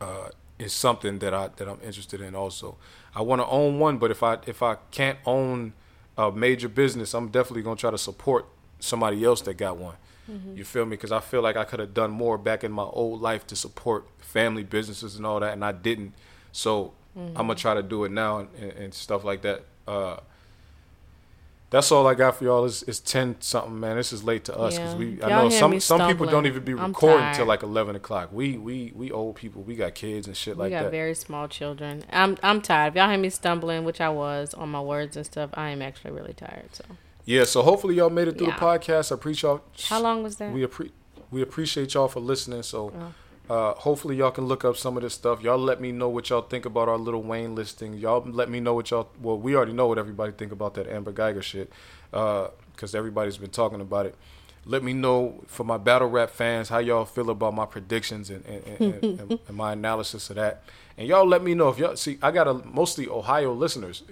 uh, 0.00 0.28
is 0.58 0.72
something 0.72 1.18
that 1.20 1.32
I 1.34 1.48
that 1.56 1.68
I'm 1.68 1.80
interested 1.82 2.20
in. 2.20 2.34
Also, 2.34 2.76
I 3.14 3.22
want 3.22 3.40
to 3.40 3.46
own 3.46 3.78
one, 3.78 3.98
but 3.98 4.10
if 4.10 4.22
I 4.22 4.38
if 4.46 4.62
I 4.62 4.76
can't 4.90 5.18
own 5.24 5.72
a 6.16 6.32
major 6.32 6.68
business, 6.68 7.14
I'm 7.14 7.28
definitely 7.28 7.62
gonna 7.62 7.76
try 7.76 7.90
to 7.90 7.98
support 7.98 8.46
somebody 8.80 9.24
else 9.24 9.40
that 9.42 9.54
got 9.54 9.76
one. 9.76 9.94
You 10.54 10.64
feel 10.64 10.84
me? 10.84 10.90
Because 10.90 11.10
I 11.10 11.20
feel 11.20 11.40
like 11.40 11.56
I 11.56 11.64
could 11.64 11.80
have 11.80 11.94
done 11.94 12.10
more 12.10 12.36
back 12.36 12.62
in 12.62 12.70
my 12.70 12.82
old 12.82 13.22
life 13.22 13.46
to 13.46 13.56
support 13.56 14.06
family 14.18 14.62
businesses 14.62 15.16
and 15.16 15.24
all 15.24 15.40
that, 15.40 15.54
and 15.54 15.64
I 15.64 15.72
didn't. 15.72 16.12
So 16.52 16.92
I'm 17.18 17.34
gonna 17.34 17.54
try 17.54 17.74
to 17.74 17.82
do 17.82 18.04
it 18.04 18.10
now 18.12 18.38
and, 18.38 18.48
and, 18.72 18.94
stuff 18.94 19.24
like 19.24 19.42
that. 19.42 19.64
Uh, 19.86 20.18
that's 21.70 21.92
all 21.92 22.06
I 22.06 22.14
got 22.14 22.36
for 22.36 22.44
y'all. 22.44 22.64
It's, 22.64 22.82
it's 22.84 22.98
ten 22.98 23.36
something, 23.40 23.78
man. 23.78 23.96
This 23.96 24.12
is 24.12 24.24
late 24.24 24.44
to 24.44 24.56
us 24.56 24.78
because 24.78 24.94
Yeah. 24.94 24.98
we. 24.98 25.22
I 25.22 25.28
Y'all 25.28 25.44
know 25.44 25.48
some 25.50 25.80
some 25.80 26.08
people 26.08 26.26
don't 26.26 26.46
even 26.46 26.64
be 26.64 26.72
recording 26.72 27.34
till 27.34 27.44
like 27.44 27.62
eleven 27.62 27.94
o'clock. 27.94 28.30
We 28.32 28.56
we 28.56 28.92
we 28.96 29.10
old 29.10 29.36
people. 29.36 29.62
We 29.62 29.76
got 29.76 29.94
kids 29.94 30.26
and 30.26 30.34
shit 30.36 30.56
we 30.56 30.62
like 30.64 30.70
that. 30.72 30.78
We 30.78 30.84
got 30.84 30.90
very 30.92 31.14
small 31.14 31.46
children. 31.46 32.04
I'm 32.10 32.38
I'm 32.42 32.62
tired. 32.62 32.88
If 32.88 32.96
y'all 32.96 33.10
hear 33.10 33.18
me 33.18 33.28
stumbling, 33.28 33.84
which 33.84 34.00
I 34.00 34.08
was 34.08 34.54
on 34.54 34.70
my 34.70 34.80
words 34.80 35.16
and 35.16 35.26
stuff, 35.26 35.50
I 35.54 35.68
am 35.70 35.82
actually 35.82 36.12
really 36.12 36.32
tired. 36.32 36.70
So 36.74 36.84
Yeah, 37.26 37.44
so 37.44 37.62
hopefully 37.62 37.96
y'all 37.96 38.08
made 38.08 38.28
it 38.28 38.38
through 38.38 38.46
Yeah. 38.48 38.54
the 38.58 38.64
podcast. 38.64 39.12
I 39.12 39.16
appreciate 39.16 39.48
y'all. 39.50 39.60
how 39.88 40.00
long 40.00 40.22
was 40.22 40.36
that? 40.36 40.50
We 40.52 40.64
appre- 40.64 40.92
we 41.30 41.42
appreciate 41.42 41.92
y'all 41.92 42.08
for 42.08 42.20
listening. 42.20 42.62
So 42.62 42.92
Oh. 42.96 43.12
Uh, 43.48 43.72
hopefully 43.74 44.16
y'all 44.16 44.30
can 44.30 44.44
look 44.44 44.64
up 44.64 44.76
some 44.76 44.96
of 44.96 45.02
this 45.02 45.14
stuff. 45.14 45.40
Y'all 45.40 45.56
let 45.58 45.80
me 45.80 45.90
know 45.90 46.08
what 46.08 46.28
y'all 46.28 46.42
think 46.42 46.66
about 46.66 46.88
our 46.88 46.98
Lil 46.98 47.22
Wayne 47.22 47.54
listing. 47.54 47.94
Y'all 47.94 48.22
let 48.26 48.50
me 48.50 48.60
know 48.60 48.74
what 48.74 48.90
y'all. 48.90 49.08
Well, 49.20 49.38
we 49.38 49.56
already 49.56 49.72
know 49.72 49.86
what 49.86 49.96
everybody 49.98 50.32
think 50.32 50.52
about 50.52 50.74
that 50.74 50.86
Amber 50.86 51.12
Guyger 51.12 51.42
shit, 51.42 51.72
because 52.10 52.94
everybody's 52.94 53.38
been 53.38 53.50
talking 53.50 53.80
about 53.80 54.04
it. 54.06 54.14
Let 54.66 54.82
me 54.82 54.92
know 54.92 55.44
for 55.46 55.64
my 55.64 55.78
battle 55.78 56.08
rap 56.08 56.28
fans 56.28 56.68
how 56.68 56.78
y'all 56.78 57.06
feel 57.06 57.30
about 57.30 57.54
my 57.54 57.64
predictions 57.64 58.28
and 58.28 58.44
and, 58.44 58.66
and, 58.66 59.04
and, 59.04 59.38
and 59.48 59.56
my 59.56 59.72
analysis 59.72 60.28
of 60.28 60.36
that. 60.36 60.62
And 60.98 61.08
y'all 61.08 61.26
let 61.26 61.42
me 61.42 61.54
know 61.54 61.70
if 61.70 61.78
y'all 61.78 61.96
see. 61.96 62.18
I 62.20 62.30
got 62.32 62.46
a 62.46 62.54
mostly 62.54 63.08
Ohio 63.08 63.54
listeners 63.54 64.02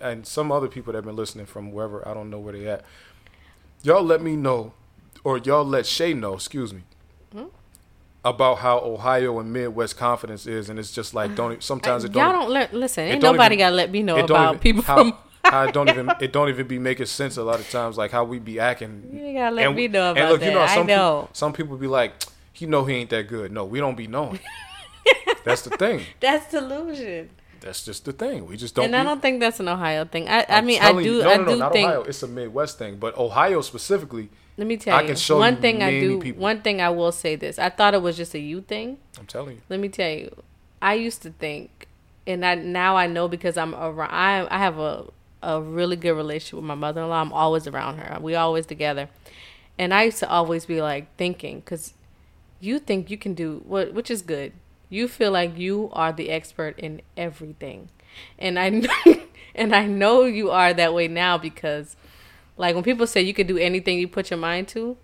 and 0.00 0.26
some 0.26 0.50
other 0.50 0.68
people 0.68 0.92
that 0.92 0.98
have 0.98 1.04
been 1.04 1.16
listening 1.16 1.44
from 1.44 1.70
wherever. 1.70 2.06
I 2.08 2.14
don't 2.14 2.30
know 2.30 2.38
where 2.38 2.54
they 2.54 2.66
at. 2.66 2.82
Y'all 3.82 4.02
let 4.02 4.22
me 4.22 4.36
know, 4.36 4.72
or 5.22 5.36
y'all 5.36 5.64
let 5.64 5.84
Shay 5.84 6.14
know. 6.14 6.34
Excuse 6.34 6.72
me. 6.72 6.82
About 8.22 8.58
how 8.58 8.80
Ohio 8.80 9.38
and 9.38 9.50
Midwest 9.50 9.96
confidence 9.96 10.46
is, 10.46 10.68
and 10.68 10.78
it's 10.78 10.92
just 10.92 11.14
like 11.14 11.34
don't. 11.34 11.62
Sometimes 11.62 12.04
it 12.04 12.12
don't. 12.12 12.22
y'all 12.22 12.38
don't 12.42 12.50
let 12.50 12.74
listen. 12.74 13.04
Ain't 13.04 13.22
nobody 13.22 13.54
even- 13.54 13.58
gotta 13.64 13.76
let 13.76 13.90
me 13.90 14.02
know 14.02 14.18
about 14.18 14.48
even- 14.56 14.58
people 14.60 14.82
how, 14.82 14.96
from. 14.96 15.14
how 15.42 15.62
it 15.64 15.72
don't 15.72 15.88
even 15.88 16.12
it 16.20 16.30
don't 16.30 16.50
even 16.50 16.66
be 16.66 16.78
making 16.90 17.06
sense 17.06 17.38
a 17.38 17.42
lot 17.42 17.60
of 17.60 17.70
times 17.70 17.96
like 17.96 18.10
how 18.10 18.24
we 18.24 18.38
be 18.38 18.60
acting. 18.60 19.08
You 19.10 19.32
gotta 19.32 19.54
let 19.54 19.66
And- 19.68 19.74
me 19.76 19.88
know 19.88 20.10
and 20.10 20.18
about 20.18 20.30
look, 20.32 20.40
that. 20.40 20.46
you 20.46 20.52
know, 20.52 20.60
I 20.60 20.74
some 20.74 20.86
know. 20.86 21.20
People, 21.22 21.30
some 21.34 21.52
people 21.54 21.76
be 21.78 21.86
like, 21.86 22.12
he 22.52 22.66
know 22.66 22.84
he 22.84 22.94
ain't 22.96 23.08
that 23.08 23.26
good. 23.26 23.52
No, 23.52 23.64
we 23.64 23.80
don't 23.80 23.96
be 23.96 24.06
knowing. 24.06 24.38
that's 25.44 25.62
the 25.62 25.70
thing. 25.70 26.02
That's 26.20 26.50
delusion. 26.50 27.30
That's 27.62 27.84
just 27.86 28.04
the 28.04 28.12
thing. 28.12 28.46
We 28.46 28.58
just 28.58 28.74
don't. 28.74 28.84
and 28.84 28.92
be, 28.92 28.98
I 28.98 29.02
don't 29.02 29.22
think 29.22 29.40
that's 29.40 29.60
an 29.60 29.68
Ohio 29.68 30.04
thing. 30.04 30.28
I, 30.28 30.44
I 30.48 30.60
mean, 30.60 30.80
I 30.82 30.92
do, 30.92 31.00
you- 31.00 31.22
no, 31.22 31.30
I 31.30 31.36
no, 31.36 31.44
no, 31.44 31.52
do 31.52 31.58
not 31.58 31.72
think. 31.72 31.88
Ohio. 31.88 32.02
It's 32.02 32.22
a 32.22 32.28
Midwest 32.28 32.78
thing, 32.78 32.96
but 32.96 33.16
Ohio 33.16 33.62
specifically. 33.62 34.28
Let 34.56 34.66
me 34.66 34.76
tell 34.76 34.96
I 34.96 35.02
you, 35.02 35.14
one 35.36 35.54
you 35.54 35.60
thing 35.60 35.82
I 35.82 36.00
do. 36.00 36.20
people. 36.20 36.42
One 36.42 36.60
thing 36.60 36.80
I 36.80 36.90
will 36.90 37.12
say 37.12 37.36
this: 37.36 37.58
I 37.58 37.70
thought 37.70 37.94
it 37.94 38.02
was 38.02 38.16
just 38.16 38.34
a 38.34 38.38
you 38.38 38.60
thing. 38.60 38.98
I'm 39.18 39.26
telling 39.26 39.56
you. 39.56 39.62
Let 39.68 39.80
me 39.80 39.88
tell 39.88 40.10
you, 40.10 40.42
I 40.82 40.94
used 40.94 41.22
to 41.22 41.30
think, 41.30 41.86
and 42.26 42.44
I 42.44 42.54
now 42.56 42.96
I 42.96 43.06
know 43.06 43.28
because 43.28 43.56
I'm 43.56 43.74
around. 43.74 44.10
I 44.10 44.46
I 44.50 44.58
have 44.58 44.78
a 44.78 45.06
a 45.42 45.60
really 45.60 45.96
good 45.96 46.12
relationship 46.12 46.56
with 46.56 46.64
my 46.64 46.74
mother 46.74 47.00
in 47.02 47.08
law. 47.08 47.20
I'm 47.20 47.32
always 47.32 47.66
around 47.66 47.98
her. 47.98 48.18
We 48.20 48.34
always 48.34 48.66
together, 48.66 49.08
and 49.78 49.94
I 49.94 50.04
used 50.04 50.18
to 50.18 50.28
always 50.28 50.66
be 50.66 50.82
like 50.82 51.14
thinking 51.16 51.60
because 51.60 51.94
you 52.60 52.78
think 52.78 53.10
you 53.10 53.16
can 53.16 53.34
do 53.34 53.62
what, 53.66 53.94
which 53.94 54.10
is 54.10 54.22
good. 54.22 54.52
You 54.90 55.08
feel 55.08 55.30
like 55.30 55.56
you 55.56 55.88
are 55.92 56.12
the 56.12 56.30
expert 56.30 56.78
in 56.78 57.00
everything, 57.16 57.88
and 58.38 58.58
I 58.58 58.68
know, 58.70 58.90
and 59.54 59.74
I 59.74 59.86
know 59.86 60.24
you 60.24 60.50
are 60.50 60.74
that 60.74 60.92
way 60.92 61.08
now 61.08 61.38
because, 61.38 61.96
like 62.56 62.74
when 62.74 62.84
people 62.84 63.06
say 63.06 63.20
you 63.20 63.34
can 63.34 63.46
do 63.46 63.58
anything 63.58 63.98
you 63.98 64.08
put 64.08 64.30
your 64.30 64.38
mind 64.38 64.68
to, 64.68 64.96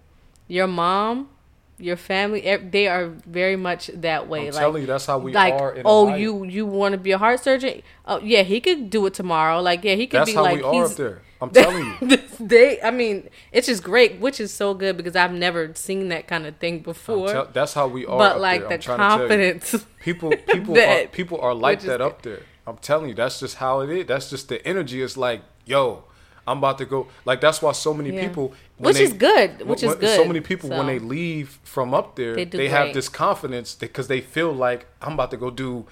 your 0.49 0.67
mom. 0.67 1.31
Your 1.79 1.99
family, 1.99 2.41
they 2.41 2.89
are 2.89 3.09
very 3.27 3.57
much 3.57 3.89
that 3.89 4.29
way. 4.29 4.49
I'm 4.49 4.55
like, 4.55 4.63
telling 4.63 4.81
you, 4.81 4.87
that's 4.87 5.05
how 5.05 5.19
we 5.19 5.35
like, 5.35 5.53
are. 5.53 5.75
In 5.75 5.83
oh, 5.85 6.17
you 6.17 6.45
you 6.45 6.65
want 6.65 6.93
to 6.93 6.99
be 6.99 7.13
a 7.13 7.19
heart 7.19 7.45
surgeon? 7.45 7.83
Oh, 8.07 8.19
yeah, 8.21 8.45
he 8.45 8.63
could 8.63 8.89
do 8.89 9.05
it 9.05 9.13
tomorrow. 9.13 9.61
Like, 9.61 9.85
yeah, 9.85 9.95
he 9.95 10.07
could 10.07 10.21
That's 10.21 10.31
be 10.31 10.37
how 10.37 10.43
like 10.45 10.57
we 10.57 10.63
are 10.63 10.73
he's 10.73 10.93
up 10.93 10.97
there. 10.97 11.23
I'm 11.41 11.51
telling 11.51 11.95
you. 12.01 12.19
they. 12.41 12.81
I 12.81 12.91
mean, 12.91 13.29
it's 13.53 13.67
just 13.67 13.83
great, 13.83 14.21
which 14.21 14.41
is 14.41 14.53
so 14.53 14.75
good 14.75 14.97
because 14.97 15.17
I've 15.17 15.33
never 15.33 15.75
seen 15.75 16.09
that 16.09 16.27
kind 16.27 16.47
of 16.47 16.57
thing 16.57 16.81
before. 16.81 17.29
tell- 17.29 17.51
that's 17.53 17.75
how 17.75 17.89
we 17.89 18.07
are. 18.07 18.19
but 18.19 18.41
like 18.41 18.61
there. 18.61 18.69
the 18.69 18.75
I'm 18.75 18.81
trying 18.81 18.99
to 18.99 19.29
tell 19.29 19.39
you. 19.39 19.55
confidence, 19.55 19.87
People, 20.01 20.31
people, 20.49 20.79
are, 20.79 21.07
people 21.09 21.41
are 21.41 21.55
like 21.55 21.81
that 21.81 21.99
good. 21.99 22.01
up 22.01 22.23
there. 22.23 22.41
I'm 22.67 22.79
telling 22.79 23.09
you, 23.09 23.15
that's 23.15 23.39
just 23.39 23.57
how 23.57 23.81
it 23.81 23.91
is. 23.91 24.07
That's 24.07 24.31
just 24.31 24.49
the 24.49 24.67
energy. 24.67 25.03
It's 25.03 25.17
like, 25.17 25.43
yo, 25.65 26.05
I'm 26.47 26.59
about 26.59 26.79
to 26.79 26.85
go. 26.85 27.09
Like 27.25 27.41
that's 27.41 27.61
why 27.61 27.73
so 27.73 27.93
many 27.93 28.11
Yeah. 28.15 28.29
people, 28.29 28.53
which 28.79 28.97
they- 28.97 29.05
is 29.05 29.13
good, 29.13 29.63
which 29.67 29.83
when- 29.83 29.91
is 29.93 29.97
good. 29.97 30.17
So 30.17 30.25
many 30.25 30.41
people 30.41 30.71
when 30.71 30.87
they 30.87 30.99
leave 30.99 31.59
from 31.65 31.93
up 31.95 32.17
there, 32.17 32.35
They 32.37 32.45
they, 32.45 32.69
have 32.69 32.95
this 32.95 33.09
confidence 33.09 33.75
because 33.75 34.07
they 34.09 34.21
feel 34.21 34.53
like 34.53 34.87
I'm 35.03 35.15
about 35.15 35.31
to 35.33 35.37
go 35.37 35.51
do 35.51 35.87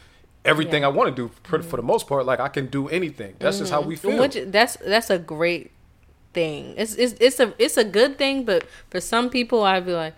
everything 0.45 0.83
Yeah. 0.83 0.89
Mm-hmm. 0.91 0.99
I 0.99 0.99
want 1.05 1.17
to 1.17 1.23
do 1.23 1.31
for, 1.43 1.63
for 1.63 1.77
the 1.77 1.83
most 1.83 2.07
part. 2.07 2.27
Like 2.27 2.41
I 2.41 2.49
can 2.49 2.67
do 2.67 2.89
anything. 2.89 3.35
That's 3.39 3.59
just 3.59 3.73
how 3.73 3.81
we 3.81 3.97
feel. 3.97 4.19
Which 4.21 4.37
that's 4.47 4.77
that's 4.85 5.11
a 5.11 5.19
great 5.19 5.71
thing. 6.33 6.75
It's 6.77 6.95
it's 6.95 7.15
it's 7.21 7.41
a 7.41 7.55
it's 7.59 7.77
a 7.77 7.85
good 7.85 8.19
thing, 8.19 8.45
but 8.45 8.65
for 8.91 9.01
some 9.01 9.31
people, 9.31 9.63
I'd 9.65 9.87
be 9.87 9.93
like, 9.93 10.15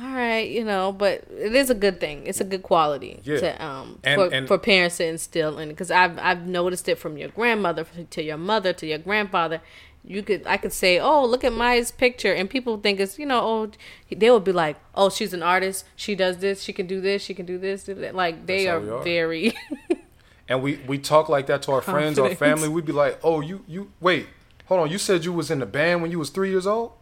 all 0.00 0.12
right, 0.14 0.48
you 0.48 0.64
know. 0.64 0.92
But 0.92 1.24
it 1.30 1.54
is 1.54 1.70
a 1.70 1.74
good 1.74 2.00
thing. 2.00 2.26
It's 2.26 2.40
a 2.40 2.44
good 2.44 2.62
quality 2.62 3.20
Yeah. 3.24 3.40
to 3.40 3.64
um 3.64 3.98
And- 4.04 4.20
for, 4.20 4.34
and- 4.34 4.48
for 4.48 4.58
parents 4.58 4.96
to 4.98 5.06
instill 5.06 5.58
in. 5.58 5.68
Because 5.68 5.90
I've 5.90 6.18
I've 6.18 6.46
noticed 6.46 6.88
it 6.88 6.98
from 6.98 7.16
your 7.18 7.28
grandmother 7.28 7.86
to 8.10 8.22
your 8.22 8.38
mother 8.38 8.72
to 8.72 8.86
your 8.86 8.98
grandfather. 8.98 9.60
You 10.04 10.22
could 10.22 10.42
I 10.46 10.56
could 10.56 10.72
say, 10.72 10.98
oh, 10.98 11.24
look 11.24 11.44
at 11.44 11.52
Maya's 11.52 11.92
picture, 11.92 12.32
and 12.32 12.50
people 12.50 12.76
think 12.78 12.98
it's 12.98 13.18
you 13.20 13.26
know, 13.26 13.40
oh, 13.40 13.70
they 14.10 14.30
would 14.30 14.42
be 14.44 14.50
like, 14.52 14.76
oh, 14.96 15.10
she's 15.10 15.32
an 15.32 15.42
artist. 15.44 15.84
She 15.94 16.14
does 16.16 16.38
this. 16.38 16.60
She 16.62 16.72
can 16.72 16.86
do 16.88 17.00
this. 17.00 17.22
She 17.22 17.34
can 17.34 17.46
do 17.46 17.56
this. 17.56 17.84
Do 17.84 17.94
that. 17.94 18.14
Like 18.14 18.46
they 18.46 18.66
are, 18.68 18.78
are. 18.78 19.02
very. 19.04 19.52
and 20.48 20.60
we 20.62 20.80
we 20.88 20.98
talk 20.98 21.28
like 21.28 21.46
that 21.46 21.62
to 21.62 21.72
our 21.72 21.80
friends, 21.82 22.18
our 22.18 22.34
family. 22.34 22.68
We'd 22.68 22.84
be 22.84 22.92
like, 22.92 23.20
"Oh, 23.22 23.40
you 23.40 23.62
you 23.68 23.92
wait, 24.00 24.26
hold 24.66 24.80
on. 24.80 24.90
You 24.90 24.98
said 24.98 25.24
you 25.24 25.32
was 25.32 25.50
in 25.52 25.60
the 25.60 25.66
band 25.66 26.02
when 26.02 26.10
you 26.10 26.18
was 26.18 26.30
three 26.30 26.50
years 26.50 26.66
old. 26.66 26.92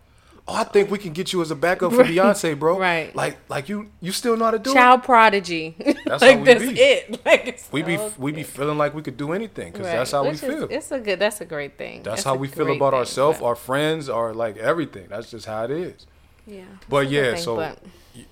Oh, 0.51 0.55
I 0.55 0.65
think 0.65 0.91
we 0.91 0.99
can 0.99 1.13
get 1.13 1.33
you 1.33 1.41
as 1.43 1.51
a 1.51 1.55
backup 1.55 1.93
for 1.93 2.03
Beyonce, 2.13 2.59
bro. 2.59 2.79
Right. 2.79 3.15
Like 3.15 3.39
like 3.49 3.69
you 3.69 3.89
you 4.01 4.11
still 4.13 4.37
know 4.37 4.47
how 4.47 4.51
to 4.51 4.59
do 4.59 4.71
it. 4.71 4.75
child 4.75 5.03
prodigy. 5.05 5.77
That's 6.05 6.23
like 6.23 6.33
how 6.33 6.39
we 6.39 6.45
that's 6.45 6.61
be. 6.67 6.81
it. 6.81 7.21
Like 7.25 7.47
it's 7.47 7.71
We 7.73 7.83
be 7.83 7.97
so 7.97 8.13
we 8.19 8.33
be 8.33 8.43
feeling 8.43 8.77
like 8.79 8.93
we 8.95 9.03
could 9.03 9.17
do 9.17 9.33
anything 9.33 9.73
because 9.73 9.87
Right. 9.87 9.97
that's 9.97 10.11
how 10.11 10.23
we 10.25 10.31
Which 10.31 10.43
is- 10.43 10.49
feel. 10.49 10.69
It's 10.71 10.91
a 10.91 10.99
good. 11.01 11.19
That's 11.21 11.41
a 11.41 11.45
great 11.45 11.79
thing. 11.79 12.03
That's, 12.03 12.07
That's 12.17 12.25
how 12.25 12.35
we 12.35 12.49
feel 12.49 12.71
about 12.75 12.95
ourselves, 12.95 13.41
our 13.41 13.55
friends, 13.55 14.09
our 14.09 14.35
like 14.35 14.57
everything. 14.57 15.07
That's 15.09 15.31
just 15.31 15.47
how 15.47 15.65
it 15.65 15.71
is. 15.71 16.07
yeah. 16.47 16.65
But 16.89 17.05
It's 17.05 17.13
a 17.13 17.15
good 17.15 17.25
yeah, 17.27 17.35
thing, 17.35 17.43
so 17.45 17.57
but- 17.57 17.79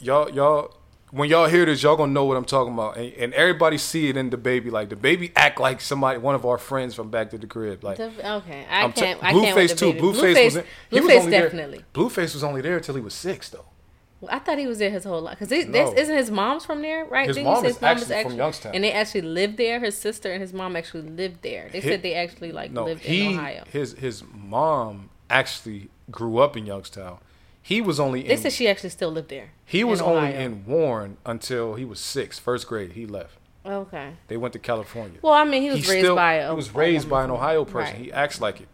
y'all 0.00 0.30
y'all 0.30 0.74
when 1.10 1.28
y'all 1.30 1.46
hear 1.48 1.64
this, 1.64 1.82
y'all 1.82 1.96
gonna 1.96 2.12
know 2.12 2.24
what 2.24 2.36
I'm 2.36 2.44
talking 2.44 2.74
about, 2.74 2.96
and, 2.96 3.12
and 3.14 3.34
everybody 3.34 3.78
see 3.78 4.08
it 4.08 4.16
in 4.16 4.30
the 4.30 4.36
baby. 4.36 4.70
Like 4.70 4.88
the 4.88 4.96
baby 4.96 5.32
act 5.36 5.58
like 5.60 5.80
somebody, 5.80 6.18
one 6.18 6.34
of 6.34 6.44
our 6.44 6.58
friends 6.58 6.94
from 6.94 7.10
Back 7.10 7.30
to 7.30 7.38
the 7.38 7.46
Crib. 7.46 7.82
Like 7.84 7.98
okay, 8.00 8.66
I 8.70 8.82
I'm 8.84 8.92
t- 8.92 9.00
can't. 9.00 9.22
I 9.22 9.32
can't 9.32 9.56
with 9.56 9.70
Blueface 9.70 9.78
too. 9.78 9.92
baby. 9.92 10.00
Blueface 10.00 10.44
was 10.44 10.56
in, 10.56 10.64
was 10.90 11.00
Blueface 11.02 11.18
only 11.20 11.30
definitely. 11.30 11.78
there. 11.78 11.86
Blueface 11.94 12.34
was 12.34 12.44
only 12.44 12.60
there 12.60 12.80
till 12.80 12.94
he 12.94 13.00
was 13.00 13.14
six 13.14 13.48
though. 13.50 13.64
Well, 14.20 14.30
I 14.34 14.40
thought 14.40 14.58
he 14.58 14.66
was 14.66 14.78
there 14.78 14.90
his 14.90 15.04
whole 15.04 15.20
life 15.20 15.38
because 15.38 15.48
this 15.48 15.66
No. 15.66 15.92
isn't 15.94 16.16
his 16.16 16.28
mom's 16.30 16.64
from 16.64 16.82
there, 16.82 17.04
right? 17.04 17.28
His 17.28 17.36
Didn't 17.36 17.46
you 17.48 17.54
mom 17.54 17.62
say 17.62 17.70
is 17.70 17.82
actually 17.82 18.22
from 18.24 18.34
Youngstown. 18.36 18.74
and 18.74 18.82
they 18.82 18.90
actually 18.92 19.20
lived 19.22 19.56
there. 19.58 19.78
His 19.78 19.96
sister 19.96 20.32
and 20.32 20.42
his 20.42 20.52
mom 20.52 20.74
actually 20.74 21.08
lived 21.08 21.42
there. 21.42 21.68
They 21.72 21.80
Hi- 21.80 21.88
said 21.88 22.02
they 22.02 22.14
actually 22.14 22.50
like 22.50 22.72
No, 22.72 22.84
lived 22.84 23.02
he 23.02 23.26
in 23.32 23.38
Ohio. 23.38 23.64
his 23.70 23.92
his 23.92 24.24
mom 24.34 25.10
actually 25.30 25.88
grew 26.10 26.38
up 26.38 26.56
in 26.56 26.66
Youngstown. 26.66 27.18
He 27.68 27.82
was 27.82 28.00
only 28.00 28.22
They 28.22 28.32
in 28.32 28.38
said 28.38 28.54
she 28.54 28.66
actually 28.66 28.88
still 28.88 29.10
lived 29.10 29.28
there. 29.28 29.50
he 29.66 29.84
was 29.84 30.00
only 30.00 30.32
in 30.32 30.64
Warren 30.64 31.18
until 31.26 31.74
he 31.74 31.84
was 31.84 32.00
six, 32.00 32.38
first 32.38 32.66
grade. 32.66 32.92
He 32.92 33.04
left. 33.04 33.36
Okay. 33.66 34.14
They 34.28 34.38
went 34.38 34.54
to 34.54 34.58
California. 34.58 35.18
Well, 35.20 35.34
I 35.34 35.44
mean, 35.44 35.60
he 35.60 35.68
was 35.68 35.84
He 35.84 35.90
raised 35.92 36.04
still- 36.06 36.16
by 36.16 36.34
a 36.36 36.48
he 36.48 36.56
was 36.56 36.74
raised 36.74 37.10
by 37.10 37.24
an. 37.24 37.30
Ohio 37.30 37.66
person. 37.66 37.96
Right. 37.96 38.04
He 38.06 38.10
acts 38.10 38.40
like 38.40 38.62
it. 38.62 38.68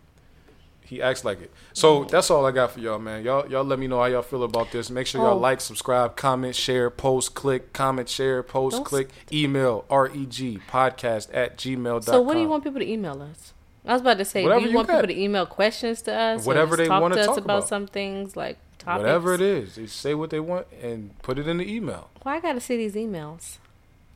He 0.82 1.02
acts 1.02 1.24
like 1.24 1.40
it. 1.42 1.50
So 1.72 2.02
mm-hmm. 2.02 2.08
that's 2.08 2.30
all 2.30 2.46
I 2.46 2.52
got 2.52 2.70
for 2.70 2.78
y'all, 2.78 3.00
man. 3.00 3.24
Y'all 3.24 3.50
y'all 3.50 3.64
let 3.64 3.80
me 3.80 3.88
know 3.88 3.98
how 3.98 4.04
y'all 4.04 4.22
feel 4.22 4.44
about 4.44 4.70
this. 4.70 4.90
Make 4.90 5.08
sure 5.08 5.20
y'all 5.22 5.38
Oh. 5.38 5.38
like, 5.38 5.60
subscribe, 5.60 6.14
comment, 6.14 6.54
share, 6.54 6.88
post, 6.88 7.34
click, 7.34 7.72
comment, 7.72 8.08
share, 8.08 8.44
post, 8.44 8.76
Don't 8.76 8.84
click, 8.84 9.08
email, 9.32 9.84
reg 9.90 10.60
podcast 10.70 11.30
at 11.34 11.56
gmail.com. 11.58 12.02
So, 12.02 12.22
what 12.22 12.34
do 12.34 12.40
you 12.40 12.48
want 12.48 12.62
people 12.62 12.78
to 12.78 12.88
email 12.88 13.20
us? 13.22 13.54
I 13.86 13.92
was 13.92 14.02
about 14.02 14.18
to 14.18 14.24
say, 14.24 14.44
Whatever 14.44 14.60
do 14.60 14.64
you, 14.66 14.70
you 14.70 14.76
want 14.76 14.88
got. 14.88 15.00
people 15.02 15.14
to 15.14 15.20
email 15.20 15.46
questions 15.46 16.00
to 16.02 16.14
us? 16.14 16.46
Whatever 16.46 16.76
they 16.76 16.88
wanna 16.88 17.16
to 17.16 17.20
us 17.22 17.26
talk 17.26 17.38
about, 17.38 17.58
about. 17.58 17.68
some 17.68 17.86
things 17.86 18.36
like 18.36 18.56
topics. 18.84 19.02
Whatever 19.02 19.34
it 19.34 19.40
is, 19.40 19.74
they 19.76 19.86
say 19.86 20.14
what 20.14 20.30
they 20.30 20.40
want 20.40 20.66
and 20.82 21.16
put 21.22 21.38
it 21.38 21.48
in 21.48 21.58
the 21.58 21.70
email. 21.74 22.10
Why 22.22 22.36
I 22.36 22.40
got 22.40 22.52
to 22.54 22.60
see 22.60 22.76
these 22.76 22.94
emails? 22.94 23.56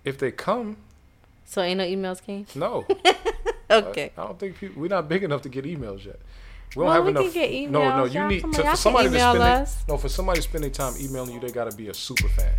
If 0.05 0.19
they 0.19 0.31
come, 0.31 0.77
So 1.45 1.63
ain't 1.63 1.79
no 1.79 1.85
emails, 1.85 2.23
King. 2.25 2.47
no. 2.55 2.87
Okay. 3.71 4.13
I 4.17 4.23
don't 4.25 4.39
think 4.39 4.57
people, 4.57 4.81
we're 4.81 4.89
not 4.89 5.11
big 5.11 5.23
enough 5.23 5.43
to 5.43 5.51
get 5.51 5.67
emails 5.67 6.07
yet. 6.07 6.19
We 6.75 6.81
don't 6.81 6.85
Well, 6.87 6.93
have 6.95 7.05
we 7.05 7.13
can 7.13 7.23
enough. 7.23 7.35
get 7.35 7.71
no, 7.71 7.97
no, 7.97 8.05
you 8.07 8.13
Y'all 8.21 8.29
need 8.29 8.41
to, 8.41 8.53
for 8.63 8.77
somebody 8.77 9.11
to 9.11 9.19
spend 9.19 9.41
their, 9.43 9.67
no 9.89 9.97
for 9.99 10.09
somebody 10.09 10.39
to 10.39 10.43
spend 10.43 10.65
their 10.65 10.71
time 10.71 10.95
emailing 10.99 11.35
you. 11.35 11.41
They 11.41 11.51
got 11.51 11.71
to 11.71 11.77
be 11.77 11.89
a 11.89 11.95
super 11.95 12.29
fan. 12.29 12.55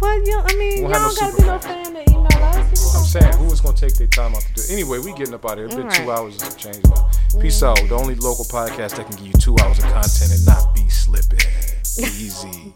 You, 0.00 0.40
I 0.44 0.54
mean, 0.56 0.82
y'all 0.82 0.92
don't 0.92 1.02
no 1.02 1.14
gotta 1.14 1.36
be 1.36 1.42
no 1.42 1.58
fan 1.58 1.94
to 1.94 2.10
email 2.10 2.26
us. 2.26 2.96
I'm 2.96 3.04
saying, 3.04 3.36
who 3.36 3.46
is 3.52 3.60
gonna 3.60 3.76
take 3.76 3.94
their 3.94 4.06
time 4.06 4.34
out 4.34 4.42
to 4.42 4.52
do 4.54 4.62
it? 4.62 4.70
Anyway, 4.70 4.98
we 5.00 5.12
getting 5.14 5.34
up 5.34 5.44
out 5.44 5.58
of 5.58 5.58
here. 5.58 5.66
It's 5.66 5.74
been 5.74 5.90
two 5.90 6.10
hours 6.10 6.40
and 6.40 6.52
some 6.52 6.72
change 6.72 6.84
now. 6.84 7.10
Peace 7.40 7.62
out. 7.62 7.76
The 7.76 7.94
only 7.94 8.14
local 8.14 8.44
podcast 8.44 8.96
that 8.96 9.06
can 9.06 9.16
give 9.16 9.26
you 9.26 9.32
two 9.32 9.56
hours 9.60 9.78
of 9.78 9.84
content 9.84 10.32
and 10.32 10.46
not 10.46 10.74
be 10.74 10.88
slipping. 10.88 11.40
Easy. 11.98 12.72